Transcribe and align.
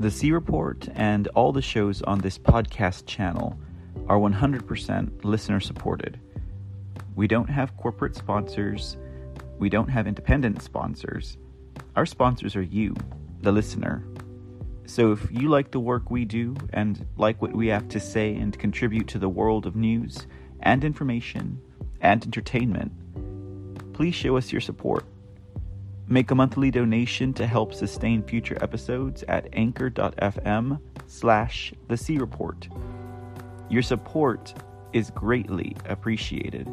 The 0.00 0.10
C 0.10 0.32
Report 0.32 0.88
and 0.94 1.28
all 1.34 1.52
the 1.52 1.60
shows 1.60 2.00
on 2.00 2.20
this 2.20 2.38
podcast 2.38 3.04
channel 3.04 3.60
are 4.08 4.16
100% 4.16 5.24
listener 5.26 5.60
supported. 5.60 6.18
We 7.16 7.26
don't 7.26 7.50
have 7.50 7.76
corporate 7.76 8.16
sponsors, 8.16 8.96
we 9.58 9.68
don't 9.68 9.90
have 9.90 10.06
independent 10.06 10.62
sponsors. 10.62 11.36
Our 11.96 12.06
sponsors 12.06 12.56
are 12.56 12.62
you, 12.62 12.96
the 13.42 13.52
listener. 13.52 14.02
So 14.86 15.12
if 15.12 15.30
you 15.30 15.50
like 15.50 15.70
the 15.70 15.80
work 15.80 16.10
we 16.10 16.24
do 16.24 16.56
and 16.72 17.06
like 17.18 17.42
what 17.42 17.54
we 17.54 17.66
have 17.66 17.86
to 17.88 18.00
say 18.00 18.34
and 18.34 18.58
contribute 18.58 19.06
to 19.08 19.18
the 19.18 19.28
world 19.28 19.66
of 19.66 19.76
news 19.76 20.26
and 20.60 20.82
information 20.82 21.60
and 22.00 22.24
entertainment, 22.24 22.90
please 23.92 24.14
show 24.14 24.38
us 24.38 24.50
your 24.50 24.62
support. 24.62 25.04
Make 26.12 26.32
a 26.32 26.34
monthly 26.34 26.72
donation 26.72 27.32
to 27.34 27.46
help 27.46 27.72
sustain 27.72 28.24
future 28.24 28.58
episodes 28.60 29.22
at 29.28 29.46
anchor.fm 29.52 30.80
slash 31.06 31.72
the 31.86 31.96
C 31.96 32.18
Report. 32.18 32.68
Your 33.68 33.82
support 33.82 34.52
is 34.92 35.12
greatly 35.12 35.76
appreciated. 35.88 36.66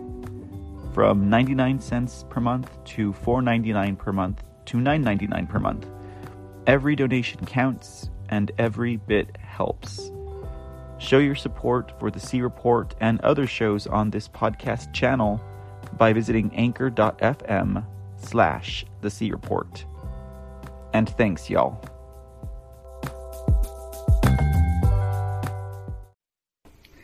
From 0.91 1.29
99 1.29 1.79
cents 1.79 2.25
per 2.31 2.41
month 2.41 2.83
to 2.85 3.13
4.99 3.13 3.99
per 3.99 4.11
month 4.11 4.43
to 4.65 4.77
9.99 4.77 5.47
per 5.47 5.59
month. 5.59 5.85
Every 6.65 6.95
donation 6.95 7.45
counts 7.45 8.09
and 8.29 8.51
every 8.57 8.95
bit 8.97 9.37
helps. 9.37 10.11
Show 10.97 11.19
your 11.19 11.35
support 11.35 11.93
for 11.99 12.09
the 12.09 12.19
C 12.19 12.41
Report 12.41 12.95
and 13.01 13.21
other 13.21 13.45
shows 13.45 13.85
on 13.85 14.09
this 14.09 14.27
podcast 14.27 14.93
channel 14.93 15.39
by 15.95 16.11
visiting 16.11 16.51
anchor.fm 16.55 17.85
slash 18.17 18.85
the 19.01 19.09
C 19.09 19.31
Report. 19.31 19.85
And 20.93 21.09
thanks, 21.09 21.49
y'all. 21.49 21.83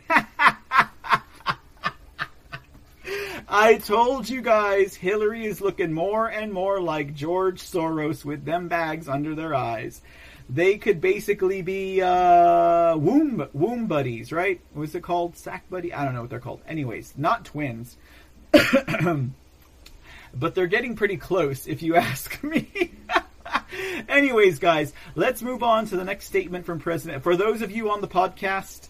I 3.48 3.78
told 3.84 4.30
you 4.30 4.42
guys 4.42 4.96
Hillary 4.96 5.46
is 5.46 5.62
looking 5.62 5.94
more 5.94 6.28
and 6.28 6.52
more 6.52 6.82
like 6.82 7.14
George 7.14 7.62
Soros 7.62 8.26
with 8.26 8.46
them 8.46 8.68
bags 8.68 9.08
under 9.08 9.36
their 9.36 9.54
eyes. 9.54 10.02
They 10.50 10.78
could 10.78 11.00
basically 11.00 11.62
be 11.62 12.02
uh, 12.02 12.98
womb 12.98 13.48
womb 13.54 13.88
buddies, 13.88 14.32
right? 14.32 14.60
What's 14.74 14.94
it 14.96 15.04
called? 15.04 15.38
Sack 15.38 15.70
buddy? 15.70 15.94
I 15.94 16.04
don't 16.04 16.14
know 16.14 16.22
what 16.22 16.30
they're 16.30 16.40
called. 16.40 16.62
Anyways, 16.68 17.14
not 17.16 17.46
twins. 17.46 17.98
but 20.34 20.56
they're 20.56 20.68
getting 20.68 20.96
pretty 20.96 21.18
close, 21.18 21.68
if 21.68 21.82
you 21.82 21.96
ask 21.96 22.42
me. 22.44 22.94
Anyways, 24.10 24.60
guys, 24.60 24.94
let's 25.16 25.42
move 25.42 25.64
on 25.64 25.86
to 25.88 25.98
the 25.98 26.04
next 26.04 26.26
statement 26.26 26.66
from 26.66 26.80
President. 26.80 27.24
For 27.24 27.36
those 27.36 27.62
of 27.62 27.72
you 27.72 27.92
on 27.92 28.02
the 28.02 28.08
podcast, 28.08 28.88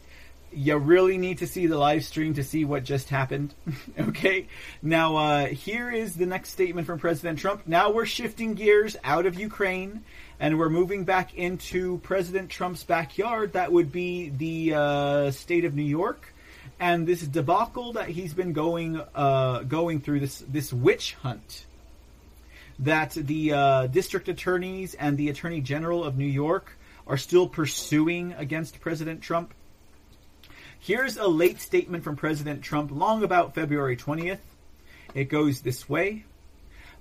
you 0.56 0.78
really 0.78 1.18
need 1.18 1.40
to 1.40 1.48
see 1.48 1.68
the 1.68 1.78
live 1.78 2.04
stream 2.04 2.34
to 2.36 2.44
see 2.44 2.66
what 2.66 2.84
just 2.84 3.10
happened. 3.10 3.54
okay? 4.00 4.48
Now, 4.82 5.16
uh, 5.18 5.46
here 5.48 5.92
is 5.92 6.16
the 6.16 6.26
next 6.26 6.50
statement 6.50 6.88
from 6.88 7.00
President 7.00 7.40
Trump. 7.40 7.64
Now 7.66 7.92
we're 7.92 8.06
shifting 8.06 8.54
gears 8.54 8.96
out 9.04 9.26
of 9.26 9.36
Ukraine 9.36 10.04
and 10.40 10.60
we're 10.60 10.70
moving 10.70 11.06
back 11.06 11.34
into 11.34 12.00
President 12.00 12.50
Trump's 12.50 12.84
backyard. 12.84 13.54
That 13.54 13.72
would 13.72 13.92
be 13.92 14.30
the 14.30 14.74
uh, 14.76 15.32
state 15.32 15.66
of 15.66 15.74
New 15.74 15.84
York. 15.84 16.33
And 16.80 17.08
this 17.08 17.22
debacle 17.22 17.94
that 17.94 18.10
he's 18.10 18.34
been 18.34 18.54
going 18.54 19.02
uh, 19.16 19.60
going 19.64 20.02
through 20.02 20.20
this 20.20 20.44
this 20.48 20.74
witch 20.74 21.14
hunt 21.16 21.66
that 22.80 23.12
the 23.12 23.54
uh, 23.54 23.88
district 23.88 24.28
attorneys 24.28 24.94
and 24.96 25.18
the 25.18 25.30
attorney 25.30 25.62
general 25.62 26.04
of 26.04 26.18
New 26.18 26.26
York 26.26 26.78
are 27.06 27.18
still 27.18 27.48
pursuing 27.48 28.34
against 28.34 28.82
President 28.82 29.22
Trump 29.22 29.54
Here's 30.86 31.16
a 31.16 31.30
late 31.30 31.62
statement 31.62 32.04
from 32.04 32.18
President 32.18 32.62
Trump 32.62 32.92
long 32.92 33.24
about 33.24 33.56
February 33.56 33.96
20th. 33.96 34.40
It 35.16 35.30
goes 35.30 35.62
this 35.62 35.88
way 35.88 36.26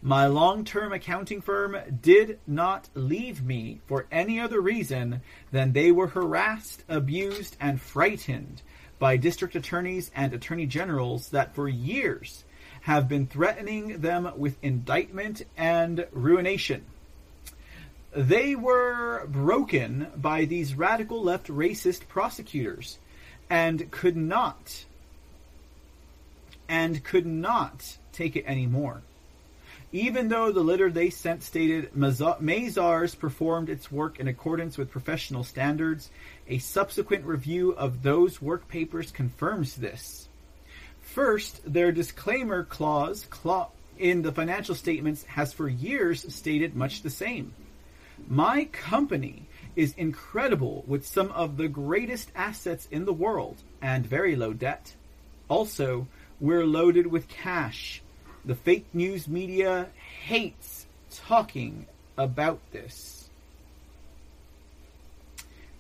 My 0.01 0.29
long 0.29 0.65
term 0.65 0.93
accounting 0.93 1.41
firm 1.41 1.77
did 2.01 2.39
not 2.47 2.89
leave 2.95 3.45
me 3.45 3.81
for 3.89 4.07
any 4.13 4.39
other 4.39 4.61
reason 4.61 5.21
than 5.51 5.73
they 5.73 5.91
were 5.91 6.07
harassed, 6.07 6.85
abused, 6.89 7.57
and 7.61 7.81
frightened 7.81 8.63
by 9.03 9.17
district 9.17 9.57
attorneys 9.57 10.13
and 10.15 10.33
attorney 10.33 10.65
generals 10.65 11.31
that 11.31 11.57
for 11.57 11.69
years 11.69 12.45
have 12.83 13.09
been 13.09 13.27
threatening 13.27 14.01
them 14.01 14.31
with 14.37 14.57
indictment 14.63 15.43
and 15.57 16.07
ruination. 16.13 16.85
They 18.15 18.55
were 18.55 19.27
broken 19.27 20.07
by 20.15 20.45
these 20.45 20.77
radical 20.77 21.21
left 21.21 21.49
racist 21.49 22.07
prosecutors 22.07 22.99
and 23.51 23.91
could 23.91 24.17
not 24.17 24.85
and 26.69 27.03
could 27.03 27.27
not 27.27 27.99
take 28.13 28.37
it 28.37 28.45
anymore. 28.47 29.03
Even 29.91 30.29
though 30.29 30.53
the 30.53 30.63
letter 30.63 30.91
they 30.91 31.11
sent 31.11 31.43
stated 31.43 31.93
Mazars 31.93 33.19
performed 33.19 33.69
its 33.69 33.91
work 33.91 34.21
in 34.21 34.29
accordance 34.29 34.79
with 34.79 34.93
professional 34.93 35.45
standards, 35.45 36.09
a 36.49 36.59
subsequent 36.59 37.25
review 37.25 37.73
of 37.73 38.03
those 38.03 38.43
work 38.43 38.69
papers 38.69 39.11
confirms 39.11 39.77
this. 39.77 40.29
First, 41.01 41.61
their 41.71 41.93
disclaimer 41.93 42.65
clause 42.65 43.27
in 43.99 44.23
the 44.23 44.33
financial 44.33 44.75
statements 44.75 45.25
has 45.25 45.53
for 45.53 45.69
years 45.69 46.33
stated 46.35 46.75
much 46.75 47.03
the 47.03 47.11
same. 47.11 47.55
My 48.29 48.65
company 48.67 49.47
is 49.77 49.95
incredible 49.97 50.85
with 50.87 51.07
some 51.07 51.31
of 51.33 51.57
the 51.57 51.69
greatest 51.69 52.31
assets 52.35 52.87
in 52.91 53.05
the 53.05 53.13
world 53.13 53.57
and 53.81 54.07
very 54.07 54.37
low 54.37 54.53
debt. 54.53 54.95
Also, 55.49 56.07
we're 56.41 56.67
loaded 56.67 57.07
with 57.07 57.29
cash. 57.29 58.03
The 58.45 58.55
fake 58.55 58.87
news 58.93 59.29
media 59.29 59.89
hates 60.25 60.87
talking 61.11 61.87
about 62.17 62.61
this. 62.73 63.22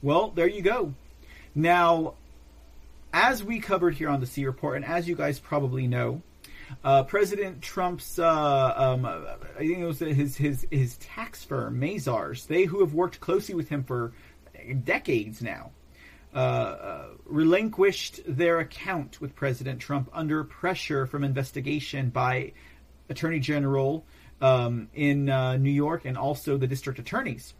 Well, 0.02 0.32
there 0.34 0.48
you 0.48 0.62
go. 0.62 0.94
Now, 1.54 2.14
as 3.12 3.44
we 3.44 3.60
covered 3.60 3.94
here 3.94 4.08
on 4.08 4.18
the 4.18 4.26
C 4.26 4.44
Report, 4.44 4.74
and 4.74 4.84
as 4.84 5.06
you 5.06 5.14
guys 5.14 5.38
probably 5.38 5.86
know, 5.86 6.22
uh, 6.82 7.04
President 7.04 7.62
Trump's, 7.62 8.18
uh, 8.18 8.74
um, 8.76 9.06
I 9.06 9.58
think 9.58 9.78
it 9.78 9.84
was 9.84 10.00
his 10.00 10.36
his 10.36 10.66
his 10.72 10.96
tax 10.96 11.44
firm, 11.44 11.80
Mazars, 11.80 12.48
they 12.48 12.64
who 12.64 12.80
have 12.80 12.94
worked 12.94 13.20
closely 13.20 13.54
with 13.54 13.68
him 13.68 13.84
for 13.84 14.12
decades 14.82 15.40
now, 15.40 15.70
uh, 16.34 16.38
uh, 16.38 17.04
relinquished 17.24 18.22
their 18.26 18.58
account 18.58 19.20
with 19.20 19.36
President 19.36 19.78
Trump 19.78 20.10
under 20.12 20.42
pressure 20.42 21.06
from 21.06 21.22
investigation 21.22 22.10
by 22.10 22.52
Attorney 23.08 23.38
General 23.38 24.04
um, 24.40 24.88
in 24.94 25.28
uh, 25.28 25.56
New 25.58 25.70
York 25.70 26.06
and 26.06 26.19
also 26.19 26.56
the 26.56 26.66
district 26.66 26.98
attorneys 26.98 27.54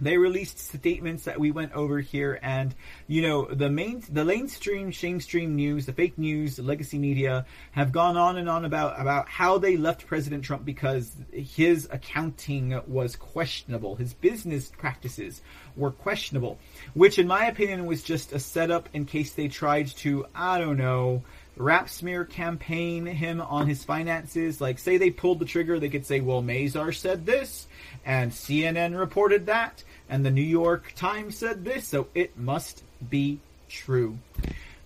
they 0.00 0.16
released 0.16 0.58
statements 0.58 1.24
that 1.24 1.38
we 1.38 1.50
went 1.50 1.72
over 1.72 2.00
here 2.00 2.38
and 2.42 2.74
you 3.06 3.22
know 3.22 3.46
the 3.46 3.68
main 3.68 4.02
the 4.10 4.24
mainstream 4.24 4.90
shamestream 4.90 5.50
news 5.50 5.86
the 5.86 5.92
fake 5.92 6.18
news 6.18 6.56
the 6.56 6.62
legacy 6.62 6.98
media 6.98 7.46
have 7.72 7.92
gone 7.92 8.16
on 8.16 8.36
and 8.36 8.48
on 8.48 8.64
about 8.64 9.00
about 9.00 9.28
how 9.28 9.58
they 9.58 9.76
left 9.76 10.06
president 10.06 10.44
trump 10.44 10.64
because 10.64 11.16
his 11.32 11.88
accounting 11.90 12.80
was 12.86 13.16
questionable. 13.16 13.96
His 13.96 14.14
business 14.14 14.70
practices 14.76 15.42
were 15.76 15.90
questionable 15.90 16.58
which 16.94 17.18
in 17.18 17.26
my 17.26 17.46
opinion 17.46 17.86
was 17.86 18.02
just 18.02 18.32
a 18.32 18.38
setup 18.38 18.88
in 18.92 19.04
case 19.04 19.32
they 19.32 19.48
tried 19.48 19.86
to 19.86 20.26
i 20.34 20.58
don't 20.58 20.76
know 20.76 21.22
rap 21.58 21.88
smear 21.88 22.24
campaign 22.24 23.06
him 23.06 23.40
on 23.40 23.66
his 23.66 23.84
finances. 23.84 24.60
Like, 24.60 24.78
say 24.78 24.96
they 24.96 25.10
pulled 25.10 25.38
the 25.38 25.44
trigger, 25.44 25.78
they 25.78 25.88
could 25.88 26.06
say, 26.06 26.20
well, 26.20 26.42
Mazar 26.42 26.94
said 26.94 27.26
this, 27.26 27.66
and 28.04 28.32
CNN 28.32 28.98
reported 28.98 29.46
that, 29.46 29.84
and 30.08 30.24
the 30.24 30.30
New 30.30 30.40
York 30.40 30.92
Times 30.94 31.36
said 31.36 31.64
this, 31.64 31.88
so 31.88 32.08
it 32.14 32.38
must 32.38 32.82
be 33.10 33.40
true. 33.68 34.18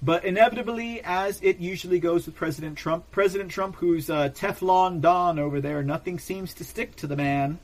But 0.03 0.25
inevitably, 0.25 1.01
as 1.05 1.41
it 1.43 1.61
usually 1.61 2.01
goes 2.01 2.27
with 2.27 2.35
President 2.35 2.77
Trump, 2.77 3.09
President 3.13 3.51
Trump, 3.51 3.77
who's 3.77 4.11
uh, 4.11 4.31
Teflon 4.31 5.01
Don 5.01 5.39
over 5.39 5.61
there, 5.61 5.83
nothing 5.85 6.19
seems 6.19 6.55
to 6.55 6.65
stick 6.65 6.97
to 6.97 7.07
the 7.07 7.15
man. 7.15 7.61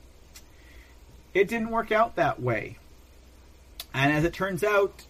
It 1.33 1.49
didn't 1.49 1.69
work 1.69 1.91
out 1.91 2.15
that 2.15 2.41
way. 2.41 2.77
And 3.93 4.13
as 4.13 4.23
it 4.23 4.33
turns 4.33 4.63
out, 4.63 5.05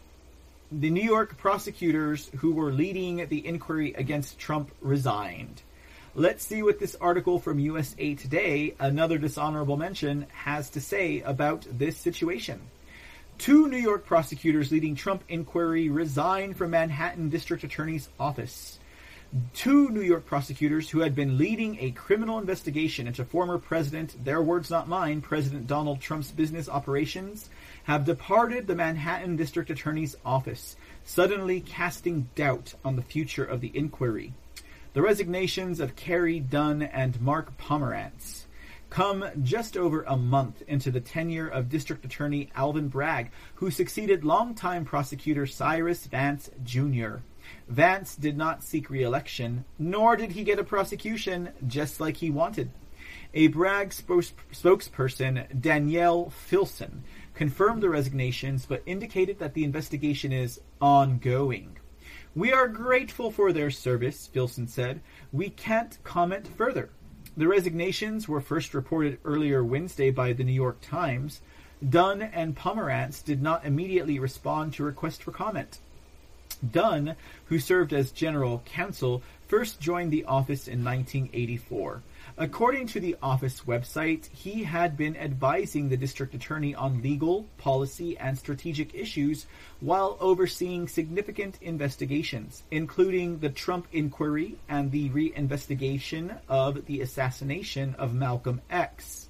the 0.71 0.91
New 0.91 1.03
York 1.03 1.37
prosecutors 1.37 2.29
who 2.37 2.51
were 2.51 2.71
leading 2.71 3.27
the 3.27 3.45
inquiry 3.45 3.93
against 3.93 4.37
Trump 4.37 4.71
resigned. 4.81 5.63
Let's 6.13 6.45
see 6.45 6.61
what 6.61 6.79
this 6.79 6.95
article 7.01 7.39
from 7.39 7.57
USA 7.59 8.13
Today, 8.13 8.75
another 8.79 9.17
dishonorable 9.17 9.77
mention, 9.77 10.27
has 10.31 10.69
to 10.71 10.81
say 10.81 11.21
about 11.21 11.65
this 11.71 11.97
situation. 11.97 12.61
Two 13.39 13.67
New 13.67 13.77
York 13.77 14.05
prosecutors 14.05 14.71
leading 14.71 14.95
Trump 14.95 15.23
inquiry 15.27 15.89
resigned 15.89 16.55
from 16.55 16.71
Manhattan 16.71 17.29
District 17.29 17.63
Attorney's 17.63 18.09
office. 18.19 18.77
Two 19.53 19.89
New 19.89 20.01
York 20.01 20.25
prosecutors 20.25 20.89
who 20.89 20.99
had 20.99 21.15
been 21.15 21.37
leading 21.37 21.79
a 21.79 21.91
criminal 21.91 22.37
investigation 22.37 23.07
into 23.07 23.25
former 23.25 23.57
President, 23.57 24.23
their 24.23 24.41
words 24.41 24.69
not 24.69 24.87
mine, 24.87 25.21
President 25.21 25.67
Donald 25.67 26.01
Trump's 26.01 26.31
business 26.31 26.69
operations, 26.69 27.49
have 27.83 28.05
departed 28.05 28.67
the 28.67 28.75
Manhattan 28.75 29.35
District 29.35 29.69
Attorney's 29.69 30.15
office, 30.25 30.75
suddenly 31.03 31.61
casting 31.61 32.29
doubt 32.35 32.73
on 32.83 32.95
the 32.95 33.01
future 33.01 33.45
of 33.45 33.61
the 33.61 33.71
inquiry. 33.73 34.33
The 34.93 35.01
resignations 35.01 35.79
of 35.79 35.95
Carey 35.95 36.39
Dunn 36.39 36.81
and 36.81 37.21
Mark 37.21 37.57
Pomerantz 37.57 38.45
come 38.89 39.25
just 39.43 39.77
over 39.77 40.03
a 40.03 40.17
month 40.17 40.63
into 40.67 40.91
the 40.91 40.99
tenure 40.99 41.47
of 41.47 41.69
District 41.69 42.03
Attorney 42.03 42.49
Alvin 42.55 42.87
Bragg, 42.87 43.31
who 43.55 43.69
succeeded 43.69 44.25
longtime 44.25 44.85
prosecutor 44.85 45.45
Cyrus 45.45 46.07
Vance 46.07 46.49
Jr. 46.63 47.17
Vance 47.67 48.15
did 48.15 48.37
not 48.37 48.63
seek 48.63 48.89
re-election, 48.89 49.65
nor 49.77 50.15
did 50.15 50.31
he 50.31 50.43
get 50.43 50.59
a 50.59 50.63
prosecution 50.63 51.49
just 51.67 51.99
like 51.99 52.17
he 52.17 52.29
wanted. 52.29 52.71
A 53.33 53.47
Bragg 53.47 53.93
spokes- 53.93 54.33
spokesperson, 54.51 55.59
Danielle 55.59 56.29
Filson, 56.31 57.03
confirmed 57.39 57.81
the 57.81 57.89
resignations 57.89 58.65
but 58.65 58.83
indicated 58.85 59.39
that 59.39 59.53
the 59.53 59.63
investigation 59.63 60.33
is 60.33 60.59
ongoing. 60.81 61.77
We 62.35 62.51
are 62.51 62.67
grateful 62.67 63.31
for 63.31 63.53
their 63.53 63.71
service, 63.71 64.27
Filson 64.27 64.67
said. 64.67 64.99
We 65.31 65.49
can't 65.49 65.97
comment 66.03 66.49
further. 66.49 66.89
The 67.37 67.47
resignations 67.47 68.27
were 68.27 68.41
first 68.41 68.73
reported 68.73 69.19
earlier 69.23 69.63
Wednesday 69.63 70.11
by 70.11 70.33
the 70.33 70.43
New 70.43 70.51
York 70.51 70.81
Times. 70.81 71.39
Dunn 71.89 72.21
and 72.21 72.57
Pomerantz 72.57 73.23
did 73.23 73.41
not 73.41 73.63
immediately 73.63 74.19
respond 74.19 74.73
to 74.73 74.83
request 74.83 75.23
for 75.23 75.31
comment. 75.31 75.79
Dunn, 76.69 77.15
who 77.45 77.57
served 77.57 77.93
as 77.93 78.11
general 78.11 78.61
counsel, 78.65 79.23
first 79.47 79.79
joined 79.79 80.11
the 80.11 80.25
office 80.25 80.67
in 80.67 80.83
1984. 80.83 82.01
According 82.41 82.87
to 82.87 83.01
the 83.01 83.17
office 83.21 83.63
website, 83.67 84.29
he 84.31 84.63
had 84.63 84.95
been 84.95 85.17
advising 85.17 85.89
the 85.89 85.97
district 85.97 86.33
attorney 86.33 86.73
on 86.73 87.01
legal, 87.01 87.45
policy, 87.57 88.17
and 88.17 88.37
strategic 88.37 88.95
issues 88.95 89.45
while 89.81 90.15
overseeing 90.21 90.87
significant 90.87 91.57
investigations, 91.61 92.63
including 92.71 93.39
the 93.39 93.49
Trump 93.49 93.87
inquiry 93.91 94.55
and 94.69 94.89
the 94.89 95.09
reinvestigation 95.09 96.39
of 96.47 96.85
the 96.85 97.01
assassination 97.01 97.93
of 97.95 98.13
Malcolm 98.13 98.61
X. 98.69 99.27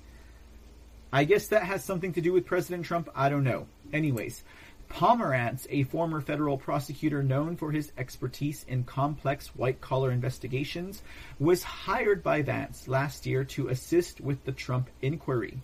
I 1.11 1.23
guess 1.23 1.47
that 1.47 1.63
has 1.63 1.83
something 1.83 2.13
to 2.13 2.21
do 2.21 2.31
with 2.31 2.45
President 2.45 2.85
Trump. 2.85 3.09
I 3.15 3.29
don't 3.29 3.43
know. 3.43 3.65
Anyways, 3.91 4.43
Pomerantz, 4.89 5.67
a 5.69 5.83
former 5.83 6.19
federal 6.19 6.57
prosecutor 6.57 7.23
known 7.23 7.55
for 7.55 7.71
his 7.71 7.91
expertise 7.97 8.65
in 8.67 8.83
complex 8.83 9.55
white 9.55 9.79
collar 9.79 10.11
investigations, 10.11 11.03
was 11.39 11.63
hired 11.63 12.23
by 12.23 12.41
Vance 12.41 12.87
last 12.87 13.25
year 13.25 13.43
to 13.43 13.69
assist 13.69 14.19
with 14.19 14.43
the 14.43 14.51
Trump 14.51 14.89
inquiry. 15.01 15.59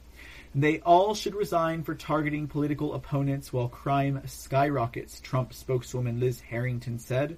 They 0.53 0.79
all 0.79 1.15
should 1.15 1.35
resign 1.35 1.83
for 1.83 1.95
targeting 1.95 2.47
political 2.47 2.93
opponents 2.93 3.51
while 3.51 3.67
crime 3.67 4.21
skyrockets, 4.25 5.19
Trump 5.19 5.53
spokeswoman 5.53 6.19
Liz 6.19 6.39
Harrington 6.39 6.97
said. 6.97 7.37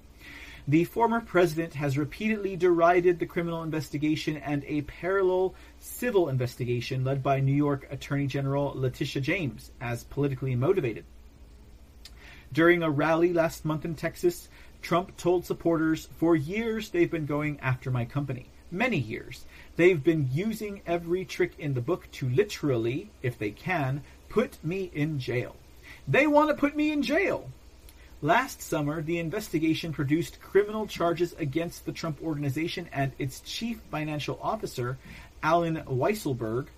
The 0.68 0.84
former 0.84 1.22
president 1.22 1.74
has 1.76 1.98
repeatedly 1.98 2.58
derided 2.58 3.18
the 3.18 3.26
criminal 3.26 3.64
investigation 3.64 4.38
and 4.38 4.64
a 4.66 4.82
parallel 4.82 5.56
civil 5.80 6.28
investigation 6.28 7.06
led 7.06 7.24
by 7.24 7.40
New 7.40 7.56
York 7.56 7.88
Attorney 7.90 8.28
General 8.28 8.74
Letitia 8.76 9.22
James 9.22 9.72
as 9.80 10.04
politically 10.04 10.56
motivated. 10.56 11.06
During 12.58 12.82
a 12.82 12.90
rally 12.90 13.34
last 13.34 13.66
month 13.66 13.86
in 13.86 13.94
Texas, 13.94 14.50
Trump 14.82 15.16
told 15.16 15.46
supporters, 15.46 16.10
For 16.18 16.36
years 16.36 16.90
they've 16.90 17.12
been 17.12 17.28
going 17.28 17.60
after 17.60 17.92
my 17.92 18.04
company. 18.04 18.48
Many 18.72 18.98
years. 18.98 19.46
They've 19.76 20.04
been 20.04 20.32
using 20.34 20.82
every 20.88 21.24
trick 21.24 21.52
in 21.60 21.76
the 21.76 21.82
book 21.82 22.10
to 22.14 22.28
literally, 22.28 23.12
if 23.22 23.38
they 23.38 23.52
can, 23.52 24.02
put 24.28 24.58
me 24.64 24.90
in 24.92 25.20
jail. 25.20 25.56
They 26.08 26.26
want 26.26 26.50
to 26.50 26.56
put 26.56 26.76
me 26.76 26.92
in 26.92 27.04
jail. 27.04 27.48
Last 28.24 28.64
summer, 28.64 29.04
the 29.04 29.20
investigation 29.20 29.94
produced 29.94 30.42
criminal 30.42 30.88
charges 30.88 31.34
against 31.34 31.86
the 31.86 31.92
Trump 31.92 32.24
Organization 32.24 32.90
and 32.92 33.12
its 33.20 33.42
chief 33.42 33.82
financial 33.92 34.40
officer, 34.42 34.98
Alan 35.44 35.84
Weisselberg, 35.86 36.70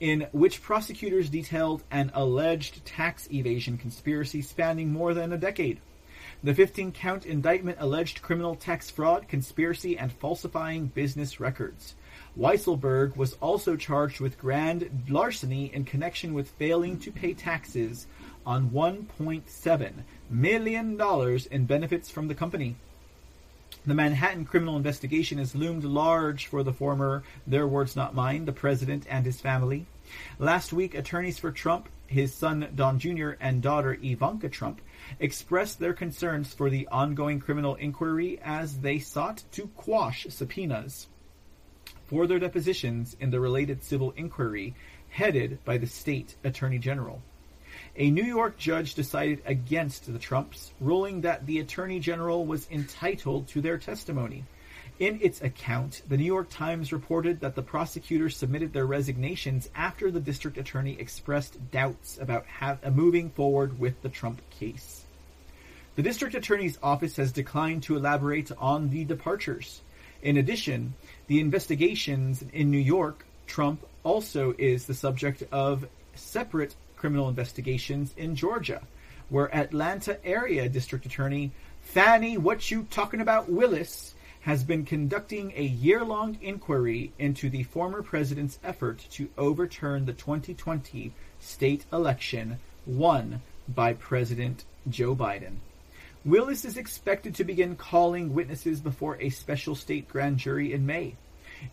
in 0.00 0.26
which 0.32 0.62
prosecutors 0.62 1.30
detailed 1.30 1.82
an 1.90 2.10
alleged 2.14 2.84
tax 2.84 3.28
evasion 3.32 3.78
conspiracy 3.78 4.42
spanning 4.42 4.92
more 4.92 5.14
than 5.14 5.32
a 5.32 5.38
decade. 5.38 5.80
The 6.42 6.54
15 6.54 6.92
count 6.92 7.26
indictment 7.26 7.78
alleged 7.80 8.22
criminal 8.22 8.54
tax 8.54 8.90
fraud, 8.90 9.26
conspiracy, 9.28 9.98
and 9.98 10.12
falsifying 10.12 10.86
business 10.88 11.40
records. 11.40 11.94
Weisselberg 12.38 13.16
was 13.16 13.34
also 13.40 13.76
charged 13.76 14.20
with 14.20 14.38
grand 14.38 15.06
larceny 15.08 15.72
in 15.72 15.84
connection 15.84 16.34
with 16.34 16.50
failing 16.50 16.98
to 17.00 17.10
pay 17.10 17.32
taxes 17.32 18.06
on 18.44 18.70
$1.7 18.70 19.92
million 20.28 21.00
in 21.50 21.64
benefits 21.64 22.10
from 22.10 22.28
the 22.28 22.34
company. 22.34 22.76
The 23.86 23.94
Manhattan 23.94 24.44
criminal 24.46 24.76
investigation 24.76 25.38
has 25.38 25.54
loomed 25.54 25.84
large 25.84 26.48
for 26.48 26.64
the 26.64 26.72
former, 26.72 27.22
their 27.46 27.68
words 27.68 27.94
not 27.94 28.16
mine, 28.16 28.44
the 28.44 28.52
president 28.52 29.06
and 29.08 29.24
his 29.24 29.40
family. 29.40 29.86
Last 30.40 30.72
week, 30.72 30.96
attorneys 30.96 31.38
for 31.38 31.52
Trump, 31.52 31.88
his 32.08 32.34
son 32.34 32.72
Don 32.74 32.98
Jr., 32.98 33.32
and 33.40 33.62
daughter 33.62 33.96
Ivanka 34.02 34.48
Trump 34.48 34.80
expressed 35.20 35.78
their 35.78 35.92
concerns 35.92 36.52
for 36.52 36.68
the 36.68 36.88
ongoing 36.88 37.38
criminal 37.38 37.76
inquiry 37.76 38.40
as 38.42 38.80
they 38.80 38.98
sought 38.98 39.44
to 39.52 39.68
quash 39.76 40.26
subpoenas 40.30 41.06
for 42.06 42.26
their 42.26 42.40
depositions 42.40 43.16
in 43.20 43.30
the 43.30 43.38
related 43.38 43.84
civil 43.84 44.10
inquiry 44.16 44.74
headed 45.10 45.64
by 45.64 45.78
the 45.78 45.86
state 45.86 46.34
attorney 46.42 46.78
general. 46.78 47.22
A 47.98 48.10
New 48.10 48.24
York 48.24 48.58
judge 48.58 48.94
decided 48.94 49.40
against 49.46 50.12
the 50.12 50.18
Trumps, 50.18 50.70
ruling 50.80 51.22
that 51.22 51.46
the 51.46 51.60
Attorney 51.60 51.98
General 51.98 52.44
was 52.44 52.68
entitled 52.70 53.48
to 53.48 53.62
their 53.62 53.78
testimony. 53.78 54.44
In 54.98 55.18
its 55.22 55.40
account, 55.40 56.02
the 56.06 56.18
New 56.18 56.24
York 56.24 56.50
Times 56.50 56.92
reported 56.92 57.40
that 57.40 57.54
the 57.54 57.62
prosecutors 57.62 58.36
submitted 58.36 58.74
their 58.74 58.84
resignations 58.84 59.70
after 59.74 60.10
the 60.10 60.20
district 60.20 60.58
attorney 60.58 60.98
expressed 60.98 61.70
doubts 61.70 62.18
about 62.18 62.44
uh, 62.60 62.74
moving 62.90 63.30
forward 63.30 63.78
with 63.78 64.02
the 64.02 64.10
Trump 64.10 64.42
case. 64.50 65.06
The 65.94 66.02
district 66.02 66.34
attorney's 66.34 66.78
office 66.82 67.16
has 67.16 67.32
declined 67.32 67.84
to 67.84 67.96
elaborate 67.96 68.52
on 68.58 68.90
the 68.90 69.06
departures. 69.06 69.80
In 70.20 70.36
addition, 70.36 70.92
the 71.28 71.40
investigations 71.40 72.44
in 72.52 72.70
New 72.70 72.76
York, 72.76 73.24
Trump 73.46 73.86
also 74.02 74.54
is 74.58 74.84
the 74.84 74.92
subject 74.92 75.44
of 75.50 75.86
separate 76.14 76.74
criminal 76.96 77.28
investigations 77.28 78.14
in 78.16 78.34
Georgia, 78.34 78.82
where 79.28 79.54
Atlanta 79.54 80.18
area 80.26 80.68
district 80.68 81.06
attorney 81.06 81.52
Fani 81.82 82.36
What 82.36 82.70
You 82.70 82.86
Talking 82.90 83.20
About 83.20 83.48
Willis 83.48 84.14
has 84.40 84.62
been 84.62 84.84
conducting 84.84 85.52
a 85.56 85.62
year-long 85.64 86.38
inquiry 86.40 87.12
into 87.18 87.50
the 87.50 87.64
former 87.64 88.02
president's 88.02 88.58
effort 88.62 89.04
to 89.10 89.28
overturn 89.36 90.04
the 90.04 90.12
2020 90.12 91.12
state 91.40 91.84
election 91.92 92.58
won 92.86 93.42
by 93.68 93.92
President 93.92 94.64
Joe 94.88 95.16
Biden. 95.16 95.56
Willis 96.24 96.64
is 96.64 96.76
expected 96.76 97.34
to 97.34 97.44
begin 97.44 97.76
calling 97.76 98.34
witnesses 98.34 98.80
before 98.80 99.16
a 99.20 99.30
special 99.30 99.74
state 99.74 100.08
grand 100.08 100.38
jury 100.38 100.72
in 100.72 100.86
May. 100.86 101.16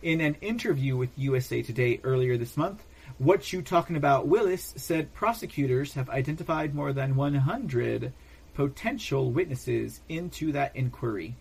In 0.02 0.20
an 0.20 0.36
interview 0.40 0.96
with 0.96 1.10
USA 1.16 1.62
Today 1.62 2.00
earlier 2.02 2.36
this 2.36 2.56
month, 2.56 2.82
what 3.18 3.52
You 3.52 3.62
Talking 3.62 3.96
About 3.96 4.26
Willis 4.26 4.74
said 4.76 5.14
prosecutors 5.14 5.94
have 5.94 6.10
identified 6.10 6.74
more 6.74 6.92
than 6.92 7.16
100 7.16 8.12
potential 8.54 9.30
witnesses 9.30 10.00
into 10.08 10.52
that 10.52 10.74
inquiry. 10.74 11.34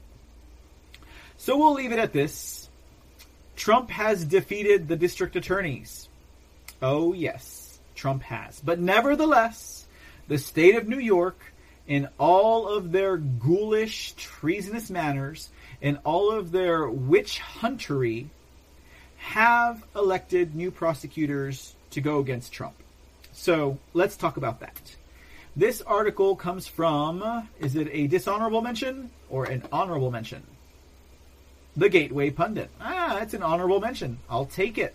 So 1.37 1.57
we'll 1.57 1.73
leave 1.73 1.91
it 1.91 1.99
at 1.99 2.13
this. 2.13 2.69
Trump 3.55 3.89
has 3.89 4.25
defeated 4.25 4.87
the 4.87 4.95
district 4.95 5.35
attorneys. 5.35 6.09
Oh, 6.81 7.13
yes, 7.13 7.79
Trump 7.95 8.23
has. 8.23 8.59
But 8.59 8.79
nevertheless, 8.79 9.87
the 10.27 10.37
state 10.37 10.75
of 10.75 10.87
New 10.87 10.99
York, 10.99 11.37
in 11.87 12.07
all 12.17 12.67
of 12.67 12.91
their 12.91 13.17
ghoulish, 13.17 14.13
treasonous 14.13 14.89
manners, 14.89 15.49
in 15.81 15.97
all 16.03 16.31
of 16.31 16.51
their 16.51 16.89
witch 16.89 17.39
huntery, 17.39 18.27
have 19.23 19.83
elected 19.95 20.53
new 20.53 20.69
prosecutors 20.69 21.75
to 21.91 22.01
go 22.01 22.19
against 22.19 22.51
Trump. 22.51 22.75
So 23.31 23.79
let's 23.93 24.17
talk 24.17 24.35
about 24.35 24.59
that. 24.59 24.95
This 25.55 25.81
article 25.81 26.35
comes 26.35 26.67
from, 26.67 27.47
is 27.59 27.75
it 27.75 27.87
a 27.91 28.07
dishonorable 28.07 28.61
mention 28.61 29.11
or 29.29 29.45
an 29.45 29.63
honorable 29.71 30.11
mention? 30.11 30.43
The 31.77 31.89
Gateway 31.89 32.31
Pundit. 32.31 32.69
Ah, 32.81 33.21
it's 33.21 33.33
an 33.33 33.43
honorable 33.43 33.79
mention. 33.79 34.19
I'll 34.29 34.45
take 34.45 34.77
it. 34.77 34.93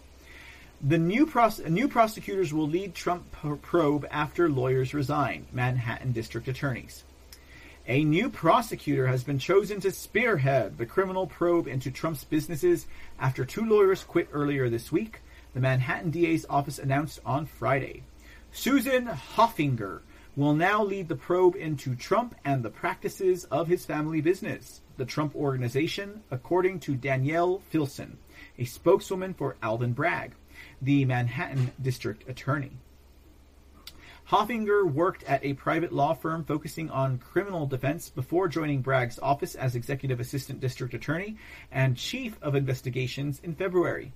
The 0.86 0.98
new, 0.98 1.26
pros- 1.26 1.60
new 1.60 1.88
prosecutors 1.88 2.52
will 2.52 2.68
lead 2.68 2.94
Trump 2.94 3.24
probe 3.62 4.06
after 4.10 4.50
lawyers 4.50 4.94
resign, 4.94 5.46
Manhattan 5.52 6.12
district 6.12 6.48
attorneys. 6.48 7.02
A 7.90 8.04
new 8.04 8.28
prosecutor 8.28 9.06
has 9.06 9.24
been 9.24 9.38
chosen 9.38 9.80
to 9.80 9.90
spearhead 9.90 10.76
the 10.76 10.84
criminal 10.84 11.26
probe 11.26 11.66
into 11.66 11.90
Trump's 11.90 12.22
businesses 12.22 12.86
after 13.18 13.46
two 13.46 13.64
lawyers 13.64 14.04
quit 14.04 14.28
earlier 14.30 14.68
this 14.68 14.92
week, 14.92 15.22
the 15.54 15.60
Manhattan 15.60 16.10
DA's 16.10 16.44
office 16.50 16.78
announced 16.78 17.18
on 17.24 17.46
Friday. 17.46 18.02
Susan 18.52 19.06
Hoffinger 19.06 20.02
will 20.36 20.52
now 20.52 20.84
lead 20.84 21.08
the 21.08 21.16
probe 21.16 21.56
into 21.56 21.94
Trump 21.94 22.34
and 22.44 22.62
the 22.62 22.68
practices 22.68 23.44
of 23.44 23.68
his 23.68 23.86
family 23.86 24.20
business, 24.20 24.82
the 24.98 25.06
Trump 25.06 25.34
Organization, 25.34 26.22
according 26.30 26.80
to 26.80 26.94
Danielle 26.94 27.62
Filson, 27.70 28.18
a 28.58 28.66
spokeswoman 28.66 29.32
for 29.32 29.56
Alvin 29.62 29.94
Bragg, 29.94 30.34
the 30.82 31.06
Manhattan 31.06 31.72
District 31.80 32.28
Attorney. 32.28 32.72
Hoffinger 34.28 34.84
worked 34.84 35.24
at 35.24 35.42
a 35.42 35.54
private 35.54 35.90
law 35.90 36.12
firm 36.12 36.44
focusing 36.44 36.90
on 36.90 37.16
criminal 37.16 37.64
defense 37.64 38.10
before 38.10 38.46
joining 38.46 38.82
Bragg's 38.82 39.18
office 39.20 39.54
as 39.54 39.74
executive 39.74 40.20
assistant 40.20 40.60
district 40.60 40.92
attorney 40.92 41.38
and 41.72 41.96
chief 41.96 42.36
of 42.42 42.54
investigations 42.54 43.40
in 43.42 43.54
February. 43.54 44.12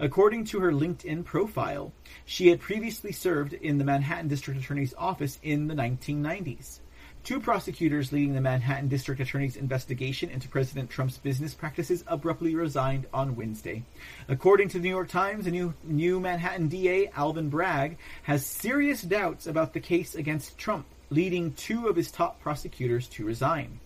According 0.00 0.46
to 0.46 0.58
her 0.58 0.72
LinkedIn 0.72 1.24
profile, 1.24 1.92
she 2.24 2.48
had 2.48 2.58
previously 2.58 3.12
served 3.12 3.52
in 3.52 3.78
the 3.78 3.84
Manhattan 3.84 4.26
District 4.26 4.58
Attorney's 4.58 4.94
office 4.98 5.38
in 5.44 5.68
the 5.68 5.74
1990s. 5.74 6.80
Two 7.24 7.38
prosecutors 7.38 8.10
leading 8.10 8.34
the 8.34 8.40
Manhattan 8.40 8.88
District 8.88 9.20
Attorney's 9.20 9.54
investigation 9.54 10.28
into 10.28 10.48
President 10.48 10.90
Trump's 10.90 11.18
business 11.18 11.54
practices 11.54 12.02
abruptly 12.08 12.56
resigned 12.56 13.06
on 13.14 13.36
Wednesday. 13.36 13.84
According 14.26 14.70
to 14.70 14.78
the 14.78 14.82
New 14.82 14.94
York 14.94 15.08
Times, 15.08 15.44
the 15.44 15.52
new, 15.52 15.72
new 15.84 16.18
Manhattan 16.18 16.66
DA, 16.66 17.12
Alvin 17.14 17.48
Bragg, 17.48 17.96
has 18.24 18.44
serious 18.44 19.02
doubts 19.02 19.46
about 19.46 19.72
the 19.72 19.78
case 19.78 20.16
against 20.16 20.58
Trump, 20.58 20.84
leading 21.10 21.52
two 21.52 21.86
of 21.86 21.94
his 21.94 22.10
top 22.10 22.40
prosecutors 22.40 23.06
to 23.08 23.24
resign. 23.24 23.78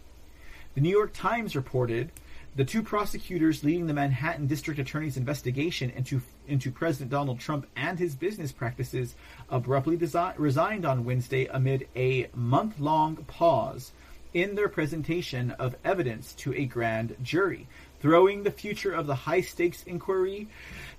The 0.75 0.81
New 0.81 0.97
York 0.97 1.13
Times 1.13 1.55
reported 1.55 2.13
the 2.57 2.65
two 2.65 2.83
prosecutors 2.83 3.63
leading 3.63 3.87
the 3.87 3.93
Manhattan 3.93 4.47
District 4.47 4.81
Attorney's 4.81 5.19
investigation 5.19 5.91
into 5.91 6.23
into 6.49 6.71
President 6.71 7.11
Donald 7.11 7.39
Trump 7.39 7.67
and 7.77 7.99
his 7.99 8.15
business 8.15 8.51
practices 8.51 9.15
abruptly 9.51 9.99
desi- 9.99 10.35
resigned 10.39 10.87
on 10.87 11.05
Wednesday 11.05 11.47
amid 11.47 11.87
a 11.95 12.29
month-long 12.35 13.17
pause 13.27 13.93
in 14.33 14.55
their 14.55 14.69
presentation 14.69 15.51
of 15.53 15.77
evidence 15.85 16.33
to 16.35 16.55
a 16.55 16.65
grand 16.65 17.15
jury, 17.23 17.67
throwing 18.01 18.43
the 18.43 18.51
future 18.51 18.93
of 18.93 19.07
the 19.07 19.15
high-stakes 19.15 19.83
inquiry 19.85 20.49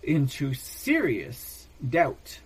into 0.04 0.54
serious 0.54 1.68
doubt. 1.90 2.40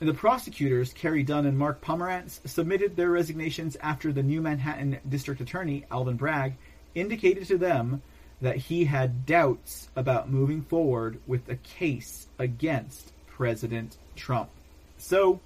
The 0.00 0.12
prosecutors, 0.12 0.92
Carey 0.92 1.22
Dunn 1.22 1.46
and 1.46 1.56
Mark 1.56 1.80
Pomerantz, 1.80 2.46
submitted 2.46 2.96
their 2.96 3.10
resignations 3.10 3.76
after 3.76 4.12
the 4.12 4.22
new 4.22 4.42
Manhattan 4.42 4.98
District 5.08 5.40
Attorney, 5.40 5.86
Alvin 5.90 6.16
Bragg, 6.16 6.54
indicated 6.94 7.46
to 7.46 7.56
them 7.56 8.02
that 8.40 8.56
he 8.56 8.84
had 8.84 9.26
doubts 9.26 9.88
about 9.96 10.30
moving 10.30 10.62
forward 10.62 11.18
with 11.26 11.48
a 11.48 11.56
case 11.56 12.26
against 12.38 13.12
President 13.26 13.96
Trump. 14.16 14.50
So, 14.98 15.40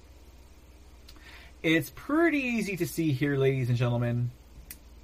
it's 1.61 1.91
pretty 1.95 2.39
easy 2.39 2.77
to 2.77 2.87
see 2.87 3.11
here, 3.11 3.35
ladies 3.35 3.69
and 3.69 3.77
gentlemen, 3.77 4.31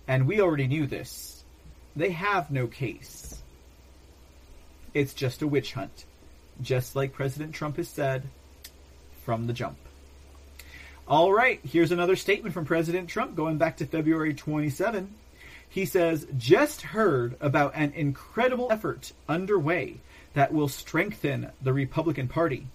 and 0.08 0.28
we 0.28 0.42
already 0.42 0.68
knew 0.68 0.88
this. 0.88 1.44
They 1.96 2.12
have 2.12 2.52
no 2.52 2.68
case. 2.68 3.42
It's 4.94 5.14
just 5.14 5.42
a 5.42 5.48
witch 5.48 5.74
hunt, 5.74 6.06
just 6.62 6.96
like 6.96 7.14
President 7.14 7.54
Trump 7.54 7.78
has 7.78 7.90
said 7.90 8.24
from 9.24 9.48
the 9.48 9.54
jump. 9.54 9.78
All 11.08 11.32
right, 11.32 11.60
here's 11.64 11.92
another 11.92 12.16
statement 12.16 12.54
from 12.54 12.66
President 12.66 13.10
Trump 13.10 13.36
going 13.36 13.58
back 13.58 13.78
to 13.78 13.86
February 13.86 14.34
27. 14.34 15.14
He 15.76 15.86
says, 15.86 16.26
just 16.38 16.82
heard 16.82 17.36
about 17.42 17.74
an 17.76 17.92
incredible 17.98 18.72
effort 18.72 19.12
underway 19.28 19.98
that 20.34 20.54
will 20.54 20.70
strengthen 20.70 21.52
the 21.62 21.74
Republican 21.74 22.30
Party. 22.30 22.68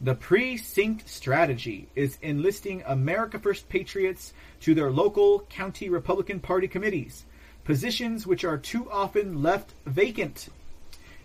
The 0.00 0.14
precinct 0.14 1.08
strategy 1.08 1.88
is 1.96 2.18
enlisting 2.22 2.84
America 2.86 3.40
First 3.40 3.68
patriots 3.68 4.32
to 4.60 4.76
their 4.76 4.92
local 4.92 5.40
county 5.50 5.88
Republican 5.88 6.38
Party 6.38 6.68
committees, 6.68 7.24
positions 7.64 8.28
which 8.28 8.44
are 8.44 8.58
too 8.58 8.88
often 8.92 9.42
left 9.42 9.74
vacant. 9.84 10.48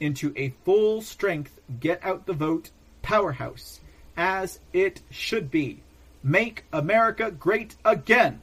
into 0.00 0.32
a 0.36 0.52
full 0.64 1.02
strength 1.02 1.60
get 1.78 2.04
out 2.04 2.26
the 2.26 2.32
vote 2.32 2.70
powerhouse, 3.02 3.80
as 4.16 4.58
it 4.72 5.02
should 5.10 5.50
be. 5.50 5.82
Make 6.22 6.64
America 6.72 7.30
Great 7.30 7.76
Again. 7.84 8.40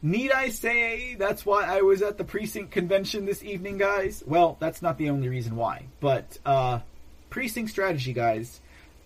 Need 0.00 0.30
I 0.30 0.50
say 0.50 1.14
that's 1.14 1.44
why 1.44 1.64
I 1.64 1.80
was 1.80 2.02
at 2.02 2.18
the 2.18 2.24
precinct 2.24 2.70
convention 2.70 3.24
this 3.24 3.42
evening, 3.42 3.78
guys? 3.78 4.22
Well, 4.24 4.56
that's 4.60 4.80
not 4.80 4.96
the 4.96 5.10
only 5.10 5.28
reason 5.28 5.56
why. 5.56 5.86
But 5.98 6.38
uh, 6.46 6.80
precinct 7.30 7.70
strategy, 7.70 8.12
guys. 8.12 8.60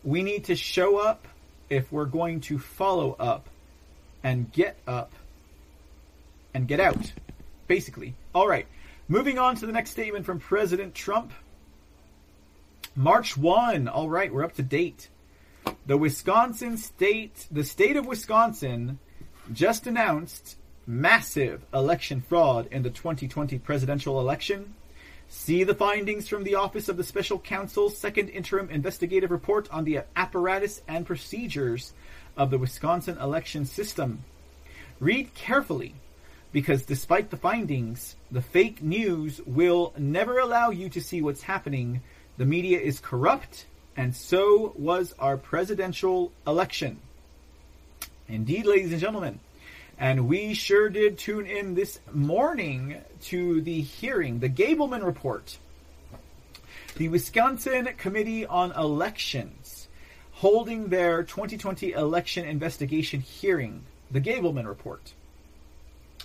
We 0.04 0.22
need 0.22 0.44
to 0.44 0.56
show 0.56 0.98
up 0.98 1.26
if 1.70 1.90
we're 1.90 2.04
going 2.04 2.40
to 2.42 2.58
follow 2.58 3.16
up 3.18 3.48
and 4.22 4.52
get 4.52 4.76
up 4.86 5.12
and 6.52 6.68
get 6.68 6.80
out. 6.80 7.12
Basically. 7.68 8.14
All 8.34 8.46
right. 8.46 8.66
Moving 9.08 9.38
on 9.38 9.56
to 9.56 9.66
the 9.66 9.72
next 9.72 9.90
statement 9.90 10.26
from 10.26 10.40
President 10.40 10.94
Trump. 10.94 11.32
March 12.94 13.38
1. 13.38 13.88
All 13.88 14.10
right, 14.10 14.32
we're 14.32 14.44
up 14.44 14.54
to 14.56 14.62
date. 14.62 15.08
The 15.86 15.96
Wisconsin 15.96 16.76
state, 16.76 17.46
the 17.50 17.64
state 17.64 17.96
of 17.96 18.04
Wisconsin 18.04 18.98
just 19.50 19.86
announced 19.86 20.56
massive 20.86 21.64
election 21.72 22.20
fraud 22.20 22.68
in 22.70 22.82
the 22.82 22.90
2020 22.90 23.58
presidential 23.60 24.20
election. 24.20 24.74
See 25.28 25.64
the 25.64 25.74
findings 25.74 26.28
from 26.28 26.44
the 26.44 26.56
Office 26.56 26.90
of 26.90 26.98
the 26.98 27.04
Special 27.04 27.38
Counsel's 27.38 27.96
second 27.96 28.28
interim 28.28 28.68
investigative 28.68 29.30
report 29.30 29.70
on 29.70 29.84
the 29.84 30.00
apparatus 30.14 30.82
and 30.86 31.06
procedures 31.06 31.94
of 32.36 32.50
the 32.50 32.58
Wisconsin 32.58 33.16
election 33.16 33.64
system. 33.64 34.22
Read 35.00 35.32
carefully 35.34 35.94
because 36.52 36.82
despite 36.82 37.30
the 37.30 37.38
findings, 37.38 38.16
the 38.30 38.42
fake 38.42 38.82
news 38.82 39.40
will 39.46 39.94
never 39.96 40.38
allow 40.38 40.68
you 40.68 40.90
to 40.90 41.00
see 41.00 41.22
what's 41.22 41.42
happening 41.42 42.02
the 42.36 42.46
media 42.46 42.80
is 42.80 43.00
corrupt, 43.00 43.66
and 43.96 44.14
so 44.14 44.72
was 44.76 45.14
our 45.18 45.36
presidential 45.36 46.32
election. 46.46 46.98
Indeed, 48.28 48.66
ladies 48.66 48.92
and 48.92 49.00
gentlemen. 49.00 49.40
And 49.98 50.26
we 50.26 50.54
sure 50.54 50.88
did 50.88 51.18
tune 51.18 51.46
in 51.46 51.74
this 51.74 52.00
morning 52.12 52.96
to 53.24 53.60
the 53.60 53.80
hearing, 53.82 54.40
the 54.40 54.48
Gableman 54.48 55.04
Report. 55.04 55.58
The 56.96 57.08
Wisconsin 57.08 57.88
Committee 57.96 58.46
on 58.46 58.72
Elections 58.72 59.88
holding 60.42 60.88
their 60.88 61.22
2020 61.22 61.92
election 61.92 62.44
investigation 62.44 63.20
hearing, 63.20 63.84
the 64.10 64.20
Gableman 64.20 64.66
Report. 64.66 65.12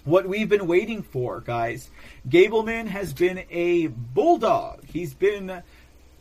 What 0.06 0.28
we've 0.28 0.50
been 0.50 0.66
waiting 0.66 1.04
for, 1.04 1.42
guys. 1.42 1.90
Gableman 2.28 2.88
has 2.88 3.14
been 3.14 3.44
a 3.52 3.88
bulldog. 3.88 4.84
He's 4.86 5.14
been 5.14 5.62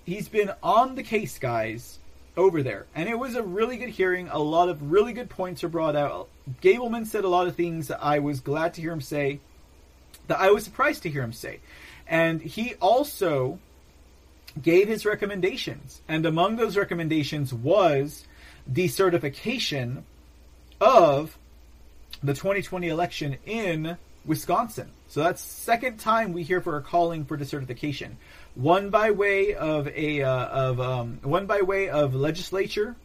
he's 0.07 0.29
been 0.29 0.53
on 0.63 0.95
the 0.95 1.03
case, 1.03 1.39
guys, 1.39 1.99
over 2.37 2.63
there. 2.63 2.87
And 2.95 3.09
it 3.09 3.19
was 3.19 3.35
a 3.35 3.43
really 3.43 3.77
good 3.77 3.91
hearing. 3.91 4.29
A 4.29 4.39
lot 4.39 4.69
of 4.69 4.91
really 4.91 5.13
good 5.13 5.29
points 5.29 5.63
are 5.65 5.69
brought 5.69 5.97
out. 5.97 6.29
Gableman 6.63 7.07
said 7.07 7.25
a 7.25 7.29
lot 7.29 7.49
of 7.49 7.57
things 7.57 7.89
that 7.89 8.03
I 8.03 8.21
was 8.21 8.41
glad 8.41 8.75
to 8.75 8.81
hear 8.81 8.93
him 8.93 9.01
say, 9.01 9.41
that 10.29 10.41
I 10.41 10.51
was 10.51 10.65
surprised 10.65 11.03
to 11.03 11.11
hear 11.11 11.23
him 11.23 11.33
say. 11.33 11.61
And 12.07 12.41
he 12.41 12.75
also 12.75 13.59
gave 14.63 14.89
his 14.89 15.05
recommendations. 15.05 16.01
And 16.09 16.25
among 16.25 16.57
those 16.57 16.77
recommendations 16.77 17.53
was 17.53 18.25
the 18.67 18.89
certification 18.89 20.05
of 20.81 21.37
the 22.23 22.33
2020 22.33 22.89
election 22.89 23.37
in 23.45 23.97
Wisconsin. 24.25 24.91
So 25.09 25.23
that's 25.23 25.43
second 25.43 25.99
time 25.99 26.33
we 26.33 26.43
hear 26.43 26.61
for 26.61 26.77
a 26.77 26.83
calling 26.83 27.25
for 27.25 27.37
decertification 27.37 28.13
one 28.57 28.89
by 28.89 29.11
way 29.11 29.55
of 29.55 29.87
a 29.89 30.23
uh, 30.23 30.47
of 30.47 30.81
um, 30.81 31.21
one 31.23 31.47
by 31.47 31.61
way 31.61 31.89
of 31.91 32.15
legislature, 32.15 32.97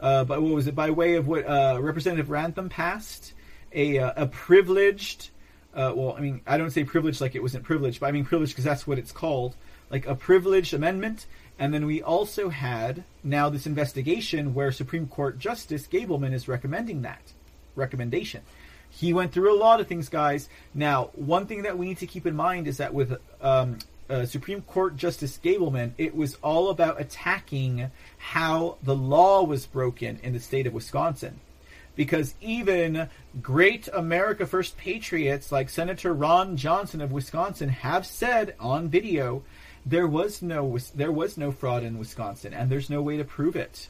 uh, 0.00 0.24
but 0.24 0.42
what 0.42 0.52
was 0.52 0.66
it? 0.66 0.74
By 0.74 0.90
way 0.90 1.14
of 1.14 1.26
what 1.26 1.46
uh, 1.46 1.78
Representative 1.80 2.26
Ramthun 2.26 2.68
passed, 2.68 3.32
a 3.72 3.98
uh, 3.98 4.12
a 4.16 4.26
privileged. 4.26 5.30
Uh, 5.72 5.92
well, 5.94 6.14
I 6.16 6.20
mean, 6.20 6.40
I 6.46 6.58
don't 6.58 6.70
say 6.70 6.82
privileged 6.82 7.20
like 7.20 7.36
it 7.36 7.42
wasn't 7.42 7.62
privileged, 7.62 8.00
but 8.00 8.06
I 8.06 8.12
mean 8.12 8.24
privileged 8.24 8.52
because 8.52 8.64
that's 8.64 8.86
what 8.86 8.98
it's 8.98 9.12
called, 9.12 9.54
like 9.90 10.06
a 10.06 10.14
privileged 10.14 10.74
amendment. 10.74 11.26
And 11.60 11.72
then 11.72 11.86
we 11.86 12.02
also 12.02 12.48
had 12.48 13.04
now 13.22 13.48
this 13.48 13.66
investigation 13.66 14.54
where 14.54 14.72
Supreme 14.72 15.06
Court 15.06 15.38
Justice 15.38 15.86
Gableman 15.86 16.32
is 16.32 16.48
recommending 16.48 17.02
that 17.02 17.32
recommendation. 17.76 18.42
He 18.90 19.12
went 19.12 19.32
through 19.32 19.54
a 19.54 19.58
lot 19.58 19.80
of 19.80 19.86
things, 19.86 20.08
guys. 20.08 20.48
Now, 20.74 21.10
one 21.14 21.46
thing 21.46 21.62
that 21.62 21.76
we 21.76 21.86
need 21.86 21.98
to 21.98 22.06
keep 22.06 22.26
in 22.26 22.34
mind 22.34 22.66
is 22.66 22.78
that 22.78 22.94
with 22.94 23.16
um, 23.40 23.78
uh, 24.08 24.26
Supreme 24.26 24.62
Court 24.62 24.96
Justice 24.96 25.38
Gableman, 25.42 25.92
it 25.98 26.14
was 26.14 26.36
all 26.36 26.70
about 26.70 27.00
attacking 27.00 27.90
how 28.18 28.78
the 28.82 28.94
law 28.94 29.42
was 29.42 29.66
broken 29.66 30.18
in 30.22 30.32
the 30.32 30.40
state 30.40 30.66
of 30.66 30.72
Wisconsin. 30.72 31.40
Because 31.96 32.34
even 32.40 33.08
great 33.42 33.88
America 33.92 34.46
First 34.46 34.76
patriots 34.76 35.50
like 35.50 35.68
Senator 35.68 36.14
Ron 36.14 36.56
Johnson 36.56 37.00
of 37.00 37.10
Wisconsin 37.10 37.68
have 37.68 38.06
said 38.06 38.54
on 38.60 38.88
video 38.88 39.42
there 39.84 40.06
was 40.06 40.42
no 40.42 40.78
there 40.94 41.10
was 41.10 41.36
no 41.36 41.50
fraud 41.50 41.82
in 41.82 41.98
Wisconsin, 41.98 42.52
and 42.54 42.70
there's 42.70 42.90
no 42.90 43.02
way 43.02 43.16
to 43.16 43.24
prove 43.24 43.56
it. 43.56 43.88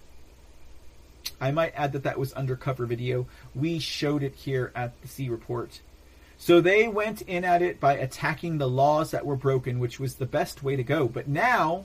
I 1.41 1.51
might 1.51 1.75
add 1.77 1.93
that 1.93 2.05
that 2.05 2.19
was 2.19 2.33
undercover 2.33 2.87
video. 2.87 3.27
We 3.55 3.79
showed 3.79 4.23
it 4.23 4.35
here 4.35 4.73
at 4.75 5.01
the 5.03 5.09
C 5.09 5.29
report. 5.29 5.81
So 6.39 6.61
they 6.61 6.87
went 6.87 7.23
in 7.23 7.45
at 7.45 7.63
it 7.63 7.81
by 7.81 7.95
attacking 7.95 8.59
the 8.59 8.69
laws 8.69 9.11
that 9.11 9.27
were 9.27 9.37
broken, 9.37 9.81
which 9.81 9.99
was 9.99 10.15
the 10.15 10.27
best 10.27 10.63
way 10.63 10.77
to 10.77 10.85
go. 10.85 11.09
But 11.09 11.27
now, 11.27 11.85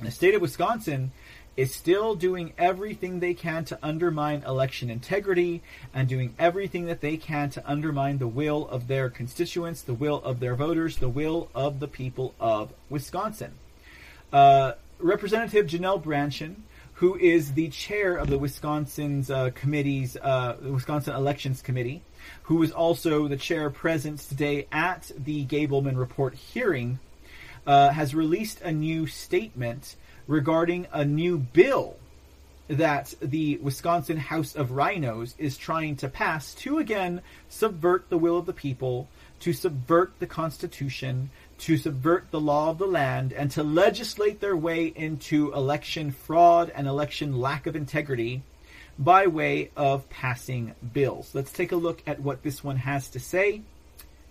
the 0.00 0.10
state 0.10 0.34
of 0.34 0.42
Wisconsin 0.42 1.12
is 1.56 1.74
still 1.74 2.14
doing 2.14 2.52
everything 2.58 3.18
they 3.18 3.34
can 3.34 3.64
to 3.64 3.78
undermine 3.82 4.42
election 4.44 4.90
integrity 4.90 5.62
and 5.94 6.08
doing 6.08 6.34
everything 6.38 6.86
that 6.86 7.00
they 7.00 7.16
can 7.16 7.50
to 7.50 7.68
undermine 7.68 8.18
the 8.18 8.28
will 8.28 8.68
of 8.68 8.86
their 8.86 9.08
constituents, 9.08 9.82
the 9.82 9.94
will 9.94 10.22
of 10.22 10.40
their 10.40 10.54
voters, 10.54 10.98
the 10.98 11.08
will 11.08 11.48
of 11.54 11.80
the 11.80 11.88
people 11.88 12.34
of 12.38 12.72
Wisconsin. 12.90 13.54
Uh, 14.32 14.72
Representative 15.00 15.66
Janelle 15.66 16.02
Brandtjen 16.02 16.56
who 16.98 17.14
is 17.16 17.52
the 17.52 17.68
chair 17.68 18.16
of 18.16 18.28
the 18.28 18.36
Wisconsin's 18.36 19.30
uh, 19.30 19.50
committees, 19.54 20.16
uh, 20.16 20.56
Wisconsin 20.60 21.14
Elections 21.14 21.62
Committee, 21.62 22.02
who 22.44 22.56
was 22.56 22.70
also 22.70 23.28
the 23.28 23.36
chair 23.36 23.70
present 23.70 24.20
today 24.20 24.66
at 24.72 25.10
the 25.16 25.44
Gableman 25.46 25.96
report 25.96 26.34
hearing, 26.34 26.98
uh, 27.66 27.90
has 27.90 28.14
released 28.14 28.60
a 28.62 28.72
new 28.72 29.06
statement 29.06 29.96
regarding 30.26 30.86
a 30.92 31.04
new 31.04 31.38
bill 31.38 31.96
that 32.68 33.14
the 33.20 33.56
Wisconsin 33.58 34.18
House 34.18 34.54
of 34.54 34.72
Rhinos 34.72 35.34
is 35.38 35.56
trying 35.56 35.96
to 35.96 36.08
pass 36.08 36.54
to 36.56 36.78
again 36.78 37.22
subvert 37.48 38.08
the 38.10 38.18
will 38.18 38.38
of 38.38 38.46
the 38.46 38.52
people, 38.52 39.08
to 39.40 39.52
subvert 39.52 40.12
the 40.18 40.26
Constitution, 40.26 41.30
to 41.58 41.76
subvert 41.76 42.30
the 42.30 42.40
law 42.40 42.70
of 42.70 42.78
the 42.78 42.86
land 42.86 43.32
and 43.32 43.50
to 43.52 43.62
legislate 43.62 44.40
their 44.40 44.56
way 44.56 44.86
into 44.86 45.52
election 45.52 46.12
fraud 46.12 46.70
and 46.74 46.86
election 46.86 47.40
lack 47.40 47.66
of 47.66 47.74
integrity 47.74 48.42
by 48.98 49.26
way 49.26 49.70
of 49.76 50.08
passing 50.10 50.74
bills. 50.92 51.30
Let's 51.34 51.52
take 51.52 51.72
a 51.72 51.76
look 51.76 52.02
at 52.06 52.20
what 52.20 52.42
this 52.42 52.64
one 52.64 52.76
has 52.76 53.08
to 53.10 53.20
say. 53.20 53.62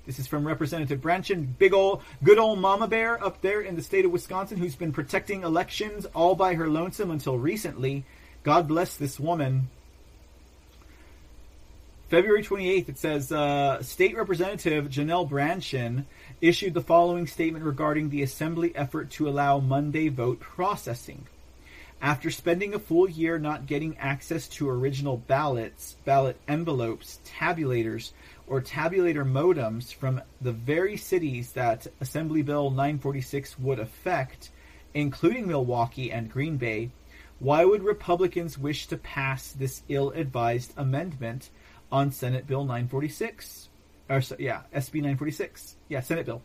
This 0.05 0.19
is 0.19 0.27
from 0.27 0.47
Representative 0.47 1.01
Brandtjen, 1.01 1.57
big 1.57 1.73
ol' 1.73 2.01
good 2.23 2.37
old 2.37 2.59
mama 2.59 2.87
bear 2.87 3.21
up 3.23 3.41
there 3.41 3.61
in 3.61 3.75
the 3.75 3.81
state 3.81 4.05
of 4.05 4.11
Wisconsin 4.11 4.57
who's 4.57 4.75
been 4.75 4.93
protecting 4.93 5.43
elections 5.43 6.05
all 6.13 6.35
by 6.35 6.53
her 6.55 6.69
lonesome 6.69 7.11
until 7.11 7.37
recently. 7.37 8.05
God 8.43 8.67
bless 8.67 8.95
this 8.95 9.19
woman. 9.19 9.69
February 12.09 12.41
28th, 12.41 12.87
it 12.87 12.97
says 12.97 13.33
uh, 13.33 13.83
State 13.83 14.15
Representative 14.15 14.85
Janelle 14.85 15.29
Brandtjen 15.29 16.05
issued 16.39 16.73
the 16.73 16.81
following 16.81 17.27
statement 17.27 17.65
regarding 17.65 18.09
the 18.09 18.23
Assembly 18.23 18.73
effort 18.77 19.11
to 19.11 19.27
allow 19.27 19.59
Monday 19.59 20.07
vote 20.07 20.39
processing. 20.39 21.27
After 22.01 22.29
spending 22.29 22.73
a 22.73 22.79
full 22.79 23.09
year 23.09 23.39
not 23.39 23.65
getting 23.65 23.97
access 23.97 24.47
to 24.49 24.69
original 24.69 25.17
ballots, 25.17 25.95
ballot 26.05 26.37
envelopes, 26.47 27.19
tabulators, 27.25 28.11
or 28.45 28.61
tabulator 28.61 29.25
modems 29.25 29.93
from 29.93 30.21
the 30.39 30.51
very 30.51 30.95
cities 30.95 31.53
that 31.53 31.87
Assembly 31.99 32.43
Bill 32.43 32.69
946 32.69 33.57
would 33.59 33.79
affect, 33.79 34.51
including 34.93 35.47
Milwaukee 35.47 36.11
and 36.11 36.31
Green 36.31 36.57
Bay, 36.57 36.91
why 37.39 37.65
would 37.65 37.83
Republicans 37.83 38.57
wish 38.57 38.87
to 38.87 38.97
pass 38.97 39.51
this 39.51 39.81
ill 39.89 40.11
advised 40.11 40.73
amendment 40.77 41.49
on 41.91 42.11
Senate 42.11 42.47
Bill 42.47 42.63
946? 42.63 43.69
or 44.09 44.21
yeah, 44.39 44.61
SB 44.73 44.95
946. 44.95 45.75
Yeah, 45.89 46.01
Senate 46.01 46.25
bill. 46.25 46.41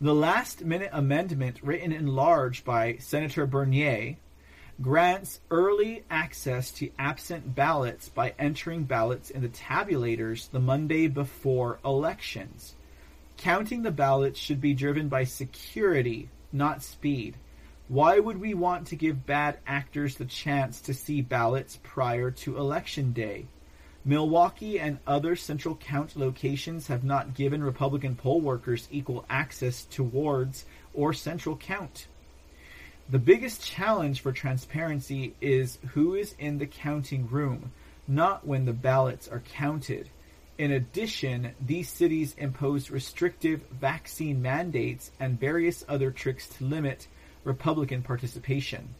The 0.00 0.14
last 0.14 0.64
minute 0.64 0.90
amendment, 0.92 1.58
written 1.62 1.92
in 1.92 2.06
large 2.06 2.64
by 2.64 2.96
Senator 2.98 3.46
Bernier, 3.46 4.16
grants 4.80 5.40
early 5.50 6.04
access 6.10 6.70
to 6.70 6.90
absent 6.98 7.54
ballots 7.54 8.08
by 8.08 8.32
entering 8.38 8.84
ballots 8.84 9.28
in 9.28 9.42
the 9.42 9.48
tabulators 9.48 10.50
the 10.50 10.58
Monday 10.58 11.06
before 11.06 11.78
elections. 11.84 12.74
Counting 13.36 13.82
the 13.82 13.90
ballots 13.90 14.38
should 14.40 14.60
be 14.60 14.72
driven 14.72 15.08
by 15.08 15.24
security, 15.24 16.30
not 16.50 16.82
speed. 16.82 17.36
Why 17.88 18.20
would 18.20 18.40
we 18.40 18.54
want 18.54 18.86
to 18.86 18.96
give 18.96 19.26
bad 19.26 19.58
actors 19.66 20.16
the 20.16 20.24
chance 20.24 20.80
to 20.82 20.94
see 20.94 21.20
ballots 21.20 21.78
prior 21.82 22.30
to 22.30 22.56
election 22.56 23.12
day? 23.12 23.48
Milwaukee 24.02 24.80
and 24.80 24.98
other 25.06 25.36
central 25.36 25.76
count 25.76 26.16
locations 26.16 26.86
have 26.86 27.04
not 27.04 27.34
given 27.34 27.62
Republican 27.62 28.16
poll 28.16 28.40
workers 28.40 28.88
equal 28.90 29.26
access 29.28 29.84
towards 29.84 30.64
or 30.94 31.12
central 31.12 31.56
count. 31.56 32.06
The 33.10 33.18
biggest 33.18 33.64
challenge 33.64 34.20
for 34.20 34.30
transparency 34.30 35.34
is 35.40 35.78
who 35.94 36.14
is 36.14 36.36
in 36.38 36.58
the 36.58 36.66
counting 36.66 37.26
room, 37.28 37.72
not 38.06 38.46
when 38.46 38.66
the 38.66 38.72
ballots 38.72 39.26
are 39.26 39.42
counted. 39.52 40.08
In 40.58 40.70
addition, 40.70 41.52
these 41.60 41.88
cities 41.88 42.36
impose 42.38 42.88
restrictive 42.88 43.62
vaccine 43.72 44.40
mandates 44.40 45.10
and 45.18 45.40
various 45.40 45.84
other 45.88 46.12
tricks 46.12 46.46
to 46.50 46.64
limit 46.64 47.08
Republican 47.42 48.02
participation. 48.02 48.94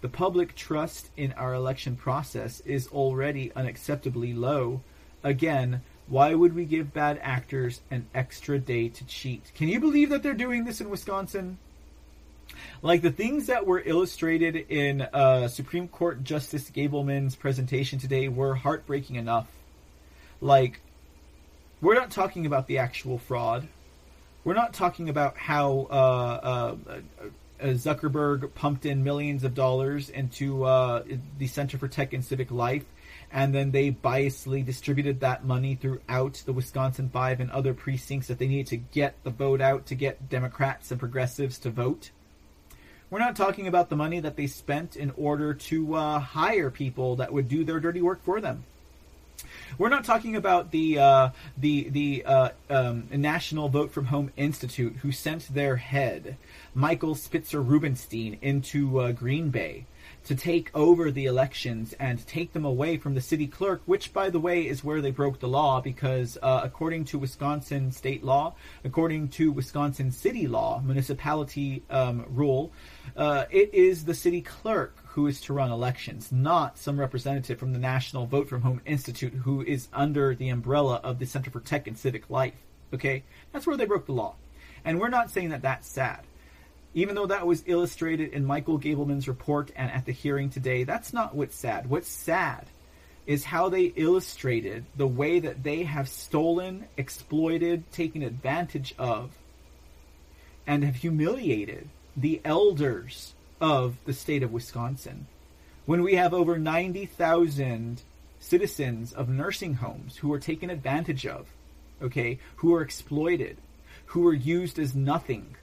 The 0.00 0.08
public 0.08 0.54
trust 0.54 1.10
in 1.18 1.34
our 1.34 1.52
election 1.52 1.96
process 1.96 2.60
is 2.60 2.88
already 2.88 3.50
unacceptably 3.50 4.34
low. 4.34 4.80
Again, 5.22 5.82
why 6.08 6.34
would 6.34 6.54
we 6.54 6.64
give 6.64 6.94
bad 6.94 7.20
actors 7.20 7.82
an 7.90 8.06
extra 8.14 8.58
day 8.58 8.88
to 8.88 9.04
cheat? 9.04 9.52
Can 9.54 9.68
you 9.68 9.80
believe 9.80 10.08
that 10.08 10.22
they're 10.22 10.32
doing 10.32 10.64
this 10.64 10.80
in 10.80 10.88
Wisconsin? 10.88 11.58
Like 12.82 13.02
the 13.02 13.10
things 13.10 13.48
that 13.48 13.66
were 13.66 13.82
illustrated 13.84 14.56
in 14.56 15.02
uh, 15.02 15.48
Supreme 15.48 15.86
Court 15.86 16.24
Justice 16.24 16.70
Gableman's 16.70 17.36
presentation 17.36 17.98
today 17.98 18.28
were 18.28 18.54
heartbreaking 18.54 19.16
enough. 19.16 19.48
Like, 20.40 20.80
we're 21.82 21.94
not 21.94 22.10
talking 22.10 22.46
about 22.46 22.66
the 22.68 22.78
actual 22.78 23.18
fraud. 23.18 23.68
We're 24.44 24.54
not 24.54 24.72
talking 24.72 25.10
about 25.10 25.36
how 25.36 25.88
uh, 25.90 25.94
uh, 25.94 26.76
uh, 27.60 27.66
Zuckerberg 27.66 28.54
pumped 28.54 28.86
in 28.86 29.04
millions 29.04 29.44
of 29.44 29.54
dollars 29.54 30.08
into 30.08 30.64
uh, 30.64 31.02
the 31.38 31.48
Center 31.48 31.76
for 31.76 31.88
Tech 31.88 32.14
and 32.14 32.24
Civic 32.24 32.50
Life, 32.50 32.86
and 33.30 33.54
then 33.54 33.72
they 33.72 33.90
biasedly 33.90 34.64
distributed 34.64 35.20
that 35.20 35.44
money 35.44 35.74
throughout 35.74 36.42
the 36.46 36.54
Wisconsin 36.54 37.10
Five 37.10 37.40
and 37.40 37.50
other 37.50 37.74
precincts 37.74 38.28
that 38.28 38.38
they 38.38 38.48
needed 38.48 38.68
to 38.68 38.78
get 38.78 39.22
the 39.22 39.30
vote 39.30 39.60
out 39.60 39.84
to 39.86 39.94
get 39.94 40.30
Democrats 40.30 40.90
and 40.90 40.98
progressives 40.98 41.58
to 41.58 41.70
vote. 41.70 42.10
We're 43.10 43.18
not 43.18 43.34
talking 43.34 43.66
about 43.66 43.88
the 43.88 43.96
money 43.96 44.20
that 44.20 44.36
they 44.36 44.46
spent 44.46 44.94
in 44.94 45.12
order 45.16 45.52
to 45.52 45.94
uh, 45.94 46.18
hire 46.20 46.70
people 46.70 47.16
that 47.16 47.32
would 47.32 47.48
do 47.48 47.64
their 47.64 47.80
dirty 47.80 48.00
work 48.00 48.22
for 48.22 48.40
them. 48.40 48.62
We're 49.78 49.88
not 49.88 50.04
talking 50.04 50.36
about 50.36 50.70
the 50.70 50.98
uh, 50.98 51.30
the 51.58 51.88
the 51.88 52.24
uh, 52.24 52.48
um, 52.68 53.08
National 53.10 53.68
Vote 53.68 53.90
from 53.90 54.06
Home 54.06 54.30
Institute 54.36 54.96
who 55.02 55.10
sent 55.10 55.52
their 55.52 55.76
head, 55.76 56.36
Michael 56.72 57.16
Spitzer 57.16 57.60
Rubenstein, 57.60 58.38
into 58.42 59.00
uh, 59.00 59.10
Green 59.10 59.50
Bay 59.50 59.86
to 60.26 60.34
take 60.34 60.70
over 60.74 61.10
the 61.10 61.26
elections 61.26 61.94
and 61.94 62.24
take 62.26 62.52
them 62.52 62.64
away 62.64 62.96
from 62.96 63.14
the 63.14 63.20
city 63.20 63.46
clerk, 63.46 63.80
which, 63.86 64.12
by 64.12 64.28
the 64.28 64.38
way, 64.38 64.66
is 64.66 64.84
where 64.84 65.00
they 65.00 65.10
broke 65.10 65.40
the 65.40 65.48
law 65.48 65.80
because, 65.80 66.36
uh, 66.42 66.60
according 66.62 67.04
to 67.06 67.18
Wisconsin 67.18 67.90
state 67.90 68.22
law, 68.22 68.54
according 68.84 69.28
to 69.28 69.50
Wisconsin 69.50 70.12
city 70.12 70.46
law, 70.46 70.80
municipality 70.84 71.82
um, 71.90 72.26
rule, 72.28 72.70
uh, 73.16 73.44
it 73.50 73.74
is 73.74 74.04
the 74.04 74.14
city 74.14 74.40
clerk 74.40 74.96
who 75.08 75.26
is 75.26 75.40
to 75.42 75.52
run 75.52 75.70
elections, 75.72 76.30
not 76.30 76.78
some 76.78 76.98
representative 76.98 77.58
from 77.58 77.72
the 77.72 77.78
National 77.78 78.26
Vote 78.26 78.48
from 78.48 78.62
Home 78.62 78.80
Institute 78.86 79.32
who 79.32 79.62
is 79.62 79.88
under 79.92 80.34
the 80.34 80.48
umbrella 80.48 81.00
of 81.02 81.18
the 81.18 81.26
Center 81.26 81.50
for 81.50 81.60
Tech 81.60 81.86
and 81.86 81.98
Civic 81.98 82.30
Life. 82.30 82.54
Okay? 82.94 83.24
That's 83.52 83.66
where 83.66 83.76
they 83.76 83.86
broke 83.86 84.06
the 84.06 84.12
law. 84.12 84.36
And 84.84 85.00
we're 85.00 85.08
not 85.08 85.30
saying 85.30 85.50
that 85.50 85.62
that's 85.62 85.88
sad. 85.88 86.20
even 86.94 87.14
though 87.14 87.26
that 87.26 87.46
was 87.46 87.62
illustrated 87.66 88.32
in 88.32 88.44
Michael 88.44 88.78
Gableman's 88.78 89.28
report 89.28 89.70
and 89.76 89.90
at 89.90 90.06
the 90.06 90.12
hearing 90.12 90.50
today, 90.50 90.84
that's 90.84 91.12
not 91.12 91.34
what's 91.34 91.54
sad. 91.54 91.88
What's 91.88 92.08
sad 92.08 92.66
is 93.26 93.44
how 93.44 93.68
they 93.68 93.84
illustrated 93.84 94.84
the 94.96 95.06
way 95.06 95.38
that 95.38 95.62
they 95.62 95.84
have 95.84 96.08
stolen, 96.08 96.86
exploited, 96.96 97.90
taken 97.92 98.22
advantage 98.22 98.94
of, 98.98 99.30
and 100.66 100.82
have 100.84 100.96
humiliated 100.96 101.88
the 102.16 102.40
elders 102.44 103.34
of 103.60 103.96
the 104.04 104.12
state 104.12 104.42
of 104.42 104.52
Wisconsin. 104.52 105.26
When 105.86 106.02
we 106.02 106.14
have 106.14 106.32
over 106.32 106.58
90,000 106.58 108.02
citizens 108.38 109.12
of 109.12 109.28
nursing 109.28 109.74
homes 109.74 110.16
who 110.16 110.32
are 110.32 110.38
taken 110.38 110.70
advantage 110.70 111.26
of, 111.26 111.46
okay, 112.02 112.38
who 112.56 112.74
are 112.74 112.82
exploited, 112.82 113.58
who 114.06 114.26
are 114.26 114.34
used 114.34 114.78
as 114.78 114.94
nothing 114.94 115.56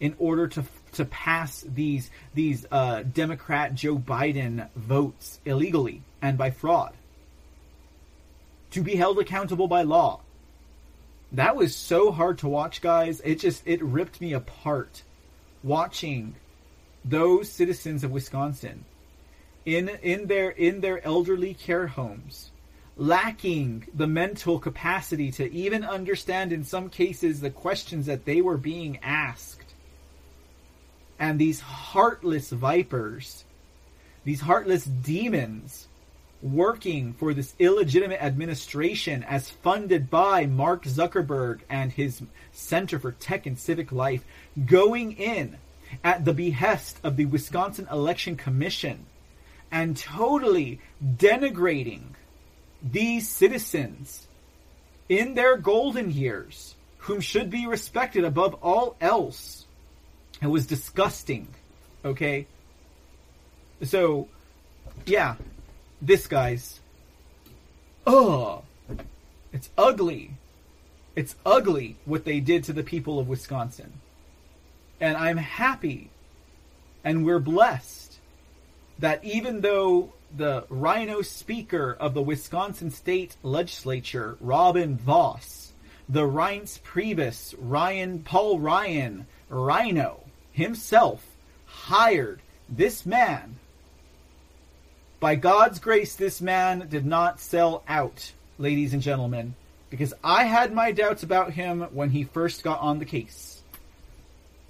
in 0.00 0.14
order 0.18 0.48
to 0.48 0.64
to 0.92 1.04
pass 1.04 1.64
these 1.66 2.10
these 2.34 2.66
uh, 2.70 3.02
Democrat 3.02 3.74
Joe 3.74 3.96
Biden 3.96 4.68
votes 4.74 5.40
illegally 5.44 6.02
and 6.20 6.36
by 6.36 6.50
fraud, 6.50 6.92
to 8.72 8.82
be 8.82 8.96
held 8.96 9.18
accountable 9.18 9.68
by 9.68 9.82
law. 9.82 10.20
That 11.32 11.56
was 11.56 11.74
so 11.74 12.12
hard 12.12 12.38
to 12.38 12.48
watch, 12.48 12.80
guys. 12.80 13.20
It 13.24 13.36
just 13.36 13.62
it 13.66 13.82
ripped 13.82 14.20
me 14.20 14.32
apart 14.32 15.02
watching 15.64 16.36
those 17.04 17.50
citizens 17.50 18.04
of 18.04 18.12
Wisconsin 18.12 18.84
in 19.64 19.88
in 19.88 20.26
their 20.26 20.50
in 20.50 20.80
their 20.80 21.04
elderly 21.04 21.54
care 21.54 21.88
homes 21.88 22.50
lacking 22.96 23.88
the 23.92 24.06
mental 24.06 24.60
capacity 24.60 25.32
to 25.32 25.52
even 25.52 25.82
understand 25.82 26.52
in 26.52 26.62
some 26.62 26.88
cases 26.88 27.40
the 27.40 27.50
questions 27.50 28.06
that 28.06 28.24
they 28.24 28.40
were 28.40 28.56
being 28.56 28.96
asked. 29.02 29.74
And 31.18 31.40
these 31.40 31.58
heartless 31.60 32.50
vipers 32.50 33.44
these 34.24 34.40
heartless 34.40 34.84
demons 34.84 35.86
working 36.44 37.14
for 37.14 37.32
this 37.32 37.54
illegitimate 37.58 38.22
administration 38.22 39.24
as 39.24 39.48
funded 39.48 40.10
by 40.10 40.44
Mark 40.44 40.84
Zuckerberg 40.84 41.60
and 41.70 41.90
his 41.90 42.22
Center 42.52 42.98
for 42.98 43.12
Tech 43.12 43.46
and 43.46 43.58
Civic 43.58 43.90
Life 43.90 44.22
going 44.66 45.12
in 45.12 45.56
at 46.04 46.26
the 46.26 46.34
behest 46.34 46.98
of 47.02 47.16
the 47.16 47.24
Wisconsin 47.24 47.88
Election 47.90 48.36
Commission 48.36 49.06
and 49.72 49.96
totally 49.96 50.80
denigrating 51.02 52.02
these 52.82 53.26
citizens 53.26 54.28
in 55.08 55.34
their 55.34 55.56
golden 55.56 56.10
years, 56.10 56.74
whom 56.98 57.20
should 57.20 57.48
be 57.48 57.66
respected 57.66 58.22
above 58.22 58.54
all 58.62 58.96
else. 59.00 59.64
It 60.42 60.48
was 60.48 60.66
disgusting. 60.66 61.48
Okay? 62.04 62.46
So, 63.82 64.28
yeah, 65.06 65.36
this 66.06 66.26
guy's. 66.26 66.80
Ugh! 68.06 68.62
It's 69.52 69.70
ugly. 69.78 70.32
It's 71.16 71.36
ugly 71.46 71.96
what 72.04 72.24
they 72.24 72.40
did 72.40 72.64
to 72.64 72.72
the 72.72 72.82
people 72.82 73.18
of 73.18 73.28
Wisconsin. 73.28 73.92
And 75.00 75.16
I'm 75.16 75.36
happy 75.36 76.10
and 77.04 77.24
we're 77.24 77.38
blessed 77.38 78.18
that 78.98 79.22
even 79.22 79.60
though 79.60 80.12
the 80.34 80.64
rhino 80.68 81.20
speaker 81.22 81.96
of 82.00 82.14
the 82.14 82.22
Wisconsin 82.22 82.90
state 82.90 83.36
legislature, 83.42 84.36
Robin 84.40 84.96
Vos, 84.96 85.72
the 86.08 86.22
Reince 86.22 86.80
Priebus, 86.80 87.54
Ryan, 87.58 88.20
Paul 88.20 88.58
Ryan, 88.58 89.26
Rhino 89.48 90.20
himself 90.52 91.24
hired 91.66 92.40
this 92.68 93.04
man. 93.04 93.56
By 95.24 95.36
God's 95.36 95.78
grace, 95.78 96.16
this 96.16 96.42
man 96.42 96.86
did 96.90 97.06
not 97.06 97.40
sell 97.40 97.82
out, 97.88 98.30
ladies 98.58 98.92
and 98.92 99.00
gentlemen, 99.00 99.54
because 99.88 100.12
I 100.22 100.44
had 100.44 100.74
my 100.74 100.92
doubts 100.92 101.22
about 101.22 101.54
him 101.54 101.80
when 101.92 102.10
he 102.10 102.24
first 102.24 102.62
got 102.62 102.80
on 102.80 102.98
the 102.98 103.06
case. 103.06 103.62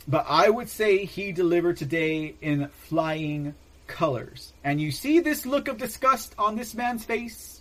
But 0.07 0.27
I 0.29 0.49
would 0.49 0.69
say 0.69 1.07
he 1.07 1.33
delivered 1.33 1.77
today 1.77 2.37
in 2.41 2.69
flying 2.69 3.57
colors. 3.89 4.53
And 4.63 4.81
you 4.81 4.93
see 4.93 5.19
this 5.19 5.45
look 5.45 5.67
of 5.67 5.77
disgust 5.77 6.37
on 6.39 6.55
this 6.55 6.73
man's 6.73 7.05
face? 7.05 7.61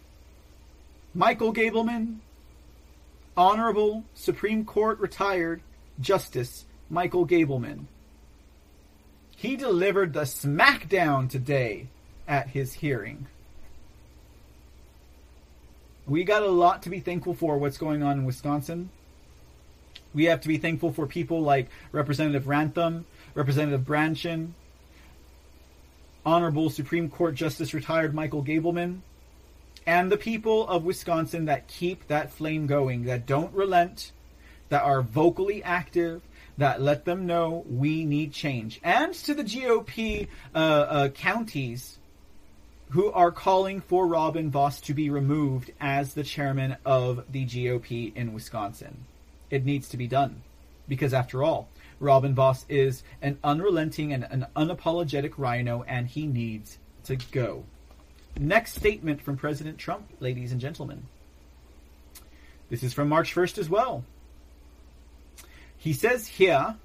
Michael 1.16 1.52
Gableman, 1.52 2.18
Honorable 3.36 4.04
Supreme 4.14 4.66
Court 4.66 5.00
retired 5.00 5.64
Justice 6.00 6.64
Michael 6.92 7.26
Gableman. 7.26 7.86
He 9.36 9.56
delivered 9.56 10.14
the 10.14 10.26
smackdown 10.26 11.28
today 11.28 11.88
at 12.28 12.50
his 12.50 12.74
hearing. 12.74 13.28
We 16.06 16.24
got 16.24 16.44
a 16.44 16.50
lot 16.50 16.84
to 16.84 16.90
be 16.90 17.00
thankful 17.00 17.34
for 17.34 17.58
what's 17.58 17.78
going 17.78 18.04
on 18.04 18.20
in 18.20 18.26
Wisconsin. 18.26 18.90
We 20.14 20.26
have 20.26 20.42
to 20.42 20.48
be 20.48 20.58
thankful 20.58 20.92
for 20.92 21.08
people 21.08 21.42
like 21.42 21.70
Representative 21.92 22.44
Ramthun, 22.44 23.06
Representative 23.34 23.82
Brandtjen, 23.82 24.52
Honorable 26.26 26.70
Supreme 26.70 27.10
Court 27.10 27.36
Justice 27.36 27.74
retired 27.74 28.14
Michael 28.14 28.44
Gableman, 28.44 29.00
and 29.86 30.12
the 30.12 30.18
people 30.18 30.68
of 30.68 30.84
Wisconsin 30.84 31.46
that 31.46 31.68
keep 31.68 32.08
that 32.08 32.32
flame 32.32 32.68
going, 32.68 33.06
that 33.06 33.26
don't 33.26 33.54
relent, 33.54 34.12
that 34.70 34.84
are 34.84 35.02
vocally 35.02 35.64
active, 35.64 36.22
that 36.58 36.82
let 36.82 37.06
them 37.06 37.26
know 37.26 37.66
we 37.70 38.06
need 38.06 38.32
change. 38.32 38.80
And 38.84 39.14
to 39.14 39.34
the 39.34 39.44
GOP 39.44 40.28
uh, 40.54 40.58
uh, 40.58 41.10
counties 41.10 41.98
who 42.94 43.12
are 43.12 43.32
calling 43.32 43.82
for 43.82 44.06
Robin 44.06 44.52
Vos 44.52 44.80
to 44.80 44.94
be 44.94 45.10
removed 45.10 45.72
as 45.82 46.14
the 46.14 46.24
chairman 46.24 46.78
of 46.86 47.26
the 47.32 47.44
GOP 47.44 48.16
in 48.16 48.34
Wisconsin. 48.34 49.06
It 49.50 49.66
needs 49.66 49.90
to 49.90 49.98
be 49.98 50.06
done. 50.06 50.44
Because 50.88 51.12
after 51.12 51.42
all, 51.42 51.70
Robin 52.00 52.36
Vos 52.36 52.68
is 52.70 53.02
an 53.20 53.40
unrelenting 53.44 54.14
and 54.14 54.28
an 54.30 54.46
unapologetic 54.56 55.34
rhino, 55.38 55.82
and 55.88 56.08
he 56.08 56.28
needs 56.28 56.78
to 57.06 57.16
go. 57.32 57.64
Next 58.40 58.76
statement 58.76 59.24
from 59.24 59.38
President 59.38 59.80
Trump, 59.80 60.08
ladies 60.20 60.52
and 60.52 60.62
gentlemen. 60.62 61.08
This 62.70 62.84
is 62.84 62.94
from 62.94 63.10
March 63.10 63.34
1st 63.34 63.58
as 63.58 63.72
well. 63.72 64.04
He 65.76 65.94
says 65.94 66.28
here 66.28 66.76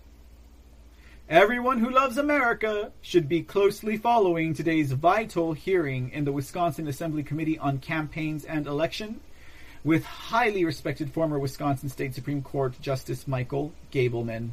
Everyone 1.30 1.76
who 1.76 1.90
loves 1.90 2.16
America 2.16 2.90
should 3.02 3.28
be 3.28 3.42
closely 3.42 3.98
following 3.98 4.54
today's 4.54 4.92
vital 4.92 5.52
hearing 5.52 6.10
in 6.10 6.24
the 6.24 6.32
Wisconsin 6.32 6.88
Assembly 6.88 7.22
Committee 7.22 7.58
on 7.58 7.80
Campaigns 7.80 8.46
and 8.46 8.66
Election 8.66 9.20
with 9.84 10.04
highly 10.04 10.64
respected 10.64 11.12
former 11.12 11.38
Wisconsin 11.38 11.90
State 11.90 12.14
Supreme 12.14 12.40
Court 12.40 12.80
Justice 12.80 13.28
Michael 13.28 13.74
Gableman. 13.92 14.52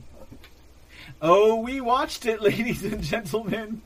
Oh, 1.21 1.61
we 1.61 1.79
watched 1.79 2.25
it, 2.25 2.41
ladies 2.41 2.83
and 2.83 3.01
gentlemen. 3.01 3.81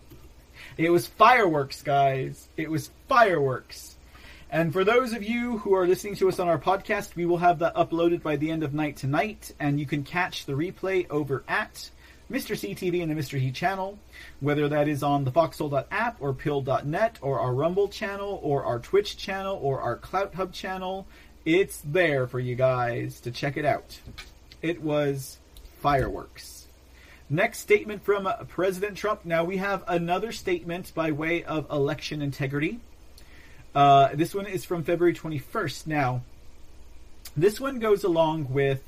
It 0.75 0.89
was 0.89 1.05
fireworks, 1.05 1.83
guys. 1.83 2.49
It 2.57 2.71
was 2.71 2.89
fireworks. 3.07 3.97
And 4.49 4.73
for 4.73 4.83
those 4.83 5.13
of 5.13 5.21
you 5.21 5.59
who 5.59 5.75
are 5.75 5.85
listening 5.85 6.15
to 6.15 6.27
us 6.27 6.39
on 6.39 6.47
our 6.47 6.57
podcast, 6.57 7.15
we 7.15 7.27
will 7.27 7.37
have 7.37 7.59
that 7.59 7.75
uploaded 7.75 8.23
by 8.23 8.37
the 8.37 8.49
end 8.49 8.63
of 8.63 8.73
night 8.73 8.97
tonight, 8.97 9.53
and 9.59 9.79
you 9.79 9.85
can 9.85 10.01
catch 10.01 10.47
the 10.47 10.53
replay 10.53 11.07
over 11.11 11.43
at 11.47 11.91
Mr. 12.31 12.55
CTV 12.55 13.01
and 13.01 13.09
the 13.09 13.15
Mr. 13.15 13.39
He 13.39 13.51
channel, 13.51 13.97
whether 14.39 14.69
that 14.69 14.87
is 14.87 15.01
on 15.01 15.23
the 15.23 15.31
foxhole.app 15.31 16.17
or 16.19 16.33
Pilled.net 16.33 17.17
or 17.21 17.39
our 17.39 17.53
Rumble 17.53 17.87
channel 17.87 18.39
or 18.43 18.63
our 18.63 18.77
Twitch 18.77 19.17
channel 19.17 19.59
or 19.61 19.81
our 19.81 19.97
Clouthub 19.97 20.53
channel. 20.53 21.07
It's 21.43 21.81
there 21.83 22.27
for 22.27 22.39
you 22.39 22.55
guys 22.55 23.19
to 23.21 23.31
check 23.31 23.57
it 23.57 23.65
out. 23.65 23.99
It 24.61 24.81
was 24.81 25.39
fireworks. 25.81 26.67
Next 27.31 27.59
statement 27.59 28.03
from 28.03 28.27
President 28.47 28.97
Trump. 28.97 29.25
Now 29.25 29.43
we 29.43 29.57
have 29.57 29.83
another 29.87 30.31
statement 30.31 30.93
by 30.93 31.11
way 31.11 31.43
of 31.43 31.69
election 31.71 32.21
integrity. 32.21 32.79
Uh, 33.73 34.09
this 34.13 34.35
one 34.35 34.45
is 34.45 34.65
from 34.65 34.83
February 34.83 35.13
21st. 35.13 35.87
Now, 35.87 36.21
this 37.37 37.59
one 37.59 37.79
goes 37.79 38.03
along 38.03 38.51
with 38.51 38.83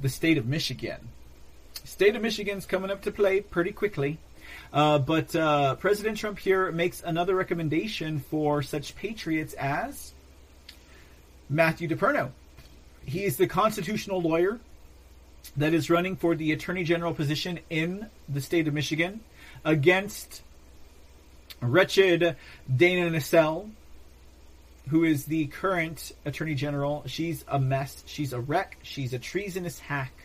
the 0.00 0.08
state 0.08 0.38
of 0.38 0.46
Michigan. 0.46 1.08
State 1.84 2.16
of 2.16 2.22
Michigan's 2.22 2.66
coming 2.66 2.90
up 2.90 3.02
to 3.02 3.10
play 3.10 3.40
pretty 3.40 3.72
quickly. 3.72 4.18
Uh, 4.72 4.98
but 4.98 5.34
uh, 5.34 5.74
President 5.76 6.18
Trump 6.18 6.38
here 6.38 6.72
makes 6.72 7.02
another 7.02 7.34
recommendation 7.34 8.20
for 8.20 8.62
such 8.62 8.96
patriots 8.96 9.54
as 9.54 10.12
Matthew 11.48 11.88
DePerno. 11.88 12.30
He 13.04 13.24
is 13.24 13.36
the 13.36 13.46
constitutional 13.46 14.22
lawyer 14.22 14.60
that 15.56 15.74
is 15.74 15.90
running 15.90 16.16
for 16.16 16.34
the 16.34 16.52
Attorney 16.52 16.84
General 16.84 17.14
position 17.14 17.58
in 17.68 18.08
the 18.28 18.40
state 18.40 18.68
of 18.68 18.74
Michigan 18.74 19.20
against 19.64 20.42
wretched 21.60 22.36
Dana 22.74 23.10
Nessel, 23.10 23.70
who 24.88 25.04
is 25.04 25.24
the 25.26 25.46
current 25.46 26.12
Attorney 26.24 26.54
General. 26.54 27.04
She's 27.06 27.44
a 27.48 27.58
mess. 27.58 28.02
She's 28.06 28.32
a 28.32 28.40
wreck. 28.40 28.78
She's 28.82 29.12
a 29.12 29.18
treasonous 29.18 29.78
hack. 29.78 30.21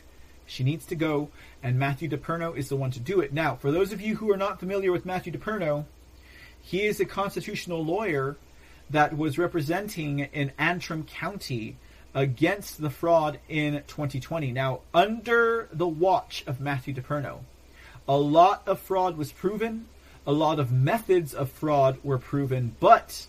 She 0.47 0.63
needs 0.63 0.85
to 0.87 0.95
go, 0.95 1.29
and 1.61 1.77
Matthew 1.77 2.09
DePerno 2.09 2.55
is 2.55 2.69
the 2.69 2.75
one 2.75 2.91
to 2.91 2.99
do 2.99 3.19
it. 3.19 3.33
Now, 3.33 3.55
for 3.55 3.71
those 3.71 3.91
of 3.91 4.01
you 4.01 4.15
who 4.15 4.31
are 4.31 4.37
not 4.37 4.59
familiar 4.59 4.91
with 4.91 5.05
Matthew 5.05 5.33
DePerno, 5.33 5.85
he 6.61 6.85
is 6.85 6.99
a 6.99 7.05
constitutional 7.05 7.83
lawyer 7.83 8.37
that 8.89 9.17
was 9.17 9.37
representing 9.37 10.19
in 10.19 10.51
Antrim 10.57 11.03
County 11.03 11.75
against 12.13 12.81
the 12.81 12.89
fraud 12.89 13.39
in 13.49 13.83
2020. 13.87 14.51
Now, 14.51 14.79
under 14.93 15.67
the 15.71 15.87
watch 15.87 16.43
of 16.47 16.61
Matthew 16.61 16.93
DePerno, 16.93 17.39
a 18.07 18.17
lot 18.17 18.63
of 18.65 18.79
fraud 18.79 19.17
was 19.17 19.33
proven, 19.33 19.87
a 20.25 20.31
lot 20.31 20.59
of 20.59 20.71
methods 20.71 21.33
of 21.33 21.51
fraud 21.51 21.99
were 22.03 22.17
proven, 22.17 22.75
but 22.79 23.27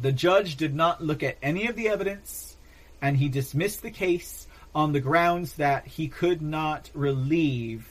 the 0.00 0.12
judge 0.12 0.56
did 0.56 0.74
not 0.74 1.02
look 1.02 1.22
at 1.22 1.36
any 1.42 1.68
of 1.68 1.76
the 1.76 1.88
evidence 1.88 2.56
and 3.02 3.16
he 3.16 3.28
dismissed 3.28 3.82
the 3.82 3.90
case 3.90 4.46
on 4.74 4.92
the 4.92 5.00
grounds 5.00 5.54
that 5.54 5.86
he 5.86 6.08
could 6.08 6.40
not 6.42 6.90
relieve 6.94 7.88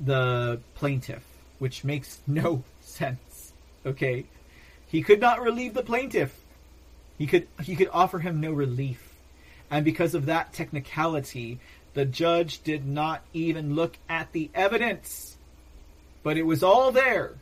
the 0.00 0.60
plaintiff, 0.74 1.24
which 1.58 1.84
makes 1.84 2.20
no 2.26 2.64
sense. 2.80 3.52
Okay? 3.86 4.26
He 4.86 5.02
could 5.02 5.20
not 5.20 5.42
relieve 5.42 5.74
the 5.74 5.82
plaintiff. 5.82 6.40
He 7.18 7.26
could 7.26 7.46
he 7.62 7.76
could 7.76 7.90
offer 7.92 8.18
him 8.18 8.40
no 8.40 8.52
relief. 8.52 9.14
And 9.70 9.84
because 9.84 10.14
of 10.14 10.26
that 10.26 10.52
technicality, 10.52 11.58
the 11.94 12.04
judge 12.04 12.62
did 12.62 12.86
not 12.86 13.22
even 13.32 13.74
look 13.74 13.96
at 14.08 14.32
the 14.32 14.50
evidence. 14.54 15.36
But 16.22 16.36
it 16.36 16.42
was 16.42 16.62
all 16.62 16.90
there. 16.92 17.34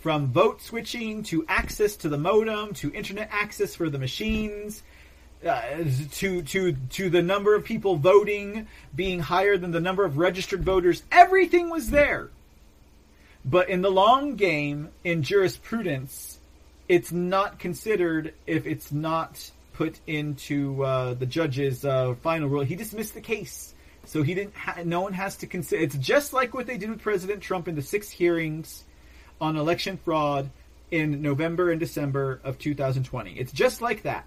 From 0.00 0.32
vote 0.32 0.62
switching 0.62 1.22
to 1.24 1.44
access 1.46 1.96
to 1.96 2.08
the 2.08 2.16
modem 2.16 2.72
to 2.74 2.92
internet 2.92 3.28
access 3.30 3.74
for 3.74 3.90
the 3.90 3.98
machines 3.98 4.82
uh, 5.46 5.62
to 6.12 6.42
to 6.42 6.72
to 6.90 7.10
the 7.10 7.22
number 7.22 7.54
of 7.54 7.64
people 7.64 7.96
voting 7.96 8.66
being 8.94 9.20
higher 9.20 9.56
than 9.56 9.70
the 9.70 9.80
number 9.80 10.04
of 10.04 10.18
registered 10.18 10.64
voters 10.64 11.02
everything 11.10 11.70
was 11.70 11.90
there 11.90 12.28
but 13.44 13.68
in 13.70 13.80
the 13.80 13.90
long 13.90 14.36
game 14.36 14.90
in 15.02 15.22
jurisprudence 15.22 16.38
it's 16.88 17.12
not 17.12 17.58
considered 17.60 18.34
if 18.46 18.66
it's 18.66 18.90
not 18.90 19.50
put 19.80 19.98
into 20.06 20.84
uh, 20.84 21.14
the 21.14 21.24
judge's 21.24 21.86
uh, 21.86 22.14
final 22.20 22.50
rule. 22.50 22.62
He 22.64 22.74
dismissed 22.74 23.14
the 23.14 23.22
case, 23.22 23.72
so 24.04 24.22
he 24.22 24.34
didn't. 24.34 24.54
Ha- 24.54 24.82
no 24.84 25.00
one 25.00 25.14
has 25.14 25.36
to 25.36 25.46
consider. 25.46 25.80
It's 25.82 25.96
just 25.96 26.34
like 26.34 26.52
what 26.52 26.66
they 26.66 26.76
did 26.76 26.90
with 26.90 27.00
President 27.00 27.40
Trump 27.42 27.66
in 27.66 27.76
the 27.76 27.80
six 27.80 28.10
hearings 28.10 28.84
on 29.40 29.56
election 29.56 29.98
fraud 30.04 30.50
in 30.90 31.22
November 31.22 31.70
and 31.70 31.80
December 31.80 32.40
of 32.44 32.58
2020. 32.58 33.32
It's 33.34 33.52
just 33.52 33.80
like 33.80 34.02
that. 34.02 34.26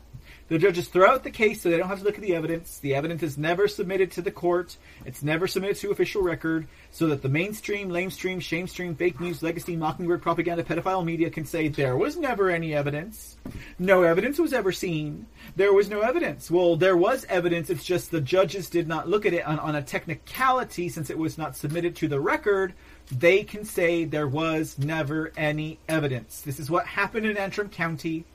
The 0.49 0.59
judges 0.59 0.89
throw 0.89 1.09
out 1.09 1.23
the 1.23 1.31
case 1.31 1.61
so 1.61 1.69
they 1.69 1.77
don't 1.77 1.87
have 1.87 1.99
to 1.99 2.03
look 2.03 2.15
at 2.15 2.21
the 2.21 2.35
evidence. 2.35 2.79
The 2.79 2.95
evidence 2.95 3.23
is 3.23 3.37
never 3.37 3.67
submitted 3.67 4.11
to 4.11 4.21
the 4.21 4.31
court. 4.31 4.75
It's 5.05 5.23
never 5.23 5.47
submitted 5.47 5.77
to 5.77 5.91
official 5.91 6.21
record 6.21 6.67
so 6.91 7.07
that 7.07 7.21
the 7.21 7.29
mainstream, 7.29 7.89
lamestream, 7.89 8.37
shamestream, 8.37 8.97
fake 8.97 9.19
news, 9.21 9.41
legacy, 9.41 9.77
mockingbird, 9.77 10.21
propaganda, 10.21 10.63
pedophile 10.63 11.05
media 11.05 11.29
can 11.29 11.45
say 11.45 11.69
there 11.69 11.95
was 11.95 12.17
never 12.17 12.49
any 12.49 12.73
evidence. 12.73 13.37
No 13.79 14.03
evidence 14.03 14.37
was 14.37 14.53
ever 14.53 14.71
seen. 14.71 15.25
There 15.55 15.73
was 15.73 15.89
no 15.89 16.01
evidence. 16.01 16.51
Well, 16.51 16.75
there 16.75 16.97
was 16.97 17.25
evidence. 17.29 17.69
It's 17.69 17.85
just 17.85 18.11
the 18.11 18.21
judges 18.21 18.69
did 18.69 18.87
not 18.87 19.07
look 19.07 19.25
at 19.25 19.33
it 19.33 19.47
on, 19.47 19.59
on 19.59 19.75
a 19.75 19.81
technicality 19.81 20.89
since 20.89 21.09
it 21.09 21.17
was 21.17 21.37
not 21.37 21.55
submitted 21.55 21.95
to 21.97 22.07
the 22.07 22.19
record. 22.19 22.73
They 23.11 23.43
can 23.43 23.63
say 23.63 24.05
there 24.05 24.27
was 24.27 24.77
never 24.77 25.31
any 25.37 25.79
evidence. 25.87 26.41
This 26.41 26.59
is 26.59 26.69
what 26.69 26.85
happened 26.85 27.25
in 27.25 27.37
Antrim 27.37 27.69
County. 27.69 28.25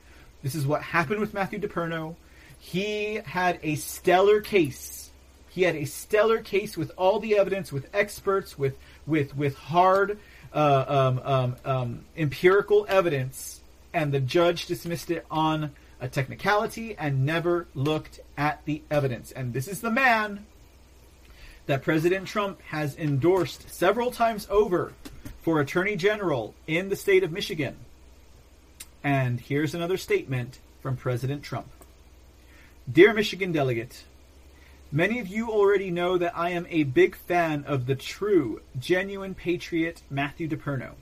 This 0.41 0.55
is 0.55 0.65
what 0.65 0.81
happened 0.81 1.19
with 1.19 1.33
Matthew 1.33 1.59
DePerno. 1.59 2.15
He 2.59 3.15
had 3.25 3.59
a 3.63 3.75
stellar 3.75 4.41
case. 4.41 5.11
He 5.49 5.63
had 5.63 5.75
a 5.75 5.85
stellar 5.85 6.39
case 6.41 6.77
with 6.77 6.91
all 6.97 7.19
the 7.19 7.37
evidence, 7.37 7.71
with 7.71 7.89
experts, 7.93 8.57
with 8.57 8.75
with 9.05 9.35
with 9.35 9.55
hard 9.55 10.19
uh, 10.53 10.85
um, 10.87 11.21
um, 11.23 11.55
um, 11.65 12.05
empirical 12.17 12.85
evidence, 12.89 13.61
and 13.93 14.11
the 14.11 14.19
judge 14.19 14.65
dismissed 14.67 15.11
it 15.11 15.25
on 15.29 15.71
a 16.01 16.07
technicality 16.07 16.95
and 16.97 17.25
never 17.25 17.67
looked 17.75 18.19
at 18.37 18.63
the 18.65 18.81
evidence. 18.89 19.31
And 19.31 19.53
this 19.53 19.67
is 19.67 19.81
the 19.81 19.91
man 19.91 20.45
that 21.65 21.83
President 21.83 22.27
Trump 22.27 22.61
has 22.61 22.95
endorsed 22.97 23.69
several 23.69 24.11
times 24.11 24.47
over 24.49 24.93
for 25.41 25.59
Attorney 25.59 25.95
General 25.95 26.53
in 26.67 26.89
the 26.89 26.95
state 26.95 27.23
of 27.23 27.31
Michigan. 27.31 27.75
And 29.03 29.39
here's 29.39 29.73
another 29.73 29.97
statement 29.97 30.59
from 30.81 30.97
President 30.97 31.41
Trump 31.41 31.67
Dear 32.91 33.13
Michigan 33.13 33.51
delegate, 33.51 34.03
many 34.91 35.19
of 35.19 35.27
you 35.27 35.49
already 35.49 35.89
know 35.89 36.17
that 36.17 36.37
I 36.37 36.49
am 36.49 36.67
a 36.69 36.83
big 36.83 37.15
fan 37.15 37.63
of 37.65 37.85
the 37.85 37.95
true, 37.95 38.61
genuine 38.77 39.35
patriot 39.35 40.01
Matthew 40.09 40.49
DePerno. 40.49 40.93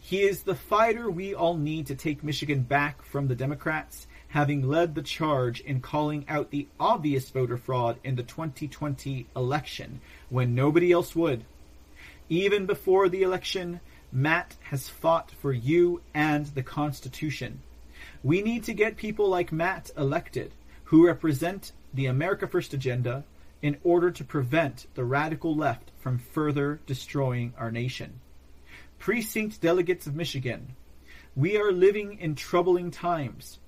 He 0.00 0.22
is 0.22 0.44
the 0.44 0.54
fighter 0.54 1.10
we 1.10 1.34
all 1.34 1.56
need 1.56 1.88
to 1.88 1.94
take 1.94 2.24
Michigan 2.24 2.62
back 2.62 3.02
from 3.02 3.28
the 3.28 3.34
Democrats, 3.34 4.06
having 4.28 4.66
led 4.66 4.94
the 4.94 5.02
charge 5.02 5.60
in 5.60 5.82
calling 5.82 6.24
out 6.28 6.50
the 6.50 6.66
obvious 6.80 7.28
voter 7.28 7.58
fraud 7.58 7.98
in 8.02 8.16
the 8.16 8.22
2020 8.22 9.26
election 9.36 10.00
when 10.30 10.54
nobody 10.54 10.92
else 10.92 11.14
would. 11.14 11.44
Even 12.30 12.64
before 12.64 13.10
the 13.10 13.22
election, 13.22 13.80
Matt 14.12 14.56
has 14.62 14.88
fought 14.88 15.30
for 15.30 15.52
you 15.52 16.00
and 16.14 16.46
the 16.46 16.62
Constitution. 16.62 17.60
We 18.22 18.42
need 18.42 18.64
to 18.64 18.74
get 18.74 18.96
people 18.96 19.28
like 19.28 19.52
Matt 19.52 19.90
elected 19.96 20.52
who 20.84 21.06
represent 21.06 21.72
the 21.92 22.06
America 22.06 22.46
First 22.46 22.72
agenda 22.72 23.24
in 23.60 23.76
order 23.84 24.10
to 24.10 24.24
prevent 24.24 24.86
the 24.94 25.04
radical 25.04 25.54
left 25.54 25.90
from 25.98 26.18
further 26.18 26.80
destroying 26.86 27.52
our 27.58 27.70
nation. 27.70 28.20
Precinct 28.98 29.60
delegates 29.60 30.06
of 30.06 30.14
Michigan, 30.14 30.74
we 31.36 31.56
are 31.56 31.72
living 31.72 32.18
in 32.18 32.34
troubling 32.34 32.90
times. 32.90 33.58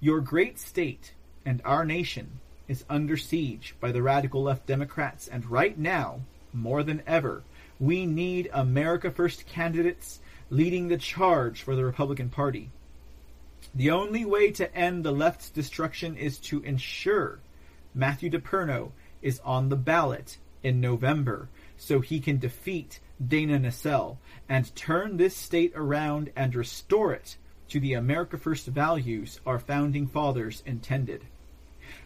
Your 0.00 0.20
great 0.20 0.58
state 0.58 1.14
and 1.44 1.60
our 1.64 1.84
nation 1.84 2.40
is 2.68 2.84
under 2.88 3.16
siege 3.16 3.74
by 3.80 3.92
the 3.92 4.02
radical 4.02 4.42
left 4.42 4.66
Democrats, 4.66 5.28
and 5.28 5.44
right 5.50 5.76
now, 5.76 6.20
more 6.52 6.82
than 6.82 7.02
ever, 7.06 7.42
we 7.82 8.06
need 8.06 8.48
America 8.52 9.10
First 9.10 9.44
candidates 9.44 10.20
leading 10.50 10.86
the 10.86 10.96
charge 10.96 11.62
for 11.62 11.74
the 11.74 11.84
Republican 11.84 12.28
Party. 12.28 12.70
The 13.74 13.90
only 13.90 14.24
way 14.24 14.52
to 14.52 14.72
end 14.72 15.04
the 15.04 15.10
left's 15.10 15.50
destruction 15.50 16.16
is 16.16 16.38
to 16.38 16.62
ensure 16.62 17.40
Matthew 17.92 18.30
DePerno 18.30 18.92
is 19.20 19.40
on 19.40 19.68
the 19.68 19.74
ballot 19.74 20.38
in 20.62 20.80
November 20.80 21.48
so 21.76 21.98
he 21.98 22.20
can 22.20 22.38
defeat 22.38 23.00
Dana 23.20 23.58
Nessel 23.58 24.18
and 24.48 24.72
turn 24.76 25.16
this 25.16 25.36
state 25.36 25.72
around 25.74 26.30
and 26.36 26.54
restore 26.54 27.12
it 27.12 27.36
to 27.70 27.80
the 27.80 27.94
America 27.94 28.38
First 28.38 28.66
values 28.68 29.40
our 29.44 29.58
founding 29.58 30.06
fathers 30.06 30.62
intended. 30.64 31.24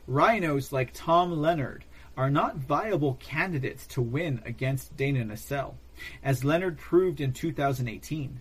Rhinos 0.06 0.72
like 0.72 0.94
Tom 0.94 1.32
Leonard 1.32 1.84
are 2.16 2.30
not 2.30 2.56
viable 2.56 3.14
candidates 3.14 3.86
to 3.88 4.00
win 4.02 4.40
against 4.44 4.96
Dana 4.96 5.24
Nessel, 5.24 5.74
as 6.22 6.44
Leonard 6.44 6.78
proved 6.78 7.20
in 7.20 7.32
2018. 7.32 8.40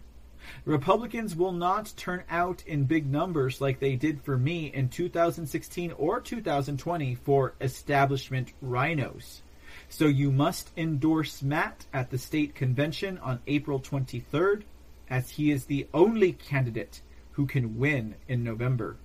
Republicans 0.64 1.36
will 1.36 1.52
not 1.52 1.94
turn 1.98 2.24
out 2.30 2.64
in 2.68 2.84
big 2.86 3.10
numbers 3.10 3.60
like 3.60 3.80
they 3.80 3.96
did 3.96 4.22
for 4.22 4.38
me 4.38 4.68
in 4.68 4.90
2016 4.90 5.92
or 5.94 6.22
2020 6.22 7.16
for 7.16 7.56
establishment 7.60 8.54
rhinos. 8.62 9.42
So 9.90 10.06
you 10.06 10.32
must 10.32 10.72
endorse 10.78 11.42
Matt 11.42 11.86
at 11.94 12.10
the 12.12 12.18
state 12.18 12.56
convention 12.56 13.18
on 13.20 13.42
April 13.48 13.80
23rd, 13.80 14.64
as 15.10 15.32
he 15.32 15.52
is 15.52 15.66
the 15.66 15.88
only 15.94 16.34
candidate 16.34 17.02
who 17.32 17.46
can 17.46 17.78
win 17.78 18.16
in 18.28 18.44
November. 18.44 18.98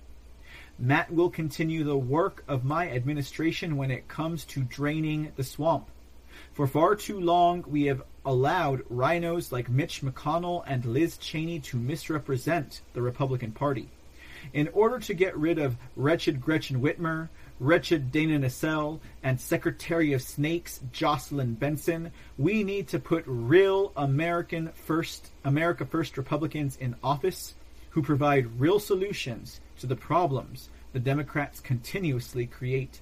Matt 0.83 1.13
will 1.13 1.29
continue 1.29 1.83
the 1.83 1.95
work 1.95 2.43
of 2.47 2.65
my 2.65 2.89
administration 2.89 3.77
when 3.77 3.91
it 3.91 4.07
comes 4.07 4.43
to 4.45 4.63
draining 4.63 5.31
the 5.35 5.43
swamp. 5.43 5.87
For 6.53 6.65
far 6.65 6.95
too 6.95 7.19
long, 7.19 7.63
we 7.67 7.83
have 7.83 8.01
allowed 8.25 8.81
rhinos 8.89 9.51
like 9.51 9.69
Mitch 9.69 10.01
McConnell 10.01 10.63
and 10.65 10.83
Liz 10.83 11.17
Cheney 11.17 11.59
to 11.59 11.77
misrepresent 11.77 12.81
the 12.93 13.01
Republican 13.03 13.51
Party. 13.51 13.89
In 14.53 14.69
order 14.69 14.97
to 14.97 15.13
get 15.13 15.37
rid 15.37 15.59
of 15.59 15.77
wretched 15.95 16.41
Gretchen 16.41 16.81
Whitmer, 16.81 17.29
wretched 17.59 18.11
Dana 18.11 18.39
Nessel, 18.39 18.99
and 19.21 19.39
Secretary 19.39 20.13
of 20.13 20.23
Snakes 20.23 20.79
Jocelyn 20.91 21.53
Benson, 21.53 22.11
we 22.39 22.63
need 22.63 22.87
to 22.87 22.97
put 22.97 23.23
real 23.27 23.91
American 23.95 24.71
first 24.73 25.29
America 25.45 25.85
First 25.85 26.17
Republicans 26.17 26.75
in 26.75 26.95
office 27.03 27.53
who 27.91 28.01
provide 28.01 28.59
real 28.59 28.79
solutions 28.79 29.59
to 29.77 29.85
the 29.85 29.95
problems 29.95 30.69
the 30.93 30.99
Democrats 30.99 31.59
continuously 31.59 32.45
create. 32.45 33.01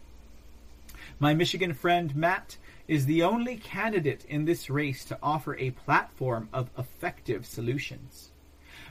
My 1.19 1.33
Michigan 1.33 1.73
friend 1.73 2.15
Matt 2.15 2.57
is 2.87 3.05
the 3.05 3.23
only 3.23 3.57
candidate 3.57 4.25
in 4.25 4.45
this 4.45 4.69
race 4.69 5.05
to 5.05 5.19
offer 5.21 5.55
a 5.57 5.71
platform 5.71 6.49
of 6.51 6.69
effective 6.77 7.45
solutions. 7.45 8.31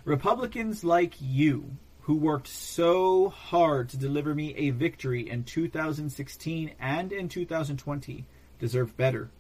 Republicans 0.05 0.85
like 0.85 1.15
you, 1.21 1.77
who 2.03 2.15
worked 2.15 2.49
so 2.49 3.29
hard 3.29 3.89
to 3.91 3.97
deliver 3.97 4.35
me 4.35 4.55
a 4.55 4.71
victory 4.71 5.29
in 5.29 5.45
2016 5.45 6.73
and 6.81 7.13
in 7.13 7.29
2020, 7.29 8.25
deserve 8.59 8.97
better. 8.97 9.31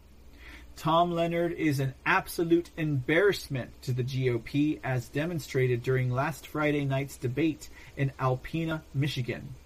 Tom 0.79 1.11
Leonard 1.11 1.55
is 1.55 1.81
an 1.81 1.93
absolute 2.07 2.71
embarrassment 2.77 3.83
to 3.83 3.93
the 3.93 4.05
GOP, 4.05 4.79
as 4.85 5.09
demonstrated 5.09 5.83
during 5.83 6.09
last 6.09 6.47
Friday 6.47 6.85
night's 6.85 7.17
debate 7.17 7.69
in 7.97 8.12
Alpena, 8.21 8.83
Michigan, 8.95 9.57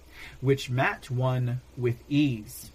which 0.41 0.71
Matt 0.71 1.11
won 1.11 1.61
with 1.77 1.97
ease. 2.09 2.71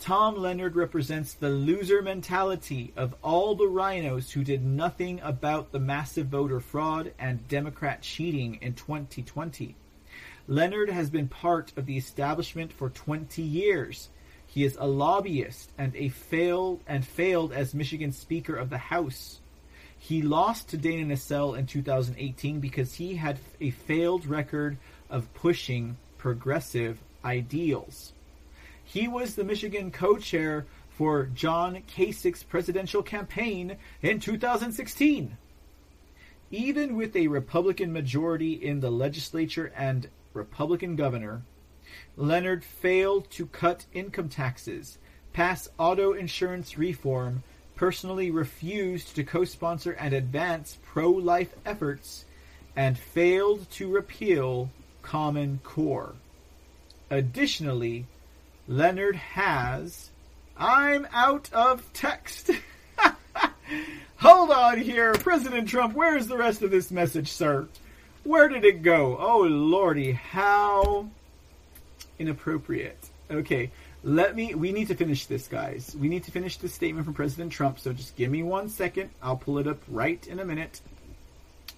Tom 0.00 0.36
Leonard 0.36 0.76
represents 0.76 1.34
the 1.34 1.50
loser 1.50 2.00
mentality 2.00 2.90
of 2.96 3.14
all 3.22 3.54
the 3.54 3.68
rhinos 3.68 4.30
who 4.30 4.42
did 4.42 4.64
nothing 4.64 5.20
about 5.22 5.70
the 5.70 5.78
massive 5.78 6.28
voter 6.28 6.60
fraud 6.60 7.12
and 7.18 7.48
Democrat 7.48 8.00
cheating 8.00 8.58
in 8.62 8.72
2020. 8.72 9.74
Leonard 10.46 10.88
has 10.88 11.10
been 11.10 11.28
part 11.28 11.74
of 11.76 11.84
the 11.84 11.98
establishment 11.98 12.72
for 12.72 12.88
20 12.88 13.42
years 13.42 14.08
he 14.48 14.64
is 14.64 14.76
a 14.80 14.86
lobbyist 14.86 15.70
and 15.76 15.94
a 15.94 16.08
failed 16.08 16.80
and 16.86 17.06
failed 17.06 17.52
as 17.52 17.74
Michigan 17.74 18.12
Speaker 18.12 18.56
of 18.56 18.70
the 18.70 18.78
House. 18.78 19.40
He 19.98 20.22
lost 20.22 20.68
to 20.70 20.78
Dana 20.78 21.14
Nessel 21.14 21.56
in 21.56 21.66
2018 21.66 22.58
because 22.58 22.94
he 22.94 23.16
had 23.16 23.38
a 23.60 23.70
failed 23.70 24.26
record 24.26 24.78
of 25.10 25.32
pushing 25.34 25.98
progressive 26.16 26.98
ideals. 27.24 28.12
He 28.82 29.06
was 29.06 29.34
the 29.34 29.44
Michigan 29.44 29.90
co-chair 29.90 30.64
for 30.96 31.26
John 31.26 31.82
Kasich's 31.86 32.42
presidential 32.42 33.02
campaign 33.02 33.76
in 34.00 34.18
2016. 34.18 35.36
Even 36.50 36.96
with 36.96 37.14
a 37.14 37.28
Republican 37.28 37.92
majority 37.92 38.54
in 38.54 38.80
the 38.80 38.90
legislature 38.90 39.70
and 39.76 40.08
Republican 40.32 40.96
governor, 40.96 41.42
Leonard 42.18 42.64
failed 42.64 43.30
to 43.30 43.46
cut 43.46 43.86
income 43.94 44.28
taxes, 44.28 44.98
pass 45.32 45.68
auto 45.78 46.12
insurance 46.12 46.76
reform, 46.76 47.44
personally 47.76 48.28
refused 48.28 49.14
to 49.14 49.22
co 49.22 49.44
sponsor 49.44 49.92
and 49.92 50.12
advance 50.12 50.78
pro 50.84 51.10
life 51.10 51.54
efforts, 51.64 52.24
and 52.74 52.98
failed 52.98 53.70
to 53.70 53.88
repeal 53.88 54.68
Common 55.00 55.60
Core. 55.62 56.16
Additionally, 57.08 58.04
Leonard 58.66 59.14
has. 59.14 60.10
I'm 60.56 61.06
out 61.12 61.52
of 61.52 61.92
text. 61.92 62.50
Hold 64.16 64.50
on 64.50 64.80
here, 64.80 65.12
President 65.14 65.68
Trump. 65.68 65.94
Where 65.94 66.16
is 66.16 66.26
the 66.26 66.36
rest 66.36 66.62
of 66.62 66.72
this 66.72 66.90
message, 66.90 67.30
sir? 67.30 67.68
Where 68.24 68.48
did 68.48 68.64
it 68.64 68.82
go? 68.82 69.16
Oh, 69.20 69.42
lordy, 69.42 70.10
how 70.10 71.10
inappropriate. 72.18 72.98
Okay, 73.30 73.70
let 74.02 74.34
me. 74.34 74.54
We 74.54 74.72
need 74.72 74.88
to 74.88 74.94
finish 74.94 75.26
this, 75.26 75.48
guys. 75.48 75.94
We 75.98 76.08
need 76.08 76.24
to 76.24 76.30
finish 76.30 76.56
this 76.56 76.72
statement 76.72 77.04
from 77.04 77.14
President 77.14 77.52
Trump. 77.52 77.78
So 77.78 77.92
just 77.92 78.16
give 78.16 78.30
me 78.30 78.42
one 78.42 78.68
second. 78.68 79.10
I'll 79.22 79.36
pull 79.36 79.58
it 79.58 79.66
up 79.66 79.78
right 79.88 80.24
in 80.26 80.38
a 80.38 80.44
minute. 80.44 80.80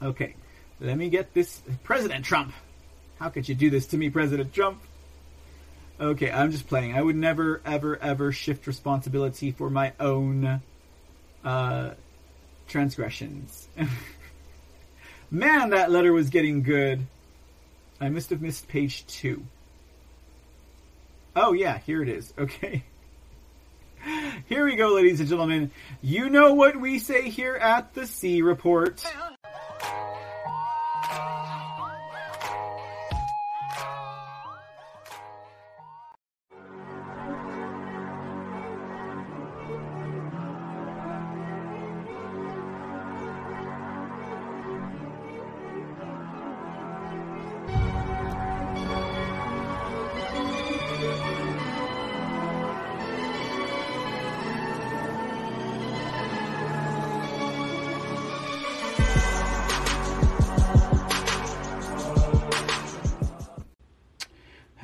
Okay, 0.03 0.37
let 0.81 0.97
me 0.97 1.11
get 1.11 1.35
this. 1.35 1.61
President 1.83 2.25
Trump, 2.25 2.53
how 3.19 3.29
could 3.29 3.49
you 3.49 3.55
do 3.55 3.71
this 3.71 3.87
to 3.89 3.97
me, 3.97 4.11
President 4.11 4.53
Trump? 4.53 4.81
Okay, 6.01 6.31
I'm 6.31 6.51
just 6.51 6.67
playing. 6.67 6.95
I 6.95 7.03
would 7.03 7.17
never, 7.17 7.61
ever, 7.67 7.99
ever 7.99 8.33
shift 8.33 8.67
responsibility 8.67 9.53
for 9.53 9.69
my 9.69 9.93
own 10.01 10.63
uh, 11.45 11.91
transgressions. 12.69 13.69
Man, 15.31 15.71
that 15.71 15.91
letter 15.91 16.13
was 16.13 16.31
getting 16.31 16.63
good. 16.63 17.07
I 18.01 18.09
must 18.09 18.31
have 18.31 18.41
missed 18.41 18.67
page 18.67 19.07
two. 19.07 19.45
Oh, 21.43 21.55
yeah, 21.55 21.79
here 21.79 22.03
it 22.03 22.09
is. 22.09 22.33
Okay. 22.39 22.85
Here 24.47 24.65
we 24.65 24.77
go, 24.77 24.95
ladies 24.95 25.21
and 25.21 25.29
gentlemen. 25.29 25.71
You 26.01 26.31
know 26.31 26.55
what 26.55 26.81
we 26.81 26.99
say 26.99 27.29
here 27.29 27.55
at 27.55 27.93
the 27.93 28.07
C 28.07 28.41
Report. 28.41 29.05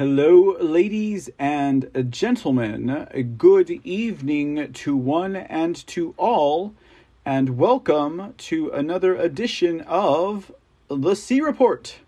Hello, 0.09 0.57
ladies 0.61 1.29
and 1.37 1.90
gentlemen. 2.11 3.09
Good 3.37 3.71
evening 3.83 4.73
to 4.73 4.97
one 4.97 5.35
and 5.35 5.75
to 5.88 6.14
all, 6.16 6.75
and 7.25 7.59
welcome 7.59 8.33
to 8.38 8.71
another 8.71 9.16
edition 9.16 9.81
of 9.81 10.53
the 10.88 11.16
C 11.16 11.40
Report. 11.40 11.99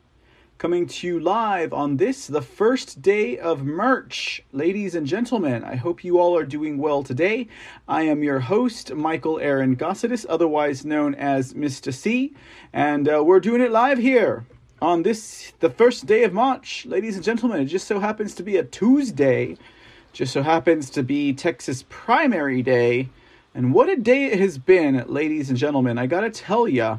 Coming 0.59 0.87
to 0.87 1.09
you 1.09 1.19
live 1.19 1.73
on 1.73 1.97
this, 1.97 2.29
the 2.29 2.41
first 2.41 3.03
day 3.03 3.37
of 3.37 3.65
March. 3.65 4.45
Ladies 4.53 4.95
and 4.95 5.05
gentlemen, 5.05 5.65
I 5.65 5.75
hope 5.75 6.05
you 6.05 6.21
all 6.21 6.37
are 6.39 6.45
doing 6.45 6.79
well 6.79 7.03
today. 7.03 7.49
I 7.89 8.03
am 8.03 8.23
your 8.23 8.39
host, 8.39 8.95
Michael 8.95 9.41
Aaron 9.41 9.75
Gossidis, 9.75 10.25
otherwise 10.29 10.85
known 10.85 11.17
as 11.17 11.53
Mr. 11.53 11.93
C, 11.93 12.33
and 12.73 13.09
uh, 13.09 13.25
we're 13.25 13.41
doing 13.41 13.61
it 13.61 13.73
live 13.73 13.99
here 13.99 14.47
on 14.81 15.03
this, 15.03 15.53
the 15.61 15.71
first 15.71 16.07
day 16.07 16.25
of 16.25 16.33
March, 16.33 16.87
ladies 16.87 17.17
and 17.17 17.25
gentlemen. 17.25 17.61
It 17.61 17.67
just 17.67 17.89
so 17.89 17.99
happens 17.99 18.35
to 18.37 18.43
be 18.43 18.57
a 18.57 18.65
Tuesday, 18.65 19.57
just 20.13 20.33
so 20.33 20.43
happens 20.43 20.91
to 20.91 21.03
be 21.03 21.33
Texas 21.33 21.85
primary 21.89 22.63
day. 22.63 23.09
And 23.55 23.75
what 23.75 23.89
a 23.89 23.97
day 23.97 24.27
it 24.27 24.39
has 24.39 24.59
been, 24.59 25.05
ladies 25.09 25.49
and 25.49 25.59
gentlemen. 25.59 25.99
I 25.99 26.07
gotta 26.07 26.31
tell 26.31 26.69
ya, 26.69 26.99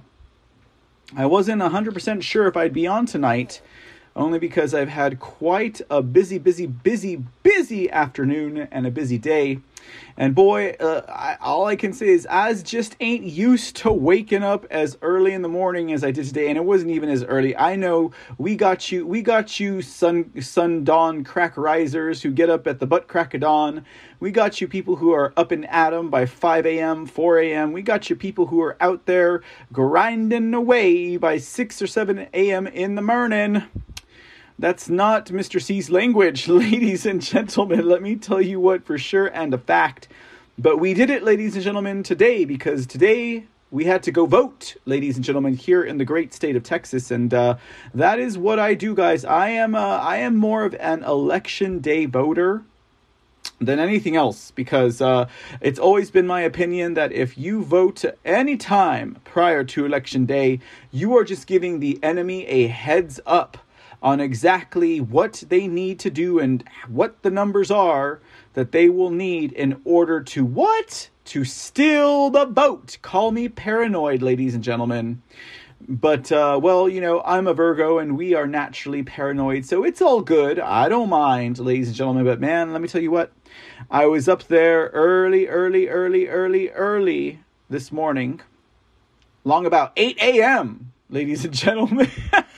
I 1.16 1.26
wasn't 1.26 1.62
100% 1.62 2.22
sure 2.22 2.48
if 2.48 2.58
I'd 2.58 2.74
be 2.74 2.86
on 2.86 3.06
tonight, 3.06 3.62
only 4.16 4.40
because 4.40 4.74
I've 4.74 4.90
had 4.90 5.20
quite 5.20 5.82
a 5.90 6.02
busy, 6.02 6.38
busy, 6.38 6.68
busy, 6.68 7.24
busy 7.44 7.90
afternoon 7.90 8.68
and 8.72 8.86
a 8.86 8.92
busy 8.92 9.18
day. 9.18 9.60
And 10.18 10.36
boy, 10.36 10.76
uh, 10.80 11.02
I, 11.08 11.38
all 11.42 11.66
I 11.66 11.76
can 11.76 11.94
say 11.94 12.10
is 12.10 12.28
I 12.30 12.54
just 12.54 12.96
ain't 13.00 13.24
used 13.24 13.78
to 13.78 13.92
waking 13.92 14.44
up 14.44 14.66
as 14.70 14.98
early 15.02 15.34
in 15.34 15.42
the 15.42 15.50
morning 15.50 15.94
as 15.94 16.04
I 16.04 16.12
did 16.12 16.26
today, 16.26 16.50
and 16.50 16.58
it 16.58 16.66
wasn't 16.66 16.92
even 16.92 17.10
as 17.10 17.24
early. 17.24 17.56
I 17.56 17.76
know 17.76 18.12
we 18.38 18.56
got 18.56 18.92
you, 18.92 19.08
we 19.08 19.22
got 19.22 19.60
you, 19.60 19.82
sun 19.82 20.42
sun 20.42 20.84
dawn 20.84 21.24
crack 21.24 21.56
risers 21.56 22.22
who 22.22 22.32
get 22.32 22.50
up 22.50 22.68
at 22.68 22.80
the 22.80 22.88
butt 22.88 23.08
crack 23.08 23.34
of 23.34 23.42
dawn. 23.42 23.86
We 24.20 24.32
got 24.32 24.60
you 24.60 24.68
people 24.68 24.98
who 24.98 25.14
are 25.14 25.34
up 25.38 25.52
and 25.52 25.70
at 25.70 25.94
'em 25.94 26.10
by 26.10 26.26
5 26.26 26.66
a.m., 26.66 27.06
4 27.06 27.40
a.m. 27.40 27.72
We 27.72 27.82
got 27.82 28.10
you 28.10 28.16
people 28.18 28.48
who 28.48 28.62
are 28.62 28.76
out 28.82 29.06
there 29.06 29.42
grinding 29.72 30.54
away 30.54 31.16
by 31.16 31.38
6 31.38 31.82
or 31.82 31.88
7 31.88 32.28
a.m. 32.34 32.68
in 32.68 32.96
the 32.96 33.02
morning. 33.02 33.64
That's 34.60 34.90
not 34.90 35.28
Mr. 35.28 35.62
C's 35.62 35.90
language, 35.90 36.48
ladies 36.50 37.06
and 37.06 37.22
gentlemen. 37.22 37.88
Let 37.88 38.02
me 38.02 38.18
tell 38.18 38.42
you 38.42 38.60
what 38.60 38.84
for 38.84 38.98
sure 38.98 39.28
and 39.28 39.54
a 39.54 39.58
fact. 39.58 40.10
But 40.58 40.82
we 40.82 40.94
did 40.94 41.10
it, 41.10 41.24
ladies 41.24 41.56
and 41.56 41.64
gentlemen, 41.64 42.04
today 42.04 42.44
because 42.44 42.86
today 42.86 43.46
we 43.72 43.86
had 43.86 44.04
to 44.04 44.12
go 44.12 44.26
vote, 44.26 44.76
ladies 44.86 45.16
and 45.16 45.24
gentlemen, 45.24 45.54
here 45.54 45.82
in 45.82 45.98
the 45.98 46.04
great 46.04 46.34
state 46.34 46.58
of 46.58 46.64
Texas, 46.64 47.10
and 47.10 47.34
uh, 47.34 47.56
that 47.94 48.20
is 48.20 48.38
what 48.38 48.60
I 48.60 48.74
do, 48.74 48.94
guys. 48.94 49.24
I 49.24 49.48
am 49.48 49.76
uh, 49.76 49.80
I 49.80 50.18
am 50.18 50.36
more 50.36 50.66
of 50.66 50.76
an 50.76 51.06
election 51.06 51.80
day 51.80 52.06
voter 52.06 52.64
than 53.62 53.80
anything 53.80 54.18
else 54.18 54.52
because 54.52 55.02
uh, 55.02 55.30
it's 55.62 55.80
always 55.80 56.12
been 56.12 56.28
my 56.28 56.42
opinion 56.42 56.96
that 56.96 57.14
if 57.14 57.38
you 57.38 57.64
vote 57.64 58.04
any 58.26 58.58
time 58.58 59.20
prior 59.24 59.64
to 59.64 59.86
election 59.86 60.26
day, 60.26 60.60
you 60.92 61.16
are 61.18 61.24
just 61.24 61.48
giving 61.48 61.80
the 61.80 61.98
enemy 62.04 62.46
a 62.48 62.68
heads 62.68 63.22
up 63.26 63.58
on 64.02 64.20
exactly 64.20 65.02
what 65.02 65.44
they 65.50 65.68
need 65.68 66.00
to 66.00 66.10
do 66.10 66.40
and 66.40 66.64
what 66.88 67.22
the 67.22 67.30
numbers 67.30 67.70
are 67.70 68.20
that 68.54 68.72
they 68.72 68.90
will 68.90 69.12
need 69.12 69.52
in 69.54 69.82
order 69.84 70.22
to 70.22 70.46
what? 70.46 71.10
To 71.26 71.46
steal 71.46 72.30
the 72.30 72.46
boat. 72.46 72.98
Call 73.02 73.32
me 73.32 73.50
paranoid, 73.50 74.22
ladies 74.22 74.56
and 74.56 74.64
gentlemen. 74.64 75.22
But, 75.88 76.32
uh, 76.32 76.60
well, 76.62 76.90
you 76.90 77.02
know, 77.02 77.22
I'm 77.22 77.48
a 77.48 77.54
Virgo 77.54 78.00
and 78.00 78.18
we 78.18 78.34
are 78.34 78.48
naturally 78.48 79.04
paranoid, 79.04 79.66
so 79.66 79.84
it's 79.84 80.02
all 80.02 80.22
good. 80.22 80.60
I 80.60 80.90
don't 80.90 81.10
mind, 81.10 81.60
ladies 81.60 81.88
and 81.88 81.96
gentlemen. 81.96 82.26
But, 82.26 82.40
man, 82.40 82.74
let 82.74 82.82
me 82.82 82.88
tell 82.88 83.02
you 83.02 83.12
what. 83.12 83.32
I 83.90 84.06
was 84.06 84.28
up 84.28 84.44
there 84.44 84.88
early, 84.88 85.48
early, 85.48 85.88
early, 85.88 86.28
early, 86.28 86.70
early 86.72 87.40
this 87.70 87.92
morning, 87.92 88.42
long 89.44 89.66
about 89.66 89.94
8 89.96 90.18
a.m., 90.22 90.92
ladies 91.10 91.46
and 91.46 91.54
gentlemen. 91.54 92.10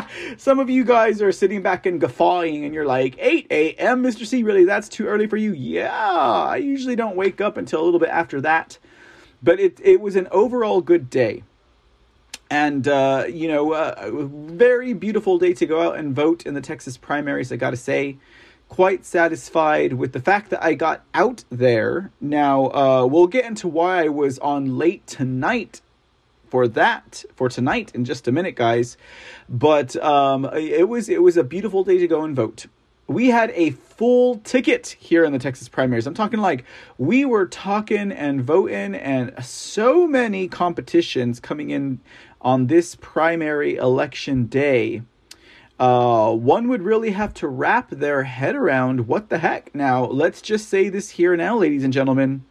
some 0.36 0.58
of 0.58 0.70
you 0.70 0.84
guys 0.84 1.20
are 1.22 1.32
sitting 1.32 1.62
back 1.62 1.86
and 1.86 2.00
guffawing, 2.00 2.64
and 2.64 2.74
you're 2.74 2.86
like, 2.86 3.16
8 3.18 3.46
a.m., 3.50 4.02
Mr. 4.02 4.26
C, 4.26 4.42
really? 4.42 4.64
That's 4.64 4.88
too 4.88 5.06
early 5.06 5.26
for 5.26 5.36
you? 5.36 5.52
Yeah, 5.52 5.90
I 5.90 6.56
usually 6.56 6.96
don't 6.96 7.16
wake 7.16 7.40
up 7.40 7.56
until 7.56 7.82
a 7.82 7.84
little 7.84 8.00
bit 8.00 8.10
after 8.10 8.40
that. 8.40 8.78
But 9.42 9.58
it, 9.58 9.80
it 9.82 10.00
was 10.00 10.16
an 10.16 10.28
overall 10.30 10.80
good 10.80 11.10
day. 11.10 11.42
And, 12.50 12.86
uh, 12.86 13.24
you 13.28 13.48
know, 13.48 13.72
uh, 13.72 14.10
very 14.12 14.92
beautiful 14.92 15.38
day 15.38 15.54
to 15.54 15.66
go 15.66 15.88
out 15.88 15.96
and 15.96 16.14
vote 16.14 16.44
in 16.44 16.54
the 16.54 16.60
Texas 16.60 16.96
primaries, 16.96 17.50
I 17.50 17.56
gotta 17.56 17.78
say 17.78 18.18
quite 18.72 19.04
satisfied 19.04 19.92
with 19.92 20.12
the 20.12 20.20
fact 20.20 20.48
that 20.48 20.64
I 20.64 20.72
got 20.72 21.04
out 21.12 21.44
there. 21.50 22.10
Now, 22.22 22.70
uh, 22.70 23.04
we'll 23.04 23.26
get 23.26 23.44
into 23.44 23.68
why 23.68 24.04
I 24.04 24.08
was 24.08 24.38
on 24.38 24.78
late 24.78 25.06
tonight 25.06 25.82
for 26.52 26.68
that 26.68 27.24
for 27.34 27.48
tonight 27.48 27.90
in 27.94 28.04
just 28.04 28.28
a 28.28 28.32
minute, 28.32 28.56
guys. 28.56 28.98
But 29.48 29.96
um, 29.96 30.44
it 30.52 30.86
was 30.86 31.08
it 31.08 31.22
was 31.22 31.38
a 31.38 31.42
beautiful 31.42 31.82
day 31.82 31.96
to 31.96 32.06
go 32.06 32.24
and 32.24 32.36
vote. 32.36 32.66
We 33.06 33.28
had 33.28 33.52
a 33.52 33.70
full 33.70 34.36
ticket 34.36 34.88
here 35.00 35.24
in 35.24 35.32
the 35.32 35.38
Texas 35.38 35.70
primaries. 35.70 36.06
I'm 36.06 36.12
talking 36.12 36.40
like 36.40 36.64
we 36.98 37.24
were 37.24 37.46
talking 37.46 38.12
and 38.12 38.44
voting, 38.44 38.94
and 38.94 39.32
so 39.42 40.06
many 40.06 40.46
competitions 40.46 41.40
coming 41.40 41.70
in 41.70 42.00
on 42.42 42.66
this 42.66 42.96
primary 42.96 43.76
election 43.76 44.44
day 44.44 45.00
uh, 45.80 46.34
one 46.34 46.68
would 46.68 46.82
really 46.82 47.12
have 47.12 47.32
to 47.32 47.48
wrap 47.48 47.88
their 47.88 48.24
head 48.24 48.54
around 48.54 49.08
what 49.08 49.30
the 49.30 49.38
heck. 49.38 49.74
Now, 49.74 50.04
let's 50.04 50.42
just 50.42 50.68
say 50.68 50.90
this 50.90 51.08
here 51.08 51.34
now, 51.34 51.56
ladies 51.56 51.82
and 51.82 51.94
gentlemen. 51.94 52.44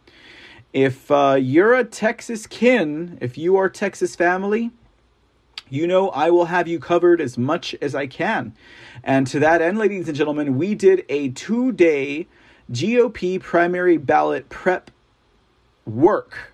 If 0.72 1.10
uh, 1.10 1.36
you're 1.38 1.74
a 1.74 1.84
Texas 1.84 2.46
kin, 2.46 3.18
if 3.20 3.36
you 3.36 3.56
are 3.56 3.68
Texas 3.68 4.16
family, 4.16 4.70
you 5.68 5.86
know 5.86 6.08
I 6.10 6.30
will 6.30 6.46
have 6.46 6.66
you 6.66 6.78
covered 6.78 7.20
as 7.20 7.36
much 7.36 7.74
as 7.82 7.94
I 7.94 8.06
can. 8.06 8.54
And 9.04 9.26
to 9.28 9.38
that 9.40 9.60
end, 9.60 9.78
ladies 9.78 10.08
and 10.08 10.16
gentlemen, 10.16 10.56
we 10.56 10.74
did 10.74 11.04
a 11.10 11.28
two 11.30 11.72
day 11.72 12.26
GOP 12.70 13.38
primary 13.40 13.98
ballot 13.98 14.48
prep 14.48 14.90
work 15.84 16.52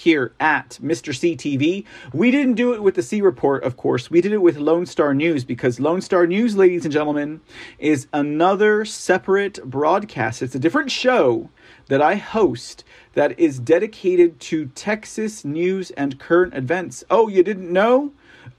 here 0.00 0.32
at 0.40 0.78
Mr. 0.82 1.12
CTV. 1.12 1.84
We 2.12 2.30
didn't 2.30 2.54
do 2.54 2.72
it 2.72 2.82
with 2.82 2.94
the 2.94 3.02
C 3.02 3.20
Report, 3.20 3.62
of 3.62 3.76
course. 3.76 4.10
We 4.10 4.20
did 4.20 4.32
it 4.32 4.38
with 4.38 4.56
Lone 4.56 4.86
Star 4.86 5.14
News 5.14 5.44
because 5.44 5.78
Lone 5.78 6.00
Star 6.00 6.26
News, 6.26 6.56
ladies 6.56 6.84
and 6.84 6.92
gentlemen, 6.92 7.40
is 7.78 8.08
another 8.12 8.84
separate 8.84 9.62
broadcast. 9.64 10.42
It's 10.42 10.54
a 10.54 10.58
different 10.58 10.90
show 10.90 11.50
that 11.90 12.00
I 12.00 12.14
host 12.14 12.84
that 13.14 13.38
is 13.38 13.58
dedicated 13.58 14.38
to 14.38 14.66
Texas 14.66 15.44
news 15.44 15.90
and 15.90 16.20
current 16.20 16.54
events. 16.54 17.02
Oh, 17.10 17.26
you 17.26 17.42
didn't 17.42 17.72
know? 17.72 18.12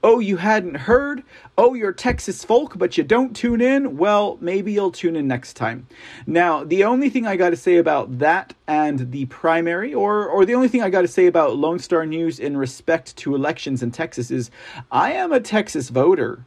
Oh, 0.04 0.18
you 0.18 0.36
hadn't 0.36 0.74
heard? 0.74 1.22
Oh, 1.56 1.72
you're 1.72 1.94
Texas 1.94 2.44
folk, 2.44 2.76
but 2.76 2.98
you 2.98 3.04
don't 3.04 3.34
tune 3.34 3.62
in? 3.62 3.96
Well, 3.96 4.36
maybe 4.42 4.72
you'll 4.72 4.92
tune 4.92 5.16
in 5.16 5.28
next 5.28 5.54
time. 5.54 5.86
Now, 6.26 6.62
the 6.62 6.84
only 6.84 7.08
thing 7.08 7.26
I 7.26 7.36
got 7.36 7.50
to 7.50 7.56
say 7.56 7.76
about 7.76 8.18
that 8.18 8.52
and 8.66 9.10
the 9.10 9.24
primary, 9.26 9.94
or, 9.94 10.26
or 10.26 10.44
the 10.44 10.54
only 10.54 10.68
thing 10.68 10.82
I 10.82 10.90
got 10.90 11.02
to 11.02 11.08
say 11.08 11.26
about 11.26 11.56
Lone 11.56 11.78
Star 11.78 12.04
News 12.04 12.38
in 12.38 12.58
respect 12.58 13.16
to 13.18 13.34
elections 13.34 13.82
in 13.82 13.92
Texas 13.92 14.30
is 14.30 14.50
I 14.90 15.12
am 15.12 15.32
a 15.32 15.40
Texas 15.40 15.88
voter. 15.88 16.44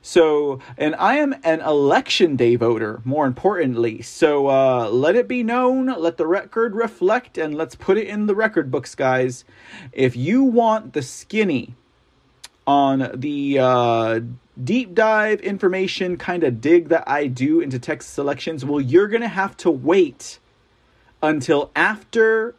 So, 0.00 0.60
and 0.76 0.94
I 0.96 1.16
am 1.16 1.34
an 1.44 1.60
election 1.60 2.36
day 2.36 2.56
voter, 2.56 3.00
more 3.04 3.26
importantly. 3.26 4.02
So, 4.02 4.48
uh, 4.48 4.88
let 4.90 5.16
it 5.16 5.28
be 5.28 5.42
known, 5.42 5.86
let 5.86 6.16
the 6.16 6.26
record 6.26 6.74
reflect, 6.74 7.38
and 7.38 7.54
let's 7.56 7.74
put 7.74 7.98
it 7.98 8.06
in 8.06 8.26
the 8.26 8.34
record 8.34 8.70
books, 8.70 8.94
guys. 8.94 9.44
If 9.92 10.16
you 10.16 10.42
want 10.42 10.92
the 10.92 11.02
skinny, 11.02 11.74
on 12.66 13.10
the 13.14 13.58
uh, 13.58 14.20
deep 14.62 14.94
dive 14.94 15.40
information 15.40 16.16
kind 16.16 16.44
of 16.44 16.60
dig 16.60 16.88
that 16.88 17.04
I 17.08 17.26
do 17.26 17.60
into 17.60 17.78
Texas 17.78 18.18
elections, 18.18 18.64
well, 18.64 18.80
you're 18.80 19.08
going 19.08 19.22
to 19.22 19.28
have 19.28 19.56
to 19.58 19.70
wait 19.70 20.38
until 21.22 21.70
after 21.74 22.54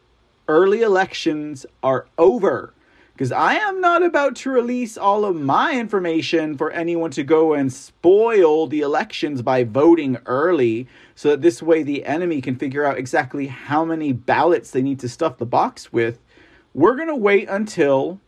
early 0.48 0.82
elections 0.82 1.64
are 1.82 2.06
over. 2.18 2.72
Because 3.14 3.30
I 3.30 3.54
am 3.54 3.80
not 3.80 4.02
about 4.02 4.34
to 4.36 4.50
release 4.50 4.98
all 4.98 5.24
of 5.24 5.36
my 5.36 5.78
information 5.78 6.56
for 6.56 6.72
anyone 6.72 7.12
to 7.12 7.22
go 7.22 7.54
and 7.54 7.72
spoil 7.72 8.66
the 8.66 8.80
elections 8.80 9.40
by 9.40 9.62
voting 9.62 10.18
early, 10.26 10.88
so 11.14 11.30
that 11.30 11.40
this 11.40 11.62
way 11.62 11.84
the 11.84 12.04
enemy 12.06 12.40
can 12.40 12.56
figure 12.56 12.84
out 12.84 12.98
exactly 12.98 13.46
how 13.46 13.84
many 13.84 14.12
ballots 14.12 14.72
they 14.72 14.82
need 14.82 14.98
to 14.98 15.08
stuff 15.08 15.38
the 15.38 15.46
box 15.46 15.92
with. 15.92 16.18
We're 16.74 16.96
going 16.96 17.06
to 17.06 17.14
wait 17.14 17.48
until 17.48 18.18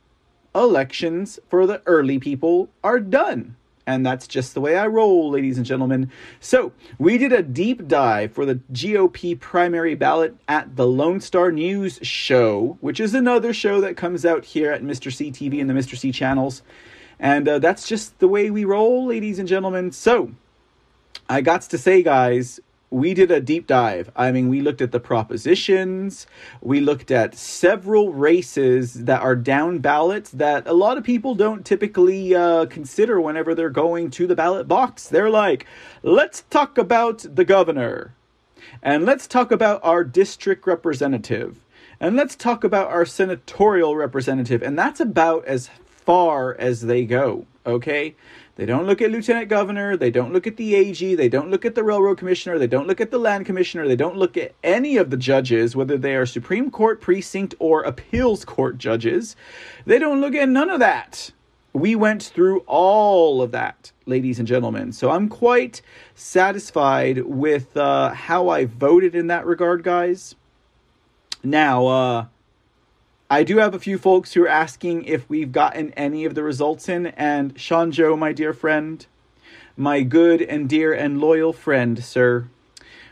elections 0.55 1.41
for 1.49 1.66
the 1.66 1.82
early 1.87 2.20
people 2.20 2.68
are 2.84 3.01
done. 3.01 3.57
And 3.87 4.05
that's 4.05 4.26
just 4.26 4.55
the 4.55 4.61
way 4.61 4.76
I 4.76 4.89
roll, 4.89 5.30
ladies 5.30 5.59
and 5.59 5.64
gentlemen. 5.64 6.11
So, 6.41 6.72
we 6.99 7.18
did 7.18 7.32
a 7.32 7.43
deep 7.43 7.87
dive 7.87 8.32
for 8.32 8.45
the 8.45 8.57
GOP 8.72 9.39
primary 9.39 9.95
ballot 9.95 10.37
at 10.49 10.74
the 10.74 10.87
Lone 10.87 11.20
Star 11.20 11.53
News 11.53 12.01
Show, 12.03 12.78
which 12.80 12.99
is 12.99 13.14
another 13.14 13.53
show 13.53 13.80
that 13.80 13.97
comes 13.97 14.26
out 14.26 14.45
here 14.45 14.72
at 14.72 14.82
Mr. 14.82 15.12
C 15.12 15.30
TV 15.30 15.61
and 15.61 15.70
the 15.70 15.74
Mr. 15.74 15.97
C 15.97 16.11
channels. 16.11 16.62
And 17.20 17.49
uh, 17.49 17.59
that's 17.61 17.87
just 17.87 18.18
the 18.18 18.28
way 18.28 18.51
we 18.51 18.64
roll, 18.64 19.07
ladies 19.07 19.39
and 19.39 19.49
gentlemen. 19.49 19.93
So, 19.93 20.32
I 21.28 21.41
got 21.41 21.62
to 21.62 21.78
say, 21.78 22.03
guys, 22.03 22.59
we 22.91 23.14
did 23.14 23.30
a 23.30 23.41
deep 23.41 23.66
dive. 23.66 24.11
I 24.14 24.30
mean, 24.30 24.49
we 24.49 24.61
looked 24.61 24.80
at 24.80 24.93
the 24.93 25.01
propositions, 25.01 26.26
we 26.61 26.80
looked 26.80 27.11
at 27.11 27.34
several 27.34 28.12
races 28.12 28.95
that 29.05 29.22
are 29.22 29.34
down 29.34 29.78
ballots 29.78 30.30
that 30.30 30.66
a 30.66 30.72
lot 30.72 30.97
of 30.97 31.05
people 31.05 31.34
don't 31.34 31.64
typically 31.64 32.34
uh, 32.34 32.66
consider 32.66 33.20
whenever 33.20 33.55
they're 33.55 33.70
going 33.70 34.11
to 34.11 34.26
the 34.26 34.37
ballot 34.37 34.68
box. 34.68 35.09
They're 35.09 35.30
like, 35.30 35.66
let's 36.03 36.43
talk 36.51 36.78
about 36.78 37.24
the 37.28 37.45
governor, 37.45 38.14
and 38.82 39.05
let's 39.05 39.26
talk 39.26 39.51
about 39.51 39.80
our 39.82 40.05
district 40.05 40.66
representative, 40.66 41.64
and 41.99 42.14
let's 42.14 42.37
talk 42.37 42.62
about 42.62 42.89
our 42.89 43.05
senatorial 43.05 43.97
representative, 43.97 44.62
and 44.62 44.78
that's 44.78 45.01
about 45.01 45.45
as 45.47 45.70
far 45.89 46.55
as 46.59 46.82
they 46.82 47.05
go, 47.05 47.47
okay? 47.66 48.14
They 48.57 48.65
don't 48.65 48.87
look 48.87 49.03
at 49.03 49.11
lieutenant 49.11 49.51
governor, 49.51 49.99
they 49.99 50.11
don't 50.11 50.33
look 50.33 50.47
at 50.47 50.57
the 50.57 50.75
AG, 50.75 51.15
they 51.15 51.29
don't 51.29 51.51
look 51.51 51.67
at 51.67 51.75
the 51.75 51.85
railroad 51.85 52.17
commissioner, 52.17 52.59
they 52.59 52.67
don't 52.67 52.87
look 52.87 53.03
at 53.03 53.11
the 53.11 53.19
land 53.19 53.45
commissioner, 53.45 53.87
they 53.87 53.97
don't 53.97 54.17
look 54.17 54.39
at 54.39 54.55
any 54.65 54.97
of 54.97 55.11
the 55.11 55.19
judges, 55.19 55.77
whether 55.77 55.99
they 55.99 56.17
are 56.17 56.25
Supreme 56.25 56.71
Court 56.71 57.03
precinct 57.03 57.55
or 57.59 57.83
appeals 57.83 58.47
court 58.47 58.79
judges. 58.79 59.37
They 59.85 59.99
don't 59.99 60.23
look 60.23 60.35
at 60.35 60.49
none 60.49 60.71
of 60.71 60.81
that. 60.81 61.33
We 61.75 61.95
went 61.95 62.23
through 62.23 62.61
all 62.61 63.43
of 63.43 63.51
that, 63.51 63.93
ladies 64.07 64.39
and 64.39 64.49
gentlemen. 64.49 64.93
So 64.93 65.11
I'm 65.11 65.29
quite 65.29 65.83
satisfied 66.15 67.27
with 67.27 67.77
uh, 67.77 68.15
how 68.15 68.49
I 68.49 68.65
voted 68.65 69.15
in 69.15 69.27
that 69.27 69.45
regard, 69.45 69.83
guys. 69.83 70.35
Now, 71.45 71.87
uh, 71.87 72.27
I 73.29 73.43
do 73.43 73.57
have 73.57 73.74
a 73.74 73.81
few 73.81 73.99
folks 73.99 74.35
who 74.35 74.45
are 74.45 74.49
asking 74.49 75.05
if 75.07 75.29
we've 75.29 75.51
gotten 75.51 75.93
any 75.95 76.24
of 76.24 76.37
the 76.37 76.45
results 76.45 76.89
in, 76.89 77.07
and 77.07 77.59
Sean 77.59 77.91
Joe, 77.91 78.16
my 78.16 78.33
dear 78.33 78.53
friend, 78.53 79.05
my 79.77 80.03
good 80.03 80.41
and 80.41 80.68
dear 80.68 80.93
and 80.93 81.20
loyal 81.20 81.53
friend, 81.53 82.05
sir, 82.05 82.47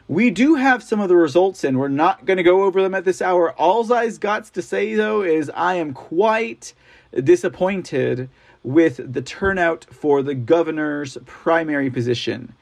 we 0.07 0.31
do 0.31 0.55
have 0.55 0.85
some 0.85 1.01
of 1.01 1.09
the 1.09 1.17
results 1.17 1.65
in. 1.65 1.79
We're 1.79 1.89
not 1.89 2.27
going 2.27 2.37
to 2.37 2.45
go 2.45 2.63
over 2.63 2.81
them 2.81 2.95
at 2.95 3.05
this 3.05 3.21
hour. 3.21 3.53
All 3.55 3.93
I's 3.93 4.19
got 4.19 4.45
to 4.45 4.63
say, 4.63 4.95
though, 4.95 5.23
is 5.23 5.51
I 5.53 5.75
am 5.75 5.93
quite 5.93 6.75
disappointed 7.13 8.29
with 8.63 9.13
the 9.13 9.23
turnout 9.23 9.85
for 9.91 10.23
the 10.23 10.37
governor's 10.37 11.19
primary 11.27 11.91
position. 11.91 12.55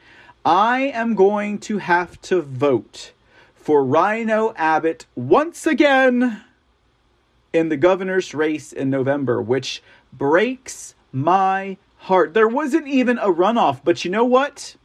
I 0.42 0.90
am 0.94 1.14
going 1.14 1.58
to 1.58 1.78
have 1.78 2.18
to 2.22 2.40
vote 2.40 3.12
for 3.54 3.84
Rhino 3.84 4.54
Abbott 4.56 5.04
once 5.14 5.66
again 5.66 6.42
in 7.52 7.68
the 7.68 7.76
governor's 7.76 8.34
race 8.34 8.72
in 8.72 8.90
November, 8.90 9.40
which 9.40 9.82
breaks 10.12 10.94
my 11.12 11.76
heart. 11.98 12.34
There 12.34 12.48
wasn't 12.48 12.88
even 12.88 13.18
a 13.18 13.28
runoff, 13.28 13.80
but 13.84 14.04
you 14.04 14.10
know 14.10 14.24
what? 14.24 14.76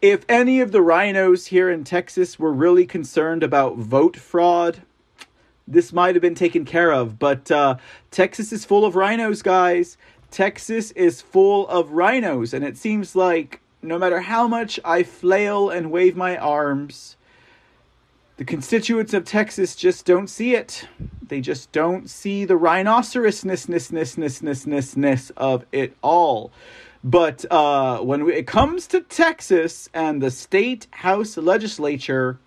If 0.00 0.24
any 0.28 0.60
of 0.60 0.70
the 0.70 0.82
rhinos 0.82 1.46
here 1.46 1.68
in 1.70 1.82
Texas 1.82 2.38
were 2.38 2.52
really 2.52 2.86
concerned 2.86 3.42
about 3.42 3.78
vote 3.78 4.16
fraud, 4.16 4.82
this 5.66 5.92
might 5.92 6.14
have 6.14 6.22
been 6.22 6.34
taken 6.34 6.64
care 6.64 6.92
of. 6.92 7.18
But 7.18 7.50
uh, 7.50 7.76
Texas 8.10 8.52
is 8.52 8.64
full 8.64 8.84
of 8.84 8.94
rhinos, 8.94 9.42
guys. 9.42 9.96
Texas 10.30 10.92
is 10.92 11.20
full 11.20 11.66
of 11.68 11.92
rhinos, 11.92 12.54
and 12.54 12.64
it 12.64 12.76
seems 12.76 13.16
like 13.16 13.60
no 13.82 13.98
matter 13.98 14.20
how 14.20 14.46
much 14.46 14.78
I 14.84 15.02
flail 15.02 15.70
and 15.70 15.90
wave 15.90 16.16
my 16.16 16.36
arms, 16.36 17.16
the 18.38 18.44
constituents 18.44 19.12
of 19.14 19.24
Texas 19.24 19.74
just 19.74 20.06
don't 20.06 20.28
see 20.28 20.54
it. 20.54 20.86
They 21.26 21.40
just 21.40 21.72
don't 21.72 22.08
see 22.08 22.44
the 22.44 22.54
rhinocerosness 22.54 25.32
of 25.36 25.66
it 25.72 25.96
all. 26.02 26.52
But 27.02 27.44
uh, 27.50 27.98
when 27.98 28.24
we, 28.24 28.34
it 28.34 28.46
comes 28.46 28.86
to 28.88 29.00
Texas 29.00 29.88
and 29.92 30.22
the 30.22 30.30
state 30.30 30.86
house 30.92 31.36
legislature, 31.36 32.38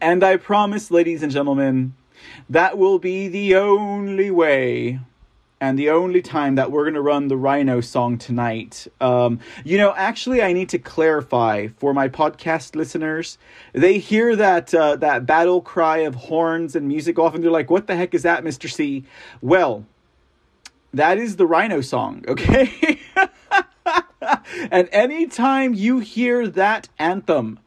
And 0.00 0.22
I 0.22 0.36
promise, 0.36 0.92
ladies 0.92 1.24
and 1.24 1.32
gentlemen, 1.32 1.94
that 2.48 2.78
will 2.78 2.98
be 2.98 3.28
the 3.28 3.56
only 3.56 4.30
way 4.30 5.00
and 5.60 5.78
the 5.78 5.88
only 5.88 6.20
time 6.20 6.54
that 6.56 6.70
we're 6.70 6.84
going 6.84 6.94
to 6.94 7.00
run 7.00 7.28
the 7.28 7.36
Rhino 7.36 7.80
song 7.80 8.18
tonight. 8.18 8.86
Um, 9.00 9.40
you 9.64 9.78
know, 9.78 9.94
actually, 9.96 10.42
I 10.42 10.52
need 10.52 10.68
to 10.70 10.78
clarify 10.78 11.68
for 11.78 11.94
my 11.94 12.08
podcast 12.08 12.76
listeners. 12.76 13.38
They 13.72 13.98
hear 13.98 14.36
that 14.36 14.74
uh, 14.74 14.96
that 14.96 15.24
battle 15.24 15.62
cry 15.62 15.98
of 15.98 16.14
horns 16.14 16.76
and 16.76 16.86
music 16.86 17.18
off, 17.18 17.34
and 17.34 17.42
they're 17.42 17.50
like, 17.50 17.70
"What 17.70 17.86
the 17.86 17.96
heck 17.96 18.14
is 18.14 18.22
that, 18.22 18.44
Mister 18.44 18.68
C?" 18.68 19.04
Well, 19.40 19.86
that 20.92 21.18
is 21.18 21.36
the 21.36 21.46
Rhino 21.46 21.80
song, 21.80 22.24
okay? 22.28 23.00
and 24.70 24.88
anytime 24.92 25.74
you 25.74 26.00
hear 26.00 26.48
that 26.48 26.88
anthem, 26.98 27.58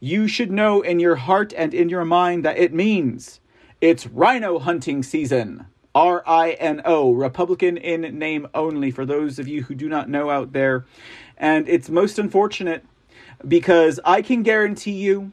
you 0.00 0.28
should 0.28 0.52
know 0.52 0.82
in 0.82 1.00
your 1.00 1.16
heart 1.16 1.52
and 1.56 1.74
in 1.74 1.88
your 1.88 2.04
mind 2.04 2.44
that 2.44 2.58
it 2.58 2.72
means 2.72 3.40
it's 3.80 4.06
rhino 4.06 4.58
hunting 4.58 5.02
season. 5.02 5.66
R 5.94 6.24
I 6.26 6.52
N 6.52 6.82
O, 6.84 7.12
Republican 7.12 7.76
in 7.76 8.00
name 8.18 8.48
only, 8.54 8.90
for 8.90 9.06
those 9.06 9.38
of 9.38 9.46
you 9.46 9.62
who 9.62 9.74
do 9.74 9.88
not 9.88 10.08
know 10.08 10.28
out 10.28 10.52
there. 10.52 10.84
And 11.36 11.68
it's 11.68 11.88
most 11.88 12.18
unfortunate 12.18 12.84
because 13.46 14.00
I 14.04 14.22
can 14.22 14.42
guarantee 14.42 14.92
you, 14.92 15.32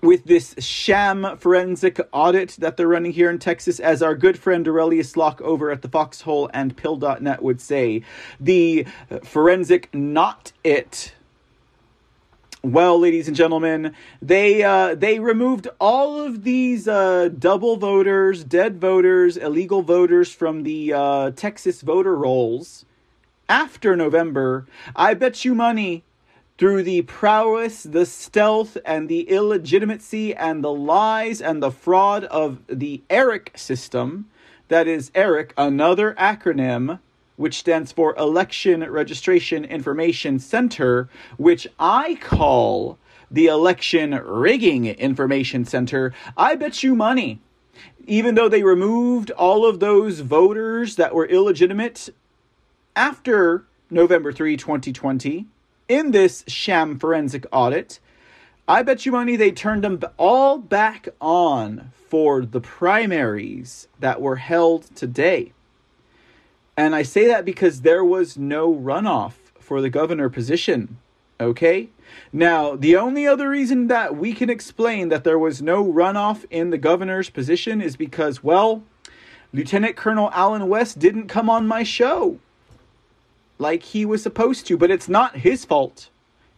with 0.00 0.24
this 0.26 0.54
sham 0.58 1.36
forensic 1.38 1.98
audit 2.12 2.50
that 2.60 2.76
they're 2.76 2.86
running 2.86 3.10
here 3.12 3.28
in 3.28 3.40
Texas, 3.40 3.80
as 3.80 4.00
our 4.00 4.14
good 4.14 4.38
friend 4.38 4.68
Aurelius 4.68 5.16
Locke 5.16 5.40
over 5.40 5.72
at 5.72 5.82
the 5.82 5.88
Foxhole 5.88 6.48
and 6.54 6.76
Pilled.net 6.76 7.42
would 7.42 7.60
say, 7.60 8.02
the 8.38 8.86
forensic 9.24 9.92
not 9.92 10.52
it 10.62 11.14
well, 12.62 12.98
ladies 12.98 13.28
and 13.28 13.36
gentlemen, 13.36 13.94
they 14.20 14.64
uh, 14.64 14.94
they 14.96 15.20
removed 15.20 15.68
all 15.80 16.20
of 16.20 16.42
these 16.42 16.88
uh, 16.88 17.28
double 17.28 17.76
voters, 17.76 18.42
dead 18.42 18.80
voters, 18.80 19.36
illegal 19.36 19.82
voters 19.82 20.32
from 20.32 20.64
the 20.64 20.92
uh, 20.92 21.30
Texas 21.30 21.82
voter 21.82 22.16
rolls 22.16 22.84
after 23.48 23.94
November. 23.94 24.66
I 24.96 25.14
bet 25.14 25.44
you 25.44 25.54
money 25.54 26.02
through 26.58 26.82
the 26.82 27.02
prowess, 27.02 27.84
the 27.84 28.04
stealth, 28.04 28.76
and 28.84 29.08
the 29.08 29.20
illegitimacy, 29.30 30.34
and 30.34 30.64
the 30.64 30.72
lies 30.72 31.40
and 31.40 31.62
the 31.62 31.70
fraud 31.70 32.24
of 32.24 32.60
the 32.66 33.02
ERIC 33.08 33.56
system. 33.56 34.28
That 34.66 34.88
is 34.88 35.12
ERIC, 35.14 35.54
another 35.56 36.14
acronym 36.14 36.98
which 37.38 37.56
stands 37.56 37.92
for 37.92 38.14
Election 38.16 38.82
Registration 38.90 39.64
Information 39.64 40.40
Center, 40.40 41.08
which 41.36 41.68
I 41.78 42.16
call 42.16 42.98
the 43.30 43.46
Election 43.46 44.10
Rigging 44.10 44.86
Information 44.86 45.64
Center. 45.64 46.12
I 46.36 46.56
bet 46.56 46.82
you 46.82 46.94
money. 46.94 47.40
Even 48.06 48.34
though 48.34 48.48
they 48.48 48.64
removed 48.64 49.30
all 49.30 49.64
of 49.64 49.78
those 49.78 50.20
voters 50.20 50.96
that 50.96 51.14
were 51.14 51.26
illegitimate 51.26 52.08
after 52.96 53.64
November 53.88 54.32
3, 54.32 54.56
2020, 54.56 55.46
in 55.88 56.10
this 56.10 56.42
sham 56.48 56.98
forensic 56.98 57.46
audit, 57.52 58.00
I 58.66 58.82
bet 58.82 59.06
you 59.06 59.12
money 59.12 59.36
they 59.36 59.52
turned 59.52 59.84
them 59.84 60.00
all 60.16 60.58
back 60.58 61.08
on 61.20 61.92
for 62.08 62.44
the 62.44 62.60
primaries 62.60 63.86
that 64.00 64.20
were 64.20 64.36
held 64.36 64.94
today. 64.96 65.52
And 66.78 66.94
I 66.94 67.02
say 67.02 67.26
that 67.26 67.44
because 67.44 67.80
there 67.80 68.04
was 68.04 68.38
no 68.38 68.72
runoff 68.72 69.32
for 69.58 69.80
the 69.80 69.90
governor 69.90 70.28
position. 70.28 70.98
Okay? 71.40 71.88
Now, 72.32 72.76
the 72.76 72.94
only 72.94 73.26
other 73.26 73.48
reason 73.48 73.88
that 73.88 74.16
we 74.16 74.32
can 74.32 74.48
explain 74.48 75.08
that 75.08 75.24
there 75.24 75.40
was 75.40 75.60
no 75.60 75.84
runoff 75.84 76.44
in 76.50 76.70
the 76.70 76.78
governor's 76.78 77.30
position 77.30 77.80
is 77.80 77.96
because, 77.96 78.44
well, 78.44 78.84
Lieutenant 79.52 79.96
Colonel 79.96 80.30
Allen 80.32 80.68
West 80.68 81.00
didn't 81.00 81.26
come 81.26 81.50
on 81.50 81.66
my 81.66 81.82
show 81.82 82.38
like 83.58 83.82
he 83.82 84.06
was 84.06 84.22
supposed 84.22 84.64
to, 84.68 84.76
but 84.76 84.88
it's 84.88 85.08
not 85.08 85.38
his 85.38 85.64
fault. 85.64 86.10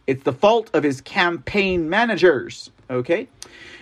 It's 0.05 0.23
the 0.23 0.33
fault 0.33 0.69
of 0.71 0.83
his 0.83 1.01
campaign 1.01 1.89
managers. 1.89 2.69
Okay? 2.91 3.27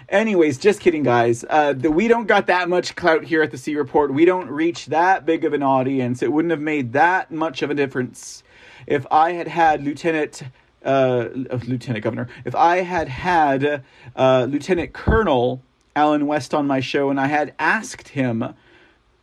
Anyways, 0.10 0.58
just 0.58 0.80
kidding, 0.80 1.04
guys. 1.04 1.46
Uh, 1.48 1.74
the, 1.74 1.92
we 1.92 2.08
don't 2.08 2.26
got 2.26 2.48
that 2.48 2.68
much 2.68 2.96
clout 2.96 3.24
here 3.24 3.44
at 3.44 3.52
the 3.52 3.60
C 3.60 3.76
Report. 3.76 4.12
We 4.12 4.26
don't 4.26 4.50
reach 4.50 4.88
that 4.88 5.24
big 5.24 5.46
of 5.46 5.54
an 5.54 5.62
audience. 5.62 6.24
It 6.24 6.32
wouldn't 6.32 6.50
have 6.50 6.60
made 6.60 6.94
that 6.94 7.32
much 7.32 7.62
of 7.62 7.70
a 7.70 7.76
difference 7.76 8.42
if 8.88 9.06
I 9.12 9.34
had 9.34 9.48
had 9.48 9.84
Lieutenant 9.84 10.42
uh, 10.84 11.28
Lieutenant 11.34 12.04
Governor. 12.04 12.28
If 12.44 12.56
I 12.56 12.78
had 12.78 13.08
had 13.08 13.84
uh, 14.16 14.48
Lieutenant 14.50 14.94
Colonel 14.94 15.62
Allen 15.96 16.26
West 16.26 16.54
on 16.54 16.66
my 16.66 16.80
show 16.80 17.10
and 17.10 17.20
I 17.20 17.28
had 17.28 17.54
asked 17.60 18.10
him. 18.10 18.56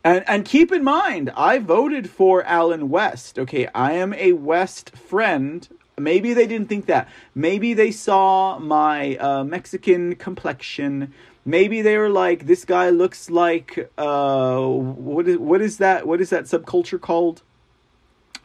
And, 0.03 0.23
and 0.27 0.45
keep 0.45 0.71
in 0.71 0.83
mind, 0.83 1.31
I 1.35 1.57
voted 1.57 2.09
for 2.09 2.43
Allen 2.43 2.89
West. 2.89 3.37
Okay, 3.37 3.67
I 3.75 3.93
am 3.93 4.13
a 4.13 4.33
West 4.33 4.95
friend 4.95 5.67
Maybe 5.99 6.35
they 6.35 6.45
didn't 6.45 6.69
think 6.69 6.85
that. 6.85 7.09
Maybe 7.33 7.73
they 7.73 7.89
saw 7.89 8.59
my 8.59 9.15
uh, 9.15 9.43
Mexican 9.43 10.15
complexion. 10.15 11.11
Maybe 11.43 11.81
they 11.81 11.97
were 11.97 12.09
like, 12.09 12.45
"This 12.45 12.65
guy 12.65 12.91
looks 12.91 13.31
like 13.31 13.91
uh, 13.97 14.61
what 14.61 15.27
is 15.27 15.37
what 15.39 15.59
is 15.59 15.79
that? 15.79 16.05
What 16.05 16.21
is 16.21 16.29
that 16.29 16.43
subculture 16.43 17.01
called? 17.01 17.41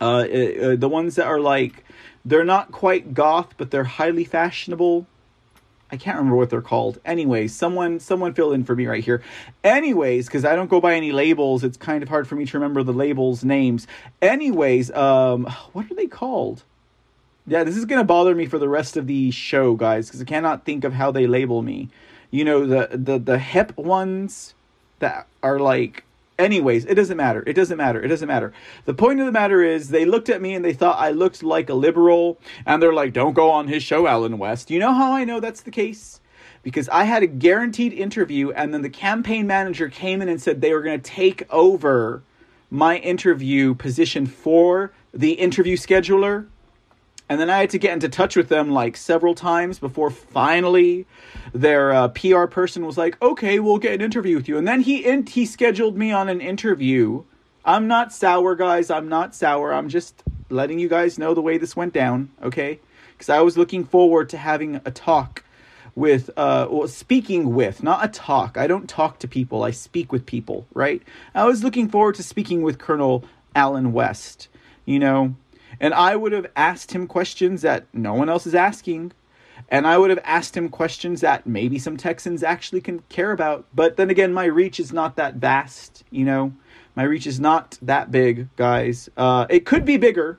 Uh, 0.00 0.04
uh, 0.04 0.12
uh, 0.12 0.76
the 0.76 0.88
ones 0.88 1.16
that 1.16 1.26
are 1.26 1.40
like 1.40 1.84
they're 2.24 2.42
not 2.42 2.72
quite 2.72 3.12
goth, 3.12 3.54
but 3.58 3.70
they're 3.70 3.84
highly 3.84 4.24
fashionable. 4.24 5.06
I 5.90 5.98
can't 5.98 6.16
remember 6.16 6.36
what 6.36 6.48
they're 6.48 6.62
called. 6.62 7.00
Anyways, 7.04 7.54
someone 7.54 8.00
someone 8.00 8.32
fill 8.32 8.52
in 8.52 8.64
for 8.64 8.74
me 8.74 8.86
right 8.86 9.04
here. 9.04 9.22
Anyways, 9.62 10.24
because 10.24 10.46
I 10.46 10.56
don't 10.56 10.70
go 10.70 10.80
by 10.80 10.94
any 10.94 11.12
labels, 11.12 11.64
it's 11.64 11.76
kind 11.76 12.02
of 12.02 12.08
hard 12.08 12.26
for 12.26 12.34
me 12.34 12.46
to 12.46 12.56
remember 12.56 12.82
the 12.82 12.94
labels 12.94 13.44
names. 13.44 13.86
Anyways, 14.22 14.90
um, 14.92 15.44
what 15.74 15.90
are 15.90 15.94
they 15.94 16.06
called? 16.06 16.64
Yeah, 17.46 17.64
this 17.64 17.76
is 17.76 17.84
gonna 17.84 18.04
bother 18.04 18.34
me 18.34 18.46
for 18.46 18.58
the 18.58 18.68
rest 18.68 18.96
of 18.96 19.06
the 19.06 19.30
show, 19.30 19.74
guys, 19.74 20.06
because 20.06 20.20
I 20.22 20.24
cannot 20.24 20.64
think 20.64 20.84
of 20.84 20.92
how 20.92 21.10
they 21.10 21.26
label 21.26 21.62
me. 21.62 21.88
You 22.30 22.44
know, 22.44 22.66
the 22.66 22.88
the 22.96 23.18
the 23.18 23.38
hip 23.38 23.76
ones 23.76 24.54
that 24.98 25.26
are 25.42 25.58
like. 25.58 26.04
Anyways, 26.38 26.86
it 26.86 26.94
doesn't 26.94 27.18
matter. 27.18 27.44
It 27.46 27.52
doesn't 27.52 27.76
matter. 27.76 28.02
It 28.02 28.08
doesn't 28.08 28.26
matter. 28.26 28.52
The 28.84 28.94
point 28.94 29.20
of 29.20 29.26
the 29.26 29.32
matter 29.32 29.62
is, 29.62 29.90
they 29.90 30.04
looked 30.04 30.28
at 30.28 30.40
me 30.40 30.54
and 30.54 30.64
they 30.64 30.72
thought 30.72 30.98
I 30.98 31.10
looked 31.10 31.42
like 31.42 31.68
a 31.68 31.74
liberal, 31.74 32.38
and 32.66 32.82
they're 32.82 32.92
like, 32.92 33.12
"Don't 33.12 33.34
go 33.34 33.50
on 33.50 33.68
his 33.68 33.82
show, 33.82 34.06
Allen 34.06 34.38
West." 34.38 34.70
You 34.70 34.80
know 34.80 34.92
how 34.92 35.12
I 35.12 35.24
know 35.24 35.40
that's 35.40 35.60
the 35.60 35.70
case? 35.70 36.20
because 36.62 36.88
I 36.88 37.04
had 37.04 37.22
a 37.22 37.26
guaranteed 37.26 37.92
interview, 37.92 38.50
and 38.52 38.72
then 38.72 38.82
the 38.82 38.90
campaign 38.90 39.46
manager 39.46 39.88
came 39.88 40.22
in 40.22 40.28
and 40.28 40.40
said 40.40 40.60
they 40.60 40.72
were 40.72 40.82
going 40.82 41.00
to 41.00 41.10
take 41.10 41.42
over 41.50 42.22
my 42.70 42.98
interview 42.98 43.74
position 43.74 44.26
for 44.26 44.92
the 45.12 45.32
interview 45.32 45.76
scheduler. 45.76 46.46
And 47.28 47.40
then 47.40 47.48
I 47.48 47.58
had 47.60 47.70
to 47.70 47.78
get 47.78 47.92
into 47.92 48.08
touch 48.08 48.36
with 48.36 48.48
them 48.48 48.70
like 48.70 48.96
several 48.96 49.34
times 49.34 49.78
before 49.78 50.10
finally 50.10 51.06
their 51.54 51.92
uh, 51.92 52.08
PR 52.08 52.44
person 52.44 52.84
was 52.84 52.98
like, 52.98 53.20
"Okay, 53.22 53.58
we'll 53.58 53.78
get 53.78 53.94
an 53.94 54.00
interview 54.00 54.36
with 54.36 54.48
you." 54.48 54.58
And 54.58 54.68
then 54.68 54.80
he 54.80 55.04
in- 55.04 55.26
he 55.26 55.46
scheduled 55.46 55.96
me 55.96 56.12
on 56.12 56.28
an 56.28 56.40
interview. 56.40 57.22
I'm 57.64 57.86
not 57.86 58.12
sour, 58.12 58.54
guys. 58.54 58.90
I'm 58.90 59.08
not 59.08 59.34
sour. 59.34 59.72
I'm 59.72 59.88
just 59.88 60.22
letting 60.50 60.78
you 60.78 60.88
guys 60.88 61.18
know 61.18 61.32
the 61.34 61.40
way 61.40 61.58
this 61.58 61.76
went 61.76 61.92
down, 61.92 62.30
okay? 62.42 62.80
Because 63.12 63.28
I 63.28 63.40
was 63.40 63.56
looking 63.56 63.84
forward 63.84 64.28
to 64.30 64.36
having 64.36 64.80
a 64.84 64.90
talk 64.90 65.44
with, 65.94 66.30
uh, 66.36 66.66
well, 66.70 66.88
speaking 66.88 67.54
with, 67.54 67.82
not 67.82 68.04
a 68.04 68.08
talk. 68.08 68.56
I 68.56 68.66
don't 68.66 68.88
talk 68.88 69.18
to 69.20 69.28
people. 69.28 69.62
I 69.62 69.70
speak 69.70 70.12
with 70.12 70.26
people, 70.26 70.66
right? 70.74 71.02
I 71.34 71.44
was 71.44 71.62
looking 71.62 71.88
forward 71.88 72.14
to 72.16 72.22
speaking 72.22 72.62
with 72.62 72.78
Colonel 72.78 73.24
Allen 73.54 73.92
West. 73.92 74.48
You 74.84 74.98
know, 74.98 75.36
and 75.82 75.92
I 75.92 76.14
would 76.14 76.30
have 76.32 76.46
asked 76.54 76.92
him 76.92 77.08
questions 77.08 77.62
that 77.62 77.86
no 77.92 78.14
one 78.14 78.28
else 78.28 78.46
is 78.46 78.54
asking. 78.54 79.12
And 79.68 79.86
I 79.86 79.98
would 79.98 80.10
have 80.10 80.20
asked 80.24 80.56
him 80.56 80.68
questions 80.68 81.20
that 81.22 81.46
maybe 81.46 81.78
some 81.78 81.96
Texans 81.96 82.42
actually 82.42 82.80
can 82.80 83.00
care 83.08 83.32
about. 83.32 83.66
But 83.74 83.96
then 83.96 84.08
again, 84.08 84.32
my 84.32 84.44
reach 84.44 84.78
is 84.78 84.92
not 84.92 85.16
that 85.16 85.34
vast, 85.34 86.04
you 86.10 86.24
know? 86.24 86.52
My 86.94 87.02
reach 87.02 87.26
is 87.26 87.40
not 87.40 87.78
that 87.82 88.10
big, 88.10 88.48
guys. 88.56 89.10
Uh, 89.16 89.46
it 89.50 89.66
could 89.66 89.84
be 89.84 89.96
bigger. 89.96 90.38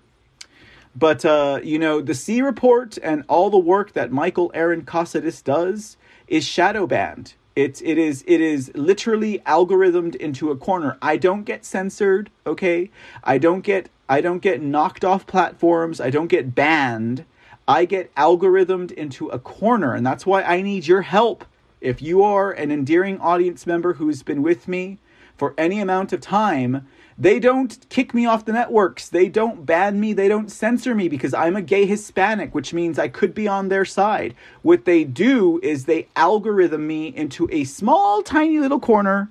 But, 0.96 1.26
uh, 1.26 1.60
you 1.64 1.80
know, 1.80 2.00
the 2.00 2.14
C 2.14 2.41
report 2.41 2.98
and 3.02 3.24
all 3.28 3.50
the 3.50 3.58
work 3.58 3.94
that 3.94 4.12
Michael 4.12 4.52
Aaron 4.54 4.84
Casadis 4.84 5.44
does 5.44 5.98
is 6.28 6.46
shadow 6.46 6.88
banned. 6.88 7.34
It's 7.56 7.82
it 7.82 7.97
is 7.97 8.24
it 8.28 8.41
is 8.41 8.72
literally 8.74 9.39
algorithmed 9.45 10.16
into 10.16 10.49
a 10.49 10.56
corner. 10.56 10.97
I 11.01 11.18
don't 11.18 11.43
get 11.43 11.66
censored, 11.66 12.32
okay? 12.47 12.89
I 13.24 13.38
don't 13.38 13.62
get 13.62 13.89
I 14.10 14.22
don't 14.22 14.41
get 14.41 14.62
knocked 14.62 15.06
off 15.06 15.28
platforms. 15.28 16.01
I 16.01 16.10
don't 16.10 16.28
get 16.28 16.56
banned. 16.56 17.26
I 17.68 17.86
get 17.86 18.14
algorithmed 18.16 18.91
into 18.91 19.30
a 19.30 19.39
corner, 19.39 19.93
and 19.93 20.06
that's 20.06 20.26
why 20.26 20.41
I 20.41 20.62
need 20.62 20.88
your 20.88 21.04
help. 21.04 21.45
If 21.80 22.01
you 22.01 22.24
are 22.24 22.51
an 22.51 22.72
endearing 22.72 23.20
audience 23.20 23.68
member 23.68 23.93
who's 23.93 24.24
been 24.24 24.41
with 24.41 24.68
me 24.68 24.97
for 25.38 25.54
any 25.58 25.80
amount 25.80 26.12
of 26.12 26.22
time, 26.22 26.88
They 27.18 27.39
don't 27.39 27.88
kick 27.89 28.14
me 28.14 28.26
off 28.26 28.45
the 28.45 28.53
networks. 28.53 29.09
They 29.09 29.30
don't 29.30 29.66
ban 29.66 29.99
me. 29.99 30.14
They 30.14 30.28
don't 30.28 30.51
censor 30.51 30.95
me 30.95 31.09
because 31.09 31.34
I'm 31.34 31.55
a 31.55 31.61
gay 31.61 31.86
Hispanic, 31.86 32.55
which 32.55 32.74
means 32.74 32.97
I 32.97 33.07
could 33.07 33.34
be 33.34 33.47
on 33.47 33.70
their 33.70 33.86
side. 33.86 34.36
What 34.61 34.86
they 34.86 35.03
do 35.03 35.59
is 35.61 35.86
they 35.86 36.07
algorithm 36.16 36.88
me 36.88 37.07
into 37.07 37.47
a 37.51 37.64
small, 37.66 38.24
tiny 38.24 38.59
little 38.59 38.80
corner 38.80 39.30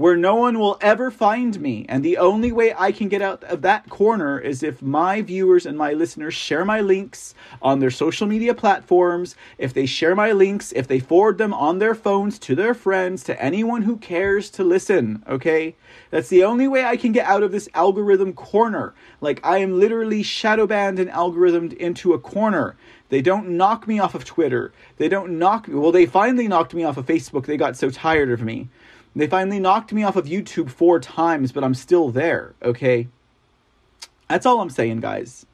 where 0.00 0.16
no 0.16 0.34
one 0.34 0.58
will 0.58 0.78
ever 0.80 1.10
find 1.10 1.60
me. 1.60 1.84
And 1.86 2.02
the 2.02 2.16
only 2.16 2.50
way 2.50 2.72
I 2.74 2.90
can 2.90 3.10
get 3.10 3.20
out 3.20 3.44
of 3.44 3.60
that 3.60 3.90
corner 3.90 4.38
is 4.38 4.62
if 4.62 4.80
my 4.80 5.20
viewers 5.20 5.66
and 5.66 5.76
my 5.76 5.92
listeners 5.92 6.32
share 6.32 6.64
my 6.64 6.80
links 6.80 7.34
on 7.60 7.80
their 7.80 7.90
social 7.90 8.26
media 8.26 8.54
platforms, 8.54 9.36
if 9.58 9.74
they 9.74 9.84
share 9.84 10.14
my 10.14 10.32
links, 10.32 10.72
if 10.72 10.88
they 10.88 11.00
forward 11.00 11.36
them 11.36 11.52
on 11.52 11.80
their 11.80 11.94
phones 11.94 12.38
to 12.38 12.54
their 12.54 12.72
friends, 12.72 13.22
to 13.24 13.42
anyone 13.42 13.82
who 13.82 13.98
cares 13.98 14.48
to 14.52 14.64
listen, 14.64 15.22
okay? 15.28 15.76
That's 16.08 16.30
the 16.30 16.44
only 16.44 16.66
way 16.66 16.82
I 16.82 16.96
can 16.96 17.12
get 17.12 17.26
out 17.26 17.42
of 17.42 17.52
this 17.52 17.68
algorithm 17.74 18.32
corner. 18.32 18.94
Like, 19.20 19.44
I 19.44 19.58
am 19.58 19.78
literally 19.78 20.22
shadow 20.22 20.66
banned 20.66 20.98
and 20.98 21.10
algorithmed 21.10 21.74
into 21.74 22.14
a 22.14 22.18
corner. 22.18 22.74
They 23.10 23.20
don't 23.20 23.50
knock 23.50 23.86
me 23.86 23.98
off 23.98 24.14
of 24.14 24.24
Twitter. 24.24 24.72
They 24.96 25.08
don't 25.08 25.38
knock 25.38 25.68
me. 25.68 25.74
Well, 25.74 25.92
they 25.92 26.06
finally 26.06 26.48
knocked 26.48 26.72
me 26.72 26.84
off 26.84 26.96
of 26.96 27.06
Facebook. 27.06 27.44
They 27.44 27.56
got 27.58 27.76
so 27.76 27.90
tired 27.90 28.30
of 28.30 28.40
me. 28.40 28.70
They 29.14 29.26
finally 29.26 29.58
knocked 29.58 29.92
me 29.92 30.04
off 30.04 30.16
of 30.16 30.26
YouTube 30.26 30.70
four 30.70 31.00
times, 31.00 31.52
but 31.52 31.64
I'm 31.64 31.74
still 31.74 32.10
there, 32.10 32.54
okay? 32.62 33.08
That's 34.28 34.46
all 34.46 34.60
I'm 34.60 34.70
saying, 34.70 35.00
guys. 35.00 35.46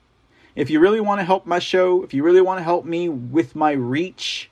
If 0.54 0.70
you 0.70 0.80
really 0.80 1.00
want 1.00 1.20
to 1.20 1.24
help 1.24 1.46
my 1.46 1.58
show, 1.58 2.02
if 2.02 2.12
you 2.12 2.22
really 2.22 2.40
want 2.40 2.58
to 2.58 2.64
help 2.64 2.84
me 2.84 3.08
with 3.08 3.56
my 3.56 3.72
reach, 3.72 4.50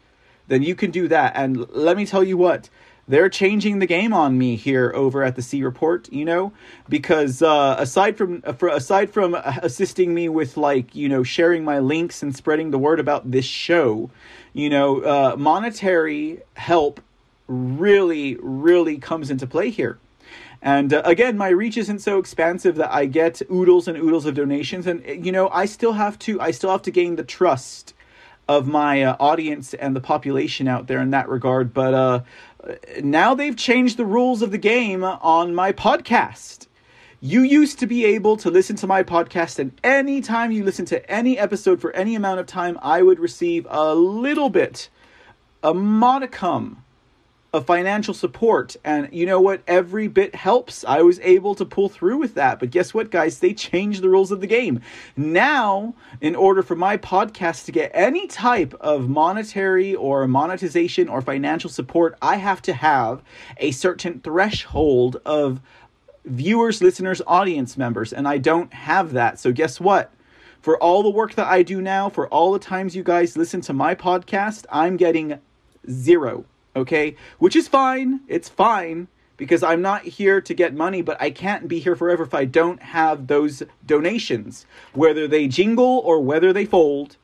then 0.48 0.62
you 0.62 0.74
can 0.74 0.90
do 0.90 1.08
that. 1.08 1.32
And 1.34 1.68
let 1.70 1.96
me 1.96 2.06
tell 2.06 2.24
you 2.24 2.36
what, 2.36 2.68
they're 3.06 3.28
changing 3.28 3.78
the 3.78 3.86
game 3.86 4.14
on 4.14 4.38
me 4.38 4.56
here 4.56 4.90
over 4.94 5.22
at 5.22 5.36
the 5.36 5.42
C 5.42 5.62
Report, 5.62 6.10
you 6.10 6.24
know, 6.24 6.52
because 6.88 7.42
uh, 7.42 7.76
aside 7.78 8.16
from 8.16 8.42
uh, 8.44 8.54
for, 8.54 8.68
aside 8.68 9.10
from 9.10 9.34
assisting 9.34 10.14
me 10.14 10.28
with 10.28 10.56
like 10.56 10.94
you 10.94 11.08
know 11.08 11.22
sharing 11.22 11.64
my 11.64 11.78
links 11.78 12.22
and 12.22 12.34
spreading 12.34 12.70
the 12.70 12.78
word 12.78 13.00
about 13.00 13.30
this 13.30 13.44
show, 13.44 14.10
you 14.54 14.70
know, 14.70 15.00
uh, 15.00 15.36
monetary 15.36 16.40
help 16.54 17.00
really, 17.46 18.36
really 18.40 18.98
comes 18.98 19.30
into 19.30 19.46
play 19.46 19.70
here. 19.70 19.98
And 20.62 20.94
uh, 20.94 21.02
again, 21.04 21.36
my 21.36 21.48
reach 21.48 21.76
isn't 21.76 21.98
so 21.98 22.18
expansive 22.18 22.76
that 22.76 22.90
I 22.92 23.04
get 23.04 23.42
oodles 23.52 23.86
and 23.86 23.98
oodles 23.98 24.24
of 24.24 24.34
donations, 24.34 24.86
and 24.86 25.04
you 25.24 25.30
know, 25.30 25.50
I 25.50 25.66
still 25.66 25.92
have 25.92 26.18
to, 26.20 26.40
I 26.40 26.52
still 26.52 26.70
have 26.70 26.82
to 26.82 26.90
gain 26.90 27.16
the 27.16 27.24
trust 27.24 27.92
of 28.48 28.66
my 28.66 29.02
uh, 29.02 29.16
audience 29.20 29.74
and 29.74 29.94
the 29.94 30.00
population 30.00 30.68
out 30.68 30.86
there 30.86 31.00
in 31.00 31.10
that 31.10 31.28
regard. 31.28 31.74
But 31.74 31.94
uh, 31.94 32.20
now 33.02 33.34
they've 33.34 33.56
changed 33.56 33.96
the 33.96 34.04
rules 34.06 34.42
of 34.42 34.50
the 34.50 34.58
game 34.58 35.04
on 35.04 35.54
my 35.54 35.72
podcast. 35.72 36.66
You 37.20 37.42
used 37.42 37.78
to 37.78 37.86
be 37.86 38.04
able 38.04 38.36
to 38.38 38.50
listen 38.50 38.76
to 38.76 38.86
my 38.86 39.02
podcast, 39.02 39.58
and 39.58 39.78
anytime 39.82 40.50
you 40.50 40.64
listen 40.64 40.84
to 40.86 41.10
any 41.10 41.38
episode 41.38 41.80
for 41.80 41.90
any 41.92 42.14
amount 42.14 42.40
of 42.40 42.46
time, 42.46 42.78
I 42.82 43.02
would 43.02 43.18
receive 43.18 43.66
a 43.68 43.94
little 43.94 44.50
bit, 44.50 44.88
a 45.62 45.74
modicum 45.74 46.83
of 47.54 47.64
financial 47.66 48.12
support. 48.12 48.74
And 48.82 49.08
you 49.12 49.26
know 49.26 49.40
what? 49.40 49.62
Every 49.68 50.08
bit 50.08 50.34
helps. 50.34 50.84
I 50.84 51.02
was 51.02 51.20
able 51.20 51.54
to 51.54 51.64
pull 51.64 51.88
through 51.88 52.16
with 52.16 52.34
that. 52.34 52.58
But 52.58 52.72
guess 52.72 52.92
what, 52.92 53.12
guys? 53.12 53.38
They 53.38 53.54
changed 53.54 54.02
the 54.02 54.08
rules 54.08 54.32
of 54.32 54.40
the 54.40 54.48
game. 54.48 54.80
Now, 55.16 55.94
in 56.20 56.34
order 56.34 56.64
for 56.64 56.74
my 56.74 56.96
podcast 56.96 57.66
to 57.66 57.72
get 57.72 57.92
any 57.94 58.26
type 58.26 58.74
of 58.80 59.08
monetary 59.08 59.94
or 59.94 60.26
monetization 60.26 61.08
or 61.08 61.22
financial 61.22 61.70
support, 61.70 62.18
I 62.20 62.38
have 62.38 62.60
to 62.62 62.72
have 62.72 63.22
a 63.58 63.70
certain 63.70 64.18
threshold 64.18 65.18
of 65.24 65.60
viewers, 66.24 66.82
listeners, 66.82 67.22
audience 67.24 67.76
members. 67.76 68.12
And 68.12 68.26
I 68.26 68.38
don't 68.38 68.74
have 68.74 69.12
that. 69.12 69.38
So 69.38 69.52
guess 69.52 69.78
what? 69.78 70.10
For 70.60 70.76
all 70.82 71.04
the 71.04 71.10
work 71.10 71.36
that 71.36 71.46
I 71.46 71.62
do 71.62 71.80
now, 71.80 72.08
for 72.08 72.26
all 72.30 72.50
the 72.50 72.58
times 72.58 72.96
you 72.96 73.04
guys 73.04 73.36
listen 73.36 73.60
to 73.60 73.72
my 73.72 73.94
podcast, 73.94 74.66
I'm 74.72 74.96
getting 74.96 75.38
zero 75.88 76.46
okay? 76.76 77.16
Which 77.38 77.56
is 77.56 77.68
fine. 77.68 78.20
It's 78.28 78.48
fine 78.48 79.08
because 79.36 79.62
I'm 79.62 79.82
not 79.82 80.02
here 80.02 80.40
to 80.40 80.54
get 80.54 80.74
money, 80.74 81.02
but 81.02 81.20
I 81.20 81.30
can't 81.30 81.68
be 81.68 81.80
here 81.80 81.96
forever 81.96 82.22
if 82.22 82.34
I 82.34 82.44
don't 82.44 82.82
have 82.82 83.26
those 83.26 83.62
donations, 83.84 84.66
whether 84.92 85.26
they 85.26 85.48
jingle 85.48 86.00
or 86.04 86.20
whether 86.20 86.52
they 86.52 86.64
fold. 86.64 87.16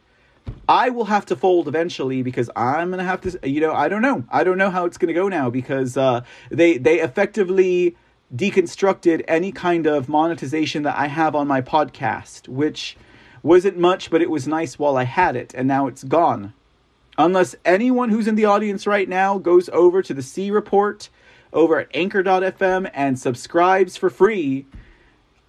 I 0.69 0.91
will 0.91 1.05
have 1.05 1.27
to 1.27 1.37
fold 1.37 1.69
eventually 1.69 2.23
because 2.23 2.51
I'm 2.57 2.91
gonna 2.91 3.05
have 3.05 3.21
to. 3.23 3.49
You 3.49 3.61
know, 3.61 3.73
I 3.73 3.89
don't 3.89 4.03
know. 4.03 4.25
I 4.31 4.43
don't 4.43 4.59
know 4.59 4.71
how 4.71 4.85
it's 4.85 4.99
gonna 4.99 5.13
go 5.13 5.29
now 5.29 5.51
because 5.51 5.97
uh, 5.97 6.23
they 6.51 6.79
they 6.79 7.01
effectively 7.01 7.97
deconstructed 8.35 9.25
any 9.29 9.53
kind 9.53 9.87
of 9.87 10.09
monetization 10.09 10.83
that 10.85 10.97
I 10.97 11.07
have 11.07 11.35
on 11.35 11.47
my 11.47 11.61
podcast, 11.61 12.49
which 12.49 12.97
wasn't 13.43 13.79
much, 13.79 14.11
but 14.11 14.23
it 14.23 14.31
was 14.31 14.47
nice 14.49 14.79
while 14.79 14.97
I 14.97 15.05
had 15.05 15.37
it, 15.37 15.55
and 15.55 15.67
now 15.69 15.87
it's 15.87 16.05
gone 16.05 16.53
unless 17.25 17.55
anyone 17.65 18.09
who's 18.09 18.27
in 18.27 18.35
the 18.35 18.47
audience 18.47 18.87
right 18.87 19.09
now 19.09 19.39
goes 19.39 19.69
over 19.71 20.03
to 20.03 20.15
the 20.15 20.23
C 20.23 20.51
Report 20.51 21.09
over 21.53 21.81
at 21.81 21.89
anchor.fm 21.93 22.91
and 22.95 23.19
subscribes 23.19 23.97
for 23.97 24.09
free, 24.09 24.67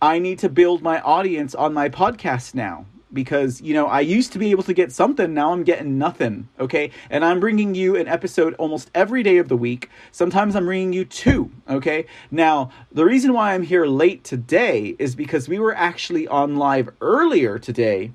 I 0.02 0.20
need 0.20 0.40
to 0.40 0.50
build 0.50 0.82
my 0.82 1.00
audience 1.02 1.56
on 1.56 1.74
my 1.74 1.90
podcast 1.90 2.56
now. 2.56 2.86
Because 3.14 3.62
you 3.62 3.74
know 3.74 3.88
I 3.88 4.00
used 4.00 4.32
to 4.32 4.40
be 4.40 4.52
able 4.52 4.64
to 4.64 4.74
get 4.74 4.90
something 4.90 5.34
now 5.34 5.52
I'm 5.52 5.66
getting 5.66 5.98
nothing 5.98 6.48
okay? 6.58 6.92
And 7.10 7.26
I'm 7.26 7.42
bringing 7.42 7.76
you 7.76 7.98
an 7.98 8.08
episode 8.08 8.54
almost 8.54 8.90
every 8.96 9.22
day 9.22 9.38
of 9.38 9.50
the 9.50 9.58
week. 9.58 9.90
Sometimes 10.14 10.56
I'm 10.56 10.64
bringing 10.64 10.94
you 10.94 11.04
two 11.04 11.52
okay? 11.70 12.06
Now 12.32 12.70
the 12.90 13.04
reason 13.04 13.34
why 13.34 13.54
I'm 13.54 13.64
here 13.64 13.86
late 13.86 14.24
today 14.24 14.96
is 14.98 15.14
because 15.14 15.50
we 15.50 15.60
were 15.60 15.76
actually 15.76 16.26
on 16.30 16.56
live 16.56 16.90
earlier 17.02 17.60
today 17.60 18.14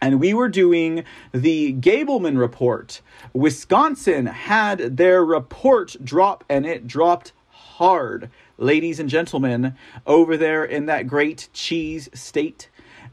and 0.00 0.20
we 0.20 0.34
were 0.34 0.48
doing 0.48 1.04
the 1.32 1.72
Gableman 1.74 2.38
report. 2.38 3.00
Wisconsin 3.32 4.26
had 4.26 4.96
their 4.96 5.24
report 5.24 5.96
drop, 6.02 6.44
and 6.48 6.66
it 6.66 6.86
dropped 6.86 7.32
hard, 7.48 8.30
ladies 8.58 9.00
and 9.00 9.08
gentlemen, 9.08 9.74
over 10.06 10.36
there 10.36 10.64
in 10.64 10.86
that 10.86 11.06
great 11.06 11.48
cheese 11.52 12.08
state. 12.14 12.68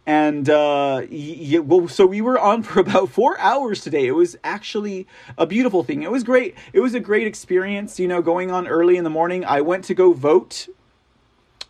And 0.05 0.49
uh, 0.49 1.03
yeah, 1.09 1.59
well, 1.59 1.87
so 1.87 2.05
we 2.05 2.21
were 2.21 2.37
on 2.37 2.63
for 2.63 2.79
about 2.79 3.09
four 3.09 3.39
hours 3.39 3.81
today. 3.81 4.07
It 4.07 4.11
was 4.11 4.35
actually 4.43 5.07
a 5.37 5.45
beautiful 5.45 5.83
thing. 5.83 6.03
It 6.03 6.11
was 6.11 6.23
great. 6.23 6.55
It 6.73 6.81
was 6.81 6.93
a 6.93 6.99
great 6.99 7.27
experience, 7.27 7.99
you 7.99 8.07
know, 8.07 8.21
going 8.21 8.51
on 8.51 8.67
early 8.67 8.97
in 8.97 9.03
the 9.03 9.09
morning. 9.09 9.45
I 9.45 9.61
went 9.61 9.85
to 9.85 9.93
go 9.93 10.13
vote 10.13 10.67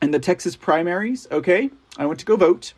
in 0.01 0.11
the 0.11 0.19
Texas 0.19 0.55
primaries. 0.55 1.27
Okay, 1.31 1.69
I 1.97 2.05
went 2.05 2.19
to 2.19 2.25
go 2.25 2.35
vote 2.35 2.73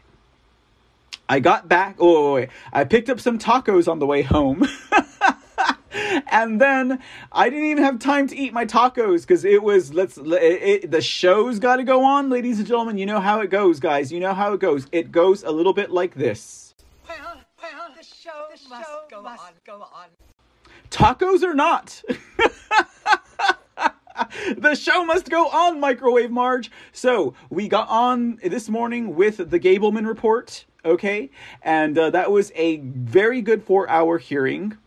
I 1.28 1.40
got 1.40 1.68
back. 1.68 1.96
Oh, 2.00 2.36
wait, 2.36 2.50
I 2.72 2.84
picked 2.84 3.10
up 3.10 3.20
some 3.20 3.40
tacos 3.40 3.88
on 3.88 4.00
the 4.00 4.06
way 4.06 4.22
home. 4.22 4.68
and 6.32 6.62
then 6.62 7.00
I 7.32 7.50
didn't 7.50 7.66
even 7.66 7.84
have 7.84 8.00
time 8.00 8.28
to 8.28 8.38
eat 8.38 8.54
my 8.54 8.66
tacos 8.66 9.22
because 9.22 9.44
it 9.44 9.64
was 9.64 9.94
let's 9.94 10.18
it, 10.18 10.24
it, 10.24 10.92
the 10.92 11.02
show's 11.02 11.60
got 11.60 11.78
to 11.78 11.84
go 11.84 12.04
on, 12.04 12.30
ladies 12.30 12.60
and 12.60 12.68
gentlemen. 12.68 12.98
You 12.98 13.08
know 13.08 13.20
how 13.20 13.42
it 13.42 13.50
goes, 13.50 13.80
guys. 13.80 14.12
You 14.12 14.20
know 14.20 14.34
how 14.34 14.54
it 14.54 14.60
goes. 14.60 14.88
It 14.92 15.12
goes 15.12 15.44
a 15.44 15.52
little 15.52 15.74
bit 15.74 15.92
like 15.92 16.14
this. 16.14 16.76
Well, 17.08 17.18
well, 17.62 17.90
the 17.98 18.04
show, 18.04 18.46
the 18.54 18.70
must, 18.70 18.90
go, 19.10 19.22
must 19.22 19.44
on, 19.44 19.52
go 19.66 19.82
on. 19.82 20.08
Tacos 20.92 21.42
or 21.42 21.56
not. 21.56 22.04
the 24.58 24.76
show 24.76 25.04
must 25.06 25.30
go 25.30 25.48
on, 25.48 25.80
Microwave 25.80 26.30
Marge. 26.32 26.70
So 26.92 27.34
we 27.50 27.68
got 27.68 27.88
on 27.90 28.40
this 28.44 28.70
morning 28.70 29.16
with 29.16 29.50
the 29.50 29.60
Gableman 29.60 30.08
report 30.08 30.66
okay? 30.86 31.30
And 31.62 31.98
uh, 31.98 32.12
that 32.12 32.32
was 32.32 32.52
a 32.56 32.78
very 32.78 33.42
good 33.42 33.64
four 33.64 33.90
hour 33.90 34.18
hearing. 34.18 34.78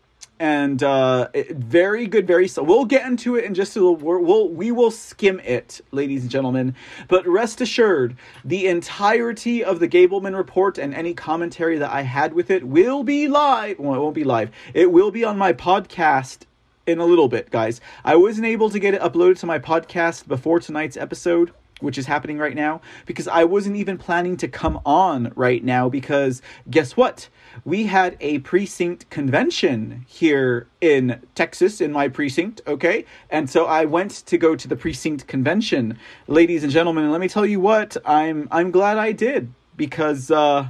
And 0.41 0.81
uh, 0.85 1.31
very 1.51 2.07
good, 2.07 2.25
very 2.25 2.47
so. 2.47 2.63
We'll 2.63 2.85
get 2.85 3.05
into 3.05 3.35
it 3.35 3.45
in 3.45 3.55
just 3.55 3.77
a 3.77 3.81
little. 3.81 3.97
We'll 3.97 4.49
we 4.49 4.71
will 4.71 4.93
skim 4.93 5.41
it, 5.41 5.81
ladies 5.91 6.23
and 6.23 6.31
gentlemen. 6.31 6.77
But 7.09 7.27
rest 7.27 7.61
assured, 7.61 8.17
the 8.45 8.69
entirety 8.69 9.65
of 9.65 9.81
the 9.81 9.89
Gableman 9.89 10.37
report 10.37 10.79
and 10.79 10.95
any 10.95 11.13
commentary 11.13 11.77
that 11.79 11.91
I 11.91 12.03
had 12.03 12.35
with 12.35 12.53
it 12.53 12.63
will 12.63 13.03
be 13.03 13.27
live. 13.27 13.81
Well, 13.81 13.97
it 13.97 13.99
won't 13.99 14.15
be 14.15 14.23
live. 14.23 14.53
It 14.75 14.93
will 14.93 15.11
be 15.11 15.25
on 15.25 15.37
my 15.39 15.53
podcast 15.53 16.43
in 16.87 17.01
a 17.01 17.05
little 17.05 17.29
bit, 17.29 17.51
guys. 17.51 17.81
I 18.05 18.15
wasn't 18.15 18.47
able 18.47 18.71
to 18.71 18.79
get 18.79 18.95
it 18.95 19.01
uploaded 19.01 19.41
to 19.41 19.47
my 19.47 19.59
podcast 19.59 20.29
before 20.29 20.61
tonight's 20.61 20.97
episode 20.97 21.53
which 21.81 21.99
is 21.99 22.07
happening 22.07 22.39
right 22.39 22.55
now 22.55 22.81
because 23.07 23.29
I 23.29 23.45
wasn't 23.45 23.77
even 23.77 23.99
planning 23.99 24.37
to 24.39 24.49
come 24.49 24.81
on 24.85 25.33
right 25.37 25.63
now 25.63 25.89
because 25.89 26.43
guess 26.71 26.97
what? 26.97 27.29
We 27.65 27.87
had 27.87 28.17
a 28.21 28.39
precinct 28.41 29.09
convention 29.11 30.05
here 30.07 30.67
in 30.81 31.21
Texas 31.35 31.81
in 31.81 31.93
my 31.93 32.09
precinct, 32.09 32.61
okay? 32.67 33.05
And 33.31 33.49
so 33.49 33.67
I 33.67 33.85
went 33.85 34.11
to 34.27 34.39
go 34.39 34.55
to 34.55 34.69
the 34.69 34.77
precinct 34.77 35.27
convention. 35.27 35.99
Ladies 36.27 36.63
and 36.63 36.73
gentlemen, 36.73 37.11
let 37.11 37.21
me 37.21 37.29
tell 37.29 37.47
you 37.47 37.61
what, 37.61 37.97
I'm 38.05 38.49
I'm 38.51 38.71
glad 38.71 38.99
I 38.99 39.13
did 39.13 39.53
because 39.77 40.31
uh 40.31 40.69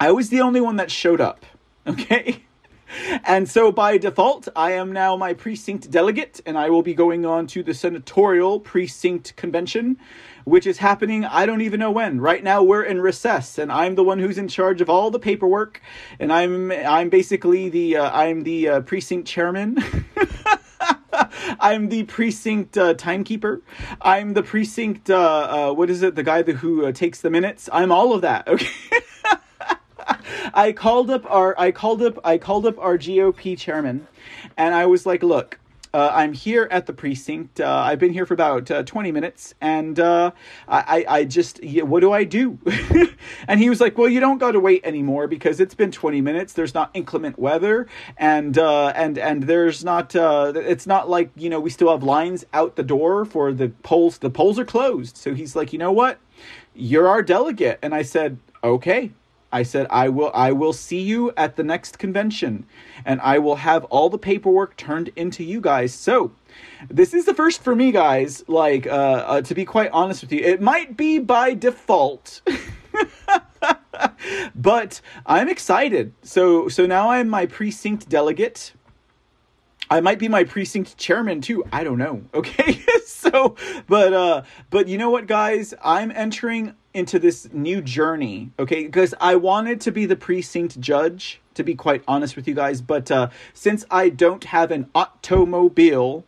I 0.00 0.12
was 0.12 0.28
the 0.28 0.40
only 0.40 0.60
one 0.60 0.76
that 0.76 0.90
showed 0.90 1.20
up, 1.20 1.46
okay? 1.86 2.44
And 3.24 3.48
so 3.48 3.72
by 3.72 3.98
default, 3.98 4.48
I 4.54 4.72
am 4.72 4.92
now 4.92 5.16
my 5.16 5.34
precinct 5.34 5.90
delegate, 5.90 6.40
and 6.46 6.56
I 6.56 6.70
will 6.70 6.82
be 6.82 6.94
going 6.94 7.24
on 7.26 7.46
to 7.48 7.62
the 7.62 7.74
senatorial 7.74 8.60
precinct 8.60 9.36
convention, 9.36 9.98
which 10.44 10.66
is 10.66 10.78
happening 10.78 11.24
I 11.24 11.46
don't 11.46 11.62
even 11.62 11.80
know 11.80 11.90
when. 11.90 12.20
Right 12.20 12.42
now 12.42 12.62
we're 12.62 12.82
in 12.82 13.00
recess, 13.00 13.58
and 13.58 13.72
I'm 13.72 13.94
the 13.94 14.04
one 14.04 14.18
who's 14.18 14.38
in 14.38 14.48
charge 14.48 14.80
of 14.80 14.90
all 14.90 15.10
the 15.10 15.18
paperwork, 15.18 15.80
and 16.18 16.32
I'm 16.32 16.70
I'm 16.70 17.08
basically 17.08 17.68
the 17.68 17.96
uh, 17.96 18.10
I'm 18.10 18.42
the 18.42 18.68
uh, 18.68 18.80
precinct 18.80 19.26
chairman. 19.28 19.78
I'm 21.60 21.88
the 21.88 22.04
precinct 22.04 22.76
uh, 22.76 22.94
timekeeper. 22.94 23.62
I'm 24.00 24.34
the 24.34 24.42
precinct. 24.42 25.10
Uh, 25.10 25.68
uh, 25.70 25.72
what 25.72 25.90
is 25.90 26.02
it? 26.02 26.14
The 26.14 26.22
guy 26.22 26.42
who 26.42 26.86
uh, 26.86 26.92
takes 26.92 27.20
the 27.20 27.30
minutes. 27.30 27.68
I'm 27.72 27.92
all 27.92 28.12
of 28.12 28.22
that. 28.22 28.48
Okay. 28.48 28.68
I 30.54 30.72
called 30.72 31.10
up 31.10 31.24
our 31.30 31.54
I 31.58 31.70
called 31.70 32.02
up 32.02 32.18
I 32.24 32.38
called 32.38 32.66
up 32.66 32.78
our 32.78 32.98
GOP 32.98 33.58
chairman, 33.58 34.06
and 34.56 34.74
I 34.74 34.86
was 34.86 35.06
like, 35.06 35.22
"Look, 35.22 35.58
uh, 35.94 36.10
I'm 36.12 36.32
here 36.32 36.66
at 36.72 36.86
the 36.86 36.92
precinct. 36.92 37.60
Uh, 37.60 37.72
I've 37.72 38.00
been 38.00 38.12
here 38.12 38.26
for 38.26 38.34
about 38.34 38.68
uh, 38.68 38.82
20 38.82 39.12
minutes, 39.12 39.54
and 39.60 39.98
uh, 40.00 40.32
I, 40.66 41.04
I 41.08 41.24
just, 41.24 41.62
yeah, 41.62 41.84
what 41.84 42.00
do 42.00 42.10
I 42.10 42.24
do? 42.24 42.58
and 43.48 43.60
he 43.60 43.70
was 43.70 43.80
like, 43.80 43.96
Well, 43.96 44.08
you 44.08 44.18
don't 44.18 44.38
got 44.38 44.52
to 44.52 44.60
wait 44.60 44.84
anymore 44.84 45.28
because 45.28 45.60
it's 45.60 45.76
been 45.76 45.92
20 45.92 46.20
minutes. 46.20 46.52
There's 46.52 46.74
not 46.74 46.90
inclement 46.94 47.38
weather, 47.38 47.86
and 48.16 48.58
uh, 48.58 48.88
and 48.88 49.16
and 49.18 49.44
there's 49.44 49.84
not. 49.84 50.16
Uh, 50.16 50.52
it's 50.56 50.88
not 50.88 51.08
like 51.08 51.30
you 51.36 51.48
know 51.48 51.60
we 51.60 51.70
still 51.70 51.92
have 51.92 52.02
lines 52.02 52.44
out 52.52 52.74
the 52.74 52.82
door 52.82 53.24
for 53.24 53.52
the 53.52 53.68
polls. 53.84 54.18
The 54.18 54.30
polls 54.30 54.58
are 54.58 54.64
closed. 54.64 55.16
So 55.16 55.32
he's 55.32 55.54
like, 55.54 55.72
you 55.72 55.78
know 55.78 55.92
what? 55.92 56.18
You're 56.74 57.06
our 57.06 57.22
delegate, 57.22 57.78
and 57.82 57.94
I 57.94 58.02
said, 58.02 58.38
okay. 58.64 59.12
I 59.54 59.62
said 59.62 59.86
I 59.88 60.08
will 60.08 60.32
I 60.34 60.50
will 60.50 60.72
see 60.72 61.00
you 61.00 61.32
at 61.36 61.54
the 61.54 61.62
next 61.62 61.98
convention 61.98 62.66
and 63.04 63.20
I 63.20 63.38
will 63.38 63.54
have 63.54 63.84
all 63.84 64.10
the 64.10 64.18
paperwork 64.18 64.76
turned 64.76 65.10
into 65.14 65.44
you 65.44 65.60
guys. 65.60 65.94
So, 65.94 66.32
this 66.90 67.14
is 67.14 67.24
the 67.24 67.34
first 67.34 67.62
for 67.62 67.76
me 67.76 67.92
guys, 67.92 68.42
like 68.48 68.88
uh, 68.88 68.90
uh 68.90 69.42
to 69.42 69.54
be 69.54 69.64
quite 69.64 69.92
honest 69.92 70.22
with 70.22 70.32
you. 70.32 70.40
It 70.40 70.60
might 70.60 70.96
be 70.96 71.20
by 71.20 71.54
default. 71.54 72.42
but 74.56 75.00
I'm 75.24 75.48
excited. 75.48 76.12
So 76.22 76.68
so 76.68 76.86
now 76.86 77.10
I'm 77.10 77.28
my 77.28 77.46
precinct 77.46 78.08
delegate. 78.08 78.72
I 79.90 80.00
might 80.00 80.18
be 80.18 80.28
my 80.28 80.44
precinct 80.44 80.96
chairman 80.96 81.40
too. 81.40 81.64
I 81.72 81.84
don't 81.84 81.98
know. 81.98 82.22
Okay. 82.34 82.80
so, 83.06 83.56
but 83.86 84.12
uh 84.12 84.42
but 84.70 84.88
you 84.88 84.98
know 84.98 85.10
what 85.10 85.26
guys? 85.26 85.72
I'm 85.82 86.10
entering 86.10 86.74
into 86.94 87.18
this 87.18 87.48
new 87.52 87.82
journey, 87.82 88.52
okay? 88.58 88.84
Because 88.84 89.14
I 89.20 89.34
wanted 89.36 89.80
to 89.82 89.90
be 89.90 90.06
the 90.06 90.16
precinct 90.16 90.80
judge, 90.80 91.40
to 91.54 91.64
be 91.64 91.74
quite 91.74 92.04
honest 92.06 92.36
with 92.36 92.46
you 92.46 92.54
guys, 92.54 92.80
but 92.80 93.10
uh, 93.10 93.30
since 93.52 93.84
I 93.90 94.08
don't 94.10 94.44
have 94.44 94.70
an 94.70 94.88
automobile, 94.94 96.24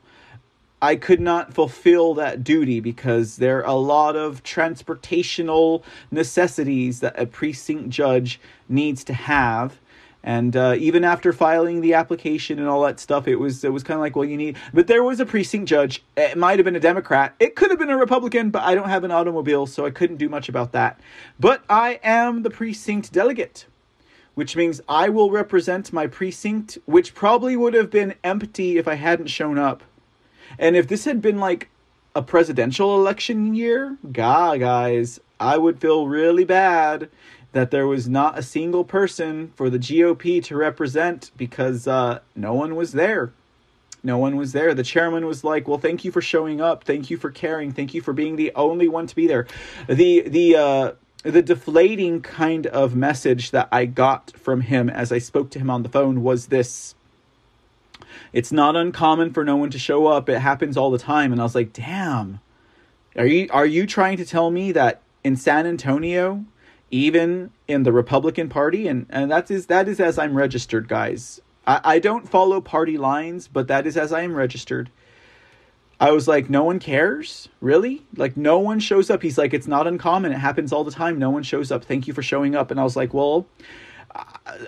I 0.83 0.97
could 0.97 1.21
not 1.21 1.55
fulfill 1.55 2.15
that 2.15 2.45
duty 2.45 2.81
because 2.81 3.37
there 3.37 3.59
are 3.59 3.71
a 3.71 3.75
lot 3.75 4.17
of 4.17 4.43
transportational 4.43 5.83
necessities 6.11 7.01
that 7.01 7.19
a 7.19 7.27
precinct 7.27 7.89
judge 7.89 8.41
needs 8.69 9.05
to 9.05 9.15
have 9.15 9.79
and 10.27 10.57
uh, 10.57 10.75
even 10.77 11.05
after 11.05 11.33
filing 11.33 11.81
the 11.83 11.95
application 11.95 12.59
and 12.59 12.67
all 12.67 12.83
that 12.83 12.99
stuff, 12.99 13.29
it 13.29 13.37
was 13.37 13.63
it 13.63 13.73
was 13.73 13.85
kind 13.85 13.95
of 13.95 14.01
like, 14.01 14.17
well, 14.17 14.25
you 14.25 14.37
need. 14.37 14.57
But 14.75 14.89
there 14.89 15.05
was 15.05 15.21
a 15.21 15.25
precinct 15.25 15.69
judge. 15.69 16.03
It 16.17 16.37
might 16.37 16.59
have 16.59 16.65
been 16.65 16.75
a 16.75 16.81
Democrat. 16.81 17.37
It 17.39 17.55
could 17.55 17.71
have 17.71 17.79
been 17.79 17.91
a 17.91 17.97
Republican, 17.97 18.51
but 18.51 18.65
I 18.65 18.75
don't 18.75 18.89
have 18.89 19.05
an 19.05 19.13
automobile, 19.13 19.67
so 19.67 19.87
I 19.87 19.91
couldn't 19.91 20.17
do 20.17 20.29
much 20.29 20.49
about 20.49 20.73
that. 20.73 20.99
But 21.39 21.63
I 21.71 22.01
am 22.03 22.43
the 22.43 22.51
precinct 22.51 23.13
delegate, 23.13 23.67
which 24.35 24.57
means 24.57 24.81
I 24.89 25.11
will 25.11 25.31
represent 25.31 25.93
my 25.93 26.09
precinct, 26.09 26.77
which 26.87 27.15
probably 27.15 27.57
would 27.57 27.75
have 27.75 27.89
been 27.89 28.17
empty 28.25 28.79
if 28.79 28.89
I 28.89 28.95
hadn't 28.95 29.29
shown 29.29 29.59
up. 29.59 29.85
And 30.59 30.75
if 30.75 30.89
this 30.89 31.05
had 31.05 31.23
been 31.23 31.39
like 31.39 31.69
a 32.17 32.23
presidential 32.23 32.97
election 32.97 33.55
year, 33.55 33.97
God, 34.11 34.59
guys, 34.59 35.21
I 35.39 35.57
would 35.57 35.81
feel 35.81 36.09
really 36.09 36.45
bad 36.45 37.11
that 37.57 37.71
there 37.71 37.87
was 37.87 38.07
not 38.07 38.39
a 38.39 38.43
single 38.43 38.85
person 38.85 39.51
for 39.57 39.71
the 39.71 39.79
GOP 39.79 40.45
to 40.45 40.55
represent 40.55 41.31
because 41.39 41.89
uh, 41.89 42.19
no 42.35 42.53
one 42.53 42.77
was 42.77 42.93
there. 42.93 43.33
No 44.03 44.19
one 44.19 44.37
was 44.37 44.53
there. 44.53 44.75
The 44.75 44.83
chairman 44.83 45.25
was 45.25 45.43
like, 45.43 45.67
"Well, 45.67 45.79
thank 45.79 46.05
you 46.05 46.13
for 46.13 46.21
showing 46.21 46.61
up. 46.61 46.85
Thank 46.85 47.09
you 47.09 47.17
for 47.17 47.31
caring. 47.31 47.73
Thank 47.73 47.95
you 47.95 48.03
for 48.03 48.13
being 48.13 48.37
the 48.37 48.53
only 48.55 48.89
one 48.89 49.07
to 49.07 49.17
be 49.17 49.27
there." 49.27 49.47
The 49.89 50.29
the 50.29 50.57
uh, 50.57 50.93
the 51.23 51.41
deflating 51.41 52.21
kind 52.21 52.67
of 52.67 52.95
message 52.95 53.53
that 53.53 53.69
I 53.73 53.87
got 53.87 54.33
from 54.37 54.61
him 54.61 54.91
as 54.91 55.11
I 55.11 55.17
spoke 55.17 55.49
to 55.53 55.59
him 55.59 55.71
on 55.71 55.83
the 55.83 55.89
phone 55.89 56.23
was 56.23 56.49
this. 56.49 56.95
It's 58.35 58.53
not 58.53 58.77
uncommon 58.77 59.33
for 59.33 59.47
no 59.47 59.57
one 59.57 59.71
to 59.71 59.79
show 59.79 60.09
up. 60.09 60.29
It 60.29 60.41
happens 60.41 60.77
all 60.77 60.91
the 60.91 60.99
time. 60.99 61.33
And 61.33 61.41
I 61.41 61.45
was 61.45 61.55
like, 61.55 61.73
"Damn, 61.73 62.41
are 63.17 63.27
you 63.27 63.49
are 63.51 63.65
you 63.65 63.87
trying 63.87 64.19
to 64.19 64.27
tell 64.27 64.51
me 64.51 64.73
that 64.73 65.01
in 65.25 65.37
San 65.37 65.67
Antonio 65.67 66.45
even 66.91 67.51
in 67.67 67.83
the 67.83 67.93
Republican 67.93 68.49
Party, 68.49 68.87
and, 68.89 69.07
and 69.11 69.31
that 69.31 69.51
is 69.51 69.67
that 69.67 69.89
is 69.89 70.01
as 70.01 70.19
I'm 70.19 70.37
registered, 70.37 70.89
guys. 70.89 71.41
I, 71.67 71.81
I 71.85 71.99
don't 71.99 72.29
follow 72.29 72.61
party 72.61 72.97
lines, 72.99 73.49
but 73.49 73.69
that 73.69 73.87
is 73.87 73.97
as 73.97 74.13
I 74.13 74.23
am 74.23 74.35
registered. 74.35 74.91
I 75.99 76.11
was 76.11 76.29
like, 76.29 76.51
no 76.51 76.63
one 76.63 76.79
cares? 76.79 77.49
Really? 77.61 78.03
Like, 78.17 78.37
no 78.37 78.59
one 78.59 78.81
shows 78.81 79.09
up. 79.09 79.23
He's 79.23 79.39
like, 79.39 79.55
it's 79.55 79.67
not 79.67 79.87
uncommon. 79.87 80.31
It 80.31 80.39
happens 80.39 80.71
all 80.73 80.85
the 80.85 80.91
time. 80.91 81.19
No 81.19 81.31
one 81.31 81.43
shows 81.43 81.73
up. 81.73 81.87
Thank 81.87 82.07
you 82.07 82.13
for 82.13 82.23
showing 82.23 82.55
up. 82.55 82.71
And 82.71 82.79
I 82.79 82.85
was 82.85 82.97
like, 82.97 83.15
well, 83.15 83.47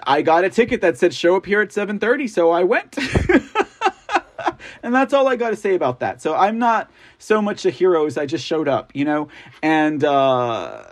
I 0.06 0.22
got 0.22 0.44
a 0.44 0.50
ticket 0.50 0.80
that 0.80 0.96
said 0.98 1.14
show 1.14 1.36
up 1.36 1.46
here 1.46 1.60
at 1.60 1.68
7:30, 1.68 2.28
so 2.30 2.50
I 2.50 2.62
went. 2.64 2.96
and 4.82 4.94
that's 4.94 5.12
all 5.12 5.28
I 5.28 5.36
got 5.36 5.50
to 5.50 5.56
say 5.56 5.74
about 5.74 6.00
that. 6.00 6.22
So 6.22 6.34
I'm 6.34 6.58
not 6.58 6.90
so 7.18 7.42
much 7.42 7.64
a 7.66 7.70
hero 7.70 8.06
as 8.06 8.16
I 8.16 8.26
just 8.26 8.44
showed 8.44 8.68
up, 8.68 8.92
you 8.94 9.04
know? 9.04 9.28
And 9.62 10.02
uh 10.04 10.84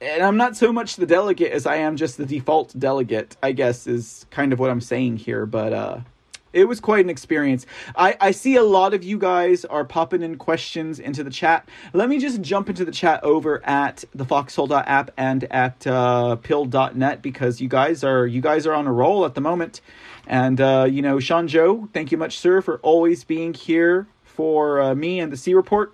and 0.00 0.22
I'm 0.22 0.36
not 0.36 0.56
so 0.56 0.72
much 0.72 0.96
the 0.96 1.06
delegate 1.06 1.52
as 1.52 1.66
I 1.66 1.76
am 1.76 1.96
just 1.96 2.16
the 2.16 2.26
default 2.26 2.78
delegate, 2.78 3.36
I 3.42 3.52
guess 3.52 3.86
is 3.86 4.26
kind 4.30 4.52
of 4.52 4.58
what 4.58 4.70
I'm 4.70 4.80
saying 4.80 5.18
here, 5.18 5.46
but 5.46 5.72
uh 5.72 6.00
it 6.56 6.66
was 6.66 6.80
quite 6.80 7.04
an 7.04 7.10
experience. 7.10 7.66
I, 7.94 8.16
I 8.18 8.30
see 8.30 8.56
a 8.56 8.62
lot 8.62 8.94
of 8.94 9.04
you 9.04 9.18
guys 9.18 9.66
are 9.66 9.84
popping 9.84 10.22
in 10.22 10.38
questions 10.38 10.98
into 10.98 11.22
the 11.22 11.30
chat. 11.30 11.68
Let 11.92 12.08
me 12.08 12.18
just 12.18 12.40
jump 12.40 12.70
into 12.70 12.84
the 12.84 12.92
chat 12.92 13.22
over 13.22 13.64
at 13.66 14.04
the 14.14 14.24
Foxhole 14.24 14.72
app 14.72 15.10
and 15.18 15.44
at 15.44 15.86
uh, 15.86 16.36
Pilled.net 16.36 17.20
because 17.20 17.60
you 17.60 17.68
guys 17.68 18.02
are 18.02 18.26
you 18.26 18.40
guys 18.40 18.66
are 18.66 18.72
on 18.72 18.86
a 18.86 18.92
roll 18.92 19.26
at 19.26 19.34
the 19.34 19.40
moment. 19.42 19.82
And 20.26 20.60
uh, 20.60 20.86
you 20.90 21.02
know, 21.02 21.20
Sean 21.20 21.46
Joe, 21.46 21.88
thank 21.92 22.10
you 22.10 22.16
much, 22.16 22.38
sir, 22.38 22.62
for 22.62 22.78
always 22.78 23.22
being 23.22 23.52
here 23.52 24.06
for 24.24 24.80
uh, 24.80 24.94
me 24.94 25.20
and 25.20 25.30
the 25.30 25.36
C 25.36 25.52
report. 25.52 25.92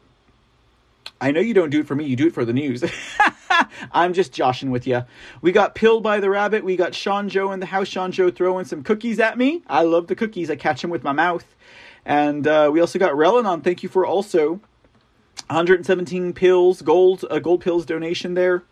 I 1.20 1.30
know 1.30 1.40
you 1.40 1.55
don't 1.55 1.70
do 1.70 1.80
it 1.80 1.86
for 1.86 1.94
me, 1.94 2.05
you 2.05 2.16
do 2.16 2.26
it 2.26 2.34
for 2.34 2.44
the 2.44 2.53
news. 2.53 2.84
I'm 3.92 4.12
just 4.12 4.32
joshing 4.32 4.70
with 4.70 4.86
you. 4.86 5.05
We 5.40 5.53
got 5.53 5.74
Pilled 5.74 6.03
by 6.03 6.20
the 6.20 6.30
Rabbit. 6.30 6.64
We 6.64 6.76
got 6.76 6.94
Sean 6.94 7.28
Joe 7.28 7.53
in 7.53 7.61
the 7.61 7.66
house. 7.66 7.88
Sean 7.88 8.12
Joe 8.12 8.30
throwing 8.30 8.64
some 8.64 8.82
cookies 8.82 9.20
at 9.20 9.38
me. 9.38 9.62
I 9.66 9.82
love 9.82 10.07
the 10.07 10.14
cookies. 10.14 10.50
I 10.50 10.57
catch 10.57 10.82
them 10.82 10.90
with 10.90 11.03
my 11.03 11.12
mouth. 11.12 11.44
And 12.05 12.46
uh, 12.46 12.70
we 12.72 12.80
also 12.80 12.98
got 12.98 13.12
Relanon. 13.12 13.62
Thank 13.62 13.82
you 13.82 13.88
for 13.88 14.05
also 14.07 14.61
117 15.48 16.32
pills, 16.32 16.82
gold, 16.82 17.24
a 17.24 17.34
uh, 17.34 17.38
gold 17.38 17.61
pills 17.61 17.86
donation 17.86 18.34
there. 18.34 18.64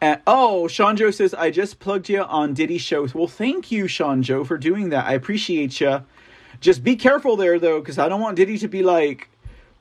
And, 0.00 0.20
oh, 0.26 0.66
Sean 0.66 0.96
Joe 0.96 1.12
says, 1.12 1.32
I 1.32 1.50
just 1.50 1.78
plugged 1.78 2.08
you 2.08 2.22
on 2.22 2.54
Diddy 2.54 2.78
shows. 2.78 3.14
Well, 3.14 3.28
thank 3.28 3.70
you, 3.70 3.86
Sean 3.86 4.22
Joe, 4.22 4.42
for 4.42 4.58
doing 4.58 4.88
that. 4.88 5.06
I 5.06 5.12
appreciate 5.12 5.80
you. 5.80 6.02
Just 6.60 6.82
be 6.82 6.96
careful 6.96 7.36
there, 7.36 7.58
though, 7.58 7.80
because 7.80 7.98
I 7.98 8.08
don't 8.08 8.20
want 8.20 8.36
Diddy 8.36 8.58
to 8.58 8.68
be 8.68 8.82
like, 8.82 9.28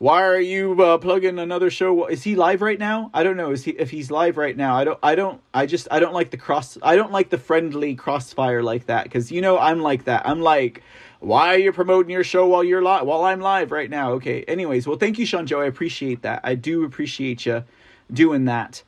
why 0.02 0.24
are 0.24 0.40
you 0.40 0.82
uh, 0.82 0.98
plugging 0.98 1.38
another 1.38 1.70
show? 1.70 2.08
Is 2.08 2.24
he 2.24 2.34
live 2.34 2.64
right 2.64 2.80
now? 2.80 3.12
I 3.14 3.22
don't 3.22 3.38
know. 3.38 3.52
Is 3.52 3.66
he 3.66 3.72
if 3.74 3.92
he's 3.92 4.10
live 4.10 4.36
right 4.36 4.58
now? 4.58 4.76
I 4.76 4.84
don't. 4.84 4.98
I 5.04 5.14
don't. 5.14 5.40
I 5.54 5.68
just. 5.68 5.88
I 5.92 6.00
don't 6.00 6.16
like 6.16 6.32
the 6.32 6.38
cross. 6.38 6.76
I 6.82 6.96
don't 6.96 7.12
like 7.12 7.30
the 7.30 7.38
friendly 7.38 7.94
crossfire 7.94 8.64
like 8.64 8.88
that 8.88 9.04
because 9.04 9.32
you 9.32 9.42
know 9.42 9.60
I'm 9.60 9.80
like 9.80 10.06
that. 10.06 10.28
I'm 10.28 10.42
like, 10.42 10.82
why 11.20 11.54
are 11.54 11.60
you 11.60 11.72
promoting 11.72 12.10
your 12.10 12.24
show 12.24 12.48
while 12.48 12.64
you're 12.64 12.82
live? 12.82 13.06
While 13.06 13.22
I'm 13.26 13.42
live 13.42 13.72
right 13.72 13.92
now. 13.92 14.14
Okay. 14.14 14.42
Anyways, 14.48 14.88
well, 14.88 14.98
thank 14.98 15.20
you, 15.20 15.26
Sean 15.28 15.46
Joe. 15.46 15.62
I 15.62 15.68
appreciate 15.68 16.24
that. 16.24 16.42
I 16.44 16.56
do 16.56 16.84
appreciate 16.84 17.46
you 17.46 17.64
doing 18.12 18.46
that 18.46 18.82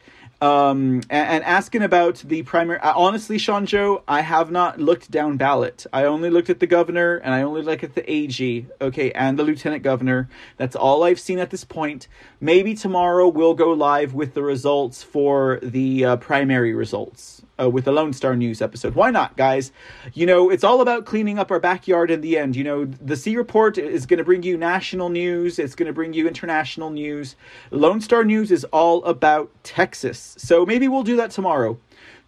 um, 0.44 0.96
and, 1.10 1.30
and, 1.30 1.44
asking 1.46 1.84
about 1.84 2.18
the 2.18 2.44
primary. 2.44 2.78
Uh, 2.80 2.92
honestly, 2.98 3.38
Sean 3.38 3.66
Joe, 3.66 4.04
I 4.10 4.20
have 4.20 4.52
not 4.52 4.78
looked 4.78 5.10
down 5.10 5.38
ballot. 5.38 5.86
I 5.94 6.04
only 6.04 6.30
looked 6.30 6.50
at 6.50 6.60
the 6.60 6.68
governor 6.68 7.16
and 7.16 7.34
I 7.34 7.44
only 7.44 7.62
looked 7.62 7.86
at 7.86 7.96
the 7.96 8.12
AG, 8.12 8.66
okay, 8.82 9.12
and 9.14 9.40
the 9.40 9.44
lieutenant 9.44 9.84
governor. 9.84 10.28
That's 10.58 10.76
all 10.76 11.04
I've 11.04 11.20
seen 11.20 11.40
at 11.40 11.50
this 11.50 11.64
point. 11.64 12.10
Maybe 12.42 12.76
tomorrow 12.76 13.30
we'll 13.30 13.54
go 13.54 13.72
live 13.72 14.14
with 14.14 14.34
the 14.34 14.44
results 14.44 15.02
for 15.02 15.60
the 15.64 16.04
uh, 16.04 16.16
primary 16.18 16.74
results 16.74 17.42
uh, 17.64 17.70
with 17.70 17.86
the 17.86 17.92
Lone 17.92 18.14
Star 18.14 18.36
News 18.36 18.62
episode. 18.62 18.96
Why 18.96 19.12
not, 19.12 19.38
guys? 19.38 19.72
You 20.14 20.26
know, 20.26 20.50
it's 20.50 20.64
all 20.64 20.82
about 20.82 21.06
cleaning 21.06 21.40
up 21.40 21.52
our 21.52 21.60
backyard 21.60 22.12
in 22.12 22.22
the 22.22 22.38
end. 22.38 22.56
You 22.56 22.64
know, 22.64 22.86
the 22.86 23.16
C 23.16 23.36
Report 23.36 23.78
is 23.78 24.06
going 24.06 24.18
to 24.18 24.24
bring 24.24 24.44
you 24.44 24.58
national 24.58 25.10
news, 25.10 25.60
it's 25.60 25.76
going 25.76 25.88
to 25.88 25.94
bring 25.94 26.14
you 26.14 26.28
international 26.28 26.90
news. 26.90 27.36
Lone 27.72 28.02
Star 28.02 28.24
News 28.24 28.52
is 28.52 28.64
all 28.66 29.04
about 29.06 29.50
Texas. 29.64 30.36
So 30.38 30.66
maybe 30.66 30.88
we'll 30.88 31.04
do 31.04 31.16
that 31.18 31.32
tomorrow. 31.32 31.78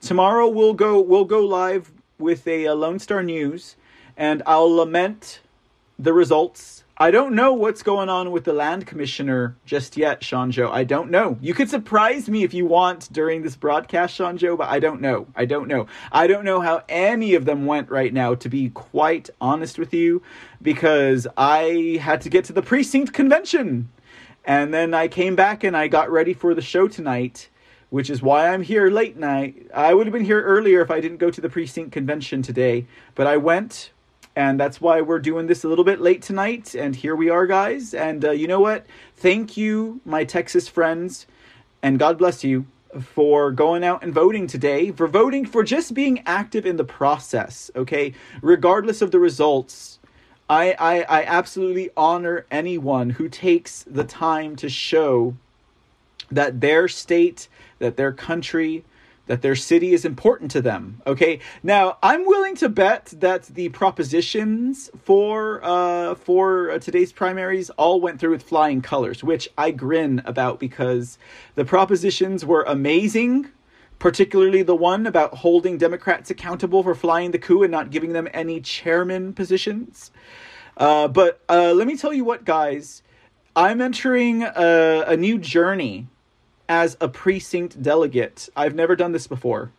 Tomorrow 0.01 0.47
we'll 0.49 0.73
go 0.73 1.01
we'll 1.01 1.25
go 1.25 1.41
live 1.41 1.91
with 2.17 2.47
a, 2.47 2.65
a 2.65 2.75
Lone 2.75 2.99
Star 2.99 3.23
News, 3.23 3.75
and 4.15 4.41
I'll 4.45 4.73
lament 4.73 5.41
the 5.99 6.13
results. 6.13 6.84
I 6.97 7.11
don't 7.11 7.35
know 7.35 7.51
what's 7.51 7.83
going 7.83 8.07
on 8.07 8.31
with 8.31 8.45
the 8.45 8.53
land 8.53 8.87
commissioner 8.87 9.57
just 9.65 9.97
yet, 9.97 10.23
Sean 10.23 10.49
Joe. 10.49 10.71
I 10.71 10.85
don't 10.85 11.11
know. 11.11 11.37
You 11.41 11.53
could 11.53 11.69
surprise 11.69 12.29
me 12.29 12.43
if 12.45 12.53
you 12.53 12.65
want 12.65 13.11
during 13.11 13.41
this 13.41 13.57
broadcast, 13.57 14.15
Sean 14.15 14.37
Joe, 14.37 14.55
but 14.55 14.69
I 14.69 14.79
don't 14.79 15.01
know. 15.01 15.27
I 15.35 15.43
don't 15.43 15.67
know. 15.67 15.87
I 16.09 16.25
don't 16.27 16.45
know 16.45 16.61
how 16.61 16.83
any 16.87 17.33
of 17.33 17.43
them 17.43 17.65
went 17.65 17.89
right 17.89 18.13
now, 18.13 18.33
to 18.35 18.47
be 18.47 18.69
quite 18.69 19.29
honest 19.41 19.77
with 19.77 19.93
you, 19.93 20.23
because 20.61 21.27
I 21.35 21.99
had 22.01 22.21
to 22.21 22.29
get 22.29 22.45
to 22.45 22.53
the 22.53 22.61
precinct 22.61 23.11
convention. 23.11 23.89
And 24.45 24.73
then 24.73 24.93
I 24.93 25.09
came 25.09 25.35
back 25.35 25.65
and 25.65 25.75
I 25.75 25.89
got 25.89 26.09
ready 26.09 26.33
for 26.33 26.53
the 26.53 26.61
show 26.61 26.87
tonight, 26.87 27.49
which 27.89 28.09
is 28.09 28.21
why 28.21 28.47
I'm 28.47 28.61
here 28.61 28.89
late 28.89 29.17
night. 29.17 29.67
I 29.73 29.93
would 29.93 30.07
have 30.07 30.13
been 30.13 30.23
here 30.23 30.41
earlier 30.41 30.79
if 30.79 30.91
I 30.91 31.01
didn't 31.01 31.17
go 31.17 31.29
to 31.29 31.41
the 31.41 31.49
precinct 31.49 31.91
convention 31.91 32.41
today, 32.41 32.87
but 33.15 33.27
I 33.27 33.35
went 33.35 33.91
and 34.35 34.59
that's 34.59 34.81
why 34.81 35.01
we're 35.01 35.19
doing 35.19 35.47
this 35.47 35.63
a 35.63 35.67
little 35.67 35.85
bit 35.85 36.01
late 36.01 36.21
tonight. 36.21 36.75
And 36.75 36.95
here 36.95 37.15
we 37.15 37.29
are, 37.29 37.47
guys. 37.47 37.93
And 37.93 38.25
uh, 38.25 38.31
you 38.31 38.47
know 38.47 38.59
what? 38.59 38.85
Thank 39.15 39.55
you, 39.55 40.01
my 40.05 40.25
Texas 40.25 40.67
friends, 40.67 41.25
and 41.81 41.99
God 41.99 42.17
bless 42.17 42.43
you 42.43 42.65
for 43.01 43.51
going 43.51 43.83
out 43.83 44.03
and 44.03 44.13
voting 44.13 44.47
today, 44.47 44.91
for 44.91 45.07
voting, 45.07 45.45
for 45.45 45.63
just 45.63 45.93
being 45.93 46.23
active 46.25 46.65
in 46.65 46.77
the 46.77 46.83
process, 46.83 47.69
okay? 47.75 48.13
Regardless 48.41 49.01
of 49.01 49.11
the 49.11 49.19
results, 49.19 49.99
I, 50.49 50.75
I, 50.79 51.01
I 51.01 51.23
absolutely 51.23 51.89
honor 51.97 52.45
anyone 52.51 53.11
who 53.11 53.27
takes 53.27 53.83
the 53.83 54.03
time 54.03 54.55
to 54.57 54.69
show 54.69 55.35
that 56.31 56.61
their 56.61 56.87
state, 56.87 57.47
that 57.79 57.97
their 57.97 58.11
country, 58.11 58.83
that 59.27 59.41
their 59.41 59.55
city 59.55 59.93
is 59.93 60.05
important 60.05 60.51
to 60.51 60.61
them. 60.61 61.01
Okay, 61.07 61.39
now 61.63 61.97
I'm 62.03 62.25
willing 62.25 62.55
to 62.57 62.69
bet 62.69 63.13
that 63.17 63.43
the 63.45 63.69
propositions 63.69 64.89
for 65.03 65.63
uh, 65.63 66.15
for 66.15 66.71
uh, 66.71 66.79
today's 66.79 67.11
primaries 67.11 67.69
all 67.71 67.99
went 68.01 68.19
through 68.19 68.31
with 68.31 68.43
flying 68.43 68.81
colors, 68.81 69.23
which 69.23 69.49
I 69.57 69.71
grin 69.71 70.21
about 70.25 70.59
because 70.59 71.17
the 71.55 71.65
propositions 71.65 72.45
were 72.45 72.63
amazing. 72.63 73.49
Particularly 73.97 74.61
the 74.61 74.75
one 74.75 75.07
about 75.07 75.35
holding 75.35 75.77
Democrats 75.77 76.29
accountable 76.29 76.83
for 76.83 76.93
flying 76.93 77.31
the 77.31 77.39
coup 77.39 77.63
and 77.63 77.71
not 77.71 77.91
giving 77.91 78.11
them 78.11 78.27
any 78.33 78.59
chairman 78.59 79.31
positions. 79.31 80.11
Uh, 80.75 81.07
but 81.07 81.39
uh, 81.47 81.71
let 81.71 81.87
me 81.87 81.95
tell 81.95 82.11
you 82.11 82.25
what, 82.25 82.43
guys, 82.43 83.03
I'm 83.55 83.79
entering 83.79 84.43
a, 84.43 85.05
a 85.07 85.15
new 85.15 85.37
journey 85.37 86.07
as 86.67 86.97
a 87.01 87.07
precinct 87.07 87.81
delegate. 87.81 88.49
I've 88.55 88.75
never 88.75 88.95
done 88.95 89.11
this 89.11 89.27
before. 89.27 89.71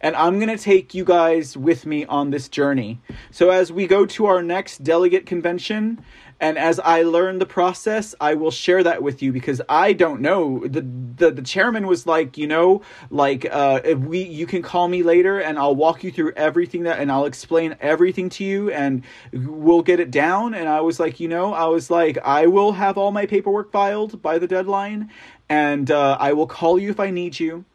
And 0.00 0.16
I'm 0.16 0.40
going 0.40 0.56
to 0.56 0.62
take 0.62 0.94
you 0.94 1.04
guys 1.04 1.56
with 1.56 1.86
me 1.86 2.04
on 2.06 2.30
this 2.30 2.48
journey. 2.48 3.00
So, 3.30 3.50
as 3.50 3.70
we 3.70 3.86
go 3.86 4.04
to 4.06 4.26
our 4.26 4.42
next 4.42 4.82
delegate 4.82 5.26
convention, 5.26 6.02
and 6.42 6.58
as 6.58 6.80
I 6.80 7.02
learn 7.02 7.38
the 7.38 7.46
process, 7.46 8.16
I 8.20 8.34
will 8.34 8.50
share 8.50 8.82
that 8.82 9.00
with 9.00 9.22
you 9.22 9.30
because 9.30 9.62
I 9.68 9.92
don't 9.92 10.20
know. 10.20 10.66
The 10.66 10.84
the, 11.16 11.30
the 11.30 11.42
chairman 11.42 11.86
was 11.86 12.04
like, 12.04 12.36
you 12.36 12.48
know, 12.48 12.82
like 13.10 13.46
uh, 13.48 13.80
if 13.84 13.98
we 14.00 14.24
you 14.24 14.46
can 14.46 14.60
call 14.60 14.88
me 14.88 15.04
later 15.04 15.38
and 15.38 15.56
I'll 15.56 15.76
walk 15.76 16.02
you 16.02 16.10
through 16.10 16.32
everything 16.32 16.82
that 16.82 16.98
and 16.98 17.12
I'll 17.12 17.26
explain 17.26 17.76
everything 17.80 18.28
to 18.30 18.44
you 18.44 18.72
and 18.72 19.04
we'll 19.32 19.82
get 19.82 20.00
it 20.00 20.10
down. 20.10 20.52
And 20.52 20.68
I 20.68 20.80
was 20.80 20.98
like, 20.98 21.20
you 21.20 21.28
know, 21.28 21.54
I 21.54 21.66
was 21.66 21.92
like, 21.92 22.18
I 22.24 22.48
will 22.48 22.72
have 22.72 22.98
all 22.98 23.12
my 23.12 23.24
paperwork 23.24 23.70
filed 23.70 24.20
by 24.20 24.38
the 24.38 24.48
deadline 24.48 25.10
and 25.52 25.90
uh, 25.90 26.16
I 26.18 26.32
will 26.32 26.46
call 26.46 26.78
you 26.78 26.88
if 26.88 26.98
I 26.98 27.10
need 27.10 27.38
you. 27.38 27.66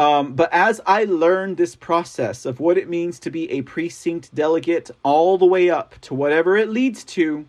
Um, 0.00 0.34
but 0.34 0.52
as 0.52 0.80
I 0.84 1.04
learned 1.04 1.58
this 1.58 1.76
process 1.76 2.44
of 2.44 2.58
what 2.58 2.76
it 2.76 2.88
means 2.88 3.20
to 3.20 3.30
be 3.30 3.48
a 3.52 3.62
precinct 3.62 4.34
delegate 4.34 4.90
all 5.04 5.38
the 5.38 5.46
way 5.46 5.70
up 5.70 5.94
to 6.00 6.14
whatever 6.14 6.56
it 6.56 6.70
leads 6.70 7.04
to, 7.04 7.46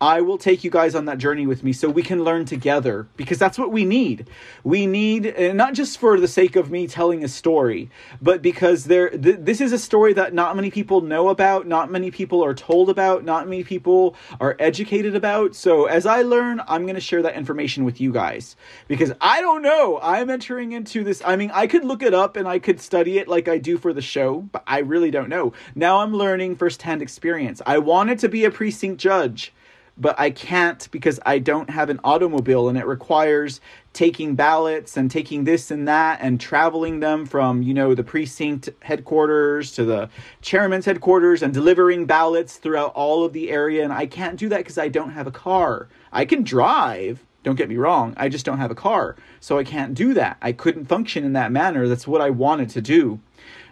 I 0.00 0.20
will 0.20 0.38
take 0.38 0.62
you 0.62 0.70
guys 0.70 0.94
on 0.94 1.06
that 1.06 1.18
journey 1.18 1.44
with 1.44 1.64
me 1.64 1.72
so 1.72 1.90
we 1.90 2.04
can 2.04 2.22
learn 2.22 2.44
together 2.44 3.08
because 3.16 3.36
that's 3.36 3.58
what 3.58 3.72
we 3.72 3.84
need. 3.84 4.28
We 4.62 4.86
need 4.86 5.34
uh, 5.36 5.52
not 5.54 5.74
just 5.74 5.98
for 5.98 6.20
the 6.20 6.28
sake 6.28 6.54
of 6.54 6.70
me 6.70 6.86
telling 6.86 7.24
a 7.24 7.28
story, 7.28 7.90
but 8.22 8.40
because 8.40 8.84
there 8.84 9.10
th- 9.10 9.38
this 9.40 9.60
is 9.60 9.72
a 9.72 9.78
story 9.78 10.12
that 10.12 10.32
not 10.32 10.54
many 10.54 10.70
people 10.70 11.00
know 11.00 11.30
about, 11.30 11.66
not 11.66 11.90
many 11.90 12.12
people 12.12 12.44
are 12.44 12.54
told 12.54 12.90
about, 12.90 13.24
not 13.24 13.48
many 13.48 13.64
people 13.64 14.14
are 14.40 14.54
educated 14.60 15.16
about. 15.16 15.56
So 15.56 15.86
as 15.86 16.06
I 16.06 16.22
learn, 16.22 16.62
I'm 16.68 16.82
going 16.82 16.94
to 16.94 17.00
share 17.00 17.22
that 17.22 17.34
information 17.34 17.84
with 17.84 18.00
you 18.00 18.12
guys 18.12 18.54
because 18.86 19.12
I 19.20 19.40
don't 19.40 19.62
know. 19.62 19.98
I'm 20.00 20.30
entering 20.30 20.70
into 20.70 21.02
this. 21.02 21.22
I 21.26 21.34
mean, 21.34 21.50
I 21.52 21.66
could 21.66 21.84
look 21.84 22.04
it 22.04 22.14
up 22.14 22.36
and 22.36 22.46
I 22.46 22.60
could 22.60 22.80
study 22.80 23.18
it 23.18 23.26
like 23.26 23.48
I 23.48 23.58
do 23.58 23.76
for 23.76 23.92
the 23.92 24.02
show, 24.02 24.42
but 24.42 24.62
I 24.64 24.78
really 24.78 25.10
don't 25.10 25.28
know. 25.28 25.54
Now 25.74 25.98
I'm 25.98 26.14
learning 26.14 26.54
firsthand 26.54 27.02
experience. 27.02 27.60
I 27.66 27.78
wanted 27.78 28.20
to 28.20 28.28
be 28.28 28.44
a 28.44 28.50
precinct 28.52 29.00
judge 29.00 29.52
but 29.98 30.18
I 30.18 30.30
can't 30.30 30.88
because 30.90 31.18
I 31.26 31.38
don't 31.38 31.70
have 31.70 31.90
an 31.90 32.00
automobile 32.04 32.68
and 32.68 32.78
it 32.78 32.86
requires 32.86 33.60
taking 33.92 34.36
ballots 34.36 34.96
and 34.96 35.10
taking 35.10 35.44
this 35.44 35.70
and 35.70 35.88
that 35.88 36.20
and 36.22 36.40
traveling 36.40 37.00
them 37.00 37.26
from, 37.26 37.62
you 37.62 37.74
know, 37.74 37.94
the 37.94 38.04
precinct 38.04 38.68
headquarters 38.80 39.72
to 39.72 39.84
the 39.84 40.08
chairman's 40.40 40.84
headquarters 40.84 41.42
and 41.42 41.52
delivering 41.52 42.06
ballots 42.06 42.56
throughout 42.56 42.92
all 42.94 43.24
of 43.24 43.32
the 43.32 43.50
area. 43.50 43.82
And 43.82 43.92
I 43.92 44.06
can't 44.06 44.38
do 44.38 44.48
that 44.50 44.58
because 44.58 44.78
I 44.78 44.88
don't 44.88 45.10
have 45.10 45.26
a 45.26 45.32
car. 45.32 45.88
I 46.12 46.24
can 46.24 46.44
drive, 46.44 47.24
don't 47.42 47.56
get 47.56 47.68
me 47.68 47.76
wrong, 47.76 48.14
I 48.16 48.28
just 48.28 48.46
don't 48.46 48.58
have 48.58 48.70
a 48.70 48.76
car. 48.76 49.16
So 49.40 49.58
I 49.58 49.64
can't 49.64 49.94
do 49.94 50.14
that. 50.14 50.36
I 50.40 50.52
couldn't 50.52 50.86
function 50.86 51.24
in 51.24 51.32
that 51.32 51.50
manner. 51.50 51.88
That's 51.88 52.06
what 52.06 52.20
I 52.20 52.30
wanted 52.30 52.70
to 52.70 52.80
do. 52.80 53.20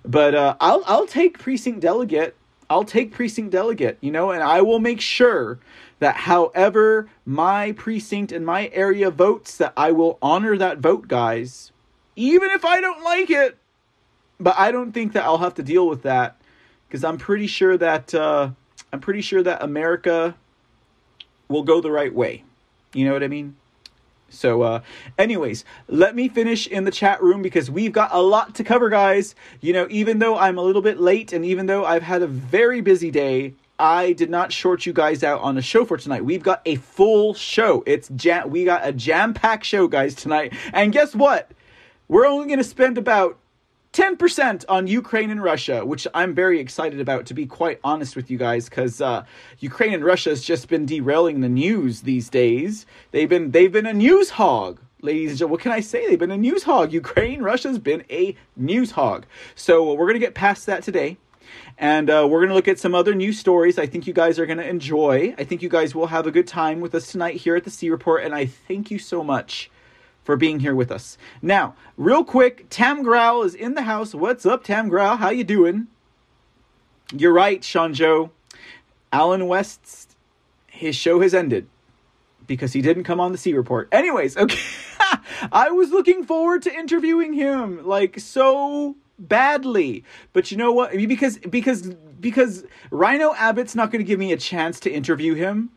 But 0.05 0.35
uh, 0.35 0.57
I'll, 0.61 0.83
I'll 0.87 1.07
take 1.07 1.39
precinct 1.39 1.81
delegate. 1.81 2.37
I'll 2.68 2.85
take 2.85 3.12
precinct 3.12 3.53
delegate, 3.53 3.99
you 4.01 4.11
know, 4.11 4.33
and 4.33 4.43
I 4.43 4.61
will 4.61 4.81
make 4.81 5.01
sure 5.01 5.61
that 5.99 6.16
however 6.16 7.09
my 7.24 7.72
precinct 7.72 8.32
and 8.32 8.44
my 8.44 8.70
area 8.72 9.11
votes, 9.11 9.57
that 9.57 9.72
I 9.76 9.92
will 9.92 10.18
honor 10.20 10.57
that 10.59 10.78
vote, 10.78 11.09
guys, 11.09 11.72
even 12.14 12.51
if 12.51 12.64
I 12.64 12.80
don't 12.80 13.03
like 13.03 13.30
it. 13.30 13.57
But 14.38 14.57
I 14.59 14.70
don't 14.70 14.92
think 14.92 15.14
that 15.14 15.24
I'll 15.24 15.38
have 15.38 15.55
to 15.55 15.62
deal 15.62 15.88
with 15.88 16.03
that 16.03 16.36
because 16.86 17.05
I'm 17.05 17.16
pretty 17.16 17.47
sure 17.47 17.78
that 17.78 18.14
uh, 18.14 18.51
I'm 18.92 19.01
pretty 19.01 19.22
sure 19.22 19.42
that 19.42 19.62
America 19.62 20.34
will 21.49 21.62
go 21.62 21.80
the 21.80 21.90
right 21.90 22.12
way. 22.12 22.44
You 22.92 23.07
know 23.07 23.12
what 23.12 23.22
I 23.22 23.28
mean? 23.28 23.57
So, 24.28 24.62
uh, 24.62 24.80
anyways, 25.18 25.64
let 25.88 26.14
me 26.14 26.28
finish 26.28 26.66
in 26.66 26.84
the 26.84 26.90
chat 26.90 27.22
room 27.22 27.42
because 27.42 27.70
we've 27.70 27.92
got 27.92 28.12
a 28.12 28.20
lot 28.20 28.55
to 28.57 28.64
cover, 28.64 28.88
guys. 28.88 29.34
You 29.61 29.72
know, 29.72 29.86
even 29.88 30.18
though 30.18 30.36
I'm 30.36 30.59
a 30.59 30.62
little 30.62 30.82
bit 30.82 30.99
late 30.99 31.32
and 31.32 31.44
even 31.44 31.66
though 31.66 31.84
I've 31.84 32.03
had 32.03 32.22
a 32.22 32.26
very 32.26 32.80
busy 32.80 33.11
day, 33.11 33.55
I 33.79 34.12
did 34.12 34.31
not 34.31 34.53
short 34.53 34.87
you 34.87 34.93
guys 34.93 35.22
out 35.22 35.41
on 35.43 35.59
a 35.59 35.62
show 35.62 35.85
for 35.85 35.97
tonight. 35.97 36.24
We've 36.24 36.43
got 36.43 36.62
a 36.64 36.77
full 36.77 37.35
show. 37.35 37.83
It's 37.87 38.09
jam. 38.16 38.51
We 38.51 38.64
got 38.64 38.87
a 38.87 38.93
jam-packed 38.93 39.64
show, 39.64 39.89
guys, 39.89 40.14
tonight. 40.14 40.55
And 40.72 40.93
guess 40.93 41.14
what? 41.14 41.51
We're 42.09 42.27
only 42.27 42.47
going 42.47 42.59
to 42.59 42.64
spend 42.64 42.97
about 42.97 43.39
10% 43.93 44.64
on 44.68 44.87
Ukraine 44.87 45.31
and 45.31 45.43
Russia, 45.43 45.85
which 45.85 46.07
I'm 46.14 46.35
very 46.35 46.61
excited 46.61 47.01
about, 47.01 47.27
to 47.27 47.35
be 47.35 47.47
quite 47.47 47.81
honest 47.83 48.14
with 48.14 48.31
you 48.31 48.39
guys, 48.39 48.68
because 48.68 49.01
uh, 49.01 49.24
Ukraine 49.61 49.95
and 49.95 50.05
Russia 50.05 50.31
has 50.31 50.43
just 50.43 50.68
been 50.68 50.87
derailing 50.87 51.41
the 51.41 51.49
news 51.49 52.03
these 52.03 52.29
days. 52.29 52.85
They've 53.11 53.29
been 53.29 53.53
they've 53.53 53.72
been 53.72 53.87
a 53.87 53.95
news 53.95 54.31
hog, 54.31 54.81
ladies 55.01 55.31
and 55.31 55.39
gentlemen. 55.39 55.53
What 55.53 55.61
can 55.62 55.72
I 55.72 55.81
say? 55.81 56.07
They've 56.07 56.18
been 56.18 56.31
a 56.31 56.37
news 56.37 56.62
hog. 56.62 56.93
Ukraine, 56.93 57.41
Russia's 57.43 57.79
been 57.79 58.05
a 58.11 58.37
news 58.55 58.91
hog. 58.91 59.24
So 59.55 59.95
we're 59.95 60.07
gonna 60.07 60.18
get 60.18 60.35
past 60.35 60.66
that 60.66 60.83
today. 60.83 61.16
And 61.79 62.09
uh, 62.09 62.27
we're 62.29 62.41
going 62.41 62.49
to 62.49 62.55
look 62.55 62.68
at 62.68 62.79
some 62.79 62.95
other 62.95 63.14
news 63.14 63.39
stories 63.39 63.79
I 63.79 63.87
think 63.87 64.07
you 64.07 64.14
guys 64.14 64.39
are 64.39 64.47
going 64.47 64.59
to 64.59 64.68
enjoy. 64.68 65.35
I 65.37 65.45
think 65.45 65.61
you 65.62 65.68
guys 65.68 65.95
will 65.95 66.07
have 66.07 66.27
a 66.27 66.31
good 66.31 66.47
time 66.47 66.81
with 66.81 66.95
us 66.95 67.12
tonight 67.12 67.37
here 67.37 67.55
at 67.55 67.64
the 67.64 67.70
C 67.70 67.91
Report. 67.91 68.24
And 68.24 68.35
I 68.35 68.47
thank 68.47 68.91
you 68.91 68.99
so 68.99 69.22
much 69.22 69.70
for 70.24 70.37
being 70.37 70.61
here 70.61 70.74
with 70.74 70.91
us. 70.91 71.18
Now, 71.43 71.74
real 71.97 72.24
quick, 72.24 72.66
Tam 72.70 73.03
Growl 73.03 73.43
is 73.43 73.55
in 73.55 73.74
the 73.74 73.83
house. 73.83 74.14
What's 74.14 74.47
up, 74.47 74.64
Tam 74.64 74.89
Growl? 74.89 75.18
How 75.18 75.31
you 75.31 75.45
doing? 75.45 75.89
You're 77.12 77.33
right, 77.33 77.62
Sean 77.62 77.95
Joe. 77.95 78.31
Allen 79.12 79.47
West's 79.47 80.16
his 80.66 80.97
show 80.97 81.20
has 81.20 81.35
ended 81.35 81.68
because 82.47 82.72
he 82.72 82.83
didn't 82.83 83.05
come 83.05 83.20
on 83.20 83.33
the 83.33 83.39
C 83.39 83.55
report. 83.55 83.89
Anyways, 83.93 84.37
okay. 84.37 84.59
I 85.53 85.70
was 85.70 85.91
looking 85.91 86.24
forward 86.24 86.62
to 86.62 86.74
interviewing 86.74 87.33
him 87.33 87.87
like 87.87 88.18
so 88.18 88.97
badly. 89.19 90.05
But 90.33 90.51
you 90.51 90.57
know 90.57 90.73
what? 90.73 90.93
Because 90.93 91.39
because 91.39 91.95
because 92.21 92.64
Rhino 92.91 93.35
Abbott's 93.35 93.75
not 93.75 93.91
going 93.91 94.05
to 94.05 94.09
give 94.09 94.19
me 94.19 94.33
a 94.33 94.37
chance 94.37 94.81
to 94.81 94.91
interview 94.91 95.35
him. 95.35 95.71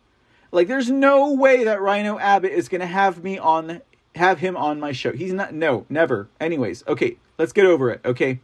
Like 0.51 0.67
there's 0.67 0.89
no 0.89 1.33
way 1.33 1.63
that 1.63 1.81
Rhino 1.81 2.17
Abbott 2.17 2.51
is 2.51 2.69
going 2.69 2.81
to 2.81 2.87
have 2.87 3.23
me 3.23 3.37
on 3.37 3.81
have 4.15 4.39
him 4.39 4.57
on 4.57 4.79
my 4.79 4.91
show. 4.91 5.11
He's 5.11 5.33
not 5.33 5.53
no, 5.53 5.85
never. 5.89 6.29
Anyways, 6.39 6.83
okay, 6.87 7.17
let's 7.37 7.53
get 7.53 7.65
over 7.65 7.91
it, 7.91 8.01
okay? 8.03 8.39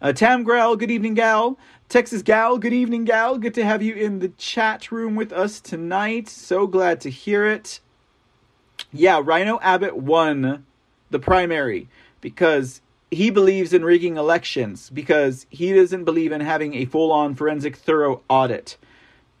Uh, 0.00 0.12
Tam 0.12 0.44
Growl, 0.44 0.76
good 0.76 0.90
evening, 0.90 1.14
gal. 1.14 1.58
Texas 1.88 2.20
Gal, 2.20 2.58
good 2.58 2.74
evening, 2.74 3.04
gal. 3.04 3.38
Good 3.38 3.54
to 3.54 3.64
have 3.64 3.80
you 3.80 3.94
in 3.94 4.18
the 4.18 4.28
chat 4.28 4.92
room 4.92 5.16
with 5.16 5.32
us 5.32 5.58
tonight. 5.58 6.28
So 6.28 6.66
glad 6.66 7.00
to 7.00 7.10
hear 7.10 7.46
it. 7.46 7.80
Yeah, 8.92 9.22
Rhino 9.24 9.58
Abbott 9.62 9.96
won 9.96 10.66
the 11.08 11.18
primary 11.18 11.88
because 12.20 12.82
he 13.10 13.30
believes 13.30 13.72
in 13.72 13.84
rigging 13.84 14.16
elections 14.16 14.90
because 14.90 15.46
he 15.50 15.72
doesn't 15.72 16.04
believe 16.04 16.32
in 16.32 16.40
having 16.40 16.74
a 16.74 16.84
full-on 16.84 17.34
forensic 17.34 17.76
thorough 17.76 18.22
audit. 18.28 18.76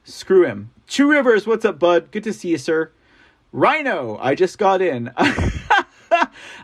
Screw 0.04 0.44
him. 0.44 0.70
Two 0.86 1.10
Rivers, 1.10 1.46
what's 1.46 1.64
up, 1.64 1.78
bud? 1.78 2.10
Good 2.10 2.24
to 2.24 2.32
see 2.32 2.48
you, 2.48 2.58
sir. 2.58 2.90
Rhino, 3.52 4.18
I 4.20 4.34
just 4.34 4.58
got 4.58 4.80
in. 4.80 5.12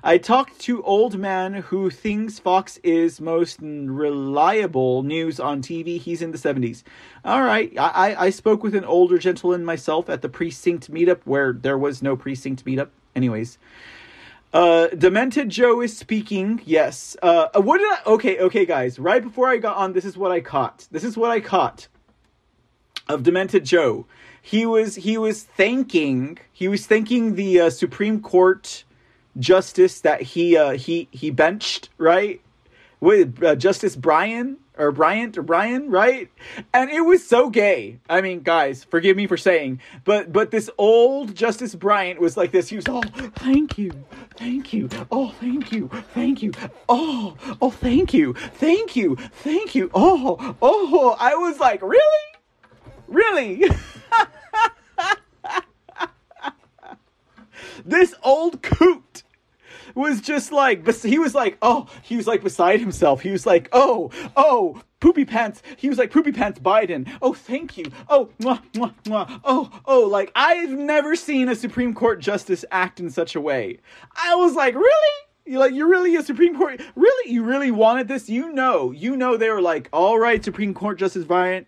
I 0.04 0.18
talked 0.18 0.58
to 0.60 0.82
old 0.82 1.18
man 1.18 1.54
who 1.54 1.90
thinks 1.90 2.38
Fox 2.38 2.78
is 2.82 3.20
most 3.20 3.58
reliable 3.60 5.02
news 5.02 5.38
on 5.38 5.62
TV. 5.62 5.98
He's 5.98 6.22
in 6.22 6.30
the 6.30 6.38
70s. 6.38 6.82
All 7.24 7.42
right. 7.42 7.72
I, 7.78 8.14
I 8.26 8.30
spoke 8.30 8.62
with 8.62 8.74
an 8.74 8.84
older 8.84 9.18
gentleman 9.18 9.64
myself 9.64 10.08
at 10.08 10.22
the 10.22 10.28
precinct 10.28 10.90
meetup 10.90 11.20
where 11.24 11.52
there 11.52 11.78
was 11.78 12.02
no 12.02 12.16
precinct 12.16 12.64
meetup. 12.64 12.88
Anyways. 13.14 13.58
Uh, 14.54 14.86
Demented 14.96 15.48
Joe 15.48 15.80
is 15.80 15.96
speaking. 15.98 16.62
Yes. 16.64 17.16
Uh, 17.20 17.48
what 17.56 17.78
did 17.78 17.92
I? 17.92 17.98
Okay, 18.06 18.38
okay, 18.38 18.64
guys. 18.64 19.00
Right 19.00 19.20
before 19.20 19.48
I 19.48 19.56
got 19.56 19.76
on, 19.76 19.94
this 19.94 20.04
is 20.04 20.16
what 20.16 20.30
I 20.30 20.40
caught. 20.40 20.86
This 20.92 21.02
is 21.02 21.16
what 21.16 21.32
I 21.32 21.40
caught 21.40 21.88
of 23.08 23.24
Demented 23.24 23.64
Joe. 23.64 24.06
He 24.40 24.64
was 24.64 24.94
he 24.94 25.18
was 25.18 25.42
thanking 25.42 26.38
he 26.52 26.68
was 26.68 26.86
thanking 26.86 27.34
the 27.34 27.62
uh, 27.62 27.70
Supreme 27.70 28.20
Court 28.20 28.84
justice 29.40 30.00
that 30.02 30.22
he 30.22 30.56
uh, 30.56 30.72
he 30.72 31.08
he 31.10 31.32
benched, 31.32 31.88
right? 31.98 32.40
With 33.00 33.42
uh, 33.42 33.56
Justice 33.56 33.96
Breyer 33.96 34.56
or 34.76 34.92
Bryant 34.92 35.38
or 35.38 35.42
Brian, 35.42 35.90
right? 35.90 36.30
And 36.72 36.90
it 36.90 37.00
was 37.02 37.26
so 37.26 37.50
gay. 37.50 38.00
I 38.08 38.20
mean, 38.20 38.40
guys, 38.40 38.84
forgive 38.84 39.16
me 39.16 39.26
for 39.26 39.36
saying, 39.36 39.80
but 40.04 40.32
but 40.32 40.50
this 40.50 40.70
old 40.78 41.34
Justice 41.34 41.74
Bryant 41.74 42.20
was 42.20 42.36
like 42.36 42.52
this. 42.52 42.68
He 42.68 42.76
was, 42.76 42.84
oh, 42.88 43.02
thank 43.36 43.78
you, 43.78 43.92
thank 44.36 44.72
you, 44.72 44.88
oh, 45.10 45.34
thank 45.40 45.72
you, 45.72 45.88
thank 46.12 46.42
you, 46.42 46.52
oh, 46.88 47.36
oh, 47.60 47.70
thank 47.70 48.12
you, 48.14 48.34
thank 48.34 48.96
you, 48.96 49.16
thank 49.16 49.74
you, 49.74 49.90
oh, 49.94 50.56
oh. 50.60 51.16
I 51.18 51.34
was 51.34 51.58
like, 51.58 51.82
really, 51.82 52.02
really. 53.08 53.64
this 57.84 58.14
old 58.22 58.62
coot 58.62 59.22
was 59.94 60.20
just 60.20 60.52
like 60.52 60.86
he 61.02 61.18
was 61.18 61.34
like 61.34 61.56
oh 61.62 61.86
he 62.02 62.16
was 62.16 62.26
like 62.26 62.42
beside 62.42 62.80
himself. 62.80 63.20
He 63.20 63.30
was 63.30 63.46
like 63.46 63.68
oh 63.72 64.10
oh 64.36 64.80
poopy 65.00 65.24
pants. 65.24 65.62
He 65.76 65.88
was 65.88 65.98
like 65.98 66.10
poopy 66.10 66.32
pants 66.32 66.58
biden. 66.58 67.10
Oh 67.22 67.34
thank 67.34 67.76
you. 67.76 67.86
Oh 68.08 68.30
mwah, 68.40 68.62
mwah, 68.72 68.94
mwah. 69.04 69.40
oh 69.44 69.70
oh 69.86 70.00
like 70.00 70.30
i've 70.34 70.70
never 70.70 71.16
seen 71.16 71.48
a 71.48 71.54
supreme 71.54 71.94
court 71.94 72.20
justice 72.20 72.64
act 72.70 73.00
in 73.00 73.10
such 73.10 73.34
a 73.34 73.40
way. 73.40 73.78
I 74.16 74.34
was 74.34 74.54
like 74.54 74.74
really? 74.74 75.24
You 75.46 75.58
like 75.58 75.74
you're 75.74 75.88
really 75.88 76.16
a 76.16 76.22
Supreme 76.22 76.56
Court 76.56 76.80
really? 76.96 77.30
You 77.30 77.42
really 77.42 77.70
wanted 77.70 78.08
this? 78.08 78.30
You 78.30 78.50
know. 78.50 78.92
You 78.92 79.14
know 79.14 79.36
they 79.36 79.50
were 79.50 79.60
like 79.60 79.90
all 79.92 80.18
right 80.18 80.42
Supreme 80.42 80.72
Court 80.72 80.98
Justice 80.98 81.24
Bryant 81.24 81.66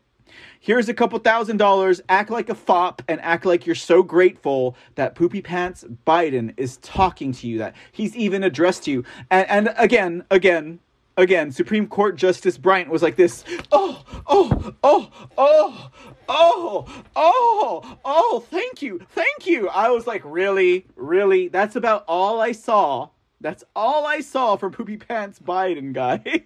here's 0.60 0.88
a 0.88 0.94
couple 0.94 1.18
thousand 1.18 1.56
dollars, 1.56 2.00
act 2.08 2.30
like 2.30 2.48
a 2.48 2.54
fop, 2.54 3.02
and 3.08 3.20
act 3.20 3.44
like 3.46 3.66
you're 3.66 3.74
so 3.74 4.02
grateful 4.02 4.76
that 4.94 5.14
Poopy 5.14 5.42
Pants 5.42 5.84
Biden 6.06 6.52
is 6.56 6.78
talking 6.78 7.32
to 7.32 7.46
you, 7.46 7.58
that 7.58 7.74
he's 7.92 8.16
even 8.16 8.42
addressed 8.42 8.86
you. 8.86 9.04
And, 9.30 9.48
and 9.48 9.74
again, 9.76 10.24
again, 10.30 10.80
again, 11.16 11.50
Supreme 11.50 11.86
Court 11.86 12.16
Justice 12.16 12.58
Bryant 12.58 12.90
was 12.90 13.02
like 13.02 13.16
this, 13.16 13.44
oh, 13.72 14.02
oh, 14.26 14.74
oh, 14.82 15.10
oh, 15.38 15.90
oh, 16.28 17.02
oh, 17.14 17.98
oh, 18.04 18.44
thank 18.50 18.82
you, 18.82 19.00
thank 19.10 19.46
you. 19.46 19.68
I 19.68 19.90
was 19.90 20.06
like, 20.06 20.22
really, 20.24 20.86
really? 20.96 21.48
That's 21.48 21.76
about 21.76 22.04
all 22.06 22.40
I 22.40 22.52
saw. 22.52 23.10
That's 23.40 23.64
all 23.74 24.06
I 24.06 24.20
saw 24.20 24.56
from 24.56 24.72
Poopy 24.72 24.96
Pants 24.96 25.38
Biden, 25.38 25.92
guy. 25.92 26.44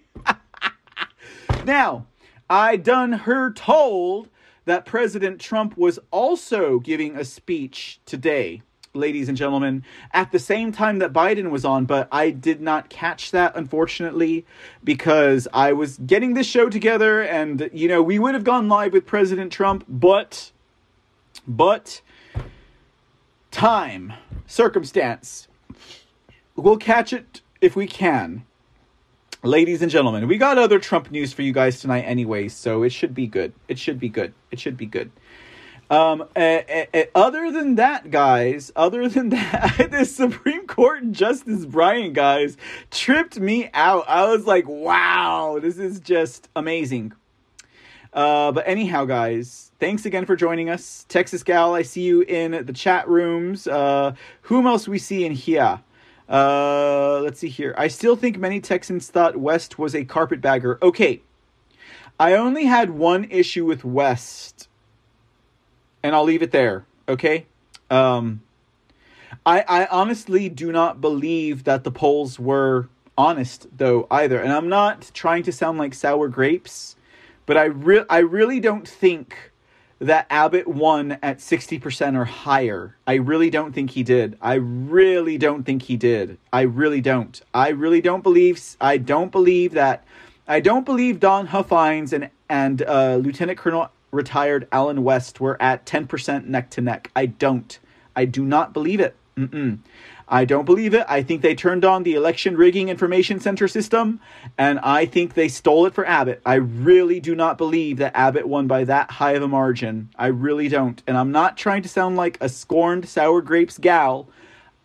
now, 1.65 2.05
I 2.51 2.75
done 2.75 3.13
her 3.13 3.49
told 3.49 4.27
that 4.65 4.85
President 4.85 5.39
Trump 5.39 5.77
was 5.77 5.99
also 6.11 6.79
giving 6.79 7.15
a 7.15 7.23
speech 7.23 8.01
today, 8.05 8.61
ladies 8.93 9.29
and 9.29 9.37
gentlemen, 9.37 9.85
at 10.11 10.33
the 10.33 10.37
same 10.37 10.73
time 10.73 10.99
that 10.99 11.13
Biden 11.13 11.49
was 11.49 11.63
on, 11.63 11.85
but 11.85 12.09
I 12.11 12.29
did 12.29 12.59
not 12.59 12.89
catch 12.89 13.31
that, 13.31 13.55
unfortunately, 13.55 14.45
because 14.83 15.47
I 15.53 15.71
was 15.71 15.97
getting 15.99 16.33
this 16.33 16.45
show 16.45 16.67
together 16.67 17.21
and, 17.21 17.69
you 17.71 17.87
know, 17.87 18.03
we 18.03 18.19
would 18.19 18.33
have 18.33 18.43
gone 18.43 18.67
live 18.67 18.91
with 18.91 19.05
President 19.05 19.53
Trump, 19.53 19.85
but, 19.87 20.51
but, 21.47 22.01
time, 23.49 24.11
circumstance, 24.45 25.47
we'll 26.57 26.75
catch 26.75 27.13
it 27.13 27.39
if 27.61 27.77
we 27.77 27.87
can 27.87 28.43
ladies 29.43 29.81
and 29.81 29.91
gentlemen, 29.91 30.27
we 30.27 30.37
got 30.37 30.57
other 30.57 30.79
Trump 30.79 31.11
news 31.11 31.33
for 31.33 31.41
you 31.41 31.51
guys 31.51 31.79
tonight 31.79 32.01
anyway, 32.01 32.47
so 32.47 32.83
it 32.83 32.91
should 32.91 33.13
be 33.13 33.27
good. 33.27 33.53
It 33.67 33.79
should 33.79 33.99
be 33.99 34.09
good. 34.09 34.33
It 34.51 34.59
should 34.59 34.77
be 34.77 34.85
good. 34.85 35.11
Um, 35.89 36.23
uh, 36.35 36.39
uh, 36.39 37.03
other 37.13 37.51
than 37.51 37.75
that, 37.75 38.11
guys, 38.11 38.71
other 38.75 39.09
than 39.09 39.29
that, 39.29 39.89
the 39.91 40.05
Supreme 40.05 40.67
Court 40.67 41.11
Justice 41.11 41.65
Brian, 41.65 42.13
guys, 42.13 42.55
tripped 42.91 43.39
me 43.39 43.69
out. 43.73 44.05
I 44.07 44.27
was 44.29 44.45
like, 44.45 44.67
wow, 44.67 45.59
this 45.61 45.77
is 45.77 45.99
just 45.99 46.47
amazing. 46.55 47.13
Uh, 48.13 48.51
but 48.51 48.67
anyhow, 48.67 49.05
guys, 49.05 49.71
thanks 49.79 50.05
again 50.05 50.25
for 50.25 50.35
joining 50.35 50.69
us. 50.69 51.05
Texas 51.09 51.43
Gal, 51.43 51.73
I 51.73 51.81
see 51.81 52.01
you 52.01 52.21
in 52.21 52.65
the 52.65 52.73
chat 52.73 53.07
rooms. 53.07 53.67
Uh, 53.67 54.15
whom 54.43 54.67
else 54.67 54.87
we 54.87 54.99
see 54.99 55.25
in 55.25 55.31
here? 55.31 55.81
Uh, 56.31 57.19
let's 57.21 57.39
see 57.39 57.49
here. 57.49 57.75
I 57.77 57.89
still 57.89 58.15
think 58.15 58.37
many 58.37 58.61
Texans 58.61 59.09
thought 59.09 59.35
West 59.35 59.77
was 59.77 59.93
a 59.93 60.05
carpetbagger. 60.05 60.79
Okay. 60.81 61.21
I 62.17 62.33
only 62.33 62.65
had 62.65 62.91
one 62.91 63.25
issue 63.25 63.65
with 63.65 63.83
West, 63.83 64.69
and 66.01 66.15
I'll 66.15 66.23
leave 66.23 66.41
it 66.41 66.51
there. 66.51 66.85
Okay. 67.09 67.47
Um, 67.89 68.41
I 69.45 69.65
I 69.67 69.85
honestly 69.87 70.47
do 70.47 70.71
not 70.71 71.01
believe 71.01 71.65
that 71.65 71.83
the 71.83 71.91
polls 71.91 72.39
were 72.39 72.87
honest 73.17 73.67
though 73.75 74.07
either, 74.09 74.39
and 74.39 74.53
I'm 74.53 74.69
not 74.69 75.11
trying 75.13 75.43
to 75.43 75.51
sound 75.51 75.77
like 75.77 75.93
sour 75.93 76.29
grapes, 76.29 76.95
but 77.45 77.57
I 77.57 77.65
re- 77.65 78.05
I 78.09 78.19
really 78.19 78.61
don't 78.61 78.87
think 78.87 79.50
that 80.01 80.25
Abbott 80.31 80.67
won 80.67 81.19
at 81.21 81.37
60% 81.37 82.17
or 82.17 82.25
higher. 82.25 82.95
I 83.05 83.13
really 83.13 83.51
don't 83.51 83.71
think 83.71 83.91
he 83.91 84.01
did. 84.01 84.35
I 84.41 84.55
really 84.55 85.37
don't 85.37 85.63
think 85.63 85.83
he 85.83 85.95
did. 85.95 86.39
I 86.51 86.61
really 86.61 87.01
don't. 87.01 87.39
I 87.53 87.69
really 87.69 88.01
don't 88.01 88.23
believe 88.23 88.59
I 88.81 88.97
don't 88.97 89.31
believe 89.31 89.73
that 89.73 90.03
I 90.47 90.59
don't 90.59 90.85
believe 90.85 91.19
Don 91.19 91.47
Huffines 91.47 92.13
and 92.13 92.29
and 92.49 92.81
uh, 92.81 93.17
Lieutenant 93.17 93.59
Colonel 93.59 93.89
retired 94.11 94.67
Allen 94.71 95.03
West 95.03 95.39
were 95.39 95.61
at 95.61 95.85
10% 95.85 96.47
neck 96.47 96.69
to 96.71 96.81
neck. 96.81 97.11
I 97.15 97.27
don't. 97.27 97.79
I 98.15 98.25
do 98.25 98.43
not 98.43 98.73
believe 98.73 98.99
it. 98.99 99.15
Mm-mm. 99.37 99.77
I 100.31 100.45
don't 100.45 100.63
believe 100.63 100.93
it. 100.93 101.05
I 101.09 101.23
think 101.23 101.41
they 101.41 101.53
turned 101.53 101.83
on 101.83 102.03
the 102.03 102.13
election 102.13 102.55
rigging 102.55 102.87
information 102.87 103.41
center 103.41 103.67
system, 103.67 104.21
and 104.57 104.79
I 104.79 105.05
think 105.05 105.33
they 105.33 105.49
stole 105.49 105.85
it 105.85 105.93
for 105.93 106.05
Abbott. 106.05 106.41
I 106.45 106.53
really 106.55 107.19
do 107.19 107.35
not 107.35 107.57
believe 107.57 107.97
that 107.97 108.15
Abbott 108.15 108.47
won 108.47 108.65
by 108.65 108.85
that 108.85 109.11
high 109.11 109.33
of 109.33 109.43
a 109.43 109.49
margin. 109.49 110.09
I 110.15 110.27
really 110.27 110.69
don't. 110.69 111.03
And 111.05 111.17
I'm 111.17 111.33
not 111.33 111.57
trying 111.57 111.81
to 111.81 111.89
sound 111.89 112.15
like 112.15 112.37
a 112.39 112.47
scorned 112.47 113.09
sour 113.09 113.41
grapes 113.41 113.77
gal. 113.77 114.29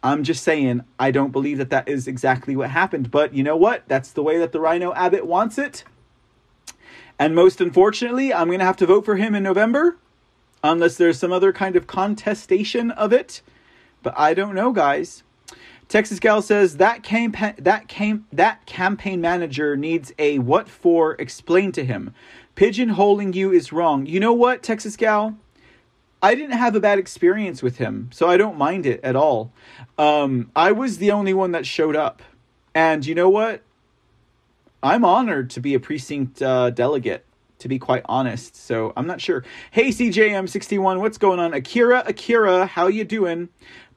I'm 0.03 0.25
just 0.25 0.43
saying 0.43 0.83
I 0.99 1.13
don't 1.13 1.31
believe 1.31 1.59
that 1.59 1.71
that 1.71 1.89
is 1.89 2.09
exactly 2.09 2.57
what 2.57 2.71
happened. 2.71 3.13
But 3.13 3.33
you 3.33 3.45
know 3.45 3.57
what? 3.57 3.85
That's 3.87 4.11
the 4.11 4.25
way 4.25 4.39
that 4.39 4.51
the 4.51 4.61
Rhino 4.61 4.93
Abbott 4.95 5.27
wants 5.27 5.59
it. 5.59 5.85
And 7.21 7.37
most 7.37 7.61
unfortunately, 7.61 8.35
I'm 8.35 8.49
going 8.49 8.59
to 8.59 8.65
have 8.65 8.77
to 8.79 8.87
vote 8.87 9.05
for 9.05 9.15
him 9.15 9.37
in 9.37 9.45
November 9.45 9.97
unless 10.65 10.97
there's 10.97 11.21
some 11.21 11.33
other 11.33 11.53
kind 11.53 11.77
of 11.77 11.87
contestation 11.87 12.91
of 12.91 13.13
it. 13.13 13.43
But 14.03 14.15
I 14.19 14.35
don't 14.35 14.55
know, 14.55 14.73
guys. 14.73 15.23
Texas 15.89 16.19
Gal 16.19 16.43
says 16.43 16.79
that 16.79 17.03
campaign 17.03 17.55
that 17.59 17.87
came 17.87 18.27
that 18.33 18.67
campaign 18.67 19.21
manager 19.21 19.77
needs 19.77 20.13
a 20.19 20.39
what 20.41 20.69
for 20.69 21.13
explain 21.15 21.71
to 21.73 21.85
him. 21.85 22.13
Pigeonholing 22.57 23.35
you 23.35 23.53
is 23.53 23.73
wrong. 23.73 24.07
You 24.07 24.19
know 24.19 24.33
what, 24.33 24.63
Texas 24.63 24.97
Gal? 24.97 25.37
I 26.23 26.35
didn't 26.35 26.57
have 26.57 26.75
a 26.75 26.81
bad 26.81 26.99
experience 26.99 27.63
with 27.63 27.77
him, 27.77 28.09
so 28.13 28.29
I 28.29 28.37
don't 28.37 28.57
mind 28.57 28.87
it 28.87 29.01
at 29.05 29.15
all. 29.15 29.53
Um, 29.99 30.51
I 30.57 30.73
was 30.73 30.99
the 30.99 31.13
only 31.13 31.35
one 31.35 31.53
that 31.53 31.67
showed 31.67 31.95
up, 31.95 32.23
and 32.75 33.07
you 33.07 33.15
know 33.15 33.29
what? 33.29 33.63
I'm 34.83 35.05
honored 35.05 35.51
to 35.51 35.61
be 35.61 35.75
a 35.75 35.81
precinct 35.81 36.43
uh, 36.43 36.71
delegate. 36.71 37.23
To 37.61 37.69
be 37.69 37.79
quite 37.79 38.03
honest, 38.05 38.55
so 38.55 38.93
I'm 38.99 39.07
not 39.07 39.19
sure. 39.19 39.43
Hey 39.71 39.89
CJM61, 39.89 41.01
what's 41.01 41.17
going 41.17 41.41
on? 41.41 41.55
Akira, 41.55 42.05
Akira, 42.07 42.67
how 42.67 42.87
you 42.87 43.03
doing? 43.03 43.49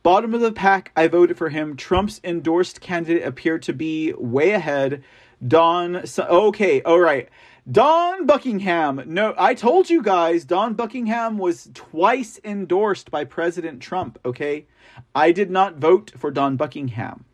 Bottom 0.01 0.33
of 0.33 0.41
the 0.41 0.51
pack, 0.51 0.91
I 0.95 1.07
voted 1.07 1.37
for 1.37 1.49
him. 1.49 1.75
Trump's 1.75 2.21
endorsed 2.23 2.79
candidate 2.79 3.25
appeared 3.25 3.61
to 3.63 3.73
be 3.73 4.13
way 4.13 4.51
ahead. 4.51 5.03
Dawn, 5.45 6.03
okay, 6.17 6.81
all 6.83 6.99
right. 6.99 7.27
Dawn 7.69 8.25
Buckingham. 8.25 9.03
No, 9.05 9.35
I 9.37 9.53
told 9.53 9.89
you 9.89 10.01
guys, 10.01 10.45
Dawn 10.45 10.73
Buckingham 10.73 11.37
was 11.37 11.69
twice 11.73 12.39
endorsed 12.43 13.11
by 13.11 13.25
President 13.25 13.81
Trump, 13.81 14.17
okay? 14.23 14.65
I 15.13 15.31
did 15.31 15.51
not 15.51 15.75
vote 15.75 16.11
for 16.17 16.31
Dawn 16.31 16.55
Buckingham. 16.55 17.25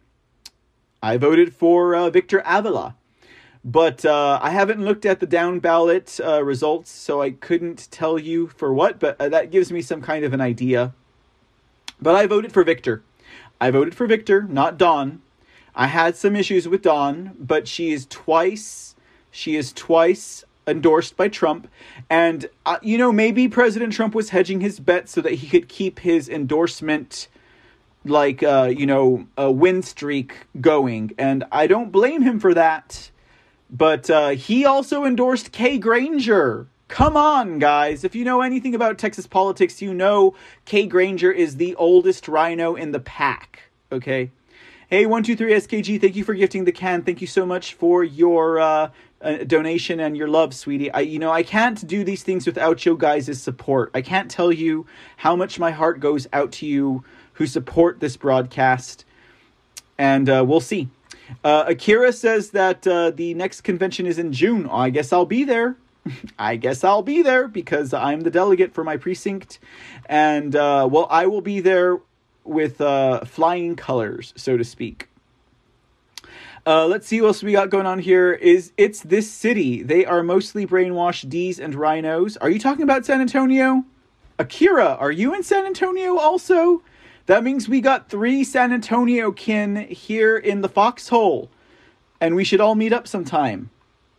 I 1.02 1.18
voted 1.18 1.54
for 1.54 1.96
uh, 1.96 2.10
Victor 2.10 2.42
Avila. 2.46 2.96
But 3.64 4.06
uh, 4.06 4.40
I 4.42 4.52
haven't 4.52 4.84
looked 4.84 5.06
at 5.06 5.20
the 5.20 5.26
down 5.26 5.60
ballot 5.60 6.20
uh, 6.24 6.44
results, 6.44 6.92
so 6.92 7.22
I 7.22 7.32
couldn't 7.32 7.90
tell 7.90 8.20
you 8.20 8.48
for 8.48 8.72
what, 8.72 9.00
but 9.00 9.20
uh, 9.20 9.30
that 9.30 9.50
gives 9.50 9.72
me 9.72 9.82
some 9.82 10.02
kind 10.02 10.24
of 10.24 10.34
an 10.34 10.42
idea. 10.42 10.94
But 12.02 12.16
I 12.16 12.28
voted 12.28 12.52
for 12.52 12.64
Victor. 12.64 13.04
I 13.60 13.72
voted 13.72 13.96
for 13.96 14.06
Victor, 14.08 14.44
not 14.44 14.78
Dawn. 14.78 15.22
I 15.76 15.88
had 15.88 16.16
some 16.16 16.36
issues 16.36 16.68
with 16.68 16.82
Dawn, 16.82 17.36
but 17.40 17.68
she 17.68 17.92
is 17.92 18.06
twice 18.10 18.96
she 19.36 19.58
is 19.58 19.74
twice 19.74 20.46
endorsed 20.66 21.18
by 21.18 21.28
Trump. 21.28 21.68
And, 22.10 22.50
uh, 22.66 22.78
you 22.82 22.98
know, 22.98 23.12
maybe 23.12 23.50
President 23.50 23.92
Trump 23.92 24.16
was 24.16 24.30
hedging 24.30 24.62
his 24.62 24.80
bet 24.80 25.10
so 25.10 25.20
that 25.22 25.34
he 25.34 25.48
could 25.48 25.68
keep 25.68 26.00
his 26.00 26.30
endorsement, 26.30 27.28
like, 28.06 28.42
uh, 28.42 28.72
you 28.76 28.86
know, 28.86 29.28
a 29.38 29.52
win 29.52 29.84
streak 29.84 30.48
going. 30.62 31.12
And 31.18 31.44
I 31.52 31.68
don't 31.68 31.92
blame 31.92 32.22
him 32.22 32.40
for 32.40 32.54
that. 32.54 33.12
But 33.70 34.10
uh, 34.10 34.30
he 34.30 34.66
also 34.66 35.04
endorsed 35.04 35.52
Kay 35.52 35.78
Granger. 35.80 36.68
Come 36.88 37.18
on, 37.18 37.58
guys. 37.58 38.04
If 38.04 38.16
you 38.16 38.24
know 38.24 38.42
anything 38.42 38.76
about 38.76 38.98
Texas 38.98 39.26
politics, 39.26 39.82
you 39.82 39.94
know 39.94 40.36
Kay 40.66 40.86
Granger 40.86 41.32
is 41.32 41.58
the 41.58 41.76
oldest 41.76 42.28
rhino 42.28 42.76
in 42.76 42.92
the 42.92 43.00
pack. 43.00 43.64
Okay? 43.92 44.32
Hey, 44.88 45.06
123SKG, 45.06 46.00
thank 46.00 46.16
you 46.16 46.24
for 46.24 46.36
gifting 46.36 46.66
the 46.66 46.72
can. 46.72 47.02
Thank 47.02 47.20
you 47.20 47.28
so 47.28 47.44
much 47.44 47.74
for 47.74 48.04
your 48.04 48.60
uh, 48.60 48.92
uh, 49.20 49.38
donation 49.38 50.00
and 50.00 50.16
your 50.16 50.28
love, 50.28 50.54
sweetie. 50.54 50.92
I, 50.92 51.00
you 51.00 51.18
know, 51.18 51.32
I 51.32 51.42
can't 51.42 51.86
do 51.88 52.04
these 52.04 52.22
things 52.22 52.46
without 52.46 52.86
you 52.86 52.96
guys' 52.96 53.42
support. 53.42 53.90
I 53.96 54.02
can't 54.02 54.30
tell 54.30 54.52
you 54.52 54.86
how 55.18 55.36
much 55.36 55.58
my 55.58 55.72
heart 55.72 56.00
goes 56.00 56.28
out 56.34 56.52
to 56.54 56.68
you 56.68 57.04
who 57.34 57.48
support 57.48 58.00
this 58.00 58.16
broadcast. 58.16 59.06
And 59.98 60.30
uh, 60.30 60.46
we'll 60.48 60.60
see. 60.60 60.90
Uh, 61.44 61.66
Akira 61.68 62.14
says 62.14 62.52
that 62.52 62.86
uh, 62.86 63.10
the 63.10 63.34
next 63.34 63.62
convention 63.62 64.06
is 64.06 64.20
in 64.20 64.32
June. 64.32 64.70
I 64.70 64.92
guess 64.92 65.12
I'll 65.12 65.26
be 65.26 65.44
there. 65.44 65.78
I 66.38 66.56
guess 66.56 66.84
I'll 66.84 67.02
be 67.02 67.22
there 67.22 67.48
because 67.48 67.94
I'm 67.94 68.22
the 68.22 68.30
delegate 68.30 68.74
for 68.74 68.84
my 68.84 68.98
precinct. 68.98 69.60
And, 70.06 70.56
uh, 70.56 70.88
well, 70.92 71.08
I 71.10 71.26
will 71.28 71.42
be 71.42 71.60
there 71.60 72.00
with 72.44 72.80
uh, 72.80 73.26
flying 73.26 73.76
colors, 73.76 74.34
so 74.36 74.58
to 74.58 74.64
speak. 74.64 75.10
Uh, 76.68 76.88
let's 76.88 77.06
see 77.06 77.22
what 77.22 77.28
else 77.28 77.44
we 77.44 77.52
got 77.52 77.70
going 77.70 77.86
on 77.86 78.00
here. 78.00 78.34
Is 78.34 78.72
it's 78.76 79.02
this 79.02 79.32
city? 79.32 79.84
They 79.84 80.04
are 80.06 80.24
mostly 80.24 80.66
brainwashed 80.66 81.30
D's 81.30 81.60
and 81.60 81.76
rhinos. 81.76 82.38
Are 82.38 82.50
you 82.50 82.60
talking 82.60 82.84
about 82.84 83.06
San 83.06 83.22
Antonio? 83.22 83.86
Akira, 84.40 84.98
are 85.00 85.12
you 85.12 85.34
in 85.36 85.44
San 85.44 85.66
Antonio 85.66 86.18
also? 86.18 86.82
That 87.28 87.44
means 87.44 87.70
we 87.70 87.82
got 87.82 88.10
three 88.10 88.44
San 88.44 88.74
Antonio 88.74 89.32
kin 89.32 89.76
here 89.76 90.38
in 90.38 90.62
the 90.62 90.70
foxhole, 90.70 91.50
and 92.20 92.36
we 92.36 92.44
should 92.44 92.62
all 92.62 92.76
meet 92.76 92.94
up 92.94 93.08
sometime. 93.08 93.70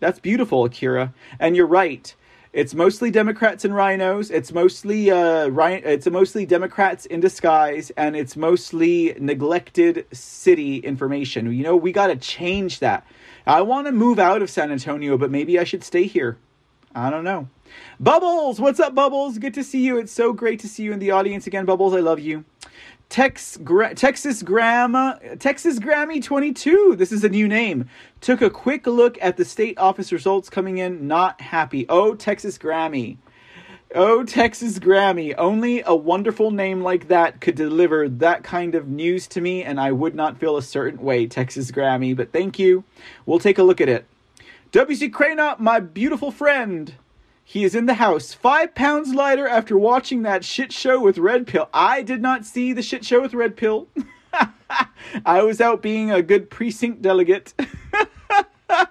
That's 0.07 0.21
beautiful, 0.21 0.65
Akira. 0.65 1.13
And 1.41 1.57
you're 1.57 1.67
right. 1.67 2.15
It's 2.53 2.75
mostly 2.75 3.11
Democrats 3.11 3.65
and 3.65 3.75
rhinos. 3.75 4.31
It's 4.31 4.53
mostly 4.53 5.11
uh, 5.11 5.51
it's 5.51 6.07
mostly 6.07 6.47
Democrats 6.47 7.07
in 7.07 7.19
disguise, 7.19 7.91
and 7.97 8.15
it's 8.15 8.37
mostly 8.37 9.17
neglected 9.19 10.07
city 10.13 10.77
information. 10.77 11.53
You 11.53 11.65
know, 11.65 11.75
we 11.75 11.91
got 11.91 12.07
to 12.07 12.15
change 12.15 12.79
that. 12.79 13.05
I 13.49 13.63
want 13.63 13.89
to 13.89 13.93
move 13.93 14.21
out 14.21 14.43
of 14.43 14.49
San 14.49 14.71
Antonio, 14.71 15.19
but 15.19 15.33
maybe 15.33 15.59
I 15.59 15.65
should 15.65 15.83
stay 15.83 16.05
here. 16.05 16.39
I 16.95 17.11
don't 17.11 17.25
know. 17.25 17.49
Bubbles, 17.99 18.61
what's 18.61 18.79
up, 18.79 18.95
Bubbles? 18.95 19.39
Good 19.39 19.55
to 19.55 19.65
see 19.65 19.85
you. 19.85 19.99
It's 19.99 20.13
so 20.13 20.33
great 20.33 20.61
to 20.61 20.69
see 20.69 20.85
you 20.85 20.93
in 20.93 21.01
the 21.01 21.11
audience 21.11 21.49
again, 21.49 21.65
Bubbles. 21.65 21.95
I 21.95 22.01
love 22.01 22.21
you. 22.21 22.45
Tex, 23.09 23.57
Gra- 23.59 23.95
Texas 23.95 24.43
Grandma, 24.43 25.15
Texas 25.39 25.79
Grammy 25.79 26.23
22. 26.23 26.97
This 26.97 27.13
is 27.13 27.23
a 27.23 27.29
new 27.29 27.47
name. 27.47 27.89
Took 28.21 28.43
a 28.43 28.51
quick 28.51 28.87
look 28.87 29.17
at 29.23 29.37
the 29.37 29.45
state 29.45 29.79
office 29.79 30.13
results 30.13 30.51
coming 30.51 30.79
in. 30.79 31.07
Not 31.07 31.41
happy. 31.41 31.87
Oh, 31.89 32.15
Texas 32.15 32.59
Grammy. 32.59 33.19
Oh, 33.95 34.25
Texas 34.25 34.81
Grammy. 34.81 35.35
Only 35.39 35.83
a 35.87 35.95
wonderful 35.95 36.51
name 36.51 36.83
like 36.83 37.07
that 37.09 37.41
could 37.41 37.55
deliver 37.55 38.09
that 38.09 38.43
kind 38.43 38.75
of 38.75 38.89
news 38.89 39.29
to 39.29 39.41
me, 39.41 39.63
and 39.63 39.81
I 39.81 39.93
would 39.93 40.15
not 40.15 40.39
feel 40.39 40.57
a 40.57 40.63
certain 40.63 41.01
way, 41.01 41.27
Texas 41.27 41.71
Grammy. 41.71 42.15
But 42.15 42.33
thank 42.33 42.59
you. 42.59 42.83
We'll 43.25 43.39
take 43.39 43.59
a 43.59 43.63
look 43.63 43.81
at 43.81 43.89
it. 43.89 44.05
W.C. 44.73 45.09
Cranop, 45.11 45.61
my 45.61 45.79
beautiful 45.79 46.33
friend. 46.33 46.93
He 47.49 47.63
is 47.63 47.77
in 47.77 47.87
the 47.87 47.95
house, 47.95 48.35
five 48.35 48.75
pounds 48.75 49.15
lighter 49.15 49.47
after 49.47 49.79
watching 49.79 50.23
that 50.23 50.45
shit 50.45 50.73
show 50.73 51.01
with 51.01 51.17
Red 51.17 51.47
Pill. 51.47 51.69
I 51.73 52.03
did 52.03 52.21
not 52.21 52.45
see 52.45 52.73
the 52.73 52.83
shit 52.83 53.05
show 53.05 53.21
with 53.23 53.35
Red 53.35 53.57
Pill. 53.57 53.87
I 55.25 55.45
was 55.45 55.61
out 55.61 55.81
being 55.81 56.11
a 56.11 56.23
good 56.23 56.51
precinct 56.51 57.03
delegate. 57.03 57.55
uh, 58.69 58.85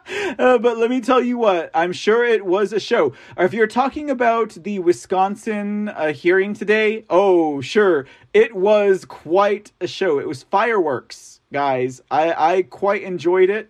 but 0.58 0.78
let 0.78 0.90
me 0.90 1.02
tell 1.02 1.22
you 1.22 1.38
what, 1.38 1.70
I'm 1.74 1.92
sure 1.92 2.24
it 2.24 2.46
was 2.46 2.72
a 2.72 2.80
show. 2.80 3.12
If 3.38 3.54
you're 3.54 3.68
talking 3.68 4.10
about 4.10 4.52
the 4.52 4.80
Wisconsin 4.80 5.90
uh, 5.90 6.14
hearing 6.14 6.54
today, 6.54 7.04
oh, 7.10 7.60
sure, 7.60 8.06
it 8.34 8.56
was 8.56 9.04
quite 9.04 9.74
a 9.82 9.88
show. 9.88 10.18
It 10.18 10.30
was 10.30 10.44
fireworks, 10.44 11.42
guys. 11.52 12.00
I, 12.10 12.54
I 12.54 12.62
quite 12.62 13.04
enjoyed 13.04 13.50
it. 13.50 13.70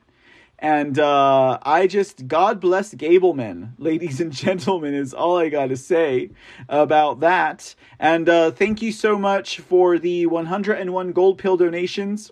And 0.60 0.98
uh, 1.00 1.60
I 1.64 1.88
just, 1.88 2.28
God 2.28 2.60
bless 2.62 2.94
Gableman, 2.94 3.72
ladies 3.78 4.22
and 4.22 4.32
gentlemen, 4.32 4.94
is 4.94 5.14
all 5.14 5.38
I 5.38 5.50
got 5.50 5.70
to 5.70 5.78
say 5.78 6.32
about 6.70 7.20
that. 7.20 7.76
And 8.00 8.30
uh, 8.30 8.52
thank 8.52 8.82
you 8.82 8.92
so 8.92 9.18
much 9.18 9.60
for 9.60 10.00
the 10.00 10.26
101 10.28 11.12
gold 11.12 11.38
pill 11.38 11.58
donations. 11.58 12.32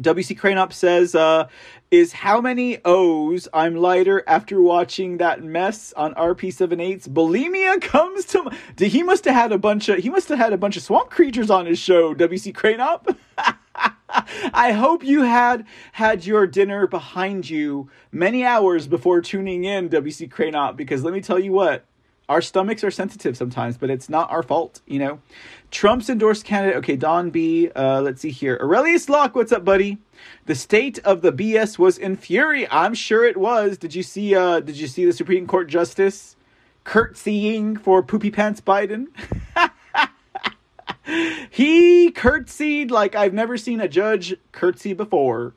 WC 0.00 0.38
Cranop 0.38 0.72
says, 0.72 1.14
uh, 1.14 1.48
is 1.90 2.12
how 2.12 2.40
many 2.40 2.78
O's 2.84 3.46
I'm 3.52 3.76
lighter 3.76 4.24
after 4.26 4.62
watching 4.62 5.18
that 5.18 5.42
mess 5.42 5.92
on 5.92 6.14
RP78's 6.14 7.06
bulimia 7.08 7.80
comes 7.82 8.24
to 8.26 8.50
he 8.78 9.02
must 9.02 9.26
have 9.26 9.34
had 9.34 9.52
a 9.52 9.58
bunch 9.58 9.90
of 9.90 9.98
he 9.98 10.08
must 10.08 10.30
have 10.30 10.38
had 10.38 10.54
a 10.54 10.56
bunch 10.56 10.78
of 10.78 10.82
swamp 10.82 11.10
creatures 11.10 11.50
on 11.50 11.66
his 11.66 11.78
show, 11.78 12.14
WC 12.14 12.54
Cranop. 12.54 13.14
I 13.74 14.72
hope 14.72 15.04
you 15.04 15.22
had 15.22 15.66
had 15.92 16.26
your 16.26 16.46
dinner 16.46 16.86
behind 16.86 17.48
you 17.48 17.88
many 18.10 18.44
hours 18.44 18.86
before 18.86 19.20
tuning 19.20 19.64
in, 19.64 19.88
WC 19.88 20.28
Cranop, 20.28 20.76
because 20.76 21.02
let 21.02 21.14
me 21.14 21.20
tell 21.20 21.38
you 21.38 21.52
what, 21.52 21.86
our 22.28 22.40
stomachs 22.40 22.84
are 22.84 22.90
sensitive 22.90 23.36
sometimes, 23.36 23.76
but 23.76 23.90
it's 23.90 24.08
not 24.08 24.30
our 24.30 24.42
fault, 24.42 24.80
you 24.86 24.98
know. 24.98 25.20
Trump's 25.70 26.08
endorsed 26.08 26.44
candidate. 26.44 26.76
Okay, 26.76 26.96
Dawn 26.96 27.30
B. 27.30 27.70
Uh, 27.74 28.00
let's 28.00 28.22
see 28.22 28.30
here. 28.30 28.58
Aurelius 28.60 29.08
Locke, 29.08 29.34
what's 29.34 29.52
up, 29.52 29.64
buddy? 29.64 29.98
The 30.46 30.54
state 30.54 30.98
of 31.00 31.22
the 31.22 31.32
BS 31.32 31.78
was 31.78 31.98
in 31.98 32.16
fury. 32.16 32.70
I'm 32.70 32.94
sure 32.94 33.24
it 33.24 33.36
was. 33.36 33.78
Did 33.78 33.94
you 33.94 34.02
see? 34.02 34.34
Uh, 34.34 34.60
did 34.60 34.76
you 34.76 34.86
see 34.86 35.04
the 35.04 35.12
Supreme 35.12 35.46
Court 35.46 35.68
justice 35.68 36.36
curtsying 36.84 37.76
for 37.76 38.02
poopy 38.02 38.30
pants 38.30 38.60
Biden? 38.60 39.06
he 41.50 42.10
curtsied 42.10 42.90
like 42.90 43.14
I've 43.14 43.34
never 43.34 43.56
seen 43.56 43.80
a 43.80 43.88
judge 43.88 44.34
curtsy 44.52 44.92
before. 44.92 45.54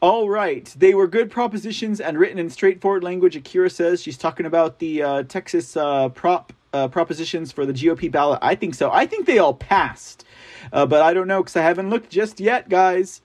All 0.00 0.28
right. 0.28 0.72
They 0.76 0.92
were 0.92 1.06
good 1.06 1.30
propositions 1.30 2.00
and 2.00 2.18
written 2.18 2.38
in 2.38 2.50
straightforward 2.50 3.02
language. 3.02 3.36
Akira 3.36 3.70
says 3.70 4.02
she's 4.02 4.18
talking 4.18 4.44
about 4.44 4.78
the 4.78 5.02
uh, 5.02 5.22
Texas 5.22 5.76
uh, 5.76 6.10
prop 6.10 6.52
uh, 6.74 6.88
propositions 6.88 7.52
for 7.52 7.64
the 7.64 7.72
GOP 7.72 8.10
ballot. 8.10 8.40
I 8.42 8.54
think 8.54 8.74
so. 8.74 8.90
I 8.90 9.06
think 9.06 9.26
they 9.26 9.38
all 9.38 9.54
passed, 9.54 10.24
uh, 10.72 10.84
but 10.84 11.00
I 11.00 11.14
don't 11.14 11.28
know 11.28 11.42
because 11.42 11.56
I 11.56 11.62
haven't 11.62 11.88
looked 11.88 12.10
just 12.10 12.40
yet, 12.40 12.68
guys. 12.68 13.22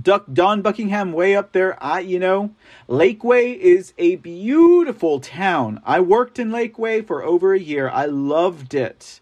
Duck 0.00 0.26
Dawn 0.32 0.62
Buckingham 0.62 1.12
way 1.12 1.34
up 1.34 1.52
there. 1.52 1.82
I 1.82 2.00
you 2.00 2.18
know, 2.18 2.54
Lakeway 2.88 3.56
is 3.58 3.94
a 3.98 4.16
beautiful 4.16 5.20
town. 5.20 5.80
I 5.84 6.00
worked 6.00 6.38
in 6.38 6.50
Lakeway 6.50 7.06
for 7.06 7.22
over 7.22 7.52
a 7.54 7.58
year. 7.58 7.88
I 7.88 8.06
loved 8.06 8.74
it, 8.74 9.20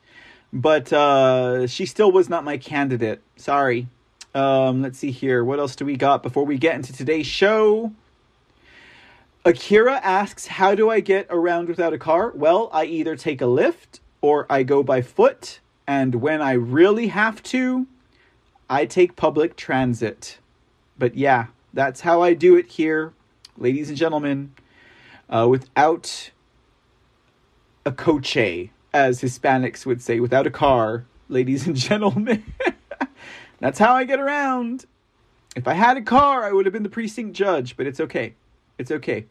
but 0.52 0.92
uh, 0.92 1.66
she 1.66 1.86
still 1.86 2.10
was 2.10 2.28
not 2.28 2.44
my 2.44 2.58
candidate. 2.58 3.20
Sorry. 3.36 3.88
Um, 4.34 4.82
let's 4.82 4.98
see 4.98 5.10
here. 5.10 5.44
What 5.44 5.58
else 5.58 5.76
do 5.76 5.84
we 5.84 5.96
got 5.96 6.22
before 6.22 6.44
we 6.44 6.58
get 6.58 6.76
into 6.76 6.92
today's 6.92 7.26
show? 7.26 7.92
Akira 9.44 9.94
asks, 10.02 10.46
How 10.46 10.74
do 10.74 10.90
I 10.90 11.00
get 11.00 11.26
around 11.30 11.68
without 11.68 11.92
a 11.92 11.98
car? 11.98 12.32
Well, 12.34 12.68
I 12.72 12.84
either 12.84 13.16
take 13.16 13.40
a 13.40 13.46
lift 13.46 14.00
or 14.20 14.46
I 14.50 14.62
go 14.62 14.82
by 14.82 15.02
foot. 15.02 15.60
And 15.86 16.16
when 16.16 16.40
I 16.40 16.52
really 16.52 17.08
have 17.08 17.42
to, 17.44 17.86
I 18.68 18.86
take 18.86 19.16
public 19.16 19.56
transit. 19.56 20.38
But 20.98 21.16
yeah, 21.16 21.46
that's 21.72 22.02
how 22.02 22.22
I 22.22 22.34
do 22.34 22.56
it 22.56 22.66
here, 22.66 23.12
ladies 23.56 23.88
and 23.88 23.98
gentlemen, 23.98 24.54
uh, 25.28 25.46
without 25.48 26.30
a 27.84 27.90
coche, 27.90 28.70
as 28.92 29.20
Hispanics 29.20 29.86
would 29.86 30.02
say, 30.02 30.20
without 30.20 30.46
a 30.46 30.50
car, 30.50 31.04
ladies 31.28 31.66
and 31.66 31.76
gentlemen. 31.88 32.44
That's 33.60 33.78
how 33.78 33.94
I 33.94 34.04
get 34.04 34.18
around. 34.18 34.86
If 35.56 35.68
I 35.68 35.74
had 35.74 35.96
a 35.96 36.02
car, 36.02 36.44
I 36.44 36.52
would 36.52 36.66
have 36.66 36.72
been 36.72 36.82
the 36.82 36.88
precinct 36.88 37.34
judge, 37.34 37.76
but 37.76 37.86
it's 37.86 38.00
okay. 38.00 38.34
It's 38.78 38.90
okay. 38.90 39.26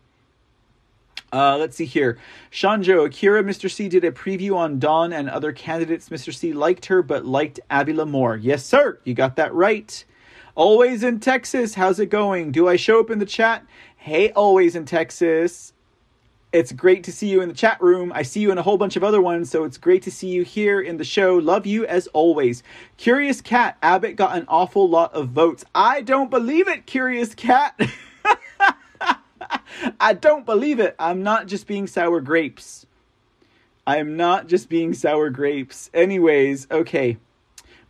Uh, 1.31 1.57
let's 1.57 1.77
see 1.77 1.85
here. 1.85 2.17
Shanjo, 2.51 3.05
Akira, 3.05 3.43
Mr. 3.43 3.69
C 3.69 3.87
did 3.87 4.03
a 4.03 4.11
preview 4.11 4.55
on 4.55 4.79
Dawn 4.79 5.13
and 5.13 5.29
other 5.29 5.51
candidates. 5.51 6.09
Mr. 6.09 6.33
C 6.33 6.53
liked 6.53 6.87
her, 6.87 7.01
but 7.01 7.25
liked 7.25 7.59
Avila 7.69 8.05
more. 8.05 8.35
Yes, 8.35 8.65
sir. 8.65 8.99
You 9.03 9.13
got 9.13 9.35
that 9.35 9.53
right. 9.53 10.03
Always 10.55 11.03
in 11.03 11.19
Texas, 11.19 11.75
how's 11.75 11.99
it 11.99 12.07
going? 12.07 12.51
Do 12.51 12.67
I 12.67 12.75
show 12.75 12.99
up 12.99 13.11
in 13.11 13.19
the 13.19 13.25
chat? 13.25 13.63
Hey, 13.95 14.31
always 14.31 14.75
in 14.75 14.85
Texas. 14.85 15.73
It's 16.51 16.71
great 16.71 17.03
to 17.03 17.11
see 17.11 17.27
you 17.27 17.41
in 17.41 17.47
the 17.47 17.53
chat 17.53 17.79
room. 17.79 18.11
I 18.15 18.23
see 18.23 18.39
you 18.39 18.51
in 18.51 18.57
a 18.57 18.63
whole 18.63 18.79
bunch 18.79 18.95
of 18.95 19.03
other 19.03 19.21
ones, 19.21 19.51
so 19.51 19.65
it's 19.65 19.77
great 19.77 20.01
to 20.03 20.11
see 20.11 20.29
you 20.29 20.43
here 20.43 20.81
in 20.81 20.97
the 20.97 21.03
show. 21.03 21.35
Love 21.35 21.67
you 21.67 21.85
as 21.85 22.07
always. 22.07 22.63
Curious 22.97 23.39
Cat, 23.39 23.77
Abbott 23.83 24.15
got 24.15 24.35
an 24.35 24.45
awful 24.47 24.89
lot 24.89 25.13
of 25.13 25.29
votes. 25.29 25.63
I 25.75 26.01
don't 26.01 26.31
believe 26.31 26.67
it, 26.67 26.87
Curious 26.87 27.35
Cat. 27.35 27.79
I 29.99 30.13
don't 30.13 30.43
believe 30.43 30.79
it. 30.79 30.95
I'm 30.97 31.21
not 31.21 31.45
just 31.45 31.67
being 31.67 31.85
sour 31.85 32.19
grapes. 32.19 32.87
I 33.85 33.97
am 33.97 34.17
not 34.17 34.47
just 34.47 34.69
being 34.69 34.95
sour 34.95 35.29
grapes. 35.29 35.91
Anyways, 35.93 36.65
okay. 36.71 37.17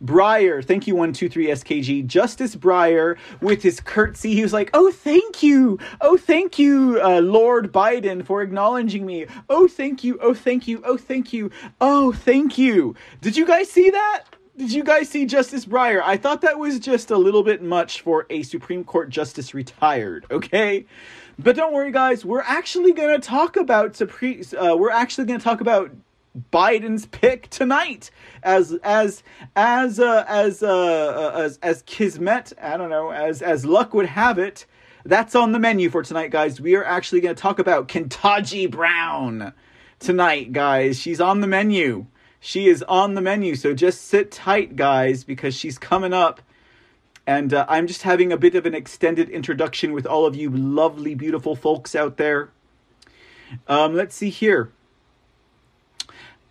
Breyer, 0.02 0.64
thank 0.64 0.86
you, 0.86 0.94
123SKG. 0.94 2.06
Justice 2.06 2.56
Breyer, 2.56 3.16
with 3.40 3.62
his 3.62 3.80
curtsy, 3.80 4.34
he 4.34 4.42
was 4.42 4.52
like, 4.52 4.70
Oh, 4.72 4.90
thank 4.90 5.42
you. 5.42 5.78
Oh, 6.00 6.16
thank 6.16 6.58
you, 6.58 7.00
uh, 7.02 7.20
Lord 7.20 7.72
Biden, 7.72 8.24
for 8.24 8.42
acknowledging 8.42 9.04
me. 9.04 9.26
Oh, 9.48 9.68
thank 9.68 10.02
you. 10.02 10.18
Oh, 10.22 10.34
thank 10.34 10.66
you. 10.66 10.82
Oh, 10.84 10.96
thank 10.96 11.32
you. 11.32 11.50
Oh, 11.80 12.12
thank 12.12 12.56
you. 12.56 12.94
Did 13.20 13.36
you 13.36 13.46
guys 13.46 13.70
see 13.70 13.90
that? 13.90 14.24
Did 14.56 14.72
you 14.72 14.84
guys 14.84 15.08
see 15.08 15.24
Justice 15.24 15.64
Breyer? 15.64 16.02
I 16.04 16.18
thought 16.18 16.42
that 16.42 16.58
was 16.58 16.78
just 16.78 17.10
a 17.10 17.16
little 17.16 17.42
bit 17.42 17.62
much 17.62 18.02
for 18.02 18.26
a 18.28 18.42
Supreme 18.42 18.84
Court 18.84 19.08
justice 19.08 19.54
retired, 19.54 20.26
okay? 20.30 20.84
But 21.38 21.56
don't 21.56 21.72
worry, 21.72 21.92
guys. 21.92 22.26
We're 22.26 22.42
actually 22.42 22.92
to 22.92 23.18
talk 23.20 23.56
about 23.56 23.96
Supreme. 23.96 24.42
Uh, 24.58 24.76
we're 24.76 24.90
actually 24.90 25.28
to 25.28 25.38
talk 25.38 25.62
about 25.62 25.92
Biden's 26.52 27.06
pick 27.06 27.50
tonight, 27.50 28.10
as 28.42 28.78
as 28.82 29.22
as 29.56 29.98
uh, 29.98 30.24
as 30.28 30.62
uh, 30.62 30.68
uh, 30.68 31.38
as 31.38 31.58
as 31.62 31.82
kismet. 31.82 32.52
I 32.60 32.76
don't 32.76 32.90
know, 32.90 33.10
as 33.10 33.42
as 33.42 33.64
luck 33.64 33.94
would 33.94 34.06
have 34.06 34.38
it. 34.38 34.66
That's 35.04 35.34
on 35.34 35.52
the 35.52 35.58
menu 35.58 35.90
for 35.90 36.02
tonight, 36.02 36.30
guys. 36.30 36.60
We 36.60 36.76
are 36.76 36.84
actually 36.84 37.20
going 37.22 37.34
to 37.34 37.40
talk 37.40 37.58
about 37.58 37.88
Ketanji 37.88 38.70
Brown 38.70 39.52
tonight, 39.98 40.52
guys. 40.52 40.98
She's 40.98 41.20
on 41.20 41.40
the 41.40 41.46
menu. 41.46 42.06
She 42.38 42.68
is 42.68 42.82
on 42.84 43.14
the 43.14 43.20
menu, 43.20 43.54
so 43.54 43.74
just 43.74 44.06
sit 44.06 44.30
tight, 44.30 44.76
guys, 44.76 45.24
because 45.24 45.54
she's 45.54 45.78
coming 45.78 46.12
up 46.12 46.40
and 47.30 47.54
uh, 47.54 47.64
I'm 47.68 47.86
just 47.86 48.02
having 48.02 48.32
a 48.32 48.36
bit 48.36 48.56
of 48.56 48.66
an 48.66 48.74
extended 48.74 49.28
introduction 49.28 49.92
with 49.92 50.04
all 50.04 50.26
of 50.26 50.34
you 50.34 50.50
lovely, 50.50 51.14
beautiful 51.14 51.54
folks 51.54 51.94
out 51.94 52.16
there. 52.16 52.50
Um, 53.68 53.94
let's 53.94 54.16
see 54.16 54.30
here. 54.30 54.72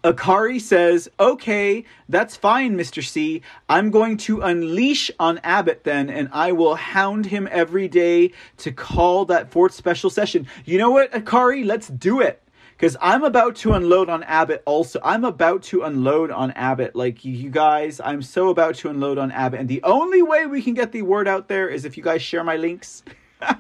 Akari 0.04 0.62
says, 0.62 1.10
okay, 1.20 1.84
that's 2.08 2.38
fine, 2.38 2.78
Mr. 2.78 3.06
C. 3.06 3.42
I'm 3.68 3.92
going 3.92 4.16
to 4.18 4.42
unleash 4.42 5.12
on 5.20 5.40
Abbott 5.40 5.84
then, 5.84 6.10
and 6.10 6.30
I 6.32 6.54
will 6.54 6.76
hound 6.76 7.26
him 7.26 7.50
every 7.52 7.90
day 7.90 8.32
to 8.58 8.72
call 8.72 9.26
that 9.26 9.52
fourth 9.52 9.74
special 9.74 10.10
session. 10.10 10.48
You 10.64 10.78
know 10.78 10.90
what, 10.90 11.12
Akari? 11.12 11.66
Let's 11.66 11.90
do 11.90 12.22
it 12.22 12.42
because 12.80 12.96
I'm 13.02 13.26
about 13.26 13.58
to 13.58 13.74
unload 13.74 14.08
on 14.10 14.24
Abbott 14.24 14.64
also. 14.66 15.02
I'm 15.04 15.26
about 15.26 15.64
to 15.64 15.82
unload 15.82 16.32
on 16.32 16.52
Abbott. 16.52 16.96
Like 16.96 17.26
you 17.26 17.50
guys, 17.50 18.00
I'm 18.00 18.22
so 18.22 18.48
about 18.48 18.76
to 18.76 18.90
unload 18.90 19.18
on 19.18 19.34
Abbott. 19.34 19.60
And 19.60 19.68
the 19.68 19.84
only 19.84 20.22
way 20.22 20.46
we 20.46 20.62
can 20.62 20.76
get 20.76 20.94
the 20.94 21.02
word 21.02 21.28
out 21.28 21.50
there 21.50 21.68
is 21.68 21.84
if 21.84 21.98
you 21.98 22.04
guys 22.04 22.22
share 22.22 22.46
my 22.46 22.56
links. 22.56 23.04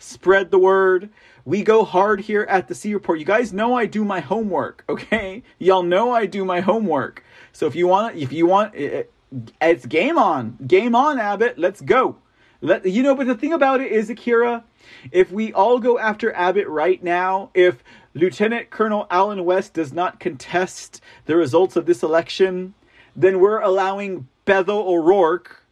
Spread 0.00 0.50
the 0.50 0.58
word. 0.58 1.10
We 1.44 1.62
go 1.62 1.84
hard 1.84 2.20
here 2.20 2.42
at 2.48 2.68
the 2.68 2.74
C 2.74 2.94
Report. 2.94 3.18
You 3.18 3.24
guys 3.24 3.52
know 3.52 3.74
I 3.74 3.86
do 3.86 4.04
my 4.04 4.20
homework, 4.20 4.84
okay? 4.88 5.42
Y'all 5.58 5.82
know 5.82 6.12
I 6.12 6.26
do 6.26 6.44
my 6.44 6.60
homework. 6.60 7.22
So 7.52 7.66
if 7.66 7.74
you 7.74 7.86
want, 7.86 8.16
if 8.16 8.32
you 8.32 8.46
want, 8.46 8.74
it, 8.74 9.12
it's 9.60 9.84
game 9.84 10.18
on, 10.18 10.56
game 10.66 10.94
on, 10.94 11.18
Abbott. 11.18 11.58
Let's 11.58 11.80
go. 11.80 12.16
Let 12.60 12.86
you 12.86 13.02
know. 13.02 13.14
But 13.14 13.26
the 13.26 13.34
thing 13.34 13.52
about 13.52 13.80
it 13.82 13.92
is, 13.92 14.08
Akira, 14.08 14.64
if 15.12 15.30
we 15.30 15.52
all 15.52 15.78
go 15.78 15.98
after 15.98 16.32
Abbott 16.34 16.66
right 16.66 17.02
now, 17.02 17.50
if 17.52 17.84
Lieutenant 18.14 18.70
Colonel 18.70 19.06
Allen 19.10 19.44
West 19.44 19.74
does 19.74 19.92
not 19.92 20.20
contest 20.20 21.02
the 21.26 21.36
results 21.36 21.76
of 21.76 21.84
this 21.84 22.02
election, 22.02 22.72
then 23.14 23.38
we're 23.38 23.60
allowing 23.60 24.28
Beto 24.46 24.86
O'Rourke, 24.86 25.62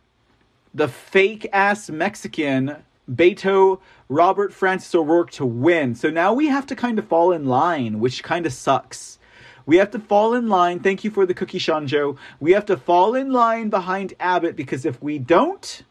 the 0.75 0.89
fake 0.89 1.49
ass 1.53 1.89
Mexican, 1.89 2.77
Beto 3.15 3.81
Robert 4.09 4.53
Francis 4.53 4.95
O'Rourke, 4.95 5.31
to 5.33 5.47
win. 5.47 5.95
So 5.95 6.11
now 6.11 6.33
we 6.35 6.49
have 6.49 6.67
to 6.67 6.77
kind 6.77 6.99
of 6.99 7.07
fall 7.07 7.33
in 7.33 7.47
line, 7.47 7.99
which 7.99 8.23
kind 8.23 8.45
of 8.45 8.53
sucks. 8.53 9.19
We 9.65 9.77
have 9.77 9.91
to 9.93 9.99
fall 9.99 10.35
in 10.35 10.49
line. 10.49 10.81
Thank 10.81 11.05
you 11.05 11.11
for 11.11 11.25
the 11.25 11.35
cookie, 11.35 11.59
Shanjo. 11.59 12.17
We 12.41 12.53
have 12.53 12.67
to 12.67 12.77
fall 12.77 13.15
in 13.15 13.33
line 13.33 13.71
behind 13.71 14.15
Abbott 14.21 14.57
because 14.57 14.85
if 14.85 15.01
we 15.03 15.19
don't, 15.19 15.83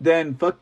then 0.00 0.34
fuck 0.34 0.58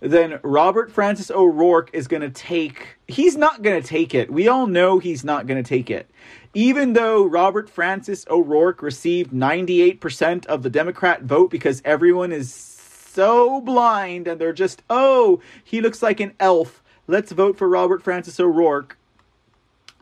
then 0.00 0.38
Robert 0.42 0.92
Francis 0.92 1.30
O'Rourke 1.30 1.90
is 1.92 2.06
going 2.06 2.22
to 2.22 2.30
take. 2.30 2.98
He's 3.08 3.36
not 3.36 3.62
going 3.62 3.80
to 3.80 3.86
take 3.86 4.14
it. 4.14 4.30
We 4.30 4.46
all 4.46 4.66
know 4.66 4.98
he's 4.98 5.24
not 5.24 5.46
going 5.46 5.62
to 5.62 5.68
take 5.68 5.90
it. 5.90 6.08
Even 6.54 6.92
though 6.92 7.24
Robert 7.24 7.68
Francis 7.68 8.24
O'Rourke 8.30 8.80
received 8.80 9.32
98% 9.32 10.46
of 10.46 10.62
the 10.62 10.70
Democrat 10.70 11.22
vote 11.22 11.50
because 11.50 11.82
everyone 11.84 12.32
is 12.32 12.77
so 13.08 13.60
blind 13.60 14.28
and 14.28 14.40
they're 14.40 14.52
just, 14.52 14.82
oh, 14.88 15.40
he 15.64 15.80
looks 15.80 16.02
like 16.02 16.20
an 16.20 16.34
elf. 16.38 16.82
Let's 17.06 17.32
vote 17.32 17.56
for 17.56 17.68
Robert 17.68 18.02
Francis 18.02 18.38
O'Rourke. 18.38 18.96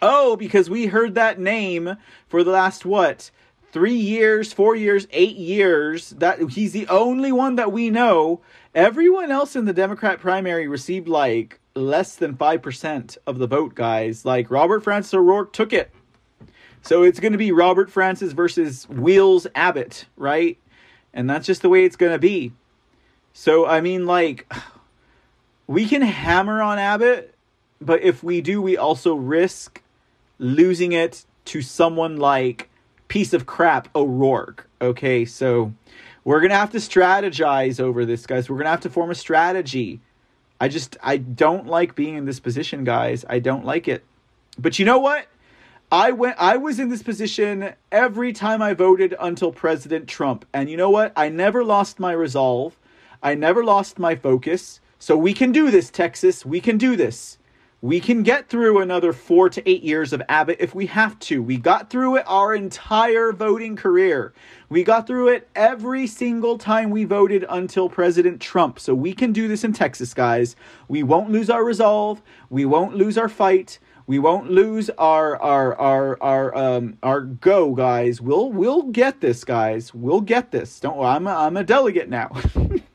Oh, 0.02 0.36
because 0.36 0.68
we 0.68 0.86
heard 0.86 1.14
that 1.14 1.38
name 1.38 1.96
for 2.28 2.44
the 2.44 2.50
last 2.50 2.84
what? 2.84 3.30
Three 3.72 3.94
years, 3.94 4.52
four 4.52 4.76
years, 4.76 5.06
eight 5.10 5.36
years. 5.36 6.10
That 6.10 6.50
he's 6.50 6.72
the 6.72 6.88
only 6.88 7.32
one 7.32 7.56
that 7.56 7.72
we 7.72 7.90
know 7.90 8.40
Everyone 8.76 9.30
else 9.30 9.56
in 9.56 9.64
the 9.64 9.72
Democrat 9.72 10.20
primary 10.20 10.68
received 10.68 11.08
like 11.08 11.60
less 11.74 12.14
than 12.14 12.36
5% 12.36 13.16
of 13.26 13.38
the 13.38 13.46
vote, 13.46 13.74
guys. 13.74 14.26
Like 14.26 14.50
Robert 14.50 14.84
Francis 14.84 15.14
O'Rourke 15.14 15.54
took 15.54 15.72
it. 15.72 15.90
So 16.82 17.02
it's 17.02 17.18
going 17.18 17.32
to 17.32 17.38
be 17.38 17.52
Robert 17.52 17.90
Francis 17.90 18.32
versus 18.32 18.86
Wheels 18.90 19.46
Abbott, 19.54 20.04
right? 20.18 20.58
And 21.14 21.28
that's 21.28 21.46
just 21.46 21.62
the 21.62 21.70
way 21.70 21.86
it's 21.86 21.96
going 21.96 22.12
to 22.12 22.18
be. 22.18 22.52
So, 23.38 23.66
I 23.66 23.82
mean, 23.82 24.06
like, 24.06 24.50
we 25.66 25.86
can 25.86 26.00
hammer 26.00 26.62
on 26.62 26.78
Abbott, 26.78 27.34
but 27.82 28.02
if 28.02 28.24
we 28.24 28.40
do, 28.40 28.62
we 28.62 28.78
also 28.78 29.14
risk 29.14 29.82
losing 30.38 30.92
it 30.92 31.26
to 31.44 31.60
someone 31.60 32.16
like 32.16 32.70
piece 33.08 33.34
of 33.34 33.44
crap 33.44 33.94
O'Rourke. 33.94 34.66
Okay, 34.80 35.26
so 35.26 35.74
we're 36.24 36.40
to 36.50 36.56
have 36.56 36.72
to 36.72 36.78
strategize 36.78 37.78
over 37.78 38.06
this, 38.06 38.24
guys. 38.24 38.48
We're 38.48 38.56
to 38.64 38.70
have 38.70 38.80
to 38.80 38.90
form 38.90 39.10
a 39.10 39.14
strategy. 39.14 40.00
I 40.58 40.68
just, 40.68 40.96
I 41.02 41.18
don't 41.18 41.66
like 41.66 41.94
being 41.94 42.16
in 42.16 42.24
this 42.24 42.40
position, 42.40 42.84
guys. 42.84 43.26
I 43.28 43.40
don't 43.40 43.66
like 43.66 43.86
it. 43.86 44.02
But 44.58 44.78
you 44.78 44.86
know 44.86 44.98
what? 44.98 45.26
I 45.92 46.12
went 46.12 46.36
I 46.38 46.56
was 46.56 46.80
in 46.80 46.88
this 46.88 47.02
position 47.02 47.74
every 47.92 48.32
time 48.32 48.62
I 48.62 48.72
voted 48.72 49.14
until 49.20 49.52
President 49.52 50.08
Trump. 50.08 50.46
And 50.54 50.70
you 50.70 50.78
know 50.78 50.90
what? 50.90 51.12
I 51.14 51.28
never 51.28 51.62
lost 51.62 52.00
my 52.00 52.12
resolve. 52.12 52.74
I 53.22 53.34
never 53.34 53.64
lost 53.64 53.98
my 53.98 54.14
focus. 54.14 54.80
So 54.98 55.16
we 55.16 55.34
can 55.34 55.52
do 55.52 55.70
this, 55.70 55.90
Texas. 55.90 56.46
We 56.46 56.60
can 56.60 56.78
do 56.78 56.96
this. 56.96 57.38
We 57.82 58.00
can 58.00 58.22
get 58.22 58.48
through 58.48 58.80
another 58.80 59.12
4 59.12 59.50
to 59.50 59.68
8 59.68 59.82
years 59.82 60.14
of 60.14 60.22
Abbott 60.28 60.56
if 60.58 60.74
we 60.74 60.86
have 60.86 61.18
to. 61.20 61.42
We 61.42 61.58
got 61.58 61.90
through 61.90 62.16
it 62.16 62.24
our 62.26 62.54
entire 62.54 63.32
voting 63.32 63.76
career. 63.76 64.32
We 64.70 64.82
got 64.82 65.06
through 65.06 65.28
it 65.28 65.48
every 65.54 66.06
single 66.06 66.56
time 66.56 66.90
we 66.90 67.04
voted 67.04 67.44
until 67.48 67.90
President 67.90 68.40
Trump. 68.40 68.80
So 68.80 68.94
we 68.94 69.12
can 69.12 69.32
do 69.32 69.46
this 69.46 69.62
in 69.62 69.74
Texas, 69.74 70.14
guys. 70.14 70.56
We 70.88 71.02
won't 71.02 71.30
lose 71.30 71.50
our 71.50 71.64
resolve. 71.64 72.22
We 72.48 72.64
won't 72.64 72.96
lose 72.96 73.18
our 73.18 73.28
fight. 73.28 73.78
We 74.06 74.18
won't 74.20 74.50
lose 74.50 74.88
our 74.98 75.36
our 75.42 75.76
our 75.76 76.22
our 76.22 76.56
um 76.56 76.96
our 77.02 77.20
go, 77.20 77.74
guys. 77.74 78.20
We'll 78.20 78.52
we'll 78.52 78.84
get 78.84 79.20
this, 79.20 79.44
guys. 79.44 79.92
We'll 79.92 80.20
get 80.20 80.50
this. 80.52 80.80
Don't 80.80 81.02
I'm 81.04 81.26
a, 81.26 81.34
I'm 81.34 81.56
a 81.56 81.64
delegate 81.64 82.08
now. 82.08 82.30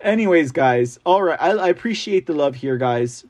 Anyways, 0.00 0.52
guys. 0.52 0.98
All 1.04 1.22
right. 1.22 1.40
I, 1.40 1.50
I 1.50 1.68
appreciate 1.68 2.26
the 2.26 2.32
love 2.32 2.56
here, 2.56 2.76
guys. 2.76 3.24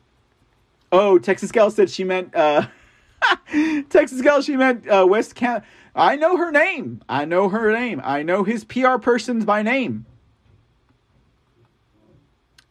Oh, 0.90 1.19
Texas 1.19 1.51
Gal 1.53 1.70
said 1.70 1.90
she 1.90 2.05
meant 2.05 2.35
uh 2.35 2.66
Texas 3.89 4.20
Gal 4.20 4.43
she 4.43 4.57
meant 4.57 4.89
uh 4.89 5.07
West 5.09 5.35
Camp 5.35 5.65
I 5.94 6.16
know 6.16 6.36
her 6.36 6.51
name. 6.51 7.03
I 7.09 7.24
know 7.24 7.49
her 7.51 7.73
name. 7.73 8.01
I 8.03 8.23
know 8.23 8.44
his 8.44 8.65
PR 8.65 8.97
persons 8.97 9.44
by 9.44 9.62
name. 9.62 10.07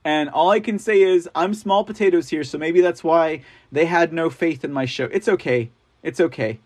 And 0.03 0.29
all 0.29 0.49
I 0.49 0.59
can 0.59 0.79
say 0.79 1.01
is 1.01 1.29
I'm 1.35 1.53
small 1.53 1.83
potatoes 1.83 2.29
here, 2.29 2.43
so 2.43 2.57
maybe 2.57 2.81
that's 2.81 3.03
why 3.03 3.43
they 3.71 3.85
had 3.85 4.11
no 4.11 4.31
faith 4.31 4.63
in 4.63 4.73
my 4.73 4.85
show. 4.85 5.05
It's 5.11 5.27
okay. 5.27 5.69
It's 6.01 6.19
okay. 6.19 6.59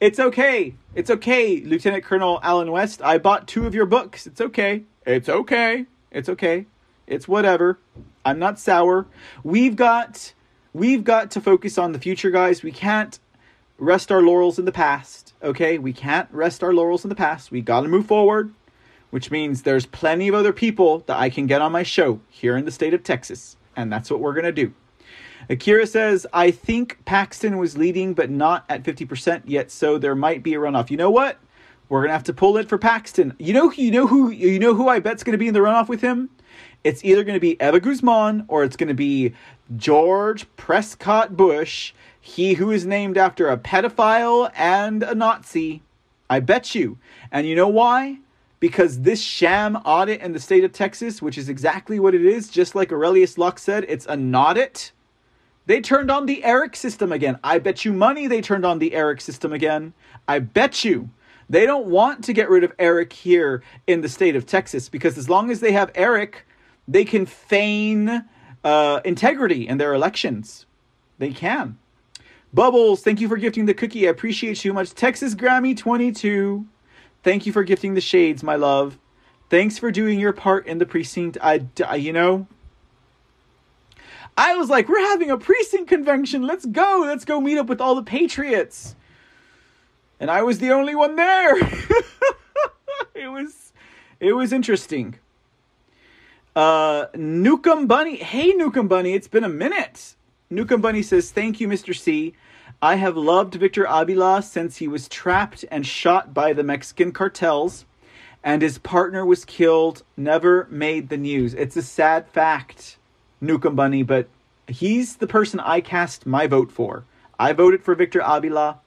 It's 0.00 0.20
okay. 0.20 0.74
It's 0.94 1.08
okay, 1.08 1.62
Lieutenant 1.62 2.04
Colonel 2.04 2.40
Allen 2.42 2.70
West. 2.70 3.00
I 3.02 3.16
bought 3.16 3.48
two 3.48 3.66
of 3.66 3.74
your 3.74 3.86
books. 3.86 4.26
It's 4.26 4.40
okay. 4.40 4.82
It's 5.06 5.30
okay. 5.30 5.86
It's 6.14 6.28
okay. 6.28 6.66
It's 7.06 7.28
whatever. 7.28 7.78
I'm 8.24 8.38
not 8.38 8.58
sour. 8.58 9.06
We've 9.42 9.76
got 9.76 10.32
we've 10.72 11.04
got 11.04 11.30
to 11.32 11.40
focus 11.40 11.76
on 11.76 11.92
the 11.92 11.98
future, 11.98 12.30
guys. 12.30 12.62
We 12.62 12.72
can't 12.72 13.18
rest 13.76 14.10
our 14.10 14.22
laurels 14.22 14.58
in 14.58 14.64
the 14.64 14.72
past. 14.72 15.34
Okay, 15.42 15.76
we 15.76 15.92
can't 15.92 16.28
rest 16.30 16.62
our 16.62 16.72
laurels 16.72 17.04
in 17.04 17.10
the 17.10 17.14
past. 17.14 17.50
We 17.50 17.60
got 17.60 17.82
to 17.82 17.88
move 17.88 18.06
forward, 18.06 18.54
which 19.10 19.30
means 19.30 19.62
there's 19.62 19.86
plenty 19.86 20.28
of 20.28 20.34
other 20.34 20.52
people 20.52 21.00
that 21.00 21.18
I 21.18 21.28
can 21.28 21.46
get 21.46 21.60
on 21.60 21.72
my 21.72 21.82
show 21.82 22.20
here 22.30 22.56
in 22.56 22.64
the 22.64 22.70
state 22.70 22.94
of 22.94 23.02
Texas, 23.02 23.56
and 23.76 23.92
that's 23.92 24.10
what 24.10 24.20
we're 24.20 24.34
gonna 24.34 24.52
do. 24.52 24.72
Akira 25.50 25.86
says, 25.86 26.26
I 26.32 26.50
think 26.50 27.04
Paxton 27.04 27.58
was 27.58 27.76
leading, 27.76 28.14
but 28.14 28.30
not 28.30 28.64
at 28.70 28.82
50% 28.82 29.42
yet, 29.44 29.70
so 29.70 29.98
there 29.98 30.14
might 30.14 30.42
be 30.42 30.54
a 30.54 30.58
runoff. 30.58 30.90
You 30.90 30.96
know 30.96 31.10
what? 31.10 31.38
We're 31.88 32.02
gonna 32.02 32.12
have 32.12 32.24
to 32.24 32.32
pull 32.32 32.56
it 32.56 32.68
for 32.68 32.78
Paxton. 32.78 33.34
You 33.38 33.52
know, 33.52 33.72
you 33.72 33.90
know 33.90 34.06
who, 34.06 34.30
you 34.30 34.58
know 34.58 34.74
who 34.74 34.88
I 34.88 35.00
bet's 35.00 35.22
gonna 35.22 35.38
be 35.38 35.48
in 35.48 35.54
the 35.54 35.60
runoff 35.60 35.88
with 35.88 36.00
him. 36.00 36.30
It's 36.82 37.04
either 37.04 37.24
gonna 37.24 37.40
be 37.40 37.56
Eva 37.60 37.80
Guzman 37.80 38.44
or 38.48 38.64
it's 38.64 38.76
gonna 38.76 38.94
be 38.94 39.34
George 39.76 40.46
Prescott 40.56 41.36
Bush, 41.36 41.92
he 42.20 42.54
who 42.54 42.70
is 42.70 42.86
named 42.86 43.18
after 43.18 43.48
a 43.48 43.56
pedophile 43.56 44.50
and 44.54 45.02
a 45.02 45.14
Nazi. 45.14 45.82
I 46.28 46.40
bet 46.40 46.74
you. 46.74 46.98
And 47.30 47.46
you 47.46 47.54
know 47.54 47.68
why? 47.68 48.18
Because 48.60 49.02
this 49.02 49.20
sham 49.20 49.76
audit 49.84 50.20
in 50.22 50.32
the 50.32 50.40
state 50.40 50.64
of 50.64 50.72
Texas, 50.72 51.20
which 51.20 51.36
is 51.36 51.48
exactly 51.48 52.00
what 52.00 52.14
it 52.14 52.24
is, 52.24 52.48
just 52.48 52.74
like 52.74 52.92
Aurelius 52.92 53.36
Locke 53.36 53.58
said, 53.58 53.84
it's 53.88 54.06
an 54.06 54.34
audit. 54.34 54.92
They 55.66 55.80
turned 55.80 56.10
on 56.10 56.26
the 56.26 56.44
Eric 56.44 56.76
system 56.76 57.12
again. 57.12 57.38
I 57.44 57.58
bet 57.58 57.84
you 57.84 57.92
money 57.92 58.26
they 58.26 58.40
turned 58.40 58.64
on 58.66 58.78
the 58.78 58.94
Eric 58.94 59.20
system 59.20 59.52
again. 59.52 59.94
I 60.26 60.38
bet 60.38 60.84
you. 60.84 61.10
They 61.48 61.66
don't 61.66 61.86
want 61.86 62.24
to 62.24 62.32
get 62.32 62.48
rid 62.48 62.64
of 62.64 62.72
Eric 62.78 63.12
here 63.12 63.62
in 63.86 64.00
the 64.00 64.08
state 64.08 64.36
of 64.36 64.46
Texas 64.46 64.88
because 64.88 65.18
as 65.18 65.28
long 65.28 65.50
as 65.50 65.60
they 65.60 65.72
have 65.72 65.90
Eric, 65.94 66.46
they 66.88 67.04
can 67.04 67.26
feign 67.26 68.24
uh, 68.62 69.00
integrity 69.04 69.68
in 69.68 69.78
their 69.78 69.94
elections. 69.94 70.66
They 71.18 71.32
can. 71.32 71.78
Bubbles, 72.52 73.02
thank 73.02 73.20
you 73.20 73.28
for 73.28 73.36
gifting 73.36 73.66
the 73.66 73.74
cookie. 73.74 74.06
I 74.06 74.10
appreciate 74.10 74.64
you 74.64 74.72
much. 74.72 74.94
Texas 74.94 75.34
Grammy 75.34 75.76
22. 75.76 76.64
Thank 77.22 77.46
you 77.46 77.52
for 77.52 77.64
gifting 77.64 77.94
the 77.94 78.00
shades, 78.00 78.42
my 78.42 78.56
love. 78.56 78.98
Thanks 79.50 79.78
for 79.78 79.90
doing 79.90 80.20
your 80.20 80.32
part 80.32 80.66
in 80.66 80.78
the 80.78 80.86
precinct. 80.86 81.36
I, 81.42 81.66
you 81.96 82.12
know, 82.12 82.46
I 84.36 84.56
was 84.56 84.68
like, 84.68 84.88
we're 84.88 85.00
having 85.00 85.30
a 85.30 85.38
precinct 85.38 85.88
convention. 85.88 86.42
Let's 86.42 86.66
go. 86.66 87.02
Let's 87.06 87.24
go 87.24 87.40
meet 87.40 87.58
up 87.58 87.66
with 87.66 87.80
all 87.80 87.94
the 87.94 88.02
patriots. 88.02 88.96
And 90.20 90.30
I 90.30 90.42
was 90.42 90.58
the 90.58 90.70
only 90.70 90.94
one 90.94 91.16
there. 91.16 91.56
it 93.14 93.28
was 93.28 93.72
it 94.20 94.32
was 94.32 94.52
interesting. 94.52 95.16
Uh 96.54 97.06
Nukem 97.14 97.88
Bunny. 97.88 98.16
Hey 98.16 98.52
Nukem 98.52 98.88
Bunny, 98.88 99.14
it's 99.14 99.28
been 99.28 99.44
a 99.44 99.48
minute. 99.48 100.14
Nukem 100.50 100.80
Bunny 100.80 101.02
says, 101.02 101.30
"Thank 101.30 101.60
you, 101.60 101.68
Mr. 101.68 101.96
C. 101.96 102.34
I 102.80 102.96
have 102.96 103.16
loved 103.16 103.54
Victor 103.54 103.86
Avila 103.88 104.42
since 104.42 104.76
he 104.76 104.88
was 104.88 105.08
trapped 105.08 105.64
and 105.70 105.86
shot 105.86 106.34
by 106.34 106.52
the 106.52 106.62
Mexican 106.62 107.12
cartels 107.12 107.84
and 108.42 108.60
his 108.60 108.76
partner 108.78 109.24
was 109.24 109.44
killed, 109.44 110.02
never 110.18 110.68
made 110.70 111.08
the 111.08 111.16
news. 111.16 111.54
It's 111.54 111.76
a 111.76 111.82
sad 111.82 112.28
fact." 112.28 112.98
Nukem 113.42 113.76
Bunny, 113.76 114.02
but 114.02 114.28
he's 114.66 115.16
the 115.16 115.26
person 115.26 115.60
I 115.60 115.80
cast 115.80 116.24
my 116.24 116.46
vote 116.46 116.72
for. 116.72 117.04
I 117.38 117.52
voted 117.52 117.82
for 117.82 117.94
Victor 117.94 118.22
Avila. 118.24 118.80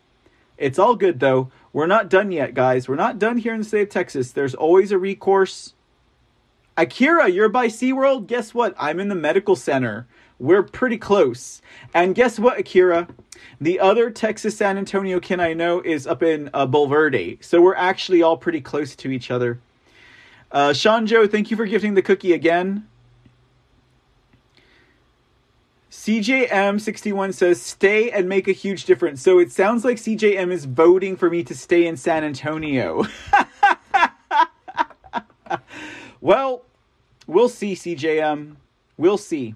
It's 0.58 0.80
all 0.80 0.96
good 0.96 1.20
though. 1.20 1.52
We're 1.74 1.88
not 1.88 2.10
done 2.10 2.32
yet, 2.32 2.54
guys. 2.54 2.88
We're 2.88 2.96
not 2.96 3.20
done 3.20 3.38
here 3.38 3.54
in 3.54 3.60
the 3.60 3.66
state 3.66 3.84
of 3.84 3.90
Texas. 3.90 4.32
There's 4.32 4.56
always 4.56 4.92
a 4.92 4.98
recourse. 4.98 5.74
Akira, 6.76 7.28
you're 7.30 7.50
by 7.50 7.68
SeaWorld? 7.68 8.28
Guess 8.28 8.54
what? 8.54 8.76
I'm 8.78 9.00
in 9.00 9.10
the 9.10 9.16
medical 9.16 9.56
center. 9.56 10.08
We're 10.40 10.64
pretty 10.64 10.98
close. 10.98 11.62
And 11.94 12.14
guess 12.14 12.38
what, 12.38 12.60
Akira? 12.60 13.08
The 13.60 13.80
other 13.80 14.12
Texas 14.12 14.58
San 14.58 14.78
Antonio 14.78 15.20
kin 15.20 15.40
I 15.40 15.54
know 15.54 15.82
is 15.82 16.06
up 16.06 16.22
in 16.22 16.50
uh, 16.54 16.68
Bulverde. 16.68 17.44
So 17.44 17.62
we're 17.62 17.76
actually 17.76 18.22
all 18.22 18.38
pretty 18.38 18.62
close 18.62 18.96
to 18.98 19.10
each 19.10 19.32
other. 19.32 19.60
Uh, 20.52 20.74
Sean 20.74 21.08
Joe, 21.08 21.28
thank 21.28 21.50
you 21.50 21.58
for 21.58 21.66
gifting 21.66 21.96
the 21.96 22.02
cookie 22.02 22.34
again. 22.34 22.88
CJM61 25.98 27.34
says, 27.34 27.60
stay 27.60 28.12
and 28.12 28.30
make 28.30 28.48
a 28.48 28.52
huge 28.52 28.86
difference. 28.86 29.20
So 29.22 29.40
it 29.40 29.52
sounds 29.52 29.84
like 29.84 29.98
CJM 29.98 30.52
is 30.52 30.66
voting 30.66 31.18
for 31.18 31.28
me 31.28 31.44
to 31.44 31.56
stay 31.56 31.88
in 31.88 31.98
San 31.98 32.24
Antonio. 32.24 33.04
well, 36.22 36.62
we'll 37.26 37.50
see, 37.50 37.74
CJM. 37.74 38.58
We'll 38.96 39.18
see. 39.18 39.56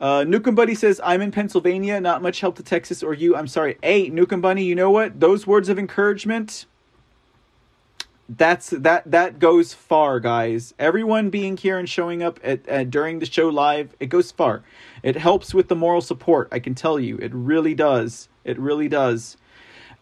Uh, 0.00 0.20
Nukem 0.20 0.54
Buddy 0.54 0.74
says, 0.74 1.02
I'm 1.04 1.20
in 1.20 1.30
Pennsylvania. 1.30 2.00
Not 2.00 2.22
much 2.22 2.40
help 2.40 2.56
to 2.56 2.62
Texas 2.62 3.02
or 3.02 3.12
you. 3.12 3.36
I'm 3.36 3.46
sorry. 3.46 3.76
Hey, 3.82 4.10
Nukem 4.10 4.40
Bunny, 4.40 4.64
you 4.64 4.74
know 4.74 4.90
what? 4.90 5.20
Those 5.20 5.46
words 5.46 5.68
of 5.68 5.78
encouragement 5.78 6.64
that's 8.28 8.70
that 8.70 9.08
that 9.10 9.38
goes 9.38 9.72
far 9.72 10.18
guys. 10.18 10.74
Everyone 10.78 11.30
being 11.30 11.56
here 11.56 11.78
and 11.78 11.88
showing 11.88 12.22
up 12.22 12.40
at, 12.42 12.66
at, 12.66 12.90
during 12.90 13.20
the 13.20 13.26
show 13.26 13.48
live 13.48 13.94
it 14.00 14.06
goes 14.06 14.32
far. 14.32 14.62
It 15.02 15.16
helps 15.16 15.54
with 15.54 15.68
the 15.68 15.76
moral 15.76 16.00
support 16.00 16.48
i 16.50 16.58
can 16.58 16.74
tell 16.74 16.98
you. 16.98 17.16
It 17.18 17.32
really 17.34 17.74
does. 17.74 18.28
It 18.44 18.58
really 18.58 18.88
does. 18.88 19.36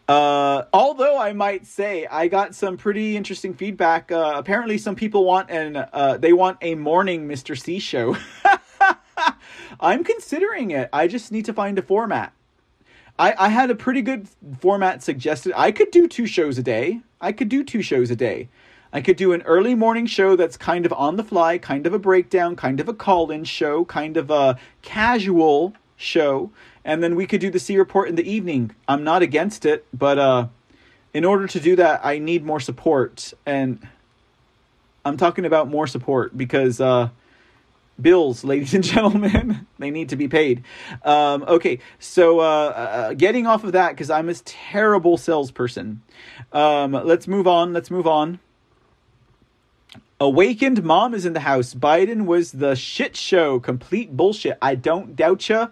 Uh, 0.07 0.63
although 0.73 1.19
i 1.19 1.33
might 1.33 1.65
say 1.65 2.05
i 2.07 2.27
got 2.27 2.55
some 2.55 2.77
pretty 2.77 3.15
interesting 3.15 3.53
feedback. 3.53 4.11
Uh, 4.11 4.33
apparently 4.35 4.77
some 4.77 4.95
people 4.95 5.25
want 5.25 5.49
an 5.51 5.75
uh, 5.75 6.17
they 6.17 6.33
want 6.33 6.57
a 6.61 6.75
morning 6.75 7.27
mr 7.27 7.59
c 7.59 7.79
show. 7.79 8.17
I'm 9.79 10.03
considering 10.03 10.71
it. 10.71 10.89
I 10.91 11.07
just 11.07 11.31
need 11.31 11.45
to 11.45 11.53
find 11.53 11.77
a 11.77 11.81
format 11.81 12.33
I, 13.17 13.33
I 13.37 13.49
had 13.49 13.71
a 13.71 13.75
pretty 13.75 14.01
good 14.01 14.27
format 14.59 15.01
suggested. 15.01 15.53
I 15.55 15.71
could 15.71 15.91
do 15.91 16.07
two 16.07 16.27
shows 16.27 16.57
a 16.57 16.63
day. 16.63 17.01
I 17.21 17.31
could 17.31 17.49
do 17.49 17.63
two 17.63 17.81
shows 17.81 18.11
a 18.11 18.15
day. 18.15 18.49
I 18.91 19.01
could 19.01 19.17
do 19.17 19.33
an 19.33 19.41
early 19.43 19.75
morning 19.75 20.05
show 20.05 20.35
that's 20.35 20.57
kind 20.57 20.85
of 20.85 20.93
on 20.93 21.15
the 21.15 21.23
fly, 21.23 21.57
kind 21.57 21.85
of 21.85 21.93
a 21.93 21.99
breakdown, 21.99 22.55
kind 22.55 22.79
of 22.79 22.87
a 22.87 22.93
call 22.93 23.31
in 23.31 23.43
show, 23.43 23.85
kind 23.85 24.15
of 24.15 24.29
a 24.31 24.57
casual 24.81 25.73
show. 25.97 26.51
And 26.83 27.03
then 27.03 27.15
we 27.15 27.25
could 27.25 27.41
do 27.41 27.49
the 27.49 27.59
C 27.59 27.77
report 27.77 28.09
in 28.09 28.15
the 28.15 28.29
evening. 28.29 28.71
I'm 28.87 29.03
not 29.03 29.21
against 29.21 29.65
it, 29.65 29.85
but 29.93 30.19
uh, 30.19 30.47
in 31.13 31.25
order 31.25 31.47
to 31.47 31.59
do 31.59 31.75
that, 31.77 32.01
I 32.05 32.19
need 32.19 32.45
more 32.45 32.59
support. 32.59 33.33
And 33.45 33.85
I'm 35.03 35.17
talking 35.17 35.45
about 35.45 35.67
more 35.69 35.87
support 35.87 36.37
because 36.37 36.79
uh, 36.79 37.09
bills, 38.01 38.43
ladies 38.43 38.73
and 38.73 38.83
gentlemen. 38.93 39.67
they 39.79 39.91
need 39.91 40.09
to 40.09 40.15
be 40.15 40.27
paid. 40.27 40.63
Um, 41.03 41.43
okay, 41.43 41.79
so 41.99 42.39
uh, 42.39 42.43
uh, 42.43 43.13
getting 43.13 43.47
off 43.47 43.63
of 43.63 43.73
that 43.73 43.91
because 43.91 44.09
I'm 44.09 44.29
a 44.29 44.33
terrible 44.33 45.17
salesperson. 45.17 46.01
Um, 46.51 46.91
let's 46.91 47.27
move 47.27 47.47
on. 47.47 47.73
Let's 47.73 47.91
move 47.91 48.07
on. 48.07 48.39
Awakened 50.19 50.81
mom 50.83 51.13
is 51.13 51.25
in 51.25 51.33
the 51.33 51.41
house. 51.41 51.73
Biden 51.73 52.25
was 52.25 52.53
the 52.53 52.75
shit 52.75 53.17
show. 53.17 53.59
Complete 53.59 54.15
bullshit. 54.15 54.57
I 54.61 54.75
don't 54.75 55.15
doubt 55.15 55.47
ya. 55.49 55.67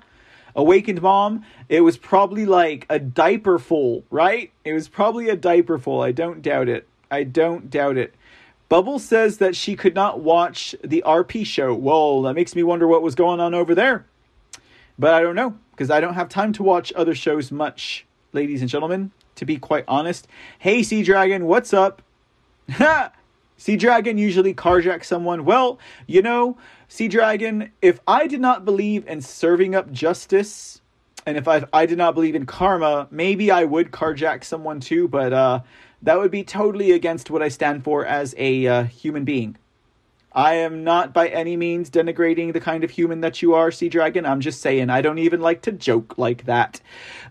Awakened 0.55 1.01
mom, 1.01 1.45
it 1.67 1.81
was 1.81 1.97
probably 1.97 2.45
like 2.45 2.85
a 2.89 2.99
diaper 2.99 3.57
full, 3.57 4.03
right? 4.11 4.51
It 4.63 4.73
was 4.73 4.87
probably 4.87 5.29
a 5.29 5.35
diaper 5.35 5.79
full. 5.79 6.01
I 6.01 6.11
don't 6.11 6.41
doubt 6.41 6.69
it. 6.69 6.87
I 7.09 7.23
don't 7.23 7.69
doubt 7.69 7.97
it. 7.97 8.13
Bubble 8.73 8.97
says 8.97 9.37
that 9.37 9.55
she 9.55 9.75
could 9.75 9.93
not 9.93 10.21
watch 10.21 10.75
the 10.83 11.03
RP 11.05 11.45
show. 11.45 11.75
Well, 11.75 12.23
that 12.23 12.33
makes 12.33 12.55
me 12.55 12.63
wonder 12.63 12.87
what 12.87 13.03
was 13.03 13.13
going 13.13 13.39
on 13.39 13.53
over 13.53 13.75
there. 13.75 14.07
But 14.97 15.13
I 15.13 15.21
don't 15.21 15.35
know, 15.35 15.59
because 15.69 15.91
I 15.91 15.99
don't 15.99 16.15
have 16.15 16.27
time 16.27 16.51
to 16.53 16.63
watch 16.63 16.91
other 16.95 17.13
shows 17.13 17.51
much, 17.51 18.07
ladies 18.31 18.61
and 18.61 18.69
gentlemen, 18.71 19.11
to 19.35 19.45
be 19.45 19.59
quite 19.59 19.85
honest. 19.87 20.27
Hey, 20.57 20.81
Sea 20.81 21.03
Dragon, 21.03 21.45
what's 21.45 21.71
up? 21.71 22.01
Sea 23.57 23.77
Dragon 23.77 24.17
usually 24.17 24.55
carjacks 24.55 25.05
someone. 25.05 25.45
Well, 25.45 25.77
you 26.07 26.23
know, 26.23 26.57
Sea 26.87 27.07
Dragon, 27.07 27.71
if 27.83 27.99
I 28.07 28.25
did 28.25 28.41
not 28.41 28.65
believe 28.65 29.05
in 29.05 29.21
serving 29.21 29.75
up 29.75 29.91
justice, 29.91 30.81
and 31.25 31.37
if 31.37 31.47
I, 31.47 31.65
I 31.71 31.85
did 31.85 31.97
not 31.97 32.15
believe 32.15 32.35
in 32.35 32.45
karma, 32.45 33.07
maybe 33.11 33.51
I 33.51 33.63
would 33.63 33.91
carjack 33.91 34.43
someone 34.43 34.79
too, 34.79 35.07
but 35.07 35.33
uh, 35.33 35.61
that 36.01 36.17
would 36.17 36.31
be 36.31 36.43
totally 36.43 36.91
against 36.91 37.29
what 37.29 37.41
I 37.41 37.47
stand 37.47 37.83
for 37.83 38.05
as 38.05 38.35
a 38.37 38.67
uh, 38.67 38.83
human 38.83 39.23
being. 39.23 39.57
I 40.35 40.55
am 40.55 40.83
not 40.83 41.13
by 41.13 41.27
any 41.27 41.55
means 41.55 41.91
denigrating 41.91 42.53
the 42.53 42.59
kind 42.59 42.83
of 42.83 42.89
human 42.89 43.21
that 43.21 43.43
you 43.43 43.53
are, 43.53 43.69
Sea 43.69 43.87
Dragon. 43.87 44.25
I'm 44.25 44.41
just 44.41 44.61
saying, 44.61 44.89
I 44.89 45.01
don't 45.01 45.19
even 45.19 45.41
like 45.41 45.61
to 45.63 45.71
joke 45.71 46.17
like 46.17 46.45
that. 46.45 46.81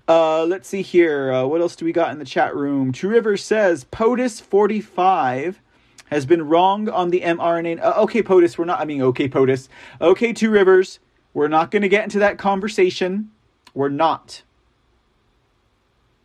Uh, 0.06 0.44
let's 0.44 0.68
see 0.68 0.82
here. 0.82 1.32
Uh, 1.32 1.44
what 1.44 1.60
else 1.60 1.74
do 1.74 1.84
we 1.84 1.92
got 1.92 2.12
in 2.12 2.20
the 2.20 2.24
chat 2.24 2.54
room? 2.54 2.92
True 2.92 3.10
River 3.10 3.36
says 3.36 3.84
POTUS45 3.86 5.56
has 6.10 6.26
been 6.26 6.46
wrong 6.46 6.88
on 6.88 7.10
the 7.10 7.22
mRNA. 7.22 7.82
Uh, 7.82 7.94
okay, 8.02 8.22
POTUS, 8.22 8.56
we're 8.56 8.66
not, 8.66 8.80
I 8.80 8.84
mean, 8.84 9.02
okay, 9.02 9.28
POTUS. 9.28 9.68
Okay, 10.00 10.32
Two 10.32 10.50
Rivers, 10.50 11.00
we're 11.34 11.48
not 11.48 11.72
going 11.72 11.82
to 11.82 11.88
get 11.88 12.04
into 12.04 12.20
that 12.20 12.38
conversation. 12.38 13.32
We're 13.74 13.88
not. 13.88 14.42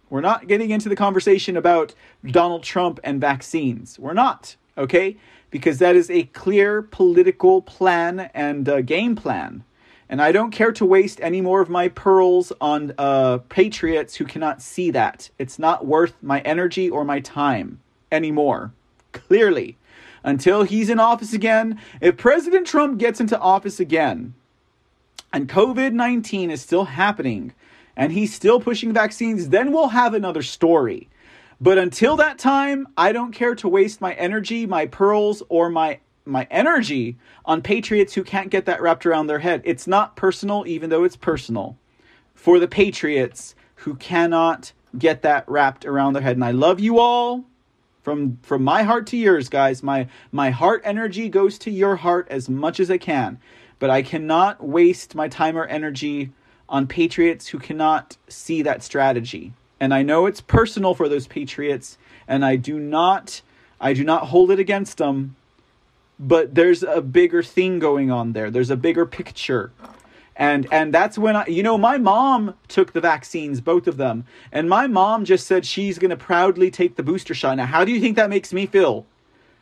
We're 0.10 0.22
not 0.22 0.48
getting 0.48 0.70
into 0.70 0.90
the 0.90 0.96
conversation 0.96 1.58
about 1.58 1.94
Donald 2.26 2.64
Trump 2.64 3.00
and 3.04 3.20
vaccines. 3.20 4.00
We're 4.00 4.14
not, 4.14 4.56
okay? 4.78 5.18
Because 5.52 5.80
that 5.80 5.96
is 5.96 6.10
a 6.10 6.24
clear 6.24 6.82
political 6.82 7.62
plan 7.62 8.32
and 8.34 8.68
uh, 8.70 8.82
game 8.82 9.16
plan. 9.16 9.64
And 10.10 10.22
I 10.22 10.32
don't 10.32 10.52
care 10.52 10.72
to 10.72 10.86
waste 10.86 11.20
any 11.22 11.42
more 11.42 11.60
of 11.60 11.68
my 11.68 11.90
pearls 11.90 12.54
on 12.62 12.94
uh, 12.98 13.40
patriots 13.50 14.16
who 14.16 14.26
cannot 14.26 14.62
see 14.62 14.92
that. 14.92 15.30
It's 15.38 15.60
not 15.60 15.86
worth 15.86 16.14
my 16.22 16.40
energy 16.42 16.90
or 16.90 17.04
my 17.04 17.20
time 17.20 17.82
anymore. 18.10 18.72
Clearly. 19.12 19.78
Until 20.24 20.64
he's 20.64 20.90
in 20.90 21.00
office 21.00 21.34
again, 21.34 21.80
if 22.00 22.16
President 22.16 22.66
Trump 22.66 22.98
gets 22.98 23.20
into 23.20 23.38
office 23.40 23.80
again 23.82 24.34
and 25.38 25.48
COVID 25.48 25.94
19 25.94 26.50
is 26.50 26.64
still 26.64 26.86
happening 26.86 27.54
and 27.96 28.12
he's 28.12 28.34
still 28.34 28.60
pushing 28.60 28.92
vaccines, 28.92 29.50
then 29.50 29.72
we'll 29.72 29.90
have 29.90 30.16
another 30.16 30.42
story. 30.42 31.10
But 31.62 31.78
until 31.78 32.16
that 32.16 32.40
time, 32.40 32.88
I 32.98 33.12
don't 33.12 33.34
care 33.34 33.54
to 33.54 33.70
waste 33.70 34.02
my 34.02 34.16
energy, 34.16 34.66
my 34.66 34.88
pearls, 34.88 35.44
or 35.48 35.70
my 35.70 36.00
my 36.26 36.48
energy 36.50 37.18
on 37.46 37.62
patriots 37.62 38.16
who 38.16 38.24
can't 38.24 38.50
get 38.50 38.66
that 38.66 38.82
wrapped 38.82 39.06
around 39.06 39.28
their 39.28 39.38
head. 39.38 39.62
It's 39.64 39.86
not 39.86 40.16
personal, 40.16 40.64
even 40.66 40.90
though 40.90 41.04
it's 41.04 41.16
personal, 41.16 41.78
for 42.34 42.58
the 42.58 42.68
patriots 42.68 43.54
who 43.76 43.94
cannot 43.94 44.74
get 44.98 45.22
that 45.22 45.48
wrapped 45.48 45.86
around 45.86 46.14
their 46.14 46.24
head. 46.24 46.36
And 46.36 46.44
I 46.44 46.52
love 46.52 46.80
you 46.80 46.98
all 46.98 47.46
from 48.02 48.40
from 48.42 48.64
my 48.64 48.82
heart 48.82 49.06
to 49.08 49.18
yours, 49.18 49.50
guys. 49.50 49.84
My 49.84 50.08
my 50.32 50.50
heart 50.50 50.82
energy 50.84 51.30
goes 51.30 51.60
to 51.60 51.70
your 51.70 51.98
heart 51.98 52.28
as 52.32 52.50
much 52.50 52.80
as 52.80 52.90
I 52.90 52.98
can, 52.98 53.40
but 53.80 53.90
I 53.90 54.02
cannot 54.02 54.64
waste 54.64 55.16
my 55.16 55.28
time 55.28 55.58
or 55.58 55.66
energy 55.66 56.32
on 56.70 56.88
patriots 56.88 57.48
who 57.48 57.60
cannot 57.60 58.18
see 58.28 58.62
that 58.62 58.84
strategy. 58.84 59.54
And 59.80 59.94
I 59.94 60.02
know 60.04 60.26
it's 60.26 60.42
personal 60.42 60.94
for 60.94 61.08
those 61.08 61.28
patriots, 61.28 61.98
and 62.28 62.44
I 62.44 62.56
do 62.56 62.80
not 62.80 63.42
I 63.80 63.94
do 63.94 64.04
not 64.04 64.28
hold 64.28 64.52
it 64.52 64.60
against 64.60 64.98
them 64.98 65.36
but 66.20 66.56
there's 66.56 66.84
a 66.84 67.02
bigger 67.02 67.44
thing 67.44 67.80
going 67.80 68.10
on 68.12 68.34
there. 68.34 68.50
There's 68.50 68.70
a 68.70 68.76
bigger 68.76 69.06
picture. 69.06 69.72
And 70.36 70.68
and 70.72 70.94
that's 70.94 71.18
when 71.18 71.36
I 71.36 71.48
you 71.48 71.64
know 71.64 71.78
my 71.78 71.98
mom 71.98 72.54
took 72.68 72.94
the 72.94 73.02
vaccines 73.02 73.60
both 73.60 73.88
of 73.88 73.98
them 73.98 74.26
and 74.52 74.70
my 74.70 74.86
mom 74.86 75.26
just 75.26 75.48
said 75.48 75.66
she's 75.66 75.98
going 75.98 76.12
to 76.12 76.18
proudly 76.18 76.70
take 76.70 76.96
the 76.96 77.02
booster 77.02 77.34
shot. 77.34 77.58
Now 77.58 77.66
how 77.66 77.84
do 77.84 77.92
you 77.92 78.00
think 78.00 78.16
that 78.18 78.30
makes 78.30 78.54
me 78.54 78.68
feel? 78.68 79.08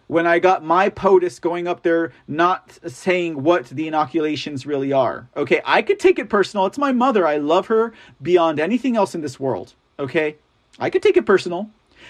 When 0.08 0.28
I 0.28 0.40
got 0.40 0.64
my 0.64 0.90
POTUS 0.90 1.42
going 1.42 1.68
up 1.68 1.82
there 1.82 2.12
not 2.28 2.78
saying 2.86 3.42
what 3.42 3.68
the 3.68 3.88
inoculations 3.88 4.66
really 4.66 4.94
are. 4.94 5.28
Okay, 5.36 5.62
I 5.66 5.82
could 5.82 6.00
take 6.00 6.20
it 6.20 6.30
personal. 6.30 6.68
It's 6.68 6.78
my 6.78 6.92
mother. 6.92 7.26
I 7.26 7.38
love 7.38 7.68
her 7.68 7.94
beyond 8.22 8.60
anything 8.60 8.96
else 8.96 9.16
in 9.16 9.22
this 9.22 9.40
world. 9.40 9.74
Okay? 9.98 10.36
I 10.80 10.90
could 10.90 11.02
take 11.02 11.18
it 11.18 11.26
personal. 11.26 11.70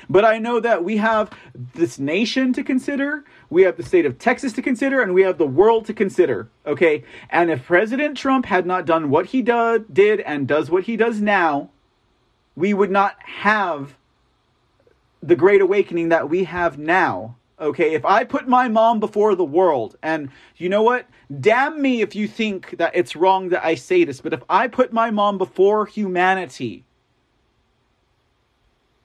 But 0.09 0.25
I 0.25 0.39
know 0.39 0.59
that 0.59 0.83
we 0.83 0.97
have 0.97 1.31
this 1.73 1.97
nation 1.97 2.51
to 2.53 2.63
consider, 2.63 3.23
we 3.49 3.61
have 3.61 3.77
the 3.77 3.83
state 3.83 4.05
of 4.05 4.19
Texas 4.19 4.51
to 4.53 4.61
consider, 4.61 5.01
and 5.01 5.13
we 5.13 5.21
have 5.21 5.37
the 5.37 5.47
world 5.47 5.85
to 5.85 5.93
consider. 5.93 6.49
Okay? 6.65 7.03
And 7.29 7.49
if 7.49 7.65
President 7.65 8.17
Trump 8.17 8.47
had 8.47 8.65
not 8.65 8.85
done 8.85 9.09
what 9.09 9.27
he 9.27 9.41
do- 9.41 9.85
did 9.91 10.19
and 10.21 10.47
does 10.47 10.69
what 10.69 10.83
he 10.83 10.97
does 10.97 11.21
now, 11.21 11.69
we 12.55 12.73
would 12.73 12.91
not 12.91 13.15
have 13.21 13.95
the 15.21 15.35
great 15.35 15.61
awakening 15.61 16.09
that 16.09 16.29
we 16.29 16.43
have 16.43 16.77
now. 16.77 17.35
Okay, 17.59 17.93
if 17.93 18.03
I 18.03 18.25
put 18.25 18.47
my 18.47 18.67
mom 18.67 18.99
before 18.99 19.33
the 19.33 19.45
world, 19.45 19.97
and 20.03 20.29
you 20.57 20.67
know 20.67 20.83
what? 20.83 21.07
Damn 21.39 21.81
me 21.81 22.01
if 22.01 22.13
you 22.13 22.27
think 22.27 22.77
that 22.77 22.95
it's 22.95 23.15
wrong 23.15 23.49
that 23.49 23.65
I 23.65 23.75
say 23.75 24.03
this, 24.03 24.19
but 24.19 24.33
if 24.33 24.43
I 24.49 24.67
put 24.67 24.91
my 24.91 25.09
mom 25.09 25.37
before 25.37 25.85
humanity, 25.85 26.83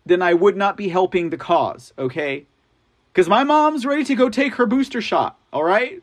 then 0.05 0.21
I 0.21 0.35
would 0.35 0.57
not 0.57 0.77
be 0.77 0.89
helping 0.89 1.31
the 1.31 1.37
cause, 1.37 1.93
okay? 1.97 2.47
Because 3.13 3.29
my 3.29 3.45
mom's 3.45 3.87
ready 3.87 4.03
to 4.05 4.15
go 4.17 4.29
take 4.29 4.55
her 4.57 4.67
booster 4.67 5.01
shot, 5.01 5.39
all 5.53 5.65
right? 5.65 6.03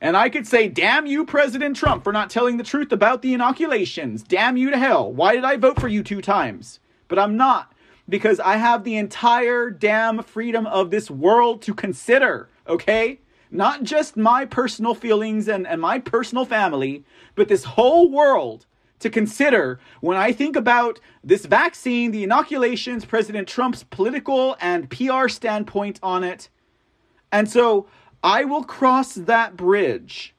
And 0.00 0.16
I 0.16 0.28
could 0.28 0.46
say, 0.46 0.68
damn 0.68 1.06
you, 1.06 1.24
President 1.24 1.76
Trump, 1.76 2.04
for 2.04 2.12
not 2.12 2.30
telling 2.30 2.56
the 2.56 2.62
truth 2.62 2.92
about 2.92 3.22
the 3.22 3.34
inoculations. 3.34 4.22
Damn 4.22 4.56
you 4.56 4.70
to 4.70 4.78
hell. 4.78 5.10
Why 5.10 5.34
did 5.34 5.44
I 5.44 5.56
vote 5.56 5.80
for 5.80 5.88
you 5.88 6.02
two 6.02 6.20
times? 6.20 6.78
But 7.08 7.18
I'm 7.18 7.36
not, 7.36 7.72
because 8.08 8.40
I 8.40 8.56
have 8.56 8.84
the 8.84 8.96
entire 8.96 9.70
damn 9.70 10.22
freedom 10.22 10.66
of 10.66 10.90
this 10.90 11.10
world 11.10 11.62
to 11.62 11.74
consider, 11.74 12.48
okay? 12.66 13.20
Not 13.50 13.82
just 13.82 14.16
my 14.16 14.44
personal 14.44 14.94
feelings 14.94 15.48
and, 15.48 15.66
and 15.66 15.80
my 15.80 15.98
personal 15.98 16.44
family, 16.44 17.04
but 17.34 17.48
this 17.48 17.64
whole 17.64 18.10
world 18.10 18.66
to 19.00 19.10
consider 19.10 19.78
when 20.00 20.16
I 20.16 20.32
think 20.32 20.56
about 20.56 21.00
this 21.22 21.46
vaccine, 21.46 22.10
the 22.10 22.24
inoculations, 22.24 23.04
President 23.04 23.48
Trump's 23.48 23.84
political 23.84 24.56
and 24.60 24.90
PR 24.90 25.28
standpoint 25.28 25.98
on 26.02 26.24
it. 26.24 26.48
And 27.30 27.50
so 27.50 27.86
I 28.22 28.44
will 28.44 28.64
cross 28.64 29.14
that 29.14 29.56
bridge 29.56 30.34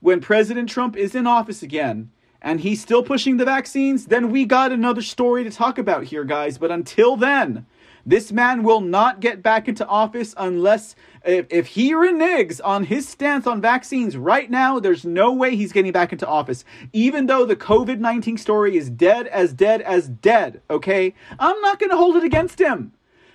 when 0.00 0.20
President 0.20 0.68
Trump 0.68 0.96
is 0.96 1.14
in 1.14 1.26
office 1.26 1.62
again 1.62 2.10
and 2.42 2.60
he's 2.60 2.82
still 2.82 3.02
pushing 3.02 3.38
the 3.38 3.44
vaccines. 3.44 4.06
Then 4.06 4.30
we 4.30 4.44
got 4.44 4.72
another 4.72 5.00
story 5.00 5.44
to 5.44 5.50
talk 5.50 5.78
about 5.78 6.04
here, 6.04 6.24
guys. 6.24 6.58
But 6.58 6.70
until 6.70 7.16
then, 7.16 7.66
this 8.04 8.32
man 8.32 8.64
will 8.64 8.80
not 8.80 9.20
get 9.20 9.42
back 9.42 9.68
into 9.68 9.86
office 9.86 10.34
unless 10.36 10.96
if, 11.24 11.46
if 11.50 11.68
he 11.68 11.92
reneges 11.92 12.60
on 12.62 12.84
his 12.84 13.08
stance 13.08 13.46
on 13.46 13.60
vaccines 13.60 14.16
right 14.16 14.50
now, 14.50 14.80
there's 14.80 15.04
no 15.04 15.32
way 15.32 15.54
he's 15.54 15.72
getting 15.72 15.92
back 15.92 16.12
into 16.12 16.26
office. 16.26 16.64
Even 16.92 17.26
though 17.26 17.46
the 17.46 17.56
COVID 17.56 18.00
19 18.00 18.36
story 18.38 18.76
is 18.76 18.90
dead 18.90 19.28
as 19.28 19.52
dead 19.52 19.80
as 19.82 20.08
dead, 20.08 20.60
okay? 20.68 21.14
I'm 21.38 21.60
not 21.60 21.78
to 21.90 21.96
hold 21.96 22.16
it 22.16 22.24
against 22.24 22.60
him. 22.60 22.92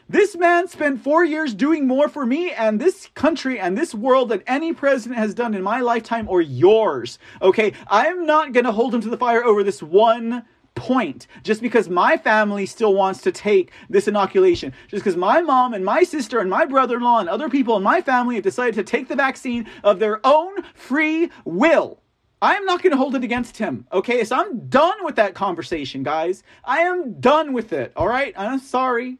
This 0.09 0.37
man 0.37 0.69
spent 0.69 1.03
four 1.03 1.25
years 1.25 1.53
doing 1.53 1.85
more 1.85 2.07
for 2.07 2.25
me 2.25 2.51
and 2.51 2.79
this 2.79 3.09
country 3.13 3.59
and 3.59 3.77
this 3.77 3.93
world 3.93 4.29
than 4.29 4.41
any 4.47 4.71
president 4.71 5.19
has 5.19 5.33
done 5.33 5.53
in 5.53 5.61
my 5.61 5.81
lifetime 5.81 6.29
or 6.29 6.39
yours. 6.39 7.19
Okay, 7.41 7.73
I'm 7.89 8.25
not 8.25 8.53
gonna 8.53 8.71
hold 8.71 8.95
him 8.95 9.01
to 9.01 9.09
the 9.09 9.17
fire 9.17 9.43
over 9.43 9.63
this 9.63 9.83
one 9.83 10.45
point 10.75 11.27
just 11.43 11.61
because 11.61 11.89
my 11.89 12.15
family 12.15 12.65
still 12.65 12.93
wants 12.93 13.19
to 13.23 13.33
take 13.33 13.73
this 13.89 14.07
inoculation. 14.07 14.71
Just 14.87 15.03
because 15.03 15.17
my 15.17 15.41
mom 15.41 15.73
and 15.73 15.83
my 15.83 16.03
sister 16.03 16.39
and 16.39 16.49
my 16.49 16.63
brother-in-law 16.63 17.19
and 17.19 17.27
other 17.27 17.49
people 17.49 17.75
in 17.75 17.83
my 17.83 17.99
family 17.99 18.35
have 18.35 18.45
decided 18.45 18.75
to 18.75 18.83
take 18.83 19.09
the 19.09 19.15
vaccine 19.15 19.67
of 19.83 19.99
their 19.99 20.25
own 20.25 20.63
free 20.73 21.29
will. 21.43 22.01
I'm 22.41 22.63
not 22.63 22.81
going 22.81 22.91
to 22.91 22.97
hold 22.97 23.15
it 23.15 23.25
against 23.25 23.57
him 23.57 23.85
okay? 23.91 24.23
So 24.23 24.37
i'm 24.37 24.69
done 24.69 25.03
with 25.03 25.17
that 25.17 25.33
conversation 25.33 26.03
guys. 26.03 26.43
I 26.63 26.79
am 26.79 27.19
done 27.19 27.51
with 27.51 27.73
it 27.73 27.91
all 27.97 28.07
right? 28.07 28.33
I'm 28.37 28.59
sorry 28.59 29.17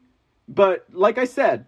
but 0.48 0.84
like 0.92 1.18
i 1.18 1.24
said 1.24 1.64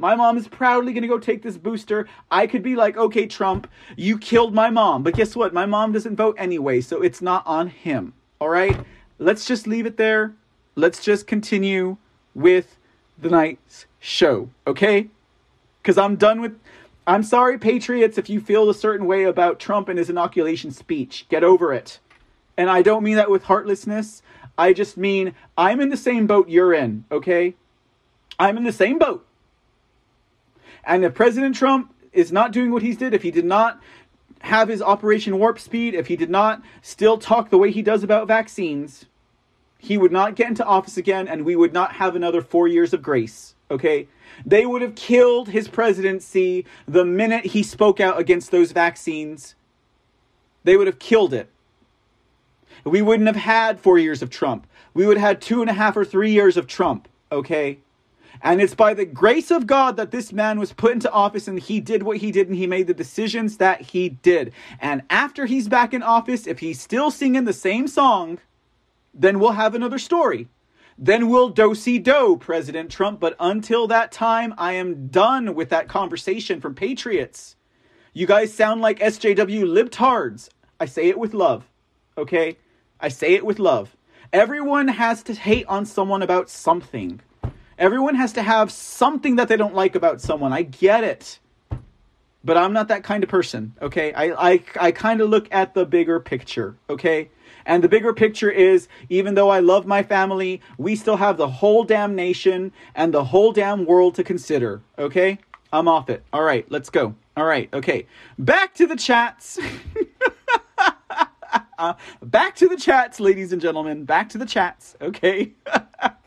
my 0.00 0.14
mom 0.14 0.36
is 0.36 0.46
proudly 0.46 0.92
going 0.92 1.02
to 1.02 1.08
go 1.08 1.18
take 1.18 1.42
this 1.42 1.58
booster. 1.58 2.06
I 2.30 2.46
could 2.46 2.62
be 2.62 2.76
like, 2.76 2.96
okay, 2.96 3.26
Trump, 3.26 3.68
you 3.96 4.16
killed 4.16 4.54
my 4.54 4.70
mom. 4.70 5.02
But 5.02 5.14
guess 5.14 5.34
what? 5.34 5.52
My 5.52 5.66
mom 5.66 5.90
doesn't 5.90 6.14
vote 6.14 6.36
anyway, 6.38 6.82
so 6.82 7.02
it's 7.02 7.20
not 7.20 7.44
on 7.48 7.66
him. 7.66 8.12
All 8.40 8.48
right? 8.48 8.78
let's 9.18 9.44
just 9.44 9.66
leave 9.66 9.86
it 9.86 9.96
there. 9.96 10.34
Let's 10.74 11.02
just 11.02 11.26
continue 11.26 11.96
with 12.34 12.76
the 13.20 13.28
night's 13.28 13.86
show, 13.98 14.50
okay? 14.66 15.08
Because 15.82 15.98
I'm 15.98 16.16
done 16.16 16.40
with. 16.40 16.58
I'm 17.06 17.22
sorry, 17.22 17.58
Patriots, 17.58 18.18
if 18.18 18.28
you 18.28 18.40
feel 18.40 18.68
a 18.68 18.74
certain 18.74 19.06
way 19.06 19.24
about 19.24 19.58
Trump 19.58 19.88
and 19.88 19.98
his 19.98 20.10
inoculation 20.10 20.70
speech. 20.70 21.26
Get 21.28 21.42
over 21.42 21.72
it. 21.72 21.98
And 22.56 22.68
I 22.68 22.82
don't 22.82 23.02
mean 23.02 23.16
that 23.16 23.30
with 23.30 23.44
heartlessness. 23.44 24.22
I 24.58 24.72
just 24.72 24.96
mean 24.96 25.34
I'm 25.56 25.80
in 25.80 25.88
the 25.88 25.96
same 25.96 26.26
boat 26.26 26.48
you're 26.48 26.74
in, 26.74 27.04
okay? 27.10 27.54
I'm 28.38 28.56
in 28.56 28.64
the 28.64 28.72
same 28.72 28.98
boat. 28.98 29.26
And 30.84 31.04
if 31.04 31.14
President 31.14 31.54
Trump 31.54 31.94
is 32.12 32.32
not 32.32 32.52
doing 32.52 32.70
what 32.70 32.82
he 32.82 32.94
did, 32.94 33.14
if 33.14 33.22
he 33.22 33.30
did 33.30 33.44
not 33.44 33.80
have 34.40 34.68
his 34.68 34.80
Operation 34.80 35.38
Warp 35.38 35.58
Speed, 35.58 35.94
if 35.94 36.06
he 36.06 36.16
did 36.16 36.30
not 36.30 36.62
still 36.80 37.18
talk 37.18 37.50
the 37.50 37.58
way 37.58 37.70
he 37.70 37.82
does 37.82 38.02
about 38.02 38.28
vaccines, 38.28 39.06
he 39.78 39.98
would 39.98 40.12
not 40.12 40.34
get 40.34 40.48
into 40.48 40.64
office 40.64 40.96
again 40.96 41.28
and 41.28 41.44
we 41.44 41.56
would 41.56 41.72
not 41.72 41.92
have 41.94 42.16
another 42.16 42.40
four 42.40 42.68
years 42.68 42.92
of 42.92 43.02
grace. 43.02 43.54
Okay? 43.70 44.08
They 44.46 44.66
would 44.66 44.82
have 44.82 44.94
killed 44.94 45.48
his 45.48 45.68
presidency 45.68 46.64
the 46.86 47.04
minute 47.04 47.46
he 47.46 47.62
spoke 47.62 48.00
out 48.00 48.18
against 48.18 48.50
those 48.50 48.72
vaccines. 48.72 49.54
They 50.64 50.76
would 50.76 50.86
have 50.86 50.98
killed 50.98 51.34
it. 51.34 51.50
We 52.84 53.02
wouldn't 53.02 53.26
have 53.26 53.36
had 53.36 53.80
four 53.80 53.98
years 53.98 54.22
of 54.22 54.30
Trump. 54.30 54.66
We 54.94 55.06
would 55.06 55.16
have 55.16 55.28
had 55.28 55.40
two 55.40 55.60
and 55.60 55.70
a 55.70 55.74
half 55.74 55.96
or 55.96 56.04
three 56.04 56.32
years 56.32 56.56
of 56.56 56.66
Trump. 56.66 57.08
Okay? 57.30 57.78
And 58.42 58.60
it's 58.60 58.74
by 58.74 58.94
the 58.94 59.04
grace 59.04 59.50
of 59.50 59.66
God 59.66 59.96
that 59.96 60.10
this 60.10 60.32
man 60.32 60.58
was 60.58 60.72
put 60.72 60.92
into 60.92 61.10
office 61.10 61.48
and 61.48 61.58
he 61.58 61.80
did 61.80 62.02
what 62.02 62.18
he 62.18 62.30
did 62.30 62.48
and 62.48 62.56
he 62.56 62.66
made 62.66 62.86
the 62.86 62.94
decisions 62.94 63.56
that 63.56 63.80
he 63.80 64.08
did. 64.08 64.52
And 64.80 65.02
after 65.10 65.46
he's 65.46 65.68
back 65.68 65.92
in 65.92 66.02
office, 66.02 66.46
if 66.46 66.60
he's 66.60 66.80
still 66.80 67.10
singing 67.10 67.44
the 67.44 67.52
same 67.52 67.88
song, 67.88 68.38
then 69.12 69.40
we'll 69.40 69.52
have 69.52 69.74
another 69.74 69.98
story. 69.98 70.48
Then 70.96 71.28
we'll 71.28 71.50
do 71.50 71.74
see 71.74 71.98
do, 71.98 72.36
President 72.40 72.90
Trump. 72.90 73.20
But 73.20 73.36
until 73.38 73.86
that 73.86 74.10
time, 74.10 74.54
I 74.58 74.72
am 74.72 75.08
done 75.08 75.54
with 75.54 75.70
that 75.70 75.88
conversation 75.88 76.60
from 76.60 76.74
Patriots. 76.74 77.56
You 78.12 78.26
guys 78.26 78.52
sound 78.52 78.80
like 78.80 78.98
SJW 78.98 79.64
libtards. 79.64 80.48
I 80.80 80.86
say 80.86 81.08
it 81.08 81.18
with 81.18 81.34
love, 81.34 81.68
okay? 82.16 82.56
I 83.00 83.08
say 83.08 83.34
it 83.34 83.46
with 83.46 83.58
love. 83.58 83.96
Everyone 84.32 84.88
has 84.88 85.22
to 85.24 85.34
hate 85.34 85.66
on 85.66 85.86
someone 85.86 86.22
about 86.22 86.50
something. 86.50 87.20
Everyone 87.78 88.16
has 88.16 88.32
to 88.34 88.42
have 88.42 88.72
something 88.72 89.36
that 89.36 89.48
they 89.48 89.56
don't 89.56 89.74
like 89.74 89.94
about 89.94 90.20
someone. 90.20 90.52
I 90.52 90.62
get 90.62 91.04
it. 91.04 91.38
but 92.44 92.56
I'm 92.56 92.72
not 92.72 92.88
that 92.88 93.04
kind 93.04 93.22
of 93.24 93.30
person. 93.30 93.74
Okay, 93.80 94.12
I 94.12 94.50
I, 94.52 94.64
I 94.80 94.92
kind 94.92 95.20
of 95.20 95.30
look 95.30 95.48
at 95.52 95.74
the 95.74 95.86
bigger 95.86 96.20
picture. 96.20 96.76
Okay. 96.90 97.30
And 97.66 97.84
the 97.84 97.88
bigger 97.88 98.14
picture 98.14 98.50
is 98.50 98.88
even 99.10 99.34
though 99.34 99.50
I 99.50 99.60
love 99.60 99.86
my 99.86 100.02
family, 100.02 100.62
we 100.78 100.96
still 100.96 101.16
have 101.18 101.36
the 101.36 101.48
whole 101.48 101.84
damn 101.84 102.14
nation 102.14 102.72
and 102.94 103.12
the 103.12 103.24
whole 103.24 103.52
damn 103.52 103.84
world 103.84 104.14
to 104.16 104.24
consider. 104.24 104.80
Okay? 104.98 105.38
I'm 105.72 105.86
off 105.86 106.08
it. 106.08 106.24
All 106.32 106.42
right, 106.42 106.64
let's 106.70 106.88
go. 106.88 107.14
All 107.36 107.44
right, 107.44 107.68
okay. 107.74 108.06
Back 108.38 108.74
to 108.76 108.86
the 108.86 108.96
chats. 108.96 109.58
uh, 111.78 111.94
back 112.22 112.56
to 112.56 112.68
the 112.68 112.76
chats, 112.76 113.20
ladies 113.20 113.52
and 113.52 113.60
gentlemen. 113.60 114.04
Back 114.04 114.30
to 114.30 114.38
the 114.38 114.46
chats. 114.46 114.96
Okay. 115.02 115.52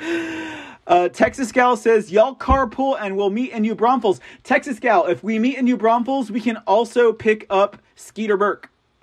Uh, 0.88 1.06
Texas 1.10 1.52
Gal 1.52 1.76
says, 1.76 2.10
Y'all 2.10 2.34
carpool 2.34 2.96
and 2.98 3.14
we'll 3.14 3.28
meet 3.28 3.52
in 3.52 3.60
New 3.60 3.74
Braunfels. 3.74 4.20
Texas 4.42 4.80
Gal, 4.80 5.04
if 5.04 5.22
we 5.22 5.38
meet 5.38 5.58
in 5.58 5.66
New 5.66 5.76
Braunfels, 5.76 6.30
we 6.30 6.40
can 6.40 6.56
also 6.66 7.12
pick 7.12 7.44
up 7.50 7.76
Skeeter 7.94 8.38
Burke. 8.38 8.70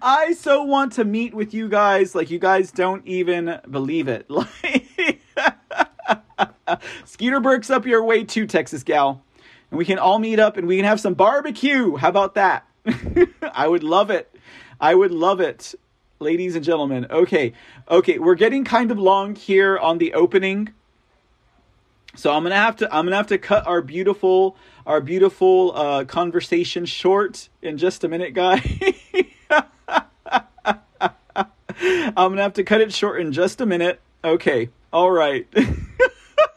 I 0.00 0.34
so 0.34 0.62
want 0.62 0.92
to 0.92 1.04
meet 1.04 1.34
with 1.34 1.52
you 1.52 1.68
guys 1.68 2.14
like 2.14 2.30
you 2.30 2.38
guys 2.38 2.70
don't 2.70 3.04
even 3.04 3.60
believe 3.68 4.06
it. 4.08 4.30
Like 4.30 5.20
Skeeter 7.04 7.40
Burke's 7.40 7.70
up 7.70 7.86
your 7.86 8.04
way 8.04 8.22
too, 8.22 8.46
Texas 8.46 8.82
gal. 8.84 9.24
And 9.70 9.78
we 9.78 9.84
can 9.84 9.98
all 9.98 10.18
meet 10.18 10.38
up 10.38 10.56
and 10.56 10.68
we 10.68 10.76
can 10.76 10.84
have 10.84 11.00
some 11.00 11.14
barbecue. 11.14 11.96
How 11.96 12.08
about 12.08 12.34
that? 12.34 12.66
I 13.42 13.66
would 13.66 13.82
love 13.82 14.10
it. 14.10 14.32
I 14.80 14.94
would 14.94 15.10
love 15.10 15.40
it. 15.40 15.74
Ladies 16.22 16.54
and 16.54 16.64
gentlemen. 16.64 17.08
Okay. 17.10 17.52
Okay, 17.90 18.20
we're 18.20 18.36
getting 18.36 18.64
kind 18.64 18.92
of 18.92 18.98
long 18.98 19.34
here 19.34 19.76
on 19.76 19.98
the 19.98 20.14
opening. 20.14 20.68
So 22.14 22.32
I'm 22.32 22.44
gonna 22.44 22.54
have 22.54 22.76
to 22.76 22.94
I'm 22.94 23.06
gonna 23.06 23.16
have 23.16 23.26
to 23.26 23.38
cut 23.38 23.66
our 23.66 23.82
beautiful 23.82 24.56
our 24.86 25.00
beautiful 25.00 25.72
uh, 25.74 26.04
conversation 26.04 26.84
short 26.84 27.48
in 27.60 27.76
just 27.76 28.04
a 28.04 28.08
minute, 28.08 28.34
guys. 28.34 28.62
I'm 31.90 32.14
gonna 32.14 32.42
have 32.42 32.52
to 32.52 32.62
cut 32.62 32.80
it 32.80 32.92
short 32.92 33.20
in 33.20 33.32
just 33.32 33.60
a 33.60 33.66
minute. 33.66 34.00
Okay, 34.22 34.70
all 34.92 35.10
right. 35.10 35.48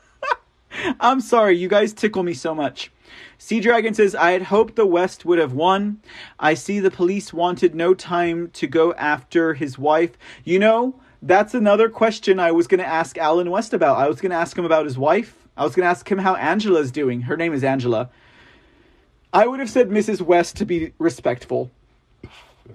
I'm 0.99 1.21
sorry, 1.21 1.57
you 1.57 1.69
guys 1.69 1.91
tickle 1.91 2.21
me 2.21 2.35
so 2.35 2.53
much. 2.53 2.91
Sea 3.37 3.59
Dragon 3.59 3.93
says, 3.93 4.15
I 4.15 4.31
had 4.31 4.43
hoped 4.43 4.75
the 4.75 4.85
West 4.85 5.25
would 5.25 5.39
have 5.39 5.53
won. 5.53 5.99
I 6.39 6.53
see 6.53 6.79
the 6.79 6.91
police 6.91 7.33
wanted 7.33 7.75
no 7.75 7.93
time 7.93 8.49
to 8.53 8.67
go 8.67 8.93
after 8.93 9.53
his 9.53 9.77
wife. 9.77 10.17
You 10.43 10.59
know, 10.59 10.95
that's 11.21 11.53
another 11.53 11.89
question 11.89 12.39
I 12.39 12.51
was 12.51 12.67
going 12.67 12.79
to 12.79 12.87
ask 12.87 13.17
Allen 13.17 13.49
West 13.49 13.73
about. 13.73 13.97
I 13.97 14.07
was 14.07 14.21
going 14.21 14.31
to 14.31 14.37
ask 14.37 14.57
him 14.57 14.65
about 14.65 14.85
his 14.85 14.97
wife. 14.97 15.35
I 15.57 15.63
was 15.63 15.75
going 15.75 15.85
to 15.85 15.89
ask 15.89 16.09
him 16.09 16.19
how 16.19 16.35
Angela's 16.35 16.91
doing. 16.91 17.21
Her 17.21 17.37
name 17.37 17.53
is 17.53 17.63
Angela. 17.63 18.09
I 19.33 19.47
would 19.47 19.59
have 19.59 19.69
said 19.69 19.89
Mrs. 19.89 20.21
West 20.21 20.55
to 20.57 20.65
be 20.65 20.93
respectful. 20.97 21.71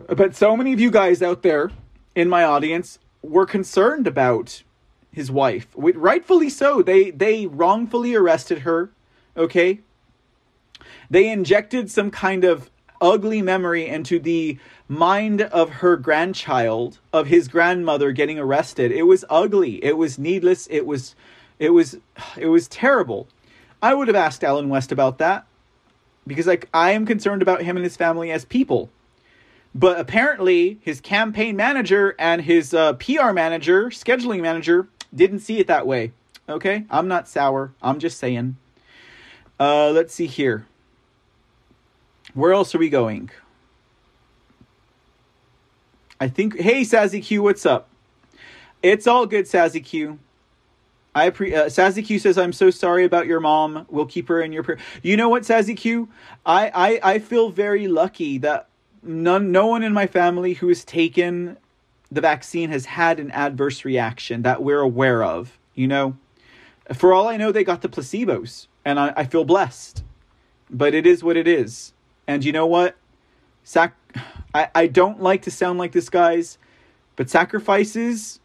But 0.09 0.35
so 0.35 0.57
many 0.57 0.73
of 0.73 0.81
you 0.81 0.91
guys 0.91 1.23
out 1.23 1.43
there 1.43 1.71
in 2.15 2.29
my 2.29 2.45
audience 2.45 2.99
were 3.23 3.47
concerned 3.47 4.07
about 4.07 4.63
his 5.13 5.31
wife. 5.31 5.69
Rightfully 5.75 6.51
so. 6.51 6.83
They 6.83 7.11
they 7.11 7.47
wrongfully 7.47 8.15
arrested 8.15 8.61
her, 8.61 8.91
okay? 9.37 9.81
They 11.11 11.31
injected 11.31 11.91
some 11.91 12.11
kind 12.11 12.45
of 12.45 12.71
ugly 13.01 13.43
memory 13.43 13.87
into 13.87 14.19
the 14.19 14.59
mind 14.89 15.41
of 15.43 15.71
her 15.71 15.97
grandchild 15.97 16.99
of 17.13 17.27
his 17.27 17.49
grandmother 17.49 18.13
getting 18.13 18.39
arrested. 18.39 18.93
It 18.93 19.05
was 19.05 19.25
ugly. 19.29 19.83
It 19.85 19.97
was 19.97 20.19
needless. 20.19 20.67
It 20.69 20.87
was 20.87 21.15
it 21.59 21.71
was 21.71 21.99
it 22.37 22.47
was 22.47 22.69
terrible. 22.69 23.27
I 23.83 23.95
would 23.95 24.09
have 24.09 24.17
asked 24.17 24.45
Allen 24.45 24.69
West 24.69 24.93
about 24.93 25.19
that 25.19 25.47
because 26.27 26.47
like 26.47 26.69
I 26.73 26.93
am 26.93 27.07
concerned 27.07 27.43
about 27.43 27.63
him 27.63 27.77
and 27.77 27.85
his 27.85 27.97
family 27.97 28.31
as 28.31 28.45
people. 28.45 28.91
But 29.73 30.01
apparently, 30.01 30.81
his 30.83 31.01
campaign 31.01 31.55
manager 31.55 32.17
and 32.19 32.43
his 32.43 32.75
uh, 32.75 32.95
PR 32.95 33.31
manager, 33.31 33.87
scheduling 33.91 34.41
manager, 34.41 34.89
didn't 35.15 35.41
see 35.41 35.61
it 35.61 35.69
that 35.69 35.87
way. 35.87 36.11
Okay, 36.49 36.85
I'm 36.91 37.07
not 37.07 37.29
sour. 37.29 37.73
I'm 37.81 38.01
just 38.01 38.19
saying. 38.19 38.57
Uh, 39.61 39.91
let's 39.91 40.13
see 40.13 40.27
here. 40.27 40.67
Where 42.35 42.53
else 42.53 42.75
are 42.75 42.79
we 42.79 42.89
going? 42.89 43.31
I 46.21 46.29
think. 46.29 46.59
Hey, 46.59 46.83
Sazzy 46.83 47.23
Q, 47.23 47.43
what's 47.43 47.65
up? 47.65 47.89
It's 48.83 49.07
all 49.07 49.27
good, 49.27 49.47
Sazzy 49.47 49.85
Q. 49.85 50.19
I 51.15 51.31
pre 51.31 51.55
uh, 51.55 51.67
Sazzy 51.67 52.05
Q 52.05 52.19
says 52.19 52.39
I'm 52.39 52.53
so 52.53 52.71
sorry 52.71 53.05
about 53.05 53.27
your 53.27 53.41
mom. 53.41 53.87
We'll 53.89 54.07
keep 54.07 54.29
her 54.29 54.41
in 54.41 54.53
your 54.53 54.63
prayer. 54.63 54.79
You 55.03 55.17
know 55.17 55.29
what, 55.29 55.43
Sazzy 55.43 55.77
Q? 55.77 56.09
I 56.47 56.71
I 57.03 57.15
I 57.15 57.19
feel 57.19 57.51
very 57.51 57.89
lucky 57.89 58.39
that 58.39 58.69
none 59.03 59.51
no 59.51 59.67
one 59.67 59.83
in 59.83 59.93
my 59.93 60.07
family 60.07 60.55
who 60.55 60.69
has 60.69 60.85
taken 60.85 61.57
the 62.13 62.21
vaccine 62.21 62.71
has 62.71 62.87
had 62.87 63.19
an 63.19 63.31
adverse 63.33 63.85
reaction 63.85 64.43
that 64.43 64.63
we're 64.63 64.81
aware 64.81 65.25
of. 65.25 65.59
You 65.75 65.89
know, 65.89 66.17
for 66.95 67.13
all 67.13 67.29
I 67.29 67.37
know, 67.37 67.51
they 67.51 67.65
got 67.65 67.83
the 67.83 67.89
placebos, 67.89 68.67
and 68.85 69.01
I, 69.01 69.13
I 69.17 69.25
feel 69.25 69.45
blessed. 69.45 70.05
But 70.71 70.95
it 70.95 71.07
is 71.07 71.25
what 71.25 71.37
it 71.37 71.49
is. 71.49 71.93
And 72.31 72.45
you 72.45 72.53
know 72.53 72.67
what? 72.67 72.95
Sac- 73.65 73.97
I, 74.55 74.69
I 74.73 74.87
don't 74.87 75.21
like 75.21 75.43
to 75.43 75.51
sound 75.51 75.81
like 75.81 75.91
this, 75.91 76.09
guys, 76.09 76.59
but 77.17 77.29
sacrifices, 77.29 78.39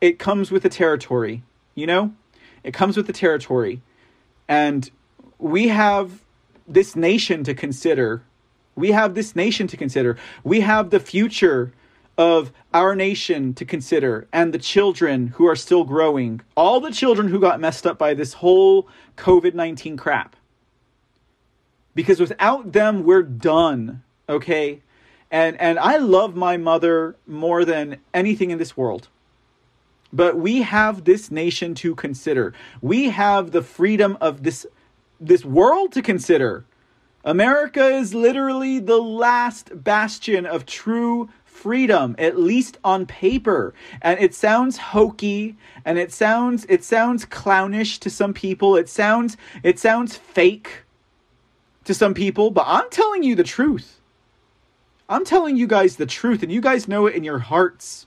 it 0.00 0.18
comes 0.18 0.50
with 0.50 0.64
the 0.64 0.68
territory. 0.68 1.44
You 1.76 1.86
know, 1.86 2.12
it 2.64 2.74
comes 2.74 2.96
with 2.96 3.06
the 3.06 3.12
territory, 3.12 3.82
and 4.48 4.90
we 5.38 5.68
have 5.68 6.24
this 6.66 6.96
nation 6.96 7.44
to 7.44 7.54
consider. 7.54 8.24
We 8.74 8.90
have 8.90 9.14
this 9.14 9.36
nation 9.36 9.68
to 9.68 9.76
consider. 9.76 10.18
We 10.42 10.62
have 10.62 10.90
the 10.90 10.98
future 10.98 11.72
of 12.18 12.50
our 12.72 12.96
nation 12.96 13.54
to 13.54 13.64
consider 13.64 14.26
and 14.32 14.52
the 14.52 14.58
children 14.58 15.28
who 15.28 15.46
are 15.46 15.54
still 15.54 15.84
growing, 15.84 16.40
all 16.56 16.80
the 16.80 16.90
children 16.90 17.28
who 17.28 17.38
got 17.38 17.60
messed 17.60 17.86
up 17.86 17.96
by 17.96 18.12
this 18.12 18.32
whole 18.32 18.88
COVID 19.16 19.54
19 19.54 19.96
crap. 19.96 20.34
Because 21.94 22.20
without 22.20 22.72
them, 22.72 23.04
we're 23.04 23.22
done, 23.22 24.02
okay? 24.28 24.80
And, 25.30 25.60
and 25.60 25.78
I 25.78 25.96
love 25.96 26.34
my 26.34 26.56
mother 26.56 27.16
more 27.26 27.64
than 27.64 27.98
anything 28.12 28.50
in 28.50 28.58
this 28.58 28.76
world. 28.76 29.08
But 30.12 30.36
we 30.36 30.62
have 30.62 31.04
this 31.04 31.30
nation 31.30 31.74
to 31.76 31.94
consider. 31.94 32.54
We 32.80 33.10
have 33.10 33.50
the 33.50 33.62
freedom 33.62 34.16
of 34.20 34.44
this, 34.44 34.66
this 35.20 35.44
world 35.44 35.92
to 35.92 36.02
consider. 36.02 36.64
America 37.24 37.86
is 37.88 38.14
literally 38.14 38.78
the 38.78 38.98
last 38.98 39.82
bastion 39.82 40.46
of 40.46 40.66
true 40.66 41.28
freedom 41.44 42.14
at 42.18 42.38
least 42.38 42.76
on 42.84 43.06
paper 43.06 43.72
and 44.02 44.20
it 44.20 44.34
sounds 44.34 44.76
hokey 44.76 45.56
and 45.84 45.98
it 45.98 46.12
sounds 46.12 46.66
it 46.68 46.82
sounds 46.84 47.24
clownish 47.24 47.98
to 47.98 48.10
some 48.10 48.34
people 48.34 48.76
it 48.76 48.88
sounds 48.88 49.36
it 49.62 49.78
sounds 49.78 50.16
fake 50.16 50.83
to 51.84 51.94
some 51.94 52.14
people 52.14 52.50
but 52.50 52.64
i'm 52.66 52.88
telling 52.90 53.22
you 53.22 53.34
the 53.34 53.44
truth. 53.44 54.00
I'm 55.08 55.24
telling 55.24 55.56
you 55.56 55.66
guys 55.66 55.96
the 55.96 56.06
truth 56.06 56.42
and 56.42 56.50
you 56.50 56.60
guys 56.60 56.88
know 56.88 57.06
it 57.06 57.14
in 57.14 57.24
your 57.24 57.40
hearts. 57.40 58.06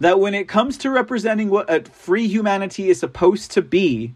That 0.00 0.18
when 0.18 0.34
it 0.34 0.48
comes 0.48 0.76
to 0.78 0.90
representing 0.90 1.50
what 1.50 1.70
a 1.70 1.88
free 1.88 2.26
humanity 2.26 2.90
is 2.90 2.98
supposed 2.98 3.52
to 3.52 3.62
be 3.62 4.14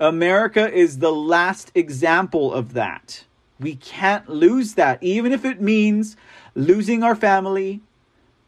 america 0.00 0.72
is 0.72 0.98
the 0.98 1.12
last 1.12 1.70
example 1.74 2.52
of 2.52 2.72
that. 2.72 3.24
We 3.60 3.76
can't 3.76 4.28
lose 4.28 4.74
that 4.74 5.02
even 5.02 5.32
if 5.32 5.44
it 5.44 5.60
means 5.60 6.16
losing 6.54 7.02
our 7.02 7.14
family, 7.14 7.82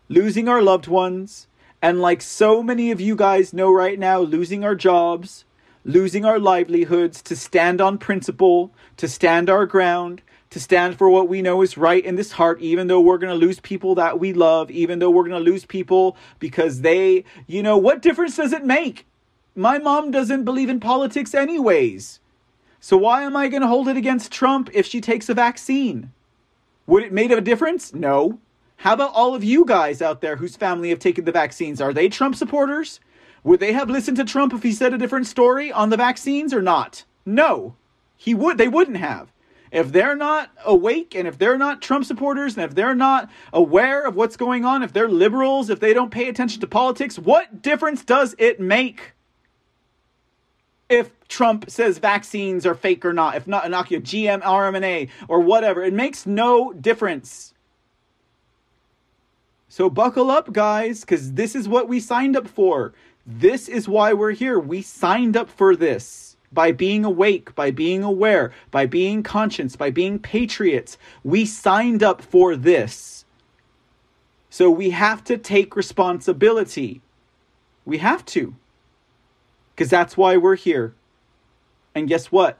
losing 0.08 0.48
our 0.48 0.62
loved 0.62 0.88
ones, 0.88 1.46
and 1.80 2.00
like 2.00 2.22
so 2.22 2.62
many 2.62 2.90
of 2.90 3.00
you 3.00 3.14
guys 3.14 3.52
know 3.52 3.70
right 3.70 3.98
now, 3.98 4.20
losing 4.20 4.64
our 4.64 4.74
jobs, 4.74 5.44
losing 5.86 6.24
our 6.24 6.40
livelihoods 6.40 7.22
to 7.22 7.36
stand 7.36 7.80
on 7.80 7.96
principle, 7.96 8.72
to 8.96 9.06
stand 9.06 9.48
our 9.48 9.64
ground, 9.66 10.20
to 10.50 10.58
stand 10.58 10.98
for 10.98 11.08
what 11.08 11.28
we 11.28 11.40
know 11.40 11.62
is 11.62 11.78
right 11.78 12.04
in 12.04 12.16
this 12.16 12.32
heart, 12.32 12.60
even 12.60 12.88
though 12.88 13.00
we're 13.00 13.18
going 13.18 13.32
to 13.32 13.46
lose 13.46 13.60
people 13.60 13.94
that 13.94 14.18
we 14.18 14.32
love, 14.32 14.68
even 14.70 14.98
though 14.98 15.10
we're 15.10 15.28
going 15.28 15.44
to 15.44 15.50
lose 15.50 15.64
people 15.64 16.16
because 16.40 16.80
they, 16.80 17.24
you 17.46 17.62
know, 17.62 17.78
what 17.78 18.02
difference 18.02 18.36
does 18.36 18.52
it 18.52 18.64
make? 18.64 19.06
My 19.54 19.78
mom 19.78 20.10
doesn't 20.10 20.44
believe 20.44 20.68
in 20.68 20.80
politics, 20.80 21.34
anyways. 21.34 22.18
So 22.80 22.96
why 22.96 23.22
am 23.22 23.36
I 23.36 23.48
going 23.48 23.62
to 23.62 23.68
hold 23.68 23.86
it 23.86 23.96
against 23.96 24.32
Trump 24.32 24.70
if 24.74 24.86
she 24.86 25.00
takes 25.00 25.28
a 25.28 25.34
vaccine? 25.34 26.12
Would 26.88 27.04
it 27.04 27.12
made 27.12 27.30
a 27.30 27.40
difference? 27.40 27.94
No. 27.94 28.40
How 28.78 28.94
about 28.94 29.14
all 29.14 29.36
of 29.36 29.44
you 29.44 29.64
guys 29.64 30.02
out 30.02 30.20
there 30.20 30.36
whose 30.36 30.56
family 30.56 30.90
have 30.90 30.98
taken 30.98 31.24
the 31.24 31.32
vaccines? 31.32 31.80
Are 31.80 31.92
they 31.92 32.08
Trump 32.08 32.34
supporters? 32.34 33.00
Would 33.46 33.60
they 33.60 33.74
have 33.74 33.88
listened 33.88 34.16
to 34.16 34.24
Trump 34.24 34.52
if 34.52 34.64
he 34.64 34.72
said 34.72 34.92
a 34.92 34.98
different 34.98 35.28
story 35.28 35.70
on 35.70 35.90
the 35.90 35.96
vaccines 35.96 36.52
or 36.52 36.60
not? 36.60 37.04
No. 37.24 37.76
He 38.16 38.34
would 38.34 38.58
they 38.58 38.66
wouldn't 38.66 38.96
have. 38.96 39.32
If 39.70 39.92
they're 39.92 40.16
not 40.16 40.50
awake 40.64 41.14
and 41.14 41.28
if 41.28 41.38
they're 41.38 41.56
not 41.56 41.80
Trump 41.80 42.04
supporters 42.04 42.56
and 42.56 42.64
if 42.64 42.74
they're 42.74 42.96
not 42.96 43.30
aware 43.52 44.04
of 44.04 44.16
what's 44.16 44.36
going 44.36 44.64
on, 44.64 44.82
if 44.82 44.92
they're 44.92 45.08
liberals, 45.08 45.70
if 45.70 45.78
they 45.78 45.94
don't 45.94 46.10
pay 46.10 46.28
attention 46.28 46.60
to 46.60 46.66
politics, 46.66 47.20
what 47.20 47.62
difference 47.62 48.04
does 48.04 48.34
it 48.36 48.58
make? 48.58 49.12
if 50.88 51.10
Trump 51.28 51.68
says 51.68 51.98
vaccines 51.98 52.64
are 52.64 52.74
fake 52.74 53.04
or 53.04 53.12
not, 53.12 53.34
if 53.34 53.48
not 53.48 53.66
inoculate 53.66 54.04
GM, 54.04 54.40
RMNA, 54.42 55.08
or 55.26 55.40
whatever. 55.40 55.82
It 55.82 55.92
makes 55.92 56.26
no 56.26 56.72
difference. 56.72 57.54
So 59.68 59.90
buckle 59.90 60.30
up, 60.30 60.52
guys, 60.52 61.00
because 61.00 61.32
this 61.32 61.54
is 61.54 61.68
what 61.68 61.88
we 61.88 61.98
signed 62.00 62.36
up 62.36 62.46
for. 62.46 62.94
This 63.26 63.68
is 63.68 63.88
why 63.88 64.12
we're 64.12 64.32
here. 64.32 64.58
We 64.58 64.82
signed 64.82 65.36
up 65.36 65.50
for 65.50 65.74
this 65.74 66.36
by 66.52 66.70
being 66.70 67.04
awake, 67.04 67.54
by 67.56 67.72
being 67.72 68.04
aware, 68.04 68.52
by 68.70 68.86
being 68.86 69.24
conscious, 69.24 69.74
by 69.74 69.90
being 69.90 70.20
patriots. 70.20 70.96
We 71.24 71.44
signed 71.44 72.04
up 72.04 72.22
for 72.22 72.54
this. 72.54 73.24
So 74.48 74.70
we 74.70 74.90
have 74.90 75.24
to 75.24 75.36
take 75.36 75.74
responsibility. 75.74 77.02
We 77.84 77.98
have 77.98 78.24
to. 78.26 78.54
Because 79.74 79.90
that's 79.90 80.16
why 80.16 80.36
we're 80.36 80.56
here. 80.56 80.94
And 81.94 82.08
guess 82.08 82.30
what? 82.30 82.58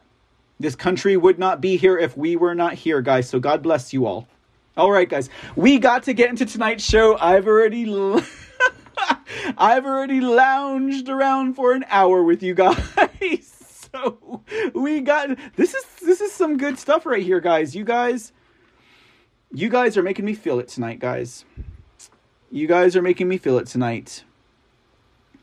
This 0.58 0.74
country 0.74 1.16
would 1.16 1.38
not 1.38 1.60
be 1.60 1.76
here 1.76 1.96
if 1.96 2.16
we 2.16 2.34
were 2.34 2.54
not 2.54 2.74
here, 2.74 3.00
guys. 3.02 3.28
So 3.28 3.38
God 3.38 3.62
bless 3.62 3.92
you 3.92 4.06
all. 4.06 4.26
All 4.76 4.90
right, 4.90 5.08
guys. 5.08 5.30
We 5.54 5.78
got 5.78 6.02
to 6.04 6.12
get 6.12 6.28
into 6.28 6.44
tonight's 6.44 6.84
show. 6.84 7.16
I've 7.18 7.46
already. 7.46 7.84
I've 9.58 9.86
already 9.86 10.20
lounged 10.20 11.08
around 11.08 11.54
for 11.54 11.72
an 11.72 11.84
hour 11.88 12.22
with 12.22 12.42
you 12.42 12.54
guys. 12.54 13.52
So 13.94 14.42
we 14.74 15.00
got 15.00 15.38
this 15.54 15.72
is 15.72 15.84
this 16.02 16.20
is 16.20 16.30
some 16.30 16.58
good 16.58 16.78
stuff 16.78 17.06
right 17.06 17.22
here, 17.22 17.40
guys. 17.40 17.74
You 17.74 17.82
guys 17.84 18.32
you 19.52 19.70
guys 19.70 19.96
are 19.96 20.02
making 20.02 20.26
me 20.26 20.34
feel 20.34 20.58
it 20.58 20.68
tonight, 20.68 20.98
guys. 20.98 21.46
You 22.50 22.66
guys 22.66 22.94
are 22.94 23.00
making 23.00 23.28
me 23.28 23.38
feel 23.38 23.56
it 23.58 23.66
tonight. 23.66 24.24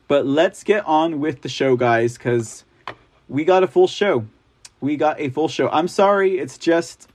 But 0.06 0.24
let's 0.24 0.62
get 0.62 0.86
on 0.86 1.18
with 1.18 1.42
the 1.42 1.48
show, 1.48 1.76
guys, 1.76 2.16
because 2.16 2.64
we 3.28 3.44
got 3.44 3.64
a 3.64 3.66
full 3.66 3.88
show. 3.88 4.26
We 4.80 4.96
got 4.96 5.18
a 5.18 5.30
full 5.30 5.48
show. 5.48 5.68
I'm 5.70 5.88
sorry, 5.88 6.38
it's 6.38 6.58
just 6.58 7.08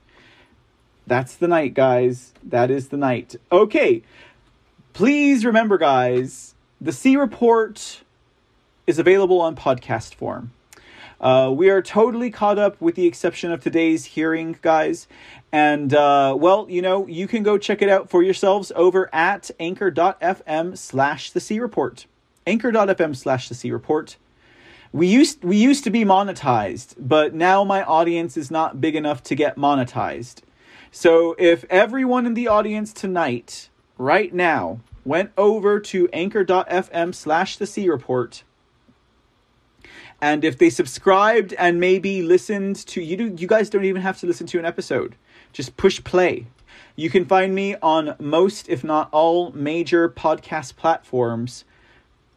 that's 1.06 1.36
the 1.36 1.48
night, 1.48 1.74
guys. 1.74 2.34
That 2.42 2.70
is 2.70 2.88
the 2.88 2.96
night. 2.96 3.36
Okay. 3.50 4.02
Please 4.92 5.44
remember, 5.44 5.78
guys, 5.78 6.54
the 6.80 6.92
C 6.92 7.16
Report 7.16 8.02
is 8.86 8.98
available 8.98 9.40
on 9.40 9.56
podcast 9.56 10.14
form. 10.14 10.50
Uh, 11.20 11.52
we 11.54 11.70
are 11.70 11.80
totally 11.80 12.30
caught 12.30 12.58
up 12.58 12.80
with 12.80 12.96
the 12.96 13.06
exception 13.06 13.52
of 13.52 13.62
today's 13.62 14.04
hearing, 14.04 14.58
guys. 14.62 15.06
And, 15.52 15.94
uh, 15.94 16.34
well, 16.38 16.66
you 16.68 16.82
know, 16.82 17.06
you 17.06 17.28
can 17.28 17.42
go 17.42 17.56
check 17.56 17.82
it 17.82 17.88
out 17.88 18.10
for 18.10 18.22
yourselves 18.22 18.72
over 18.74 19.08
at 19.14 19.50
anchor.fm 19.60 20.76
slash 20.76 21.30
the 21.30 21.40
C 21.40 21.60
Report. 21.60 22.06
Anchor.fm 22.46 23.16
slash 23.16 23.48
the 23.48 23.54
C 23.54 23.70
Report. 23.70 24.16
We 24.92 25.06
used, 25.06 25.44
we 25.44 25.56
used 25.56 25.84
to 25.84 25.90
be 25.90 26.04
monetized, 26.04 26.96
but 26.98 27.32
now 27.32 27.62
my 27.62 27.84
audience 27.84 28.36
is 28.36 28.50
not 28.50 28.80
big 28.80 28.96
enough 28.96 29.22
to 29.24 29.34
get 29.36 29.56
monetized. 29.56 30.40
So 30.90 31.36
if 31.38 31.64
everyone 31.70 32.26
in 32.26 32.34
the 32.34 32.48
audience 32.48 32.92
tonight, 32.92 33.69
right 34.00 34.32
now, 34.32 34.80
went 35.04 35.30
over 35.36 35.78
to 35.78 36.08
anchor.fm 36.12 37.14
slash 37.14 37.58
the 37.58 37.66
C 37.66 37.88
Report, 37.88 38.42
and 40.20 40.42
if 40.44 40.56
they 40.58 40.70
subscribed 40.70 41.52
and 41.54 41.78
maybe 41.78 42.22
listened 42.22 42.76
to 42.86 43.02
you 43.02 43.16
do 43.16 43.34
you 43.36 43.46
guys 43.46 43.70
don't 43.70 43.84
even 43.84 44.02
have 44.02 44.18
to 44.20 44.26
listen 44.26 44.46
to 44.48 44.58
an 44.58 44.64
episode. 44.64 45.16
Just 45.52 45.76
push 45.76 46.02
play. 46.02 46.46
You 46.96 47.10
can 47.10 47.24
find 47.24 47.54
me 47.54 47.76
on 47.82 48.16
most 48.18 48.68
if 48.68 48.82
not 48.82 49.08
all 49.12 49.52
major 49.52 50.08
podcast 50.08 50.76
platforms. 50.76 51.64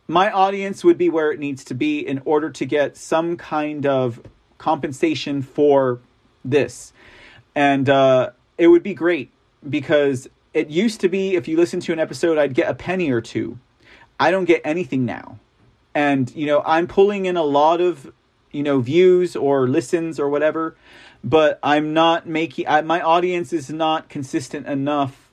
My 0.07 0.31
audience 0.31 0.84
would 0.84 0.98
be 0.98 1.10
where 1.10 1.31
it 1.31 1.40
needs 1.40 1.64
to 1.65 1.73
be 1.73 1.99
in 1.99 2.22
order 2.26 2.49
to 2.49 2.65
get 2.65 2.98
some 2.98 3.38
kind 3.38 3.85
of 3.85 4.22
compensation 4.57 5.41
for 5.41 5.99
this. 6.44 6.91
And 7.56 7.90
uh, 7.90 8.31
it 8.57 8.68
would 8.68 8.84
be 8.84 8.94
great 8.94 9.31
because 9.69 10.27
it 10.53 10.69
used 10.69 11.01
to 11.01 11.09
be 11.09 11.35
if 11.35 11.47
you 11.47 11.57
listen 11.57 11.80
to 11.81 11.93
an 11.93 11.99
episode, 11.99 12.38
I'd 12.38 12.53
get 12.53 12.69
a 12.69 12.75
penny 12.75 13.11
or 13.11 13.21
two. 13.21 13.57
I 14.19 14.31
don't 14.31 14.45
get 14.45 14.61
anything 14.63 15.05
now. 15.05 15.39
And 15.95 16.34
you 16.35 16.47
know 16.47 16.63
i'm 16.65 16.88
pulling 16.88 17.27
in 17.27 17.38
a 17.38 17.43
lot 17.43 17.80
of 17.80 18.11
you 18.51 18.63
know 18.63 18.80
views 18.80 19.35
or 19.35 19.67
listens 19.67 20.19
or 20.19 20.27
whatever 20.27 20.75
but 21.23 21.59
i'm 21.61 21.93
not 21.93 22.25
making 22.25 22.67
I, 22.67 22.81
my 22.81 22.99
audience 22.99 23.53
is 23.53 23.69
not 23.69 24.09
consistent 24.09 24.65
enough 24.65 25.31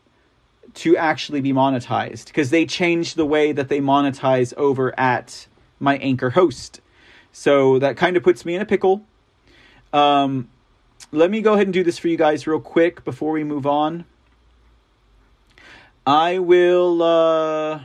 to 0.74 0.96
actually 0.96 1.40
be 1.40 1.52
monetized 1.52 2.26
because 2.26 2.50
they 2.50 2.66
changed 2.66 3.16
the 3.16 3.24
way 3.24 3.52
that 3.52 3.68
they 3.68 3.80
monetize 3.80 4.52
over 4.56 4.98
at 5.00 5.46
my 5.78 5.96
anchor 5.96 6.30
host. 6.30 6.80
So 7.32 7.78
that 7.78 7.96
kind 7.96 8.16
of 8.16 8.22
puts 8.22 8.44
me 8.44 8.54
in 8.54 8.60
a 8.60 8.66
pickle. 8.66 9.04
Um 9.92 10.50
let 11.10 11.30
me 11.30 11.40
go 11.40 11.54
ahead 11.54 11.66
and 11.66 11.74
do 11.74 11.82
this 11.82 11.98
for 11.98 12.08
you 12.08 12.16
guys 12.16 12.46
real 12.46 12.60
quick 12.60 13.02
before 13.04 13.32
we 13.32 13.44
move 13.44 13.66
on 13.66 14.04
i 16.06 16.38
will 16.38 17.02
uh 17.02 17.80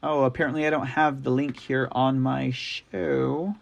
Oh, 0.00 0.22
apparently 0.22 0.64
I 0.64 0.70
don't 0.70 0.86
have 0.86 1.24
the 1.24 1.30
link 1.30 1.58
here 1.58 1.88
on 1.90 2.20
my 2.20 2.52
show. 2.52 3.56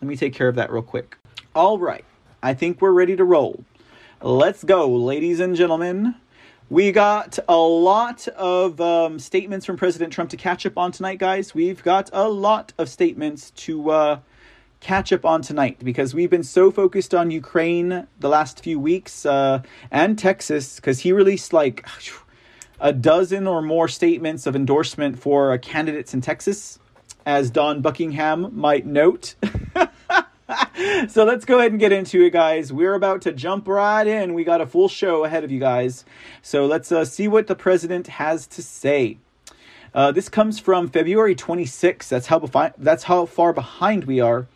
Let 0.00 0.08
me 0.08 0.16
take 0.16 0.34
care 0.34 0.48
of 0.48 0.56
that 0.56 0.72
real 0.72 0.82
quick. 0.82 1.16
All 1.54 1.78
right. 1.78 2.04
I 2.42 2.54
think 2.54 2.80
we're 2.80 2.90
ready 2.90 3.14
to 3.14 3.24
roll. 3.24 3.64
Let's 4.20 4.64
go, 4.64 4.88
ladies 4.88 5.38
and 5.38 5.54
gentlemen. 5.54 6.16
We 6.68 6.90
got 6.90 7.38
a 7.48 7.56
lot 7.56 8.26
of 8.28 8.80
um, 8.80 9.20
statements 9.20 9.64
from 9.64 9.76
President 9.76 10.12
Trump 10.12 10.30
to 10.30 10.36
catch 10.36 10.66
up 10.66 10.76
on 10.76 10.90
tonight, 10.90 11.20
guys. 11.20 11.54
We've 11.54 11.82
got 11.84 12.10
a 12.12 12.28
lot 12.28 12.72
of 12.78 12.88
statements 12.88 13.52
to 13.52 13.90
uh, 13.90 14.18
catch 14.80 15.12
up 15.12 15.24
on 15.24 15.40
tonight 15.40 15.78
because 15.84 16.14
we've 16.14 16.30
been 16.30 16.42
so 16.42 16.72
focused 16.72 17.14
on 17.14 17.30
Ukraine 17.30 18.08
the 18.18 18.28
last 18.28 18.64
few 18.64 18.80
weeks 18.80 19.24
uh, 19.24 19.62
and 19.92 20.18
Texas 20.18 20.76
because 20.76 21.00
he 21.00 21.12
released 21.12 21.52
like 21.52 21.86
a 22.80 22.92
dozen 22.92 23.46
or 23.46 23.62
more 23.62 23.88
statements 23.88 24.46
of 24.46 24.54
endorsement 24.54 25.18
for 25.18 25.52
uh, 25.52 25.58
candidates 25.58 26.14
in 26.14 26.20
Texas, 26.20 26.78
as 27.24 27.50
Dawn 27.50 27.80
Buckingham 27.80 28.50
might 28.52 28.86
note. 28.86 29.34
so 31.08 31.24
let's 31.24 31.44
go 31.44 31.58
ahead 31.58 31.72
and 31.72 31.80
get 31.80 31.92
into 31.92 32.22
it, 32.22 32.30
guys. 32.30 32.72
We're 32.72 32.94
about 32.94 33.22
to 33.22 33.32
jump 33.32 33.66
right 33.66 34.06
in. 34.06 34.34
We 34.34 34.44
got 34.44 34.60
a 34.60 34.66
full 34.66 34.88
show 34.88 35.24
ahead 35.24 35.44
of 35.44 35.50
you 35.50 35.58
guys. 35.58 36.04
So 36.42 36.66
let's 36.66 36.92
uh, 36.92 37.04
see 37.04 37.28
what 37.28 37.46
the 37.46 37.56
president 37.56 38.06
has 38.06 38.46
to 38.48 38.62
say. 38.62 39.18
Uh, 39.94 40.12
this 40.12 40.28
comes 40.28 40.60
from 40.60 40.88
February 40.88 41.34
26th. 41.34 42.08
That's 42.08 42.26
how 42.26 42.38
befi- 42.38 42.74
that's 42.76 43.04
how 43.04 43.24
far 43.24 43.52
behind 43.52 44.04
we 44.04 44.20
are. 44.20 44.46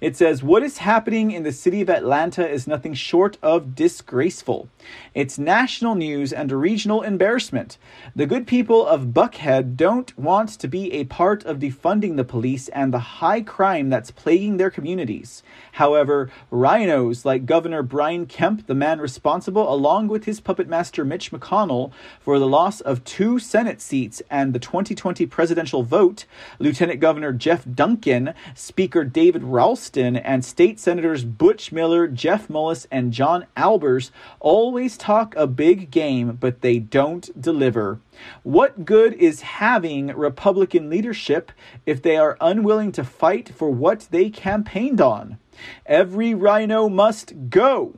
It 0.00 0.16
says, 0.16 0.42
What 0.42 0.62
is 0.62 0.78
happening 0.78 1.30
in 1.30 1.42
the 1.42 1.52
city 1.52 1.80
of 1.80 1.90
Atlanta 1.90 2.48
is 2.48 2.66
nothing 2.66 2.94
short 2.94 3.36
of 3.42 3.74
disgraceful. 3.74 4.68
It's 5.14 5.38
national 5.38 5.94
news 5.94 6.32
and 6.32 6.50
a 6.50 6.56
regional 6.56 7.02
embarrassment. 7.02 7.78
The 8.14 8.26
good 8.26 8.46
people 8.46 8.86
of 8.86 9.12
Buckhead 9.12 9.76
don't 9.76 10.16
want 10.18 10.50
to 10.50 10.68
be 10.68 10.92
a 10.92 11.04
part 11.04 11.44
of 11.44 11.58
defunding 11.58 12.16
the 12.16 12.24
police 12.24 12.68
and 12.68 12.92
the 12.92 12.98
high 13.20 13.42
crime 13.42 13.90
that's 13.90 14.10
plaguing 14.10 14.56
their 14.56 14.70
communities. 14.70 15.42
However, 15.72 16.30
rhinos 16.50 17.24
like 17.24 17.46
Governor 17.46 17.82
Brian 17.82 18.26
Kemp, 18.26 18.66
the 18.66 18.74
man 18.74 19.00
responsible, 19.00 19.72
along 19.72 20.08
with 20.08 20.24
his 20.24 20.40
puppet 20.40 20.68
master 20.68 21.04
Mitch 21.04 21.30
McConnell, 21.30 21.92
for 22.20 22.38
the 22.38 22.48
loss 22.48 22.80
of 22.80 23.04
two 23.04 23.38
Senate 23.38 23.80
seats 23.80 24.22
and 24.30 24.52
the 24.52 24.58
2020 24.58 25.26
presidential 25.26 25.82
vote, 25.82 26.24
Lieutenant 26.58 27.00
Governor 27.00 27.32
Jeff 27.32 27.64
Duncan, 27.74 28.34
Speaker 28.54 29.04
David 29.04 29.42
Ralston 29.60 30.16
and 30.16 30.42
state 30.42 30.80
senators 30.80 31.22
Butch 31.22 31.70
Miller, 31.70 32.08
Jeff 32.08 32.48
Mullis, 32.48 32.86
and 32.90 33.12
John 33.12 33.44
Albers 33.58 34.10
always 34.40 34.96
talk 34.96 35.36
a 35.36 35.46
big 35.46 35.90
game, 35.90 36.38
but 36.40 36.62
they 36.62 36.78
don't 36.78 37.38
deliver. 37.38 38.00
What 38.42 38.86
good 38.86 39.12
is 39.12 39.42
having 39.42 40.06
Republican 40.06 40.88
leadership 40.88 41.52
if 41.84 42.00
they 42.00 42.16
are 42.16 42.38
unwilling 42.40 42.90
to 42.92 43.04
fight 43.04 43.50
for 43.50 43.68
what 43.68 44.08
they 44.10 44.30
campaigned 44.30 44.98
on? 44.98 45.36
Every 45.84 46.32
rhino 46.32 46.88
must 46.88 47.50
go. 47.50 47.96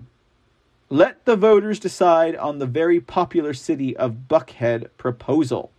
Let 0.91 1.25
the 1.27 1.37
voters 1.37 1.79
decide 1.79 2.35
on 2.35 2.59
the 2.59 2.67
very 2.67 3.01
popular 3.01 3.55
city 3.55 3.97
of 3.97 4.27
Buckhead 4.27 4.89
proposal. 4.99 5.71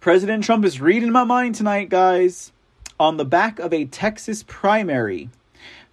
President 0.00 0.42
Trump 0.42 0.64
is 0.64 0.80
reading 0.80 1.12
my 1.12 1.24
mind 1.24 1.54
tonight, 1.54 1.90
guys 1.90 2.50
on 3.02 3.16
the 3.16 3.24
back 3.24 3.58
of 3.58 3.74
a 3.74 3.84
Texas 3.84 4.44
primary. 4.44 5.28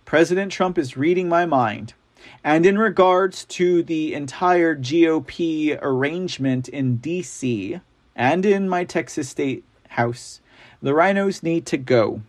President 0.06 0.52
Trump 0.52 0.78
is 0.78 0.96
reading 0.96 1.28
my 1.28 1.44
mind. 1.44 1.96
And 2.44 2.68
in 2.68 2.78
regards 2.78 3.46
to 3.46 3.82
the 3.82 4.14
entire 4.14 4.76
GOP 4.76 5.80
arrangement 5.82 6.70
in 6.70 7.00
DC 7.00 7.82
and 8.16 8.46
in 8.46 8.70
my 8.70 8.84
Texas 8.84 9.28
State 9.28 9.64
House, 9.88 10.40
the 10.84 10.94
rhinos 10.94 11.42
need 11.42 11.66
to 11.66 11.78
go. 11.78 12.22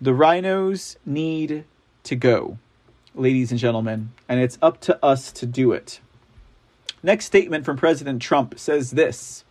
The 0.00 0.14
rhinos 0.14 0.96
need 1.04 1.64
to 2.04 2.16
go, 2.16 2.56
ladies 3.14 3.50
and 3.50 3.60
gentlemen, 3.60 4.12
and 4.30 4.40
it's 4.40 4.56
up 4.62 4.80
to 4.80 5.04
us 5.04 5.30
to 5.32 5.44
do 5.44 5.72
it. 5.72 6.00
Next 7.02 7.26
statement 7.26 7.66
from 7.66 7.76
President 7.76 8.22
Trump 8.22 8.58
says 8.58 8.92
this 8.92 9.44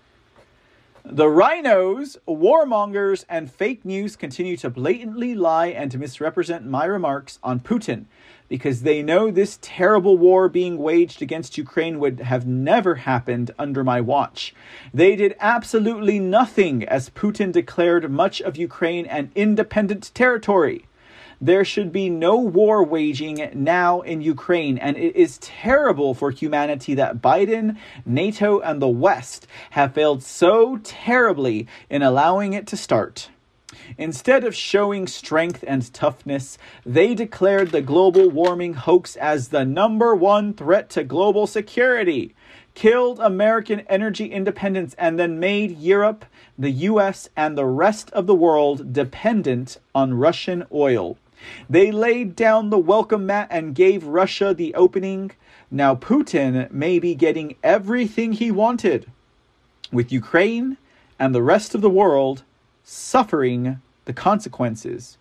The 1.10 1.30
rhinos, 1.30 2.18
warmongers, 2.28 3.24
and 3.30 3.50
fake 3.50 3.86
news 3.86 4.18
continue 4.18 4.58
to 4.58 4.70
blatantly 4.70 5.36
lie 5.36 5.68
and 5.68 5.90
to 5.92 5.98
misrepresent 5.98 6.66
my 6.66 6.84
remarks 6.84 7.40
on 7.42 7.62
Putin 7.62 8.08
because 8.50 8.82
they 8.82 9.02
know 9.02 9.32
this 9.32 9.58
terrible 9.62 10.18
war 10.18 10.50
being 10.50 10.78
waged 10.78 11.22
against 11.22 11.58
Ukraine 11.58 12.00
would 12.00 12.20
have 12.20 12.46
never 12.46 12.96
happened 12.96 13.52
under 13.58 13.86
my 13.86 14.02
watch. 14.02 14.54
They 14.94 15.16
did 15.16 15.38
absolutely 15.40 16.20
nothing 16.20 16.84
as 16.84 17.10
Putin 17.12 17.54
declared 17.54 18.12
much 18.12 18.42
of 18.42 18.58
Ukraine 18.58 19.06
an 19.06 19.32
independent 19.34 20.12
territory. 20.14 20.87
There 21.40 21.64
should 21.64 21.92
be 21.92 22.10
no 22.10 22.38
war 22.38 22.84
waging 22.84 23.52
now 23.54 24.02
in 24.02 24.22
Ukraine, 24.22 24.80
and 24.80 24.98
it 24.98 25.16
is 25.16 25.38
terrible 25.38 26.16
for 26.16 26.32
humanity 26.32 26.96
that 26.96 27.22
Biden, 27.22 27.78
NATO, 28.08 28.60
and 28.60 28.82
the 28.82 28.88
West 28.88 29.46
have 29.70 29.94
failed 29.94 30.24
so 30.24 30.80
terribly 30.84 31.68
in 31.92 32.02
allowing 32.02 32.54
it 32.54 32.66
to 32.68 32.76
start. 32.78 33.30
Instead 34.00 34.46
of 34.46 34.56
showing 34.56 35.06
strength 35.06 35.64
and 35.68 35.94
toughness, 35.94 36.58
they 36.84 37.14
declared 37.14 37.70
the 37.70 37.84
global 37.84 38.32
warming 38.32 38.74
hoax 38.74 39.16
as 39.16 39.50
the 39.50 39.64
number 39.64 40.16
one 40.16 40.54
threat 40.54 40.90
to 40.90 41.04
global 41.04 41.46
security, 41.46 42.34
killed 42.74 43.20
American 43.20 43.82
energy 43.82 44.26
independence, 44.32 44.96
and 44.98 45.20
then 45.20 45.40
made 45.40 45.78
Europe, 45.78 46.26
the 46.58 46.72
US, 46.72 47.30
and 47.38 47.56
the 47.56 47.66
rest 47.66 48.10
of 48.12 48.26
the 48.26 48.34
world 48.36 48.92
dependent 48.92 49.78
on 49.94 50.16
Russian 50.16 50.66
oil. 50.74 51.16
They 51.70 51.92
laid 51.92 52.36
down 52.36 52.70
the 52.70 52.78
welcome 52.78 53.26
mat 53.26 53.48
and 53.52 53.76
gave 53.76 54.04
Russia 54.04 54.54
the 54.54 54.74
opening. 54.76 55.32
Now 55.70 55.96
Putin 55.96 56.72
may 56.72 57.00
be 57.00 57.16
getting 57.16 57.56
everything 57.64 58.34
he 58.34 58.52
wanted, 58.52 59.12
with 59.92 60.12
Ukraine 60.12 60.78
and 61.20 61.34
the 61.34 61.44
rest 61.44 61.76
of 61.76 61.82
the 61.82 61.90
world 61.90 62.44
suffering 62.84 63.82
the 64.06 64.14
consequences. 64.14 65.18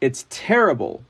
It's 0.00 0.26
terrible, 0.30 1.02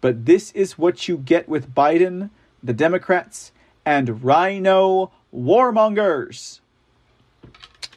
but 0.00 0.24
this 0.24 0.52
is 0.52 0.78
what 0.78 1.08
you 1.08 1.18
get 1.18 1.48
with 1.48 1.74
Biden, 1.74 2.30
the 2.62 2.72
Democrats, 2.72 3.52
and 3.84 4.24
rhino 4.24 5.10
warmongers. 5.34 6.60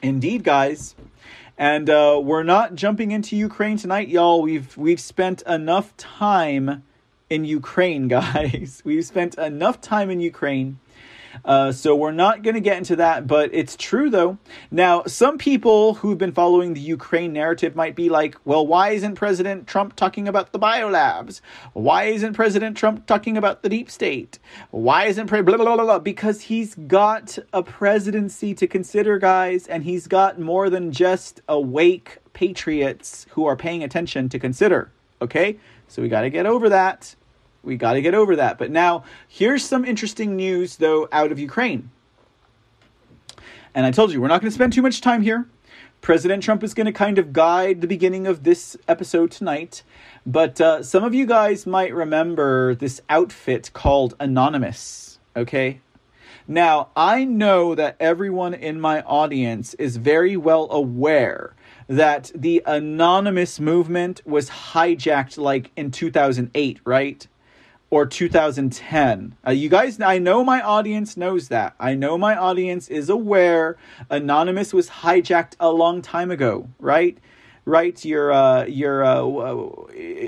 Indeed, 0.02 0.44
guys. 0.44 0.96
And 1.58 1.90
uh, 1.90 2.20
we're 2.24 2.44
not 2.44 2.76
jumping 2.76 3.12
into 3.12 3.36
Ukraine 3.36 3.78
tonight, 3.78 4.08
y'all. 4.08 4.42
We've 4.42 4.76
we've 4.76 5.00
spent 5.00 5.44
enough 5.44 5.96
time 5.98 6.84
in 7.30 7.46
Ukraine, 7.46 8.08
guys. 8.20 8.82
We've 8.84 9.06
spent 9.06 9.36
enough 9.38 9.80
time 9.82 10.10
in 10.10 10.20
Ukraine. 10.20 10.80
Uh, 11.44 11.72
so 11.72 11.96
we're 11.96 12.12
not 12.12 12.44
going 12.44 12.56
to 12.56 12.62
get 12.62 12.78
into 12.78 12.96
that, 12.96 13.28
but 13.28 13.50
it's 13.54 13.76
true 13.76 14.10
though. 14.10 14.38
Now, 14.72 15.04
some 15.06 15.38
people 15.38 15.96
who've 15.96 16.18
been 16.18 16.32
following 16.32 16.74
the 16.74 16.82
Ukraine 16.82 17.34
narrative 17.34 17.76
might 17.76 17.96
be 17.96 18.10
like, 18.10 18.36
well, 18.46 18.66
why 18.66 18.92
isn't 18.92 19.16
President 19.16 19.68
Trump 19.68 19.96
talking 19.96 20.28
about 20.28 20.52
the 20.52 20.60
biolabs? 20.60 21.42
Why 21.74 22.06
isn't 22.06 22.34
President 22.34 22.78
Trump 22.78 23.06
talking 23.06 23.38
about 23.38 23.64
the 23.64 23.70
deep 23.70 23.90
state? 23.90 24.40
Why 24.72 25.06
isn't 25.06 25.28
pre- 25.28 25.42
blah, 25.42 25.58
blah, 25.58 25.76
blah, 25.76 25.84
blah? 25.84 26.00
Because 26.00 26.42
he's 26.42 26.76
got 26.76 27.38
a 27.52 27.64
presidency 27.64 28.54
to 28.56 28.68
consider, 28.68 29.18
guys, 29.20 29.68
and 29.68 29.84
he's 29.84 30.08
got 30.08 30.40
more 30.40 30.70
than 30.70 30.92
just 30.92 31.42
awake 31.48 32.20
patriots 32.34 33.26
who 33.32 33.46
are 33.46 33.56
paying 33.56 33.84
attention 33.84 34.30
to 34.30 34.40
consider. 34.40 34.92
Okay? 35.22 35.58
So 35.88 36.02
we 36.02 36.10
got 36.10 36.22
to 36.22 36.30
get 36.30 36.46
over 36.46 36.70
that. 36.70 37.16
We 37.64 37.78
got 37.78 37.94
to 37.94 38.02
get 38.02 38.14
over 38.14 38.36
that. 38.36 38.58
But 38.58 38.72
now, 38.72 39.04
here's 39.28 39.64
some 39.64 39.86
interesting 39.86 40.36
news, 40.36 40.76
though, 40.78 41.08
out 41.12 41.32
of 41.32 41.40
Ukraine. 41.40 41.90
And 43.74 43.86
I 43.86 43.92
told 43.92 44.12
you, 44.12 44.22
we're 44.22 44.28
not 44.28 44.42
going 44.42 44.52
to 44.52 44.56
spend 44.56 44.74
too 44.74 44.82
much 44.82 45.02
time 45.02 45.22
here. 45.22 45.48
President 46.02 46.44
Trump 46.44 46.64
is 46.64 46.74
going 46.74 46.86
to 46.86 46.92
kind 46.92 47.18
of 47.18 47.32
guide 47.32 47.80
the 47.80 47.88
beginning 47.88 48.28
of 48.28 48.44
this 48.44 48.76
episode 48.90 49.32
tonight. 49.32 49.84
But 50.26 50.60
uh, 50.60 50.84
some 50.84 51.06
of 51.06 51.14
you 51.14 51.26
guys 51.26 51.66
might 51.66 51.94
remember 51.94 52.76
this 52.76 53.02
outfit 53.10 53.72
called 53.72 54.14
Anonymous. 54.20 55.20
Okay? 55.36 55.80
Now, 56.46 56.90
I 56.96 57.24
know 57.24 57.74
that 57.74 57.96
everyone 58.02 58.54
in 58.54 58.82
my 58.82 59.02
audience 59.04 59.74
is 59.76 59.96
very 59.96 60.36
well 60.36 60.70
aware 60.70 61.56
that 61.88 62.32
the 62.36 62.62
anonymous 62.66 63.60
movement 63.62 64.22
was 64.26 64.50
hijacked 64.50 65.38
like 65.38 65.72
in 65.78 65.90
2008, 65.90 66.80
right? 66.84 67.28
Or 67.94 68.08
2010. 68.08 69.36
Uh, 69.46 69.52
you 69.52 69.70
guys, 69.70 70.02
I 70.02 70.18
know 70.18 70.44
my 70.44 70.64
audience 70.64 71.16
knows 71.16 71.50
that. 71.50 71.76
I 71.80 71.94
know 71.94 72.18
my 72.18 72.36
audience 72.36 72.88
is 72.88 73.08
aware 73.08 73.78
Anonymous 74.10 74.74
was 74.74 74.90
hijacked 74.90 75.54
a 75.60 75.72
long 75.72 76.02
time 76.02 76.32
ago, 76.32 76.68
right? 76.80 77.16
Right? 77.66 78.04
Your, 78.04 78.32
uh, 78.32 78.66
your, 78.66 79.04
uh, 79.04 79.22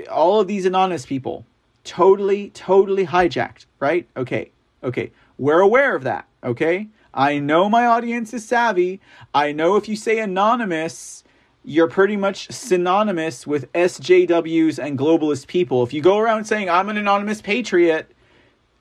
all 0.08 0.40
of 0.40 0.46
these 0.46 0.64
anonymous 0.64 1.06
people, 1.06 1.44
totally, 1.82 2.50
totally 2.50 3.04
hijacked, 3.04 3.66
right? 3.80 4.06
Okay, 4.16 4.52
okay. 4.84 5.10
We're 5.36 5.58
aware 5.58 5.96
of 5.96 6.04
that, 6.04 6.28
okay? 6.44 6.86
I 7.12 7.40
know 7.40 7.68
my 7.68 7.84
audience 7.84 8.32
is 8.32 8.46
savvy. 8.46 9.00
I 9.34 9.50
know 9.50 9.74
if 9.74 9.88
you 9.88 9.96
say 9.96 10.20
anonymous, 10.20 11.24
you're 11.68 11.88
pretty 11.88 12.16
much 12.16 12.48
synonymous 12.52 13.44
with 13.44 13.70
SJWs 13.72 14.78
and 14.78 14.96
globalist 14.96 15.48
people. 15.48 15.82
If 15.82 15.92
you 15.92 16.00
go 16.00 16.16
around 16.16 16.44
saying 16.44 16.70
I'm 16.70 16.88
an 16.88 16.96
anonymous 16.96 17.42
patriot 17.42 18.14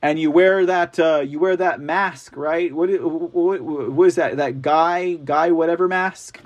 and 0.04 0.20
you 0.20 0.30
wear 0.30 0.68
that 0.68 1.00
uh, 1.00 1.24
you 1.26 1.40
wear 1.40 1.58
that 1.58 1.80
mask, 1.82 2.38
right? 2.38 2.72
What, 2.72 2.90
what 3.02 3.62
what 3.62 4.08
is 4.08 4.16
that? 4.16 4.38
That 4.38 4.62
guy 4.62 5.16
guy 5.16 5.50
whatever 5.50 5.88
mask? 5.88 6.40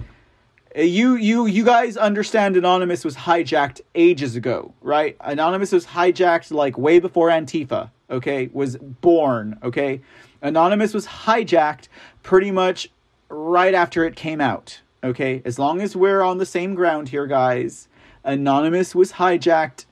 Uh, 0.77 0.81
you 0.81 1.15
you 1.15 1.45
you 1.45 1.65
guys 1.65 1.97
understand 1.97 2.55
anonymous 2.55 3.03
was 3.03 3.17
hijacked 3.17 3.81
ages 3.93 4.37
ago, 4.37 4.73
right? 4.81 5.17
Anonymous 5.19 5.73
was 5.73 5.87
hijacked 5.87 6.51
like 6.51 6.77
way 6.77 6.99
before 6.99 7.27
Antifa, 7.27 7.91
okay? 8.09 8.49
Was 8.53 8.77
born, 8.77 9.59
okay? 9.61 9.99
Anonymous 10.41 10.93
was 10.93 11.05
hijacked 11.05 11.89
pretty 12.23 12.51
much 12.51 12.89
right 13.27 13.73
after 13.73 14.05
it 14.05 14.15
came 14.15 14.39
out 14.39 14.79
Okay, 15.03 15.41
as 15.45 15.57
long 15.57 15.81
as 15.81 15.95
we're 15.95 16.21
on 16.21 16.39
the 16.39 16.45
same 16.45 16.75
ground 16.75 17.09
here, 17.09 17.25
guys. 17.25 17.87
Anonymous 18.23 18.93
was 18.93 19.13
hijacked. 19.13 19.85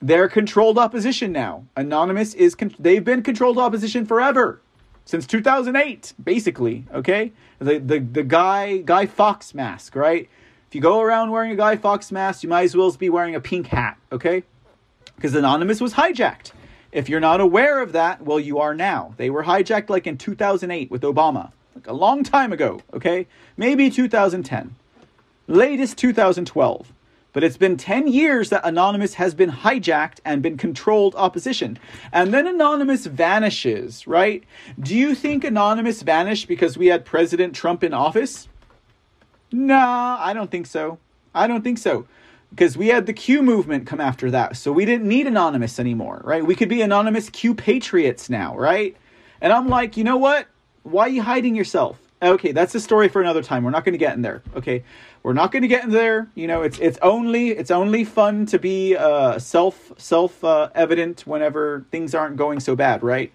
They're 0.00 0.28
controlled 0.28 0.76
opposition 0.76 1.30
now. 1.30 1.66
Anonymous 1.76 2.34
is 2.34 2.56
con- 2.56 2.74
they've 2.78 3.04
been 3.04 3.22
controlled 3.22 3.58
opposition 3.58 4.04
forever, 4.04 4.60
since 5.04 5.26
2008, 5.28 6.14
basically. 6.22 6.84
Okay, 6.92 7.32
the 7.60 7.78
the 7.78 8.00
the 8.00 8.24
guy 8.24 8.78
Guy 8.78 9.06
Fawkes 9.06 9.54
mask, 9.54 9.94
right? 9.94 10.28
If 10.68 10.74
you 10.74 10.80
go 10.80 11.00
around 11.00 11.30
wearing 11.30 11.52
a 11.52 11.56
Guy 11.56 11.76
Fawkes 11.76 12.10
mask, 12.10 12.42
you 12.42 12.48
might 12.48 12.64
as 12.64 12.76
well 12.76 12.90
be 12.92 13.08
wearing 13.08 13.36
a 13.36 13.40
pink 13.40 13.68
hat. 13.68 13.96
Okay, 14.10 14.42
because 15.14 15.32
Anonymous 15.36 15.80
was 15.80 15.94
hijacked. 15.94 16.50
If 16.90 17.08
you're 17.08 17.20
not 17.20 17.40
aware 17.40 17.80
of 17.80 17.92
that, 17.92 18.22
well, 18.22 18.40
you 18.40 18.58
are 18.58 18.74
now. 18.74 19.14
They 19.16 19.30
were 19.30 19.44
hijacked 19.44 19.88
like 19.88 20.08
in 20.08 20.18
2008 20.18 20.90
with 20.90 21.02
Obama 21.02 21.52
like 21.74 21.86
a 21.86 21.92
long 21.92 22.24
time 22.24 22.52
ago, 22.52 22.80
okay? 22.92 23.26
Maybe 23.56 23.90
2010. 23.90 24.74
Latest 25.48 25.98
2012. 25.98 26.92
But 27.32 27.42
it's 27.42 27.56
been 27.56 27.78
10 27.78 28.08
years 28.08 28.50
that 28.50 28.60
Anonymous 28.64 29.14
has 29.14 29.34
been 29.34 29.50
hijacked 29.50 30.18
and 30.24 30.42
been 30.42 30.58
controlled 30.58 31.14
opposition. 31.14 31.78
And 32.12 32.32
then 32.32 32.46
Anonymous 32.46 33.06
vanishes, 33.06 34.06
right? 34.06 34.44
Do 34.78 34.94
you 34.94 35.14
think 35.14 35.42
Anonymous 35.42 36.02
vanished 36.02 36.46
because 36.46 36.76
we 36.76 36.88
had 36.88 37.06
President 37.06 37.54
Trump 37.54 37.82
in 37.82 37.94
office? 37.94 38.48
Nah, 39.50 40.18
I 40.20 40.34
don't 40.34 40.50
think 40.50 40.66
so. 40.66 40.98
I 41.34 41.46
don't 41.46 41.62
think 41.62 41.78
so. 41.78 42.06
Because 42.50 42.76
we 42.76 42.88
had 42.88 43.06
the 43.06 43.14
Q 43.14 43.42
movement 43.42 43.86
come 43.86 44.00
after 44.00 44.30
that. 44.30 44.58
So 44.58 44.70
we 44.70 44.84
didn't 44.84 45.08
need 45.08 45.26
Anonymous 45.26 45.80
anymore, 45.80 46.20
right? 46.24 46.44
We 46.44 46.54
could 46.54 46.68
be 46.68 46.82
Anonymous 46.82 47.30
Q 47.30 47.54
Patriots 47.54 48.28
now, 48.28 48.54
right? 48.58 48.94
And 49.40 49.54
I'm 49.54 49.68
like, 49.68 49.96
you 49.96 50.04
know 50.04 50.18
what? 50.18 50.48
Why 50.82 51.04
are 51.04 51.08
you 51.08 51.22
hiding 51.22 51.54
yourself? 51.54 51.98
Okay, 52.22 52.52
that's 52.52 52.74
a 52.74 52.80
story 52.80 53.08
for 53.08 53.20
another 53.20 53.42
time. 53.42 53.64
We're 53.64 53.70
not 53.70 53.84
going 53.84 53.94
to 53.94 53.98
get 53.98 54.14
in 54.14 54.22
there. 54.22 54.42
Okay, 54.54 54.84
we're 55.24 55.32
not 55.32 55.50
going 55.50 55.62
to 55.62 55.68
get 55.68 55.82
in 55.84 55.90
there. 55.90 56.28
You 56.36 56.46
know, 56.46 56.62
it's 56.62 56.78
it's 56.78 56.98
only 57.02 57.50
it's 57.50 57.70
only 57.70 58.04
fun 58.04 58.46
to 58.46 58.58
be 58.58 58.96
uh, 58.96 59.38
self 59.40 59.92
self 59.98 60.42
uh, 60.44 60.70
evident 60.74 61.26
whenever 61.26 61.84
things 61.90 62.14
aren't 62.14 62.36
going 62.36 62.60
so 62.60 62.76
bad, 62.76 63.02
right? 63.02 63.32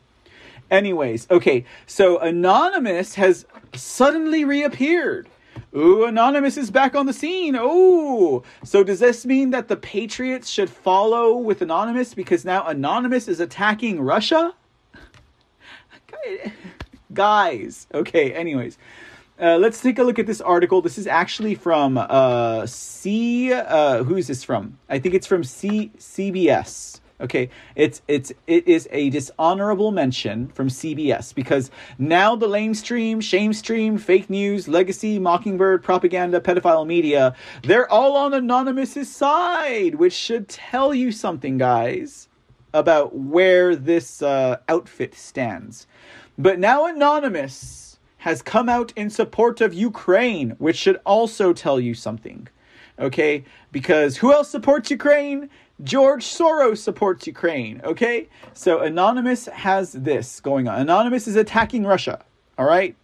Anyways, 0.72 1.28
okay, 1.30 1.66
so 1.86 2.18
Anonymous 2.20 3.16
has 3.16 3.46
suddenly 3.74 4.46
reappeared. 4.46 5.28
Ooh, 5.76 6.06
Anonymous 6.06 6.56
is 6.58 6.72
back 6.72 6.96
on 6.96 7.06
the 7.06 7.14
scene. 7.14 7.58
Oh, 7.60 8.44
so 8.64 8.84
does 8.84 9.00
this 9.00 9.26
mean 9.26 9.50
that 9.52 9.68
the 9.68 9.76
Patriots 9.76 10.50
should 10.50 10.70
follow 10.70 11.36
with 11.36 11.62
Anonymous 11.62 12.14
because 12.14 12.46
now 12.46 12.66
Anonymous 12.68 13.28
is 13.28 13.40
attacking 13.40 14.02
Russia? 14.02 14.54
guys. 17.14 17.88
Okay, 17.94 18.34
anyways. 18.34 18.78
Uh, 19.40 19.56
let's 19.58 19.82
take 19.82 20.00
a 20.00 20.04
look 20.04 20.18
at 20.18 20.26
this 20.26 20.42
article. 20.42 20.82
This 20.82 20.98
is 20.98 21.06
actually 21.06 21.54
from 21.54 21.98
uh, 21.98 22.66
C. 22.66 23.54
Uh, 23.54 24.04
who 24.04 24.16
is 24.16 24.28
this 24.28 24.44
from? 24.44 24.80
I 24.90 24.98
think 24.98 25.14
it's 25.14 25.28
from 25.28 25.44
C 25.44 25.92
CBS. 26.00 27.02
Okay, 27.20 27.50
it's 27.76 28.04
it's 28.08 28.32
it 28.46 28.68
is 28.68 28.88
a 28.92 29.10
dishonorable 29.10 29.92
mention 29.92 30.50
from 30.50 30.68
CBS 30.70 31.34
because 31.34 31.72
now 31.98 32.36
the 32.36 32.48
lamestream, 32.48 33.18
shamestream, 33.18 34.00
fake 34.00 34.30
news, 34.30 34.68
legacy, 34.68 35.18
mockingbird, 35.18 35.84
propaganda, 35.84 36.40
pedophile 36.40 36.86
media, 36.86 37.36
they're 37.64 37.92
all 37.92 38.16
on 38.16 38.36
Anonymous's 38.36 39.14
side, 39.14 39.96
which 39.96 40.14
should 40.14 40.48
tell 40.48 40.94
you 40.94 41.12
something, 41.12 41.58
guys, 41.58 42.28
about 42.72 43.16
where 43.16 43.76
this 43.76 44.22
uh, 44.22 44.58
outfit 44.70 45.16
stands. 45.16 45.88
But 46.38 46.60
now 46.60 46.86
Anonymous 46.86 48.00
has 48.20 48.42
come 48.42 48.70
out 48.70 48.94
in 48.96 49.10
support 49.10 49.62
of 49.62 49.74
Ukraine, 49.74 50.52
which 50.60 50.76
should 50.76 51.00
also 51.06 51.54
tell 51.54 51.80
you 51.80 51.94
something. 51.94 52.48
Okay, 53.00 53.44
because 53.72 54.18
who 54.18 54.34
else 54.34 54.50
supports 54.50 54.90
Ukraine? 54.90 55.50
George 55.84 56.26
Soros 56.26 56.80
supports 56.80 57.28
Ukraine, 57.28 57.80
okay? 57.84 58.28
So 58.54 58.80
Anonymous 58.82 59.46
has 59.46 59.92
this 59.94 60.40
going 60.40 60.68
on. 60.68 60.80
Anonymous 60.82 61.28
is 61.28 61.36
attacking 61.36 61.86
Russia, 61.86 62.26
all 62.58 62.66
right? 62.66 62.96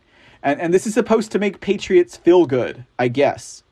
And, 0.41 0.59
and 0.59 0.73
this 0.73 0.87
is 0.87 0.95
supposed 0.95 1.31
to 1.31 1.39
make 1.39 1.59
patriots 1.59 2.17
feel 2.17 2.47
good, 2.47 2.85
I 2.97 3.07
guess. 3.07 3.63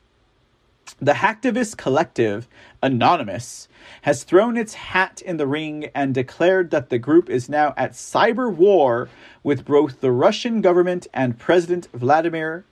The 1.00 1.12
hacktivist 1.12 1.76
collective, 1.76 2.48
Anonymous, 2.82 3.68
has 4.02 4.24
thrown 4.24 4.56
its 4.56 4.74
hat 4.74 5.22
in 5.24 5.36
the 5.36 5.46
ring 5.46 5.90
and 5.94 6.14
declared 6.14 6.70
that 6.70 6.90
the 6.90 6.98
group 6.98 7.30
is 7.30 7.48
now 7.48 7.72
at 7.76 7.92
cyber 7.92 8.52
war 8.52 9.08
with 9.42 9.64
both 9.64 10.00
the 10.00 10.10
Russian 10.10 10.60
government 10.60 11.06
and 11.14 11.38
President 11.38 11.88
Vladimir 11.92 12.64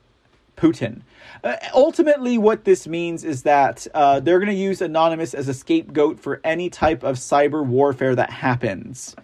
Putin. 0.56 1.02
Uh, 1.42 1.56
ultimately, 1.72 2.36
what 2.36 2.64
this 2.64 2.86
means 2.86 3.24
is 3.24 3.42
that 3.44 3.86
uh, 3.94 4.20
they're 4.20 4.38
going 4.38 4.50
to 4.50 4.54
use 4.54 4.82
Anonymous 4.82 5.32
as 5.32 5.48
a 5.48 5.54
scapegoat 5.54 6.20
for 6.20 6.40
any 6.44 6.68
type 6.68 7.02
of 7.02 7.16
cyber 7.16 7.64
warfare 7.64 8.14
that 8.14 8.30
happens. 8.30 9.16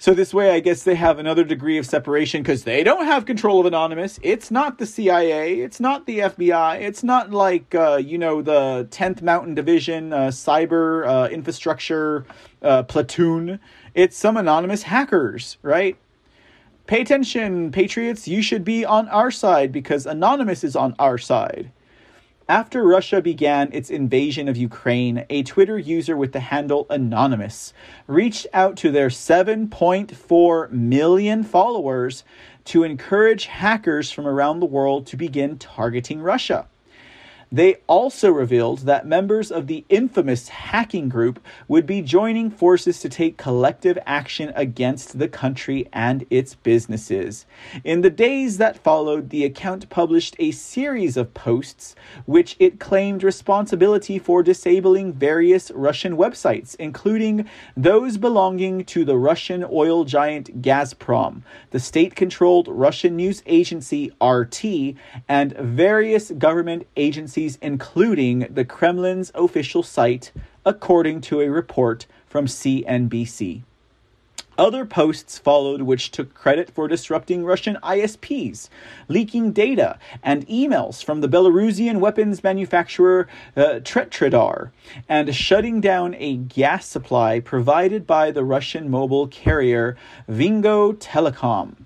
So, 0.00 0.14
this 0.14 0.32
way, 0.32 0.52
I 0.52 0.60
guess 0.60 0.84
they 0.84 0.94
have 0.94 1.18
another 1.18 1.42
degree 1.42 1.76
of 1.76 1.84
separation 1.84 2.40
because 2.40 2.62
they 2.62 2.84
don't 2.84 3.06
have 3.06 3.26
control 3.26 3.58
of 3.58 3.66
Anonymous. 3.66 4.20
It's 4.22 4.48
not 4.48 4.78
the 4.78 4.86
CIA. 4.86 5.58
It's 5.58 5.80
not 5.80 6.06
the 6.06 6.20
FBI. 6.20 6.80
It's 6.80 7.02
not 7.02 7.32
like, 7.32 7.74
uh, 7.74 7.96
you 7.96 8.16
know, 8.16 8.40
the 8.40 8.86
10th 8.92 9.22
Mountain 9.22 9.56
Division 9.56 10.12
uh, 10.12 10.28
cyber 10.28 11.04
uh, 11.04 11.28
infrastructure 11.30 12.24
uh, 12.62 12.84
platoon. 12.84 13.58
It's 13.92 14.16
some 14.16 14.36
anonymous 14.36 14.84
hackers, 14.84 15.58
right? 15.62 15.96
Pay 16.86 17.00
attention, 17.00 17.72
Patriots. 17.72 18.28
You 18.28 18.40
should 18.40 18.64
be 18.64 18.84
on 18.84 19.08
our 19.08 19.32
side 19.32 19.72
because 19.72 20.06
Anonymous 20.06 20.62
is 20.62 20.76
on 20.76 20.94
our 21.00 21.18
side. 21.18 21.72
After 22.50 22.82
Russia 22.82 23.20
began 23.20 23.68
its 23.74 23.90
invasion 23.90 24.48
of 24.48 24.56
Ukraine, 24.56 25.26
a 25.28 25.42
Twitter 25.42 25.76
user 25.78 26.16
with 26.16 26.32
the 26.32 26.40
handle 26.40 26.86
Anonymous 26.88 27.74
reached 28.06 28.46
out 28.54 28.74
to 28.78 28.90
their 28.90 29.10
7.4 29.10 30.70
million 30.70 31.44
followers 31.44 32.24
to 32.64 32.84
encourage 32.84 33.44
hackers 33.44 34.10
from 34.10 34.26
around 34.26 34.60
the 34.60 34.66
world 34.66 35.06
to 35.08 35.16
begin 35.18 35.58
targeting 35.58 36.22
Russia. 36.22 36.66
They 37.50 37.76
also 37.86 38.30
revealed 38.30 38.80
that 38.80 39.06
members 39.06 39.50
of 39.50 39.68
the 39.68 39.84
infamous 39.88 40.48
hacking 40.48 41.08
group 41.08 41.40
would 41.66 41.86
be 41.86 42.02
joining 42.02 42.50
forces 42.50 43.00
to 43.00 43.08
take 43.08 43.38
collective 43.38 43.98
action 44.04 44.52
against 44.54 45.18
the 45.18 45.28
country 45.28 45.88
and 45.90 46.26
its 46.28 46.54
businesses. 46.54 47.46
In 47.84 48.02
the 48.02 48.10
days 48.10 48.58
that 48.58 48.78
followed, 48.78 49.30
the 49.30 49.46
account 49.46 49.88
published 49.88 50.36
a 50.38 50.50
series 50.50 51.16
of 51.16 51.32
posts 51.32 51.94
which 52.26 52.54
it 52.58 52.78
claimed 52.78 53.22
responsibility 53.22 54.18
for 54.18 54.42
disabling 54.42 55.14
various 55.14 55.70
Russian 55.70 56.18
websites, 56.18 56.76
including 56.76 57.48
those 57.74 58.18
belonging 58.18 58.84
to 58.86 59.06
the 59.06 59.16
Russian 59.16 59.64
oil 59.70 60.04
giant 60.04 60.60
Gazprom, 60.60 61.42
the 61.70 61.80
state 61.80 62.14
controlled 62.14 62.68
Russian 62.68 63.16
news 63.16 63.42
agency 63.46 64.12
RT, 64.22 64.96
and 65.28 65.56
various 65.56 66.30
government 66.32 66.86
agencies 66.96 67.37
including 67.62 68.40
the 68.50 68.64
Kremlin's 68.64 69.30
official 69.34 69.82
site, 69.82 70.32
according 70.64 71.20
to 71.22 71.40
a 71.40 71.48
report 71.48 72.06
from 72.26 72.46
CNBC. 72.46 73.62
Other 74.58 74.84
posts 74.84 75.38
followed 75.38 75.82
which 75.82 76.10
took 76.10 76.34
credit 76.34 76.68
for 76.68 76.88
disrupting 76.88 77.44
Russian 77.44 77.78
ISPs, 77.80 78.68
leaking 79.06 79.52
data 79.52 80.00
and 80.20 80.44
emails 80.48 81.02
from 81.02 81.20
the 81.20 81.28
Belarusian 81.28 82.00
weapons 82.00 82.42
manufacturer 82.42 83.28
uh, 83.56 83.78
Tetradar, 83.84 84.70
and 85.08 85.32
shutting 85.32 85.80
down 85.80 86.16
a 86.18 86.36
gas 86.36 86.86
supply 86.86 87.38
provided 87.38 88.04
by 88.04 88.32
the 88.32 88.42
Russian 88.42 88.90
mobile 88.90 89.28
carrier 89.28 89.96
Vingo 90.26 90.92
Telecom. 90.92 91.76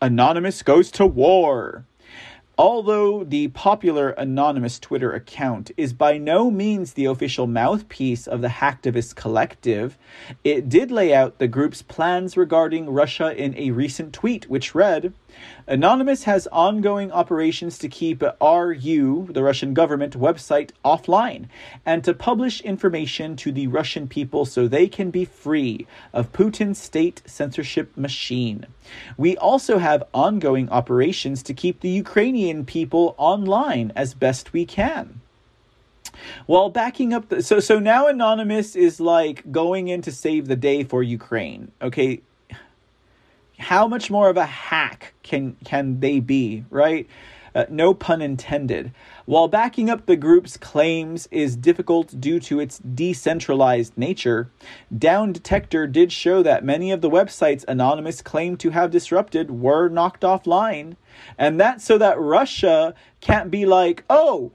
Anonymous 0.00 0.62
goes 0.62 0.92
to 0.92 1.04
war. 1.04 1.84
Although 2.62 3.24
the 3.24 3.48
popular 3.48 4.10
anonymous 4.10 4.78
Twitter 4.78 5.12
account 5.12 5.72
is 5.76 5.92
by 5.92 6.16
no 6.16 6.48
means 6.48 6.92
the 6.92 7.06
official 7.06 7.48
mouthpiece 7.48 8.28
of 8.28 8.40
the 8.40 8.46
Hacktivist 8.46 9.16
Collective, 9.16 9.98
it 10.44 10.68
did 10.68 10.92
lay 10.92 11.12
out 11.12 11.40
the 11.40 11.48
group's 11.48 11.82
plans 11.82 12.36
regarding 12.36 12.88
Russia 12.88 13.34
in 13.36 13.56
a 13.56 13.72
recent 13.72 14.12
tweet, 14.12 14.48
which 14.48 14.76
read 14.76 15.12
Anonymous 15.66 16.24
has 16.24 16.46
ongoing 16.48 17.12
operations 17.12 17.78
to 17.78 17.88
keep 17.88 18.22
RU, 18.40 19.28
the 19.30 19.42
Russian 19.42 19.74
government 19.74 20.18
website, 20.18 20.70
offline 20.84 21.46
and 21.86 22.02
to 22.04 22.14
publish 22.14 22.60
information 22.62 23.36
to 23.36 23.52
the 23.52 23.66
Russian 23.66 24.08
people 24.08 24.44
so 24.44 24.66
they 24.66 24.88
can 24.88 25.10
be 25.10 25.24
free 25.24 25.86
of 26.12 26.32
Putin's 26.32 26.78
state 26.78 27.22
censorship 27.26 27.96
machine. 27.96 28.66
We 29.16 29.36
also 29.36 29.78
have 29.78 30.04
ongoing 30.12 30.68
operations 30.68 31.42
to 31.44 31.54
keep 31.54 31.80
the 31.80 31.90
Ukrainian 31.90 32.64
people 32.64 33.14
online 33.18 33.92
as 33.94 34.14
best 34.14 34.52
we 34.52 34.64
can. 34.64 35.20
While 36.46 36.70
backing 36.70 37.12
up 37.12 37.28
the 37.28 37.42
so 37.42 37.58
so 37.60 37.78
now 37.78 38.06
anonymous 38.06 38.76
is 38.76 39.00
like 39.00 39.50
going 39.50 39.88
in 39.88 40.02
to 40.02 40.12
save 40.12 40.46
the 40.46 40.56
day 40.56 40.84
for 40.84 41.02
Ukraine. 41.02 41.72
Okay, 41.80 42.20
how 43.62 43.86
much 43.88 44.10
more 44.10 44.28
of 44.28 44.36
a 44.36 44.46
hack 44.46 45.14
can 45.22 45.56
can 45.64 46.00
they 46.00 46.20
be, 46.20 46.64
right? 46.70 47.08
Uh, 47.54 47.66
no 47.68 47.92
pun 47.92 48.22
intended. 48.22 48.92
While 49.26 49.46
backing 49.46 49.90
up 49.90 50.06
the 50.06 50.16
group's 50.16 50.56
claims 50.56 51.28
is 51.30 51.54
difficult 51.54 52.18
due 52.18 52.40
to 52.40 52.60
its 52.60 52.78
decentralized 52.78 53.96
nature, 53.96 54.50
Down 54.96 55.32
Detector 55.32 55.86
did 55.86 56.12
show 56.12 56.42
that 56.42 56.64
many 56.64 56.90
of 56.90 57.02
the 57.02 57.10
websites 57.10 57.64
Anonymous 57.68 58.22
claimed 58.22 58.58
to 58.60 58.70
have 58.70 58.90
disrupted 58.90 59.50
were 59.50 59.88
knocked 59.88 60.22
offline. 60.22 60.96
And 61.36 61.60
that's 61.60 61.84
so 61.84 61.98
that 61.98 62.18
Russia 62.18 62.94
can't 63.20 63.50
be 63.50 63.66
like, 63.66 64.04
oh, 64.08 64.52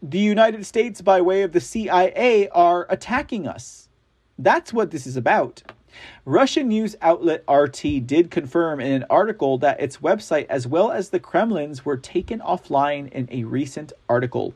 the 0.00 0.18
United 0.18 0.64
States, 0.64 1.02
by 1.02 1.20
way 1.20 1.42
of 1.42 1.52
the 1.52 1.60
CIA, 1.60 2.48
are 2.50 2.86
attacking 2.88 3.46
us. 3.46 3.88
That's 4.38 4.72
what 4.72 4.92
this 4.92 5.06
is 5.06 5.16
about. 5.16 5.62
Russian 6.24 6.68
news 6.68 6.96
outlet 7.02 7.44
RT 7.48 8.06
did 8.06 8.30
confirm 8.30 8.80
in 8.80 8.92
an 8.92 9.04
article 9.10 9.58
that 9.58 9.80
its 9.80 9.98
website, 9.98 10.46
as 10.48 10.66
well 10.66 10.90
as 10.90 11.08
the 11.08 11.20
Kremlin's, 11.20 11.84
were 11.84 11.96
taken 11.96 12.40
offline 12.40 13.10
in 13.12 13.28
a 13.30 13.44
recent 13.44 13.92
article. 14.08 14.54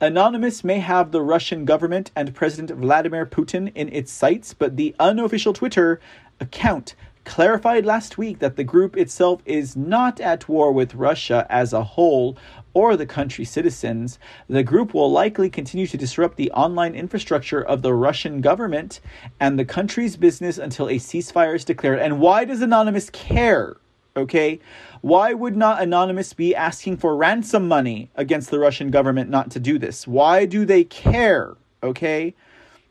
Anonymous 0.00 0.62
may 0.62 0.78
have 0.78 1.10
the 1.10 1.22
Russian 1.22 1.64
government 1.64 2.10
and 2.14 2.34
President 2.34 2.78
Vladimir 2.78 3.26
Putin 3.26 3.72
in 3.74 3.88
its 3.92 4.12
sights, 4.12 4.54
but 4.54 4.76
the 4.76 4.94
unofficial 4.98 5.52
Twitter 5.52 6.00
account 6.40 6.94
clarified 7.26 7.84
last 7.84 8.16
week 8.16 8.38
that 8.38 8.56
the 8.56 8.64
group 8.64 8.96
itself 8.96 9.42
is 9.44 9.76
not 9.76 10.20
at 10.20 10.48
war 10.48 10.72
with 10.72 10.94
Russia 10.94 11.46
as 11.50 11.74
a 11.74 11.84
whole 11.84 12.38
or 12.72 12.96
the 12.96 13.04
country's 13.04 13.50
citizens. 13.50 14.18
The 14.48 14.62
group 14.62 14.94
will 14.94 15.10
likely 15.10 15.50
continue 15.50 15.86
to 15.88 15.96
disrupt 15.98 16.36
the 16.36 16.50
online 16.52 16.94
infrastructure 16.94 17.60
of 17.60 17.82
the 17.82 17.92
Russian 17.92 18.40
government 18.40 19.00
and 19.40 19.58
the 19.58 19.64
country's 19.64 20.16
business 20.16 20.56
until 20.56 20.88
a 20.88 20.96
ceasefire 20.96 21.56
is 21.56 21.64
declared. 21.64 21.98
And 21.98 22.20
why 22.20 22.44
does 22.44 22.62
Anonymous 22.62 23.10
care? 23.10 23.76
Okay? 24.16 24.60
Why 25.02 25.34
would 25.34 25.56
not 25.56 25.82
Anonymous 25.82 26.32
be 26.32 26.54
asking 26.54 26.96
for 26.96 27.16
ransom 27.16 27.68
money 27.68 28.10
against 28.14 28.50
the 28.50 28.58
Russian 28.58 28.90
government 28.90 29.28
not 29.28 29.50
to 29.50 29.60
do 29.60 29.78
this? 29.78 30.06
Why 30.06 30.46
do 30.46 30.64
they 30.64 30.84
care? 30.84 31.56
Okay? 31.82 32.34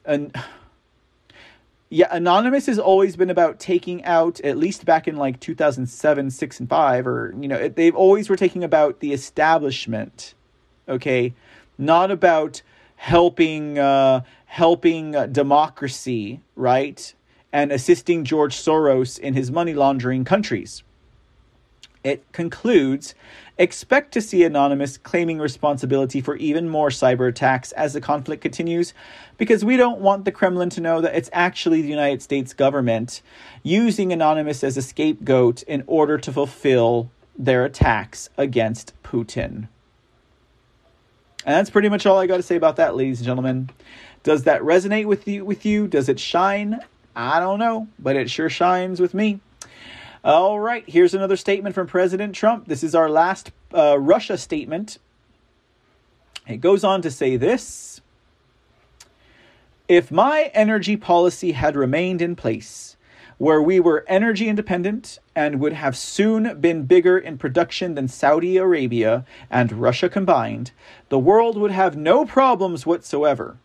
And 0.05 0.35
yeah, 1.89 2.07
Anonymous 2.11 2.65
has 2.65 2.79
always 2.79 3.15
been 3.15 3.29
about 3.29 3.59
taking 3.59 4.03
out, 4.05 4.39
at 4.41 4.57
least 4.57 4.85
back 4.85 5.07
in 5.07 5.17
like 5.17 5.39
2007, 5.39 6.31
6, 6.31 6.59
and 6.59 6.69
5, 6.69 7.07
or, 7.07 7.35
you 7.39 7.47
know, 7.47 7.67
they've 7.67 7.95
always 7.95 8.29
were 8.29 8.35
taking 8.35 8.63
about 8.63 8.99
the 9.01 9.13
establishment, 9.13 10.33
okay? 10.89 11.33
Not 11.77 12.09
about 12.09 12.63
helping, 12.95 13.77
uh, 13.77 14.21
helping 14.45 15.15
uh, 15.15 15.27
democracy, 15.27 16.41
right? 16.55 17.13
And 17.53 17.71
assisting 17.71 18.23
George 18.23 18.55
Soros 18.55 19.19
in 19.19 19.35
his 19.35 19.51
money 19.51 19.75
laundering 19.75 20.25
countries. 20.25 20.83
It 22.05 22.31
concludes 22.33 23.15
expect 23.57 24.11
to 24.13 24.21
see 24.21 24.43
Anonymous 24.43 24.95
claiming 24.95 25.39
responsibility 25.39 26.21
for 26.21 26.35
even 26.35 26.69
more 26.69 26.89
cyber 26.89 27.27
attacks 27.27 27.71
as 27.71 27.93
the 27.93 27.99
conflict 27.99 28.43
continues, 28.43 28.93
because 29.39 29.65
we 29.65 29.75
don't 29.75 30.01
want 30.01 30.23
the 30.23 30.31
Kremlin 30.31 30.69
to 30.71 30.81
know 30.81 31.01
that 31.01 31.15
it's 31.15 31.31
actually 31.33 31.81
the 31.81 31.87
United 31.87 32.21
States 32.21 32.53
government 32.53 33.23
using 33.63 34.13
Anonymous 34.13 34.63
as 34.63 34.77
a 34.77 34.83
scapegoat 34.83 35.63
in 35.63 35.83
order 35.87 36.19
to 36.19 36.31
fulfill 36.31 37.09
their 37.35 37.65
attacks 37.65 38.29
against 38.37 38.93
Putin. 39.01 39.67
And 41.43 41.55
that's 41.55 41.71
pretty 41.71 41.89
much 41.89 42.05
all 42.05 42.19
I 42.19 42.27
got 42.27 42.37
to 42.37 42.43
say 42.43 42.55
about 42.55 42.75
that, 42.75 42.95
ladies 42.95 43.17
and 43.17 43.25
gentlemen. 43.25 43.71
Does 44.21 44.43
that 44.43 44.61
resonate 44.61 45.05
with 45.05 45.27
you? 45.27 45.43
With 45.43 45.65
you? 45.65 45.87
Does 45.87 46.07
it 46.07 46.19
shine? 46.19 46.79
I 47.15 47.39
don't 47.39 47.57
know, 47.57 47.87
but 47.97 48.15
it 48.15 48.29
sure 48.29 48.49
shines 48.49 48.99
with 48.99 49.15
me. 49.15 49.39
All 50.25 50.59
right, 50.59 50.83
here's 50.87 51.13
another 51.13 51.37
statement 51.37 51.75
from 51.75 51.85
President 51.85 52.33
Trump. 52.33 52.67
This 52.67 52.83
is 52.83 52.95
our 52.95 53.11
last 53.11 53.51
uh, 53.71 53.99
Russia 53.99 54.39
statement. 54.39 54.97
It 56.47 56.61
goes 56.61 56.83
on 56.83 57.03
to 57.03 57.11
say 57.11 57.37
this 57.37 58.01
If 59.87 60.09
my 60.09 60.49
energy 60.55 60.97
policy 60.97 61.51
had 61.51 61.75
remained 61.75 62.23
in 62.23 62.35
place, 62.35 62.97
where 63.37 63.61
we 63.61 63.79
were 63.79 64.03
energy 64.07 64.49
independent 64.49 65.19
and 65.35 65.59
would 65.59 65.73
have 65.73 65.95
soon 65.95 66.59
been 66.59 66.85
bigger 66.85 67.19
in 67.19 67.37
production 67.37 67.93
than 67.93 68.07
Saudi 68.07 68.57
Arabia 68.57 69.25
and 69.51 69.73
Russia 69.73 70.09
combined, 70.09 70.71
the 71.09 71.19
world 71.19 71.55
would 71.55 71.69
have 71.69 71.95
no 71.95 72.25
problems 72.25 72.83
whatsoever. 72.83 73.57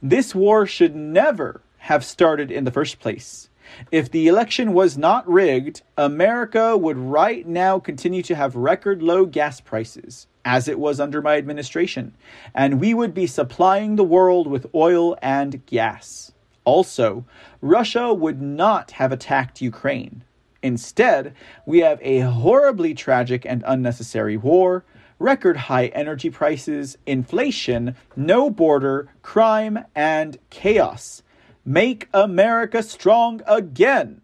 This 0.00 0.36
war 0.36 0.66
should 0.66 0.94
never 0.94 1.62
have 1.78 2.04
started 2.04 2.52
in 2.52 2.62
the 2.62 2.70
first 2.70 3.00
place. 3.00 3.48
If 3.90 4.10
the 4.10 4.26
election 4.26 4.72
was 4.72 4.96
not 4.96 5.28
rigged, 5.28 5.82
America 5.96 6.76
would 6.76 6.96
right 6.96 7.46
now 7.46 7.78
continue 7.78 8.22
to 8.22 8.34
have 8.34 8.56
record 8.56 9.02
low 9.02 9.26
gas 9.26 9.60
prices, 9.60 10.26
as 10.44 10.68
it 10.68 10.78
was 10.78 11.00
under 11.00 11.20
my 11.20 11.36
administration, 11.36 12.14
and 12.54 12.80
we 12.80 12.94
would 12.94 13.12
be 13.14 13.26
supplying 13.26 13.96
the 13.96 14.04
world 14.04 14.46
with 14.46 14.72
oil 14.74 15.16
and 15.20 15.64
gas. 15.66 16.32
Also, 16.64 17.24
Russia 17.60 18.12
would 18.12 18.40
not 18.40 18.92
have 18.92 19.12
attacked 19.12 19.60
Ukraine. 19.60 20.24
Instead, 20.62 21.34
we 21.64 21.80
have 21.80 22.00
a 22.02 22.20
horribly 22.20 22.94
tragic 22.94 23.44
and 23.46 23.62
unnecessary 23.66 24.36
war, 24.36 24.84
record 25.18 25.56
high 25.56 25.86
energy 25.86 26.30
prices, 26.30 26.98
inflation, 27.06 27.94
no 28.16 28.50
border, 28.50 29.08
crime, 29.22 29.84
and 29.94 30.38
chaos. 30.50 31.22
Make 31.68 32.08
America 32.14 32.80
strong 32.80 33.42
again. 33.44 34.20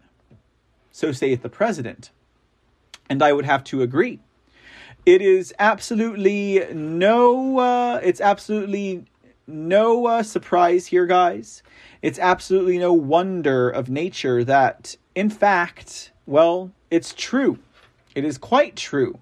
So 0.91 1.11
saith 1.11 1.41
the 1.41 1.49
president. 1.49 2.11
And 3.09 3.21
I 3.21 3.33
would 3.33 3.45
have 3.45 3.65
to 3.65 3.81
agree. 3.81 4.21
It 5.05 5.21
is 5.21 5.53
absolutely 5.59 6.65
no, 6.73 7.59
uh, 7.59 7.99
it's 8.01 8.21
absolutely 8.21 9.03
no 9.45 10.05
uh, 10.05 10.23
surprise 10.23 10.87
here, 10.87 11.05
guys. 11.05 11.61
It's 12.01 12.17
absolutely 12.17 12.77
no 12.77 12.93
wonder 12.93 13.69
of 13.69 13.89
nature 13.89 14.45
that, 14.45 14.95
in 15.13 15.29
fact, 15.29 16.13
well, 16.25 16.71
it's 16.89 17.13
true. 17.13 17.59
It 18.15 18.23
is 18.23 18.37
quite 18.37 18.77
true 18.77 19.19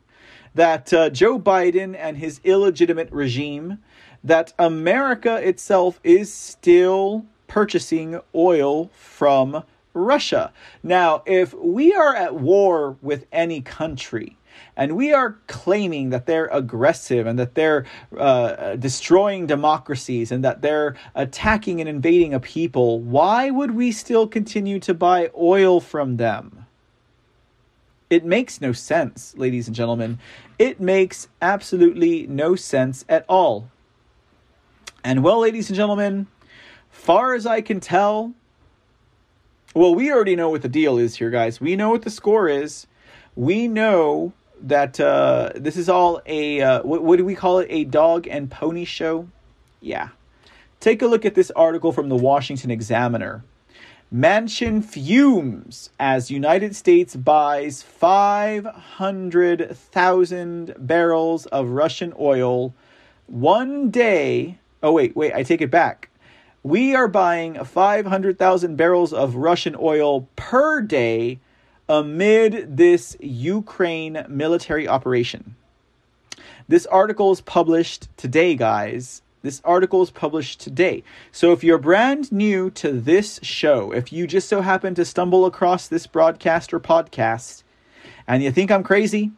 that 0.54 0.94
uh, 0.94 1.10
Joe 1.10 1.40
Biden 1.40 1.96
and 1.98 2.18
his 2.18 2.40
illegitimate 2.44 3.12
regime, 3.12 3.80
that 4.24 4.54
America 4.60 5.36
itself 5.36 6.00
is 6.04 6.32
still 6.32 7.26
purchasing 7.52 8.18
oil 8.34 8.90
from 8.94 9.62
Russia. 9.94 10.54
Now, 10.82 11.22
if 11.26 11.54
we 11.54 11.94
are 11.94 12.16
at 12.16 12.36
war 12.36 12.96
with 13.02 13.26
any 13.30 13.60
country, 13.60 14.38
and 14.78 14.96
we 14.96 15.12
are 15.12 15.38
claiming 15.48 16.12
that 16.12 16.28
they're 16.28 16.46
aggressive 16.48 17.28
and 17.28 17.38
that 17.38 17.56
they're 17.56 17.86
uh, 18.18 18.78
destroying 18.78 19.48
democracies 19.48 20.32
and 20.32 20.46
that 20.46 20.62
they're 20.62 20.96
attacking 21.14 21.82
and 21.82 21.90
invading 21.90 22.34
a 22.34 22.40
people, 22.40 23.02
why 23.02 23.50
would 23.50 23.72
we 23.72 23.92
still 23.92 24.28
continue 24.28 24.80
to 24.80 24.94
buy 24.94 25.30
oil 25.38 25.82
from 25.82 26.16
them? 26.16 26.66
It 28.10 28.24
makes 28.24 28.62
no 28.62 28.72
sense, 28.72 29.36
ladies 29.36 29.68
and 29.68 29.76
gentlemen. 29.76 30.20
It 30.58 30.80
makes 30.80 31.28
absolutely 31.42 32.28
no 32.28 32.56
sense 32.56 33.04
at 33.10 33.26
all. 33.28 33.70
And 35.04 35.22
well, 35.22 35.42
ladies 35.42 35.70
and 35.70 35.76
gentlemen, 35.76 36.28
far 37.02 37.34
as 37.34 37.48
I 37.48 37.62
can 37.62 37.80
tell, 37.80 38.34
well, 39.74 39.96
we 39.96 40.12
already 40.12 40.36
know 40.36 40.50
what 40.50 40.62
the 40.62 40.70
deal 40.70 41.00
is 41.00 41.16
here, 41.16 41.32
guys. 41.32 41.60
We 41.60 41.76
know 41.76 41.90
what 41.90 42.04
the 42.04 42.12
score 42.12 42.48
is. 42.48 42.86
We 43.36 43.68
know 43.68 44.34
that 44.62 45.00
uh, 45.00 45.50
this 45.56 45.78
is 45.78 45.90
all 45.90 46.22
a 46.28 46.62
uh, 46.62 46.84
what, 46.84 47.04
what 47.04 47.18
do 47.18 47.26
we 47.26 47.34
call 47.34 47.58
it? 47.58 47.66
A 47.72 47.86
dog 47.86 48.28
and 48.28 48.52
pony 48.52 48.86
show. 48.86 49.28
Yeah. 49.80 50.10
Take 50.80 51.02
a 51.02 51.08
look 51.08 51.26
at 51.26 51.34
this 51.34 51.50
article 51.52 51.92
from 51.92 52.10
the 52.10 52.16
Washington 52.16 52.70
Examiner. 52.70 53.44
Manchin 54.14 54.84
fumes 54.84 55.90
as 56.00 56.30
United 56.30 56.76
States 56.76 57.16
buys 57.16 57.82
500,000 57.82 60.76
barrels 60.78 61.46
of 61.48 61.70
Russian 61.70 62.14
oil 62.20 62.76
one 63.28 63.90
day. 63.90 64.60
Oh, 64.84 64.92
wait, 64.92 65.16
wait, 65.16 65.34
I 65.34 65.42
take 65.44 65.62
it 65.62 65.72
back. 65.72 66.11
We 66.64 66.94
are 66.94 67.08
buying 67.08 67.64
500,000 67.64 68.76
barrels 68.76 69.14
of 69.14 69.36
Russian 69.36 69.76
oil 69.80 70.28
per 70.36 70.82
day 70.82 71.40
amid 71.90 72.78
this 72.78 73.18
Ukraine 73.20 74.24
military 74.30 74.88
operation. 74.88 75.56
This 76.68 76.86
article 76.86 77.32
is 77.32 77.42
published 77.42 78.16
today, 78.16 78.54
guys. 78.54 79.24
This 79.42 79.60
article 79.66 80.04
is 80.04 80.12
published 80.12 80.60
today. 80.60 81.04
So 81.32 81.52
if 81.52 81.64
you're 81.64 81.80
brand 81.80 82.32
new 82.32 82.70
to 82.72 82.92
this 82.92 83.40
show, 83.42 83.92
if 83.92 84.14
you 84.14 84.28
just 84.28 84.48
so 84.48 84.62
happen 84.62 84.94
to 84.94 85.04
stumble 85.04 85.48
across 85.48 85.88
this 85.88 86.06
broadcast 86.06 86.76
or 86.76 86.80
podcast, 86.80 87.64
and 88.28 88.44
you 88.44 88.52
think 88.52 88.70
I'm 88.70 88.84
crazy, 88.84 89.32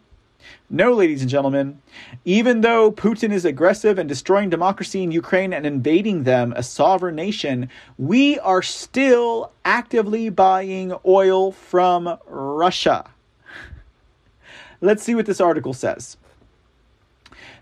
no, 0.69 0.93
ladies 0.93 1.21
and 1.21 1.29
gentlemen, 1.29 1.81
even 2.25 2.61
though 2.61 2.91
Putin 2.91 3.31
is 3.31 3.45
aggressive 3.45 3.99
and 3.99 4.09
destroying 4.09 4.49
democracy 4.49 5.03
in 5.03 5.11
Ukraine 5.11 5.53
and 5.53 5.65
invading 5.65 6.23
them, 6.23 6.53
a 6.55 6.63
sovereign 6.63 7.15
nation, 7.15 7.69
we 7.97 8.39
are 8.39 8.61
still 8.61 9.51
actively 9.65 10.29
buying 10.29 10.93
oil 11.05 11.51
from 11.51 12.17
Russia. 12.27 13.09
Let's 14.81 15.03
see 15.03 15.15
what 15.15 15.25
this 15.25 15.39
article 15.39 15.73
says. 15.73 16.17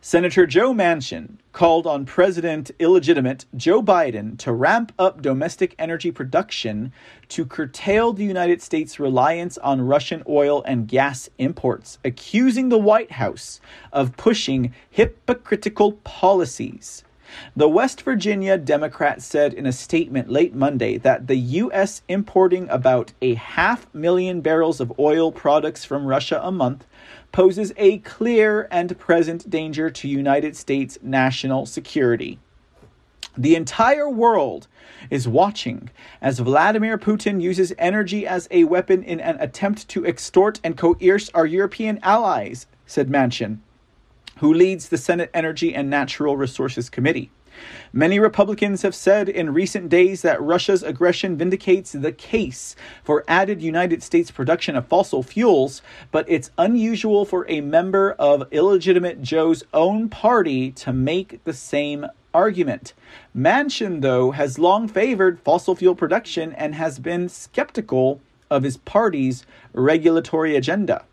Senator 0.04 0.48
Joe 0.48 0.74
Manchin 0.74 1.38
called 1.52 1.86
on 1.86 2.06
President 2.06 2.72
illegitimate 2.80 3.46
Joe 3.56 3.84
Biden 3.84 4.36
to 4.40 4.52
ramp 4.52 4.92
up 4.98 5.22
domestic 5.22 5.76
energy 5.78 6.10
production 6.10 6.92
to 7.30 7.46
curtail 7.46 8.12
the 8.12 8.24
United 8.24 8.64
States' 8.64 9.00
reliance 9.00 9.60
on 9.60 9.80
Russian 9.86 10.24
oil 10.28 10.64
and 10.64 10.88
gas 10.88 11.30
imports, 11.38 12.00
accusing 12.04 12.70
the 12.70 12.80
White 12.80 13.12
House 13.12 13.62
of 13.94 14.18
pushing 14.18 14.74
hypocritical 14.90 15.92
policies. 16.04 17.04
The 17.56 17.70
West 17.70 18.02
Virginia 18.02 18.58
Democrat 18.58 19.22
said 19.22 19.54
in 19.54 19.68
a 19.68 19.72
statement 19.72 20.30
late 20.30 20.56
Monday 20.56 20.98
that 20.98 21.28
the 21.28 21.38
U.S. 21.38 22.02
importing 22.08 22.68
about 22.70 23.14
a 23.22 23.36
half 23.36 23.86
million 23.94 24.42
barrels 24.42 24.82
of 24.82 24.98
oil 24.98 25.32
products 25.32 25.86
from 25.86 26.08
Russia 26.08 26.42
a 26.44 26.52
month 26.52 26.88
poses 27.32 27.74
a 27.78 28.00
clear 28.00 28.68
and 28.72 28.98
present 29.00 29.50
danger 29.50 29.90
to 29.90 30.08
United 30.08 30.56
States 30.56 30.98
national 31.02 31.66
security. 31.66 32.40
The 33.38 33.56
entire 33.56 34.10
world 34.10 34.68
is 35.10 35.28
watching 35.28 35.90
as 36.22 36.40
Vladimir 36.40 36.98
Putin 36.98 37.42
uses 37.42 37.74
energy 37.78 38.28
as 38.28 38.48
a 38.52 38.66
weapon 38.66 39.04
in 39.04 39.22
an 39.22 39.38
attempt 39.40 39.88
to 39.90 40.06
extort 40.06 40.60
and 40.64 40.78
coerce 40.78 41.30
our 41.34 41.46
European 41.46 42.00
allies, 42.04 42.68
said 42.86 43.10
Manchin, 43.10 43.60
who 44.40 44.54
leads 44.54 44.90
the 44.90 44.98
Senate 44.98 45.30
Energy 45.34 45.74
and 45.74 45.90
Natural 45.90 46.36
Resources 46.36 46.90
Committee. 46.90 47.32
Many 47.94 48.20
Republicans 48.20 48.82
have 48.82 48.96
said 48.96 49.28
in 49.30 49.54
recent 49.54 49.90
days 49.90 50.22
that 50.22 50.42
Russia's 50.42 50.84
aggression 50.84 51.38
vindicates 51.38 51.92
the 51.92 52.12
case 52.12 52.76
for 53.04 53.24
added 53.28 53.62
United 53.62 54.04
States 54.04 54.32
production 54.32 54.76
of 54.76 54.88
fossil 54.88 55.24
fuels, 55.24 55.82
but 56.12 56.26
it's 56.30 56.52
unusual 56.58 57.26
for 57.26 57.46
a 57.50 57.62
member 57.62 58.14
of 58.14 58.48
illegitimate 58.52 59.22
Joe's 59.22 59.64
own 59.74 60.10
party 60.10 60.72
to 60.72 60.94
make 60.94 61.44
the 61.44 61.54
same 61.54 62.06
argument. 62.34 62.94
Manchin, 63.36 64.02
though, 64.02 64.32
has 64.32 64.58
long 64.58 64.88
favored 64.88 65.40
fossil 65.42 65.76
fuel 65.76 65.96
production 65.96 66.54
and 66.54 66.76
has 66.76 67.00
been 67.00 67.30
skeptical 67.30 68.22
of 68.50 68.64
his 68.64 68.78
party's 68.78 69.46
regulatory 69.74 70.56
agenda. 70.56 71.04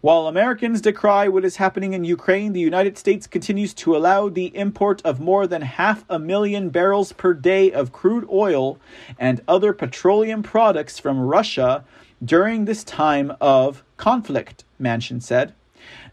While 0.00 0.26
Americans 0.26 0.80
decry 0.80 1.28
what 1.28 1.44
is 1.44 1.56
happening 1.56 1.92
in 1.92 2.04
Ukraine, 2.04 2.52
the 2.52 2.60
United 2.60 2.96
States 2.96 3.26
continues 3.26 3.74
to 3.74 3.96
allow 3.96 4.28
the 4.28 4.56
import 4.56 5.02
of 5.04 5.20
more 5.20 5.46
than 5.46 5.62
half 5.62 6.04
a 6.08 6.18
million 6.18 6.70
barrels 6.70 7.12
per 7.12 7.34
day 7.34 7.72
of 7.72 7.92
crude 7.92 8.26
oil 8.30 8.78
and 9.18 9.40
other 9.48 9.72
petroleum 9.72 10.42
products 10.42 10.98
from 10.98 11.20
Russia 11.20 11.84
during 12.24 12.64
this 12.64 12.84
time 12.84 13.32
of 13.40 13.84
conflict, 13.96 14.64
Manchin 14.80 15.22
said. 15.22 15.54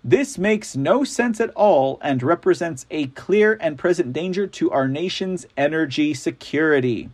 This 0.03 0.37
makes 0.37 0.75
no 0.75 1.03
sense 1.03 1.41
at 1.41 1.49
all 1.55 1.97
and 2.01 2.21
represents 2.21 2.85
a 2.91 3.07
clear 3.07 3.57
and 3.59 3.77
present 3.77 4.13
danger 4.13 4.45
to 4.45 4.71
our 4.71 4.87
nation's 4.87 5.47
energy 5.57 6.13
security. 6.13 7.09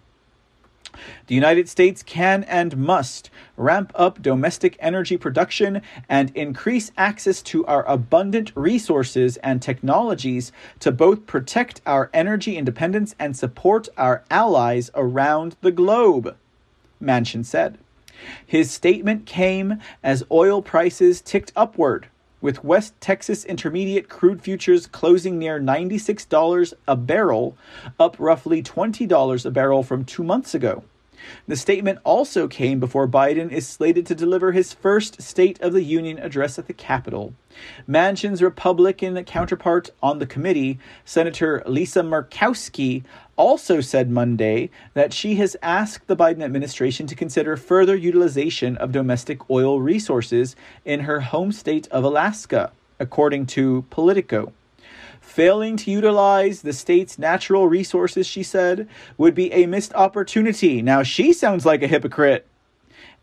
The 1.27 1.35
United 1.35 1.69
States 1.69 2.03
can 2.03 2.43
and 2.43 2.77
must 2.77 3.30
ramp 3.57 3.91
up 3.95 4.22
domestic 4.22 4.76
energy 4.80 5.18
production 5.18 5.81
and 6.09 6.31
increase 6.35 6.91
access 6.97 7.41
to 7.43 7.65
our 7.65 7.85
abundant 7.88 8.51
resources 8.55 9.38
and 9.38 9.61
technologies 9.61 10.51
to 10.80 10.91
both 10.91 11.26
protect 11.26 11.81
our 11.85 12.09
energy 12.13 12.57
independence 12.57 13.15
and 13.19 13.35
support 13.35 13.88
our 13.97 14.23
allies 14.30 14.91
around 14.95 15.55
the 15.61 15.72
globe, 15.72 16.35
Manchin 17.01 17.45
said. 17.45 17.77
His 18.45 18.69
statement 18.69 19.26
came 19.26 19.80
as 20.03 20.23
oil 20.31 20.61
prices 20.61 21.22
ticked 21.22 21.51
upward, 21.55 22.07
with 22.41 22.63
West 22.63 22.99
Texas 22.99 23.45
Intermediate 23.45 24.09
crude 24.09 24.41
futures 24.41 24.88
closing 24.88 25.38
near 25.38 25.59
$96 25.59 26.73
a 26.88 26.95
barrel, 26.95 27.55
up 27.99 28.15
roughly 28.19 28.61
$20 28.61 29.45
a 29.45 29.51
barrel 29.51 29.84
from 29.84 30.03
two 30.03 30.23
months 30.23 30.53
ago. 30.53 30.84
The 31.48 31.56
statement 31.56 31.99
also 32.03 32.48
came 32.48 32.80
before 32.80 33.07
Biden 33.07 33.52
is 33.52 33.68
slated 33.68 34.06
to 34.07 34.15
deliver 34.15 34.52
his 34.52 34.73
first 34.73 35.22
State 35.22 35.61
of 35.61 35.73
the 35.73 35.84
Union 35.84 36.18
address 36.18 36.57
at 36.60 36.68
the 36.68 36.73
Capitol. 36.73 37.34
Manchin's 37.88 38.41
Republican 38.41 39.22
counterpart 39.23 39.89
on 40.02 40.19
the 40.19 40.26
committee, 40.26 40.80
Senator 41.06 41.64
Lisa 41.65 42.02
Murkowski, 42.02 43.03
also 43.35 43.81
said 43.81 44.10
Monday 44.10 44.69
that 44.93 45.14
she 45.14 45.35
has 45.35 45.57
asked 45.61 46.07
the 46.07 46.15
Biden 46.15 46.43
administration 46.43 47.07
to 47.07 47.15
consider 47.15 47.57
further 47.57 47.95
utilization 47.95 48.77
of 48.77 48.91
domestic 48.91 49.49
oil 49.49 49.81
resources 49.81 50.56
in 50.85 51.02
her 51.02 51.22
home 51.22 51.52
state 51.52 51.88
of 51.88 52.03
Alaska, 52.03 52.72
according 52.99 53.45
to 53.48 53.84
Politico. 53.89 54.53
Failing 55.32 55.78
to 55.78 55.90
utilize 55.90 56.62
the 56.62 56.74
state's 56.74 57.18
natural 57.18 57.66
resources, 57.66 58.28
she 58.28 58.44
said, 58.44 58.90
would 59.18 59.34
be 59.34 59.49
a 59.53 59.66
missed 59.66 59.94
opportunity. 59.94 60.82
Now, 60.82 61.03
she 61.03 61.32
sounds 61.32 61.66
like 61.66 61.82
a 61.82 61.88
hypocrite 61.88 62.45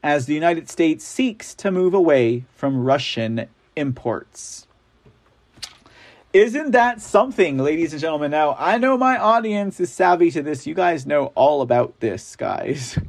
as 0.03 0.25
the 0.25 0.33
United 0.33 0.71
States 0.71 1.05
seeks 1.05 1.55
to 1.57 1.71
move 1.71 1.93
away 1.93 2.47
from 2.55 2.83
Russian 2.83 3.47
imports. 3.77 4.67
Isn't 6.33 6.71
that 6.71 7.03
something, 7.03 7.59
ladies 7.59 7.93
and 7.93 8.01
gentlemen? 8.01 8.31
Now, 8.31 8.57
I 8.59 8.79
know 8.79 8.97
my 8.97 9.19
audience 9.19 9.79
is 9.79 9.93
savvy 9.93 10.31
to 10.31 10.41
this. 10.41 10.67
You 10.67 10.73
guys 10.73 11.05
know 11.05 11.27
all 11.35 11.61
about 11.61 12.01
this, 12.01 12.37
guys. 12.37 12.99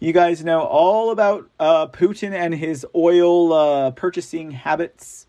You 0.00 0.12
guys 0.12 0.42
know 0.42 0.62
all 0.62 1.12
about 1.12 1.48
uh, 1.60 1.86
Putin 1.86 2.32
and 2.32 2.52
his 2.52 2.84
oil 2.92 3.52
uh, 3.52 3.92
purchasing 3.92 4.50
habits 4.50 5.28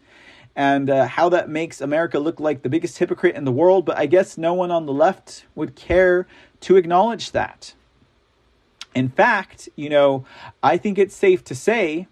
and 0.55 0.89
uh, 0.89 1.07
how 1.07 1.29
that 1.29 1.49
makes 1.49 1.81
America 1.81 2.19
look 2.19 2.39
like 2.39 2.61
the 2.61 2.69
biggest 2.69 2.97
hypocrite 2.97 3.35
in 3.35 3.45
the 3.45 3.51
world, 3.51 3.85
but 3.85 3.97
I 3.97 4.05
guess 4.05 4.37
no 4.37 4.53
one 4.53 4.71
on 4.71 4.85
the 4.85 4.93
left 4.93 5.45
would 5.55 5.75
care 5.75 6.27
to 6.61 6.75
acknowledge 6.75 7.31
that. 7.31 7.73
In 8.93 9.09
fact, 9.09 9.69
you 9.75 9.89
know, 9.89 10.25
I 10.61 10.77
think 10.77 10.97
it's 10.97 11.15
safe 11.15 11.43
to 11.45 11.55
say 11.55 12.07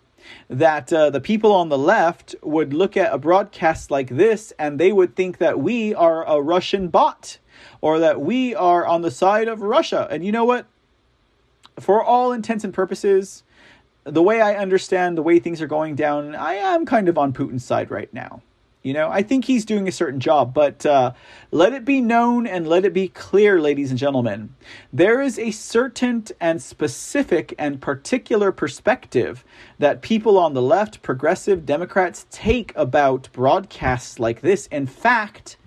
that 0.49 0.91
uh, 0.93 1.09
the 1.09 1.19
people 1.19 1.51
on 1.51 1.69
the 1.69 1.77
left 1.77 2.35
would 2.41 2.73
look 2.73 2.95
at 2.95 3.13
a 3.13 3.17
broadcast 3.17 3.91
like 3.91 4.09
this 4.09 4.53
and 4.57 4.79
they 4.79 4.91
would 4.91 5.15
think 5.15 5.39
that 5.39 5.59
we 5.59 5.93
are 5.93 6.25
a 6.25 6.41
Russian 6.41 6.87
bot 6.87 7.39
or 7.81 7.99
that 7.99 8.21
we 8.21 8.55
are 8.55 8.85
on 8.85 9.01
the 9.01 9.11
side 9.11 9.47
of 9.47 9.61
Russia. 9.61 10.07
And 10.09 10.25
you 10.25 10.31
know 10.31 10.45
what? 10.45 10.65
For 11.79 12.03
all 12.03 12.31
intents 12.31 12.63
and 12.63 12.73
purposes, 12.73 13.43
the 14.10 14.23
way 14.23 14.41
I 14.41 14.56
understand 14.56 15.18
the 15.18 15.22
way 15.22 15.40
things 15.40 15.61
are 15.61 15.68
going 15.68 15.95
down, 15.95 16.36
I 16.36 16.56
am 16.56 16.86
kind 16.86 17.10
of 17.10 17.18
on 17.18 17.34
Putin's 17.34 17.65
side 17.65 17.91
right 17.91 18.14
now. 18.14 18.41
You 18.81 18.94
know, 18.94 19.10
I 19.10 19.23
think 19.23 19.44
he's 19.44 19.65
doing 19.65 19.90
a 19.90 19.91
certain 19.91 20.22
job, 20.22 20.53
but 20.53 20.86
uh, 20.86 21.11
let 21.52 21.73
it 21.73 21.84
be 21.84 21.99
known 21.99 22.48
and 22.48 22.65
let 22.65 22.86
it 22.86 22.94
be 22.94 23.10
clear, 23.10 23.60
ladies 23.60 23.90
and 23.90 23.99
gentlemen. 23.99 24.56
There 24.94 25.22
is 25.22 25.38
a 25.38 25.52
certain 25.52 26.23
and 26.40 26.61
specific 26.61 27.53
and 27.60 27.81
particular 27.81 28.53
perspective 28.53 29.44
that 29.80 30.02
people 30.02 30.38
on 30.38 30.53
the 30.53 30.61
left, 30.61 31.02
progressive 31.02 31.65
Democrats, 31.65 32.26
take 32.31 32.72
about 32.77 33.27
broadcasts 33.34 34.18
like 34.18 34.40
this. 34.40 34.68
In 34.68 34.88
fact, 34.88 35.57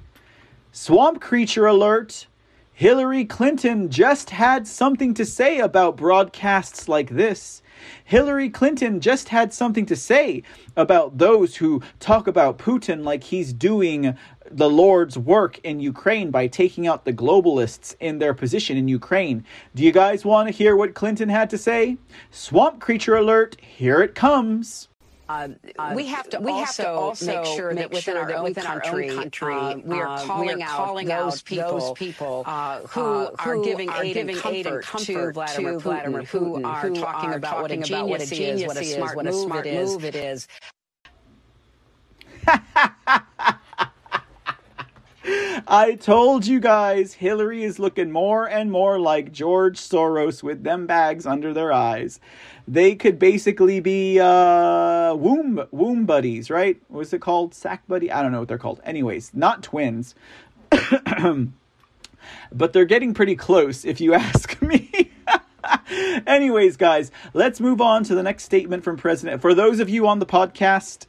Swamp 0.72 1.20
Creature 1.20 1.66
Alert, 1.66 2.26
Hillary 2.72 3.26
Clinton 3.26 3.90
just 3.90 4.30
had 4.30 4.66
something 4.66 5.12
to 5.14 5.26
say 5.26 5.58
about 5.58 5.98
broadcasts 5.98 6.88
like 6.88 7.10
this. 7.10 7.61
Hillary 8.04 8.48
Clinton 8.48 9.00
just 9.00 9.28
had 9.28 9.52
something 9.52 9.86
to 9.86 9.96
say 9.96 10.42
about 10.76 11.18
those 11.18 11.56
who 11.56 11.82
talk 12.00 12.26
about 12.26 12.58
Putin 12.58 13.04
like 13.04 13.24
he's 13.24 13.52
doing 13.52 14.16
the 14.50 14.68
Lord's 14.68 15.16
work 15.16 15.58
in 15.64 15.80
Ukraine 15.80 16.30
by 16.30 16.46
taking 16.46 16.86
out 16.86 17.04
the 17.04 17.12
globalists 17.12 17.94
in 18.00 18.18
their 18.18 18.34
position 18.34 18.76
in 18.76 18.88
Ukraine. 18.88 19.44
Do 19.74 19.82
you 19.82 19.92
guys 19.92 20.24
want 20.24 20.48
to 20.48 20.54
hear 20.54 20.76
what 20.76 20.94
Clinton 20.94 21.28
had 21.28 21.48
to 21.50 21.58
say? 21.58 21.96
Swamp 22.30 22.80
creature 22.80 23.16
alert, 23.16 23.56
here 23.60 24.02
it 24.02 24.14
comes. 24.14 24.88
Uh, 25.28 25.48
we 25.94 26.06
have 26.06 26.28
to, 26.28 26.40
we 26.40 26.52
also, 26.52 26.64
have 26.64 26.76
to 26.76 26.90
also 26.90 27.26
make 27.26 27.44
sure 27.56 27.68
make 27.68 27.78
that 27.78 27.90
within, 27.90 28.14
sure 28.14 28.18
our, 28.18 28.34
own 28.34 28.44
within 28.44 28.64
country, 28.64 29.08
our 29.08 29.14
own 29.14 29.22
country, 29.22 29.54
uh, 29.54 29.76
we 29.84 30.00
are 30.00 30.18
calling, 30.18 30.62
uh, 30.62 30.66
are 30.66 30.76
calling 30.76 31.12
out, 31.12 31.24
those 31.24 31.42
people, 31.42 31.78
those 31.78 31.92
people 31.92 32.42
uh, 32.46 32.80
who, 32.80 33.00
uh, 33.00 33.30
are 33.38 33.58
giving, 33.62 33.88
are 33.88 34.04
aid, 34.04 34.14
giving 34.14 34.36
and 34.36 34.46
aid 34.46 34.66
and 34.66 34.82
comfort 34.82 35.06
to 35.06 35.32
Vladimir, 35.32 35.72
to 35.72 35.78
Vladimir 35.78 36.22
Putin, 36.22 36.26
Putin, 36.26 36.60
who 36.60 36.64
are 36.66 36.80
who 36.80 36.94
talking 36.94 37.30
are 37.30 37.36
about 37.36 37.50
talking 37.50 37.62
what 37.62 37.70
a 37.70 37.76
genius, 37.76 38.10
what 38.10 38.20
a 38.20 38.26
genius 38.26 38.60
is, 38.60 38.66
what 38.66 38.76
a 38.76 38.84
smart, 38.84 39.16
what 39.16 39.26
a 39.26 39.32
smart 39.32 39.66
move 39.66 40.04
it 40.04 40.16
is. 40.16 40.48
I 45.24 45.96
told 46.00 46.46
you 46.46 46.58
guys, 46.58 47.14
Hillary 47.14 47.62
is 47.62 47.78
looking 47.78 48.10
more 48.10 48.48
and 48.48 48.72
more 48.72 48.98
like 48.98 49.32
George 49.32 49.78
Soros 49.78 50.42
with 50.42 50.64
them 50.64 50.86
bags 50.86 51.26
under 51.26 51.52
their 51.52 51.72
eyes. 51.72 52.18
They 52.66 52.94
could 52.94 53.18
basically 53.18 53.80
be 53.80 54.18
uh, 54.18 55.14
womb 55.14 55.66
womb 55.70 56.06
buddies, 56.06 56.50
right? 56.50 56.80
What's 56.88 57.12
it 57.12 57.20
called? 57.20 57.54
Sack 57.54 57.86
buddy? 57.86 58.10
I 58.10 58.22
don't 58.22 58.32
know 58.32 58.40
what 58.40 58.48
they're 58.48 58.58
called. 58.58 58.80
Anyways, 58.84 59.32
not 59.34 59.62
twins. 59.62 60.14
but 62.52 62.72
they're 62.72 62.84
getting 62.84 63.14
pretty 63.14 63.36
close 63.36 63.84
if 63.84 64.00
you 64.00 64.14
ask 64.14 64.60
me. 64.60 65.12
Anyways, 66.26 66.76
guys, 66.76 67.10
let's 67.32 67.60
move 67.60 67.80
on 67.80 68.04
to 68.04 68.14
the 68.14 68.22
next 68.22 68.44
statement 68.44 68.84
from 68.84 68.96
President. 68.96 69.40
For 69.40 69.54
those 69.54 69.80
of 69.80 69.88
you 69.88 70.06
on 70.06 70.18
the 70.18 70.26
podcast, 70.26 71.06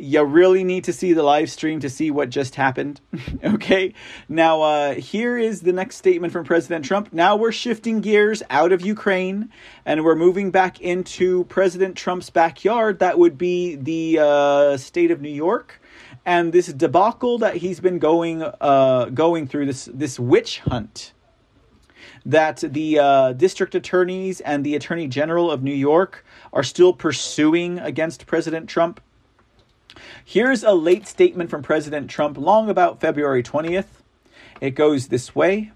you 0.00 0.22
really 0.22 0.64
need 0.64 0.84
to 0.84 0.92
see 0.92 1.12
the 1.12 1.22
live 1.22 1.50
stream 1.50 1.80
to 1.80 1.90
see 1.90 2.10
what 2.10 2.30
just 2.30 2.54
happened. 2.54 3.00
okay, 3.44 3.94
now 4.28 4.62
uh, 4.62 4.94
here 4.94 5.36
is 5.36 5.60
the 5.60 5.72
next 5.72 5.96
statement 5.96 6.32
from 6.32 6.44
President 6.44 6.84
Trump. 6.84 7.12
Now 7.12 7.36
we're 7.36 7.52
shifting 7.52 8.00
gears 8.00 8.42
out 8.50 8.72
of 8.72 8.80
Ukraine 8.80 9.50
and 9.84 10.04
we're 10.04 10.16
moving 10.16 10.50
back 10.50 10.80
into 10.80 11.44
President 11.44 11.96
Trump's 11.96 12.30
backyard. 12.30 12.98
That 12.98 13.18
would 13.18 13.36
be 13.36 13.76
the 13.76 14.18
uh, 14.20 14.76
state 14.76 15.10
of 15.10 15.20
New 15.20 15.28
York. 15.28 15.80
And 16.24 16.52
this 16.52 16.66
debacle 16.66 17.38
that 17.38 17.56
he's 17.56 17.80
been 17.80 17.98
going 17.98 18.42
uh, 18.42 19.06
going 19.06 19.46
through 19.46 19.66
this 19.66 19.88
this 19.92 20.20
witch 20.20 20.60
hunt 20.60 21.12
that 22.26 22.58
the 22.58 22.98
uh, 22.98 23.32
district 23.32 23.74
attorneys 23.74 24.40
and 24.40 24.64
the 24.64 24.74
attorney 24.74 25.08
general 25.08 25.50
of 25.50 25.62
New 25.62 25.74
York 25.74 26.24
are 26.52 26.62
still 26.62 26.92
pursuing 26.92 27.78
against 27.78 28.26
President 28.26 28.68
Trump 28.68 29.00
Here's 30.30 30.62
a 30.62 30.74
late 30.74 31.08
statement 31.08 31.50
from 31.50 31.64
President 31.64 32.08
Trump 32.08 32.38
long 32.38 32.70
about 32.70 33.00
February 33.00 33.42
20th. 33.42 33.86
It 34.60 34.76
goes 34.76 35.08
this 35.08 35.34
way 35.34 35.72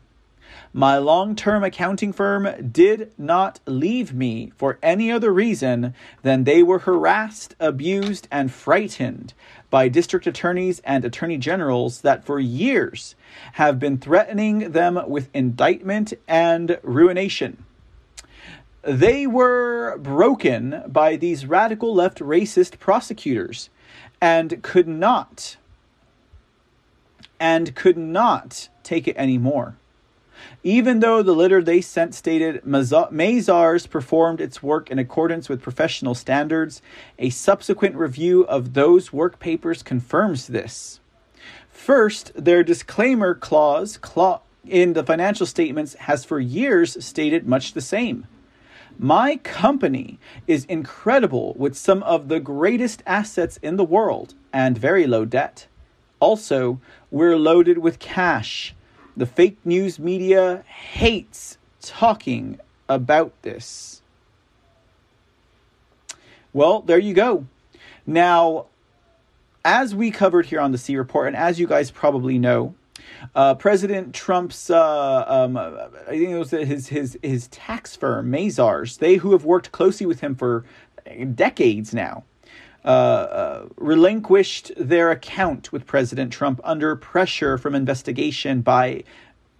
My 0.72 0.96
long 0.96 1.34
term 1.34 1.64
accounting 1.64 2.12
firm 2.12 2.70
did 2.70 3.10
not 3.18 3.58
leave 3.66 4.14
me 4.14 4.52
for 4.56 4.78
any 4.80 5.10
other 5.10 5.32
reason 5.32 5.92
than 6.22 6.44
they 6.44 6.62
were 6.62 6.78
harassed, 6.78 7.56
abused, 7.58 8.28
and 8.30 8.52
frightened 8.52 9.34
by 9.70 9.88
district 9.88 10.24
attorneys 10.24 10.78
and 10.84 11.04
attorney 11.04 11.36
generals 11.36 12.02
that 12.02 12.24
for 12.24 12.38
years 12.38 13.16
have 13.54 13.80
been 13.80 13.98
threatening 13.98 14.70
them 14.70 15.02
with 15.08 15.30
indictment 15.34 16.12
and 16.28 16.78
ruination. 16.84 17.64
They 18.82 19.26
were 19.26 19.98
broken 19.98 20.84
by 20.86 21.16
these 21.16 21.44
radical 21.44 21.92
left 21.92 22.20
racist 22.20 22.78
prosecutors 22.78 23.68
and 24.20 24.62
could 24.62 24.88
not 24.88 25.56
and 27.40 27.74
could 27.74 27.98
not 27.98 28.68
take 28.82 29.06
it 29.06 29.16
anymore. 29.16 29.76
Even 30.62 31.00
though 31.00 31.22
the 31.22 31.34
letter 31.34 31.62
they 31.62 31.80
sent 31.80 32.14
stated 32.14 32.62
Mazars 32.64 33.88
performed 33.88 34.40
its 34.40 34.62
work 34.62 34.90
in 34.90 34.98
accordance 34.98 35.48
with 35.48 35.62
professional 35.62 36.14
standards, 36.14 36.80
a 37.18 37.30
subsequent 37.30 37.96
review 37.96 38.42
of 38.46 38.74
those 38.74 39.12
work 39.12 39.38
papers 39.38 39.82
confirms 39.82 40.46
this. 40.46 41.00
First, 41.70 42.32
their 42.34 42.62
disclaimer 42.62 43.34
clause 43.34 43.98
in 44.66 44.94
the 44.94 45.04
financial 45.04 45.46
statements 45.46 45.94
has 45.94 46.24
for 46.24 46.40
years 46.40 47.04
stated 47.04 47.46
much 47.46 47.74
the 47.74 47.80
same. 47.80 48.26
My 48.98 49.36
company 49.36 50.18
is 50.46 50.64
incredible 50.66 51.54
with 51.56 51.76
some 51.76 52.02
of 52.04 52.28
the 52.28 52.40
greatest 52.40 53.02
assets 53.06 53.58
in 53.62 53.76
the 53.76 53.84
world, 53.84 54.34
and 54.52 54.78
very 54.78 55.06
low 55.06 55.24
debt. 55.24 55.66
Also, 56.20 56.80
we're 57.10 57.36
loaded 57.36 57.78
with 57.78 57.98
cash. 57.98 58.74
The 59.16 59.26
fake 59.26 59.58
news 59.64 59.98
media 59.98 60.64
hates 60.66 61.58
talking 61.80 62.58
about 62.88 63.32
this. 63.42 64.02
Well, 66.52 66.80
there 66.80 66.98
you 66.98 67.14
go. 67.14 67.46
Now, 68.06 68.66
as 69.64 69.94
we 69.94 70.10
covered 70.10 70.46
here 70.46 70.60
on 70.60 70.72
the 70.72 70.78
C 70.78 70.96
Report, 70.96 71.26
and 71.26 71.36
as 71.36 71.58
you 71.58 71.66
guys 71.66 71.90
probably 71.90 72.38
know, 72.38 72.74
uh, 73.34 73.54
President 73.54 74.14
Trump's, 74.14 74.70
uh, 74.70 75.24
um, 75.26 75.56
I 75.56 75.88
think 76.08 76.30
it 76.30 76.38
was 76.38 76.50
his 76.50 76.88
his 76.88 77.18
his 77.22 77.48
tax 77.48 77.96
firm, 77.96 78.30
Mazars, 78.30 78.98
they 78.98 79.16
who 79.16 79.32
have 79.32 79.44
worked 79.44 79.72
closely 79.72 80.06
with 80.06 80.20
him 80.20 80.34
for 80.34 80.64
decades 81.34 81.92
now, 81.94 82.24
uh, 82.84 82.88
uh, 82.88 83.68
relinquished 83.76 84.72
their 84.76 85.10
account 85.10 85.72
with 85.72 85.86
President 85.86 86.32
Trump 86.32 86.60
under 86.64 86.96
pressure 86.96 87.58
from 87.58 87.74
investigation 87.74 88.60
by 88.60 89.02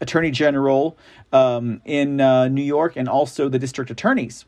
Attorney 0.01 0.31
General 0.31 0.97
um, 1.32 1.81
in 1.85 2.20
uh, 2.20 2.49
New 2.49 2.62
York 2.62 2.97
and 2.97 3.09
also 3.09 3.49
the 3.49 3.59
district 3.59 3.91
attorneys 3.91 4.45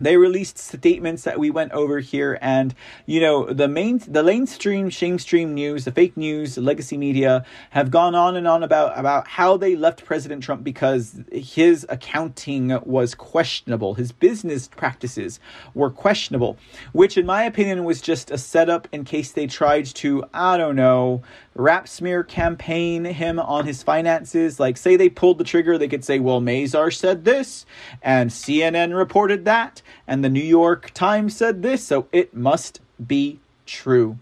they 0.00 0.16
released 0.16 0.58
statements 0.58 1.24
that 1.24 1.38
we 1.38 1.50
went 1.50 1.72
over 1.72 2.00
here 2.00 2.38
and 2.40 2.74
you 3.06 3.20
know 3.20 3.52
the 3.52 3.68
main 3.68 3.98
the 4.06 4.22
mainstream 4.22 4.90
shamestream 4.90 5.48
news 5.48 5.84
the 5.84 5.92
fake 5.92 6.16
news 6.16 6.54
the 6.54 6.60
legacy 6.60 6.96
media 6.96 7.44
have 7.70 7.90
gone 7.90 8.14
on 8.14 8.36
and 8.36 8.46
on 8.46 8.62
about 8.62 8.98
about 8.98 9.26
how 9.26 9.56
they 9.56 9.74
left 9.76 10.04
president 10.04 10.42
trump 10.42 10.62
because 10.62 11.20
his 11.32 11.86
accounting 11.88 12.78
was 12.84 13.14
questionable. 13.14 13.94
His 13.94 14.12
business 14.12 14.68
practices 14.68 15.40
were 15.74 15.90
questionable 15.90 16.56
which 16.92 17.16
in 17.16 17.26
my 17.26 17.44
opinion 17.44 17.84
was 17.84 18.00
just 18.00 18.30
a 18.30 18.38
setup 18.38 18.88
in 18.92 19.04
case 19.04 19.32
they 19.32 19.46
tried 19.46 19.86
to 19.86 20.24
i 20.32 20.56
don't 20.56 20.76
know 20.76 21.22
rap 21.58 21.88
smear 21.88 22.22
campaign 22.22 23.04
him 23.04 23.38
on 23.38 23.66
his 23.66 23.82
finances. 23.82 24.58
Like, 24.58 24.76
say 24.76 24.96
they 24.96 25.10
pulled 25.10 25.38
the 25.38 25.44
trigger, 25.44 25.76
they 25.76 25.88
could 25.88 26.04
say, 26.04 26.18
well, 26.20 26.40
Mazar 26.40 26.94
said 26.94 27.24
this, 27.24 27.66
and 28.00 28.30
CNN 28.30 28.96
reported 28.96 29.44
that, 29.44 29.82
and 30.06 30.24
the 30.24 30.30
New 30.30 30.40
York 30.40 30.92
Times 30.94 31.36
said 31.36 31.62
this, 31.62 31.84
so 31.84 32.06
it 32.12 32.32
must 32.32 32.80
be 33.04 33.40
true. 33.66 34.18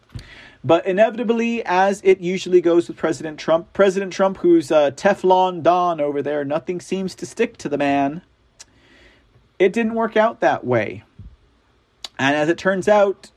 But 0.65 0.85
inevitably, 0.87 1.65
as 1.65 2.01
it 2.03 2.21
usually 2.21 2.61
goes 2.61 2.89
with 2.89 2.97
President 2.97 3.39
Trump, 3.39 3.73
President 3.73 4.13
Trump, 4.13 4.39
who's 4.39 4.71
a 4.73 4.91
Teflon 4.91 5.63
Don 5.63 6.01
over 6.01 6.23
there, 6.23 6.45
nothing 6.45 6.81
seems 6.81 7.15
to 7.17 7.27
stick 7.27 7.57
to 7.59 7.69
the 7.69 7.79
man. 7.79 8.23
It 9.61 9.73
didn't 9.73 9.95
work 9.95 10.17
out 10.17 10.41
that 10.41 10.65
way. 10.65 11.05
And 12.19 12.35
as 12.35 12.49
it 12.49 12.59
turns 12.59 12.89
out, 12.89 13.31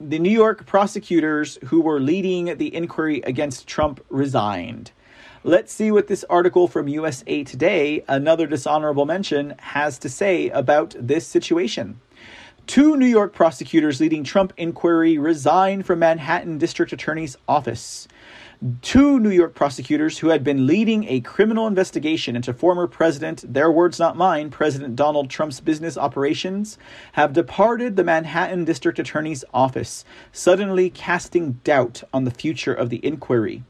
the 0.00 0.18
New 0.18 0.30
York 0.30 0.64
prosecutors 0.64 1.58
who 1.66 1.82
were 1.82 2.00
leading 2.00 2.56
the 2.56 2.74
inquiry 2.74 3.20
against 3.20 3.66
Trump 3.66 4.02
resigned. 4.08 4.92
Let's 5.44 5.74
see 5.74 5.90
what 5.90 6.06
this 6.06 6.24
article 6.24 6.68
from 6.68 6.88
USA 6.88 7.44
Today, 7.44 8.02
another 8.08 8.46
dishonorable 8.46 9.04
mention, 9.04 9.54
has 9.58 9.98
to 9.98 10.08
say 10.08 10.48
about 10.48 10.94
this 10.98 11.26
situation. 11.26 12.00
Two 12.66 12.96
New 12.96 13.06
York 13.06 13.34
prosecutors 13.34 14.00
leading 14.00 14.24
Trump 14.24 14.54
inquiry 14.56 15.18
resigned 15.18 15.84
from 15.84 15.98
Manhattan 15.98 16.56
District 16.56 16.94
Attorney's 16.94 17.36
office. 17.46 18.08
Two 18.82 19.18
New 19.18 19.30
York 19.30 19.54
prosecutors 19.54 20.18
who 20.18 20.28
had 20.28 20.44
been 20.44 20.66
leading 20.66 21.08
a 21.08 21.22
criminal 21.22 21.66
investigation 21.66 22.36
into 22.36 22.52
former 22.52 22.86
President, 22.86 23.42
their 23.54 23.72
words 23.72 23.98
not 23.98 24.18
mine, 24.18 24.50
President 24.50 24.96
Donald 24.96 25.30
Trump's 25.30 25.60
business 25.60 25.96
operations, 25.96 26.76
have 27.12 27.32
departed 27.32 27.96
the 27.96 28.04
Manhattan 28.04 28.66
District 28.66 28.98
Attorney's 28.98 29.46
office, 29.54 30.04
suddenly 30.30 30.90
casting 30.90 31.52
doubt 31.64 32.02
on 32.12 32.24
the 32.24 32.30
future 32.30 32.74
of 32.74 32.90
the 32.90 33.02
inquiry. 33.02 33.64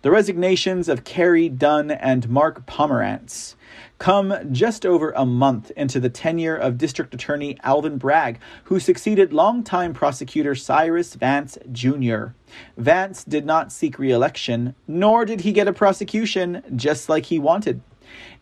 The 0.00 0.10
resignations 0.10 0.88
of 0.88 1.04
Carey 1.04 1.50
Dunn 1.50 1.90
and 1.90 2.30
Mark 2.30 2.64
Pomerantz 2.64 3.56
come 3.98 4.34
just 4.52 4.84
over 4.86 5.12
a 5.12 5.26
month 5.26 5.70
into 5.76 6.00
the 6.00 6.08
tenure 6.08 6.56
of 6.56 6.78
District 6.78 7.12
Attorney 7.14 7.58
Alvin 7.62 7.98
Bragg, 7.98 8.38
who 8.64 8.80
succeeded 8.80 9.32
longtime 9.32 9.92
prosecutor 9.94 10.54
Cyrus 10.54 11.14
Vance 11.14 11.58
Jr. 11.72 12.28
Vance 12.76 13.24
did 13.24 13.46
not 13.46 13.72
seek 13.72 13.98
re 13.98 14.10
election, 14.10 14.74
nor 14.88 15.24
did 15.24 15.42
he 15.42 15.52
get 15.52 15.68
a 15.68 15.72
prosecution 15.72 16.62
just 16.74 17.08
like 17.08 17.26
he 17.26 17.38
wanted. 17.38 17.80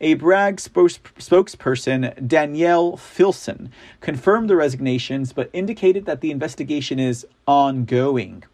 A 0.01 0.15
Bragg 0.15 0.57
spokesperson, 0.57 2.27
Danielle 2.27 2.97
Filson, 2.97 3.71
confirmed 4.01 4.49
the 4.49 4.57
resignations 4.57 5.33
but 5.33 5.51
indicated 5.53 6.07
that 6.07 6.21
the 6.21 6.31
investigation 6.31 6.99
is 6.99 7.27
ongoing. 7.47 8.45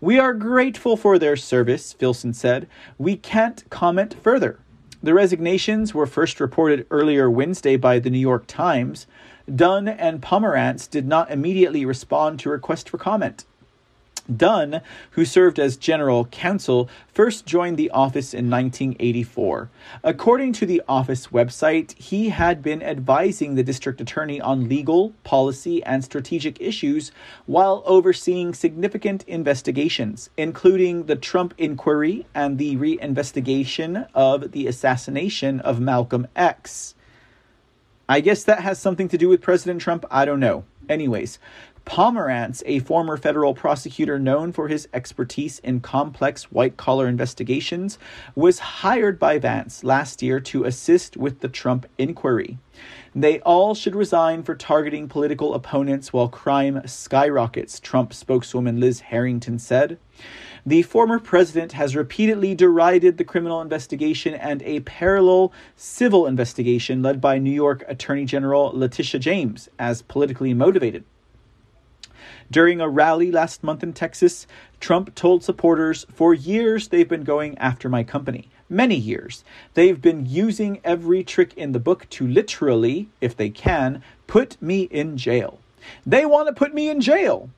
We 0.00 0.18
are 0.18 0.34
grateful 0.34 0.96
for 0.96 1.18
their 1.18 1.36
service, 1.36 1.92
Filson 1.92 2.32
said. 2.32 2.68
We 2.96 3.16
can't 3.16 3.68
comment 3.70 4.14
further. 4.22 4.58
The 5.00 5.14
resignations 5.14 5.94
were 5.94 6.06
first 6.06 6.40
reported 6.40 6.84
earlier 6.90 7.30
Wednesday 7.30 7.76
by 7.76 8.00
the 8.00 8.10
New 8.10 8.18
York 8.18 8.48
Times. 8.48 9.06
Dunn 9.52 9.86
and 9.86 10.20
Pomerantz 10.20 10.90
did 10.90 11.06
not 11.06 11.30
immediately 11.30 11.84
respond 11.84 12.40
to 12.40 12.50
requests 12.50 12.90
for 12.90 12.98
comment. 12.98 13.44
Dunn, 14.34 14.82
who 15.12 15.24
served 15.24 15.58
as 15.58 15.76
general 15.76 16.26
counsel, 16.26 16.88
first 17.12 17.46
joined 17.46 17.76
the 17.76 17.90
office 17.90 18.34
in 18.34 18.50
1984. 18.50 19.70
According 20.04 20.52
to 20.54 20.66
the 20.66 20.82
office 20.88 21.28
website, 21.28 21.96
he 21.98 22.28
had 22.28 22.62
been 22.62 22.82
advising 22.82 23.54
the 23.54 23.62
district 23.62 24.00
attorney 24.00 24.40
on 24.40 24.68
legal, 24.68 25.14
policy, 25.24 25.82
and 25.84 26.04
strategic 26.04 26.60
issues 26.60 27.10
while 27.46 27.82
overseeing 27.86 28.54
significant 28.54 29.24
investigations, 29.24 30.30
including 30.36 31.06
the 31.06 31.16
Trump 31.16 31.54
inquiry 31.58 32.26
and 32.34 32.58
the 32.58 32.76
reinvestigation 32.76 34.08
of 34.14 34.52
the 34.52 34.66
assassination 34.66 35.60
of 35.60 35.80
Malcolm 35.80 36.26
X. 36.36 36.94
I 38.08 38.20
guess 38.20 38.44
that 38.44 38.60
has 38.60 38.78
something 38.78 39.08
to 39.08 39.18
do 39.18 39.28
with 39.28 39.42
President 39.42 39.82
Trump. 39.82 40.06
I 40.10 40.24
don't 40.24 40.40
know. 40.40 40.64
Anyways, 40.88 41.38
Pomerantz, 41.88 42.62
a 42.66 42.80
former 42.80 43.16
federal 43.16 43.54
prosecutor 43.54 44.18
known 44.18 44.52
for 44.52 44.68
his 44.68 44.86
expertise 44.92 45.58
in 45.60 45.80
complex 45.80 46.52
white 46.52 46.76
collar 46.76 47.08
investigations, 47.08 47.98
was 48.34 48.58
hired 48.58 49.18
by 49.18 49.38
Vance 49.38 49.82
last 49.82 50.20
year 50.20 50.38
to 50.38 50.64
assist 50.64 51.16
with 51.16 51.40
the 51.40 51.48
Trump 51.48 51.86
inquiry. 51.96 52.58
They 53.14 53.40
all 53.40 53.74
should 53.74 53.96
resign 53.96 54.42
for 54.42 54.54
targeting 54.54 55.08
political 55.08 55.54
opponents 55.54 56.12
while 56.12 56.28
crime 56.28 56.86
skyrockets, 56.86 57.80
Trump 57.80 58.12
spokeswoman 58.12 58.78
Liz 58.78 59.00
Harrington 59.00 59.58
said. 59.58 59.98
The 60.66 60.82
former 60.82 61.18
president 61.18 61.72
has 61.72 61.96
repeatedly 61.96 62.54
derided 62.54 63.16
the 63.16 63.24
criminal 63.24 63.62
investigation 63.62 64.34
and 64.34 64.62
a 64.62 64.80
parallel 64.80 65.54
civil 65.74 66.26
investigation 66.26 67.02
led 67.02 67.18
by 67.22 67.38
New 67.38 67.50
York 67.50 67.82
Attorney 67.88 68.26
General 68.26 68.72
Letitia 68.74 69.20
James 69.20 69.70
as 69.78 70.02
politically 70.02 70.52
motivated. 70.52 71.04
During 72.50 72.80
a 72.80 72.88
rally 72.88 73.30
last 73.30 73.62
month 73.62 73.82
in 73.82 73.92
Texas, 73.92 74.46
Trump 74.80 75.14
told 75.14 75.44
supporters, 75.44 76.06
For 76.14 76.32
years 76.32 76.88
they've 76.88 77.08
been 77.08 77.24
going 77.24 77.58
after 77.58 77.90
my 77.90 78.02
company. 78.02 78.48
Many 78.70 78.96
years. 78.96 79.44
They've 79.74 80.00
been 80.00 80.24
using 80.24 80.80
every 80.82 81.22
trick 81.24 81.52
in 81.56 81.72
the 81.72 81.78
book 81.78 82.08
to 82.10 82.26
literally, 82.26 83.08
if 83.20 83.36
they 83.36 83.50
can, 83.50 84.02
put 84.26 84.60
me 84.62 84.82
in 84.82 85.18
jail. 85.18 85.58
They 86.06 86.24
want 86.24 86.48
to 86.48 86.54
put 86.54 86.74
me 86.74 86.88
in 86.88 87.00
jail. 87.00 87.50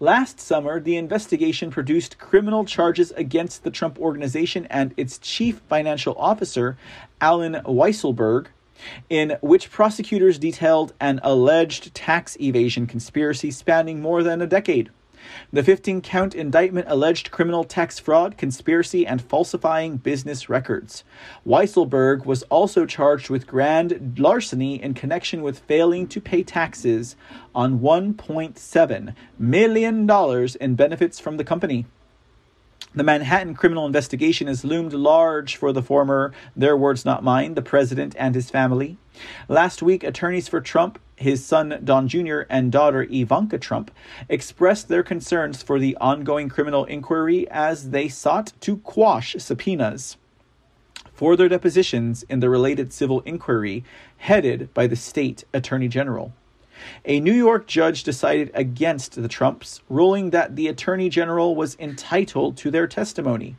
Last 0.00 0.38
summer, 0.38 0.78
the 0.78 0.96
investigation 0.96 1.70
produced 1.70 2.18
criminal 2.18 2.64
charges 2.64 3.10
against 3.12 3.64
the 3.64 3.70
Trump 3.70 3.98
organization 3.98 4.66
and 4.70 4.94
its 4.96 5.18
chief 5.18 5.60
financial 5.68 6.14
officer, 6.18 6.78
Allen 7.20 7.54
Weisselberg, 7.64 8.46
in 9.08 9.36
which 9.40 9.70
prosecutors 9.70 10.38
detailed 10.38 10.92
an 11.00 11.20
alleged 11.22 11.94
tax 11.94 12.36
evasion 12.40 12.86
conspiracy 12.86 13.50
spanning 13.50 14.00
more 14.00 14.22
than 14.22 14.40
a 14.40 14.46
decade. 14.46 14.90
The 15.52 15.62
15 15.62 16.00
count 16.00 16.34
indictment 16.34 16.86
alleged 16.88 17.30
criminal 17.30 17.64
tax 17.64 17.98
fraud, 17.98 18.36
conspiracy, 18.36 19.06
and 19.06 19.20
falsifying 19.20 19.96
business 19.96 20.48
records. 20.48 21.04
Weisselberg 21.46 22.24
was 22.24 22.42
also 22.44 22.86
charged 22.86 23.30
with 23.30 23.46
grand 23.46 24.18
larceny 24.18 24.82
in 24.82 24.94
connection 24.94 25.42
with 25.42 25.60
failing 25.60 26.06
to 26.08 26.20
pay 26.20 26.42
taxes 26.42 27.16
on 27.54 27.80
$1.7 27.80 29.14
million 29.38 30.10
in 30.60 30.74
benefits 30.74 31.20
from 31.20 31.36
the 31.36 31.44
company. 31.44 31.86
The 32.98 33.04
Manhattan 33.04 33.54
criminal 33.54 33.86
investigation 33.86 34.48
has 34.48 34.64
loomed 34.64 34.92
large 34.92 35.54
for 35.54 35.72
the 35.72 35.82
former, 35.82 36.32
their 36.56 36.76
words 36.76 37.04
not 37.04 37.22
mine, 37.22 37.54
the 37.54 37.62
president 37.62 38.16
and 38.18 38.34
his 38.34 38.50
family. 38.50 38.96
Last 39.46 39.84
week, 39.84 40.02
attorneys 40.02 40.48
for 40.48 40.60
Trump, 40.60 40.98
his 41.14 41.46
son 41.46 41.80
Don 41.84 42.08
Jr., 42.08 42.40
and 42.50 42.72
daughter 42.72 43.06
Ivanka 43.08 43.56
Trump 43.58 43.92
expressed 44.28 44.88
their 44.88 45.04
concerns 45.04 45.62
for 45.62 45.78
the 45.78 45.96
ongoing 45.98 46.48
criminal 46.48 46.86
inquiry 46.86 47.48
as 47.52 47.90
they 47.90 48.08
sought 48.08 48.52
to 48.62 48.78
quash 48.78 49.36
subpoenas 49.38 50.16
for 51.12 51.36
their 51.36 51.48
depositions 51.48 52.24
in 52.24 52.40
the 52.40 52.50
related 52.50 52.92
civil 52.92 53.20
inquiry 53.20 53.84
headed 54.16 54.74
by 54.74 54.88
the 54.88 54.96
state 54.96 55.44
attorney 55.54 55.86
general. 55.86 56.32
A 57.04 57.20
New 57.20 57.32
York 57.32 57.66
judge 57.66 58.02
decided 58.02 58.50
against 58.54 59.20
the 59.20 59.28
Trumps, 59.28 59.80
ruling 59.88 60.30
that 60.30 60.56
the 60.56 60.68
attorney 60.68 61.08
general 61.08 61.54
was 61.54 61.76
entitled 61.78 62.56
to 62.58 62.70
their 62.70 62.86
testimony. 62.86 63.56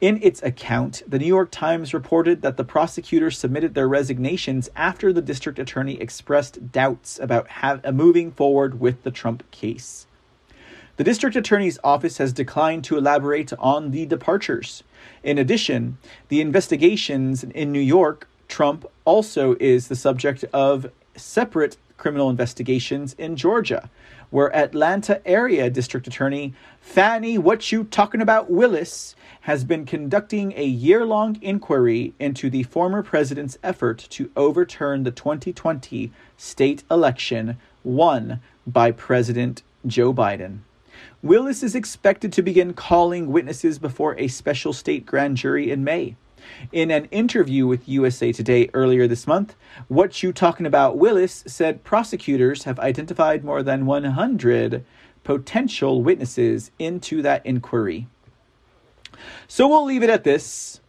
In 0.00 0.18
its 0.22 0.42
account, 0.42 1.02
the 1.06 1.18
New 1.18 1.26
York 1.26 1.50
Times 1.50 1.92
reported 1.94 2.42
that 2.42 2.56
the 2.56 2.64
prosecutors 2.64 3.38
submitted 3.38 3.74
their 3.74 3.88
resignations 3.88 4.68
after 4.74 5.12
the 5.12 5.22
district 5.22 5.58
attorney 5.58 6.00
expressed 6.00 6.72
doubts 6.72 7.18
about 7.18 7.48
have, 7.48 7.84
uh, 7.84 7.92
moving 7.92 8.30
forward 8.30 8.80
with 8.80 9.02
the 9.02 9.10
Trump 9.10 9.48
case. 9.50 10.06
The 10.96 11.04
district 11.04 11.36
attorney's 11.36 11.78
office 11.82 12.18
has 12.18 12.32
declined 12.32 12.84
to 12.84 12.98
elaborate 12.98 13.52
on 13.58 13.90
the 13.90 14.06
departures. 14.06 14.82
In 15.22 15.38
addition, 15.38 15.98
the 16.28 16.40
investigations 16.40 17.42
in 17.42 17.72
New 17.72 17.80
York, 17.80 18.28
Trump 18.48 18.84
also 19.04 19.56
is 19.60 19.88
the 19.88 19.96
subject 19.96 20.44
of 20.52 20.90
separate 21.16 21.76
criminal 22.00 22.30
investigations 22.30 23.14
in 23.18 23.36
Georgia, 23.36 23.88
where 24.30 24.56
Atlanta 24.56 25.20
area 25.28 25.70
district 25.70 26.06
attorney 26.06 26.54
Fani 26.80 27.38
What 27.38 27.70
You 27.70 27.84
Talking 27.84 28.22
About 28.22 28.50
Willis 28.50 29.14
has 29.42 29.64
been 29.64 29.84
conducting 29.84 30.52
a 30.56 30.64
year 30.64 31.04
long 31.04 31.38
inquiry 31.42 32.14
into 32.18 32.50
the 32.50 32.62
former 32.64 33.02
president's 33.02 33.58
effort 33.62 33.98
to 34.10 34.30
overturn 34.34 35.04
the 35.04 35.10
2020 35.10 36.10
state 36.36 36.82
election 36.90 37.58
won 37.84 38.40
by 38.66 38.90
President 38.90 39.62
Joe 39.86 40.12
Biden. 40.12 40.60
Willis 41.22 41.62
is 41.62 41.74
expected 41.74 42.32
to 42.32 42.42
begin 42.42 42.72
calling 42.72 43.30
witnesses 43.30 43.78
before 43.78 44.18
a 44.18 44.28
special 44.28 44.72
state 44.72 45.04
grand 45.04 45.36
jury 45.36 45.70
in 45.70 45.84
May. 45.84 46.16
In 46.72 46.90
an 46.90 47.06
interview 47.06 47.66
with 47.66 47.88
USA 47.88 48.32
Today 48.32 48.70
earlier 48.74 49.06
this 49.06 49.26
month, 49.26 49.56
What 49.88 50.22
You 50.22 50.32
Talking 50.32 50.66
About 50.66 50.98
Willis 50.98 51.44
said 51.46 51.84
prosecutors 51.84 52.64
have 52.64 52.78
identified 52.78 53.44
more 53.44 53.62
than 53.62 53.86
100 53.86 54.84
potential 55.24 56.02
witnesses 56.02 56.70
into 56.78 57.22
that 57.22 57.44
inquiry. 57.44 58.06
So 59.48 59.68
we'll 59.68 59.84
leave 59.84 60.02
it 60.02 60.10
at 60.10 60.24
this. 60.24 60.80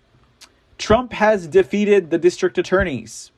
Trump 0.77 1.13
has 1.13 1.47
defeated 1.47 2.09
the 2.09 2.17
district 2.17 2.57
attorneys. 2.57 3.31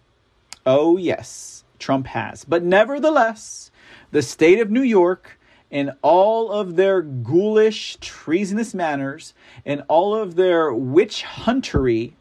Oh, 0.65 0.97
yes, 0.97 1.63
Trump 1.79 2.07
has. 2.07 2.45
But 2.45 2.63
nevertheless, 2.63 3.71
the 4.11 4.21
state 4.21 4.59
of 4.59 4.71
New 4.71 4.81
York, 4.81 5.37
in 5.73 5.91
all 6.03 6.51
of 6.51 6.75
their 6.75 7.01
ghoulish, 7.01 7.97
treasonous 7.99 8.75
manners, 8.75 9.33
and 9.65 9.81
all 9.87 10.13
of 10.13 10.35
their 10.35 10.71
witch 10.71 11.23
huntery, 11.23 12.13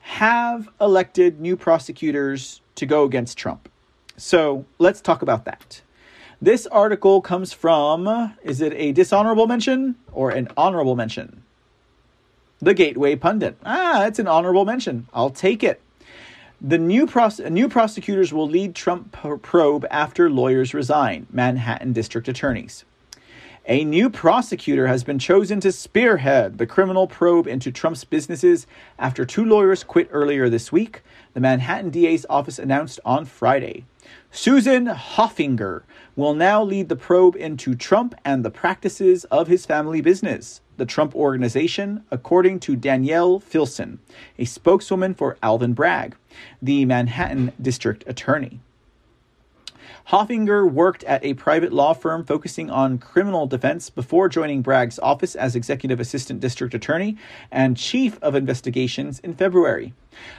have 0.00 0.68
elected 0.80 1.40
new 1.40 1.56
prosecutors 1.56 2.60
to 2.74 2.84
go 2.84 3.04
against 3.04 3.38
Trump. 3.38 3.68
So 4.16 4.66
let's 4.80 5.00
talk 5.00 5.22
about 5.22 5.44
that. 5.44 5.82
This 6.42 6.66
article 6.66 7.20
comes 7.20 7.52
from, 7.52 8.34
is 8.42 8.60
it 8.60 8.72
a 8.74 8.90
dishonorable 8.90 9.46
mention 9.46 9.94
or 10.12 10.30
an 10.30 10.48
honorable 10.56 10.96
mention? 10.96 11.44
The 12.58 12.74
Gateway 12.74 13.14
Pundit. 13.14 13.56
Ah, 13.64 14.04
it's 14.06 14.18
an 14.18 14.26
honorable 14.26 14.64
mention. 14.64 15.06
I'll 15.14 15.30
take 15.30 15.62
it. 15.62 15.80
The 16.66 16.78
new, 16.78 17.06
pros- 17.06 17.40
new 17.40 17.68
prosecutors 17.68 18.32
will 18.32 18.48
lead 18.48 18.74
Trump 18.74 19.12
probe 19.42 19.84
after 19.90 20.30
lawyers 20.30 20.72
resign, 20.72 21.26
Manhattan 21.30 21.92
district 21.92 22.26
attorneys. 22.26 22.86
A 23.66 23.84
new 23.84 24.08
prosecutor 24.08 24.86
has 24.86 25.04
been 25.04 25.18
chosen 25.18 25.60
to 25.60 25.70
spearhead 25.70 26.56
the 26.56 26.66
criminal 26.66 27.06
probe 27.06 27.46
into 27.46 27.70
Trump's 27.70 28.04
businesses 28.04 28.66
after 28.98 29.26
two 29.26 29.44
lawyers 29.44 29.84
quit 29.84 30.08
earlier 30.10 30.48
this 30.48 30.72
week, 30.72 31.02
the 31.34 31.40
Manhattan 31.40 31.90
DA's 31.90 32.24
office 32.30 32.58
announced 32.58 32.98
on 33.04 33.26
Friday. 33.26 33.84
Susan 34.36 34.86
Hoffinger 34.86 35.84
will 36.16 36.34
now 36.34 36.60
lead 36.60 36.88
the 36.88 36.96
probe 36.96 37.36
into 37.36 37.76
Trump 37.76 38.16
and 38.24 38.44
the 38.44 38.50
practices 38.50 39.22
of 39.26 39.46
his 39.46 39.64
family 39.64 40.00
business 40.00 40.60
the 40.76 40.84
Trump 40.84 41.14
Organization, 41.14 42.02
according 42.10 42.58
to 42.58 42.74
Danielle 42.74 43.38
Filson, 43.38 44.00
a 44.36 44.44
spokeswoman 44.44 45.14
for 45.14 45.36
Alvin 45.40 45.72
Bragg, 45.72 46.16
the 46.60 46.84
Manhattan 46.84 47.52
District 47.62 48.02
Attorney. 48.08 48.58
Hoffinger 50.08 50.70
worked 50.70 51.04
at 51.04 51.24
a 51.24 51.34
private 51.34 51.72
law 51.72 51.94
firm 51.94 52.24
focusing 52.24 52.70
on 52.70 52.98
criminal 52.98 53.46
defense 53.46 53.90
before 53.90 54.28
joining 54.28 54.62
Bragg's 54.62 54.98
office 54.98 55.34
as 55.34 55.56
executive 55.56 56.00
assistant 56.00 56.40
district 56.40 56.74
attorney 56.74 57.16
and 57.50 57.76
chief 57.76 58.18
of 58.22 58.34
investigations 58.34 59.18
in 59.20 59.34
February. 59.34 59.94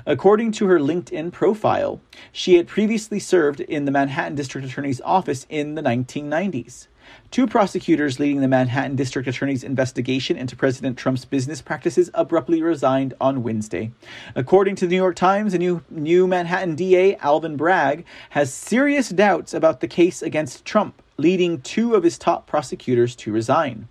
According 0.05 0.51
to 0.53 0.67
her 0.67 0.79
LinkedIn 0.79 1.31
profile, 1.31 1.99
she 2.31 2.55
had 2.55 2.67
previously 2.67 3.19
served 3.19 3.59
in 3.59 3.85
the 3.85 3.91
Manhattan 3.91 4.35
district 4.35 4.67
attorney's 4.67 5.01
office 5.01 5.45
in 5.49 5.75
the 5.75 5.81
1990s. 5.81 6.87
Two 7.31 7.47
prosecutors 7.47 8.19
leading 8.19 8.41
the 8.41 8.47
Manhattan 8.47 8.95
District 8.95 9.27
Attorney's 9.27 9.63
investigation 9.63 10.37
into 10.37 10.55
President 10.55 10.97
Trump's 10.97 11.25
business 11.25 11.61
practices 11.61 12.09
abruptly 12.13 12.61
resigned 12.61 13.13
on 13.19 13.43
Wednesday. 13.43 13.91
According 14.35 14.75
to 14.77 14.87
the 14.87 14.91
New 14.95 15.01
York 15.01 15.15
Times, 15.15 15.53
a 15.53 15.57
new, 15.57 15.83
new 15.89 16.27
Manhattan 16.27 16.75
DA, 16.75 17.15
Alvin 17.17 17.57
Bragg, 17.57 18.05
has 18.29 18.53
serious 18.53 19.09
doubts 19.09 19.53
about 19.53 19.81
the 19.81 19.87
case 19.87 20.21
against 20.21 20.65
Trump, 20.65 21.01
leading 21.17 21.61
two 21.61 21.95
of 21.95 22.03
his 22.03 22.17
top 22.17 22.47
prosecutors 22.47 23.15
to 23.17 23.31
resign. 23.31 23.87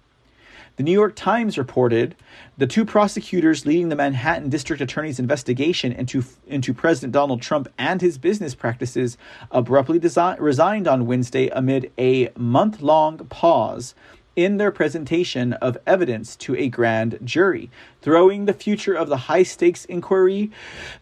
The 0.77 0.83
New 0.83 0.93
York 0.93 1.15
Times 1.15 1.57
reported 1.57 2.17
the 2.59 2.67
two 2.67 2.85
prosecutors 2.85 3.65
leading 3.65 3.91
the 3.91 3.97
Manhattan 3.97 4.49
District 4.49 4.83
Attorney's 4.83 5.21
investigation 5.21 5.93
into, 5.93 6.25
into 6.49 6.75
President 6.75 7.13
Donald 7.13 7.41
Trump 7.41 7.69
and 7.79 8.01
his 8.01 8.19
business 8.19 8.57
practices 8.57 9.17
abruptly 9.53 10.01
desi- 10.01 10.41
resigned 10.41 10.89
on 10.89 11.07
Wednesday 11.07 11.49
amid 11.51 11.93
a 11.97 12.31
month 12.37 12.83
long 12.83 13.19
pause 13.19 13.95
in 14.35 14.57
their 14.57 14.73
presentation 14.73 15.53
of 15.53 15.79
evidence 15.87 16.35
to 16.35 16.57
a 16.57 16.69
grand 16.69 17.21
jury, 17.23 17.71
throwing 18.03 18.47
the 18.47 18.53
future 18.53 18.95
of 18.95 19.09
the 19.09 19.17
high 19.17 19.45
stakes 19.45 19.85
inquiry 19.85 20.51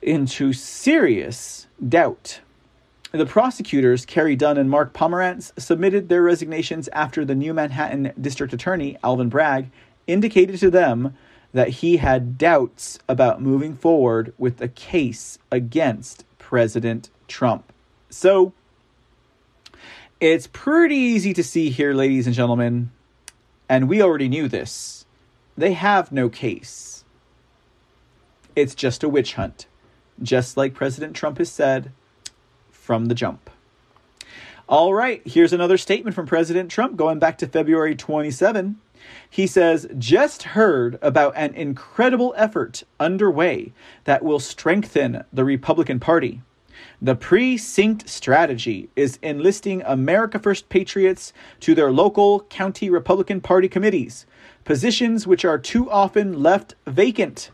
into 0.03 0.53
serious 0.53 1.67
doubt. 1.89 2.41
The 3.13 3.27
prosecutors, 3.27 4.07
Carey 4.07 4.37
Dunn 4.37 4.57
and 4.57 4.71
Mark 4.71 4.95
Pomerantz, 4.95 5.53
submitted 5.61 6.09
their 6.09 6.23
resignations 6.23 6.89
after 6.95 7.27
the 7.27 7.35
new 7.35 7.53
Manhattan 7.53 8.15
District 8.19 8.55
Attorney, 8.55 8.97
Alvin 9.05 9.29
Bragg, 9.29 9.71
indicated 10.07 10.59
to 10.61 10.71
them 10.71 11.15
that 11.53 11.69
he 11.69 11.99
had 11.99 12.39
doubts 12.39 12.99
about 13.11 13.43
moving 13.43 13.77
forward 13.77 14.33
with 14.39 14.63
a 14.63 14.69
case 14.69 15.39
against 15.51 16.25
President 16.39 17.11
Trump. 17.29 17.71
So, 18.09 18.55
it's 20.19 20.47
pretty 20.47 20.97
easy 20.97 21.35
to 21.35 21.45
see 21.45 21.69
here, 21.69 21.93
ladies 21.93 22.27
and 22.27 22.35
gentlemen, 22.35 22.93
and 23.69 23.91
we 23.91 24.01
already 24.01 24.29
knew 24.29 24.49
this. 24.49 25.05
They 25.55 25.75
have 25.75 26.13
no 26.13 26.31
case. 26.31 27.05
It's 28.57 28.75
just 28.75 29.05
a 29.05 29.09
witch 29.11 29.35
hunt. 29.35 29.67
Just 30.23 30.57
like 30.57 30.73
President 30.73 31.15
Trump 31.15 31.37
has 31.37 31.51
said, 31.51 31.93
from 32.93 33.07
the 33.07 33.15
jump. 33.15 33.49
All 34.69 34.93
right, 34.93 35.23
here's 35.25 35.55
another 35.55 35.79
statement 35.79 36.15
from 36.15 36.27
President 36.27 36.71
Trump 36.71 36.95
going 36.95 37.19
back 37.19 37.39
to 37.39 37.47
February 37.47 37.97
27. 37.97 38.79
He 39.31 39.47
says, 39.47 39.89
just 39.97 40.43
heard 40.43 40.99
about 41.01 41.33
an 41.35 41.55
incredible 41.55 42.35
effort 42.37 42.83
underway 43.01 43.73
that 44.05 44.23
will 44.23 44.39
strengthen 44.39 45.25
the 45.33 45.43
Republican 45.43 46.01
Party. 46.01 46.43
The 47.01 47.15
precinct 47.15 48.11
strategy 48.11 48.91
is 48.95 49.19
enlisting 49.23 49.81
America 49.87 50.39
First 50.39 50.69
patriots 50.69 51.33
to 51.61 51.75
their 51.75 51.91
local 51.91 52.41
county 52.41 52.91
Republican 52.91 53.41
Party 53.41 53.71
committees, 53.71 54.27
positions 54.67 55.27
which 55.27 55.47
are 55.47 55.57
too 55.57 55.91
often 55.91 56.43
left 56.43 56.75
vacant. 56.87 57.51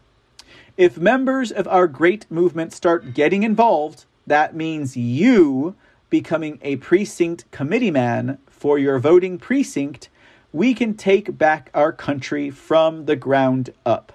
If 0.76 0.98
members 0.98 1.52
of 1.52 1.68
our 1.68 1.86
great 1.86 2.28
movement 2.28 2.72
start 2.72 3.14
getting 3.14 3.44
involved, 3.44 4.04
that 4.28 4.54
means 4.54 4.96
you 4.96 5.74
becoming 6.10 6.58
a 6.62 6.76
precinct 6.76 7.50
committee 7.50 7.90
man 7.90 8.38
for 8.46 8.78
your 8.78 8.98
voting 8.98 9.38
precinct. 9.38 10.08
We 10.52 10.74
can 10.74 10.94
take 10.94 11.36
back 11.36 11.70
our 11.74 11.92
country 11.92 12.50
from 12.50 13.04
the 13.04 13.16
ground 13.16 13.70
up. 13.84 14.12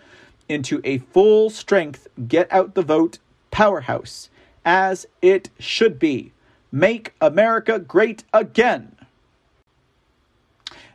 into 0.49 0.81
a 0.85 0.99
full 0.99 1.51
strength 1.51 2.09
get 2.29 2.53
out 2.53 2.75
the 2.75 2.83
vote 2.83 3.19
powerhouse, 3.51 4.31
as 4.65 5.07
it 5.23 5.51
should 5.59 5.99
be. 5.99 6.33
Make 6.73 7.15
America 7.21 7.79
great 7.79 8.25
again. 8.33 8.97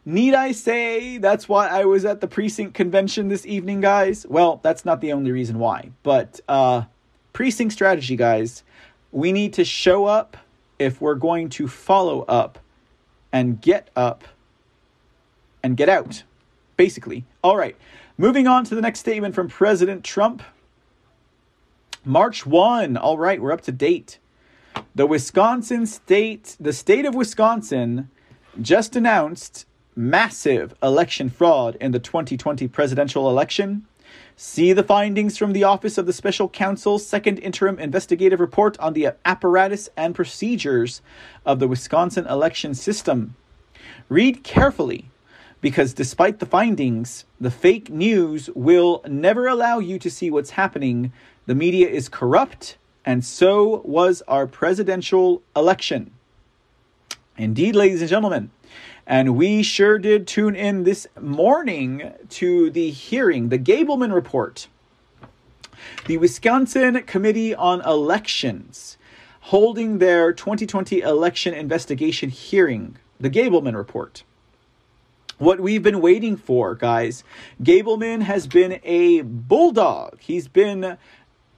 Need 0.06 0.34
I 0.34 0.54
say 0.54 1.18
that's 1.18 1.48
why 1.48 1.68
I 1.68 1.86
was 1.86 2.04
at 2.04 2.20
the 2.20 2.28
precinct 2.28 2.74
convention 2.74 3.28
this 3.28 3.46
evening, 3.46 3.82
guys? 3.82 4.26
Well, 4.28 4.60
that's 4.64 4.84
not 4.84 5.02
the 5.02 5.14
only 5.14 5.32
reason 5.32 5.60
why, 5.60 5.92
but 6.04 6.40
uh, 6.48 6.84
precinct 7.34 7.74
strategy, 7.74 8.16
guys. 8.16 8.64
We 9.12 9.32
need 9.32 9.54
to 9.54 9.64
show 9.64 10.06
up 10.06 10.36
if 10.80 11.02
we're 11.02 11.16
going 11.16 11.50
to 11.50 11.68
follow 11.68 12.22
up 12.24 12.60
and 13.32 13.62
get 13.62 13.90
up 13.96 14.24
and 15.62 15.78
get 15.78 15.90
out, 15.90 16.24
basically. 16.78 17.26
All 17.44 17.58
right, 17.58 17.76
moving 18.20 18.48
on 18.48 18.66
to 18.66 18.76
the 18.76 18.82
next 18.82 19.00
statement 19.00 19.34
from 19.34 19.48
President 19.48 20.04
Trump. 20.04 20.44
March 22.04 22.46
1. 22.46 22.98
All 22.98 23.18
right, 23.18 23.42
we're 23.42 23.54
up 23.54 23.62
to 23.62 23.72
date. 23.72 24.20
The 24.94 25.08
Wisconsin 25.08 25.86
state, 25.86 26.58
the 26.60 26.74
state 26.74 27.06
of 27.06 27.16
Wisconsin 27.16 28.10
just 28.62 28.98
announced 28.98 29.66
massive 29.96 30.76
election 30.84 31.30
fraud 31.30 31.78
in 31.80 31.94
the 31.94 32.00
2020 32.00 32.68
presidential 32.68 33.30
election. 33.30 33.86
See 34.36 34.74
the 34.74 34.84
findings 34.84 35.38
from 35.38 35.54
the 35.54 35.64
Office 35.64 35.98
of 35.98 36.06
the 36.06 36.12
Special 36.12 36.50
Counsel's 36.50 37.08
second 37.08 37.40
interim 37.40 37.80
investigative 37.80 38.42
report 38.42 38.78
on 38.80 38.94
the 38.94 39.16
apparatus 39.24 39.88
and 39.96 40.14
procedures 40.14 41.02
of 41.46 41.60
the 41.60 41.70
Wisconsin 41.70 42.28
election 42.28 42.74
system. 42.74 43.36
Read 44.10 44.44
carefully 44.44 45.10
because 45.62 45.94
despite 45.94 46.40
the 46.40 46.46
findings, 46.46 47.26
the 47.40 47.52
fake 47.52 47.90
news 47.90 48.50
will 48.56 49.02
never 49.08 49.48
allow 49.48 49.80
you 49.80 50.00
to 50.00 50.10
see 50.10 50.32
what's 50.32 50.52
happening. 50.52 51.12
The 51.46 51.56
media 51.56 51.88
is 51.90 52.10
corrupt, 52.10 52.78
and 53.06 53.24
so 53.24 53.82
was 53.84 54.22
our 54.28 54.48
presidential 54.48 55.42
election. 55.56 56.12
Indeed, 57.38 57.76
ladies 57.76 58.02
and 58.02 58.10
gentlemen, 58.10 58.52
and 59.06 59.36
we 59.36 59.64
sure 59.64 59.98
did 59.98 60.28
tune 60.28 60.56
in 60.56 60.84
this 60.84 61.08
morning 61.20 62.14
to 62.30 62.70
the 62.70 62.92
hearing, 62.92 63.50
the 63.50 63.60
Gableman 63.60 64.14
Report. 64.14 64.68
The 66.06 66.18
Wisconsin 66.18 67.02
Committee 67.04 67.56
on 67.56 67.82
Elections 67.82 68.98
holding 69.42 69.98
their 69.98 70.32
2020 70.32 71.00
election 71.02 71.54
investigation 71.54 72.30
hearing, 72.30 72.98
the 73.20 73.30
Gableman 73.30 73.76
Report. 73.76 74.24
What 75.40 75.62
we've 75.62 75.82
been 75.82 76.02
waiting 76.02 76.36
for, 76.36 76.76
guys. 76.76 77.24
Gableman 77.64 78.22
has 78.24 78.46
been 78.46 78.82
a 78.84 79.22
bulldog. 79.22 80.20
He's 80.20 80.50
been 80.50 80.98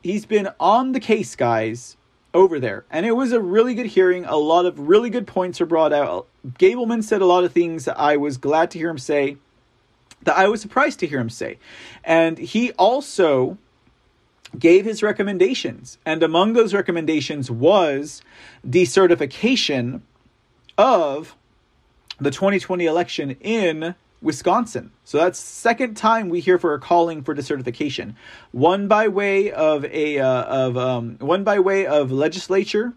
he's 0.03 0.28
been 0.28 0.49
on 0.60 0.91
the 0.91 0.99
case, 0.99 1.36
guys, 1.36 1.98
over 2.32 2.60
there. 2.60 2.86
And 2.91 3.08
it 3.08 3.14
was 3.14 3.32
a 3.32 3.41
really 3.41 3.74
good 3.74 3.88
hearing. 3.88 4.24
A 4.26 4.38
lot 4.38 4.68
of 4.68 4.88
really 4.88 5.10
good 5.10 5.26
points 5.26 5.60
are 5.62 5.66
brought 5.66 5.94
out. 5.94 6.28
Gableman 6.60 7.03
said 7.03 7.24
a 7.24 7.26
lot 7.26 7.44
of 7.44 7.52
things 7.52 7.88
I 7.88 8.18
was 8.18 8.38
glad 8.38 8.70
to 8.72 8.78
hear 8.78 8.90
him 8.90 8.99
say, 8.99 9.38
that 10.24 10.38
I 10.38 10.48
was 10.48 10.62
surprised 10.62 10.99
to 10.99 11.08
hear 11.08 11.20
him 11.20 11.32
say. 11.32 11.58
And 12.03 12.38
he 12.38 12.72
also 12.74 13.58
gave 14.58 14.86
his 14.86 15.02
recommendations. 15.02 15.98
And 16.06 16.22
among 16.22 16.53
those 16.53 16.74
recommendations 16.74 17.49
was 17.49 18.22
decertification 18.64 20.02
of 20.78 21.36
the 22.22 22.30
2020 22.31 22.85
election 22.85 23.31
in 23.41 23.95
Wisconsin. 24.22 24.91
So 25.03 25.18
that's 25.18 25.39
second 25.39 25.98
time 25.98 26.30
we 26.30 26.39
hear 26.39 26.60
for 26.60 26.76
a 26.76 26.80
calling 26.80 27.23
for 27.23 27.34
decertification. 27.35 28.14
One 28.52 28.88
by 28.88 29.07
way 29.07 29.52
of 29.52 29.84
a 29.85 30.19
uh, 30.19 30.43
of 30.43 30.77
um, 30.77 31.18
one 31.19 31.43
by 31.43 31.60
way 31.60 31.88
of 31.88 32.11
legislature. 32.11 32.93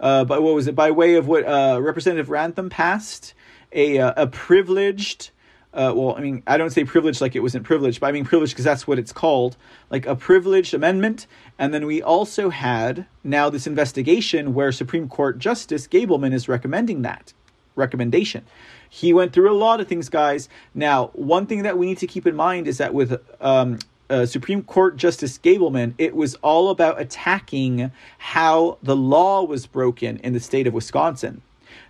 Uh, 0.00 0.24
what 0.24 0.42
was 0.42 0.66
it? 0.66 0.74
By 0.74 0.90
way 0.90 1.14
of 1.14 1.28
what 1.28 1.46
uh, 1.46 1.80
Representative 1.80 2.26
Ramthun 2.26 2.68
passed 2.68 3.34
a 3.72 3.98
uh, 3.98 4.24
a 4.24 4.26
privileged. 4.26 5.30
Uh, 5.72 5.92
well, 5.94 6.16
I 6.16 6.20
mean, 6.22 6.42
I 6.46 6.56
don't 6.56 6.70
say 6.70 6.84
privileged 6.84 7.20
like 7.20 7.36
it 7.36 7.40
wasn't 7.40 7.64
privileged, 7.64 8.00
but 8.00 8.06
I 8.06 8.12
mean 8.12 8.24
privileged 8.24 8.54
because 8.54 8.64
that's 8.64 8.86
what 8.86 8.98
it's 8.98 9.12
called, 9.12 9.58
like 9.90 10.06
a 10.06 10.16
privileged 10.16 10.72
amendment. 10.72 11.26
And 11.58 11.72
then 11.72 11.84
we 11.84 12.02
also 12.02 12.48
had 12.48 13.06
now 13.22 13.50
this 13.50 13.66
investigation 13.66 14.54
where 14.54 14.72
Supreme 14.72 15.06
Court 15.06 15.38
Justice 15.38 15.86
Gableman 15.86 16.32
is 16.32 16.48
recommending 16.48 17.02
that 17.02 17.34
recommendation. 17.76 18.44
He 18.88 19.12
went 19.12 19.32
through 19.32 19.50
a 19.50 19.54
lot 19.54 19.80
of 19.80 19.88
things, 19.88 20.08
guys. 20.08 20.48
Now, 20.74 21.08
one 21.12 21.46
thing 21.46 21.62
that 21.62 21.78
we 21.78 21.86
need 21.86 21.98
to 21.98 22.06
keep 22.06 22.26
in 22.26 22.34
mind 22.34 22.66
is 22.66 22.78
that 22.78 22.94
with 22.94 23.20
um, 23.40 23.78
uh, 24.08 24.26
Supreme 24.26 24.62
Court 24.62 24.96
Justice 24.96 25.38
Gableman, 25.38 25.94
it 25.98 26.14
was 26.14 26.34
all 26.36 26.70
about 26.70 27.00
attacking 27.00 27.90
how 28.18 28.78
the 28.82 28.96
law 28.96 29.44
was 29.44 29.66
broken 29.66 30.18
in 30.18 30.32
the 30.32 30.40
state 30.40 30.66
of 30.66 30.74
Wisconsin. 30.74 31.42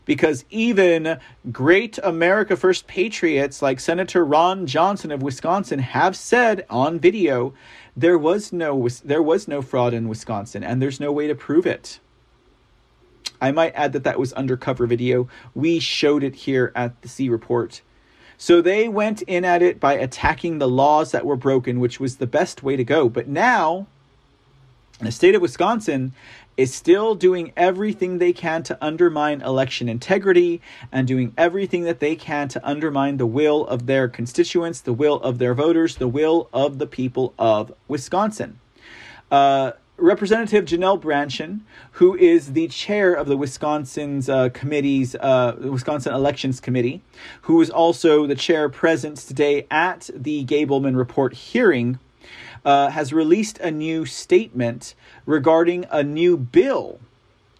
Because 0.05 0.45
even 0.51 1.19
great 1.51 1.99
America 2.03 2.57
First 2.57 2.87
patriots 2.87 3.61
like 3.61 3.81
Senator 3.81 4.25
Ron 4.25 4.67
Johnson 4.67 5.11
of 5.11 5.23
Wisconsin 5.23 5.81
have 5.81 6.17
said 6.17 6.65
on 6.71 7.01
video 7.01 7.55
there 7.97 8.19
was 8.19 8.53
no 8.53 8.89
there 9.05 9.23
was 9.23 9.49
no 9.49 9.63
fraud 9.63 9.95
in 9.95 10.09
Wisconsin 10.09 10.63
and 10.63 10.81
there's 10.81 11.01
no 11.01 11.11
way 11.11 11.27
to 11.27 11.35
prove 11.35 11.67
it. 11.67 11.99
I 13.41 13.53
might 13.53 13.75
add 13.75 13.93
that 13.93 14.05
that 14.05 14.19
was 14.19 14.33
undercover 14.35 14.87
video. 14.87 15.29
We 15.55 15.79
showed 15.79 16.23
it 16.23 16.35
here 16.35 16.73
at 16.75 17.01
the 17.03 17.09
C 17.09 17.29
Report. 17.29 17.81
So 18.39 18.61
they 18.61 18.89
went 18.89 19.23
in 19.23 19.45
at 19.45 19.63
it 19.63 19.81
by 19.81 19.95
attacking 19.95 20.59
the 20.59 20.69
laws 20.69 21.13
that 21.13 21.25
were 21.25 21.37
broken, 21.37 21.81
which 21.81 21.99
was 21.99 22.17
the 22.17 22.27
best 22.27 22.63
way 22.63 22.77
to 22.77 22.85
go. 22.85 23.09
But 23.09 23.29
now, 23.29 23.87
the 25.01 25.11
state 25.11 25.35
of 25.35 25.43
Wisconsin 25.43 26.13
is 26.57 26.75
still 26.75 27.15
doing 27.15 27.53
everything 27.57 28.19
they 28.19 28.33
can 28.33 28.63
to 28.63 28.79
undermine 28.81 29.43
election 29.43 29.89
integrity 29.89 30.61
and 30.91 31.07
doing 31.07 31.35
everything 31.37 31.85
that 31.85 32.01
they 32.01 32.17
can 32.17 32.49
to 32.49 32.67
undermine 32.67 33.19
the 33.19 33.27
will 33.27 33.67
of 33.67 33.87
their 33.87 34.09
constituents, 34.09 34.81
the 34.81 34.93
will 34.93 35.21
of 35.21 35.39
their 35.39 35.55
voters, 35.55 35.97
the 35.97 36.09
will 36.09 36.49
of 36.53 36.79
the 36.79 36.87
people 36.87 37.35
of 37.39 37.75
Wisconsin. 37.89 38.59
Uh, 39.31 39.73
Representative 39.98 40.66
Janelle 40.66 41.01
Brandtjen, 41.01 41.60
who 41.93 42.14
is 42.14 42.52
the 42.52 42.68
chair 42.68 43.14
of 43.14 43.28
the 43.28 43.36
Wisconsin's 43.36 44.28
uh, 44.28 44.51
committee's 44.51 45.14
uh, 45.14 45.56
Wisconsin 45.59 46.12
Elections 46.12 46.60
Committee, 46.60 47.01
who 47.43 47.62
is 47.62 47.70
also 47.70 48.27
the 48.27 48.35
chair 48.35 48.68
present 48.68 49.16
today 49.16 49.66
at 49.70 50.10
the 50.14 50.44
Gableman 50.44 50.97
Report 50.97 51.32
hearing, 51.32 51.98
uh, 52.62 52.90
has 52.90 53.14
released 53.14 53.59
a 53.60 53.70
new 53.70 54.05
statement 54.05 54.94
regarding 55.24 55.86
a 55.90 56.02
new 56.02 56.36
bill 56.36 57.01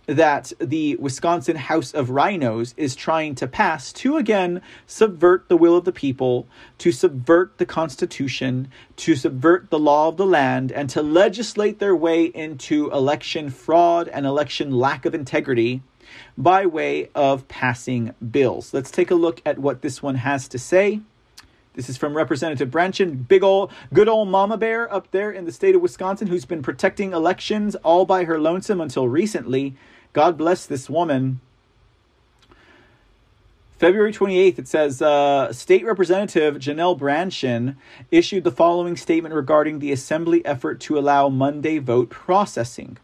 that 0.07 0.53
the 0.59 0.97
Wisconsin 0.97 1.57
House 1.57 1.93
of 1.93 2.11
Rhinos 2.11 2.75
is 2.77 2.95
trying 2.95 3.35
to 3.37 3.47
pass 3.47 3.93
to 3.95 4.17
again 4.17 4.63
subvert 4.87 5.49
the 5.49 5.57
will 5.57 5.77
of 5.77 5.85
the 5.85 5.93
people, 5.93 6.47
to 6.79 6.93
subvert 6.93 7.59
the 7.59 7.67
Constitution, 7.67 8.69
to 8.97 9.17
subvert 9.17 9.71
the 9.71 9.79
law 9.79 10.09
of 10.09 10.17
the 10.17 10.27
land, 10.27 10.71
and 10.73 10.89
to 10.91 11.03
legislate 11.03 11.79
their 11.79 11.97
way 11.97 12.25
into 12.25 12.91
election 12.91 13.51
fraud 13.51 14.09
and 14.09 14.27
election 14.27 14.71
lack 14.71 15.05
of 15.05 15.15
integrity 15.15 15.83
by 16.39 16.67
way 16.67 17.11
of 17.15 17.49
passing 17.49 18.15
bills. 18.31 18.73
Let's 18.73 18.91
take 18.91 19.11
a 19.11 19.17
look 19.17 19.43
at 19.45 19.59
what 19.59 19.83
this 19.83 20.03
one 20.03 20.17
has 20.17 20.49
to 20.49 20.59
say. 20.59 21.01
This 21.75 21.91
is 21.91 21.99
from 21.99 22.17
Representative 22.17 22.71
Brandtjen, 22.71 23.29
big 23.29 23.43
old, 23.43 23.71
good 23.93 24.09
old 24.09 24.29
mama 24.29 24.57
bear 24.57 24.91
up 24.93 25.11
there 25.11 25.31
in 25.31 25.45
the 25.45 25.53
state 25.53 25.75
of 25.75 25.83
Wisconsin, 25.83 26.29
who's 26.29 26.47
been 26.47 26.63
protecting 26.63 27.13
elections 27.13 27.75
all 27.77 28.07
by 28.07 28.25
her 28.25 28.41
lonesome 28.41 28.81
until 28.81 29.09
recently. 29.09 29.77
God 30.17 30.39
bless 30.39 30.65
this 30.65 30.89
woman. 30.89 31.41
February 33.77 34.15
28th, 34.15 34.59
it 34.61 34.67
says 34.67 35.03
uh, 35.03 35.53
State 35.53 35.85
Representative 35.85 36.55
Janelle 36.55 36.99
Brandtjen 36.99 37.77
issued 38.11 38.43
the 38.43 38.51
following 38.51 38.97
statement 38.97 39.35
regarding 39.35 39.79
the 39.79 39.93
Assembly 39.93 40.43
effort 40.47 40.81
to 40.81 40.99
allow 40.99 41.29
Monday 41.29 41.77
vote 41.77 42.09
processing. 42.09 42.97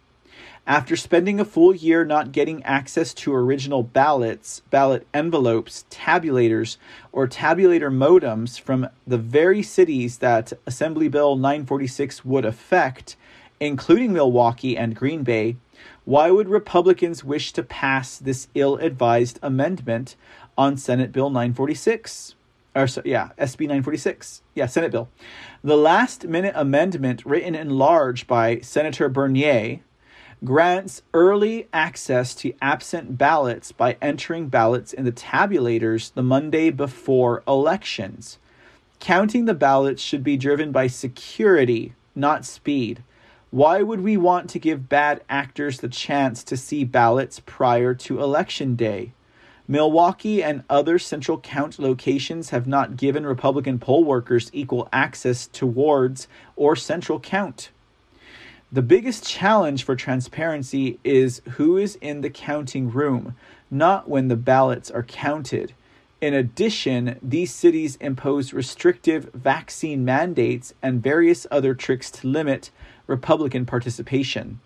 After 0.66 0.97
spending 0.97 1.39
a 1.39 1.44
full 1.44 1.74
year 1.74 2.02
not 2.06 2.32
getting 2.32 2.62
access 2.62 3.12
to 3.12 3.34
original 3.34 3.82
ballots, 3.82 4.62
ballot 4.70 5.06
envelopes, 5.12 5.84
tabulators, 5.90 6.78
or 7.12 7.28
tabulator 7.28 7.93
modems 7.93 8.59
from 8.59 8.89
the 9.06 9.18
very 9.18 9.62
cities 9.62 10.16
that 10.16 10.55
Assembly 10.64 11.09
Bill 11.09 11.36
946 11.36 12.24
would 12.24 12.47
affect, 12.47 13.16
including 13.60 14.14
Milwaukee 14.14 14.78
and 14.78 14.97
Green 14.97 15.24
Bay, 15.24 15.56
why 16.04 16.30
would 16.30 16.48
Republicans 16.48 17.22
wish 17.22 17.52
to 17.52 17.62
pass 17.62 18.18
this 18.18 18.48
ill 18.54 18.76
advised 18.76 19.38
amendment 19.42 20.16
on 20.58 20.76
Senate 20.76 21.12
Bill 21.12 21.30
946? 21.30 22.34
Or, 22.74 22.88
yeah, 23.04 23.30
SB 23.38 23.60
946. 23.60 24.42
Yeah, 24.54 24.66
Senate 24.66 24.90
bill. 24.90 25.08
The 25.62 25.76
last 25.76 26.26
minute 26.26 26.54
amendment, 26.56 27.24
written 27.26 27.54
in 27.54 27.70
large 27.70 28.26
by 28.26 28.60
Senator 28.60 29.08
Bernier, 29.08 29.80
grants 30.44 31.02
early 31.14 31.68
access 31.72 32.34
to 32.36 32.54
absent 32.60 33.18
ballots 33.18 33.72
by 33.72 33.96
entering 34.00 34.48
ballots 34.48 34.92
in 34.92 35.04
the 35.04 35.12
tabulators 35.12 36.14
the 36.14 36.22
Monday 36.22 36.70
before 36.70 37.42
elections. 37.46 38.38
Counting 38.98 39.44
the 39.44 39.54
ballots 39.54 40.02
should 40.02 40.24
be 40.24 40.36
driven 40.36 40.72
by 40.72 40.86
security, 40.86 41.92
not 42.14 42.44
speed. 42.44 43.02
Why 43.52 43.82
would 43.82 44.00
we 44.00 44.16
want 44.16 44.48
to 44.48 44.58
give 44.58 44.88
bad 44.88 45.22
actors 45.28 45.80
the 45.80 45.88
chance 45.88 46.42
to 46.44 46.56
see 46.56 46.84
ballots 46.84 47.38
prior 47.44 47.92
to 47.92 48.22
election 48.22 48.76
day? 48.76 49.12
Milwaukee 49.68 50.42
and 50.42 50.64
other 50.70 50.98
central 50.98 51.38
count 51.38 51.78
locations 51.78 52.48
have 52.48 52.66
not 52.66 52.96
given 52.96 53.26
Republican 53.26 53.78
poll 53.78 54.04
workers 54.04 54.48
equal 54.54 54.88
access 54.90 55.46
towards 55.48 56.28
or 56.56 56.74
central 56.74 57.20
count. 57.20 57.68
The 58.72 58.80
biggest 58.80 59.28
challenge 59.28 59.84
for 59.84 59.96
transparency 59.96 60.98
is 61.04 61.42
who 61.56 61.76
is 61.76 61.96
in 61.96 62.22
the 62.22 62.30
counting 62.30 62.90
room, 62.90 63.36
not 63.70 64.08
when 64.08 64.28
the 64.28 64.36
ballots 64.36 64.90
are 64.90 65.02
counted. 65.02 65.74
In 66.22 66.32
addition, 66.32 67.18
these 67.20 67.52
cities 67.52 67.96
impose 67.96 68.54
restrictive 68.54 69.28
vaccine 69.34 70.06
mandates 70.06 70.72
and 70.80 71.02
various 71.02 71.46
other 71.50 71.74
tricks 71.74 72.10
to 72.12 72.28
limit 72.28 72.70
Republican 73.12 73.66
participation. 73.66 74.59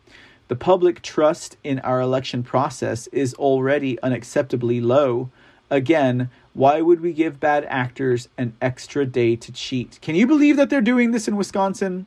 The 0.47 0.55
public 0.55 1.03
trust 1.03 1.57
in 1.65 1.81
our 1.81 2.01
election 2.01 2.45
process 2.45 3.09
is 3.09 3.35
already 3.35 3.99
unacceptably 4.05 4.81
low. 4.81 5.31
Again, 5.69 6.31
why 6.55 6.81
would 6.81 7.01
we 7.01 7.13
give 7.13 7.41
bad 7.41 7.65
actors 7.69 8.29
an 8.39 8.55
extra 8.63 9.05
day 9.05 9.35
to 9.35 9.51
cheat? 9.51 9.99
Can 10.01 10.15
you 10.15 10.29
believe 10.29 10.57
that 10.57 10.71
they're 10.71 10.81
doing 10.81 11.11
this 11.11 11.27
in 11.27 11.35
Wisconsin? 11.35 12.07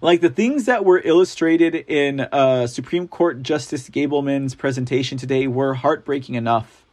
Like 0.00 0.20
the 0.20 0.30
things 0.30 0.66
that 0.66 0.84
were 0.84 1.02
illustrated 1.04 1.74
in 1.74 2.20
uh, 2.20 2.68
Supreme 2.68 3.08
Court 3.08 3.42
Justice 3.42 3.90
Gableman's 3.90 4.54
presentation 4.54 5.18
today 5.18 5.48
were 5.48 5.74
heartbreaking 5.74 6.36
enough. 6.36 6.84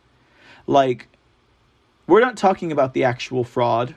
Like, 0.66 1.08
we're 2.08 2.22
not 2.22 2.38
talking 2.38 2.72
about 2.72 2.96
the 2.96 3.04
actual 3.04 3.44
fraud. 3.44 3.94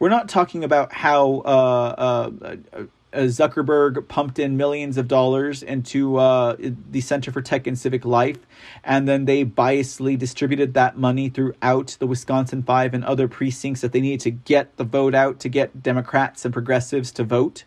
We're 0.00 0.08
not 0.08 0.28
talking 0.28 0.64
about 0.64 0.92
how 0.92 1.42
uh, 1.46 1.94
uh, 1.96 2.56
uh 2.72 2.82
Zuckerberg 3.22 4.08
pumped 4.08 4.38
in 4.38 4.56
millions 4.56 4.96
of 4.96 5.08
dollars 5.08 5.62
into 5.62 6.16
uh, 6.16 6.56
the 6.90 7.00
Center 7.00 7.32
for 7.32 7.40
Tech 7.40 7.66
and 7.66 7.78
Civic 7.78 8.04
Life, 8.04 8.38
and 8.82 9.08
then 9.08 9.24
they 9.24 9.44
biasly 9.44 10.18
distributed 10.18 10.74
that 10.74 10.96
money 10.96 11.28
throughout 11.28 11.96
the 11.98 12.06
Wisconsin 12.06 12.62
Five 12.62 12.94
and 12.94 13.04
other 13.04 13.28
precincts 13.28 13.80
that 13.80 13.92
they 13.92 14.00
needed 14.00 14.20
to 14.20 14.30
get 14.30 14.76
the 14.76 14.84
vote 14.84 15.14
out 15.14 15.40
to 15.40 15.48
get 15.48 15.82
Democrats 15.82 16.44
and 16.44 16.52
progressives 16.52 17.12
to 17.12 17.24
vote. 17.24 17.64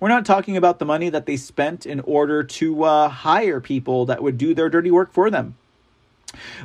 We're 0.00 0.08
not 0.08 0.24
talking 0.24 0.56
about 0.56 0.78
the 0.78 0.86
money 0.86 1.10
that 1.10 1.26
they 1.26 1.36
spent 1.36 1.84
in 1.84 2.00
order 2.00 2.42
to 2.42 2.84
uh, 2.84 3.08
hire 3.08 3.60
people 3.60 4.06
that 4.06 4.22
would 4.22 4.38
do 4.38 4.54
their 4.54 4.70
dirty 4.70 4.90
work 4.90 5.12
for 5.12 5.30
them. 5.30 5.56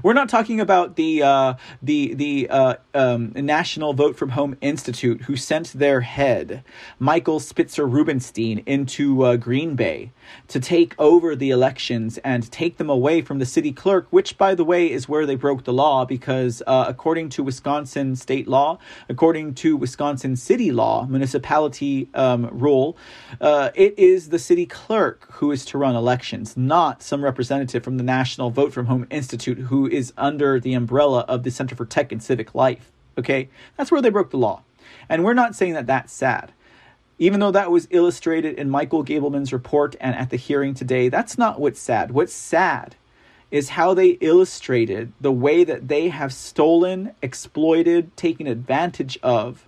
We're 0.03 0.13
not 0.13 0.29
talking 0.29 0.59
about 0.59 0.95
the 0.95 1.23
uh, 1.23 1.53
the 1.81 2.13
the 2.13 2.49
uh, 2.49 2.75
um, 2.93 3.31
National 3.35 3.93
Vote 3.93 4.15
from 4.15 4.29
Home 4.29 4.57
Institute 4.61 5.23
who 5.23 5.35
sent 5.35 5.73
their 5.73 6.01
head, 6.01 6.63
Michael 6.99 7.39
Spitzer 7.39 7.85
Rubenstein, 7.85 8.59
into 8.65 9.23
uh, 9.23 9.35
Green 9.37 9.75
Bay 9.75 10.11
to 10.47 10.59
take 10.59 10.95
over 10.99 11.35
the 11.35 11.49
elections 11.49 12.17
and 12.19 12.51
take 12.51 12.77
them 12.77 12.89
away 12.89 13.21
from 13.21 13.39
the 13.39 13.45
city 13.45 13.71
clerk, 13.71 14.07
which, 14.09 14.37
by 14.37 14.55
the 14.55 14.63
way, 14.63 14.91
is 14.91 15.07
where 15.09 15.25
they 15.25 15.35
broke 15.35 15.63
the 15.63 15.73
law 15.73 16.05
because, 16.05 16.61
uh, 16.67 16.85
according 16.87 17.29
to 17.29 17.43
Wisconsin 17.43 18.15
state 18.15 18.47
law, 18.47 18.77
according 19.09 19.53
to 19.55 19.77
Wisconsin 19.77 20.35
city 20.35 20.71
law, 20.71 21.05
municipality 21.05 22.09
um, 22.13 22.47
rule, 22.51 22.97
uh, 23.41 23.69
it 23.75 23.97
is 23.97 24.29
the 24.29 24.39
city 24.39 24.65
clerk 24.65 25.27
who 25.33 25.51
is 25.51 25.65
to 25.65 25.77
run 25.77 25.95
elections, 25.95 26.55
not 26.57 27.01
some 27.01 27.23
representative 27.23 27.83
from 27.83 27.97
the 27.97 28.03
National 28.03 28.49
Vote 28.49 28.73
from 28.73 28.85
Home 28.87 29.07
Institute 29.09 29.54
who 29.57 29.87
is 29.87 30.13
under 30.17 30.59
the 30.59 30.73
umbrella 30.73 31.25
of 31.27 31.43
the 31.43 31.51
Center 31.51 31.75
for 31.75 31.85
Tech 31.85 32.11
and 32.11 32.21
Civic 32.21 32.53
Life. 32.55 32.91
Okay? 33.17 33.49
That's 33.77 33.91
where 33.91 34.01
they 34.01 34.09
broke 34.09 34.31
the 34.31 34.37
law. 34.37 34.61
And 35.09 35.23
we're 35.23 35.33
not 35.33 35.55
saying 35.55 35.73
that 35.73 35.87
that's 35.87 36.13
sad. 36.13 36.51
Even 37.17 37.39
though 37.39 37.51
that 37.51 37.71
was 37.71 37.87
illustrated 37.91 38.57
in 38.59 38.69
Michael 38.69 39.03
Gableman's 39.03 39.53
report 39.53 39.95
and 40.01 40.15
at 40.15 40.29
the 40.29 40.37
hearing 40.37 40.73
today, 40.73 41.07
that's 41.07 41.37
not 41.37 41.59
what's 41.59 41.79
sad. 41.79 42.11
What's 42.11 42.33
sad 42.33 42.95
is 43.51 43.69
how 43.69 43.93
they 43.93 44.09
illustrated 44.19 45.13
the 45.21 45.31
way 45.31 45.63
that 45.63 45.87
they 45.87 46.09
have 46.09 46.33
stolen, 46.33 47.15
exploited, 47.21 48.15
taken 48.17 48.47
advantage 48.47 49.17
of, 49.23 49.65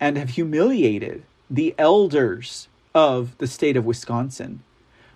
and 0.00 0.16
have 0.16 0.30
humiliated 0.30 1.24
the 1.50 1.74
elders 1.76 2.68
of 2.94 3.36
the 3.38 3.46
state 3.46 3.76
of 3.76 3.84
Wisconsin. 3.84 4.62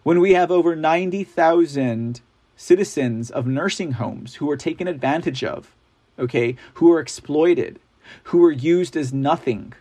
When 0.03 0.21
we 0.21 0.35
have 0.35 0.51
over 0.51 0.77
90,000 0.77 2.21
citizens 2.59 3.31
of 3.31 3.47
nursing 3.47 3.93
homes 3.93 4.35
who 4.35 4.51
are 4.51 4.57
taken 4.57 4.89
advantage 4.89 5.45
of, 5.45 5.75
okay, 6.19 6.57
who 6.75 6.93
are 6.93 7.01
exploited, 7.01 7.79
who 8.25 8.45
are 8.45 8.53
used 8.53 8.97
as 8.97 9.13
nothing 9.13 9.73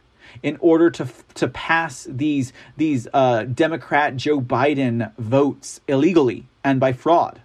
in 0.43 0.57
order 0.59 0.89
to 0.91 1.07
to 1.33 1.47
pass 1.47 2.07
these 2.09 2.53
these 2.77 3.07
uh, 3.13 3.43
Democrat 3.43 4.15
Joe 4.15 4.39
Biden 4.39 5.11
votes 5.17 5.81
illegally 5.87 6.45
and 6.63 6.79
by 6.79 6.93
fraud. 6.93 7.41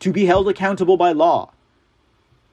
To 0.00 0.12
be 0.12 0.26
held 0.26 0.48
accountable 0.48 0.98
by 0.98 1.12
law. 1.12 1.52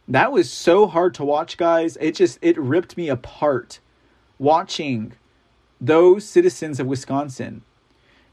That 0.07 0.31
was 0.31 0.51
so 0.51 0.87
hard 0.87 1.13
to 1.15 1.25
watch, 1.25 1.57
guys. 1.57 1.97
It 1.99 2.15
just 2.15 2.39
it 2.41 2.57
ripped 2.57 2.95
me 2.95 3.09
apart 3.09 3.79
watching 4.39 5.13
those 5.81 6.23
citizens 6.23 6.79
of 6.79 6.87
Wisconsin 6.87 7.63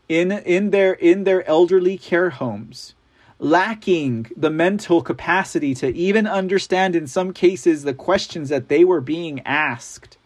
in 0.08 0.32
in 0.32 0.70
their 0.70 0.92
in 0.94 1.24
their 1.24 1.46
elderly 1.48 1.98
care 1.98 2.30
homes 2.30 2.94
lacking 3.40 4.26
the 4.36 4.50
mental 4.50 5.00
capacity 5.00 5.72
to 5.72 5.94
even 5.94 6.26
understand 6.26 6.96
in 6.96 7.06
some 7.06 7.32
cases 7.32 7.84
the 7.84 7.94
questions 7.94 8.48
that 8.48 8.68
they 8.68 8.84
were 8.84 9.00
being 9.00 9.40
asked. 9.46 10.18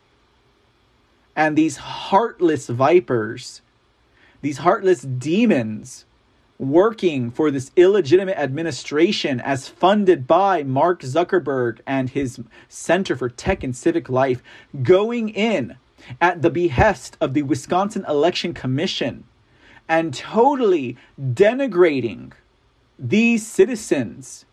And 1.37 1.57
these 1.57 1.77
heartless 1.77 2.69
vipers 2.69 3.61
these 4.43 4.59
heartless 4.59 5.03
demons 5.03 6.05
working 6.59 7.31
for 7.31 7.51
this 7.51 7.71
illegitimate 7.77 8.37
administration 8.37 9.41
as 9.41 9.69
funded 9.69 10.27
by 10.27 10.65
Mark 10.65 11.03
Zuckerberg 11.03 11.79
and 11.87 12.11
his 12.11 12.41
Center 12.69 13.17
for 13.17 13.29
Tech 13.29 13.63
and 13.63 13.75
Civic 13.75 14.09
Life 14.09 14.43
going 14.83 15.29
in 15.29 15.77
at 16.21 16.43
the 16.43 16.51
behest 16.51 17.17
of 17.21 17.35
the 17.35 17.43
Wisconsin 17.43 18.05
Election 18.09 18.53
Commission 18.53 19.25
and 19.89 20.15
totally 20.15 20.97
denigrating 21.21 22.33
these 22.99 23.47
citizens 23.47 24.45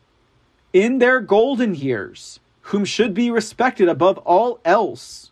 in 0.73 0.99
their 0.99 1.19
golden 1.19 1.75
years, 1.75 2.39
whom 2.61 2.85
should 2.85 3.13
be 3.13 3.31
respected 3.31 3.87
above 3.87 4.17
all 4.19 4.59
else. 4.65 5.31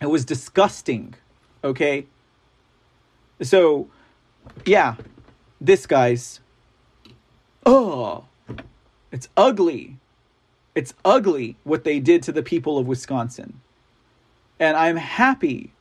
It 0.00 0.06
was 0.06 0.24
disgusting. 0.24 1.14
Okay? 1.62 2.06
So, 3.40 3.88
yeah, 4.64 4.96
this 5.60 5.86
guy's. 5.86 6.40
Oh, 7.66 8.24
it's 9.10 9.28
ugly. 9.36 9.96
It's 10.74 10.92
ugly 11.04 11.56
what 11.64 11.84
they 11.84 12.00
did 12.00 12.22
to 12.24 12.32
the 12.32 12.42
people 12.42 12.78
of 12.78 12.86
Wisconsin. 12.86 13.60
And 14.58 14.76
I'm 14.76 14.96
happy 14.96 15.72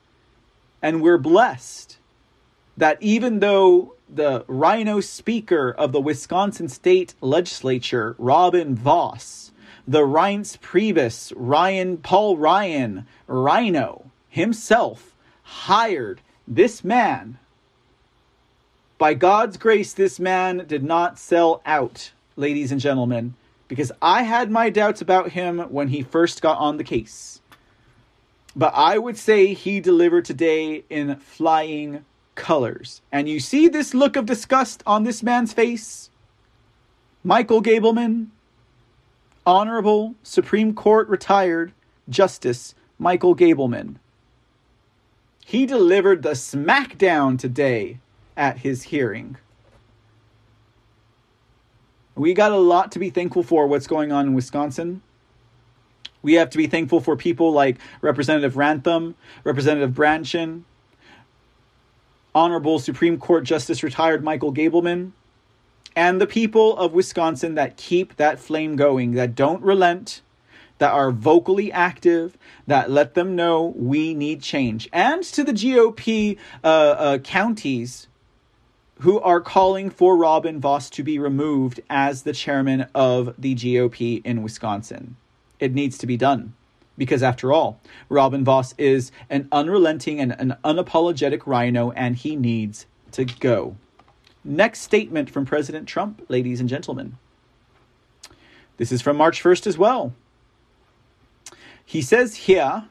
and 0.84 1.02
we're 1.02 1.18
blessed 1.18 1.98
that 2.78 2.98
even 3.02 3.40
though 3.40 3.96
the 4.10 4.46
rhino 4.48 5.00
speaker 5.00 5.72
of 5.72 5.92
the 5.92 6.02
Wisconsin 6.02 6.68
state 6.68 7.14
legislature, 7.22 8.16
Robin 8.18 8.76
Vos, 8.76 9.52
the 9.88 10.02
Reince 10.02 10.58
Priebus, 10.60 11.34
Ryan 11.36 11.98
Paul 11.98 12.38
Ryan, 12.38 13.06
Rhino 13.28 14.12
himself 14.30 15.16
hired 15.44 16.22
this 16.48 16.84
man. 16.84 17.38
By 18.98 19.14
God's 19.14 19.58
grace, 19.58 19.94
this 19.94 20.20
man 20.20 20.66
did 20.68 20.84
not 20.84 21.20
sell 21.20 21.62
out, 21.66 22.12
ladies 22.36 22.72
and 22.72 22.80
gentlemen, 22.80 23.36
because 23.68 23.92
I 24.02 24.24
had 24.24 24.50
my 24.50 24.70
doubts 24.70 25.02
about 25.02 25.32
him 25.32 25.60
when 25.60 25.90
he 25.90 26.02
first 26.02 26.42
got 26.42 26.58
on 26.58 26.78
the 26.78 26.84
case. 26.84 27.42
But 28.56 28.74
I 28.76 28.98
would 28.98 29.18
say 29.18 29.54
he 29.54 29.80
delivered 29.80 30.26
today 30.26 30.86
in 30.90 31.16
flying 31.18 32.06
colors. 32.36 33.02
And 33.12 33.30
you 33.30 33.40
see 33.40 33.68
this 33.68 33.94
look 33.94 34.16
of 34.16 34.26
disgust 34.26 34.84
on 34.86 35.04
this 35.04 35.24
man's 35.24 35.54
face? 35.54 36.10
Michael 37.24 37.62
Gableman, 37.62 38.28
Honorable 39.46 40.16
Supreme 40.24 40.74
Court 40.74 41.08
retired 41.08 41.74
Justice 42.10 42.76
Michael 42.98 43.36
Gableman. 43.36 43.96
He 45.46 45.66
delivered 45.66 46.24
the 46.24 46.32
smackdown 46.32 47.38
today 47.38 48.00
at 48.38 48.60
his 48.60 48.84
hearing. 48.84 49.38
We 52.16 52.34
got 52.34 52.52
a 52.52 52.58
lot 52.58 52.92
to 52.94 53.00
be 53.00 53.10
thankful 53.10 53.44
for 53.44 53.68
what's 53.68 53.88
going 53.88 54.12
on 54.12 54.28
in 54.28 54.34
Wisconsin. 54.34 55.02
We 56.22 56.34
have 56.34 56.50
to 56.52 56.58
be 56.58 56.68
thankful 56.68 57.02
for 57.02 57.18
people 57.18 57.52
like 57.52 57.78
Representative 58.02 58.54
Ramthun, 58.54 59.16
Representative 59.44 59.92
Brandtjen, 59.92 60.64
Honorable 62.36 62.80
Supreme 62.80 63.18
Court 63.18 63.44
Justice 63.44 63.84
retired 63.84 64.24
Michael 64.24 64.54
Gableman, 64.54 65.12
and 65.96 66.20
the 66.20 66.28
people 66.28 66.76
of 66.78 66.94
Wisconsin 66.94 67.56
that 67.56 67.78
keep 67.78 68.16
that 68.16 68.40
flame 68.40 68.76
going, 68.76 69.12
that 69.12 69.36
don't 69.36 69.62
relent, 69.62 70.22
that 70.80 70.92
are 70.92 71.12
vocally 71.12 71.72
active, 71.72 72.38
that 72.66 72.90
let 72.90 73.14
them 73.14 73.36
know 73.36 73.74
we 73.76 74.14
need 74.14 74.42
change, 74.42 74.90
and 74.92 75.24
to 75.24 75.44
the 75.44 75.54
GOP 75.54 76.38
uh, 76.64 76.68
uh, 76.68 77.18
counties 77.20 78.08
who 79.00 79.20
are 79.20 79.42
calling 79.42 79.90
for 79.90 80.16
Robin 80.18 80.60
Vos 80.60 80.90
to 80.90 81.04
be 81.04 81.20
removed 81.20 81.82
as 81.90 82.24
the 82.24 82.34
chairman 82.34 82.88
of 82.96 83.36
the 83.38 83.54
GOP 83.54 84.26
in 84.26 84.42
Wisconsin. 84.42 85.18
It 85.60 85.74
needs 85.74 85.98
to 86.00 86.08
be 86.08 86.18
done. 86.18 86.54
Because 86.98 87.24
after 87.24 87.52
all, 87.52 87.80
Robin 88.10 88.44
Vos 88.44 88.74
is 88.78 89.12
an 89.30 89.48
unrelenting 89.52 90.20
and 90.20 90.34
an 90.40 90.56
unapologetic 90.64 91.42
rhino, 91.46 91.92
and 91.92 92.16
he 92.16 92.36
needs 92.36 92.86
to 93.12 93.26
go. 93.26 93.76
Next 94.44 94.82
statement 94.82 95.30
from 95.30 95.46
President 95.46 95.88
Trump, 95.88 96.24
ladies 96.30 96.60
and 96.60 96.70
gentlemen. 96.70 97.18
This 98.78 98.92
is 98.92 99.02
from 99.02 99.18
March 99.18 99.42
1st 99.42 99.68
as 99.68 99.78
well. 99.78 100.14
He 101.86 102.02
says 102.02 102.36
here 102.36 102.86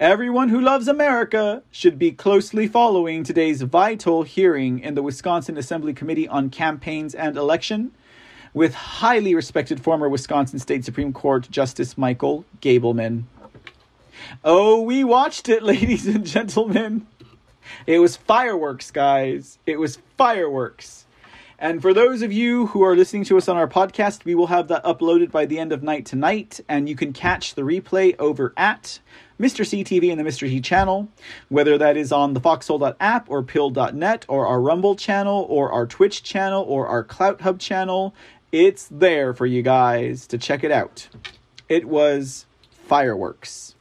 Everyone 0.00 0.48
who 0.48 0.58
loves 0.58 0.88
America 0.88 1.62
should 1.70 1.98
be 1.98 2.10
closely 2.10 2.66
following 2.66 3.22
today's 3.22 3.60
vital 3.60 4.22
hearing 4.22 4.78
in 4.78 4.94
the 4.94 5.02
Wisconsin 5.02 5.58
Assembly 5.58 5.92
Committee 5.92 6.26
on 6.26 6.48
Campaigns 6.48 7.14
and 7.14 7.36
Election 7.36 7.92
with 8.52 8.74
highly 8.74 9.34
respected 9.34 9.80
former 9.80 10.08
Wisconsin 10.08 10.58
State 10.58 10.84
Supreme 10.84 11.12
Court 11.12 11.50
Justice 11.50 11.96
Michael 11.96 12.44
Gableman. 12.60 13.24
Oh, 14.44 14.82
we 14.82 15.04
watched 15.04 15.48
it, 15.48 15.62
ladies 15.64 16.06
and 16.06 16.26
gentlemen. 16.26 17.06
It 17.86 17.98
was 17.98 18.16
fireworks, 18.16 18.90
guys. 18.90 19.58
It 19.66 19.78
was 19.78 19.98
fireworks. 20.16 21.06
And 21.58 21.82
for 21.82 21.92
those 21.92 22.22
of 22.22 22.32
you 22.32 22.68
who 22.68 22.82
are 22.82 22.96
listening 22.96 23.24
to 23.24 23.36
us 23.36 23.46
on 23.46 23.58
our 23.58 23.68
podcast, 23.68 24.24
we 24.24 24.34
will 24.34 24.46
have 24.46 24.68
that 24.68 24.82
uploaded 24.82 25.30
by 25.30 25.44
the 25.44 25.58
end 25.58 25.72
of 25.72 25.82
night 25.82 26.06
tonight, 26.06 26.58
and 26.70 26.88
you 26.88 26.96
can 26.96 27.12
catch 27.12 27.54
the 27.54 27.62
replay 27.62 28.14
over 28.18 28.54
at 28.56 28.98
Mr. 29.38 29.66
C 29.66 29.84
TV 29.84 30.10
and 30.10 30.18
the 30.18 30.24
Mr. 30.24 30.62
Channel, 30.64 31.08
whether 31.50 31.76
that 31.76 31.98
is 31.98 32.12
on 32.12 32.32
the 32.32 32.40
Foxhole 32.40 32.94
app 32.98 33.28
or 33.30 33.42
Pilled.net 33.42 34.24
or 34.26 34.46
our 34.46 34.60
Rumble 34.60 34.96
channel 34.96 35.46
or 35.50 35.70
our 35.70 35.86
Twitch 35.86 36.22
channel 36.22 36.64
or 36.66 36.86
our 36.86 37.04
Clouthub 37.04 37.58
channel. 37.58 38.14
It's 38.52 38.88
there 38.90 39.32
for 39.32 39.46
you 39.46 39.62
guys 39.62 40.26
to 40.26 40.36
check 40.36 40.64
it 40.64 40.72
out. 40.72 41.08
It 41.68 41.84
was 41.84 42.46
fireworks. 42.72 43.76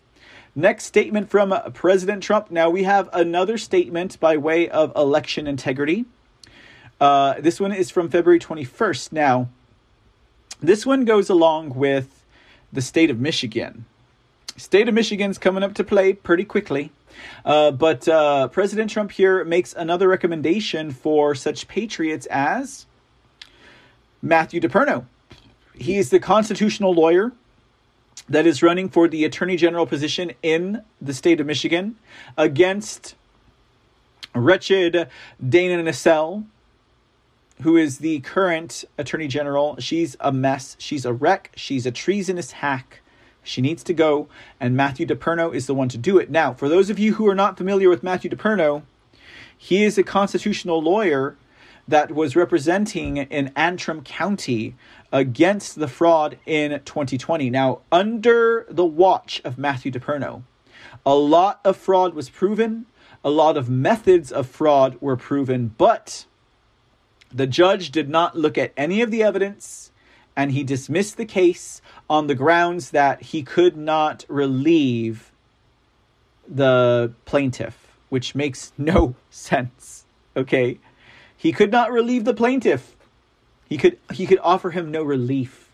Next 0.53 0.85
statement 0.85 1.29
from 1.31 1.55
President 1.73 2.21
Trump. 2.21 2.51
Now 2.51 2.69
we 2.69 2.83
have 2.83 3.09
another 3.11 3.57
statement 3.57 4.19
by 4.19 4.37
way 4.37 4.69
of 4.69 4.91
election 4.95 5.47
integrity. 5.47 6.05
Uh, 7.01 7.35
this 7.39 7.59
one 7.59 7.71
is 7.71 7.89
from 7.89 8.09
February 8.09 8.39
21st. 8.39 9.11
Now, 9.11 9.49
this 10.59 10.85
one 10.85 11.03
goes 11.03 11.29
along 11.29 11.73
with 11.73 12.23
the 12.71 12.81
state 12.81 13.09
of 13.09 13.19
Michigan. 13.19 13.85
State 14.55 14.87
of 14.87 14.93
Michigan's 14.93 15.39
coming 15.39 15.63
up 15.63 15.73
to 15.75 15.83
play 15.83 16.13
pretty 16.13 16.45
quickly. 16.45 16.91
Uh, 17.43 17.71
but 17.71 18.07
uh, 18.07 18.49
President 18.49 18.91
Trump 18.91 19.11
here 19.11 19.43
makes 19.43 19.73
another 19.73 20.07
recommendation 20.07 20.91
for 20.91 21.33
such 21.33 21.67
patriots 21.67 22.27
as 22.27 22.85
Matthew 24.21 24.59
DePerno. 24.59 25.05
He 25.75 25.97
is 25.97 26.09
the 26.09 26.19
constitutional 26.19 26.93
lawyer 26.93 27.31
that 28.27 28.45
is 28.45 28.61
running 28.61 28.89
for 28.89 29.07
the 29.07 29.25
attorney 29.25 29.55
general 29.55 29.85
position 29.85 30.33
in 30.43 30.83
the 31.01 31.13
state 31.13 31.39
of 31.39 31.47
Michigan 31.47 31.95
against 32.37 33.15
wretched 34.35 35.07
Dana 35.47 35.83
Nessel, 35.83 36.45
who 37.61 37.75
is 37.77 37.99
the 37.99 38.19
current 38.19 38.83
attorney 38.97 39.27
general. 39.27 39.77
She's 39.79 40.15
a 40.19 40.31
mess. 40.31 40.75
She's 40.79 41.05
a 41.05 41.13
wreck. 41.13 41.51
She's 41.55 41.85
a 41.85 41.91
treasonous 41.91 42.51
hack. 42.51 43.01
She 43.41 43.61
needs 43.61 43.83
to 43.83 43.93
go, 43.93 44.27
and 44.59 44.75
Matthew 44.75 45.07
DePerno 45.07 45.53
is 45.55 45.65
the 45.65 45.73
one 45.73 45.89
to 45.89 45.97
do 45.97 46.17
it. 46.17 46.29
Now, 46.29 46.53
for 46.53 46.69
those 46.69 46.89
of 46.89 46.99
you 46.99 47.15
who 47.15 47.27
are 47.27 47.35
not 47.35 47.57
familiar 47.57 47.89
with 47.89 48.03
Matthew 48.03 48.29
DePerno, 48.29 48.83
he 49.57 49.83
is 49.83 49.97
a 49.97 50.03
constitutional 50.03 50.81
lawyer 50.81 51.35
that 51.89 52.11
was 52.11 52.35
representing 52.35 53.17
in 53.17 53.51
Antrim 53.55 54.01
County 54.03 54.75
against 55.11 55.79
the 55.79 55.87
fraud 55.87 56.37
in 56.45 56.79
2020. 56.85 57.49
Now, 57.49 57.79
under 57.91 58.65
the 58.69 58.85
watch 58.85 59.41
of 59.43 59.57
Matthew 59.57 59.91
DePerno, 59.91 60.43
a 61.05 61.15
lot 61.15 61.59
of 61.65 61.75
fraud 61.75 62.13
was 62.13 62.29
proven, 62.29 62.85
a 63.23 63.29
lot 63.31 63.57
of 63.57 63.69
methods 63.69 64.31
of 64.31 64.47
fraud 64.47 64.97
were 65.01 65.17
proven, 65.17 65.73
but 65.77 66.25
the 67.33 67.47
judge 67.47 67.91
did 67.91 68.07
not 68.07 68.37
look 68.37 68.57
at 68.57 68.71
any 68.77 69.01
of 69.01 69.09
the 69.11 69.23
evidence 69.23 69.91
and 70.35 70.51
he 70.51 70.63
dismissed 70.63 71.17
the 71.17 71.25
case 71.25 71.81
on 72.09 72.27
the 72.27 72.35
grounds 72.35 72.91
that 72.91 73.21
he 73.21 73.43
could 73.43 73.75
not 73.75 74.25
relieve 74.29 75.31
the 76.47 77.11
plaintiff, 77.25 77.91
which 78.09 78.35
makes 78.35 78.71
no 78.77 79.15
sense. 79.29 80.05
Okay? 80.37 80.79
He 81.39 81.53
could 81.53 81.71
not 81.71 81.89
relieve 81.89 82.25
the 82.25 82.33
plaintiff. 82.33 82.97
He 83.69 83.77
could 83.77 83.97
he 84.11 84.27
could 84.27 84.39
offer 84.43 84.71
him 84.71 84.91
no 84.91 85.03
relief. 85.03 85.71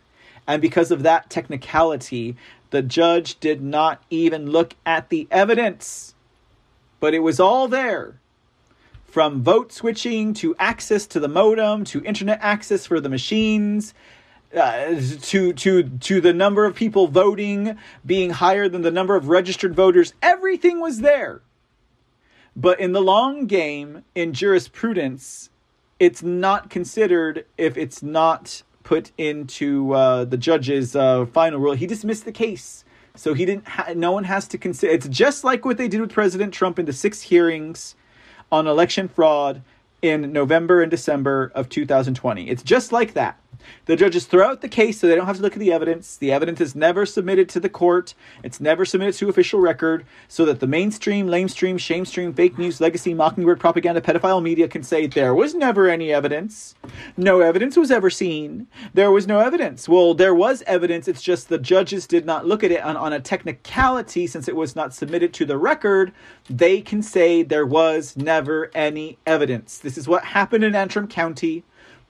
And 0.48 0.62
because 0.62 0.92
of 0.92 1.02
that 1.02 1.32
technicality, 1.32 2.36
the 2.70 2.84
judge 2.84 3.40
did 3.40 3.64
not 3.64 4.04
even 4.12 4.52
look 4.52 4.76
at 4.86 5.10
the 5.10 5.28
evidence. 5.32 6.14
But 7.00 7.16
it 7.16 7.20
was 7.20 7.40
all 7.40 7.68
there. 7.68 8.20
From 9.06 9.42
vote 9.42 9.74
switching 9.74 10.36
to 10.36 10.56
access 10.60 11.08
to 11.08 11.20
the 11.20 11.28
modem 11.28 11.84
to 11.86 12.04
internet 12.04 12.38
access 12.44 12.86
for 12.86 13.00
the 13.00 13.10
machines 13.10 13.96
uh, 14.56 15.02
to 15.22 15.52
to 15.54 15.84
to 15.84 16.22
the 16.22 16.34
number 16.34 16.66
of 16.66 16.76
people 16.76 17.08
voting 17.08 17.76
being 18.06 18.30
higher 18.30 18.70
than 18.70 18.84
the 18.84 18.92
number 18.92 19.16
of 19.16 19.30
registered 19.30 19.76
voters 19.76 20.14
everything 20.22 20.80
was 20.80 21.02
there 21.02 21.42
but 22.56 22.80
in 22.80 22.94
the 22.94 23.02
long 23.02 23.48
game 23.48 24.04
in 24.14 24.32
jurisprudence 24.32 25.50
it's 26.00 26.22
not 26.24 26.70
considered 26.70 27.46
if 27.58 27.78
it's 27.78 28.04
not 28.04 28.64
put 28.84 29.12
into 29.18 29.94
uh, 29.94 30.26
the 30.26 30.38
judge's 30.38 30.96
uh, 30.96 31.26
final 31.26 31.60
rule. 31.60 31.74
He 31.74 31.88
dismissed 31.88 32.26
the 32.26 32.32
case, 32.32 32.86
so 33.16 33.34
he 33.34 33.46
didn't. 33.46 33.68
Ha- 33.68 33.94
no 33.96 34.12
one 34.12 34.26
has 34.26 34.48
to 34.50 34.58
consider. 34.58 34.94
It's 34.94 35.08
just 35.08 35.44
like 35.44 35.66
what 35.66 35.78
they 35.78 35.88
did 35.88 36.02
with 36.02 36.12
President 36.12 36.54
Trump 36.54 36.80
in 36.80 36.86
the 36.86 36.94
six 36.94 37.22
hearings 37.22 37.96
on 38.52 38.68
election 38.68 39.08
fraud 39.08 39.62
in 40.02 40.32
November 40.32 40.82
and 40.82 40.92
December 40.92 41.52
of 41.56 41.70
2020. 41.70 42.50
It's 42.50 42.62
just 42.62 42.92
like 42.92 43.14
that. 43.14 43.40
The 43.86 43.96
judges 43.96 44.26
throw 44.26 44.48
out 44.48 44.62
the 44.62 44.68
case 44.68 45.00
so 45.00 45.08
they 45.08 45.16
don't 45.16 45.26
have 45.26 45.38
to 45.38 45.42
look 45.42 45.54
at 45.54 45.60
the 45.60 45.72
evidence. 45.72 46.18
The 46.18 46.32
evidence 46.32 46.62
is 46.62 46.76
never 46.76 47.06
submitted 47.06 47.50
to 47.50 47.60
the 47.60 47.70
court. 47.70 48.14
It's 48.44 48.60
never 48.60 48.86
submitted 48.86 49.16
to 49.16 49.30
official 49.30 49.60
record 49.60 50.06
so 50.28 50.46
that 50.46 50.60
the 50.60 50.68
mainstream, 50.68 51.28
lamestream, 51.28 51.76
shamestream, 51.76 52.36
fake 52.36 52.58
news, 52.58 52.82
legacy, 52.82 53.14
mockingbird, 53.14 53.60
propaganda, 53.60 54.02
pedophile 54.02 54.42
media 54.42 54.68
can 54.68 54.84
say 54.84 55.08
there 55.08 55.36
was 55.36 55.54
never 55.54 55.88
any 55.90 56.12
evidence. 56.12 56.76
No 57.18 57.42
evidence 57.42 57.78
was 57.78 57.92
ever 57.92 58.10
seen. 58.10 58.68
There 58.94 59.12
was 59.12 59.28
no 59.28 59.40
evidence. 59.40 59.88
Well, 59.88 60.14
there 60.14 60.36
was 60.36 60.64
evidence. 60.68 61.08
It's 61.08 61.22
just 61.22 61.50
the 61.50 61.58
judges 61.58 62.08
did 62.08 62.26
not 62.26 62.46
look 62.46 62.64
at 62.64 62.72
it 62.72 62.84
on, 62.84 62.98
on 62.98 63.14
a 63.14 63.20
technicality 63.20 64.28
since 64.28 64.48
it 64.48 64.56
was 64.56 64.76
not 64.76 64.94
submitted 64.94 65.34
to 65.34 65.46
the 65.46 65.58
record. 65.58 66.12
They 66.50 66.82
can 66.82 67.02
say 67.02 67.44
there 67.44 67.66
was 67.66 68.18
never 68.18 68.72
any 68.74 69.18
evidence. 69.26 69.78
This 69.78 69.98
is 69.98 70.08
what 70.08 70.26
happened 70.26 70.64
in 70.64 70.76
Antrim 70.76 71.08
County. 71.08 71.64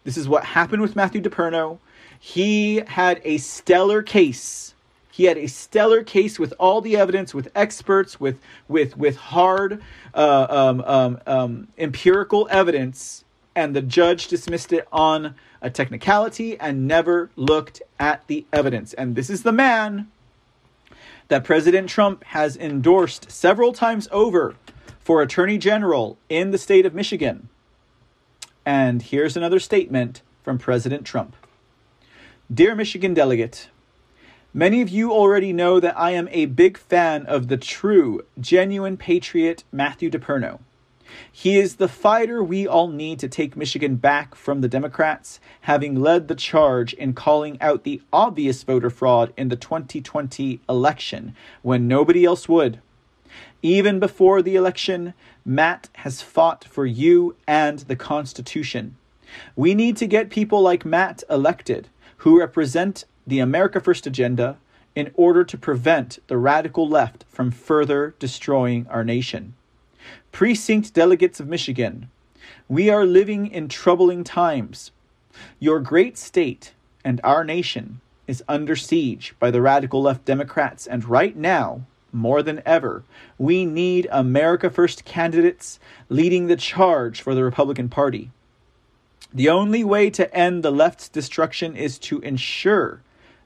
This 0.05 0.17
is 0.17 0.29
what 0.29 0.45
happened 0.45 0.83
with 0.83 0.95
Matthew 0.95 1.19
DePerno. 1.19 1.79
He 2.19 2.77
had 2.87 3.19
a 3.25 3.39
stellar 3.39 4.03
case. 4.03 4.75
He 5.11 5.25
had 5.25 5.37
a 5.37 5.47
stellar 5.47 6.03
case 6.03 6.37
with 6.37 6.53
all 6.59 6.79
the 6.79 6.95
evidence, 6.95 7.33
with 7.33 7.51
experts, 7.55 8.19
with 8.19 8.37
with 8.67 8.95
with 8.97 9.17
hard 9.17 9.81
uh, 10.13 10.47
um, 10.49 10.81
um, 10.85 11.19
um, 11.25 11.67
empirical 11.77 12.47
evidence, 12.51 13.23
and 13.55 13.75
the 13.75 13.81
judge 13.81 14.27
dismissed 14.27 14.71
it 14.71 14.87
on 14.91 15.33
a 15.61 15.69
technicality 15.71 16.59
and 16.59 16.87
never 16.87 17.31
looked 17.35 17.81
at 17.99 18.27
the 18.27 18.45
evidence. 18.53 18.93
And 18.93 19.15
this 19.15 19.29
is 19.29 19.41
the 19.41 19.51
man 19.51 20.11
that 21.29 21.43
President 21.43 21.89
Trump 21.89 22.23
has 22.25 22.55
endorsed 22.55 23.31
several 23.31 23.73
times 23.73 24.07
over 24.11 24.55
for 24.99 25.23
Attorney 25.23 25.57
General 25.57 26.19
in 26.29 26.51
the 26.51 26.59
state 26.59 26.85
of 26.85 26.93
Michigan. 26.93 27.49
And 28.65 29.03
here's 29.03 29.37
another 29.37 29.59
statement 29.59 30.23
from 30.43 30.57
President 30.57 31.05
Trump 31.05 31.35
Dear 32.51 32.75
Michigan 32.75 33.13
delegate, 33.13 33.69
many 34.53 34.81
of 34.81 34.89
you 34.89 35.11
already 35.11 35.53
know 35.53 35.79
that 35.79 35.97
I 35.97 36.11
am 36.11 36.27
a 36.31 36.47
big 36.47 36.77
fan 36.77 37.25
of 37.27 37.47
the 37.47 37.57
true, 37.57 38.21
genuine 38.39 38.97
patriot 38.97 39.63
Matthew 39.71 40.09
DePerno. 40.09 40.59
He 41.31 41.57
is 41.57 41.75
the 41.75 41.87
fighter 41.87 42.43
we 42.43 42.67
all 42.67 42.87
need 42.87 43.19
to 43.19 43.27
take 43.27 43.55
Michigan 43.55 43.95
back 43.95 44.33
from 44.33 44.61
the 44.61 44.67
Democrats, 44.67 45.39
having 45.61 45.95
led 45.95 46.27
the 46.27 46.35
charge 46.35 46.93
in 46.93 47.13
calling 47.13 47.61
out 47.61 47.83
the 47.83 48.01
obvious 48.11 48.63
voter 48.63 48.89
fraud 48.89 49.31
in 49.37 49.49
the 49.49 49.55
2020 49.55 50.61
election 50.67 51.35
when 51.61 51.87
nobody 51.87 52.25
else 52.25 52.49
would. 52.49 52.81
Even 53.65 53.99
before 53.99 54.43
the 54.43 54.55
election, 54.55 55.15
Matt 55.43 55.89
has 55.93 56.21
fought 56.21 56.65
for 56.65 56.85
you 56.85 57.35
and 57.47 57.79
the 57.79 57.95
Constitution. 57.95 58.95
We 59.55 59.73
need 59.73 59.97
to 59.97 60.05
get 60.05 60.29
people 60.29 60.61
like 60.61 60.85
Matt 60.85 61.23
elected 61.31 61.89
who 62.17 62.37
represent 62.37 63.05
the 63.25 63.39
America 63.39 63.79
First 63.79 64.05
agenda 64.05 64.57
in 64.93 65.09
order 65.15 65.43
to 65.43 65.57
prevent 65.57 66.19
the 66.27 66.37
radical 66.37 66.87
left 66.87 67.25
from 67.27 67.49
further 67.49 68.13
destroying 68.19 68.85
our 68.87 69.03
nation. 69.03 69.55
Precinct 70.31 70.93
delegates 70.93 71.39
of 71.39 71.47
Michigan, 71.47 72.11
we 72.69 72.91
are 72.91 73.03
living 73.03 73.47
in 73.47 73.67
troubling 73.67 74.23
times. 74.23 74.91
Your 75.57 75.79
great 75.79 76.19
state 76.19 76.73
and 77.03 77.19
our 77.23 77.43
nation 77.43 77.99
is 78.27 78.43
under 78.47 78.75
siege 78.75 79.33
by 79.39 79.49
the 79.49 79.59
radical 79.59 80.03
left 80.03 80.23
Democrats, 80.23 80.85
and 80.85 81.03
right 81.05 81.35
now, 81.35 81.81
more 82.15 82.41
than 82.41 82.61
ever, 82.65 83.03
we 83.37 83.65
need 83.65 84.07
America 84.11 84.69
First 84.69 85.05
candidates 85.05 85.79
leading 86.09 86.47
the 86.47 86.55
charge 86.55 87.21
for 87.21 87.35
the 87.35 87.43
Republican 87.43 87.89
Party. 87.89 88.31
The 89.33 89.49
only 89.49 89.83
way 89.83 90.09
to 90.11 90.33
end 90.33 90.63
the 90.63 90.71
left's 90.71 91.09
destruction 91.09 91.75
is 91.75 91.99
to 91.99 92.21
ensure 92.21 93.01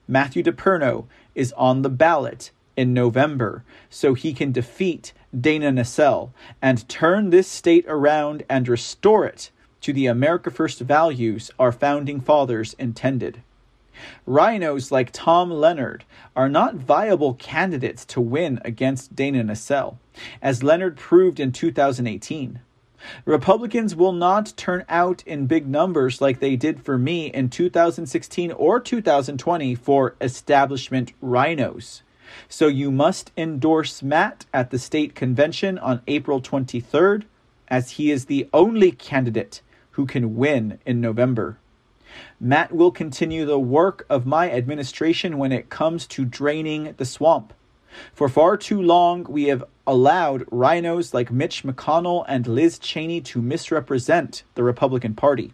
Matthew 0.08 0.44
DePerno 0.44 1.06
is 1.34 1.52
on 1.54 1.82
the 1.82 1.90
ballot 1.90 2.52
in 2.78 2.94
November 2.94 3.64
so 3.90 4.14
he 4.14 4.34
can 4.34 4.52
defeat 4.52 5.14
Dana 5.38 5.72
Nessel 5.72 6.32
and 6.62 6.88
turn 6.88 7.30
this 7.30 7.48
state 7.48 7.86
around 7.88 8.44
and 8.50 8.68
restore 8.68 9.26
it 9.26 9.52
to 9.82 9.94
the 9.94 10.08
America 10.08 10.52
First 10.52 10.80
values 10.80 11.52
our 11.60 11.72
founding 11.72 12.20
fathers 12.22 12.76
intended. 12.80 13.42
RINOs 14.28 14.92
like 14.92 15.12
Tom 15.12 15.52
Leonard 15.52 16.06
are 16.36 16.50
not 16.50 16.76
viable 16.76 17.34
candidates 17.34 18.06
to 18.06 18.22
win 18.22 18.60
against 18.64 19.16
Dana 19.16 19.44
Nessel, 19.44 19.98
as 20.42 20.64
Leonard 20.64 20.98
proved 20.98 21.40
in 21.40 21.52
2018. 21.52 22.60
Republicans 23.26 23.96
will 23.96 24.12
not 24.12 24.54
turn 24.58 24.84
out 24.90 25.24
in 25.26 25.48
big 25.48 25.68
numbers 25.68 26.22
like 26.22 26.40
they 26.40 26.56
did 26.56 26.84
for 26.84 26.98
me 26.98 27.28
in 27.28 27.50
2016 27.50 28.52
or 28.52 28.80
2020 28.80 29.76
for 29.76 30.16
establishment 30.20 31.14
rhinos. 31.22 32.04
So 32.48 32.68
you 32.68 32.92
must 32.92 33.32
endorse 33.38 34.04
Matt 34.04 34.46
at 34.54 34.70
the 34.70 34.80
state 34.80 35.16
convention 35.16 35.78
on 35.78 36.02
April 36.08 36.42
23rd, 36.42 37.24
as 37.68 37.92
he 37.92 38.12
is 38.12 38.26
the 38.26 38.50
only 38.54 38.92
candidate 38.92 39.62
who 39.92 40.06
can 40.06 40.36
win 40.36 40.80
in 40.86 41.02
November. 41.02 41.58
Matt 42.40 42.72
will 42.74 42.92
continue 42.92 43.46
the 43.46 43.60
work 43.60 44.06
of 44.10 44.26
my 44.26 44.52
administration 44.52 45.38
when 45.38 45.52
it 45.52 45.70
comes 45.70 46.08
to 46.08 46.26
draining 46.26 46.94
the 46.98 47.06
swamp. 47.06 47.54
For 48.14 48.30
far 48.30 48.56
too 48.58 48.82
long, 48.82 49.24
we 49.24 49.46
have 49.46 49.64
allowed 49.88 50.46
rhinos 50.52 51.14
like 51.14 51.32
Mitch 51.32 51.64
McConnell 51.64 52.24
and 52.28 52.48
Liz 52.48 52.78
Cheney 52.80 53.22
to 53.22 53.42
misrepresent 53.42 54.44
the 54.56 54.64
Republican 54.64 55.16
Party. 55.16 55.54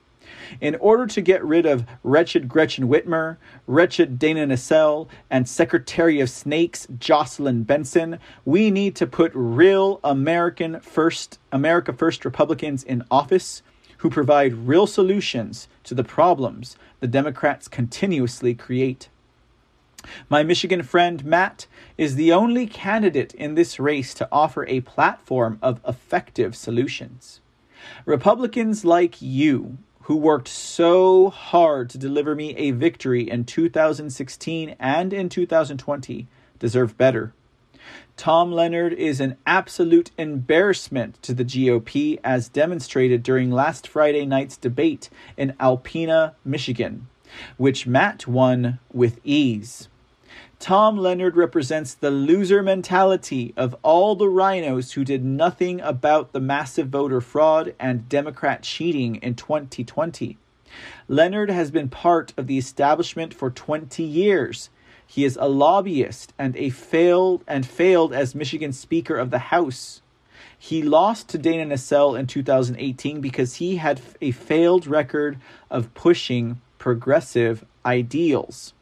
In 0.59 0.75
order 0.75 1.07
to 1.07 1.21
get 1.21 1.43
rid 1.43 1.65
of 1.65 1.85
wretched 2.03 2.47
Gretchen 2.47 2.87
Whitmer, 2.87 3.37
wretched 3.67 4.19
Dana 4.19 4.45
Nessel, 4.45 5.07
and 5.29 5.47
Secretary 5.47 6.19
of 6.19 6.29
Snakes 6.29 6.87
Jocelyn 6.99 7.63
Benson, 7.63 8.19
we 8.43 8.71
need 8.71 8.95
to 8.97 9.07
put 9.07 9.31
real 9.33 9.99
American 10.03 10.79
first 10.81 11.39
America 11.51 11.93
First 11.93 12.25
Republicans 12.25 12.83
in 12.83 13.03
office 13.09 13.61
who 14.05 14.09
provide 14.11 14.67
real 14.67 14.85
solutions 14.85 15.67
to 15.83 15.95
the 15.95 16.03
problems 16.03 16.77
the 16.99 17.07
Democrats 17.07 17.67
continuously 17.67 18.53
create. 18.53 19.09
My 20.29 20.43
Michigan 20.43 20.83
friend 20.83 21.25
Matt 21.25 21.65
is 21.97 22.13
the 22.13 22.31
only 22.31 22.67
candidate 22.67 23.33
in 23.33 23.55
this 23.55 23.79
race 23.79 24.13
to 24.13 24.29
offer 24.31 24.63
a 24.67 24.81
platform 24.81 25.57
of 25.59 25.81
effective 25.87 26.55
solutions. 26.55 27.41
Republicans 28.05 28.85
like 28.85 29.23
you, 29.23 29.79
who 30.01 30.15
worked 30.15 30.49
so 30.49 31.31
hard 31.31 31.89
to 31.89 31.97
deliver 31.97 32.35
me 32.35 32.55
a 32.57 32.69
victory 32.69 33.27
in 33.27 33.43
2016 33.43 34.75
and 34.79 35.13
in 35.13 35.29
2020, 35.29 36.27
deserve 36.59 36.95
better. 36.95 37.33
Tom 38.17 38.53
Leonard 38.53 38.93
is 38.93 39.19
an 39.19 39.35
absolute 39.45 40.09
embarrassment 40.17 41.21
to 41.21 41.33
the 41.33 41.43
GOP, 41.43 42.17
as 42.23 42.47
demonstrated 42.47 43.21
during 43.21 43.51
last 43.51 43.87
Friday 43.89 44.25
night's 44.25 44.55
debate 44.55 45.09
in 45.35 45.53
Alpena, 45.59 46.33
Michigan, 46.45 47.07
which 47.57 47.85
Matt 47.85 48.25
won 48.25 48.79
with 48.93 49.19
ease. 49.25 49.89
Tom 50.59 50.97
Leonard 50.97 51.35
represents 51.35 51.93
the 51.93 52.09
loser 52.09 52.63
mentality 52.63 53.53
of 53.57 53.75
all 53.83 54.15
the 54.15 54.29
rhinos 54.29 54.93
who 54.93 55.03
did 55.03 55.25
nothing 55.25 55.81
about 55.81 56.31
the 56.31 56.39
massive 56.39 56.87
voter 56.87 57.19
fraud 57.19 57.75
and 57.77 58.07
Democrat 58.07 58.63
cheating 58.63 59.17
in 59.17 59.35
2020. 59.35 60.37
Leonard 61.09 61.49
has 61.49 61.69
been 61.69 61.89
part 61.89 62.33
of 62.37 62.47
the 62.47 62.57
establishment 62.57 63.33
for 63.33 63.49
20 63.49 64.01
years 64.01 64.69
he 65.07 65.23
is 65.23 65.37
a 65.39 65.47
lobbyist 65.47 66.33
and 66.37 66.55
a 66.57 66.69
failed 66.69 67.43
and 67.47 67.65
failed 67.65 68.13
as 68.13 68.35
Michigan 68.35 68.73
Speaker 68.73 69.17
of 69.17 69.31
the 69.31 69.39
House. 69.39 70.01
He 70.57 70.81
lost 70.81 71.29
to 71.29 71.37
Dana 71.37 71.73
Nessel 71.73 72.17
in 72.17 72.27
2018 72.27 73.21
because 73.21 73.55
he 73.55 73.75
had 73.77 74.01
a 74.21 74.31
failed 74.31 74.87
record 74.87 75.37
of 75.69 75.93
pushing 75.93 76.59
progressive 76.79 77.63
ideals. 77.85 78.73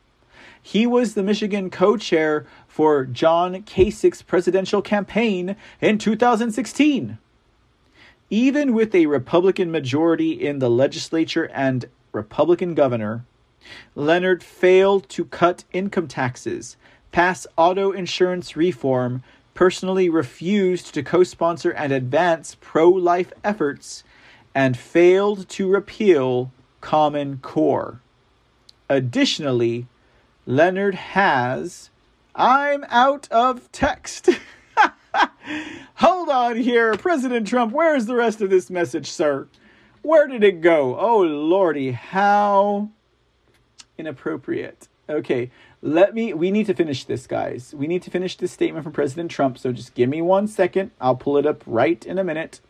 He 0.61 0.87
was 0.87 1.13
the 1.13 1.23
Michigan 1.23 1.69
co-chair 1.69 2.45
for 2.67 3.05
John 3.05 3.63
Kasich's 3.63 4.21
presidential 4.21 4.81
campaign 4.81 5.57
in 5.81 5.97
2016. 5.97 7.17
Even 8.29 8.73
with 8.73 8.95
a 8.95 9.05
Republican 9.07 9.69
majority 9.69 10.31
in 10.31 10.59
the 10.59 10.69
legislature 10.69 11.49
and 11.53 11.85
Republican 12.13 12.73
governor, 12.75 13.25
Leonard 13.95 14.43
failed 14.43 15.07
to 15.09 15.25
cut 15.25 15.63
income 15.73 16.07
taxes, 16.07 16.77
pass 17.11 17.47
auto 17.57 17.91
insurance 17.91 18.55
reform, 18.55 19.23
personally 19.53 20.09
refused 20.09 20.93
to 20.93 21.03
co 21.03 21.23
sponsor 21.23 21.71
and 21.71 21.93
advance 21.93 22.55
pro 22.59 22.89
life 22.89 23.31
efforts, 23.43 24.03
and 24.55 24.77
failed 24.77 25.47
to 25.49 25.69
repeal 25.69 26.51
Common 26.81 27.37
Core. 27.37 28.01
Additionally, 28.89 29.87
Leonard 30.45 30.95
has. 30.95 31.89
I'm 32.35 32.83
out 32.89 33.27
of 33.31 33.71
text. 33.71 34.29
Hold 35.95 36.29
on 36.29 36.57
here, 36.57 36.95
President 36.95 37.47
Trump. 37.47 37.71
Where's 37.71 38.07
the 38.07 38.15
rest 38.15 38.41
of 38.41 38.49
this 38.49 38.69
message, 38.69 39.09
sir? 39.09 39.47
Where 40.01 40.27
did 40.27 40.43
it 40.43 40.61
go? 40.61 40.99
Oh, 40.99 41.21
lordy, 41.21 41.91
how 41.91 42.89
inappropriate. 43.97 44.87
Okay, 45.09 45.51
let 45.81 46.13
me. 46.13 46.33
We 46.33 46.49
need 46.49 46.65
to 46.67 46.73
finish 46.73 47.03
this, 47.03 47.27
guys. 47.27 47.73
We 47.75 47.87
need 47.87 48.03
to 48.03 48.11
finish 48.11 48.37
this 48.37 48.51
statement 48.51 48.83
from 48.83 48.93
President 48.93 49.29
Trump. 49.29 49.57
So 49.57 49.71
just 49.71 49.93
give 49.95 50.09
me 50.09 50.21
one 50.21 50.47
second. 50.47 50.91
I'll 51.01 51.15
pull 51.15 51.37
it 51.37 51.45
up 51.45 51.61
right 51.65 52.05
in 52.05 52.17
a 52.17 52.23
minute. 52.23 52.61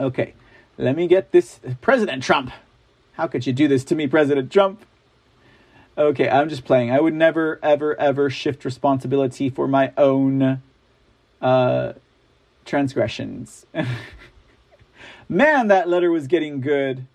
Okay, 0.00 0.34
let 0.78 0.96
me 0.96 1.06
get 1.06 1.32
this. 1.32 1.60
President 1.80 2.22
Trump. 2.22 2.50
How 3.12 3.26
could 3.26 3.46
you 3.46 3.52
do 3.52 3.68
this 3.68 3.84
to 3.84 3.94
me, 3.94 4.06
President 4.06 4.50
Trump? 4.50 4.84
Okay, 5.96 6.28
I'm 6.28 6.48
just 6.48 6.64
playing. 6.64 6.90
I 6.90 7.00
would 7.00 7.14
never, 7.14 7.60
ever, 7.62 7.98
ever 8.00 8.28
shift 8.28 8.64
responsibility 8.64 9.48
for 9.48 9.68
my 9.68 9.92
own 9.96 10.60
uh, 11.40 11.92
transgressions. 12.64 13.66
Man, 15.28 15.68
that 15.68 15.88
letter 15.88 16.10
was 16.10 16.26
getting 16.26 16.60
good. 16.60 17.06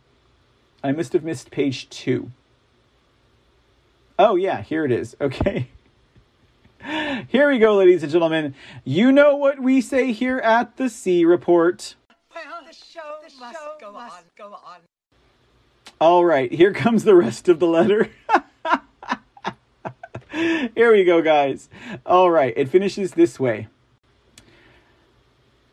I 0.81 0.93
must 0.93 1.11
have 1.11 1.23
missed 1.23 1.51
page 1.51 1.89
two. 1.89 2.31
Oh, 4.19 4.35
yeah, 4.35 4.61
here 4.61 4.83
it 4.83 4.91
is. 4.91 5.15
Okay. 5.21 5.69
Here 7.27 7.49
we 7.49 7.59
go, 7.59 7.75
ladies 7.75 8.03
and 8.03 8.11
gentlemen. 8.11 8.55
You 8.85 9.11
know 9.11 9.35
what 9.35 9.59
we 9.59 9.81
say 9.81 10.13
here 10.13 10.37
at 10.37 10.77
the 10.77 10.89
C 10.89 11.25
Report. 11.25 11.95
Well, 12.33 12.61
the 12.65 12.73
show, 12.73 13.17
the 13.21 13.33
must, 13.37 13.57
go, 13.81 13.91
must 13.91 14.15
on, 14.15 14.23
go 14.37 14.45
on. 14.53 14.79
All 15.99 16.23
right, 16.23 16.51
here 16.51 16.73
comes 16.73 17.03
the 17.03 17.15
rest 17.15 17.49
of 17.49 17.59
the 17.59 17.67
letter. 17.67 18.09
here 20.31 20.93
we 20.93 21.03
go, 21.03 21.21
guys. 21.21 21.69
All 22.05 22.31
right, 22.31 22.53
it 22.55 22.69
finishes 22.69 23.11
this 23.11 23.41
way. 23.41 23.67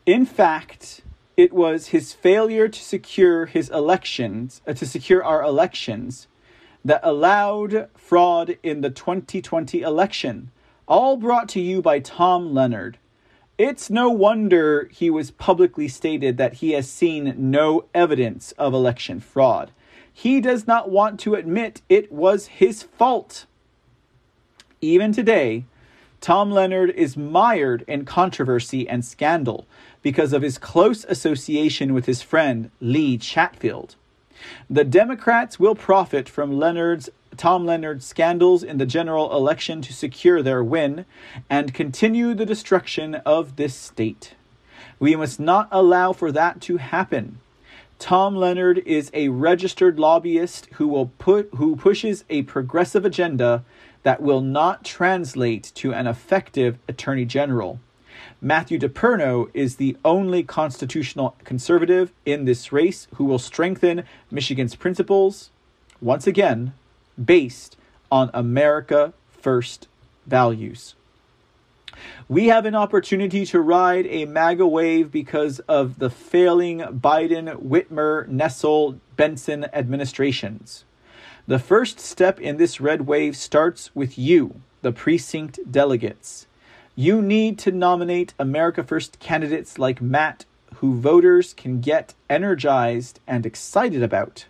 In 0.05 0.25
fact, 0.25 1.01
it 1.37 1.53
was 1.53 1.87
his 1.87 2.11
failure 2.11 2.67
to 2.67 2.79
secure 2.79 3.45
his 3.45 3.69
elections, 3.69 4.61
uh, 4.67 4.73
to 4.73 4.85
secure 4.85 5.23
our 5.23 5.41
elections, 5.41 6.27
that 6.87 7.01
allowed 7.03 7.89
fraud 7.97 8.57
in 8.63 8.79
the 8.79 8.89
2020 8.89 9.81
election, 9.81 10.49
all 10.87 11.17
brought 11.17 11.49
to 11.49 11.59
you 11.59 11.81
by 11.81 11.99
Tom 11.99 12.53
Leonard. 12.53 12.97
It's 13.57 13.89
no 13.89 14.09
wonder 14.09 14.87
he 14.93 15.09
was 15.09 15.31
publicly 15.31 15.89
stated 15.89 16.37
that 16.37 16.53
he 16.55 16.71
has 16.71 16.89
seen 16.89 17.33
no 17.37 17.83
evidence 17.93 18.53
of 18.53 18.73
election 18.73 19.19
fraud. 19.19 19.71
He 20.13 20.39
does 20.39 20.65
not 20.65 20.89
want 20.89 21.19
to 21.21 21.35
admit 21.35 21.81
it 21.89 22.09
was 22.09 22.47
his 22.47 22.83
fault. 22.83 23.45
Even 24.79 25.11
today, 25.11 25.65
Tom 26.21 26.51
Leonard 26.51 26.91
is 26.91 27.17
mired 27.17 27.83
in 27.85 28.05
controversy 28.05 28.87
and 28.87 29.03
scandal 29.03 29.67
because 30.01 30.31
of 30.31 30.41
his 30.41 30.57
close 30.57 31.03
association 31.03 31.93
with 31.93 32.05
his 32.05 32.21
friend 32.21 32.71
Lee 32.79 33.17
Chatfield. 33.17 33.97
The 34.69 34.83
Democrats 34.83 35.59
will 35.59 35.75
profit 35.75 36.27
from 36.29 36.57
Leonard's 36.57 37.09
Tom 37.35 37.65
Leonard's 37.65 38.05
scandals 38.05 38.63
in 38.63 38.77
the 38.79 38.85
general 38.85 39.35
election 39.35 39.81
to 39.83 39.93
secure 39.93 40.41
their 40.41 40.63
win 40.63 41.05
and 41.49 41.73
continue 41.73 42.33
the 42.33 42.45
destruction 42.45 43.15
of 43.15 43.55
this 43.55 43.75
state. 43.75 44.33
We 44.99 45.15
must 45.15 45.39
not 45.39 45.67
allow 45.71 46.13
for 46.13 46.31
that 46.31 46.61
to 46.61 46.77
happen. 46.77 47.39
Tom 47.99 48.35
Leonard 48.35 48.79
is 48.79 49.09
a 49.13 49.29
registered 49.29 49.99
lobbyist 49.99 50.67
who 50.73 50.87
will 50.87 51.07
put 51.17 51.49
who 51.55 51.75
pushes 51.75 52.23
a 52.29 52.43
progressive 52.43 53.05
agenda 53.05 53.63
that 54.03 54.21
will 54.21 54.41
not 54.41 54.85
translate 54.85 55.71
to 55.75 55.93
an 55.93 56.07
effective 56.07 56.77
attorney 56.87 57.25
general. 57.25 57.79
Matthew 58.41 58.77
DePerno 58.77 59.49
is 59.55 59.77
the 59.77 59.97
only 60.05 60.43
constitutional 60.43 61.35
conservative 61.43 62.11
in 62.23 62.45
this 62.45 62.71
race 62.71 63.07
who 63.15 63.25
will 63.25 63.39
strengthen 63.39 64.03
Michigan's 64.29 64.75
principles, 64.75 65.49
once 66.01 66.27
again, 66.27 66.73
based 67.23 67.77
on 68.11 68.29
America 68.35 69.13
First 69.31 69.87
values. 70.25 70.93
We 72.27 72.47
have 72.47 72.65
an 72.65 72.75
opportunity 72.75 73.45
to 73.47 73.61
ride 73.61 74.05
a 74.07 74.25
MAGA 74.25 74.67
wave 74.67 75.11
because 75.11 75.59
of 75.61 75.99
the 75.99 76.09
failing 76.09 76.79
Biden, 76.79 77.55
Whitmer, 77.63 78.27
Nessel, 78.27 78.99
Benson 79.15 79.65
administrations. 79.73 80.83
The 81.47 81.59
first 81.59 81.99
step 81.99 82.39
in 82.39 82.57
this 82.57 82.81
red 82.81 83.07
wave 83.07 83.37
starts 83.37 83.95
with 83.95 84.17
you, 84.17 84.61
the 84.81 84.91
precinct 84.91 85.59
delegates. 85.71 86.46
You 86.99 87.21
need 87.21 87.59
to 87.59 87.71
nominate 87.71 88.33
America 88.39 88.83
First 88.83 89.19
candidates 89.19 89.77
like 89.77 90.01
Matt, 90.01 90.45
who 90.77 90.99
voters 90.99 91.53
can 91.53 91.79
get 91.79 92.15
energized 92.27 93.19
and 93.27 93.45
excited 93.45 94.01
about. 94.01 94.47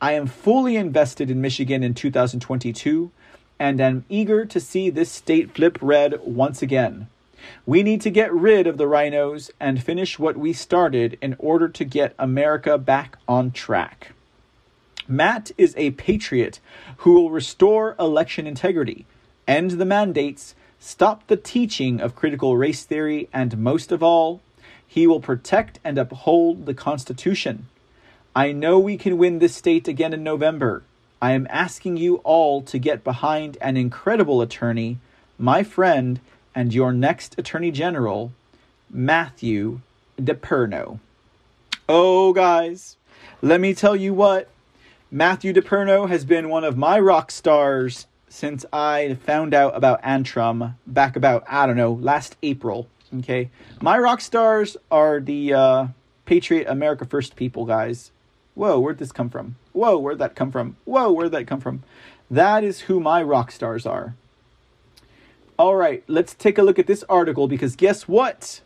I 0.00 0.14
am 0.14 0.26
fully 0.26 0.74
invested 0.74 1.30
in 1.30 1.40
Michigan 1.40 1.84
in 1.84 1.94
2022 1.94 3.12
and 3.60 3.80
am 3.80 4.04
eager 4.08 4.44
to 4.46 4.58
see 4.58 4.90
this 4.90 5.12
state 5.12 5.54
flip 5.54 5.78
red 5.80 6.18
once 6.24 6.60
again. 6.60 7.06
We 7.64 7.84
need 7.84 8.00
to 8.00 8.10
get 8.10 8.34
rid 8.34 8.66
of 8.66 8.76
the 8.76 8.88
rhinos 8.88 9.52
and 9.60 9.80
finish 9.80 10.18
what 10.18 10.36
we 10.36 10.52
started 10.52 11.18
in 11.22 11.36
order 11.38 11.68
to 11.68 11.84
get 11.84 12.16
America 12.18 12.78
back 12.78 13.16
on 13.28 13.52
track. 13.52 14.10
Matt 15.06 15.52
is 15.56 15.76
a 15.76 15.92
patriot 15.92 16.58
who 16.96 17.14
will 17.14 17.30
restore 17.30 17.94
election 18.00 18.48
integrity, 18.48 19.06
end 19.46 19.70
the 19.70 19.84
mandates, 19.84 20.56
stop 20.80 21.26
the 21.28 21.36
teaching 21.36 22.00
of 22.00 22.16
critical 22.16 22.56
race 22.56 22.84
theory, 22.84 23.28
and 23.32 23.56
most 23.58 23.92
of 23.92 24.02
all, 24.02 24.40
he 24.84 25.06
will 25.06 25.20
protect 25.20 25.78
and 25.84 25.96
uphold 25.96 26.66
the 26.66 26.74
Constitution. 26.74 27.68
I 28.34 28.50
know 28.50 28.78
we 28.78 28.96
can 28.96 29.18
win 29.18 29.38
this 29.38 29.54
state 29.54 29.86
again 29.86 30.12
in 30.12 30.24
November. 30.24 30.82
I 31.22 31.32
am 31.32 31.46
asking 31.50 31.98
you 31.98 32.16
all 32.24 32.62
to 32.62 32.78
get 32.78 33.04
behind 33.04 33.58
an 33.60 33.76
incredible 33.76 34.40
attorney, 34.40 34.98
my 35.38 35.62
friend, 35.62 36.18
and 36.54 36.72
your 36.72 36.92
next 36.92 37.38
Attorney 37.38 37.70
General, 37.70 38.32
Matthew 38.88 39.80
DePerno. 40.18 40.98
Oh, 41.88 42.32
guys, 42.32 42.96
let 43.42 43.60
me 43.60 43.74
tell 43.74 43.94
you 43.94 44.14
what. 44.14 44.48
Matthew 45.10 45.52
DePerno 45.52 46.08
has 46.08 46.24
been 46.24 46.48
one 46.48 46.64
of 46.64 46.76
my 46.76 46.98
rock 46.98 47.30
stars 47.30 48.06
since 48.30 48.64
I 48.72 49.18
found 49.26 49.52
out 49.52 49.76
about 49.76 50.00
Antrim 50.02 50.76
back 50.86 51.16
about, 51.16 51.44
I 51.48 51.66
don't 51.66 51.76
know, 51.76 51.92
last 51.92 52.36
April. 52.42 52.88
Okay. 53.18 53.50
My 53.82 53.98
rock 53.98 54.20
stars 54.20 54.76
are 54.90 55.20
the 55.20 55.52
uh, 55.52 55.86
Patriot 56.24 56.66
America 56.68 57.04
First 57.04 57.36
people, 57.36 57.66
guys. 57.66 58.12
Whoa, 58.54 58.78
where'd 58.78 58.98
this 58.98 59.12
come 59.12 59.28
from? 59.28 59.56
Whoa, 59.72 59.98
where'd 59.98 60.20
that 60.20 60.36
come 60.36 60.52
from? 60.52 60.76
Whoa, 60.84 61.10
where'd 61.12 61.32
that 61.32 61.46
come 61.46 61.60
from? 61.60 61.82
That 62.30 62.62
is 62.62 62.82
who 62.82 63.00
my 63.00 63.22
rock 63.22 63.50
stars 63.50 63.84
are. 63.84 64.14
All 65.58 65.74
right, 65.74 66.04
let's 66.06 66.32
take 66.32 66.56
a 66.56 66.62
look 66.62 66.78
at 66.78 66.86
this 66.86 67.04
article 67.08 67.48
because 67.48 67.74
guess 67.74 68.06
what? 68.06 68.60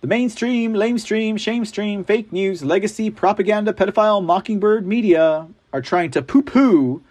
The 0.00 0.06
mainstream, 0.06 0.72
lamestream, 0.72 1.34
shamestream, 1.34 2.06
fake 2.06 2.32
news, 2.32 2.64
legacy, 2.64 3.10
propaganda, 3.10 3.72
pedophile, 3.72 4.24
mockingbird 4.24 4.86
media 4.86 5.48
are 5.72 5.82
trying 5.82 6.10
to 6.12 6.22
poo 6.22 6.42
poo 6.42 7.02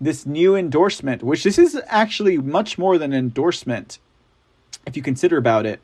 this 0.00 0.26
new 0.26 0.54
endorsement, 0.56 1.22
which 1.22 1.44
this 1.44 1.58
is 1.58 1.80
actually 1.86 2.38
much 2.38 2.78
more 2.78 2.98
than 2.98 3.12
an 3.12 3.18
endorsement 3.18 3.98
if 4.86 4.96
you 4.96 5.02
consider 5.02 5.36
about 5.36 5.66
it. 5.66 5.80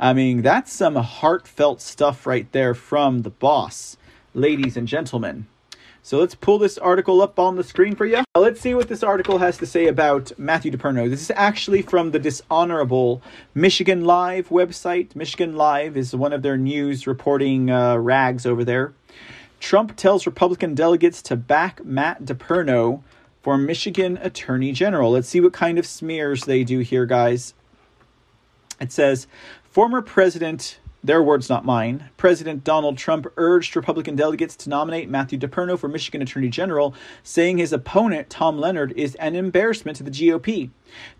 I 0.00 0.12
mean, 0.12 0.42
that's 0.42 0.72
some 0.72 0.96
heartfelt 0.96 1.80
stuff 1.80 2.26
right 2.26 2.50
there 2.52 2.74
from 2.74 3.22
the 3.22 3.30
boss 3.30 3.96
ladies 4.34 4.76
and 4.76 4.88
gentlemen. 4.88 5.46
So 6.04 6.18
let's 6.18 6.34
pull 6.34 6.58
this 6.58 6.78
article 6.78 7.22
up 7.22 7.38
on 7.38 7.54
the 7.54 7.62
screen 7.62 7.94
for 7.94 8.04
you. 8.04 8.24
Let's 8.36 8.60
see 8.60 8.74
what 8.74 8.88
this 8.88 9.04
article 9.04 9.38
has 9.38 9.56
to 9.58 9.66
say 9.66 9.86
about 9.86 10.32
Matthew 10.36 10.72
DePerno. 10.72 11.08
This 11.08 11.22
is 11.22 11.30
actually 11.36 11.82
from 11.82 12.10
the 12.10 12.18
dishonorable 12.18 13.22
Michigan 13.54 14.04
Live 14.04 14.48
website. 14.48 15.14
Michigan 15.14 15.54
Live 15.54 15.96
is 15.96 16.16
one 16.16 16.32
of 16.32 16.42
their 16.42 16.56
news 16.56 17.06
reporting 17.06 17.70
uh, 17.70 17.98
rags 17.98 18.44
over 18.44 18.64
there. 18.64 18.94
Trump 19.60 19.94
tells 19.94 20.26
Republican 20.26 20.74
delegates 20.74 21.22
to 21.22 21.36
back 21.36 21.84
Matt 21.84 22.24
DePerno 22.24 23.02
for 23.42 23.58
Michigan 23.58 24.18
Attorney 24.22 24.72
General. 24.72 25.10
Let's 25.10 25.28
see 25.28 25.40
what 25.40 25.52
kind 25.52 25.78
of 25.78 25.86
smears 25.86 26.44
they 26.44 26.64
do 26.64 26.78
here, 26.78 27.06
guys. 27.06 27.54
It 28.80 28.92
says 28.92 29.26
former 29.64 30.00
President 30.00 30.78
their 31.04 31.22
words, 31.22 31.48
not 31.48 31.64
mine. 31.64 32.10
President 32.16 32.62
Donald 32.62 32.96
Trump 32.96 33.26
urged 33.36 33.74
Republican 33.74 34.14
delegates 34.14 34.54
to 34.56 34.70
nominate 34.70 35.10
Matthew 35.10 35.38
DePerno 35.38 35.78
for 35.78 35.88
Michigan 35.88 36.22
Attorney 36.22 36.48
General, 36.48 36.94
saying 37.24 37.58
his 37.58 37.72
opponent, 37.72 38.30
Tom 38.30 38.58
Leonard, 38.58 38.92
is 38.92 39.16
an 39.16 39.34
embarrassment 39.34 39.96
to 39.96 40.04
the 40.04 40.10
GOP. 40.10 40.70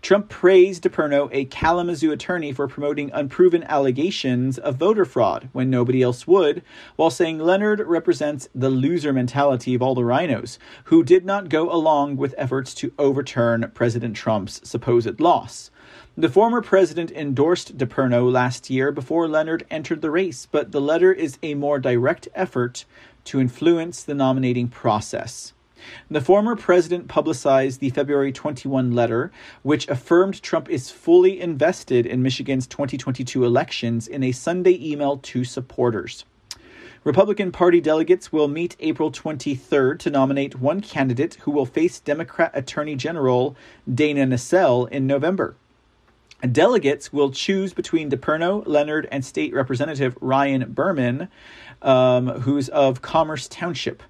Trump 0.01 0.29
praised 0.29 0.83
DePerno, 0.83 1.29
a 1.31 1.45
Kalamazoo 1.45 2.11
attorney, 2.11 2.53
for 2.53 2.67
promoting 2.67 3.11
unproven 3.11 3.63
allegations 3.63 4.57
of 4.57 4.77
voter 4.77 5.03
fraud 5.03 5.49
when 5.51 5.69
nobody 5.69 6.01
else 6.01 6.25
would, 6.25 6.63
while 6.95 7.09
saying 7.09 7.39
Leonard 7.39 7.81
represents 7.81 8.47
the 8.55 8.69
loser 8.69 9.11
mentality 9.11 9.75
of 9.75 9.81
all 9.81 9.95
the 9.95 10.05
rhinos, 10.05 10.59
who 10.85 11.03
did 11.03 11.25
not 11.25 11.49
go 11.49 11.69
along 11.71 12.15
with 12.15 12.35
efforts 12.37 12.73
to 12.75 12.93
overturn 12.97 13.69
President 13.73 14.15
Trump's 14.15 14.61
supposed 14.63 15.19
loss. 15.19 15.71
The 16.15 16.29
former 16.29 16.61
president 16.61 17.09
endorsed 17.09 17.75
DePerno 17.75 18.31
last 18.31 18.69
year 18.69 18.91
before 18.91 19.27
Leonard 19.27 19.65
entered 19.71 20.03
the 20.03 20.11
race, 20.11 20.45
but 20.45 20.71
the 20.71 20.79
letter 20.79 21.11
is 21.11 21.39
a 21.41 21.55
more 21.55 21.79
direct 21.79 22.27
effort 22.35 22.85
to 23.23 23.41
influence 23.41 24.03
the 24.03 24.13
nominating 24.13 24.67
process. 24.67 25.53
The 26.11 26.21
former 26.21 26.55
president 26.55 27.07
publicized 27.07 27.79
the 27.79 27.89
February 27.89 28.31
21 28.31 28.91
letter, 28.91 29.31
which 29.63 29.87
affirmed 29.87 30.43
Trump 30.43 30.69
is 30.69 30.91
fully 30.91 31.41
invested 31.41 32.05
in 32.05 32.21
Michigan's 32.21 32.67
2022 32.67 33.43
elections 33.43 34.07
in 34.07 34.21
a 34.21 34.31
Sunday 34.33 34.77
email 34.79 35.17
to 35.17 35.43
supporters. 35.43 36.25
Republican 37.03 37.51
Party 37.51 37.81
delegates 37.81 38.31
will 38.31 38.47
meet 38.47 38.75
April 38.79 39.11
23rd 39.11 39.97
to 39.97 40.11
nominate 40.11 40.59
one 40.59 40.79
candidate 40.79 41.39
who 41.41 41.49
will 41.49 41.65
face 41.65 41.99
Democrat 41.99 42.51
Attorney 42.53 42.95
General 42.95 43.55
Dana 43.91 44.27
Nessel 44.27 44.87
in 44.89 45.07
November. 45.07 45.55
Delegates 46.51 47.13
will 47.13 47.31
choose 47.31 47.73
between 47.73 48.09
DePerno, 48.09 48.63
Leonard, 48.65 49.07
and 49.11 49.23
State 49.23 49.53
Representative 49.53 50.17
Ryan 50.19 50.73
Berman, 50.73 51.29
um, 51.81 52.27
who's 52.41 52.69
of 52.69 53.01
Commerce 53.01 53.47
Township. 53.47 54.03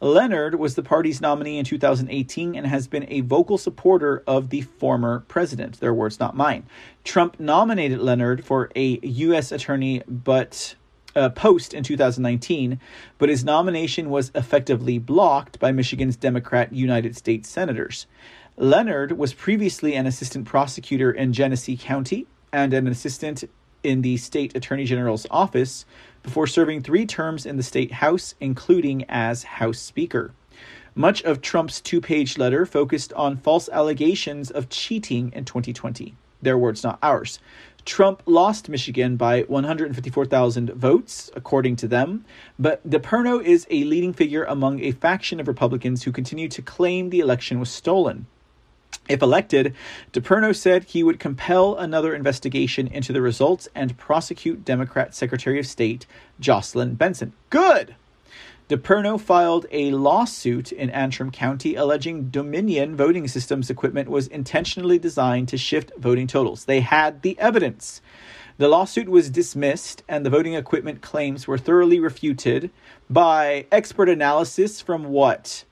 Leonard 0.00 0.56
was 0.56 0.74
the 0.74 0.82
party's 0.82 1.20
nominee 1.20 1.58
in 1.58 1.64
2018 1.64 2.54
and 2.54 2.66
has 2.66 2.86
been 2.86 3.06
a 3.08 3.22
vocal 3.22 3.58
supporter 3.58 4.22
of 4.26 4.50
the 4.50 4.60
former 4.60 5.20
president. 5.26 5.80
Their 5.80 5.94
words, 5.94 6.20
not 6.20 6.36
mine. 6.36 6.66
Trump 7.02 7.40
nominated 7.40 8.00
Leonard 8.00 8.44
for 8.44 8.70
a 8.76 8.98
U.S. 9.02 9.50
attorney, 9.50 10.02
but 10.06 10.74
uh, 11.16 11.28
post 11.30 11.74
in 11.74 11.82
2019, 11.82 12.80
but 13.18 13.28
his 13.28 13.44
nomination 13.44 14.10
was 14.10 14.30
effectively 14.34 14.98
blocked 14.98 15.58
by 15.58 15.72
Michigan's 15.72 16.16
Democrat 16.16 16.72
United 16.72 17.16
States 17.16 17.48
senators. 17.48 18.06
Leonard 18.56 19.18
was 19.18 19.34
previously 19.34 19.96
an 19.96 20.06
assistant 20.06 20.46
prosecutor 20.46 21.10
in 21.10 21.32
Genesee 21.32 21.76
County 21.76 22.24
and 22.52 22.72
an 22.72 22.86
assistant 22.86 23.42
in 23.82 24.02
the 24.02 24.16
state 24.16 24.54
attorney 24.54 24.84
general's 24.84 25.26
office 25.28 25.84
before 26.22 26.46
serving 26.46 26.80
three 26.80 27.04
terms 27.04 27.46
in 27.46 27.56
the 27.56 27.64
state 27.64 27.90
house, 27.90 28.36
including 28.38 29.04
as 29.08 29.42
House 29.42 29.80
Speaker. 29.80 30.32
Much 30.94 31.20
of 31.24 31.40
Trump's 31.40 31.80
two 31.80 32.00
page 32.00 32.38
letter 32.38 32.64
focused 32.64 33.12
on 33.14 33.36
false 33.36 33.68
allegations 33.70 34.52
of 34.52 34.68
cheating 34.68 35.32
in 35.34 35.44
2020. 35.44 36.14
Their 36.40 36.56
words, 36.56 36.84
not 36.84 37.00
ours. 37.02 37.40
Trump 37.84 38.22
lost 38.24 38.68
Michigan 38.68 39.16
by 39.16 39.42
154,000 39.42 40.70
votes, 40.70 41.28
according 41.34 41.74
to 41.74 41.88
them, 41.88 42.24
but 42.56 42.88
DePerno 42.88 43.42
is 43.42 43.66
a 43.68 43.82
leading 43.82 44.12
figure 44.12 44.44
among 44.44 44.78
a 44.78 44.92
faction 44.92 45.40
of 45.40 45.48
Republicans 45.48 46.04
who 46.04 46.12
continue 46.12 46.48
to 46.50 46.62
claim 46.62 47.10
the 47.10 47.18
election 47.18 47.58
was 47.58 47.68
stolen. 47.68 48.26
If 49.08 49.20
elected, 49.20 49.74
DePerno 50.12 50.56
said 50.56 50.84
he 50.84 51.02
would 51.02 51.20
compel 51.20 51.76
another 51.76 52.14
investigation 52.14 52.86
into 52.86 53.12
the 53.12 53.20
results 53.20 53.68
and 53.74 53.98
prosecute 53.98 54.64
Democrat 54.64 55.14
Secretary 55.14 55.58
of 55.58 55.66
State 55.66 56.06
Jocelyn 56.40 56.94
Benson. 56.94 57.34
Good! 57.50 57.96
DePerno 58.70 59.20
filed 59.20 59.66
a 59.70 59.90
lawsuit 59.90 60.72
in 60.72 60.88
Antrim 60.88 61.30
County 61.30 61.74
alleging 61.74 62.30
Dominion 62.30 62.96
voting 62.96 63.28
systems 63.28 63.68
equipment 63.68 64.08
was 64.08 64.26
intentionally 64.28 64.98
designed 64.98 65.48
to 65.48 65.58
shift 65.58 65.92
voting 65.98 66.26
totals. 66.26 66.64
They 66.64 66.80
had 66.80 67.20
the 67.20 67.38
evidence. 67.38 68.00
The 68.56 68.68
lawsuit 68.68 69.10
was 69.10 69.28
dismissed, 69.28 70.02
and 70.08 70.24
the 70.24 70.30
voting 70.30 70.54
equipment 70.54 71.02
claims 71.02 71.46
were 71.46 71.58
thoroughly 71.58 72.00
refuted 72.00 72.70
by 73.10 73.66
expert 73.70 74.08
analysis 74.08 74.80
from 74.80 75.04
what? 75.04 75.64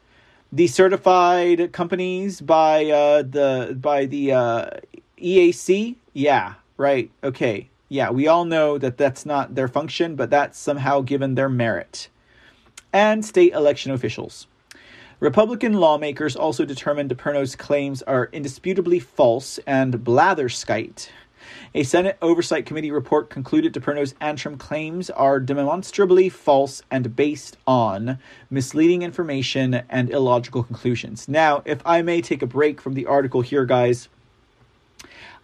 Decertified 0.55 1.73
companies 1.73 2.41
by 2.41 2.87
uh, 2.87 3.23
the 3.23 3.77
by 3.81 4.07
the 4.07 4.33
uh, 4.33 4.71
EAC. 5.19 5.97
Yeah, 6.13 6.55
right. 6.77 7.11
Okay. 7.25 7.69
Yeah, 7.89 8.11
we 8.11 8.27
all 8.27 8.47
know 8.47 8.79
that 8.79 8.97
that's 8.97 9.27
not 9.27 9.55
their 9.55 9.69
function, 9.69 10.17
but 10.17 10.31
that's 10.31 10.59
somehow 10.59 11.03
given 11.03 11.35
their 11.35 11.51
merit. 11.51 12.09
And 12.93 13.25
state 13.25 13.53
election 13.53 13.93
officials. 13.93 14.47
Republican 15.21 15.75
lawmakers 15.75 16.35
also 16.35 16.65
determined 16.65 17.11
DePerno's 17.11 17.55
claims 17.55 18.03
are 18.03 18.29
indisputably 18.33 18.99
false 18.99 19.59
and 19.67 19.95
blatherskite. 19.95 21.09
A 21.75 21.83
Senate 21.83 22.19
Oversight 22.21 22.67
Committee 22.67 22.91
report 22.91 23.31
concluded 23.31 23.73
DePerno's 23.73 24.15
Antrim 24.21 24.59
claims 24.59 25.11
are 25.11 25.41
demonstrably 25.41 26.29
false 26.29 26.83
and 26.91 27.17
based 27.17 27.57
on 27.67 28.19
misleading 28.51 29.03
information 29.03 29.83
and 29.89 30.11
illogical 30.11 30.63
conclusions. 30.63 31.29
Now, 31.29 31.63
if 31.65 31.81
I 31.85 32.03
may 32.03 32.21
take 32.21 32.43
a 32.43 32.47
break 32.47 32.81
from 32.81 32.95
the 32.95 33.07
article 33.07 33.41
here, 33.41 33.65
guys, 33.65 34.09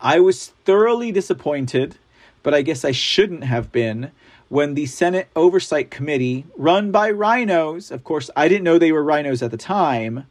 I 0.01 0.21
was 0.21 0.49
thoroughly 0.65 1.13
disappointed, 1.13 1.97
but 2.43 2.55
I 2.55 2.63
guess 2.63 2.85
I 2.85 2.93
shouldn't 2.93 3.45
have 3.45 3.73
been 3.73 4.13
when 4.49 4.75
the 4.75 4.87
Senate 4.87 5.29
Oversight 5.37 5.91
Committee, 5.91 6.47
run 6.57 6.91
by 6.91 7.11
rhinos, 7.11 7.91
of 7.91 8.03
course, 8.03 8.31
I 8.35 8.49
didn't 8.49 8.65
know 8.65 8.79
they 8.79 8.93
were 8.93 9.05
rhinos 9.05 9.43
at 9.43 9.51
the 9.51 9.59
time, 9.59 10.27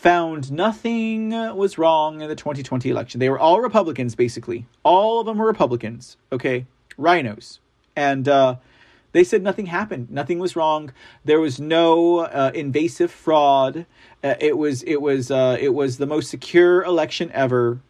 found 0.00 0.50
nothing 0.50 1.30
was 1.54 1.76
wrong 1.76 2.22
in 2.22 2.28
the 2.28 2.34
2020 2.34 2.88
election. 2.88 3.20
They 3.20 3.28
were 3.28 3.38
all 3.38 3.60
Republicans, 3.60 4.14
basically. 4.14 4.66
All 4.82 5.20
of 5.20 5.26
them 5.26 5.36
were 5.36 5.46
Republicans, 5.46 6.16
okay? 6.32 6.66
Rhinos. 6.96 7.60
And 7.94 8.26
uh, 8.26 8.56
they 9.12 9.24
said 9.24 9.42
nothing 9.42 9.66
happened. 9.66 10.10
Nothing 10.10 10.38
was 10.38 10.56
wrong. 10.56 10.92
There 11.24 11.38
was 11.38 11.60
no 11.60 12.20
uh, 12.20 12.50
invasive 12.54 13.10
fraud. 13.10 13.84
Uh, 14.24 14.34
it 14.40 14.56
was 14.56 14.82
it 14.84 15.02
was 15.02 15.30
uh, 15.30 15.58
it 15.60 15.74
was 15.74 15.98
the 15.98 16.06
most 16.06 16.30
secure 16.30 16.82
election 16.82 17.30
ever. 17.34 17.80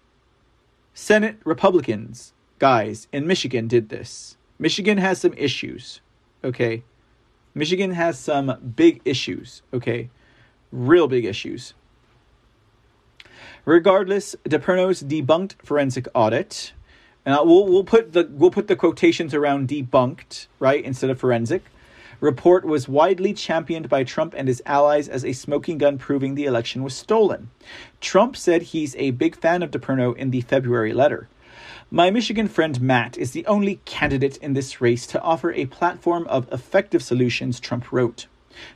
Senate 0.93 1.37
Republicans, 1.45 2.33
guys, 2.59 3.07
in 3.13 3.27
Michigan 3.27 3.69
did 3.69 3.89
this. 3.89 4.37
Michigan 4.59 4.99
has 4.99 5.21
some 5.21 5.33
issues, 5.35 6.01
okay? 6.43 6.83
Michigan 7.55 7.93
has 7.93 8.19
some 8.19 8.73
big 8.77 9.01
issues, 9.05 9.63
okay? 9.73 10.11
Real 10.73 11.07
big 11.07 11.25
issues. 11.25 11.75
Regardless, 13.65 14.35
DePerno's 14.45 15.03
debunked 15.03 15.55
forensic 15.63 16.07
audit, 16.15 16.73
and 17.27 17.35
we'll 17.47 17.67
we'll 17.67 17.85
put 17.85 18.13
the 18.13 18.29
we'll 18.31 18.51
put 18.51 18.69
the 18.69 18.77
quotations 18.77 19.35
around 19.35 19.69
debunked 19.69 20.47
right 20.59 20.85
instead 20.85 21.11
of 21.11 21.21
forensic. 21.21 21.65
Report 22.21 22.67
was 22.67 22.89
widely 22.89 23.33
championed 23.33 23.89
by 23.89 24.05
Trump 24.05 24.35
and 24.37 24.47
his 24.47 24.63
allies 24.67 25.09
as 25.09 25.25
a 25.25 25.33
smoking 25.33 25.79
gun 25.79 25.97
proving 25.97 26.35
the 26.35 26.45
election 26.45 26.83
was 26.83 26.95
stolen. 26.95 27.51
Trump 28.01 28.37
said 28.37 28.63
he's 28.63 28.95
a 28.97 29.13
big 29.13 29.37
fan 29.37 29.63
of 29.63 29.71
DePerno 29.71 30.15
in 30.17 30.31
the 30.31 30.43
February 30.43 30.93
letter. 30.93 31.29
My 31.91 32.11
Michigan 32.11 32.47
friend 32.47 32.81
Matt 32.81 33.17
is 33.17 33.33
the 33.33 33.47
only 33.47 33.81
candidate 33.85 34.37
in 34.37 34.53
this 34.53 34.81
race 34.81 35.07
to 35.09 35.21
offer 35.23 35.53
a 35.53 35.67
platform 35.67 36.27
of 36.29 36.47
effective 36.53 37.03
solutions, 37.03 37.59
Trump 37.59 37.91
wrote. 37.91 38.27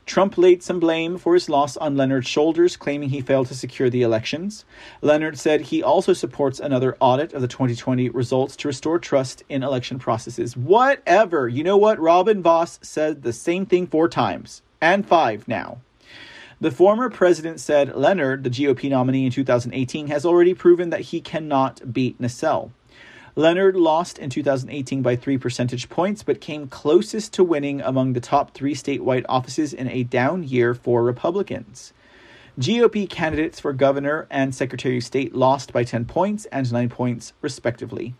Trump 0.07 0.37
laid 0.39 0.63
some 0.63 0.81
blame 0.81 1.19
for 1.19 1.35
his 1.35 1.49
loss 1.49 1.77
on 1.77 1.97
Leonard's 1.97 2.29
shoulders, 2.29 2.77
claiming 2.77 3.09
he 3.09 3.21
failed 3.21 3.47
to 3.49 3.55
secure 3.55 3.91
the 3.91 4.03
elections. 4.03 4.65
Leonard 5.01 5.39
said 5.39 5.61
he 5.61 5.83
also 5.83 6.13
supports 6.13 6.61
another 6.61 6.97
audit 7.01 7.33
of 7.33 7.43
the 7.43 7.49
2020 7.49 8.09
results 8.11 8.57
to 8.57 8.69
restore 8.69 8.99
trust 8.99 9.43
in 9.49 9.63
election 9.63 9.99
processes. 9.99 10.57
Whatever. 10.57 11.49
You 11.49 11.65
know 11.65 11.77
what? 11.77 11.99
Robin 11.99 12.43
Vos 12.43 12.79
said 12.83 13.23
the 13.23 13.33
same 13.33 13.67
thing 13.67 13.87
four 13.87 14.09
times, 14.09 14.63
and 14.81 15.07
five 15.07 15.49
now. 15.49 15.79
The 16.61 16.71
former 16.71 17.11
president 17.11 17.61
said 17.61 17.95
Leonard, 17.95 18.45
the 18.45 18.51
GOP 18.51 18.89
nominee 18.89 19.27
in 19.27 19.33
2018, 19.33 20.07
has 20.07 20.25
already 20.25 20.55
proven 20.55 20.91
that 20.91 21.01
he 21.01 21.21
cannot 21.21 21.93
beat 21.93 22.21
Nessel. 22.21 22.71
Leonard 23.37 23.75
lost 23.75 24.17
in 24.21 24.31
2018 24.31 25.03
by 25.03 25.17
three 25.17 25.37
percentage 25.37 25.89
points, 25.89 26.23
but 26.23 26.41
came 26.41 26.69
closest 26.69 27.33
to 27.33 27.43
winning 27.43 27.81
among 27.81 28.13
the 28.13 28.21
top 28.21 28.55
three 28.55 28.77
statewide 28.77 29.25
offices 29.29 29.73
in 29.73 29.89
a 29.89 30.05
down 30.05 30.45
year 30.45 30.73
for 30.73 31.03
Republicans. 31.03 31.93
GOP 32.61 33.11
candidates 33.11 33.59
for 33.59 33.73
governor 33.73 34.29
and 34.31 34.55
secretary 34.55 34.99
of 34.99 35.05
state 35.05 35.35
lost 35.35 35.73
by 35.73 35.83
10 35.83 36.05
points 36.05 36.45
and 36.47 36.73
9 36.73 36.89
points, 36.89 37.33
respectively. 37.41 38.15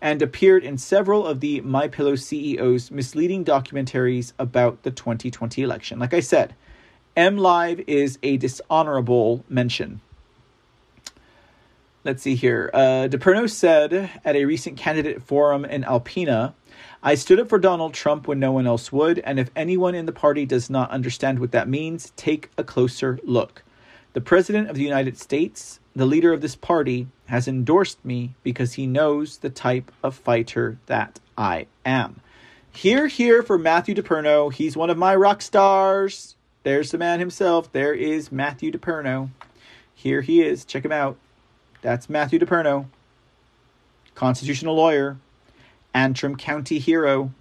and 0.00 0.22
appeared 0.22 0.62
in 0.62 0.78
several 0.78 1.26
of 1.26 1.40
the 1.40 1.60
My 1.62 1.88
Pillow 1.88 2.14
CEO's 2.14 2.92
misleading 2.92 3.44
documentaries 3.44 4.34
about 4.38 4.84
the 4.84 4.92
2020 4.92 5.62
election. 5.62 5.98
Like 5.98 6.14
I 6.14 6.20
said, 6.20 6.54
MLive 7.16 7.82
is 7.88 8.20
a 8.22 8.36
dishonorable 8.36 9.44
mention. 9.48 10.00
Let's 12.06 12.22
see 12.22 12.36
here. 12.36 12.70
Uh, 12.72 13.08
DePerno 13.10 13.50
said 13.50 14.08
at 14.24 14.36
a 14.36 14.44
recent 14.44 14.76
candidate 14.76 15.22
forum 15.22 15.64
in 15.64 15.82
Alpena, 15.82 16.54
I 17.02 17.16
stood 17.16 17.40
up 17.40 17.48
for 17.48 17.58
Donald 17.58 17.94
Trump 17.94 18.28
when 18.28 18.38
no 18.38 18.52
one 18.52 18.64
else 18.64 18.92
would, 18.92 19.18
and 19.18 19.40
if 19.40 19.50
anyone 19.56 19.96
in 19.96 20.06
the 20.06 20.12
party 20.12 20.46
does 20.46 20.70
not 20.70 20.88
understand 20.92 21.40
what 21.40 21.50
that 21.50 21.68
means, 21.68 22.12
take 22.14 22.52
a 22.56 22.62
closer 22.62 23.18
look. 23.24 23.64
The 24.12 24.20
President 24.20 24.70
of 24.70 24.76
the 24.76 24.84
United 24.84 25.18
States, 25.18 25.80
the 25.96 26.06
leader 26.06 26.32
of 26.32 26.42
this 26.42 26.54
party, 26.54 27.08
has 27.24 27.48
endorsed 27.48 28.04
me 28.04 28.36
because 28.44 28.74
he 28.74 28.86
knows 28.86 29.38
the 29.38 29.50
type 29.50 29.90
of 30.04 30.14
fighter 30.14 30.78
that 30.86 31.18
I 31.36 31.66
am. 31.84 32.20
Here, 32.70 33.08
here 33.08 33.42
for 33.42 33.58
Matthew 33.58 33.96
DePerno. 33.96 34.52
He's 34.52 34.76
one 34.76 34.90
of 34.90 34.96
my 34.96 35.16
rock 35.16 35.42
stars. 35.42 36.36
There's 36.62 36.92
the 36.92 36.98
man 36.98 37.18
himself. 37.18 37.72
There 37.72 37.94
is 37.94 38.30
Matthew 38.30 38.70
DePerno. 38.70 39.30
Here 39.92 40.20
he 40.20 40.40
is. 40.40 40.64
Check 40.64 40.84
him 40.84 40.92
out. 40.92 41.16
That's 41.82 42.08
Matthew 42.08 42.38
DePerno, 42.38 42.86
constitutional 44.14 44.74
lawyer, 44.74 45.18
Antrim 45.94 46.36
County 46.36 46.78
hero. 46.78 47.32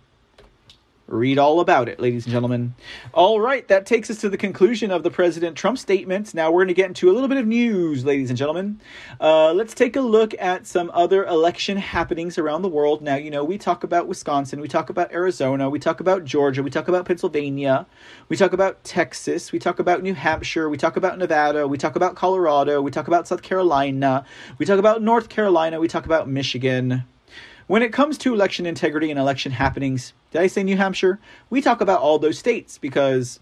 Read 1.08 1.38
all 1.38 1.60
about 1.60 1.88
it, 1.88 2.00
ladies 2.00 2.26
and 2.26 2.34
gentlemen. 2.34 2.74
All 3.14 3.40
right, 3.40 3.68
that 3.68 3.86
takes 3.86 4.10
us 4.10 4.18
to 4.22 4.30
the 4.30 4.38
conclusion 4.38 4.90
of 4.90 5.04
the 5.04 5.12
President 5.12 5.56
Trump 5.56 5.78
statements. 5.78 6.34
Now 6.34 6.50
we're 6.50 6.62
going 6.62 6.70
to 6.70 6.74
get 6.74 6.88
into 6.88 7.12
a 7.12 7.14
little 7.14 7.28
bit 7.28 7.38
of 7.38 7.46
news, 7.46 8.04
ladies 8.04 8.30
and 8.30 8.38
gentlemen. 8.38 8.82
Uh, 9.22 9.54
let's 9.54 9.76
take 9.76 9.96
a 9.96 10.02
look 10.02 10.34
at 10.40 10.66
some 10.66 10.90
other 10.96 11.24
election 11.26 11.78
happenings 11.78 12.40
around 12.40 12.64
the 12.64 12.70
world. 12.70 13.04
Now, 13.04 13.18
you 13.18 13.30
know, 13.30 13.44
we 13.44 13.60
talk 13.60 13.84
about 13.84 14.08
Wisconsin, 14.08 14.60
we 14.60 14.68
talk 14.68 14.90
about 14.90 15.12
Arizona, 15.12 15.70
we 15.70 15.78
talk 15.78 16.00
about 16.00 16.26
Georgia, 16.26 16.64
we 16.64 16.72
talk 16.72 16.88
about 16.88 17.06
Pennsylvania, 17.06 17.86
we 18.28 18.36
talk 18.36 18.54
about 18.54 18.84
Texas, 18.84 19.52
we 19.52 19.60
talk 19.60 19.78
about 19.78 20.02
New 20.02 20.16
Hampshire, 20.16 20.70
we 20.70 20.78
talk 20.78 20.98
about 20.98 21.20
Nevada, 21.20 21.68
we 21.68 21.78
talk 21.78 21.96
about 21.96 22.16
Colorado, 22.16 22.82
we 22.82 22.90
talk 22.90 23.08
about 23.08 23.28
South 23.28 23.44
Carolina, 23.44 24.26
we 24.58 24.66
talk 24.66 24.80
about 24.80 25.04
North 25.04 25.30
Carolina, 25.30 25.80
we 25.80 25.88
talk 25.88 26.06
about 26.08 26.28
Michigan. 26.28 27.04
When 27.68 27.82
it 27.82 27.92
comes 27.92 28.20
to 28.20 28.34
election 28.34 28.68
integrity 28.68 29.10
and 29.10 29.20
election 29.20 29.52
happenings, 29.52 30.14
did 30.30 30.40
I 30.40 30.46
say 30.46 30.62
New 30.62 30.78
Hampshire? 30.78 31.20
We 31.50 31.62
talk 31.64 31.82
about 31.82 32.00
all 32.00 32.20
those 32.20 32.38
states 32.38 32.78
because 32.78 33.40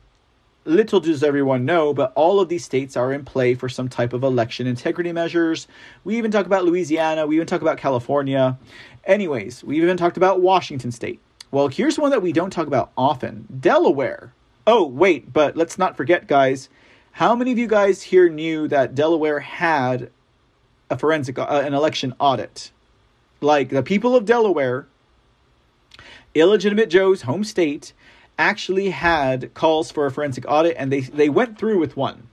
little 0.63 1.01
does 1.01 1.23
everyone 1.23 1.65
know, 1.65 1.93
but 1.93 2.13
all 2.15 2.39
of 2.39 2.47
these 2.47 2.63
states 2.63 2.95
are 2.95 3.11
in 3.11 3.25
play 3.25 3.53
for 3.53 3.67
some 3.67 3.89
type 3.89 4.13
of 4.13 4.23
election 4.23 4.65
integrity 4.65 5.11
measures. 5.11 5.67
We 6.05 6.17
even 6.17 6.31
talk 6.31 6.45
about 6.45 6.63
Louisiana, 6.63 7.27
we 7.27 7.35
even 7.35 7.47
talk 7.47 7.61
about 7.61 7.77
California. 7.77 8.57
Anyways, 9.03 9.61
we 9.61 9.75
even 9.75 9.97
talked 9.97 10.15
about 10.15 10.39
Washington 10.39 10.93
state. 10.93 11.19
Well, 11.51 11.67
here's 11.67 11.99
one 11.99 12.11
that 12.11 12.21
we 12.21 12.31
don't 12.31 12.49
talk 12.49 12.67
about 12.67 12.93
often 12.95 13.45
Delaware. 13.59 14.33
Oh, 14.65 14.87
wait, 14.87 15.33
but 15.33 15.57
let's 15.57 15.77
not 15.77 15.97
forget, 15.97 16.27
guys. 16.27 16.69
How 17.11 17.35
many 17.35 17.51
of 17.51 17.57
you 17.57 17.67
guys 17.67 18.01
here 18.01 18.29
knew 18.29 18.69
that 18.69 18.95
Delaware 18.95 19.41
had 19.41 20.11
a 20.89 20.97
forensic, 20.97 21.37
uh, 21.37 21.61
an 21.65 21.73
election 21.73 22.15
audit? 22.19 22.71
Like 23.43 23.69
the 23.69 23.83
people 23.83 24.15
of 24.15 24.25
Delaware, 24.25 24.87
illegitimate 26.33 26.89
Joe's 26.89 27.23
home 27.23 27.43
state, 27.43 27.93
actually 28.37 28.89
had 28.89 29.53
calls 29.53 29.91
for 29.91 30.05
a 30.05 30.11
forensic 30.11 30.45
audit, 30.47 30.75
and 30.77 30.91
they 30.91 31.01
they 31.01 31.29
went 31.29 31.57
through 31.57 31.79
with 31.79 31.95
one. 31.95 32.27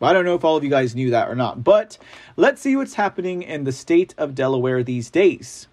I 0.00 0.12
don't 0.12 0.24
know 0.24 0.36
if 0.36 0.44
all 0.44 0.56
of 0.56 0.62
you 0.62 0.70
guys 0.70 0.94
knew 0.94 1.10
that 1.10 1.28
or 1.28 1.34
not, 1.34 1.64
but 1.64 1.98
let's 2.36 2.62
see 2.62 2.76
what's 2.76 2.94
happening 2.94 3.42
in 3.42 3.64
the 3.64 3.72
state 3.72 4.14
of 4.16 4.34
Delaware 4.34 4.84
these 4.84 5.10
days. 5.10 5.66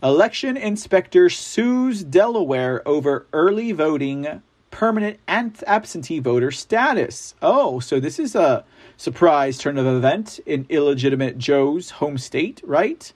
Election 0.00 0.56
inspector 0.56 1.28
sues 1.28 2.04
Delaware 2.04 2.86
over 2.86 3.26
early 3.32 3.72
voting 3.72 4.42
permanent 4.70 5.18
and 5.26 5.60
absentee 5.66 6.20
voter 6.20 6.52
status. 6.52 7.34
Oh, 7.42 7.80
so 7.80 7.98
this 7.98 8.20
is 8.20 8.36
a 8.36 8.64
surprise 8.98 9.58
turn 9.58 9.78
of 9.78 9.86
event 9.86 10.40
in 10.44 10.66
illegitimate 10.68 11.38
Joe's 11.38 11.90
home 11.90 12.18
state, 12.18 12.60
right? 12.64 13.10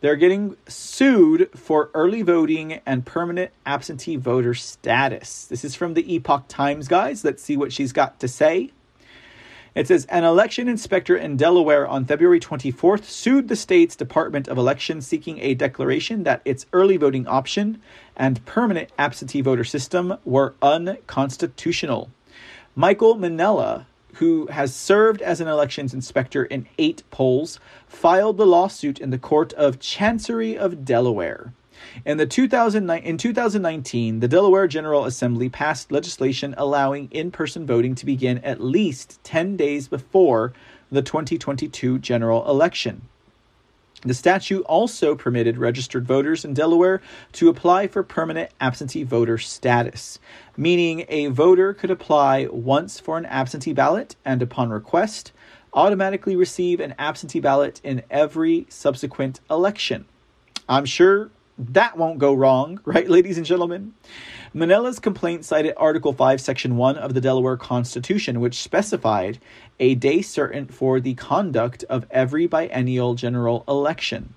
They're 0.00 0.16
getting 0.16 0.56
sued 0.66 1.50
for 1.54 1.90
early 1.94 2.22
voting 2.22 2.80
and 2.84 3.06
permanent 3.06 3.52
absentee 3.64 4.16
voter 4.16 4.54
status. 4.54 5.44
This 5.44 5.64
is 5.64 5.76
from 5.76 5.94
the 5.94 6.14
Epoch 6.14 6.44
Times, 6.48 6.88
guys. 6.88 7.24
Let's 7.24 7.42
see 7.42 7.56
what 7.56 7.72
she's 7.72 7.92
got 7.92 8.18
to 8.20 8.26
say. 8.28 8.72
It 9.72 9.86
says 9.86 10.04
an 10.06 10.24
election 10.24 10.68
inspector 10.68 11.16
in 11.16 11.36
Delaware 11.36 11.86
on 11.86 12.04
February 12.04 12.40
24th 12.40 13.04
sued 13.04 13.46
the 13.46 13.54
state's 13.54 13.94
Department 13.94 14.48
of 14.48 14.58
Elections 14.58 15.06
seeking 15.06 15.38
a 15.38 15.54
declaration 15.54 16.24
that 16.24 16.42
its 16.44 16.66
early 16.72 16.96
voting 16.96 17.28
option 17.28 17.80
and 18.16 18.44
permanent 18.46 18.90
absentee 18.98 19.42
voter 19.42 19.62
system 19.62 20.16
were 20.24 20.54
unconstitutional. 20.60 22.10
Michael 22.74 23.14
Minella, 23.14 23.86
who 24.14 24.46
has 24.46 24.74
served 24.74 25.22
as 25.22 25.40
an 25.40 25.48
elections 25.48 25.94
inspector 25.94 26.44
in 26.44 26.66
eight 26.78 27.02
polls, 27.10 27.60
filed 27.86 28.36
the 28.36 28.46
lawsuit 28.46 28.98
in 28.98 29.10
the 29.10 29.18
Court 29.18 29.52
of 29.54 29.80
Chancery 29.80 30.56
of 30.56 30.84
Delaware. 30.84 31.52
In 32.04 32.18
the 32.18 32.26
2009, 32.26 33.02
in 33.02 33.16
2019, 33.16 34.20
the 34.20 34.28
Delaware 34.28 34.66
General 34.66 35.06
Assembly 35.06 35.48
passed 35.48 35.90
legislation 35.90 36.54
allowing 36.58 37.08
in-person 37.10 37.66
voting 37.66 37.94
to 37.94 38.06
begin 38.06 38.38
at 38.38 38.60
least 38.60 39.18
10 39.24 39.56
days 39.56 39.88
before 39.88 40.52
the 40.90 41.02
2022 41.02 41.98
general 41.98 42.48
election. 42.48 43.02
The 44.02 44.14
statute 44.14 44.62
also 44.62 45.14
permitted 45.14 45.58
registered 45.58 46.06
voters 46.06 46.44
in 46.44 46.54
Delaware 46.54 47.02
to 47.32 47.50
apply 47.50 47.86
for 47.86 48.02
permanent 48.02 48.50
absentee 48.58 49.02
voter 49.02 49.36
status, 49.36 50.18
meaning 50.56 51.04
a 51.08 51.26
voter 51.26 51.74
could 51.74 51.90
apply 51.90 52.46
once 52.50 52.98
for 52.98 53.18
an 53.18 53.26
absentee 53.26 53.74
ballot 53.74 54.16
and, 54.24 54.40
upon 54.40 54.70
request, 54.70 55.32
automatically 55.74 56.34
receive 56.34 56.80
an 56.80 56.94
absentee 56.98 57.40
ballot 57.40 57.80
in 57.84 58.02
every 58.10 58.66
subsequent 58.70 59.40
election. 59.50 60.06
I'm 60.66 60.86
sure 60.86 61.30
that 61.58 61.98
won't 61.98 62.18
go 62.18 62.32
wrong, 62.32 62.80
right, 62.86 63.08
ladies 63.08 63.36
and 63.36 63.44
gentlemen? 63.44 63.92
Minella's 64.52 64.98
complaint 64.98 65.44
cited 65.44 65.74
Article 65.76 66.12
5, 66.12 66.40
Section 66.40 66.76
1 66.76 66.96
of 66.96 67.14
the 67.14 67.20
Delaware 67.20 67.56
Constitution, 67.56 68.40
which 68.40 68.60
specified 68.60 69.38
a 69.78 69.94
day 69.94 70.22
certain 70.22 70.66
for 70.66 70.98
the 70.98 71.14
conduct 71.14 71.84
of 71.84 72.04
every 72.10 72.48
biennial 72.48 73.14
general 73.14 73.62
election. 73.68 74.34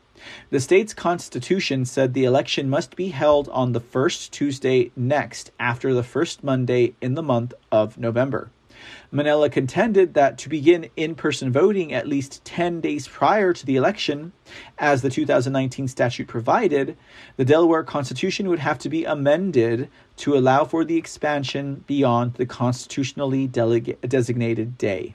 The 0.52 0.60
state's 0.60 0.94
constitution 0.94 1.84
said 1.86 2.14
the 2.14 2.26
election 2.26 2.70
must 2.70 2.96
be 2.96 3.10
held 3.10 3.50
on 3.50 3.72
the 3.72 3.80
first 3.80 4.32
Tuesday 4.32 4.92
next 4.96 5.50
after 5.60 5.96
the 5.96 6.04
first 6.04 6.44
Monday 6.44 6.94
in 7.02 7.16
the 7.16 7.24
month 7.24 7.56
of 7.72 7.98
November. 7.98 8.52
Minella 9.14 9.52
contended 9.52 10.16
that 10.16 10.40
to 10.40 10.50
begin 10.50 10.90
in 10.96 11.14
person 11.14 11.52
voting 11.52 11.94
at 11.94 12.08
least 12.08 12.44
10 12.46 12.82
days 12.82 13.08
prior 13.08 13.54
to 13.54 13.66
the 13.66 13.76
election, 13.76 14.32
as 14.80 15.04
the 15.04 15.10
2019 15.10 15.88
statute 15.88 16.28
provided, 16.28 16.98
the 17.38 17.46
Delaware 17.46 17.84
Constitution 17.84 18.50
would 18.50 18.60
have 18.60 18.80
to 18.80 18.90
be 18.90 19.06
amended 19.06 19.88
to 20.18 20.36
allow 20.36 20.66
for 20.66 20.84
the 20.84 20.98
expansion 20.98 21.84
beyond 21.86 22.34
the 22.36 22.48
constitutionally 22.48 23.48
delega- 23.48 23.98
designated 24.10 24.80
day. 24.80 25.14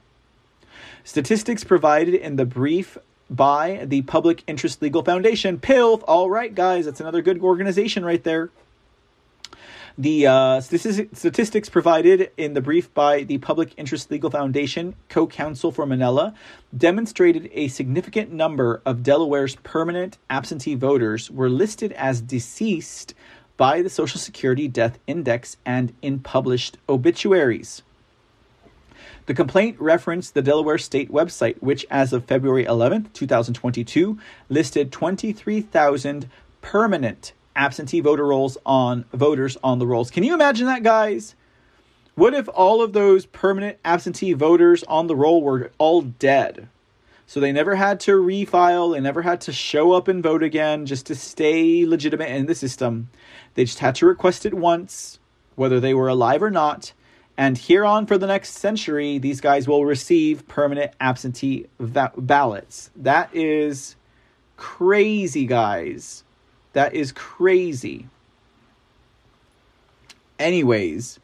Statistics 1.03 1.65
provided 1.65 2.15
in 2.15 2.37
the 2.37 2.47
brief 2.47 2.99
by 3.29 3.85
the 3.85 4.03
Public 4.03 4.45
Interest 4.47 4.81
Legal 4.81 5.03
Foundation, 5.03 5.59
PILF, 5.59 6.05
all 6.07 6.31
right, 6.31 6.55
guys, 6.55 6.85
that's 6.85 7.01
another 7.01 7.21
good 7.21 7.41
organization 7.41 8.05
right 8.05 8.23
there 8.23 8.51
the 9.99 10.29
uh, 10.29 10.61
statistics 10.61 11.69
provided 11.69 12.31
in 12.37 12.55
the 12.55 12.61
brief 12.61 12.95
by 12.95 13.25
the 13.25 13.39
Public 13.39 13.75
Interest 13.77 14.09
Legal 14.13 14.31
Foundation, 14.31 14.95
co 15.09 15.27
counsel 15.27 15.73
for 15.73 15.87
Minella 15.87 16.35
demonstrated 16.77 17.51
a 17.53 17.67
significant 17.67 18.31
number 18.31 18.81
of 18.87 19.03
Delaware's 19.03 19.57
permanent 19.57 20.17
absentee 20.31 20.77
voters 20.77 21.33
were 21.33 21.51
listed 21.51 21.91
as 21.95 22.21
deceased 22.21 23.13
by 23.57 23.83
the 23.83 23.91
Social 23.91 24.21
Security 24.21 24.69
Death 24.69 25.01
Index 25.09 25.57
and 25.67 25.93
in 26.01 26.21
published 26.21 26.79
obituaries. 26.89 27.83
The 29.27 29.35
complaint 29.35 29.81
referenced 29.81 30.35
the 30.35 30.43
Delaware 30.43 30.79
State 30.79 31.11
website, 31.11 31.61
which, 31.61 31.85
as 31.91 32.13
of 32.13 32.25
February 32.25 32.65
11, 32.65 33.11
2022, 33.15 34.17
listed 34.49 34.93
23,000 34.93 36.29
permanent 36.63 37.33
absentee 37.59 38.01
voter 38.01 38.27
rolls 38.27 38.57
on 38.65 39.05
voters 39.13 39.59
on 39.63 39.79
the 39.79 39.87
rolls. 39.87 40.11
Can 40.11 40.23
you 40.23 40.33
imagine 40.33 40.67
that, 40.67 40.83
guys? 40.83 41.35
What 42.15 42.33
if 42.33 42.49
all 42.49 42.81
of 42.83 42.93
those 42.95 43.27
permanent 43.27 43.79
absentee 43.85 44.33
voters 44.33 44.83
on 44.85 45.09
the 45.09 45.17
roll 45.17 45.43
were 45.43 45.71
all 45.77 46.03
dead? 46.03 46.69
So 47.27 47.41
they 47.41 47.53
never 47.53 47.75
had 47.75 48.01
to 48.01 48.13
refile, 48.13 48.95
they 48.95 49.01
never 49.01 49.21
had 49.23 49.43
to 49.43 49.53
show 49.53 49.93
up 49.93 50.09
and 50.09 50.23
vote 50.23 50.43
again 50.43 50.87
just 50.87 51.05
to 51.07 51.15
stay 51.15 51.85
legitimate 51.85 52.31
in 52.31 52.47
the 52.47 52.55
system. 52.55 53.11
They 53.55 53.65
just 53.65 53.81
had 53.81 53.97
to 53.97 54.07
request 54.07 54.47
it 54.47 54.55
once, 54.55 55.19
whether 55.55 55.79
they 55.79 55.93
were 55.93 56.09
alive 56.09 56.43
or 56.43 56.51
not. 56.51 56.93
And 57.37 57.59
here 57.59 57.85
on 57.85 58.07
for 58.07 58.19
the 58.19 58.27
next 58.27 58.55
century, 58.55 59.19
these 59.19 59.41
guys 59.41 59.69
will 59.69 59.85
receive 59.85 60.49
permanent 60.49 60.93
absentee 61.01 61.67
va- 61.79 62.13
ballots. 62.17 62.91
That 62.97 63.29
is 63.33 63.95
crazy, 64.57 65.47
guys. 65.47 66.25
That 66.73 66.95
is 66.95 67.13
crazy. 67.13 68.09
Anyways, 70.39 71.19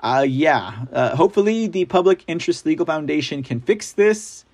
uh, 0.00 0.26
yeah, 0.28 0.86
uh, 0.92 1.16
hopefully 1.16 1.66
the 1.66 1.84
Public 1.84 2.24
Interest 2.26 2.66
Legal 2.66 2.86
Foundation 2.86 3.42
can 3.42 3.60
fix 3.60 3.92
this 3.92 4.44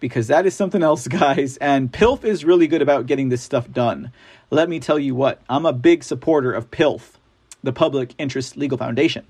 because 0.00 0.26
that 0.28 0.46
is 0.46 0.54
something 0.54 0.82
else, 0.82 1.08
guys. 1.08 1.56
And 1.58 1.92
PILF 1.92 2.24
is 2.24 2.44
really 2.44 2.66
good 2.66 2.82
about 2.82 3.06
getting 3.06 3.28
this 3.28 3.42
stuff 3.42 3.70
done. 3.70 4.12
Let 4.50 4.68
me 4.68 4.80
tell 4.80 4.98
you 4.98 5.14
what, 5.14 5.42
I'm 5.48 5.66
a 5.66 5.72
big 5.72 6.04
supporter 6.04 6.52
of 6.52 6.70
PILF, 6.70 7.18
the 7.62 7.72
Public 7.72 8.14
Interest 8.18 8.56
Legal 8.56 8.78
Foundation. 8.78 9.26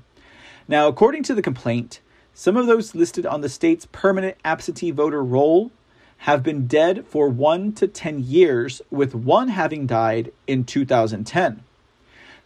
Now, 0.67 0.89
according 0.89 1.23
to 1.25 1.35
the 1.35 1.43
complaint, 1.43 2.01
some 2.33 2.57
of 2.57 2.67
those 2.67 2.95
listed 2.95 3.27
on 3.27 3.41
the 3.41 3.49
state's 3.49 3.87
permanent 3.93 4.37
absentee 4.45 4.91
voter 4.91 5.23
roll 5.23 5.71
have 6.19 6.43
been 6.43 6.67
dead 6.67 7.07
for 7.07 7.29
1 7.29 7.73
to 7.75 7.87
10 7.87 8.25
years, 8.25 8.81
with 8.91 9.15
one 9.15 9.49
having 9.49 9.87
died 9.87 10.33
in 10.47 10.65
2010. 10.65 11.63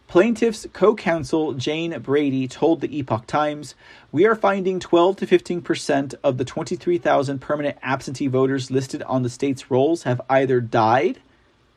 Plaintiff's 0.09 0.65
co 0.73 0.95
counsel 0.95 1.53
Jane 1.53 1.97
Brady 1.99 2.47
told 2.47 2.81
the 2.81 2.97
Epoch 2.97 3.27
Times 3.27 3.75
We 4.11 4.25
are 4.25 4.33
finding 4.33 4.79
12 4.79 5.17
to 5.17 5.27
15% 5.27 6.15
of 6.23 6.39
the 6.39 6.45
23,000 6.45 7.39
permanent 7.39 7.77
absentee 7.83 8.25
voters 8.25 8.71
listed 8.71 9.03
on 9.03 9.21
the 9.21 9.29
state's 9.29 9.69
rolls 9.69 10.03
have 10.03 10.19
either 10.27 10.61
died 10.61 11.19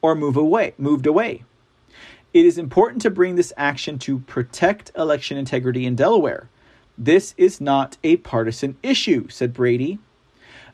or 0.01 0.15
move 0.15 0.39
away, 0.39 0.73
moved 0.79 1.07
away. 1.07 1.45
It 2.33 2.47
is 2.47 2.57
important 2.57 3.03
to 3.03 3.11
bring 3.11 3.37
this 3.37 3.53
action 3.59 3.99
to 4.01 4.21
protect 4.21 4.91
election 4.97 5.37
integrity 5.37 5.85
in 5.85 5.95
Delaware. 5.95 6.49
This 6.97 7.35
is 7.37 7.61
not 7.61 7.99
a 8.03 8.17
partisan 8.17 8.79
issue, 8.83 9.29
said 9.29 9.53
Brady. 9.53 9.99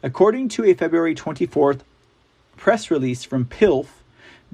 According 0.01 0.51
to 0.51 0.65
a 0.65 0.75
February 0.75 1.17
24th 1.17 1.81
press 2.57 2.89
release 2.89 3.25
from 3.25 3.45
PILF, 3.45 3.87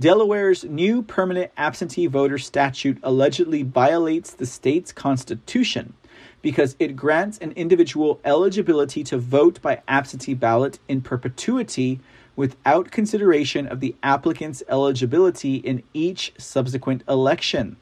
Delaware's 0.00 0.64
new 0.64 1.02
permanent 1.02 1.52
absentee 1.58 2.06
voter 2.06 2.38
statute 2.38 2.98
allegedly 3.02 3.62
violates 3.62 4.32
the 4.32 4.46
state's 4.46 4.90
constitution 4.90 5.92
because 6.40 6.76
it 6.78 6.96
grants 6.96 7.36
an 7.38 7.52
individual 7.52 8.20
eligibility 8.24 9.04
to 9.04 9.18
vote 9.18 9.60
by 9.60 9.82
absentee 9.86 10.32
ballot 10.32 10.78
in 10.88 11.02
perpetuity 11.02 12.00
without 12.36 12.90
consideration 12.90 13.66
of 13.66 13.80
the 13.80 13.94
applicant's 14.02 14.62
eligibility 14.66 15.56
in 15.56 15.82
each 15.92 16.32
subsequent 16.38 17.02
election. 17.06 17.76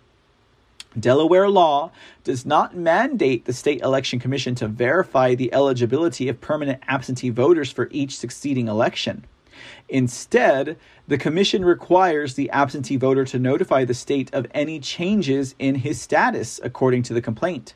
Delaware 0.98 1.48
law 1.48 1.90
does 2.22 2.44
not 2.44 2.76
mandate 2.76 3.44
the 3.44 3.52
state 3.52 3.80
election 3.80 4.18
commission 4.18 4.54
to 4.56 4.68
verify 4.68 5.34
the 5.34 5.52
eligibility 5.54 6.28
of 6.28 6.40
permanent 6.40 6.82
absentee 6.86 7.30
voters 7.30 7.70
for 7.70 7.88
each 7.90 8.16
succeeding 8.16 8.68
election. 8.68 9.24
Instead, 9.88 10.76
the 11.08 11.18
commission 11.18 11.64
requires 11.64 12.34
the 12.34 12.50
absentee 12.50 12.96
voter 12.96 13.24
to 13.24 13.38
notify 13.38 13.84
the 13.84 13.94
state 13.94 14.32
of 14.34 14.46
any 14.52 14.80
changes 14.80 15.54
in 15.58 15.76
his 15.76 16.00
status, 16.00 16.60
according 16.62 17.02
to 17.04 17.14
the 17.14 17.22
complaint. 17.22 17.74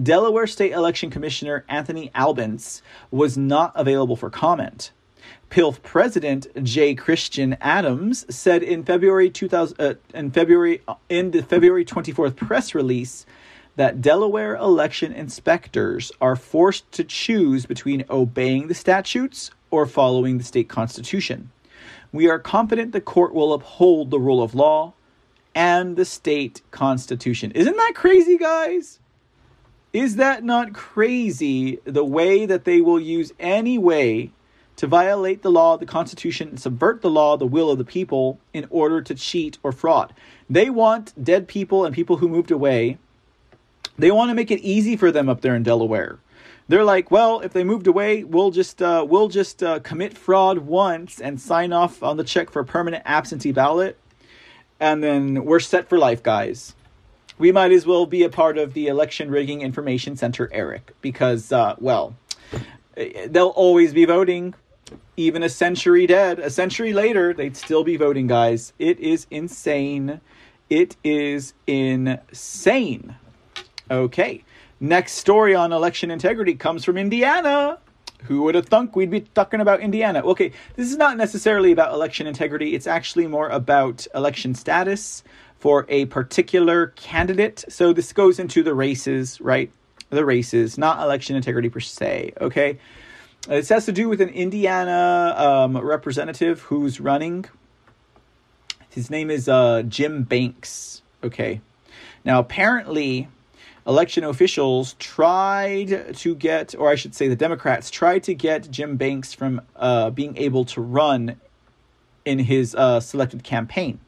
Delaware 0.00 0.46
State 0.46 0.72
Election 0.72 1.10
Commissioner 1.10 1.64
Anthony 1.68 2.10
Albence 2.14 2.82
was 3.10 3.36
not 3.36 3.72
available 3.74 4.16
for 4.16 4.30
comment. 4.30 4.92
PILF 5.50 5.82
president 5.82 6.46
J. 6.62 6.94
Christian 6.94 7.56
Adams 7.60 8.24
said 8.34 8.62
in 8.62 8.84
February 8.84 9.28
2000 9.28 9.80
uh, 9.80 9.94
in 10.14 10.30
February 10.30 10.80
in 11.08 11.32
the 11.32 11.42
February 11.42 11.84
24th 11.84 12.36
press 12.36 12.72
release 12.72 13.26
that 13.74 14.00
Delaware 14.00 14.54
election 14.54 15.12
inspectors 15.12 16.12
are 16.20 16.36
forced 16.36 16.90
to 16.92 17.02
choose 17.02 17.66
between 17.66 18.04
obeying 18.08 18.68
the 18.68 18.74
statutes 18.74 19.50
or 19.72 19.86
following 19.86 20.38
the 20.38 20.44
state 20.44 20.68
constitution. 20.68 21.50
We 22.12 22.28
are 22.28 22.38
confident 22.38 22.92
the 22.92 23.00
court 23.00 23.34
will 23.34 23.52
uphold 23.52 24.10
the 24.10 24.20
rule 24.20 24.42
of 24.42 24.54
law 24.54 24.94
and 25.52 25.96
the 25.96 26.04
state 26.04 26.62
constitution. 26.70 27.50
Isn't 27.52 27.76
that 27.76 27.92
crazy, 27.96 28.38
guys? 28.38 29.00
Is 29.92 30.14
that 30.16 30.44
not 30.44 30.72
crazy 30.72 31.80
the 31.84 32.04
way 32.04 32.46
that 32.46 32.64
they 32.64 32.80
will 32.80 33.00
use 33.00 33.32
any 33.40 33.78
way 33.78 34.30
to 34.80 34.86
violate 34.86 35.42
the 35.42 35.50
law, 35.50 35.76
the 35.76 35.84
Constitution, 35.84 36.48
and 36.48 36.58
subvert 36.58 37.02
the 37.02 37.10
law, 37.10 37.36
the 37.36 37.46
will 37.46 37.70
of 37.70 37.76
the 37.76 37.84
people, 37.84 38.40
in 38.54 38.66
order 38.70 39.02
to 39.02 39.14
cheat 39.14 39.58
or 39.62 39.72
fraud? 39.72 40.14
They 40.48 40.70
want 40.70 41.12
dead 41.22 41.46
people 41.48 41.84
and 41.84 41.94
people 41.94 42.16
who 42.16 42.30
moved 42.30 42.50
away. 42.50 42.96
They 43.98 44.10
want 44.10 44.30
to 44.30 44.34
make 44.34 44.50
it 44.50 44.60
easy 44.60 44.96
for 44.96 45.12
them 45.12 45.28
up 45.28 45.42
there 45.42 45.54
in 45.54 45.62
Delaware. 45.62 46.18
They're 46.66 46.82
like, 46.82 47.10
well, 47.10 47.40
if 47.40 47.52
they 47.52 47.62
moved 47.62 47.88
away, 47.88 48.24
we'll 48.24 48.50
just 48.50 48.80
uh, 48.80 49.04
we'll 49.06 49.28
just 49.28 49.62
uh, 49.62 49.80
commit 49.80 50.16
fraud 50.16 50.60
once 50.60 51.20
and 51.20 51.38
sign 51.38 51.74
off 51.74 52.02
on 52.02 52.16
the 52.16 52.24
check 52.24 52.48
for 52.48 52.64
permanent 52.64 53.02
absentee 53.04 53.52
ballot, 53.52 53.98
and 54.80 55.04
then 55.04 55.44
we're 55.44 55.60
set 55.60 55.90
for 55.90 55.98
life, 55.98 56.22
guys 56.22 56.74
we 57.36 57.52
might 57.52 57.72
as 57.72 57.86
well 57.86 58.04
be 58.04 58.22
a 58.22 58.28
part 58.28 58.58
of 58.58 58.74
the 58.74 58.86
election 58.86 59.30
rigging 59.30 59.62
information 59.62 60.14
center, 60.14 60.50
Eric, 60.52 60.92
because, 61.00 61.50
uh, 61.50 61.74
well, 61.78 62.14
they'll 63.26 63.48
always 63.48 63.92
be 63.92 64.04
voting. 64.04 64.54
Even 65.16 65.42
a 65.42 65.48
century 65.48 66.06
dead, 66.06 66.38
a 66.38 66.50
century 66.50 66.92
later, 66.92 67.32
they'd 67.32 67.56
still 67.56 67.84
be 67.84 67.96
voting, 67.96 68.26
guys. 68.26 68.72
It 68.78 68.98
is 69.00 69.26
insane. 69.30 70.20
It 70.68 70.96
is 71.02 71.54
insane. 71.66 73.16
Okay. 73.90 74.44
Next 74.80 75.12
story 75.12 75.54
on 75.54 75.72
election 75.72 76.10
integrity 76.10 76.54
comes 76.54 76.84
from 76.84 76.96
Indiana. 76.96 77.78
Who 78.24 78.42
would 78.42 78.54
have 78.54 78.66
thunk 78.66 78.96
we'd 78.96 79.10
be 79.10 79.20
talking 79.20 79.60
about 79.60 79.80
Indiana? 79.80 80.20
Okay, 80.20 80.52
this 80.76 80.90
is 80.90 80.96
not 80.96 81.16
necessarily 81.16 81.72
about 81.72 81.92
election 81.92 82.26
integrity. 82.26 82.74
It's 82.74 82.86
actually 82.86 83.26
more 83.26 83.48
about 83.48 84.06
election 84.14 84.54
status 84.54 85.22
for 85.58 85.86
a 85.88 86.06
particular 86.06 86.88
candidate. 86.96 87.64
So 87.68 87.92
this 87.92 88.12
goes 88.12 88.38
into 88.38 88.62
the 88.62 88.74
races, 88.74 89.40
right? 89.40 89.70
The 90.10 90.24
races, 90.24 90.78
not 90.78 91.02
election 91.02 91.36
integrity 91.36 91.68
per 91.68 91.80
se. 91.80 92.32
Okay. 92.40 92.78
This 93.48 93.70
has 93.70 93.86
to 93.86 93.92
do 93.92 94.08
with 94.08 94.20
an 94.20 94.28
Indiana 94.28 95.34
um, 95.36 95.76
representative 95.78 96.60
who's 96.62 97.00
running. 97.00 97.46
His 98.90 99.10
name 99.10 99.30
is 99.30 99.48
uh, 99.48 99.82
Jim 99.82 100.24
Banks. 100.24 101.02
Okay. 101.24 101.60
Now, 102.24 102.38
apparently, 102.38 103.28
election 103.86 104.24
officials 104.24 104.94
tried 104.98 106.16
to 106.16 106.34
get, 106.34 106.74
or 106.76 106.90
I 106.90 106.96
should 106.96 107.14
say, 107.14 107.28
the 107.28 107.36
Democrats 107.36 107.90
tried 107.90 108.24
to 108.24 108.34
get 108.34 108.70
Jim 108.70 108.96
Banks 108.96 109.32
from 109.32 109.62
uh, 109.74 110.10
being 110.10 110.36
able 110.36 110.64
to 110.66 110.80
run 110.80 111.40
in 112.24 112.40
his 112.40 112.74
uh, 112.74 113.00
selected 113.00 113.42
campaign. 113.42 114.00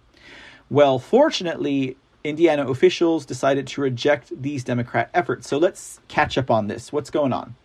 Well, 0.69 0.99
fortunately, 0.99 1.97
Indiana 2.23 2.69
officials 2.69 3.25
decided 3.25 3.67
to 3.69 3.81
reject 3.81 4.31
these 4.43 4.62
Democrat 4.62 5.11
efforts. 5.15 5.49
So 5.49 5.59
let's 5.59 6.01
catch 6.09 6.36
up 6.36 6.51
on 6.51 6.67
this. 6.67 6.93
What's 6.93 7.11
going 7.11 7.33
on? 7.33 7.57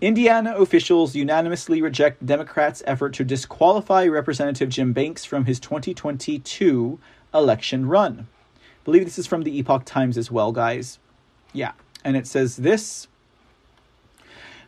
Indiana 0.00 0.56
officials 0.56 1.14
unanimously 1.14 1.82
reject 1.82 2.24
Democrats' 2.24 2.82
effort 2.86 3.14
to 3.14 3.24
disqualify 3.24 4.06
Representative 4.06 4.68
Jim 4.68 4.92
Banks 4.92 5.24
from 5.24 5.44
his 5.44 5.60
2022 5.60 6.98
election 7.34 7.86
run. 7.86 8.26
I 8.56 8.84
believe 8.84 9.04
this 9.04 9.18
is 9.18 9.26
from 9.26 9.42
the 9.42 9.56
Epoch 9.58 9.84
Times 9.84 10.16
as 10.16 10.30
well, 10.30 10.52
guys. 10.52 10.98
Yeah. 11.52 11.72
And 12.04 12.16
it 12.16 12.26
says 12.26 12.56
this 12.56 13.06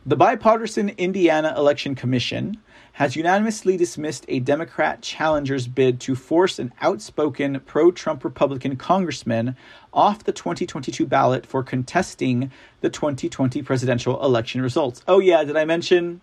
The 0.06 0.16
bipartisan 0.16 0.90
Indiana 0.90 1.54
Election 1.56 1.94
Commission 1.94 2.58
has 2.94 3.16
unanimously 3.16 3.76
dismissed 3.76 4.24
a 4.28 4.38
Democrat 4.38 5.02
challenger's 5.02 5.66
bid 5.66 6.00
to 6.00 6.14
force 6.14 6.60
an 6.60 6.72
outspoken 6.80 7.58
pro 7.66 7.90
Trump 7.90 8.22
Republican 8.22 8.76
congressman 8.76 9.56
off 9.94 10.24
the 10.24 10.32
2022 10.32 11.06
ballot 11.06 11.47
for 11.47 11.62
contesting 11.62 12.50
the 12.81 12.90
2020 12.90 13.62
presidential 13.62 14.23
election 14.23 14.60
results. 14.60 15.02
Oh, 15.08 15.20
yeah, 15.20 15.44
did 15.44 15.56
I 15.56 15.64
mention? 15.64 16.20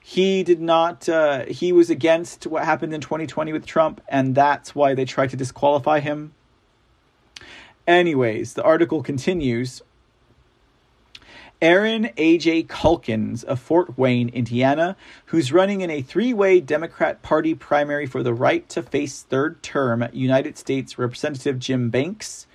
He 0.00 0.42
did 0.42 0.60
not, 0.60 1.08
uh, 1.08 1.46
he 1.46 1.72
was 1.72 1.90
against 1.90 2.46
what 2.46 2.64
happened 2.64 2.92
in 2.92 3.00
2020 3.00 3.52
with 3.52 3.64
Trump, 3.64 4.02
and 4.06 4.34
that's 4.34 4.74
why 4.74 4.94
they 4.94 5.06
tried 5.06 5.30
to 5.30 5.36
disqualify 5.36 6.00
him. 6.00 6.34
Anyways, 7.86 8.54
the 8.54 8.62
article 8.62 9.02
continues. 9.02 9.82
Aaron 11.62 12.10
A.J. 12.18 12.64
Calkins 12.64 13.42
of 13.42 13.58
Fort 13.58 13.96
Wayne, 13.96 14.28
Indiana, 14.28 14.96
who's 15.26 15.52
running 15.52 15.80
in 15.80 15.88
a 15.88 16.02
three 16.02 16.34
way 16.34 16.60
Democrat 16.60 17.22
Party 17.22 17.54
primary 17.54 18.04
for 18.04 18.22
the 18.22 18.34
right 18.34 18.68
to 18.68 18.82
face 18.82 19.22
third 19.22 19.62
term 19.62 20.06
United 20.12 20.58
States 20.58 20.98
Representative 20.98 21.58
Jim 21.58 21.88
Banks 21.88 22.46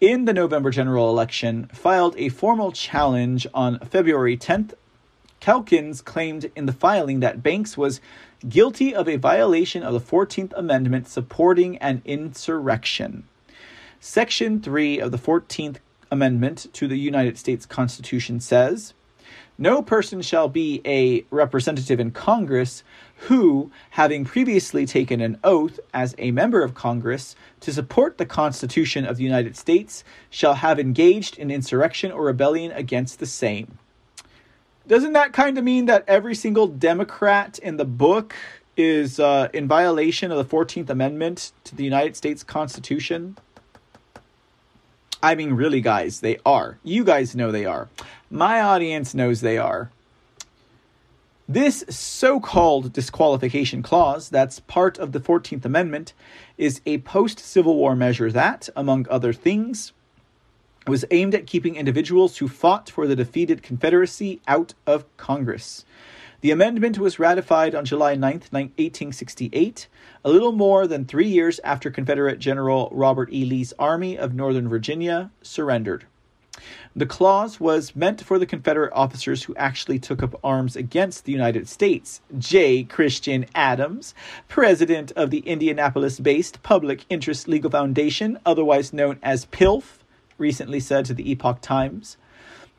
in 0.00 0.24
the 0.24 0.32
November 0.32 0.70
general 0.70 1.10
election, 1.10 1.68
filed 1.74 2.16
a 2.16 2.30
formal 2.30 2.72
challenge 2.72 3.46
on 3.52 3.78
February 3.80 4.36
10th. 4.36 4.72
Calkins 5.40 6.00
claimed 6.00 6.50
in 6.56 6.66
the 6.66 6.72
filing 6.72 7.20
that 7.20 7.42
Banks 7.42 7.76
was 7.76 8.00
guilty 8.48 8.94
of 8.94 9.08
a 9.08 9.16
violation 9.16 9.82
of 9.82 9.92
the 9.92 10.00
14th 10.00 10.54
Amendment 10.56 11.06
supporting 11.06 11.76
an 11.78 12.00
insurrection. 12.06 13.24
Section 14.00 14.60
3 14.62 14.98
of 14.98 15.12
the 15.12 15.18
14th 15.18 15.76
Amendment 16.10 16.66
to 16.72 16.88
the 16.88 16.96
United 16.96 17.36
States 17.38 17.66
Constitution 17.66 18.40
says 18.40 18.94
No 19.58 19.82
person 19.82 20.22
shall 20.22 20.48
be 20.48 20.80
a 20.86 21.24
representative 21.30 22.00
in 22.00 22.10
Congress 22.10 22.82
who, 23.24 23.70
having 23.90 24.24
previously 24.24 24.86
taken 24.86 25.20
an 25.20 25.38
oath 25.44 25.78
as 25.92 26.14
a 26.16 26.30
member 26.30 26.62
of 26.62 26.74
Congress 26.74 27.36
to 27.60 27.72
support 27.72 28.16
the 28.16 28.24
Constitution 28.24 29.04
of 29.04 29.18
the 29.18 29.24
United 29.24 29.56
States, 29.56 30.04
shall 30.30 30.54
have 30.54 30.80
engaged 30.80 31.38
in 31.38 31.50
insurrection 31.50 32.10
or 32.10 32.24
rebellion 32.24 32.72
against 32.72 33.18
the 33.18 33.26
same. 33.26 33.78
Doesn't 34.86 35.12
that 35.12 35.32
kind 35.34 35.58
of 35.58 35.64
mean 35.64 35.84
that 35.86 36.04
every 36.08 36.34
single 36.34 36.66
Democrat 36.66 37.58
in 37.58 37.76
the 37.76 37.84
book 37.84 38.34
is 38.76 39.20
uh, 39.20 39.48
in 39.52 39.68
violation 39.68 40.32
of 40.32 40.38
the 40.38 40.56
14th 40.56 40.88
Amendment 40.88 41.52
to 41.64 41.76
the 41.76 41.84
United 41.84 42.16
States 42.16 42.42
Constitution? 42.42 43.36
I 45.22 45.34
mean, 45.34 45.52
really, 45.52 45.82
guys, 45.82 46.20
they 46.20 46.38
are. 46.46 46.78
You 46.82 47.04
guys 47.04 47.36
know 47.36 47.52
they 47.52 47.66
are. 47.66 47.88
My 48.30 48.62
audience 48.62 49.14
knows 49.14 49.42
they 49.42 49.58
are. 49.58 49.90
This 51.52 51.84
so 51.88 52.38
called 52.38 52.92
disqualification 52.92 53.82
clause, 53.82 54.28
that's 54.28 54.60
part 54.60 54.98
of 54.98 55.10
the 55.10 55.18
14th 55.18 55.64
Amendment, 55.64 56.12
is 56.56 56.80
a 56.86 56.98
post 56.98 57.40
Civil 57.40 57.74
War 57.74 57.96
measure 57.96 58.30
that, 58.30 58.68
among 58.76 59.08
other 59.10 59.32
things, 59.32 59.92
was 60.86 61.04
aimed 61.10 61.34
at 61.34 61.48
keeping 61.48 61.74
individuals 61.74 62.36
who 62.36 62.46
fought 62.46 62.88
for 62.88 63.08
the 63.08 63.16
defeated 63.16 63.64
Confederacy 63.64 64.40
out 64.46 64.74
of 64.86 65.04
Congress. 65.16 65.84
The 66.40 66.52
amendment 66.52 67.00
was 67.00 67.18
ratified 67.18 67.74
on 67.74 67.84
July 67.84 68.14
9, 68.14 68.42
1868, 68.52 69.88
a 70.24 70.30
little 70.30 70.52
more 70.52 70.86
than 70.86 71.04
three 71.04 71.26
years 71.26 71.58
after 71.64 71.90
Confederate 71.90 72.38
General 72.38 72.88
Robert 72.92 73.28
E. 73.32 73.44
Lee's 73.44 73.74
Army 73.76 74.16
of 74.16 74.34
Northern 74.34 74.68
Virginia 74.68 75.32
surrendered. 75.42 76.06
The 76.96 77.06
clause 77.06 77.60
was 77.60 77.94
meant 77.94 78.20
for 78.20 78.36
the 78.36 78.46
Confederate 78.46 78.92
officers 78.92 79.44
who 79.44 79.54
actually 79.54 80.00
took 80.00 80.24
up 80.24 80.38
arms 80.42 80.74
against 80.74 81.24
the 81.24 81.30
United 81.30 81.68
States. 81.68 82.20
J. 82.36 82.82
Christian 82.82 83.46
Adams, 83.54 84.12
president 84.48 85.12
of 85.12 85.30
the 85.30 85.38
Indianapolis 85.40 86.18
based 86.18 86.64
Public 86.64 87.04
Interest 87.08 87.46
Legal 87.46 87.70
Foundation, 87.70 88.40
otherwise 88.44 88.92
known 88.92 89.20
as 89.22 89.46
PILF, 89.46 90.00
recently 90.36 90.80
said 90.80 91.04
to 91.04 91.14
the 91.14 91.30
Epoch 91.30 91.60
Times 91.60 92.16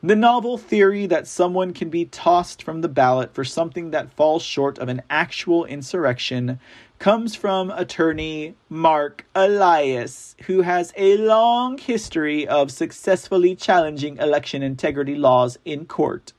the 0.04 0.16
novel 0.16 0.58
theory 0.58 1.06
that 1.06 1.28
someone 1.28 1.72
can 1.72 1.88
be 1.88 2.06
tossed 2.06 2.60
from 2.60 2.80
the 2.80 2.88
ballot 2.88 3.32
for 3.32 3.44
something 3.44 3.92
that 3.92 4.12
falls 4.12 4.42
short 4.42 4.76
of 4.78 4.88
an 4.88 5.00
actual 5.08 5.64
insurrection 5.64 6.58
comes 7.02 7.34
from 7.34 7.68
attorney 7.72 8.54
Mark 8.68 9.26
Elias, 9.34 10.36
who 10.46 10.62
has 10.62 10.92
a 10.96 11.16
long 11.16 11.76
history 11.76 12.46
of 12.46 12.70
successfully 12.70 13.56
challenging 13.56 14.16
election 14.18 14.62
integrity 14.62 15.16
laws 15.16 15.58
in 15.64 15.84
court. 15.84 16.32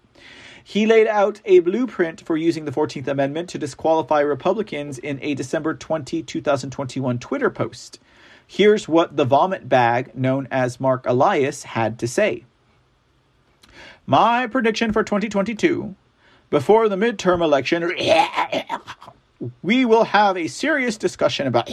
He 0.63 0.85
laid 0.85 1.05
out 1.07 1.41
a 1.43 1.59
blueprint 1.59 2.21
for 2.21 2.37
using 2.37 2.63
the 2.63 2.71
14th 2.71 3.09
Amendment 3.09 3.49
to 3.49 3.57
disqualify 3.57 4.21
Republicans 4.21 4.97
in 4.99 5.19
a 5.21 5.35
December 5.35 5.73
20, 5.73 6.23
2021 6.23 7.19
Twitter 7.19 7.49
post. 7.49 7.99
Here's 8.47 8.87
what 8.87 9.17
the 9.17 9.25
vomit 9.25 9.67
bag 9.67 10.15
known 10.15 10.47
as 10.49 10.79
Mark 10.79 11.05
Elias 11.05 11.63
had 11.63 11.99
to 11.99 12.07
say. 12.07 12.45
My 14.05 14.47
prediction 14.47 14.93
for 14.93 15.03
2022 15.03 15.93
before 16.49 16.87
the 16.87 16.95
midterm 16.95 17.41
election, 17.41 17.83
we 19.61 19.85
will 19.85 20.03
have 20.05 20.37
a 20.37 20.47
serious 20.47 20.97
discussion 20.97 21.47
about 21.47 21.69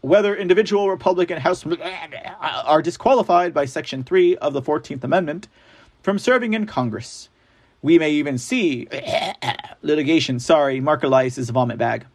whether 0.00 0.34
individual 0.34 0.90
Republican 0.90 1.38
House 1.38 1.64
are 2.40 2.82
disqualified 2.82 3.52
by 3.52 3.64
Section 3.64 4.02
3 4.02 4.36
of 4.38 4.52
the 4.52 4.62
14th 4.62 5.04
Amendment 5.04 5.48
from 6.02 6.18
serving 6.18 6.54
in 6.54 6.66
Congress. 6.66 7.28
We 7.82 7.98
may 7.98 8.10
even 8.12 8.38
see 8.38 8.88
litigation. 9.82 10.38
Sorry, 10.38 10.80
Mark 10.80 11.02
Elias's 11.02 11.50
vomit 11.50 11.78
bag. 11.78 12.06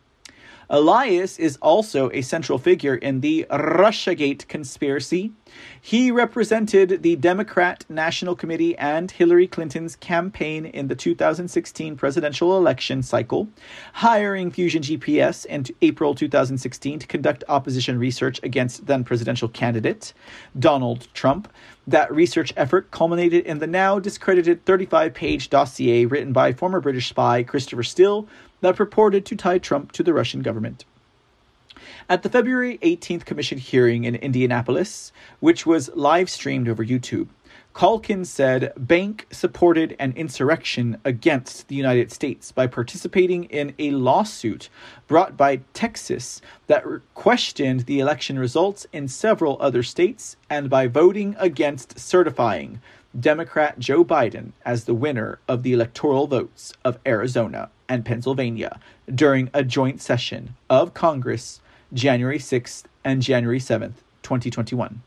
Elias 0.70 1.38
is 1.38 1.58
also 1.62 2.10
a 2.12 2.22
central 2.22 2.58
figure 2.58 2.96
in 2.96 3.22
the 3.22 3.46
Russiagate 3.52 4.48
conspiracy. 4.48 5.32
He 5.80 6.10
represented 6.10 7.04
the 7.04 7.16
Democrat 7.16 7.86
National 7.88 8.36
Committee 8.36 8.76
and 8.78 9.12
Hillary 9.12 9.48
Clinton's 9.48 9.96
campaign 9.96 10.66
in 10.66 10.88
the 10.88 10.96
2016 10.96 11.96
presidential 11.96 12.58
election 12.58 13.04
cycle, 13.04 13.48
hiring 13.94 14.50
Fusion 14.50 14.82
GPS 14.82 15.46
in 15.46 15.66
April 15.82 16.16
2016 16.16 17.00
to 17.00 17.08
conduct 17.08 17.44
opposition 17.48 18.00
research 18.00 18.40
against 18.42 18.88
then 18.88 19.04
presidential 19.04 19.48
candidate 19.48 20.14
Donald 20.58 21.08
Trump. 21.14 21.48
That 21.88 22.12
research 22.12 22.52
effort 22.58 22.90
culminated 22.90 23.46
in 23.46 23.60
the 23.60 23.68
now 23.68 24.00
discredited 24.00 24.66
35 24.66 25.14
page 25.14 25.52
dossier 25.52 26.06
written 26.06 26.34
by 26.34 26.52
former 26.52 26.82
British 26.82 27.10
spy 27.10 27.44
Christopher 27.44 27.84
Steele 27.84 28.28
that 28.62 28.76
purported 28.76 29.26
to 29.26 29.36
tie 29.36 29.58
Trump 29.58 29.92
to 29.94 30.04
the 30.04 30.14
Russian 30.14 30.42
government. 30.42 30.86
At 32.08 32.24
the 32.24 32.30
February 32.30 32.78
18th 32.80 33.26
Commission 33.26 33.58
hearing 33.58 34.04
in 34.04 34.16
Indianapolis, 34.16 35.12
which 35.40 35.66
was 35.66 35.90
live 35.96 36.30
streamed 36.30 36.70
over 36.70 36.86
YouTube, 36.86 37.28
Calkins 37.76 38.30
said 38.30 38.72
Bank 38.78 39.28
supported 39.32 39.98
an 40.00 40.14
insurrection 40.16 40.98
against 41.04 41.68
the 41.68 41.76
United 41.76 42.12
States 42.12 42.52
by 42.54 42.68
participating 42.68 43.44
in 43.46 43.76
a 43.78 43.92
lawsuit 43.92 44.70
brought 45.08 45.36
by 45.36 45.58
Texas 45.74 46.42
that 46.68 46.86
questioned 47.14 47.82
the 47.82 48.00
election 48.00 48.40
results 48.40 48.88
in 48.94 49.10
several 49.10 49.58
other 49.60 49.84
states 49.84 50.38
and 50.50 50.70
by 50.70 50.88
voting 50.88 51.36
against 51.38 52.00
certifying 52.00 52.80
Democrat 53.20 53.78
Joe 53.78 54.06
Biden 54.06 54.54
as 54.64 54.86
the 54.86 54.94
winner 54.94 55.40
of 55.48 55.64
the 55.64 55.74
electoral 55.74 56.28
votes 56.28 56.74
of 56.86 56.98
Arizona 57.06 57.70
and 57.88 58.06
Pennsylvania 58.06 58.80
during 59.14 59.50
a 59.54 59.64
joint 59.64 60.02
session 60.02 60.56
of 60.70 60.94
Congress 60.94 61.62
January 61.94 62.40
6th 62.40 62.84
and 63.04 63.22
January 63.22 63.60
7th, 63.60 63.96
2021. 64.24 65.02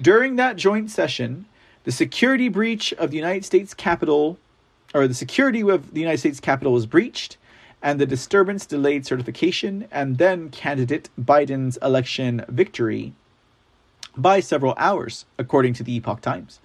During 0.00 0.36
that 0.36 0.56
joint 0.56 0.90
session, 0.90 1.46
the 1.84 1.92
security 1.92 2.48
breach 2.48 2.92
of 2.94 3.10
the 3.10 3.16
United 3.16 3.44
States 3.44 3.74
Capitol, 3.74 4.38
or 4.94 5.06
the 5.08 5.14
security 5.14 5.62
of 5.62 5.94
the 5.94 6.00
United 6.00 6.18
States 6.18 6.40
Capitol 6.40 6.72
was 6.72 6.86
breached, 6.86 7.36
and 7.82 8.00
the 8.00 8.06
disturbance 8.06 8.66
delayed 8.66 9.06
certification 9.06 9.86
and 9.90 10.18
then 10.18 10.50
candidate 10.50 11.08
Biden's 11.20 11.76
election 11.78 12.44
victory 12.48 13.12
by 14.16 14.40
several 14.40 14.74
hours, 14.76 15.26
according 15.38 15.74
to 15.74 15.82
the 15.82 15.94
Epoch 15.94 16.20
Times. 16.20 16.60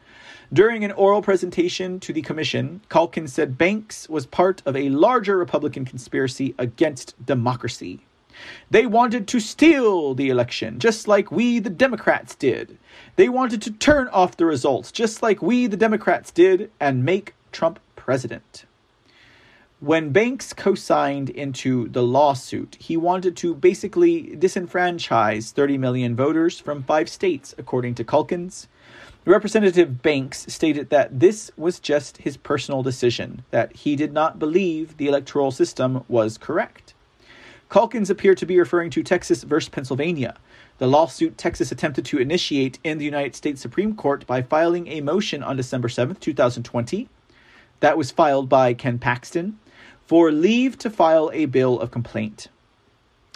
During 0.53 0.83
an 0.83 0.91
oral 0.91 1.21
presentation 1.21 1.97
to 2.01 2.11
the 2.11 2.21
commission, 2.21 2.81
Calkins 2.89 3.31
said 3.31 3.57
Banks 3.57 4.09
was 4.09 4.25
part 4.25 4.61
of 4.65 4.75
a 4.75 4.89
larger 4.89 5.38
Republican 5.38 5.85
conspiracy 5.85 6.53
against 6.57 7.15
democracy. 7.25 8.01
They 8.69 8.85
wanted 8.85 9.30
to 9.30 9.39
steal 9.39 10.13
the 10.13 10.30
election, 10.30 10.80
just 10.80 11.07
like 11.07 11.31
we, 11.31 11.59
the 11.59 11.69
Democrats, 11.69 12.35
did. 12.35 12.77
They 13.15 13.30
wanted 13.30 13.61
to 13.61 13.71
turn 13.71 14.09
off 14.09 14.35
the 14.35 14.45
results, 14.45 14.91
just 14.91 15.23
like 15.23 15.41
we, 15.41 15.67
the 15.67 15.77
Democrats, 15.77 16.31
did, 16.31 16.69
and 16.81 17.05
make 17.05 17.33
Trump 17.53 17.80
president. 17.95 18.65
When 19.80 20.11
Banks 20.11 20.51
co 20.51 20.75
signed 20.75 21.30
into 21.30 21.88
the 21.88 22.03
lawsuit, 22.03 22.75
he 22.77 22.97
wanted 22.97 23.38
to 23.38 23.55
basically 23.55 24.35
disenfranchise 24.35 25.51
30 25.53 25.77
million 25.77 26.13
voters 26.13 26.59
from 26.59 26.83
five 26.83 27.07
states, 27.07 27.55
according 27.57 27.95
to 27.95 28.03
Calkins. 28.03 28.67
Representative 29.25 30.01
Banks 30.01 30.48
stated 30.51 30.90
that 30.90 31.19
this 31.19 31.51
was 31.56 31.80
just 31.80 32.17
his 32.17 32.38
personal 32.38 32.82
decision, 32.82 33.43
that 33.51 33.75
he 33.75 33.95
did 33.95 34.14
not 34.14 34.40
believe 34.40 34.98
the 34.98 35.08
electoral 35.08 35.51
system 35.51 36.03
was 36.08 36.40
correct. 36.40 36.95
Calkins 37.69 38.09
appeared 38.09 38.40
to 38.40 38.48
be 38.48 38.58
referring 38.58 38.90
to 38.90 39.03
Texas 39.03 39.43
versus 39.43 39.69
Pennsylvania, 39.69 40.35
the 40.80 40.88
lawsuit 40.88 41.38
Texas 41.38 41.72
attempted 41.72 42.03
to 42.06 42.17
initiate 42.17 42.80
in 42.83 42.98
the 42.98 43.06
United 43.06 43.35
States 43.35 43.61
Supreme 43.61 43.95
Court 43.95 44.25
by 44.25 44.41
filing 44.41 44.88
a 44.88 45.01
motion 45.01 45.43
on 45.43 45.56
December 45.56 45.88
7, 45.88 46.16
2020, 46.16 47.08
that 47.80 48.00
was 48.00 48.09
filed 48.09 48.50
by 48.50 48.74
Ken 48.74 48.98
Paxton, 48.98 49.59
for 50.08 50.32
leave 50.32 50.80
to 50.80 50.90
file 50.90 51.30
a 51.32 51.45
bill 51.45 51.80
of 51.80 51.91
complaint. 51.91 52.48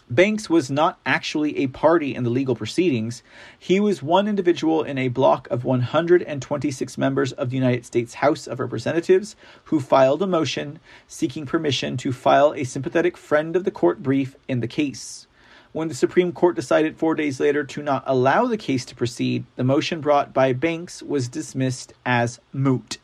Banks 0.09 0.51
was 0.51 0.69
not 0.69 0.99
actually 1.03 1.57
a 1.57 1.67
party 1.67 2.13
in 2.13 2.23
the 2.23 2.29
legal 2.29 2.55
proceedings. 2.55 3.23
He 3.57 3.79
was 3.79 4.03
one 4.03 4.27
individual 4.27 4.83
in 4.83 4.99
a 4.99 5.07
block 5.07 5.47
of 5.49 5.65
126 5.65 6.97
members 6.99 7.31
of 7.31 7.49
the 7.49 7.55
United 7.55 7.87
States 7.87 8.15
House 8.15 8.45
of 8.45 8.59
Representatives 8.59 9.35
who 9.65 9.79
filed 9.79 10.21
a 10.21 10.27
motion 10.27 10.79
seeking 11.07 11.47
permission 11.47 11.97
to 11.97 12.11
file 12.11 12.53
a 12.53 12.65
sympathetic 12.65 13.17
friend 13.17 13.55
of 13.55 13.63
the 13.63 13.71
court 13.71 14.03
brief 14.03 14.35
in 14.47 14.59
the 14.59 14.67
case. 14.67 15.25
When 15.71 15.87
the 15.87 15.95
Supreme 15.95 16.31
Court 16.31 16.55
decided 16.55 16.97
four 16.97 17.15
days 17.15 17.39
later 17.39 17.63
to 17.63 17.81
not 17.81 18.03
allow 18.05 18.45
the 18.45 18.57
case 18.57 18.85
to 18.85 18.95
proceed, 18.95 19.43
the 19.55 19.63
motion 19.63 20.01
brought 20.01 20.33
by 20.33 20.53
Banks 20.53 21.01
was 21.01 21.27
dismissed 21.27 21.93
as 22.05 22.39
moot. 22.53 22.99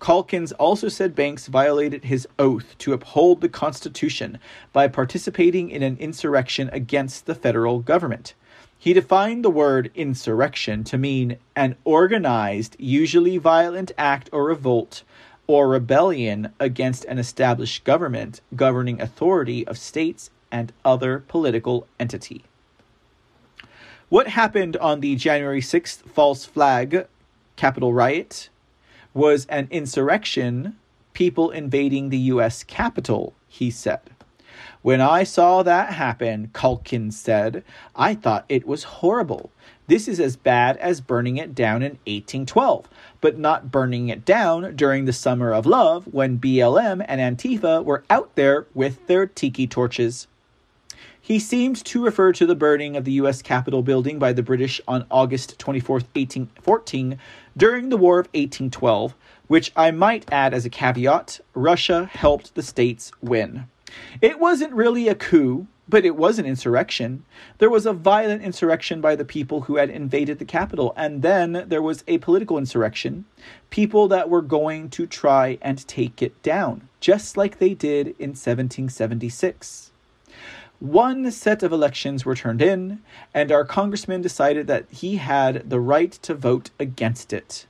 Calkins 0.00 0.52
also 0.52 0.88
said 0.88 1.14
Banks 1.14 1.48
violated 1.48 2.04
his 2.04 2.28
oath 2.38 2.76
to 2.78 2.92
uphold 2.92 3.40
the 3.40 3.48
Constitution 3.48 4.38
by 4.72 4.86
participating 4.86 5.70
in 5.70 5.82
an 5.82 5.96
insurrection 5.98 6.70
against 6.72 7.26
the 7.26 7.34
federal 7.34 7.80
government. 7.80 8.34
He 8.78 8.92
defined 8.92 9.44
the 9.44 9.50
word 9.50 9.90
insurrection 9.96 10.84
to 10.84 10.98
mean 10.98 11.38
an 11.56 11.74
organized, 11.84 12.76
usually 12.78 13.36
violent 13.36 13.90
act 13.98 14.30
or 14.32 14.44
revolt 14.44 15.02
or 15.48 15.66
rebellion 15.68 16.52
against 16.60 17.04
an 17.06 17.18
established 17.18 17.82
government, 17.82 18.40
governing 18.54 19.00
authority 19.00 19.66
of 19.66 19.78
states, 19.78 20.30
and 20.52 20.72
other 20.84 21.24
political 21.26 21.86
entity. 21.98 22.44
What 24.08 24.28
happened 24.28 24.76
on 24.76 25.00
the 25.00 25.16
January 25.16 25.60
6th 25.60 26.02
false 26.10 26.44
flag 26.44 27.06
Capitol 27.56 27.92
riot 27.92 28.48
was 29.14 29.46
an 29.46 29.68
insurrection, 29.70 30.76
people 31.12 31.50
invading 31.50 32.08
the 32.08 32.18
U.S. 32.18 32.62
Capitol, 32.64 33.34
he 33.48 33.70
said. 33.70 34.00
When 34.82 35.00
I 35.00 35.24
saw 35.24 35.62
that 35.62 35.94
happen, 35.94 36.50
Calkins 36.54 37.18
said, 37.18 37.64
I 37.96 38.14
thought 38.14 38.44
it 38.48 38.66
was 38.66 38.84
horrible. 38.84 39.50
This 39.88 40.06
is 40.06 40.20
as 40.20 40.36
bad 40.36 40.76
as 40.76 41.00
burning 41.00 41.36
it 41.36 41.54
down 41.54 41.82
in 41.82 41.92
1812, 42.06 42.88
but 43.20 43.38
not 43.38 43.70
burning 43.72 44.08
it 44.08 44.24
down 44.24 44.76
during 44.76 45.04
the 45.04 45.12
Summer 45.12 45.52
of 45.52 45.66
Love 45.66 46.06
when 46.12 46.38
BLM 46.38 47.04
and 47.08 47.20
Antifa 47.20 47.84
were 47.84 48.04
out 48.08 48.34
there 48.34 48.66
with 48.74 49.06
their 49.06 49.26
tiki 49.26 49.66
torches. 49.66 50.26
He 51.28 51.38
seemed 51.38 51.84
to 51.84 52.02
refer 52.02 52.32
to 52.32 52.46
the 52.46 52.54
burning 52.54 52.96
of 52.96 53.04
the 53.04 53.12
U.S. 53.20 53.42
Capitol 53.42 53.82
building 53.82 54.18
by 54.18 54.32
the 54.32 54.42
British 54.42 54.80
on 54.88 55.04
August 55.10 55.58
24, 55.58 55.96
1814, 55.96 57.18
during 57.54 57.90
the 57.90 57.98
War 57.98 58.18
of 58.18 58.28
1812, 58.28 59.14
which 59.46 59.70
I 59.76 59.90
might 59.90 60.24
add 60.32 60.54
as 60.54 60.64
a 60.64 60.70
caveat 60.70 61.40
Russia 61.52 62.06
helped 62.06 62.54
the 62.54 62.62
states 62.62 63.12
win. 63.20 63.66
It 64.22 64.40
wasn't 64.40 64.72
really 64.72 65.06
a 65.06 65.14
coup, 65.14 65.66
but 65.86 66.06
it 66.06 66.16
was 66.16 66.38
an 66.38 66.46
insurrection. 66.46 67.26
There 67.58 67.68
was 67.68 67.84
a 67.84 67.92
violent 67.92 68.42
insurrection 68.42 69.02
by 69.02 69.14
the 69.14 69.26
people 69.26 69.60
who 69.60 69.76
had 69.76 69.90
invaded 69.90 70.38
the 70.38 70.46
capital, 70.46 70.94
and 70.96 71.20
then 71.20 71.66
there 71.68 71.82
was 71.82 72.04
a 72.08 72.16
political 72.16 72.56
insurrection. 72.56 73.26
People 73.68 74.08
that 74.08 74.30
were 74.30 74.40
going 74.40 74.88
to 74.88 75.06
try 75.06 75.58
and 75.60 75.86
take 75.86 76.22
it 76.22 76.42
down, 76.42 76.88
just 77.00 77.36
like 77.36 77.58
they 77.58 77.74
did 77.74 78.14
in 78.18 78.30
1776. 78.30 79.87
One 80.80 81.28
set 81.32 81.64
of 81.64 81.72
elections 81.72 82.24
were 82.24 82.36
turned 82.36 82.62
in, 82.62 83.00
and 83.34 83.50
our 83.50 83.64
congressman 83.64 84.22
decided 84.22 84.68
that 84.68 84.86
he 84.90 85.16
had 85.16 85.68
the 85.68 85.80
right 85.80 86.12
to 86.12 86.34
vote 86.34 86.70
against 86.78 87.32
it. 87.32 87.66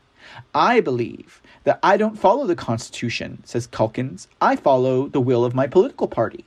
I 0.55 0.81
believe 0.81 1.41
that 1.65 1.79
I 1.83 1.97
don't 1.97 2.19
follow 2.19 2.47
the 2.47 2.55
Constitution, 2.55 3.43
says 3.47 3.67
Calkins. 3.67 4.29
I 4.43 4.57
follow 4.57 5.09
the 5.09 5.23
will 5.23 5.47
of 5.47 5.55
my 5.55 5.67
political 5.67 6.07
party. 6.07 6.45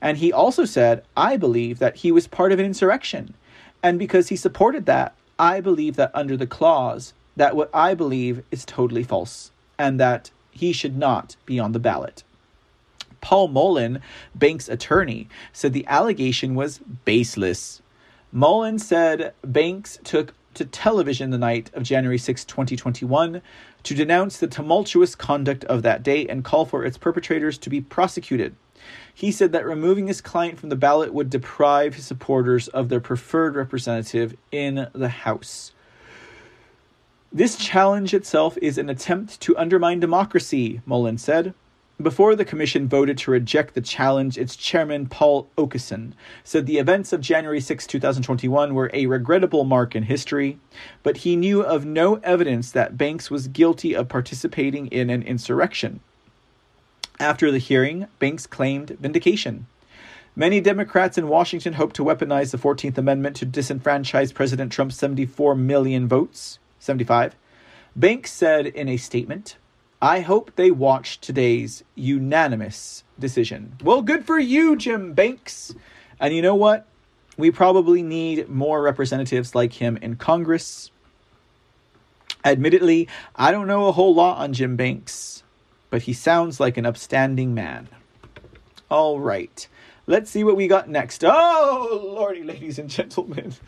And 0.00 0.18
he 0.18 0.32
also 0.32 0.64
said, 0.64 1.04
I 1.16 1.36
believe 1.36 1.78
that 1.78 1.96
he 1.96 2.10
was 2.10 2.26
part 2.26 2.50
of 2.50 2.58
an 2.58 2.66
insurrection. 2.66 3.34
And 3.80 3.96
because 3.96 4.28
he 4.28 4.36
supported 4.36 4.86
that, 4.86 5.14
I 5.38 5.60
believe 5.60 5.94
that 5.94 6.10
under 6.12 6.36
the 6.36 6.46
clause, 6.46 7.12
that 7.36 7.54
what 7.54 7.70
I 7.72 7.94
believe 7.94 8.42
is 8.50 8.64
totally 8.64 9.04
false, 9.04 9.52
and 9.78 10.00
that 10.00 10.32
he 10.50 10.72
should 10.72 10.96
not 10.96 11.36
be 11.46 11.60
on 11.60 11.70
the 11.70 11.78
ballot. 11.78 12.24
Paul 13.24 13.48
Mullen, 13.48 14.02
Banks' 14.34 14.68
attorney, 14.68 15.30
said 15.50 15.72
the 15.72 15.86
allegation 15.86 16.54
was 16.54 16.80
baseless. 17.06 17.80
Mullen 18.30 18.78
said 18.78 19.32
Banks 19.42 19.98
took 20.04 20.34
to 20.52 20.66
television 20.66 21.30
the 21.30 21.38
night 21.38 21.70
of 21.72 21.84
January 21.84 22.18
6, 22.18 22.44
2021, 22.44 23.40
to 23.82 23.94
denounce 23.94 24.36
the 24.36 24.46
tumultuous 24.46 25.14
conduct 25.14 25.64
of 25.64 25.80
that 25.82 26.02
day 26.02 26.26
and 26.26 26.44
call 26.44 26.66
for 26.66 26.84
its 26.84 26.98
perpetrators 26.98 27.56
to 27.56 27.70
be 27.70 27.80
prosecuted. 27.80 28.56
He 29.14 29.32
said 29.32 29.52
that 29.52 29.64
removing 29.64 30.06
his 30.06 30.20
client 30.20 30.60
from 30.60 30.68
the 30.68 30.76
ballot 30.76 31.14
would 31.14 31.30
deprive 31.30 31.94
his 31.94 32.04
supporters 32.04 32.68
of 32.68 32.90
their 32.90 33.00
preferred 33.00 33.56
representative 33.56 34.36
in 34.52 34.86
the 34.92 35.08
House. 35.08 35.72
This 37.32 37.56
challenge 37.56 38.12
itself 38.12 38.58
is 38.60 38.76
an 38.76 38.90
attempt 38.90 39.40
to 39.40 39.56
undermine 39.56 39.98
democracy, 39.98 40.82
Mullen 40.84 41.16
said. 41.16 41.54
Before 42.02 42.34
the 42.34 42.44
commission 42.44 42.88
voted 42.88 43.18
to 43.18 43.30
reject 43.30 43.74
the 43.74 43.80
challenge, 43.80 44.36
its 44.36 44.56
chairman, 44.56 45.06
Paul 45.06 45.48
Okeson, 45.56 46.12
said 46.42 46.66
the 46.66 46.78
events 46.78 47.12
of 47.12 47.20
January 47.20 47.60
6, 47.60 47.86
2021 47.86 48.74
were 48.74 48.90
a 48.92 49.06
regrettable 49.06 49.62
mark 49.62 49.94
in 49.94 50.02
history, 50.02 50.58
but 51.04 51.18
he 51.18 51.36
knew 51.36 51.62
of 51.62 51.84
no 51.84 52.16
evidence 52.16 52.72
that 52.72 52.98
Banks 52.98 53.30
was 53.30 53.46
guilty 53.46 53.94
of 53.94 54.08
participating 54.08 54.88
in 54.88 55.08
an 55.08 55.22
insurrection. 55.22 56.00
After 57.20 57.52
the 57.52 57.58
hearing, 57.58 58.08
Banks 58.18 58.48
claimed 58.48 58.96
vindication. 58.98 59.68
Many 60.34 60.60
Democrats 60.60 61.16
in 61.16 61.28
Washington 61.28 61.74
hope 61.74 61.92
to 61.92 62.04
weaponize 62.04 62.50
the 62.50 62.58
14th 62.58 62.98
Amendment 62.98 63.36
to 63.36 63.46
disenfranchise 63.46 64.34
President 64.34 64.72
Trump's 64.72 64.96
74 64.96 65.54
million 65.54 66.08
votes. 66.08 66.58
75. 66.80 67.36
Banks 67.94 68.32
said 68.32 68.66
in 68.66 68.88
a 68.88 68.96
statement, 68.96 69.56
I 70.02 70.20
hope 70.20 70.54
they 70.56 70.70
watch 70.70 71.20
today's 71.20 71.82
unanimous 71.94 73.04
decision. 73.18 73.76
Well, 73.82 74.02
good 74.02 74.24
for 74.24 74.38
you, 74.38 74.76
Jim 74.76 75.14
Banks. 75.14 75.74
And 76.20 76.34
you 76.34 76.42
know 76.42 76.54
what? 76.54 76.86
We 77.36 77.50
probably 77.50 78.02
need 78.02 78.48
more 78.48 78.82
representatives 78.82 79.54
like 79.54 79.72
him 79.72 79.96
in 79.96 80.16
Congress. 80.16 80.90
Admittedly, 82.44 83.08
I 83.34 83.50
don't 83.50 83.66
know 83.66 83.88
a 83.88 83.92
whole 83.92 84.14
lot 84.14 84.38
on 84.38 84.52
Jim 84.52 84.76
Banks, 84.76 85.42
but 85.90 86.02
he 86.02 86.12
sounds 86.12 86.60
like 86.60 86.76
an 86.76 86.86
upstanding 86.86 87.54
man. 87.54 87.88
All 88.90 89.18
right, 89.18 89.66
let's 90.06 90.30
see 90.30 90.44
what 90.44 90.56
we 90.56 90.68
got 90.68 90.88
next. 90.88 91.24
Oh, 91.24 92.14
lordy, 92.14 92.42
ladies 92.42 92.78
and 92.78 92.90
gentlemen. 92.90 93.54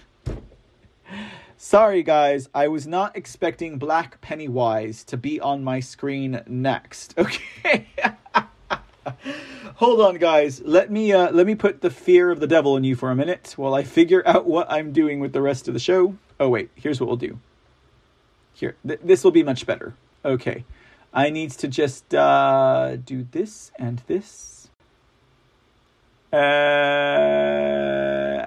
Sorry, 1.58 2.02
guys, 2.02 2.50
I 2.54 2.68
was 2.68 2.86
not 2.86 3.16
expecting 3.16 3.78
Black 3.78 4.20
Pennywise 4.20 5.02
to 5.04 5.16
be 5.16 5.40
on 5.40 5.64
my 5.64 5.80
screen 5.80 6.42
next. 6.46 7.14
Okay. 7.26 7.86
Hold 9.76 10.00
on, 10.00 10.16
guys. 10.18 10.60
Let 10.62 10.90
me 10.90 11.12
uh, 11.12 11.30
let 11.30 11.46
me 11.46 11.54
put 11.54 11.80
the 11.80 11.90
fear 11.90 12.30
of 12.30 12.40
the 12.40 12.46
devil 12.46 12.76
in 12.76 12.84
you 12.84 12.96
for 12.96 13.10
a 13.10 13.16
minute 13.16 13.54
while 13.56 13.74
I 13.74 13.84
figure 13.84 14.22
out 14.26 14.46
what 14.46 14.70
I'm 14.70 14.92
doing 14.92 15.20
with 15.20 15.32
the 15.32 15.40
rest 15.40 15.68
of 15.68 15.74
the 15.74 15.80
show. 15.80 16.16
Oh 16.40 16.48
wait, 16.48 16.70
here's 16.74 17.00
what 17.00 17.06
we'll 17.06 17.16
do. 17.16 17.38
Here, 18.52 18.76
th- 18.86 19.00
this 19.02 19.22
will 19.24 19.30
be 19.30 19.42
much 19.42 19.64
better. 19.66 19.94
Okay, 20.24 20.64
I 21.12 21.30
need 21.30 21.52
to 21.52 21.68
just 21.68 22.14
uh, 22.14 22.96
do 22.96 23.26
this 23.30 23.70
and 23.76 24.02
this. 24.06 24.68
Uh, 26.32 26.36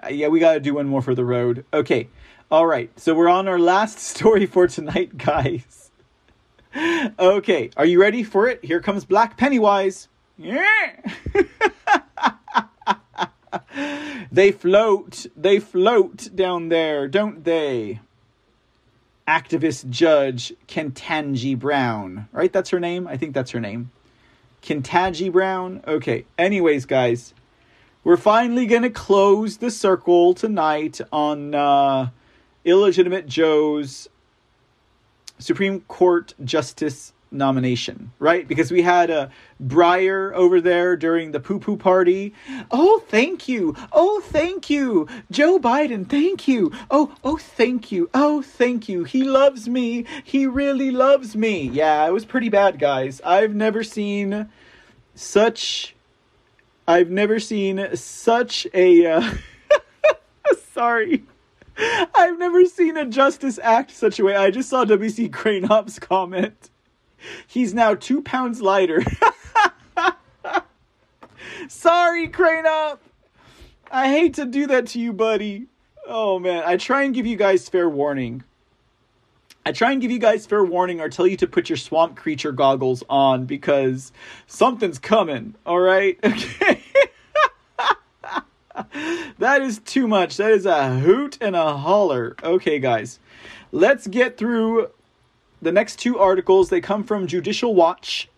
yeah, 0.10 0.28
we 0.28 0.40
got 0.40 0.54
to 0.54 0.60
do 0.60 0.74
one 0.76 0.88
more 0.88 1.02
for 1.02 1.16
the 1.16 1.26
road. 1.26 1.66
Okay. 1.74 2.10
All 2.52 2.66
right, 2.66 2.90
so 3.00 3.14
we're 3.14 3.30
on 3.30 3.48
our 3.48 3.60
last 3.60 4.00
story 4.16 4.48
for 4.48 4.68
tonight, 4.68 5.20
guys. 5.20 5.92
okay, 7.20 7.70
are 7.78 7.86
you 7.86 8.02
ready 8.02 8.24
for 8.24 8.48
it? 8.48 8.66
Here 8.66 8.80
comes 8.80 9.06
Black 9.06 9.38
Pennywise. 9.38 10.08
Yeah. 10.36 10.96
they 14.32 14.52
float, 14.52 15.28
they 15.38 15.60
float 15.60 16.30
down 16.36 16.70
there, 16.70 17.08
don't 17.08 17.44
they? 17.44 18.00
Activist 19.28 19.92
Judge 19.92 20.52
Ketanji 20.68 21.58
Brown, 21.58 22.30
right? 22.32 22.52
That's 22.52 22.72
her 22.72 22.80
name. 22.80 23.08
I 23.08 23.16
think 23.16 23.36
that's 23.36 23.52
her 23.52 23.60
name. 23.60 23.92
Ketanji 24.64 25.32
Brown. 25.32 25.84
Okay. 25.88 26.26
Anyways, 26.36 26.86
guys, 26.86 27.36
we're 28.04 28.18
finally 28.18 28.66
gonna 28.66 28.90
close 28.90 29.58
the 29.58 29.70
circle 29.70 30.34
tonight 30.34 31.00
on. 31.12 31.54
uh 31.54 32.10
illegitimate 32.70 33.28
Joe's 33.28 34.08
Supreme 35.40 35.82
Court 35.82 36.34
Justice 36.44 37.14
nomination, 37.32 38.12
right? 38.20 38.48
Because 38.48 38.72
we 38.72 38.82
had 38.82 39.10
a 39.10 39.32
Breyer 39.64 40.34
over 40.34 40.62
there 40.62 40.96
during 40.96 41.32
the 41.32 41.40
poo 41.40 41.60
poo 41.60 41.78
party. 41.78 42.34
Oh, 42.72 43.04
thank 43.08 43.48
you. 43.48 43.76
Oh, 43.92 44.22
thank 44.22 44.70
you. 44.70 45.08
Joe 45.30 45.60
Biden, 45.60 46.10
thank 46.10 46.48
you. 46.48 46.72
Oh, 46.90 47.16
oh, 47.24 47.38
thank 47.38 47.92
you. 47.92 48.10
Oh, 48.14 48.42
thank 48.42 48.90
you. 48.90 49.04
He 49.04 49.24
loves 49.24 49.70
me. 49.70 50.06
He 50.24 50.48
really 50.48 50.92
loves 50.92 51.36
me. 51.36 51.64
Yeah, 51.64 52.06
it 52.08 52.12
was 52.12 52.26
pretty 52.26 52.50
bad, 52.50 52.80
guys. 52.80 53.22
I've 53.24 53.56
never 53.56 53.84
seen 53.84 54.50
such. 55.16 55.96
I've 56.88 57.10
never 57.10 57.40
seen 57.40 57.96
such 57.96 58.66
a. 58.74 59.06
Uh, 59.06 59.34
sorry. 60.74 61.24
I've 61.80 62.38
never 62.38 62.66
seen 62.66 62.98
a 62.98 63.06
justice 63.06 63.60
act 63.62 63.92
such 63.92 64.20
a 64.20 64.24
way. 64.24 64.36
I 64.36 64.52
just 64.52 64.70
saw 64.70 64.86
WC 64.86 65.30
Cranop's 65.30 66.00
comment. 66.00 66.70
He's 67.48 67.74
now 67.74 67.96
two 67.96 68.22
pounds 68.22 68.62
lighter. 68.62 69.02
Sorry, 71.68 72.30
Cranop. 72.30 73.00
I 73.92 74.10
hate 74.10 74.36
to 74.36 74.46
do 74.46 74.68
that 74.68 74.88
to 74.88 75.00
you, 75.00 75.14
buddy. 75.14 75.68
Oh 76.08 76.40
man, 76.40 76.64
I 76.66 76.78
try 76.78 77.04
and 77.04 77.14
give 77.14 77.26
you 77.26 77.36
guys 77.36 77.70
fair 77.70 77.90
warning. 77.90 78.44
I 79.66 79.72
try 79.72 79.92
and 79.92 80.02
give 80.02 80.10
you 80.10 80.20
guys 80.20 80.46
fair 80.46 80.64
warning 80.64 81.00
or 81.00 81.10
tell 81.10 81.28
you 81.28 81.38
to 81.38 81.48
put 81.48 81.70
your 81.70 81.78
swamp 81.78 82.16
creature 82.16 82.52
goggles 82.52 83.04
on 83.10 83.46
because 83.46 84.12
something's 84.48 85.00
coming, 85.00 85.56
alright? 85.66 86.20
Okay 86.30 86.84
that 89.40 89.62
is 89.62 89.80
too 89.80 90.08
much. 90.08 90.38
That 90.38 90.52
is 90.52 90.66
a 90.66 91.00
hoot 91.00 91.38
and 91.42 91.56
a 91.56 91.78
holler. 91.78 92.36
Okay, 92.44 92.80
guys, 92.80 93.20
let's 93.72 94.08
get 94.08 94.38
through 94.38 94.90
the 95.62 95.72
next 95.72 95.98
two 96.00 96.18
articles. 96.20 96.70
They 96.70 96.82
come 96.82 97.04
from 97.04 97.28
Judicial 97.28 97.76
Watch. 97.76 98.30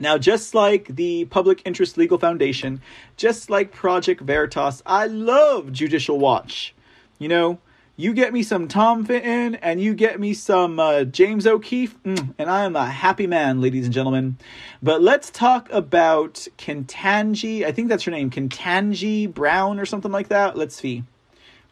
Now, 0.00 0.16
just 0.16 0.54
like 0.54 0.94
the 0.94 1.24
Public 1.24 1.62
Interest 1.64 1.96
Legal 1.96 2.18
Foundation, 2.18 2.80
just 3.16 3.50
like 3.50 3.72
Project 3.72 4.20
Veritas, 4.20 4.82
I 4.86 5.06
love 5.06 5.72
Judicial 5.72 6.18
Watch. 6.18 6.74
You 7.18 7.28
know, 7.28 7.58
you 8.00 8.14
get 8.14 8.32
me 8.32 8.44
some 8.44 8.68
Tom 8.68 9.04
Fitton 9.04 9.56
and 9.56 9.82
you 9.82 9.92
get 9.92 10.20
me 10.20 10.32
some 10.32 10.78
uh, 10.78 11.02
James 11.02 11.48
O'Keefe, 11.48 12.00
mm, 12.04 12.32
and 12.38 12.48
I 12.48 12.64
am 12.64 12.76
a 12.76 12.86
happy 12.86 13.26
man, 13.26 13.60
ladies 13.60 13.86
and 13.86 13.92
gentlemen. 13.92 14.38
But 14.80 15.02
let's 15.02 15.30
talk 15.30 15.68
about 15.72 16.46
Ketanji. 16.56 17.64
I 17.64 17.72
think 17.72 17.88
that's 17.88 18.04
her 18.04 18.12
name, 18.12 18.30
Ketanji 18.30 19.34
Brown 19.34 19.80
or 19.80 19.84
something 19.84 20.12
like 20.12 20.28
that. 20.28 20.56
Let's 20.56 20.76
see. 20.76 21.02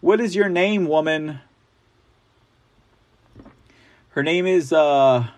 What 0.00 0.20
is 0.20 0.34
your 0.34 0.48
name, 0.48 0.86
woman? 0.86 1.38
Her 4.08 4.24
name 4.24 4.46
is 4.46 4.72
uh, 4.72 5.28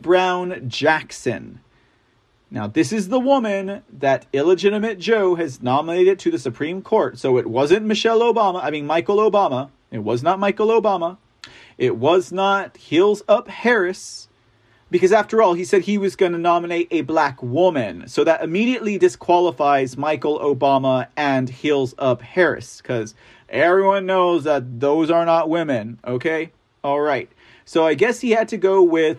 Brown 0.00 0.68
Jackson. 0.68 1.60
Now, 2.50 2.66
this 2.66 2.92
is 2.92 3.08
the 3.08 3.18
woman 3.18 3.82
that 3.92 4.26
illegitimate 4.32 4.98
Joe 4.98 5.34
has 5.34 5.62
nominated 5.62 6.18
to 6.20 6.30
the 6.30 6.38
Supreme 6.38 6.82
Court. 6.82 7.18
So 7.18 7.36
it 7.38 7.46
wasn't 7.46 7.86
Michelle 7.86 8.20
Obama, 8.20 8.62
I 8.62 8.70
mean, 8.70 8.86
Michael 8.86 9.16
Obama. 9.16 9.70
It 9.90 9.98
was 9.98 10.22
not 10.22 10.38
Michael 10.38 10.68
Obama. 10.68 11.16
It 11.78 11.96
was 11.96 12.30
not 12.30 12.76
Heels 12.76 13.22
Up 13.28 13.48
Harris. 13.48 14.28
Because 14.90 15.12
after 15.12 15.42
all, 15.42 15.54
he 15.54 15.64
said 15.64 15.82
he 15.82 15.98
was 15.98 16.14
going 16.14 16.32
to 16.32 16.38
nominate 16.38 16.86
a 16.92 17.00
black 17.00 17.42
woman. 17.42 18.06
So 18.06 18.22
that 18.22 18.44
immediately 18.44 18.98
disqualifies 18.98 19.96
Michael 19.96 20.38
Obama 20.38 21.08
and 21.16 21.48
Heels 21.48 21.94
Up 21.98 22.22
Harris. 22.22 22.80
Because 22.80 23.14
everyone 23.48 24.06
knows 24.06 24.44
that 24.44 24.78
those 24.78 25.10
are 25.10 25.24
not 25.24 25.48
women. 25.48 25.98
Okay? 26.06 26.52
All 26.84 27.00
right. 27.00 27.28
So 27.64 27.84
I 27.84 27.94
guess 27.94 28.20
he 28.20 28.30
had 28.30 28.48
to 28.50 28.56
go 28.56 28.82
with 28.82 29.18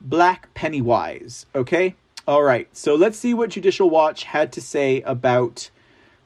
Black 0.00 0.54
Pennywise. 0.54 1.46
Okay? 1.54 1.96
All 2.28 2.42
right, 2.42 2.68
so 2.76 2.94
let's 2.94 3.18
see 3.18 3.32
what 3.32 3.48
Judicial 3.48 3.88
Watch 3.88 4.24
had 4.24 4.52
to 4.52 4.60
say 4.60 5.00
about 5.00 5.70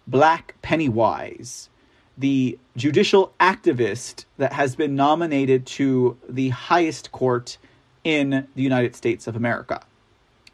Black 0.08 0.56
Pennywise, 0.60 1.68
the 2.18 2.58
judicial 2.76 3.32
activist 3.38 4.24
that 4.36 4.52
has 4.54 4.74
been 4.74 4.96
nominated 4.96 5.64
to 5.64 6.18
the 6.28 6.48
highest 6.48 7.12
court 7.12 7.56
in 8.02 8.48
the 8.56 8.62
United 8.62 8.96
States 8.96 9.28
of 9.28 9.36
America. 9.36 9.80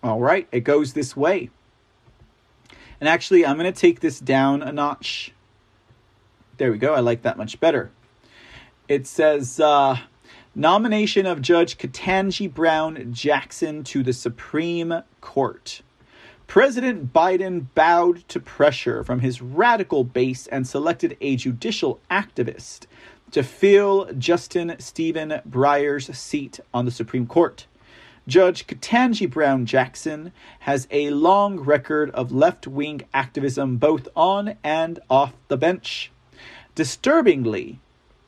All 0.02 0.20
right, 0.20 0.47
it 0.52 0.65
goes 0.65 0.93
this 0.93 1.17
way. 1.17 1.49
And 3.01 3.09
actually, 3.09 3.47
I'm 3.47 3.57
going 3.57 3.73
to 3.73 3.81
take 3.81 4.01
this 4.01 4.20
down 4.20 4.62
a 4.62 4.70
notch. 4.70 5.33
There 6.59 6.70
we 6.70 6.77
go. 6.77 6.93
I 6.93 7.01
like 7.01 7.23
that 7.23 7.39
much 7.39 7.59
better. 7.59 7.91
It 8.86 9.07
says, 9.07 9.59
uh, 9.59 9.97
Nomination 10.59 11.25
of 11.25 11.41
Judge 11.41 11.78
Ketanji 11.78 12.53
Brown 12.53 13.12
Jackson 13.12 13.85
to 13.85 14.03
the 14.03 14.12
Supreme 14.12 15.05
Court. 15.20 15.83
President 16.49 17.12
Biden 17.12 17.67
bowed 17.77 18.27
to 18.27 18.41
pressure 18.41 19.05
from 19.05 19.20
his 19.20 19.41
radical 19.41 20.03
base 20.03 20.49
and 20.49 20.67
selected 20.67 21.17
a 21.20 21.37
judicial 21.37 22.01
activist 22.11 22.87
to 23.31 23.45
fill 23.45 24.11
Justin 24.19 24.75
Stephen 24.81 25.41
Breyer's 25.49 26.09
seat 26.19 26.59
on 26.75 26.87
the 26.87 26.91
Supreme 26.91 27.28
Court. 27.28 27.69
Judge 28.27 28.67
Ketanji 28.67 29.31
Brown 29.31 29.65
Jackson 29.65 30.33
has 30.59 30.89
a 30.91 31.11
long 31.11 31.61
record 31.61 32.11
of 32.11 32.33
left 32.33 32.67
wing 32.67 33.03
activism 33.15 33.77
both 33.77 34.09
on 34.17 34.57
and 34.65 34.99
off 35.09 35.35
the 35.47 35.57
bench. 35.57 36.11
Disturbingly, 36.75 37.78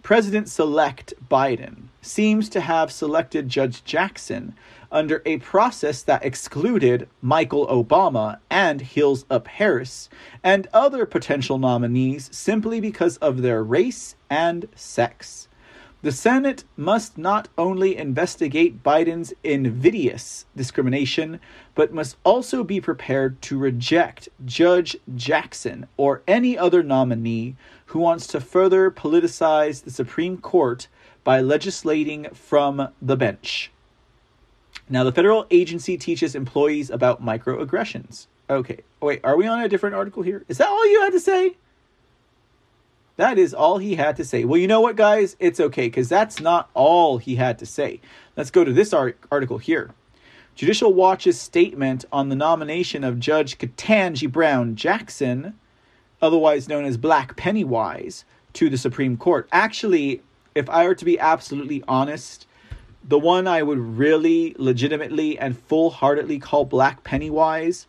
President 0.02 0.48
select 0.48 1.12
Biden 1.30 1.88
seems 2.00 2.48
to 2.48 2.60
have 2.60 2.90
selected 2.90 3.48
Judge 3.48 3.84
Jackson 3.84 4.54
under 4.90 5.22
a 5.26 5.36
process 5.38 6.02
that 6.02 6.24
excluded 6.24 7.08
Michael 7.20 7.66
Obama 7.66 8.38
and 8.48 8.80
Hills 8.80 9.24
Up 9.30 9.46
Harris 9.46 10.08
and 10.42 10.66
other 10.72 11.04
potential 11.04 11.58
nominees 11.58 12.30
simply 12.32 12.80
because 12.80 13.18
of 13.18 13.42
their 13.42 13.62
race 13.62 14.16
and 14.30 14.66
sex. 14.74 15.48
The 16.02 16.12
Senate 16.12 16.64
must 16.78 17.18
not 17.18 17.48
only 17.58 17.94
investigate 17.94 18.82
Biden's 18.82 19.34
invidious 19.44 20.46
discrimination, 20.56 21.40
but 21.74 21.92
must 21.92 22.16
also 22.24 22.64
be 22.64 22.80
prepared 22.80 23.42
to 23.42 23.58
reject 23.58 24.30
Judge 24.46 24.96
Jackson 25.14 25.86
or 25.98 26.22
any 26.26 26.56
other 26.56 26.82
nominee 26.82 27.54
who 27.90 27.98
wants 27.98 28.26
to 28.28 28.40
further 28.40 28.88
politicize 28.90 29.82
the 29.82 29.90
Supreme 29.90 30.38
Court 30.38 30.86
by 31.24 31.40
legislating 31.40 32.28
from 32.32 32.88
the 33.02 33.16
bench. 33.16 33.72
Now, 34.88 35.02
the 35.02 35.12
federal 35.12 35.46
agency 35.50 35.96
teaches 35.96 36.36
employees 36.36 36.88
about 36.88 37.24
microaggressions. 37.24 38.28
Okay, 38.48 38.80
wait, 39.00 39.20
are 39.24 39.36
we 39.36 39.46
on 39.46 39.60
a 39.60 39.68
different 39.68 39.96
article 39.96 40.22
here? 40.22 40.44
Is 40.48 40.58
that 40.58 40.68
all 40.68 40.88
you 40.88 41.02
had 41.02 41.12
to 41.12 41.20
say? 41.20 41.56
That 43.16 43.38
is 43.38 43.52
all 43.52 43.78
he 43.78 43.96
had 43.96 44.16
to 44.16 44.24
say. 44.24 44.44
Well, 44.44 44.60
you 44.60 44.68
know 44.68 44.80
what, 44.80 44.96
guys? 44.96 45.36
It's 45.40 45.60
okay 45.60 45.86
because 45.86 46.08
that's 46.08 46.40
not 46.40 46.70
all 46.74 47.18
he 47.18 47.36
had 47.36 47.58
to 47.58 47.66
say. 47.66 48.00
Let's 48.36 48.50
go 48.50 48.64
to 48.64 48.72
this 48.72 48.94
article 48.94 49.58
here. 49.58 49.90
Judicial 50.54 50.94
Watch's 50.94 51.40
statement 51.40 52.04
on 52.12 52.28
the 52.28 52.36
nomination 52.36 53.02
of 53.02 53.18
Judge 53.18 53.58
Ketanji 53.58 54.30
Brown 54.30 54.76
Jackson, 54.76 55.54
otherwise 56.22 56.68
known 56.68 56.84
as 56.84 56.96
Black 56.96 57.36
Pennywise, 57.36 58.24
to 58.54 58.68
the 58.68 58.78
Supreme 58.78 59.16
Court. 59.16 59.48
Actually, 59.52 60.22
if 60.54 60.68
I 60.68 60.86
were 60.86 60.94
to 60.94 61.04
be 61.04 61.18
absolutely 61.18 61.82
honest, 61.86 62.46
the 63.06 63.18
one 63.18 63.46
I 63.46 63.62
would 63.62 63.78
really 63.78 64.54
legitimately 64.58 65.38
and 65.38 65.58
full 65.58 65.90
heartedly 65.90 66.38
call 66.38 66.64
Black 66.64 67.04
Pennywise 67.04 67.86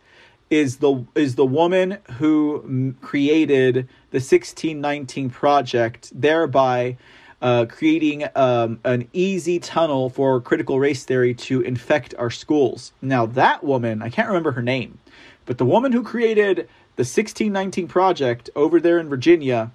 is 0.50 0.78
the 0.78 1.04
is 1.14 1.34
the 1.34 1.46
woman 1.46 1.98
who 2.18 2.94
created 3.00 3.88
the 4.10 4.18
1619 4.18 5.30
project, 5.30 6.12
thereby 6.14 6.96
uh, 7.40 7.66
creating 7.68 8.24
um, 8.36 8.78
an 8.84 9.08
easy 9.12 9.58
tunnel 9.58 10.08
for 10.10 10.40
critical 10.40 10.78
race 10.78 11.04
theory 11.04 11.34
to 11.34 11.60
infect 11.62 12.14
our 12.16 12.30
schools. 12.30 12.92
Now, 13.02 13.26
that 13.26 13.64
woman, 13.64 14.00
I 14.00 14.10
can't 14.10 14.28
remember 14.28 14.52
her 14.52 14.62
name, 14.62 14.98
but 15.46 15.58
the 15.58 15.64
woman 15.64 15.90
who 15.90 16.04
created 16.04 16.68
the 16.96 17.02
1619 17.02 17.88
project 17.88 18.50
over 18.54 18.80
there 18.80 18.98
in 18.98 19.08
Virginia, 19.08 19.70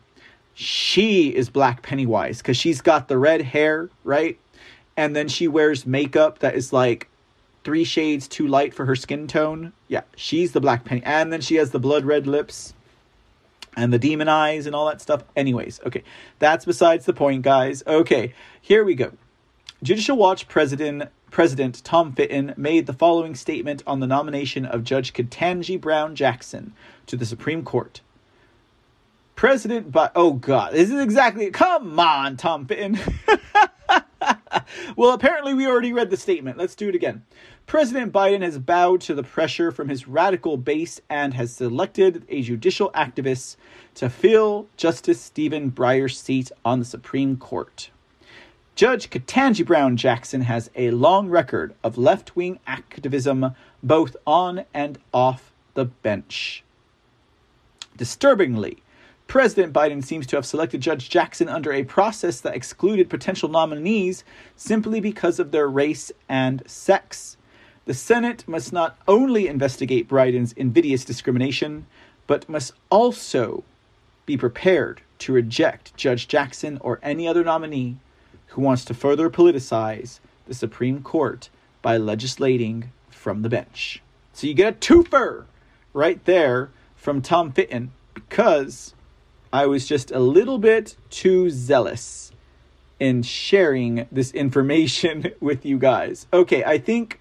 she 0.54 1.36
is 1.36 1.50
Black 1.50 1.82
Pennywise 1.82 2.40
because 2.40 2.58
she's 2.58 2.82
got 2.82 3.08
the 3.08 3.18
red 3.18 3.42
hair, 3.42 3.90
right? 4.04 4.40
And 4.96 5.16
then 5.16 5.28
she 5.28 5.48
wears 5.48 5.86
makeup 5.86 6.40
that 6.40 6.56
is 6.56 6.74
like 6.74 7.08
three 7.64 7.84
shades 7.84 8.28
too 8.28 8.48
light 8.48 8.74
for 8.74 8.86
her 8.86 8.96
skin 8.96 9.28
tone. 9.28 9.74
Yeah, 9.88 10.02
she's 10.16 10.54
the 10.54 10.62
Black 10.62 10.86
Penny. 10.86 11.04
And 11.04 11.32
then 11.34 11.42
she 11.42 11.56
has 11.56 11.72
the 11.72 11.80
blood 11.80 12.06
red 12.06 12.28
lips 12.28 12.74
and 13.76 13.94
the 13.94 14.00
demon 14.00 14.28
eyes 14.28 14.66
and 14.66 14.76
all 14.76 14.88
that 14.88 15.02
stuff. 15.02 15.24
Anyways, 15.36 15.80
okay, 15.86 16.04
that's 16.40 16.66
besides 16.66 17.06
the 17.06 17.14
point, 17.14 17.44
guys. 17.44 17.84
Okay, 17.86 18.34
here 18.62 18.84
we 18.84 18.96
go. 18.96 19.12
Judicial 19.84 20.18
Watch 20.18 20.48
President 20.48 21.10
President 21.32 21.84
Tom 21.84 22.14
Fitton 22.14 22.54
made 22.58 22.86
the 22.86 22.94
following 22.94 23.36
statement 23.36 23.84
on 23.86 24.00
the 24.00 24.08
nomination 24.08 24.66
of 24.66 24.84
Judge 24.84 25.14
Ketanji 25.14 25.80
Brown 25.80 26.16
Jackson 26.16 26.74
to 27.06 27.16
the 27.16 27.26
Supreme 27.26 27.64
Court. 27.64 28.02
President, 29.36 29.92
but 29.92 30.12
oh 30.16 30.34
god, 30.34 30.74
this 30.74 30.90
is 30.90 31.00
exactly. 31.00 31.52
Come 31.52 32.00
on, 32.00 32.38
Tom 32.38 32.66
Fitton. 32.66 32.98
well, 34.96 35.12
apparently 35.12 35.54
we 35.54 35.68
already 35.68 35.94
read 35.94 36.10
the 36.10 36.18
statement. 36.18 36.58
Let's 36.58 36.76
do 36.76 36.90
it 36.90 36.96
again. 36.96 37.24
President 37.68 38.14
Biden 38.14 38.42
has 38.42 38.58
bowed 38.58 39.02
to 39.02 39.14
the 39.14 39.24
pressure 39.24 39.72
from 39.72 39.90
his 39.90 40.08
radical 40.08 40.58
base 40.58 41.02
and 41.10 41.34
has 41.34 41.54
selected 41.54 42.26
a 42.30 42.42
judicial 42.42 42.92
activist 42.92 43.58
to 43.96 44.10
fill 44.10 44.68
Justice 44.78 45.22
Stephen 45.22 45.70
Breyer's 45.72 46.18
seat 46.20 46.52
on 46.64 46.80
the 46.80 46.86
Supreme 46.86 47.38
Court. 47.38 47.92
Judge 48.78 49.10
Ketanji 49.10 49.66
Brown 49.66 49.98
Jackson 49.98 50.42
has 50.42 50.70
a 50.76 50.92
long 50.92 51.30
record 51.30 51.74
of 51.84 51.98
left 51.98 52.36
wing 52.36 52.60
activism 52.68 53.56
both 53.82 54.16
on 54.28 54.66
and 54.72 55.00
off 55.12 55.52
the 55.74 55.86
bench. 55.86 56.64
Disturbingly, 57.98 58.84
President 59.26 59.74
Biden 59.74 60.06
seems 60.06 60.28
to 60.28 60.36
have 60.36 60.46
selected 60.46 60.80
Judge 60.80 61.10
Jackson 61.10 61.50
under 61.50 61.74
a 61.74 61.86
process 61.86 62.40
that 62.42 62.56
excluded 62.56 63.10
potential 63.10 63.50
nominees 63.50 64.24
simply 64.56 65.00
because 65.00 65.40
of 65.40 65.50
their 65.50 65.68
race 65.68 66.12
and 66.30 66.62
sex. 66.68 67.36
The 67.86 67.96
Senate 67.96 68.48
must 68.48 68.72
not 68.72 68.96
only 69.08 69.48
investigate 69.48 70.08
Biden's 70.08 70.54
invidious 70.54 71.04
discrimination, 71.04 71.88
but 72.28 72.48
must 72.48 72.74
also 72.92 73.64
be 74.28 74.38
prepared 74.38 75.02
to 75.18 75.34
reject 75.34 75.98
Judge 75.98 76.28
Jackson 76.28 76.78
or 76.82 77.00
any 77.02 77.28
other 77.28 77.44
nominee 77.44 77.98
who 78.58 78.64
wants 78.64 78.84
to 78.84 78.94
further 78.96 79.30
politicize 79.30 80.20
the 80.48 80.54
Supreme 80.56 81.04
Court 81.04 81.52
by 81.84 81.96
legislating 81.96 82.92
from 83.08 83.44
the 83.44 83.50
bench. 83.50 84.02
So 84.34 84.48
you 84.48 84.56
get 84.56 84.74
a 84.74 84.76
twofer 84.76 85.46
right 85.94 86.26
there 86.26 86.72
from 86.96 87.22
Tom 87.22 87.52
Fitton 87.52 87.92
because 88.16 88.96
I 89.54 89.68
was 89.68 89.88
just 89.88 90.10
a 90.10 90.18
little 90.18 90.58
bit 90.58 90.98
too 91.12 91.52
zealous 91.52 92.32
in 93.00 93.22
sharing 93.22 94.08
this 94.12 94.32
information 94.32 95.32
with 95.40 95.64
you 95.64 95.78
guys. 95.78 96.26
Okay, 96.34 96.64
I 96.64 96.80
think 96.80 97.20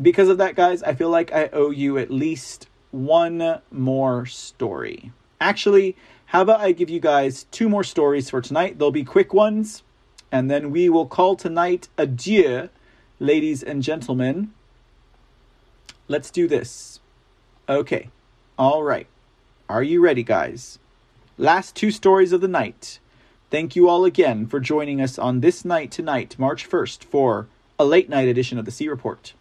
because 0.00 0.28
of 0.28 0.38
that, 0.38 0.54
guys, 0.54 0.84
I 0.84 0.94
feel 0.94 1.10
like 1.10 1.32
I 1.32 1.48
owe 1.52 1.70
you 1.70 1.98
at 1.98 2.12
least 2.12 2.68
one 2.92 3.60
more 3.72 4.24
story. 4.24 5.10
Actually, 5.40 5.96
how 6.26 6.42
about 6.42 6.60
I 6.60 6.70
give 6.70 6.90
you 6.90 7.00
guys 7.00 7.42
two 7.50 7.68
more 7.68 7.82
stories 7.82 8.30
for 8.30 8.40
tonight? 8.40 8.78
They'll 8.78 8.92
be 8.92 9.02
quick 9.02 9.34
ones, 9.34 9.82
and 10.30 10.50
then 10.50 10.70
we 10.70 10.88
will 10.88 11.06
call 11.06 11.36
tonight 11.36 11.88
adieu, 11.96 12.68
ladies 13.18 13.62
and 13.62 13.82
gentlemen. 13.82 14.52
Let's 16.08 16.30
do 16.30 16.46
this. 16.46 17.00
Okay. 17.68 18.10
All 18.58 18.82
right. 18.82 19.06
Are 19.68 19.82
you 19.82 20.00
ready, 20.00 20.22
guys? 20.22 20.78
Last 21.36 21.74
two 21.74 21.90
stories 21.90 22.32
of 22.32 22.40
the 22.40 22.48
night. 22.48 22.98
Thank 23.50 23.76
you 23.76 23.88
all 23.88 24.04
again 24.04 24.46
for 24.46 24.60
joining 24.60 25.00
us 25.00 25.18
on 25.18 25.40
this 25.40 25.64
night 25.64 25.90
tonight, 25.90 26.36
March 26.38 26.68
1st, 26.68 27.04
for 27.04 27.46
a 27.78 27.84
late 27.84 28.08
night 28.08 28.28
edition 28.28 28.58
of 28.58 28.64
the 28.64 28.70
C 28.70 28.88
Report. 28.88 29.34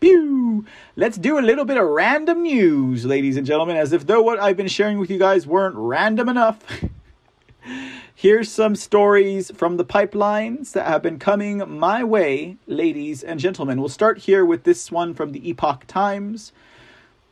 Pew! 0.00 0.66
Let's 0.94 1.16
do 1.16 1.38
a 1.38 1.40
little 1.40 1.64
bit 1.64 1.78
of 1.78 1.86
random 1.86 2.42
news, 2.42 3.06
ladies 3.06 3.36
and 3.36 3.46
gentlemen, 3.46 3.76
as 3.76 3.92
if 3.92 4.06
though 4.06 4.20
what 4.20 4.38
I've 4.38 4.56
been 4.56 4.68
sharing 4.68 4.98
with 4.98 5.10
you 5.10 5.18
guys 5.18 5.46
weren't 5.46 5.76
random 5.76 6.28
enough. 6.28 6.58
Here's 8.18 8.50
some 8.50 8.76
stories 8.76 9.50
from 9.54 9.76
the 9.76 9.84
pipelines 9.84 10.72
that 10.72 10.86
have 10.86 11.02
been 11.02 11.18
coming 11.18 11.58
my 11.78 12.02
way, 12.02 12.56
ladies 12.66 13.22
and 13.22 13.38
gentlemen. 13.38 13.78
We'll 13.78 13.90
start 13.90 14.16
here 14.16 14.42
with 14.42 14.64
this 14.64 14.90
one 14.90 15.12
from 15.12 15.32
the 15.32 15.46
Epoch 15.46 15.86
Times. 15.86 16.50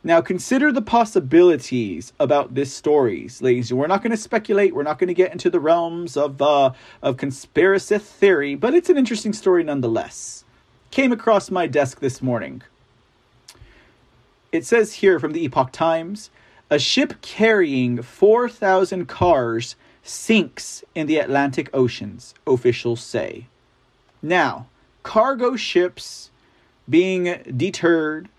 Now, 0.03 0.21
consider 0.21 0.71
the 0.71 0.83
possibilities 0.83 2.13
about 2.19 2.53
this 2.53 2.71
stories, 2.71 3.41
ladies. 3.41 3.73
We're 3.73 3.87
not 3.87 4.03
going 4.03 4.11
to 4.11 4.17
speculate. 4.17 4.75
We're 4.75 4.83
not 4.83 4.99
going 4.99 5.07
to 5.07 5.15
get 5.15 5.31
into 5.31 5.49
the 5.49 5.59
realms 5.59 6.15
of 6.15 6.39
uh, 6.39 6.73
of 7.01 7.17
conspiracy 7.17 7.97
theory, 7.97 8.53
but 8.53 8.75
it's 8.75 8.91
an 8.91 8.97
interesting 8.99 9.33
story 9.33 9.63
nonetheless 9.63 10.45
came 10.91 11.11
across 11.11 11.49
my 11.49 11.65
desk 11.65 11.99
this 11.99 12.21
morning. 12.21 12.61
It 14.51 14.67
says 14.67 14.93
here 14.93 15.19
from 15.19 15.33
the 15.33 15.43
Epoch 15.43 15.71
Times 15.71 16.29
a 16.69 16.77
ship 16.77 17.21
carrying 17.21 18.03
4,000 18.03 19.07
cars 19.07 19.75
sinks 20.05 20.83
in 20.93 21.07
the 21.07 21.17
Atlantic 21.17 21.69
Oceans, 21.73 22.35
officials 22.45 23.01
say. 23.01 23.47
Now, 24.21 24.67
cargo 25.03 25.55
ships 25.55 26.29
being 26.87 27.41
deterred, 27.57 28.29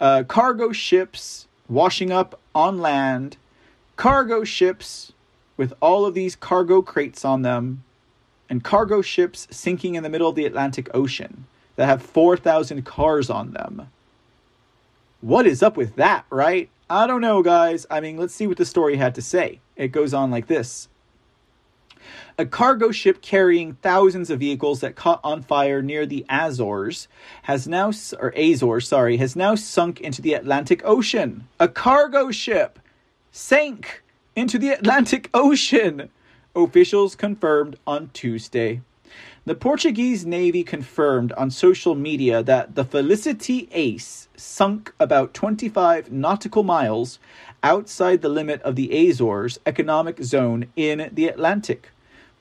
uh, 0.00 0.22
cargo 0.28 0.72
ships 0.72 1.48
washing 1.68 2.12
up 2.12 2.40
on 2.54 2.78
land, 2.78 3.36
cargo 3.96 4.44
ships 4.44 5.12
with 5.56 5.74
all 5.82 6.06
of 6.06 6.14
these 6.14 6.36
cargo 6.36 6.80
crates 6.80 7.24
on 7.24 7.42
them, 7.42 7.82
and 8.48 8.62
cargo 8.62 9.02
ships 9.02 9.48
sinking 9.50 9.96
in 9.96 10.04
the 10.04 10.08
middle 10.08 10.28
of 10.28 10.36
the 10.36 10.46
Atlantic 10.46 10.88
Ocean 10.94 11.46
that 11.74 11.86
have 11.86 12.02
4,000 12.02 12.84
cars 12.84 13.28
on 13.28 13.50
them. 13.50 13.88
What 15.20 15.46
is 15.46 15.62
up 15.62 15.76
with 15.76 15.96
that, 15.96 16.24
right? 16.30 16.68
I 16.88 17.08
don't 17.08 17.20
know, 17.20 17.42
guys. 17.42 17.84
I 17.90 18.00
mean, 18.00 18.16
let's 18.16 18.34
see 18.34 18.46
what 18.46 18.58
the 18.58 18.64
story 18.64 18.96
had 18.96 19.16
to 19.16 19.22
say. 19.22 19.58
It 19.74 19.88
goes 19.88 20.14
on 20.14 20.30
like 20.30 20.46
this. 20.46 20.88
A 22.38 22.46
cargo 22.46 22.90
ship 22.90 23.22
carrying 23.22 23.74
thousands 23.74 24.30
of 24.30 24.40
vehicles 24.40 24.80
that 24.80 24.96
caught 24.96 25.20
on 25.24 25.42
fire 25.42 25.80
near 25.80 26.04
the 26.04 26.24
Azores 26.28 27.08
has 27.42 27.66
now, 27.66 27.92
or 28.20 28.32
Azores, 28.36 28.86
sorry, 28.86 29.16
has 29.16 29.36
now 29.36 29.54
sunk 29.54 30.00
into 30.00 30.20
the 30.20 30.34
Atlantic 30.34 30.82
Ocean. 30.84 31.48
A 31.58 31.68
cargo 31.68 32.30
ship 32.30 32.78
sank 33.32 34.02
into 34.34 34.58
the 34.58 34.70
Atlantic 34.70 35.30
Ocean, 35.34 36.10
officials 36.54 37.14
confirmed 37.14 37.76
on 37.86 38.10
Tuesday. 38.12 38.82
The 39.46 39.54
Portuguese 39.54 40.26
Navy 40.26 40.64
confirmed 40.64 41.30
on 41.34 41.52
social 41.52 41.94
media 41.94 42.42
that 42.42 42.74
the 42.74 42.84
Felicity 42.84 43.68
Ace 43.70 44.26
sunk 44.36 44.92
about 44.98 45.34
25 45.34 46.10
nautical 46.10 46.64
miles 46.64 47.20
outside 47.62 48.22
the 48.22 48.28
limit 48.28 48.60
of 48.62 48.74
the 48.74 48.90
Azores 49.08 49.60
economic 49.64 50.22
zone 50.22 50.66
in 50.74 51.10
the 51.12 51.28
Atlantic. 51.28 51.90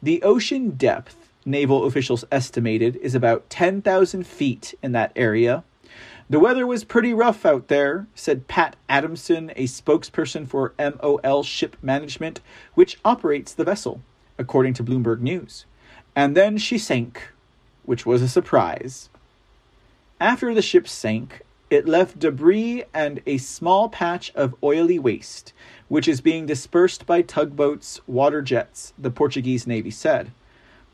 The 0.02 0.22
ocean 0.24 0.72
depth, 0.72 1.30
naval 1.46 1.86
officials 1.86 2.26
estimated, 2.32 2.96
is 2.98 3.16
about 3.16 3.50
10,000 3.50 4.26
feet 4.26 4.74
in 4.84 4.92
that 4.92 5.12
area. 5.16 5.64
The 6.30 6.40
weather 6.40 6.66
was 6.66 6.84
pretty 6.84 7.14
rough 7.14 7.46
out 7.46 7.68
there, 7.68 8.08
said 8.16 8.48
Pat 8.48 8.76
Adamson, 8.90 9.52
a 9.56 9.66
spokesperson 9.66 10.48
for 10.48 10.74
MOL 10.80 11.44
Ship 11.44 11.78
Management, 11.82 12.42
which 12.74 12.98
operates 13.06 13.54
the 13.54 13.64
vessel, 13.64 14.02
according 14.38 14.74
to 14.76 14.84
Bloomberg 14.84 15.22
News. 15.22 15.66
And 16.16 16.36
then 16.36 16.58
she 16.58 16.78
sank, 16.78 17.30
which 17.84 18.06
was 18.06 18.22
a 18.22 18.28
surprise. 18.28 19.10
After 20.20 20.54
the 20.54 20.62
ship 20.62 20.88
sank, 20.88 21.42
it 21.70 21.88
left 21.88 22.20
debris 22.20 22.84
and 22.94 23.22
a 23.26 23.38
small 23.38 23.90
patch 23.90 24.32
of 24.36 24.56
oily 24.64 25.00
waste, 25.00 25.54
which 25.88 26.08
is 26.08 26.22
being 26.22 26.46
dispersed 26.46 27.06
by 27.06 27.22
tugboats, 27.22 28.02
water 28.08 28.42
jets, 28.42 28.94
the 28.98 29.12
Portuguese 29.12 29.66
Navy 29.66 29.92
said. 29.92 30.32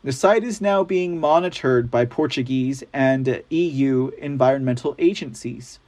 The 0.04 0.12
site 0.12 0.44
is 0.44 0.60
now 0.60 0.82
being 0.82 1.20
monitored 1.20 1.90
by 1.90 2.06
Portuguese 2.06 2.82
and 2.92 3.42
EU 3.50 4.10
environmental 4.18 4.94
agencies. 4.98 5.78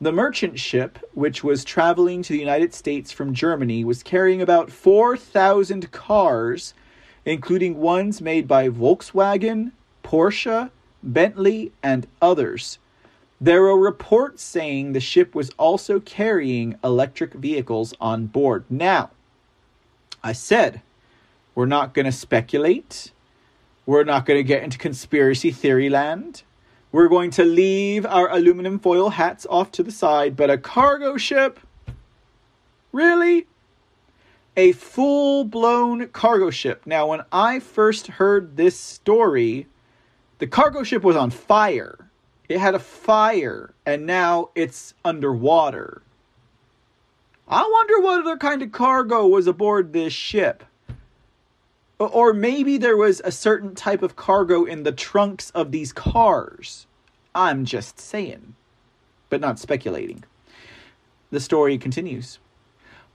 The 0.00 0.12
merchant 0.12 0.58
ship, 0.58 0.98
which 1.14 1.42
was 1.42 1.64
traveling 1.64 2.22
to 2.22 2.32
the 2.32 2.38
United 2.38 2.74
States 2.74 3.12
from 3.12 3.32
Germany, 3.32 3.84
was 3.84 4.02
carrying 4.02 4.42
about 4.42 4.70
4,000 4.70 5.90
cars 5.92 6.74
including 7.24 7.78
ones 7.78 8.20
made 8.20 8.46
by 8.46 8.68
Volkswagen, 8.68 9.72
Porsche, 10.02 10.70
Bentley, 11.02 11.72
and 11.82 12.06
others. 12.20 12.78
There 13.44 13.66
are 13.66 13.78
reports 13.78 14.42
saying 14.42 14.94
the 14.94 15.00
ship 15.00 15.34
was 15.34 15.50
also 15.58 16.00
carrying 16.00 16.78
electric 16.82 17.34
vehicles 17.34 17.92
on 18.00 18.24
board. 18.24 18.64
Now, 18.70 19.10
I 20.22 20.32
said 20.32 20.80
we're 21.54 21.66
not 21.66 21.92
going 21.92 22.06
to 22.06 22.12
speculate. 22.12 23.12
We're 23.84 24.04
not 24.04 24.24
going 24.24 24.38
to 24.38 24.44
get 24.44 24.62
into 24.62 24.78
conspiracy 24.78 25.50
theory 25.50 25.90
land. 25.90 26.42
We're 26.90 27.08
going 27.08 27.30
to 27.32 27.44
leave 27.44 28.06
our 28.06 28.32
aluminum 28.32 28.78
foil 28.78 29.10
hats 29.10 29.46
off 29.50 29.70
to 29.72 29.82
the 29.82 29.92
side, 29.92 30.36
but 30.36 30.48
a 30.48 30.56
cargo 30.56 31.18
ship? 31.18 31.60
Really? 32.92 33.46
a 34.56 34.72
full 34.72 35.44
blown 35.44 36.08
cargo 36.08 36.48
ship. 36.48 36.86
Now, 36.86 37.08
when 37.08 37.20
I 37.30 37.58
first 37.58 38.06
heard 38.06 38.56
this 38.56 38.80
story, 38.80 39.66
the 40.38 40.46
cargo 40.46 40.82
ship 40.82 41.02
was 41.02 41.16
on 41.16 41.28
fire. 41.28 42.04
It 42.48 42.58
had 42.58 42.74
a 42.74 42.78
fire, 42.78 43.72
and 43.86 44.06
now 44.06 44.50
it's 44.54 44.94
underwater. 45.04 46.02
I 47.48 47.68
wonder 47.70 48.00
what 48.00 48.20
other 48.20 48.36
kind 48.36 48.62
of 48.62 48.72
cargo 48.72 49.26
was 49.26 49.46
aboard 49.46 49.92
this 49.92 50.12
ship. 50.12 50.64
Or 51.98 52.34
maybe 52.34 52.76
there 52.76 52.96
was 52.96 53.22
a 53.24 53.30
certain 53.32 53.74
type 53.74 54.02
of 54.02 54.16
cargo 54.16 54.64
in 54.64 54.82
the 54.82 54.92
trunks 54.92 55.50
of 55.50 55.70
these 55.70 55.92
cars. 55.92 56.86
I'm 57.34 57.64
just 57.64 57.98
saying, 57.98 58.54
but 59.30 59.40
not 59.40 59.58
speculating. 59.58 60.24
The 61.30 61.40
story 61.40 61.78
continues. 61.78 62.38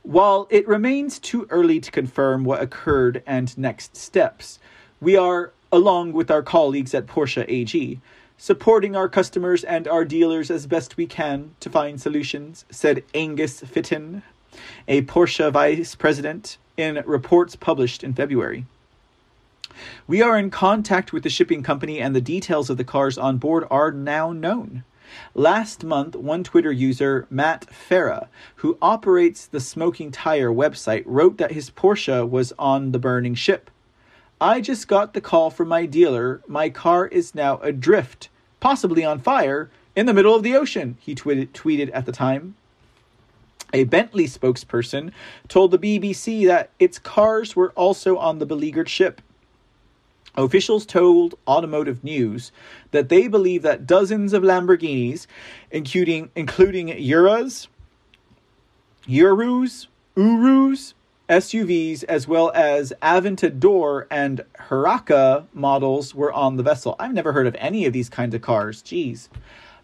While 0.04 0.48
it 0.50 0.68
remains 0.68 1.20
too 1.20 1.46
early 1.50 1.80
to 1.80 1.92
confirm 1.92 2.44
what 2.44 2.62
occurred 2.62 3.22
and 3.28 3.56
next 3.58 3.96
steps, 3.96 4.60
we 5.02 5.16
are, 5.16 5.52
along 5.72 6.14
with 6.14 6.32
our 6.32 6.42
colleagues 6.42 6.94
at 6.94 7.06
Porsche 7.06 7.46
AG, 7.48 8.00
supporting 8.40 8.96
our 8.96 9.10
customers 9.10 9.66
and 9.66 9.86
our 9.86 10.06
dealers 10.06 10.50
as 10.50 10.66
best 10.66 10.96
we 10.96 11.06
can 11.06 11.54
to 11.60 11.70
find 11.70 12.00
solutions, 12.00 12.64
said 12.72 13.04
Angus 13.14 13.60
Fitton, 13.60 14.24
a 14.88 15.02
Porsche 15.02 15.52
vice 15.52 15.94
president, 15.94 16.58
in 16.78 17.04
reports 17.06 17.58
published 17.58 18.02
in 18.02 18.14
February. 18.14 18.66
We 20.08 20.22
are 20.22 20.40
in 20.40 20.50
contact 20.52 21.12
with 21.12 21.24
the 21.24 21.30
shipping 21.30 21.64
company, 21.64 22.00
and 22.00 22.16
the 22.16 22.22
details 22.22 22.70
of 22.70 22.78
the 22.78 22.86
cars 22.86 23.18
on 23.18 23.40
board 23.40 23.68
are 23.70 23.92
now 23.92 24.32
known. 24.32 24.86
Last 25.36 25.84
month, 25.84 26.16
one 26.16 26.46
Twitter 26.46 26.72
user, 26.72 27.28
Matt 27.30 27.68
Farah, 27.68 28.30
who 28.56 28.78
operates 28.82 29.48
the 29.48 29.60
Smoking 29.60 30.12
Tire 30.12 30.52
website, 30.52 31.04
wrote 31.06 31.38
that 31.40 31.52
his 31.52 31.70
Porsche 31.70 32.28
was 32.28 32.54
on 32.58 32.94
the 32.94 33.00
burning 33.00 33.36
ship. 33.36 33.70
I 34.42 34.62
just 34.62 34.88
got 34.88 35.14
the 35.14 35.22
call 35.22 35.50
from 35.50 35.68
my 35.68 35.86
dealer. 35.86 36.42
My 36.48 36.70
car 36.70 37.08
is 37.08 37.36
now 37.36 37.58
adrift, 37.58 38.30
possibly 38.60 39.04
on 39.04 39.20
fire, 39.20 39.70
in 39.96 40.06
the 40.06 40.14
middle 40.14 40.34
of 40.34 40.44
the 40.44 40.56
ocean, 40.56 40.98
he 41.02 41.14
tweeted, 41.14 41.50
tweeted 41.50 41.90
at 41.94 42.06
the 42.06 42.14
time. 42.14 42.56
A 43.74 43.84
Bentley 43.84 44.26
spokesperson 44.26 45.12
told 45.50 45.72
the 45.72 45.78
BBC 45.78 46.48
that 46.48 46.70
its 46.80 46.98
cars 47.00 47.56
were 47.56 47.72
also 47.72 48.18
on 48.18 48.40
the 48.40 48.46
beleaguered 48.46 48.88
ship. 48.88 49.22
Officials 50.36 50.86
told 50.86 51.36
Automotive 51.46 52.02
News 52.02 52.54
that 52.92 53.10
they 53.10 53.28
believe 53.28 53.62
that 53.64 53.86
dozens 53.86 54.32
of 54.32 54.42
Lamborghinis, 54.42 55.28
including 55.70 56.30
including 56.36 56.88
Uras, 56.88 57.68
Urus, 59.06 59.88
Urus, 60.16 60.94
SUVs, 61.30 62.04
as 62.06 62.28
well 62.28 62.52
as 62.56 62.92
Aventador 63.04 64.08
and 64.10 64.44
Huracan 64.68 65.46
models, 65.54 66.16
were 66.16 66.34
on 66.34 66.58
the 66.58 66.64
vessel. 66.64 66.96
I've 67.00 67.14
never 67.14 67.34
heard 67.34 67.46
of 67.46 67.56
any 67.60 67.86
of 67.86 67.94
these 67.94 68.10
kinds 68.10 68.34
of 68.34 68.42
cars. 68.42 68.82
Jeez, 68.82 69.30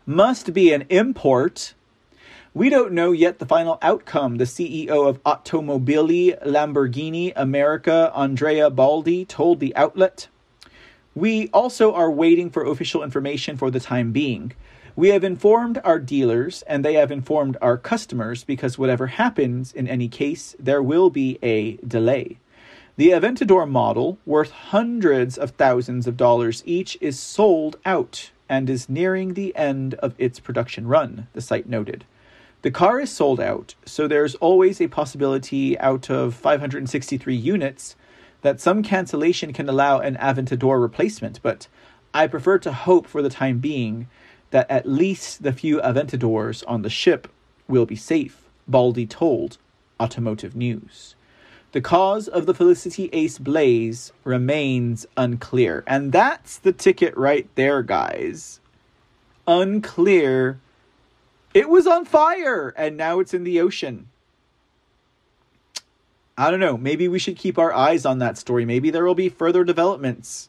must 0.07 0.53
be 0.53 0.73
an 0.73 0.85
import. 0.89 1.75
We 2.55 2.69
don't 2.69 2.93
know 2.93 3.11
yet 3.11 3.37
the 3.37 3.45
final 3.45 3.77
outcome, 3.83 4.37
the 4.37 4.45
CEO 4.45 5.07
of 5.07 5.21
Automobili 5.23 6.43
Lamborghini 6.43 7.31
America, 7.35 8.11
Andrea 8.15 8.71
Baldi, 8.71 9.25
told 9.25 9.59
the 9.59 9.75
outlet. 9.75 10.27
We 11.13 11.49
also 11.49 11.93
are 11.93 12.09
waiting 12.09 12.49
for 12.49 12.65
official 12.65 13.03
information 13.03 13.55
for 13.55 13.69
the 13.69 13.79
time 13.79 14.11
being. 14.11 14.53
We 14.97 15.09
have 15.09 15.25
informed 15.25 15.81
our 15.83 15.99
dealers 15.99 16.61
and 16.67 16.85
they 16.85 16.93
have 16.93 17.11
informed 17.11 17.57
our 17.61 17.77
customers 17.77 18.45
because 18.45 18.77
whatever 18.77 19.07
happens 19.07 19.73
in 19.73 19.89
any 19.89 20.07
case, 20.07 20.55
there 20.57 20.81
will 20.81 21.09
be 21.09 21.37
a 21.43 21.75
delay. 21.85 22.37
The 22.95 23.09
Aventador 23.09 23.69
model, 23.69 24.19
worth 24.25 24.51
hundreds 24.51 25.37
of 25.37 25.51
thousands 25.51 26.07
of 26.07 26.15
dollars 26.15 26.63
each, 26.65 26.97
is 27.01 27.19
sold 27.19 27.75
out 27.83 28.31
and 28.47 28.69
is 28.69 28.87
nearing 28.87 29.33
the 29.33 29.53
end 29.57 29.95
of 29.95 30.15
its 30.17 30.39
production 30.39 30.87
run, 30.87 31.27
the 31.33 31.41
site 31.41 31.67
noted. 31.67 32.05
The 32.61 32.71
car 32.71 33.01
is 33.01 33.11
sold 33.11 33.41
out, 33.41 33.75
so 33.83 34.07
there's 34.07 34.35
always 34.35 34.79
a 34.79 34.87
possibility 34.87 35.77
out 35.77 36.09
of 36.09 36.35
563 36.35 37.35
units 37.35 37.97
that 38.43 38.61
some 38.61 38.81
cancellation 38.81 39.51
can 39.51 39.67
allow 39.67 39.99
an 39.99 40.15
Aventador 40.15 40.81
replacement, 40.81 41.41
but 41.43 41.67
I 42.13 42.27
prefer 42.27 42.59
to 42.59 42.71
hope 42.71 43.07
for 43.07 43.21
the 43.21 43.29
time 43.29 43.59
being 43.59 44.07
that 44.55 44.71
at 44.71 44.85
least 44.85 45.43
the 45.43 45.51
few 45.51 45.81
Aventadors 45.81 46.63
on 46.65 46.81
the 46.81 46.89
ship 46.89 47.27
will 47.67 47.85
be 47.85 47.97
safe, 47.97 48.41
Baldi 48.69 49.05
told 49.05 49.57
Automotive 49.99 50.55
News. 50.55 51.15
The 51.73 51.81
cause 51.81 52.29
of 52.29 52.45
the 52.45 52.53
Felicity 52.53 53.09
Ace 53.11 53.37
blaze 53.37 54.13
remains 54.23 55.05
unclear. 55.17 55.83
And 55.85 56.13
that's 56.13 56.57
the 56.57 56.71
ticket 56.71 57.17
right 57.17 57.49
there, 57.55 57.83
guys. 57.83 58.61
Unclear. 59.45 60.57
It 61.53 61.67
was 61.67 61.85
on 61.85 62.05
fire 62.05 62.73
and 62.77 62.95
now 62.95 63.19
it's 63.19 63.33
in 63.33 63.43
the 63.43 63.59
ocean. 63.59 64.07
I 66.37 66.49
don't 66.49 66.61
know. 66.61 66.77
Maybe 66.77 67.09
we 67.09 67.19
should 67.19 67.35
keep 67.35 67.57
our 67.57 67.73
eyes 67.73 68.05
on 68.05 68.19
that 68.19 68.37
story. 68.37 68.63
Maybe 68.63 68.89
there 68.89 69.03
will 69.03 69.15
be 69.15 69.27
further 69.27 69.65
developments. 69.65 70.47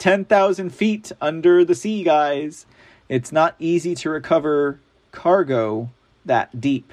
10,000 0.00 0.70
feet 0.70 1.12
under 1.20 1.64
the 1.64 1.76
sea, 1.76 2.02
guys. 2.02 2.66
It's 3.08 3.32
not 3.32 3.54
easy 3.58 3.94
to 3.96 4.10
recover 4.10 4.80
cargo 5.10 5.90
that 6.24 6.60
deep. 6.60 6.92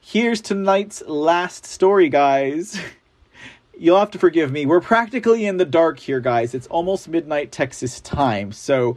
Here's 0.00 0.40
tonight's 0.40 1.02
last 1.06 1.66
story, 1.66 2.08
guys. 2.08 2.78
You'll 3.78 3.98
have 3.98 4.10
to 4.12 4.18
forgive 4.18 4.50
me. 4.50 4.66
We're 4.66 4.80
practically 4.80 5.46
in 5.46 5.56
the 5.58 5.64
dark 5.64 5.98
here, 6.00 6.20
guys. 6.20 6.54
It's 6.54 6.66
almost 6.68 7.08
midnight 7.08 7.52
Texas 7.52 8.00
time. 8.00 8.52
So 8.52 8.96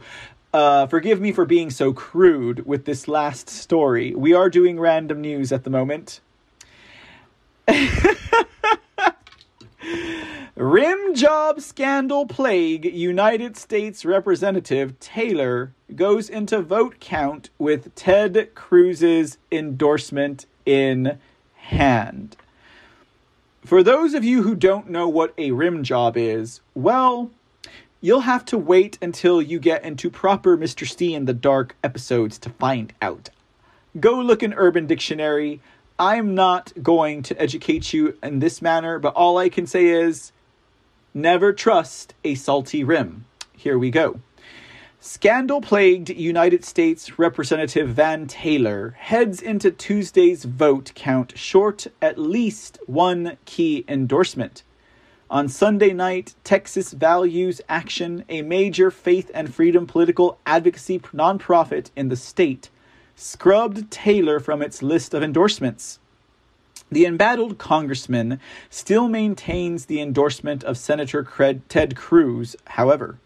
Uh, 0.54 0.86
forgive 0.86 1.18
me 1.18 1.32
for 1.32 1.46
being 1.46 1.70
so 1.70 1.94
crude 1.94 2.66
with 2.66 2.84
this 2.84 3.08
last 3.08 3.48
story. 3.48 4.14
We 4.14 4.34
are 4.34 4.50
doing 4.50 4.78
random 4.78 5.22
news 5.22 5.50
at 5.50 5.64
the 5.64 5.70
moment. 5.70 6.20
Rim 10.54 11.14
job 11.14 11.62
scandal 11.62 12.26
plague 12.26 12.84
United 12.84 13.56
States 13.56 14.04
Representative 14.04 15.00
Taylor 15.00 15.72
goes 15.96 16.28
into 16.28 16.60
vote 16.60 17.00
count 17.00 17.48
with 17.58 17.94
Ted 17.94 18.50
Cruz's 18.54 19.38
endorsement 19.50 20.44
in 20.66 21.18
hand. 21.54 22.36
For 23.64 23.82
those 23.82 24.12
of 24.12 24.24
you 24.24 24.42
who 24.42 24.54
don't 24.54 24.90
know 24.90 25.08
what 25.08 25.32
a 25.38 25.52
rim 25.52 25.82
job 25.82 26.18
is, 26.18 26.60
well, 26.74 27.30
you'll 28.02 28.20
have 28.20 28.44
to 28.44 28.58
wait 28.58 28.98
until 29.00 29.40
you 29.40 29.58
get 29.58 29.82
into 29.82 30.10
proper 30.10 30.58
Mr. 30.58 30.86
C 30.86 31.14
in 31.14 31.24
the 31.24 31.32
Dark 31.32 31.76
episodes 31.82 32.36
to 32.36 32.50
find 32.50 32.92
out. 33.00 33.30
Go 33.98 34.20
look 34.20 34.42
in 34.42 34.52
Urban 34.52 34.86
Dictionary. 34.86 35.62
I'm 35.98 36.34
not 36.34 36.74
going 36.82 37.22
to 37.22 37.40
educate 37.40 37.94
you 37.94 38.18
in 38.22 38.40
this 38.40 38.60
manner, 38.60 38.98
but 38.98 39.14
all 39.14 39.38
I 39.38 39.48
can 39.48 39.66
say 39.66 39.86
is 39.86 40.30
never 41.14 41.52
trust 41.52 42.14
a 42.24 42.34
salty 42.34 42.82
rim. 42.84 43.24
Here 43.56 43.78
we 43.78 43.90
go. 43.90 44.20
Scandal 45.00 45.60
plagued 45.60 46.10
United 46.10 46.64
States 46.64 47.18
Representative 47.18 47.88
Van 47.88 48.26
Taylor 48.26 48.94
heads 48.98 49.42
into 49.42 49.70
Tuesday's 49.70 50.44
vote 50.44 50.92
count 50.94 51.36
short 51.36 51.88
at 52.00 52.18
least 52.18 52.78
one 52.86 53.36
key 53.44 53.84
endorsement. 53.88 54.62
On 55.28 55.48
Sunday 55.48 55.92
night, 55.92 56.34
Texas 56.44 56.92
Values 56.92 57.60
Action, 57.68 58.24
a 58.28 58.42
major 58.42 58.90
faith 58.90 59.30
and 59.34 59.52
freedom 59.52 59.86
political 59.86 60.38
advocacy 60.46 60.98
nonprofit 60.98 61.90
in 61.96 62.08
the 62.08 62.16
state, 62.16 62.70
scrubbed 63.16 63.90
Taylor 63.90 64.38
from 64.38 64.62
its 64.62 64.82
list 64.82 65.14
of 65.14 65.22
endorsements. 65.22 65.98
The 66.92 67.06
embattled 67.06 67.56
congressman 67.56 68.38
still 68.68 69.08
maintains 69.08 69.86
the 69.86 69.98
endorsement 69.98 70.62
of 70.62 70.76
Senator 70.76 71.26
Ted 71.70 71.96
Cruz, 71.96 72.54
however. 72.66 73.16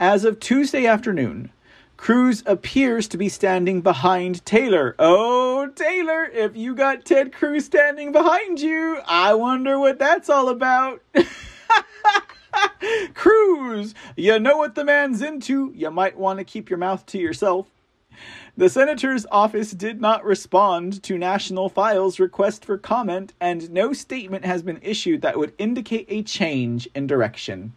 As 0.00 0.24
of 0.24 0.40
Tuesday 0.40 0.84
afternoon, 0.84 1.52
Cruz 1.96 2.42
appears 2.44 3.06
to 3.06 3.16
be 3.16 3.28
standing 3.28 3.82
behind 3.82 4.44
Taylor. 4.44 4.96
Oh, 4.98 5.68
Taylor, 5.76 6.24
if 6.24 6.56
you 6.56 6.74
got 6.74 7.04
Ted 7.04 7.32
Cruz 7.32 7.66
standing 7.66 8.10
behind 8.10 8.58
you, 8.58 8.98
I 9.06 9.32
wonder 9.34 9.78
what 9.78 10.00
that's 10.00 10.28
all 10.28 10.48
about. 10.48 11.00
Cruz, 13.14 13.94
you 14.16 14.40
know 14.40 14.56
what 14.56 14.74
the 14.74 14.84
man's 14.84 15.22
into. 15.22 15.72
You 15.72 15.92
might 15.92 16.18
want 16.18 16.40
to 16.40 16.44
keep 16.44 16.68
your 16.68 16.80
mouth 16.80 17.06
to 17.06 17.18
yourself. 17.18 17.68
The 18.56 18.68
senator's 18.68 19.24
office 19.30 19.70
did 19.70 20.00
not 20.00 20.24
respond 20.24 21.02
to 21.04 21.16
National 21.16 21.68
File's 21.68 22.18
request 22.18 22.64
for 22.64 22.76
comment, 22.76 23.32
and 23.40 23.70
no 23.70 23.92
statement 23.92 24.44
has 24.44 24.62
been 24.62 24.80
issued 24.82 25.22
that 25.22 25.38
would 25.38 25.54
indicate 25.58 26.06
a 26.08 26.22
change 26.22 26.88
in 26.94 27.06
direction. 27.06 27.74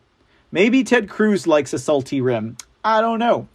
Maybe 0.51 0.83
Ted 0.83 1.07
Cruz 1.07 1.45
likes 1.45 1.73
a 1.73 1.79
salty 1.79 2.19
rim. 2.19 2.57
I 2.83 2.99
don't 2.99 3.19
know. 3.19 3.47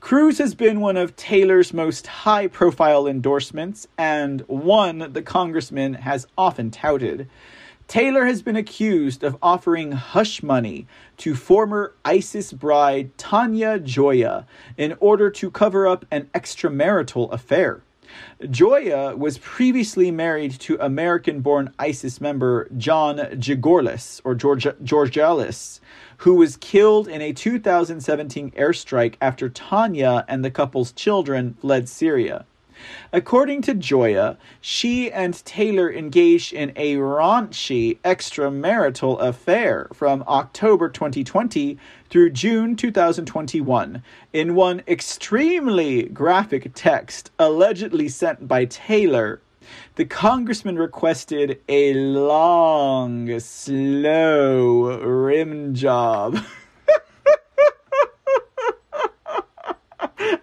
Cruz 0.00 0.38
has 0.38 0.56
been 0.56 0.80
one 0.80 0.96
of 0.96 1.14
Taylor's 1.14 1.72
most 1.72 2.08
high 2.08 2.48
profile 2.48 3.06
endorsements, 3.06 3.86
and 3.96 4.40
one 4.48 5.12
the 5.12 5.22
congressman 5.22 5.94
has 5.94 6.26
often 6.36 6.72
touted. 6.72 7.28
Taylor 7.88 8.26
has 8.26 8.42
been 8.42 8.56
accused 8.56 9.22
of 9.22 9.36
offering 9.42 9.92
hush 9.92 10.42
money 10.42 10.86
to 11.18 11.34
former 11.34 11.94
ISIS 12.04 12.52
bride 12.52 13.16
Tania 13.18 13.78
Joya 13.78 14.46
in 14.76 14.96
order 15.00 15.30
to 15.30 15.50
cover 15.50 15.86
up 15.86 16.06
an 16.10 16.30
extramarital 16.34 17.30
affair. 17.32 17.82
Joya 18.50 19.16
was 19.16 19.38
previously 19.38 20.10
married 20.10 20.52
to 20.60 20.76
American 20.80 21.40
born 21.40 21.72
ISIS 21.78 22.20
member 22.20 22.68
John 22.76 23.18
Jigorlis, 23.38 24.20
or 24.24 24.34
George, 24.34 24.66
Georgialis, 24.82 25.80
who 26.18 26.34
was 26.34 26.56
killed 26.56 27.08
in 27.08 27.22
a 27.22 27.32
2017 27.32 28.50
airstrike 28.52 29.14
after 29.20 29.48
Tanya 29.48 30.24
and 30.28 30.44
the 30.44 30.50
couple's 30.50 30.92
children 30.92 31.56
fled 31.60 31.88
Syria. 31.88 32.44
According 33.12 33.62
to 33.62 33.74
Joya, 33.74 34.38
she 34.60 35.10
and 35.10 35.44
Taylor 35.44 35.92
engaged 35.92 36.52
in 36.52 36.72
a 36.76 36.96
raunchy 36.96 37.98
extramarital 38.00 39.20
affair 39.20 39.88
from 39.92 40.24
October 40.26 40.88
2020 40.88 41.78
through 42.08 42.30
June 42.30 42.76
2021 42.76 44.02
in 44.32 44.54
one 44.54 44.82
extremely 44.86 46.04
graphic 46.04 46.72
text 46.74 47.30
allegedly 47.38 48.08
sent 48.08 48.48
by 48.48 48.64
Taylor 48.64 49.40
the 49.94 50.04
congressman 50.04 50.76
requested 50.76 51.60
a 51.68 51.94
long, 51.94 53.38
slow 53.40 54.98
rim 54.98 55.74
job. 55.74 56.38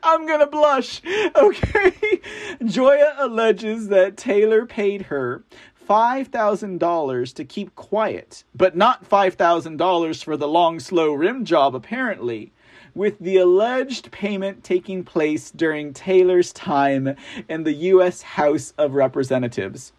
I'm 0.03 0.25
gonna 0.27 0.47
blush. 0.47 1.01
Okay. 1.35 2.21
Joya 2.65 3.15
alleges 3.17 3.87
that 3.89 4.17
Taylor 4.17 4.65
paid 4.65 5.03
her 5.03 5.43
$5,000 5.87 7.33
to 7.33 7.45
keep 7.45 7.75
quiet, 7.75 8.43
but 8.53 8.75
not 8.75 9.09
$5,000 9.09 10.23
for 10.23 10.37
the 10.37 10.47
long, 10.47 10.79
slow 10.79 11.13
rim 11.13 11.45
job, 11.45 11.75
apparently 11.75 12.51
with 12.93 13.17
the 13.19 13.37
alleged 13.37 14.11
payment 14.11 14.63
taking 14.63 15.03
place 15.03 15.51
during 15.51 15.93
Taylor's 15.93 16.51
time 16.53 17.15
in 17.47 17.63
the 17.63 17.73
U.S. 17.73 18.21
House 18.21 18.73
of 18.77 18.93
Representatives. 18.93 19.93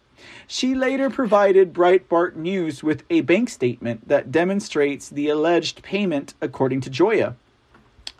She 0.45 0.75
later 0.75 1.09
provided 1.09 1.73
Breitbart 1.73 2.35
News 2.35 2.83
with 2.83 3.03
a 3.09 3.21
bank 3.21 3.49
statement 3.49 4.07
that 4.07 4.31
demonstrates 4.31 5.09
the 5.09 5.29
alleged 5.29 5.81
payment, 5.81 6.35
according 6.41 6.81
to 6.81 6.89
Joya. 6.89 7.35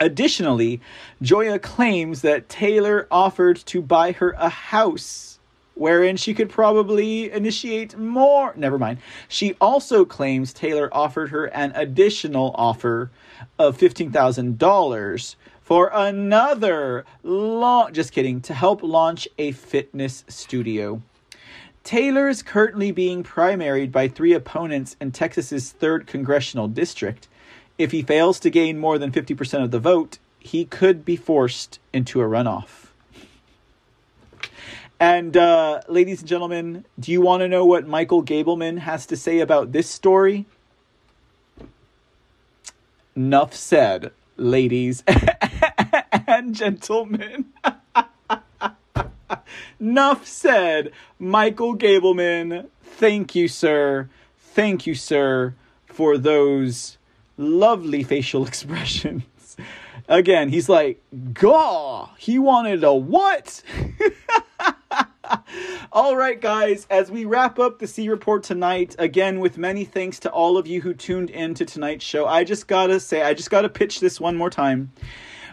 Additionally, 0.02 0.82
Joya 1.22 1.60
claims 1.60 2.24
that 2.24 2.50
Taylor 2.50 3.08
offered 3.12 3.58
to 3.68 3.84
buy 3.84 4.14
her 4.14 4.32
a 4.32 4.50
house 4.50 5.38
wherein 5.76 6.18
she 6.18 6.34
could 6.34 6.50
probably 6.50 7.32
initiate 7.32 7.96
more. 7.96 8.52
Never 8.56 8.80
mind. 8.80 8.98
She 9.28 9.54
also 9.62 10.04
claims 10.04 10.54
Taylor 10.54 10.90
offered 10.92 11.30
her 11.30 11.46
an 11.46 11.72
additional 11.76 12.52
offer 12.56 13.12
of 13.60 13.78
$15,000 13.78 15.36
for 15.62 15.92
another 15.94 17.06
launch. 17.22 17.94
Just 17.94 18.12
kidding. 18.12 18.42
To 18.42 18.56
help 18.56 18.82
launch 18.82 19.28
a 19.38 19.52
fitness 19.52 20.26
studio. 20.28 21.04
Taylor 21.84 22.28
is 22.28 22.42
currently 22.42 22.92
being 22.92 23.24
primaried 23.24 23.92
by 23.92 24.08
three 24.08 24.34
opponents 24.34 24.96
in 25.00 25.12
Texas's 25.12 25.76
3rd 25.80 26.08
congressional 26.08 26.68
district. 26.68 27.28
If 27.82 27.92
he 27.92 28.04
fails 28.04 28.40
to 28.42 28.52
gain 28.52 28.78
more 28.78 29.00
than 29.00 29.12
50% 29.12 29.64
of 29.64 29.72
the 29.72 29.80
vote, 29.80 30.20
he 30.38 30.66
could 30.66 31.04
be 31.04 31.16
forced 31.16 31.80
into 31.92 32.22
a 32.22 32.26
runoff. 32.26 32.92
And, 35.00 35.36
uh, 35.36 35.82
ladies 35.88 36.20
and 36.20 36.30
gentlemen, 36.30 36.86
do 37.00 37.12
you 37.12 37.22
want 37.22 37.42
to 37.42 37.48
know 37.48 37.66
what 37.66 37.88
Michael 37.88 38.24
Gableman 38.24 38.78
has 38.78 39.08
to 39.08 39.18
say 39.18 39.40
about 39.40 39.72
this 39.72 39.90
story? 39.90 40.46
Enough 43.16 43.56
said, 43.56 44.12
ladies 44.38 45.04
and 46.28 46.54
gentlemen. 46.54 47.46
Enough 49.80 50.28
said, 50.28 50.92
Michael 51.18 51.76
Gableman. 51.76 52.68
Thank 52.84 53.34
you, 53.34 53.48
sir. 53.48 54.08
Thank 54.38 54.86
you, 54.86 54.94
sir, 54.94 55.56
for 55.88 56.20
those 56.20 57.00
lovely 57.42 58.04
facial 58.04 58.46
expressions. 58.48 59.24
Again, 60.08 60.50
he's 60.50 60.70
like, 60.70 61.02
Gaw, 61.34 62.10
he 62.18 62.40
wanted 62.40 62.84
a 62.84 62.94
what? 62.94 63.62
all 65.92 66.16
right, 66.16 66.40
guys, 66.40 66.88
as 66.90 67.12
we 67.12 67.26
wrap 67.26 67.60
up 67.60 67.80
the 67.80 67.88
C 67.88 68.10
Report 68.10 68.44
tonight, 68.44 68.96
again, 69.00 69.40
with 69.40 69.58
many 69.58 69.86
thanks 69.86 70.20
to 70.20 70.32
all 70.32 70.58
of 70.58 70.68
you 70.68 70.82
who 70.82 70.94
tuned 70.94 71.30
in 71.30 71.54
to 71.56 71.66
tonight's 71.66 72.06
show, 72.06 72.26
I 72.26 72.44
just 72.44 72.68
gotta 72.68 73.00
say, 73.00 73.22
I 73.22 73.34
just 73.34 73.50
gotta 73.50 73.70
pitch 73.70 74.00
this 74.00 74.20
one 74.20 74.36
more 74.36 74.50
time. 74.50 74.92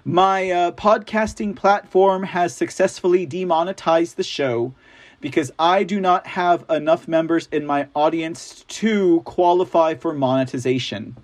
My 0.05 0.51
uh, 0.51 0.73
podcasting 0.73 1.55
platform 1.55 2.23
has 2.23 2.55
successfully 2.55 3.27
demonetized 3.27 4.17
the 4.17 4.25
show 4.25 4.75
because 5.21 5.51
I 5.59 5.83
do 5.83 6.01
not 6.01 6.27
have 6.29 6.65
enough 6.71 7.09
members 7.09 7.49
in 7.51 7.67
my 7.67 7.89
audience 7.95 8.65
to 8.69 9.21
qualify 9.23 9.95
for 9.95 10.15
monetization. 10.15 11.17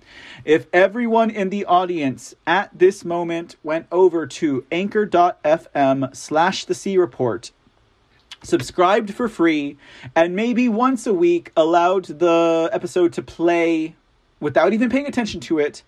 If 0.43 0.67
everyone 0.73 1.29
in 1.29 1.49
the 1.49 1.65
audience 1.65 2.35
at 2.45 2.77
this 2.77 3.05
moment 3.05 3.55
went 3.63 3.87
over 3.91 4.27
to 4.27 4.65
anchor.fm 4.71 6.15
slash 6.15 6.65
the 6.65 6.75
C 6.75 6.97
report 6.97 7.51
subscribed 8.43 9.13
for 9.13 9.27
free, 9.27 9.77
and 10.15 10.35
maybe 10.35 10.69
once 10.69 11.07
a 11.07 11.13
week 11.13 11.51
allowed 11.57 12.05
the 12.05 12.69
episode 12.71 13.13
to 13.13 13.23
play 13.23 13.95
without 14.39 14.73
even 14.73 14.89
paying 14.89 15.07
attention 15.07 15.39
to 15.39 15.57
it 15.59 15.83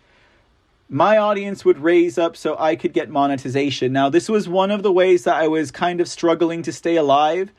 my 0.90 1.18
audience 1.18 1.66
would 1.66 1.80
raise 1.80 2.18
up 2.18 2.38
so 2.38 2.56
I 2.58 2.76
could 2.76 2.94
get 2.94 3.10
monetization. 3.10 3.92
Now, 3.92 4.10
this 4.10 4.30
was 4.30 4.48
one 4.48 4.72
of 4.72 4.84
the 4.84 4.92
ways 4.92 5.26
that 5.26 5.36
I 5.36 5.48
was 5.48 5.70
kind 5.70 6.00
of 6.00 6.08
struggling 6.08 6.62
to 6.64 6.72
stay 6.72 6.96
alive 6.96 7.52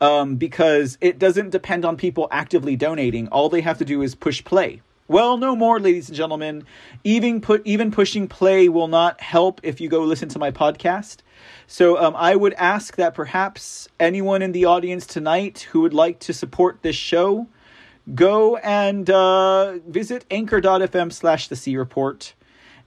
um, 0.00 0.36
because 0.36 0.98
it 1.00 1.18
doesn't 1.18 1.50
depend 1.50 1.84
on 1.84 1.96
people 1.96 2.26
actively 2.32 2.74
donating. 2.74 3.28
All 3.28 3.48
they 3.48 3.60
have 3.60 3.78
to 3.78 3.84
do 3.84 4.02
is 4.02 4.14
push 4.14 4.42
play. 4.42 4.82
Well, 5.06 5.36
no 5.36 5.54
more, 5.54 5.78
ladies 5.78 6.08
and 6.08 6.16
gentlemen. 6.16 6.64
Even 7.04 7.40
put 7.40 7.62
even 7.66 7.90
pushing 7.90 8.28
play 8.28 8.68
will 8.68 8.88
not 8.88 9.20
help 9.20 9.60
if 9.62 9.80
you 9.80 9.88
go 9.88 10.00
listen 10.02 10.28
to 10.30 10.38
my 10.38 10.50
podcast. 10.50 11.18
So 11.66 12.02
um, 12.02 12.14
I 12.16 12.34
would 12.34 12.54
ask 12.54 12.96
that 12.96 13.14
perhaps 13.14 13.88
anyone 14.00 14.42
in 14.42 14.52
the 14.52 14.64
audience 14.64 15.06
tonight 15.06 15.68
who 15.70 15.80
would 15.82 15.92
like 15.92 16.18
to 16.20 16.32
support 16.32 16.78
this 16.82 16.96
show, 16.96 17.46
go 18.14 18.56
and 18.56 19.10
uh, 19.10 19.78
visit 19.86 20.24
anchor.fm 20.30 21.12
slash 21.12 21.48
the 21.48 21.56
C 21.56 21.76
report 21.76 22.34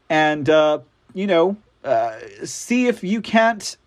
and, 0.09 0.50
uh, 0.50 0.80
you 1.14 1.27
know, 1.27 1.58
uh, 1.84 2.17
see 2.43 2.88
if 2.88 3.03
you 3.03 3.22
can't 3.22 3.77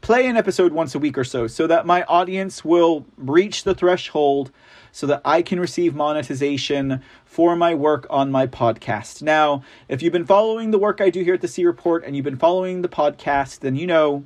play 0.00 0.26
an 0.26 0.36
episode 0.36 0.72
once 0.72 0.94
a 0.94 0.98
week 0.98 1.16
or 1.16 1.24
so 1.24 1.46
so 1.46 1.66
that 1.66 1.86
my 1.86 2.02
audience 2.02 2.62
will 2.62 3.06
reach 3.16 3.64
the 3.64 3.74
threshold 3.74 4.50
so 4.92 5.06
that 5.06 5.22
I 5.24 5.40
can 5.40 5.58
receive 5.58 5.94
monetization 5.94 7.02
for 7.24 7.56
my 7.56 7.74
work 7.74 8.06
on 8.10 8.30
my 8.30 8.46
podcast. 8.46 9.22
Now, 9.22 9.64
if 9.88 10.02
you've 10.02 10.12
been 10.12 10.26
following 10.26 10.70
the 10.70 10.78
work 10.78 11.00
I 11.00 11.08
do 11.08 11.24
here 11.24 11.34
at 11.34 11.40
the 11.40 11.48
C 11.48 11.64
Report 11.64 12.04
and 12.04 12.14
you've 12.14 12.24
been 12.24 12.36
following 12.36 12.82
the 12.82 12.88
podcast, 12.88 13.60
then 13.60 13.76
you 13.76 13.86
know 13.86 14.24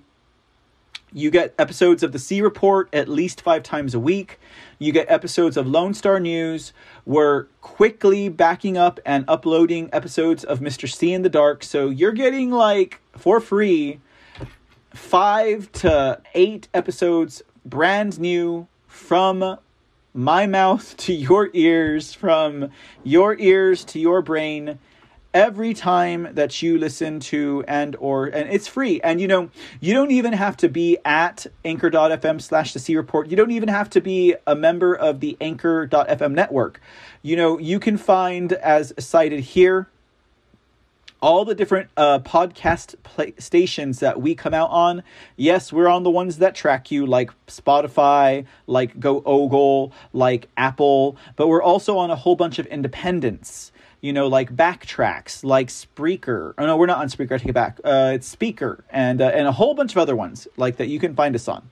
you 1.13 1.31
get 1.31 1.55
episodes 1.59 2.03
of 2.03 2.13
the 2.13 2.19
C 2.19 2.41
Report 2.41 2.89
at 2.93 3.09
least 3.09 3.41
five 3.41 3.63
times 3.63 3.95
a 3.95 4.01
week. 4.01 4.39
You 4.79 4.93
get 4.93 5.11
episodes 5.11 5.57
of 5.57 5.67
Lone 5.67 5.95
Star 5.95 6.21
News. 6.21 6.73
We're 7.07 7.45
quickly 7.61 8.29
backing 8.29 8.77
up 8.77 9.01
and 9.05 9.25
uploading 9.29 9.89
episodes 9.93 10.45
of 10.45 10.61
Mr. 10.61 10.91
C 10.91 11.13
in 11.13 11.23
the 11.23 11.29
Dark. 11.29 11.63
So 11.63 11.89
you're 11.89 12.13
getting 12.13 12.51
like 12.51 13.01
for 13.17 13.41
free 13.41 14.01
five 14.95 15.71
to 15.73 16.21
eight 16.35 16.69
episodes 16.75 17.43
brand 17.65 18.19
new 18.19 18.67
from 18.87 19.59
my 20.15 20.47
mouth 20.47 20.97
to 20.99 21.13
your 21.13 21.51
ears, 21.53 22.13
from 22.13 22.71
your 23.05 23.39
ears 23.39 23.85
to 23.87 23.99
your 23.99 24.23
brain 24.23 24.79
every 25.35 25.75
time 25.75 26.27
that 26.33 26.63
you 26.63 26.79
listen 26.79 27.21
to 27.21 27.63
and 27.69 27.95
or 27.97 28.27
and 28.27 28.51
it's 28.51 28.67
free 28.67 29.01
and 29.03 29.21
you 29.21 29.29
know 29.29 29.51
you 29.79 29.93
don't 29.93 30.11
even 30.11 30.33
have 30.33 30.57
to 30.57 30.69
be 30.69 30.97
at 31.05 31.47
anchor.fm 31.65 32.41
slash 32.41 32.73
the 32.73 32.79
c 32.79 32.97
report 32.97 33.29
you 33.29 33.37
don't 33.37 33.51
even 33.51 33.69
have 33.69 33.91
to 33.91 34.01
be 34.01 34.35
a 34.47 34.55
member 34.55 34.95
of 34.95 35.21
the 35.21 35.37
anchor.fm 35.41 36.33
network 36.33 36.81
you 37.21 37.37
know 37.37 37.59
you 37.59 37.79
can 37.79 37.99
find 37.99 38.55
as 38.55 38.93
cited 38.99 39.41
here 39.41 39.89
all 41.21 41.45
the 41.45 41.55
different 41.55 41.91
uh, 41.97 42.21
podcast 42.21 42.95
play- 43.03 43.35
stations 43.39 44.01
that 44.01 44.21
we 44.21 44.35
come 44.35 44.55
out 44.55 44.71
on. 44.71 45.03
Yes, 45.37 45.73
we're 45.73 45.89
on 45.89 46.05
the 46.05 46.11
ones 46.11 46.39
that 46.39 46.55
track 46.55 46.91
you, 46.91 47.07
like 47.07 47.33
Spotify, 47.49 48.47
like 48.67 49.01
Go 49.01 49.23
Ogle, 49.27 49.93
like 50.13 50.49
Apple, 50.57 51.17
but 51.37 51.49
we're 51.49 51.63
also 51.63 51.99
on 51.99 52.11
a 52.11 52.17
whole 52.17 52.37
bunch 52.37 52.59
of 52.59 52.67
independents. 52.67 53.73
You 54.01 54.13
know, 54.13 54.29
like 54.29 54.55
Backtracks, 54.55 55.43
like 55.43 55.69
Spreaker. 55.69 56.55
Oh 56.57 56.67
no, 56.67 56.77
we're 56.77 56.87
not 56.87 56.99
on 56.99 57.09
Spreaker. 57.09 57.33
I 57.33 57.39
take 57.39 57.49
it 57.49 57.53
back. 57.53 57.81
Uh, 57.83 58.13
it's 58.15 58.29
Speaker, 58.29 58.85
and 58.91 59.21
uh, 59.21 59.27
and 59.35 59.49
a 59.49 59.53
whole 59.53 59.75
bunch 59.75 59.93
of 59.93 59.99
other 59.99 60.15
ones 60.15 60.47
like 60.57 60.77
that 60.77 60.87
you 60.87 61.01
can 61.01 61.15
find 61.17 61.35
us 61.35 61.49
on. 61.49 61.69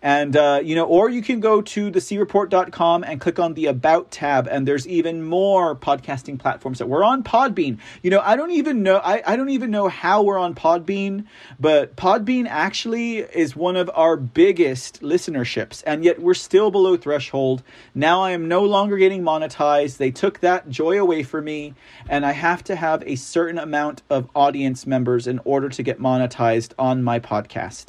And, 0.00 0.36
uh, 0.36 0.60
you 0.62 0.76
know, 0.76 0.84
or 0.84 1.10
you 1.10 1.22
can 1.22 1.40
go 1.40 1.60
to 1.60 1.90
thecreport.com 1.90 3.02
and 3.02 3.20
click 3.20 3.38
on 3.38 3.54
the 3.54 3.66
About 3.66 4.10
tab, 4.10 4.46
and 4.46 4.66
there's 4.66 4.86
even 4.86 5.24
more 5.24 5.74
podcasting 5.74 6.38
platforms 6.38 6.78
that 6.78 6.88
we're 6.88 7.02
on 7.02 7.24
Podbean. 7.24 7.78
You 8.02 8.10
know, 8.10 8.20
I 8.20 8.36
don't 8.36 8.52
even 8.52 8.82
know, 8.84 8.98
I, 8.98 9.22
I 9.26 9.36
don't 9.36 9.50
even 9.50 9.70
know 9.70 9.88
how 9.88 10.22
we're 10.22 10.38
on 10.38 10.54
Podbean, 10.54 11.24
but 11.58 11.96
Podbean 11.96 12.46
actually 12.48 13.18
is 13.18 13.56
one 13.56 13.76
of 13.76 13.90
our 13.92 14.16
biggest 14.16 15.02
listenerships, 15.02 15.82
and 15.84 16.04
yet 16.04 16.20
we're 16.20 16.34
still 16.34 16.70
below 16.70 16.96
threshold. 16.96 17.64
Now 17.94 18.22
I 18.22 18.30
am 18.30 18.46
no 18.46 18.64
longer 18.64 18.98
getting 18.98 19.22
monetized. 19.22 19.96
They 19.96 20.12
took 20.12 20.38
that 20.40 20.68
joy 20.68 21.00
away 21.00 21.24
from 21.24 21.44
me, 21.44 21.74
and 22.08 22.24
I 22.24 22.32
have 22.32 22.62
to 22.64 22.76
have 22.76 23.02
a 23.04 23.16
certain 23.16 23.58
amount 23.58 24.02
of 24.08 24.28
audience 24.34 24.86
members 24.86 25.26
in 25.26 25.40
order 25.44 25.68
to 25.70 25.82
get 25.82 25.98
monetized 25.98 26.72
on 26.78 27.02
my 27.02 27.18
podcast 27.18 27.86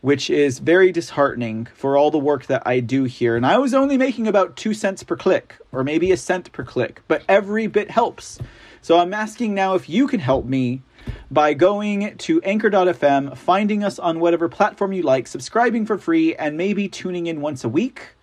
which 0.00 0.30
is 0.30 0.58
very 0.58 0.92
disheartening 0.92 1.66
for 1.74 1.96
all 1.96 2.10
the 2.10 2.18
work 2.18 2.46
that 2.46 2.62
I 2.66 2.80
do 2.80 3.04
here. 3.04 3.36
And 3.36 3.46
I 3.46 3.58
was 3.58 3.74
only 3.74 3.96
making 3.96 4.26
about 4.26 4.56
two 4.56 4.74
cents 4.74 5.02
per 5.02 5.16
click, 5.16 5.56
or 5.72 5.82
maybe 5.82 6.12
a 6.12 6.16
cent 6.16 6.52
per 6.52 6.64
click, 6.64 7.02
but 7.08 7.22
every 7.28 7.66
bit 7.66 7.90
helps. 7.90 8.38
So 8.82 8.98
I'm 8.98 9.12
asking 9.12 9.54
now 9.54 9.74
if 9.74 9.88
you 9.88 10.06
can 10.06 10.20
help 10.20 10.44
me 10.44 10.82
by 11.30 11.54
going 11.54 12.16
to 12.18 12.40
anchor.fm, 12.42 13.36
finding 13.36 13.82
us 13.82 13.98
on 13.98 14.20
whatever 14.20 14.48
platform 14.48 14.92
you 14.92 15.02
like, 15.02 15.26
subscribing 15.26 15.86
for 15.86 15.98
free, 15.98 16.34
and 16.36 16.56
maybe 16.56 16.88
tuning 16.88 17.26
in 17.26 17.40
once 17.40 17.64
a 17.64 17.68
week, 17.68 18.14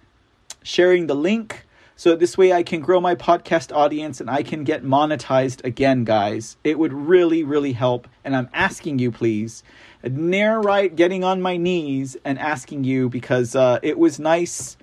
sharing 0.61 1.07
the 1.07 1.15
link. 1.15 1.65
So 1.95 2.15
this 2.15 2.37
way 2.37 2.51
I 2.51 2.63
can 2.63 2.81
grow 2.81 2.99
my 2.99 3.15
podcast 3.15 3.75
audience 3.75 4.19
and 4.19 4.29
I 4.29 4.41
can 4.41 4.63
get 4.63 4.83
monetized 4.83 5.63
again, 5.63 6.05
guys. 6.05 6.57
It 6.63 6.79
would 6.79 6.91
really, 6.91 7.43
really 7.43 7.73
help. 7.73 8.07
And 8.23 8.35
I'm 8.35 8.49
asking 8.53 8.99
you, 8.99 9.11
please, 9.11 9.63
near 10.03 10.59
right 10.59 10.93
getting 10.95 11.23
on 11.23 11.41
my 11.41 11.57
knees 11.57 12.17
and 12.25 12.37
asking 12.37 12.83
you 12.83 13.09
because 13.09 13.55
uh, 13.55 13.79
it 13.81 13.97
was 13.97 14.19
nice 14.19 14.77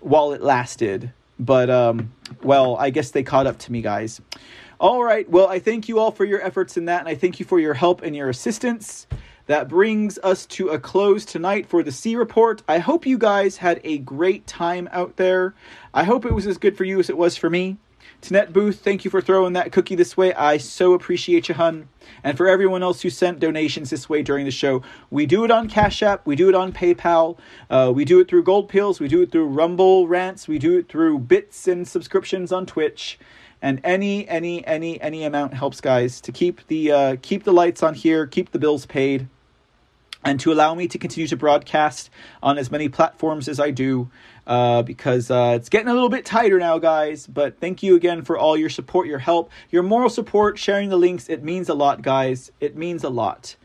while 0.00 0.32
it 0.32 0.42
lasted. 0.42 1.12
But, 1.38 1.70
um, 1.70 2.12
well, 2.42 2.76
I 2.76 2.90
guess 2.90 3.10
they 3.10 3.22
caught 3.22 3.46
up 3.46 3.58
to 3.60 3.72
me, 3.72 3.82
guys. 3.82 4.20
All 4.78 5.02
right. 5.02 5.28
Well, 5.28 5.48
I 5.48 5.58
thank 5.58 5.88
you 5.88 5.98
all 5.98 6.10
for 6.10 6.24
your 6.24 6.42
efforts 6.42 6.76
in 6.76 6.86
that, 6.86 7.00
and 7.00 7.08
I 7.08 7.14
thank 7.14 7.38
you 7.38 7.46
for 7.46 7.60
your 7.60 7.74
help 7.74 8.02
and 8.02 8.16
your 8.16 8.28
assistance. 8.28 9.06
That 9.46 9.68
brings 9.68 10.18
us 10.18 10.46
to 10.46 10.68
a 10.68 10.78
close 10.78 11.24
tonight 11.24 11.66
for 11.66 11.82
the 11.82 11.92
C 11.92 12.16
Report. 12.16 12.62
I 12.68 12.78
hope 12.78 13.06
you 13.06 13.18
guys 13.18 13.56
had 13.56 13.80
a 13.84 13.98
great 13.98 14.46
time 14.46 14.88
out 14.92 15.16
there. 15.16 15.54
I 15.92 16.04
hope 16.04 16.24
it 16.24 16.32
was 16.32 16.46
as 16.46 16.58
good 16.58 16.76
for 16.76 16.84
you 16.84 17.00
as 17.00 17.10
it 17.10 17.16
was 17.16 17.36
for 17.36 17.50
me. 17.50 17.76
Net 18.30 18.52
Booth, 18.52 18.80
thank 18.80 19.04
you 19.04 19.10
for 19.10 19.20
throwing 19.20 19.54
that 19.54 19.72
cookie 19.72 19.94
this 19.94 20.16
way. 20.16 20.32
I 20.34 20.56
so 20.56 20.92
appreciate 20.92 21.48
you, 21.48 21.54
hun. 21.54 21.88
And 22.22 22.36
for 22.36 22.46
everyone 22.46 22.82
else 22.82 23.02
who 23.02 23.10
sent 23.10 23.40
donations 23.40 23.90
this 23.90 24.08
way 24.08 24.22
during 24.22 24.44
the 24.44 24.50
show, 24.50 24.82
we 25.10 25.26
do 25.26 25.44
it 25.44 25.50
on 25.50 25.68
Cash 25.68 26.02
App, 26.02 26.26
we 26.26 26.36
do 26.36 26.48
it 26.48 26.54
on 26.54 26.72
PayPal, 26.72 27.36
uh, 27.68 27.92
we 27.94 28.04
do 28.04 28.20
it 28.20 28.28
through 28.28 28.44
Gold 28.44 28.68
Pills, 28.68 29.00
we 29.00 29.08
do 29.08 29.22
it 29.22 29.32
through 29.32 29.46
Rumble 29.46 30.06
Rants, 30.06 30.46
we 30.46 30.58
do 30.58 30.78
it 30.78 30.88
through 30.88 31.18
bits 31.18 31.66
and 31.66 31.86
subscriptions 31.86 32.52
on 32.52 32.64
Twitch. 32.64 33.18
And 33.60 33.80
any, 33.84 34.28
any, 34.28 34.66
any, 34.66 35.00
any 35.00 35.24
amount 35.24 35.54
helps, 35.54 35.80
guys, 35.80 36.20
to 36.20 36.32
keep 36.32 36.66
the 36.66 36.92
uh, 36.92 37.16
keep 37.22 37.44
the 37.44 37.52
lights 37.52 37.82
on 37.82 37.94
here, 37.94 38.26
keep 38.26 38.50
the 38.50 38.58
bills 38.58 38.86
paid, 38.86 39.28
and 40.24 40.38
to 40.40 40.52
allow 40.52 40.74
me 40.74 40.88
to 40.88 40.98
continue 40.98 41.26
to 41.28 41.36
broadcast 41.36 42.10
on 42.42 42.58
as 42.58 42.70
many 42.70 42.88
platforms 42.88 43.48
as 43.48 43.58
I 43.58 43.70
do 43.70 44.10
uh, 44.46 44.82
because 44.82 45.30
uh, 45.30 45.54
it's 45.56 45.68
getting 45.68 45.88
a 45.88 45.94
little 45.94 46.08
bit 46.08 46.24
tighter 46.24 46.58
now, 46.58 46.78
guys. 46.78 47.26
But 47.26 47.58
thank 47.60 47.82
you 47.82 47.96
again 47.96 48.22
for 48.22 48.36
all 48.36 48.56
your 48.56 48.70
support, 48.70 49.06
your 49.06 49.18
help, 49.18 49.50
your 49.70 49.82
moral 49.82 50.10
support, 50.10 50.58
sharing 50.58 50.88
the 50.88 50.96
links. 50.96 51.28
It 51.28 51.42
means 51.42 51.68
a 51.68 51.74
lot, 51.74 52.02
guys. 52.02 52.50
It 52.60 52.76
means 52.76 53.04
a 53.04 53.08
lot. 53.10 53.56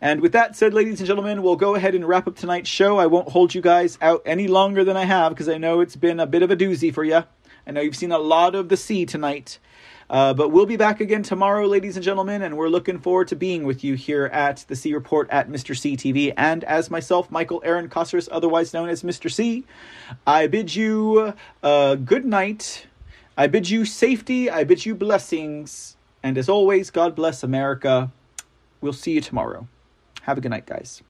And 0.00 0.20
with 0.20 0.32
that 0.32 0.54
said, 0.56 0.74
ladies 0.74 1.00
and 1.00 1.06
gentlemen, 1.06 1.42
we'll 1.42 1.56
go 1.56 1.74
ahead 1.74 1.94
and 1.94 2.06
wrap 2.06 2.28
up 2.28 2.36
tonight's 2.36 2.68
show. 2.68 2.98
I 2.98 3.06
won't 3.06 3.30
hold 3.30 3.54
you 3.54 3.62
guys 3.62 3.96
out 4.02 4.22
any 4.26 4.46
longer 4.46 4.84
than 4.84 4.96
I 4.96 5.04
have 5.04 5.30
because 5.30 5.48
I 5.48 5.56
know 5.56 5.80
it's 5.80 5.96
been 5.96 6.20
a 6.20 6.26
bit 6.26 6.42
of 6.42 6.50
a 6.50 6.56
doozy 6.56 6.92
for 6.92 7.02
you. 7.02 7.24
I 7.66 7.70
know 7.70 7.80
you've 7.80 7.96
seen 7.96 8.12
a 8.12 8.18
lot 8.18 8.54
of 8.54 8.68
the 8.68 8.76
sea 8.76 9.06
tonight. 9.06 9.58
Uh, 10.08 10.32
but 10.34 10.50
we'll 10.50 10.66
be 10.66 10.76
back 10.76 11.00
again 11.00 11.22
tomorrow, 11.22 11.66
ladies 11.66 11.96
and 11.96 12.04
gentlemen, 12.04 12.42
and 12.42 12.56
we're 12.56 12.68
looking 12.68 12.98
forward 12.98 13.28
to 13.28 13.36
being 13.36 13.64
with 13.64 13.82
you 13.82 13.94
here 13.94 14.26
at 14.26 14.64
the 14.68 14.76
C 14.76 14.94
Report 14.94 15.28
at 15.30 15.48
Mr. 15.48 15.76
C 15.76 15.96
TV. 15.96 16.32
And 16.36 16.62
as 16.64 16.90
myself, 16.90 17.30
Michael 17.30 17.60
Aaron 17.64 17.88
Cosseris, 17.88 18.28
otherwise 18.30 18.72
known 18.72 18.88
as 18.88 19.02
Mr. 19.02 19.30
C, 19.30 19.64
I 20.26 20.46
bid 20.46 20.74
you 20.74 21.34
a 21.62 21.96
good 21.96 22.24
night. 22.24 22.86
I 23.36 23.48
bid 23.48 23.68
you 23.68 23.84
safety. 23.84 24.48
I 24.48 24.64
bid 24.64 24.86
you 24.86 24.94
blessings. 24.94 25.96
And 26.22 26.38
as 26.38 26.48
always, 26.48 26.90
God 26.90 27.14
bless 27.14 27.42
America. 27.42 28.10
We'll 28.80 28.92
see 28.92 29.12
you 29.12 29.20
tomorrow. 29.20 29.66
Have 30.22 30.38
a 30.38 30.40
good 30.40 30.50
night, 30.50 30.66
guys. 30.66 31.02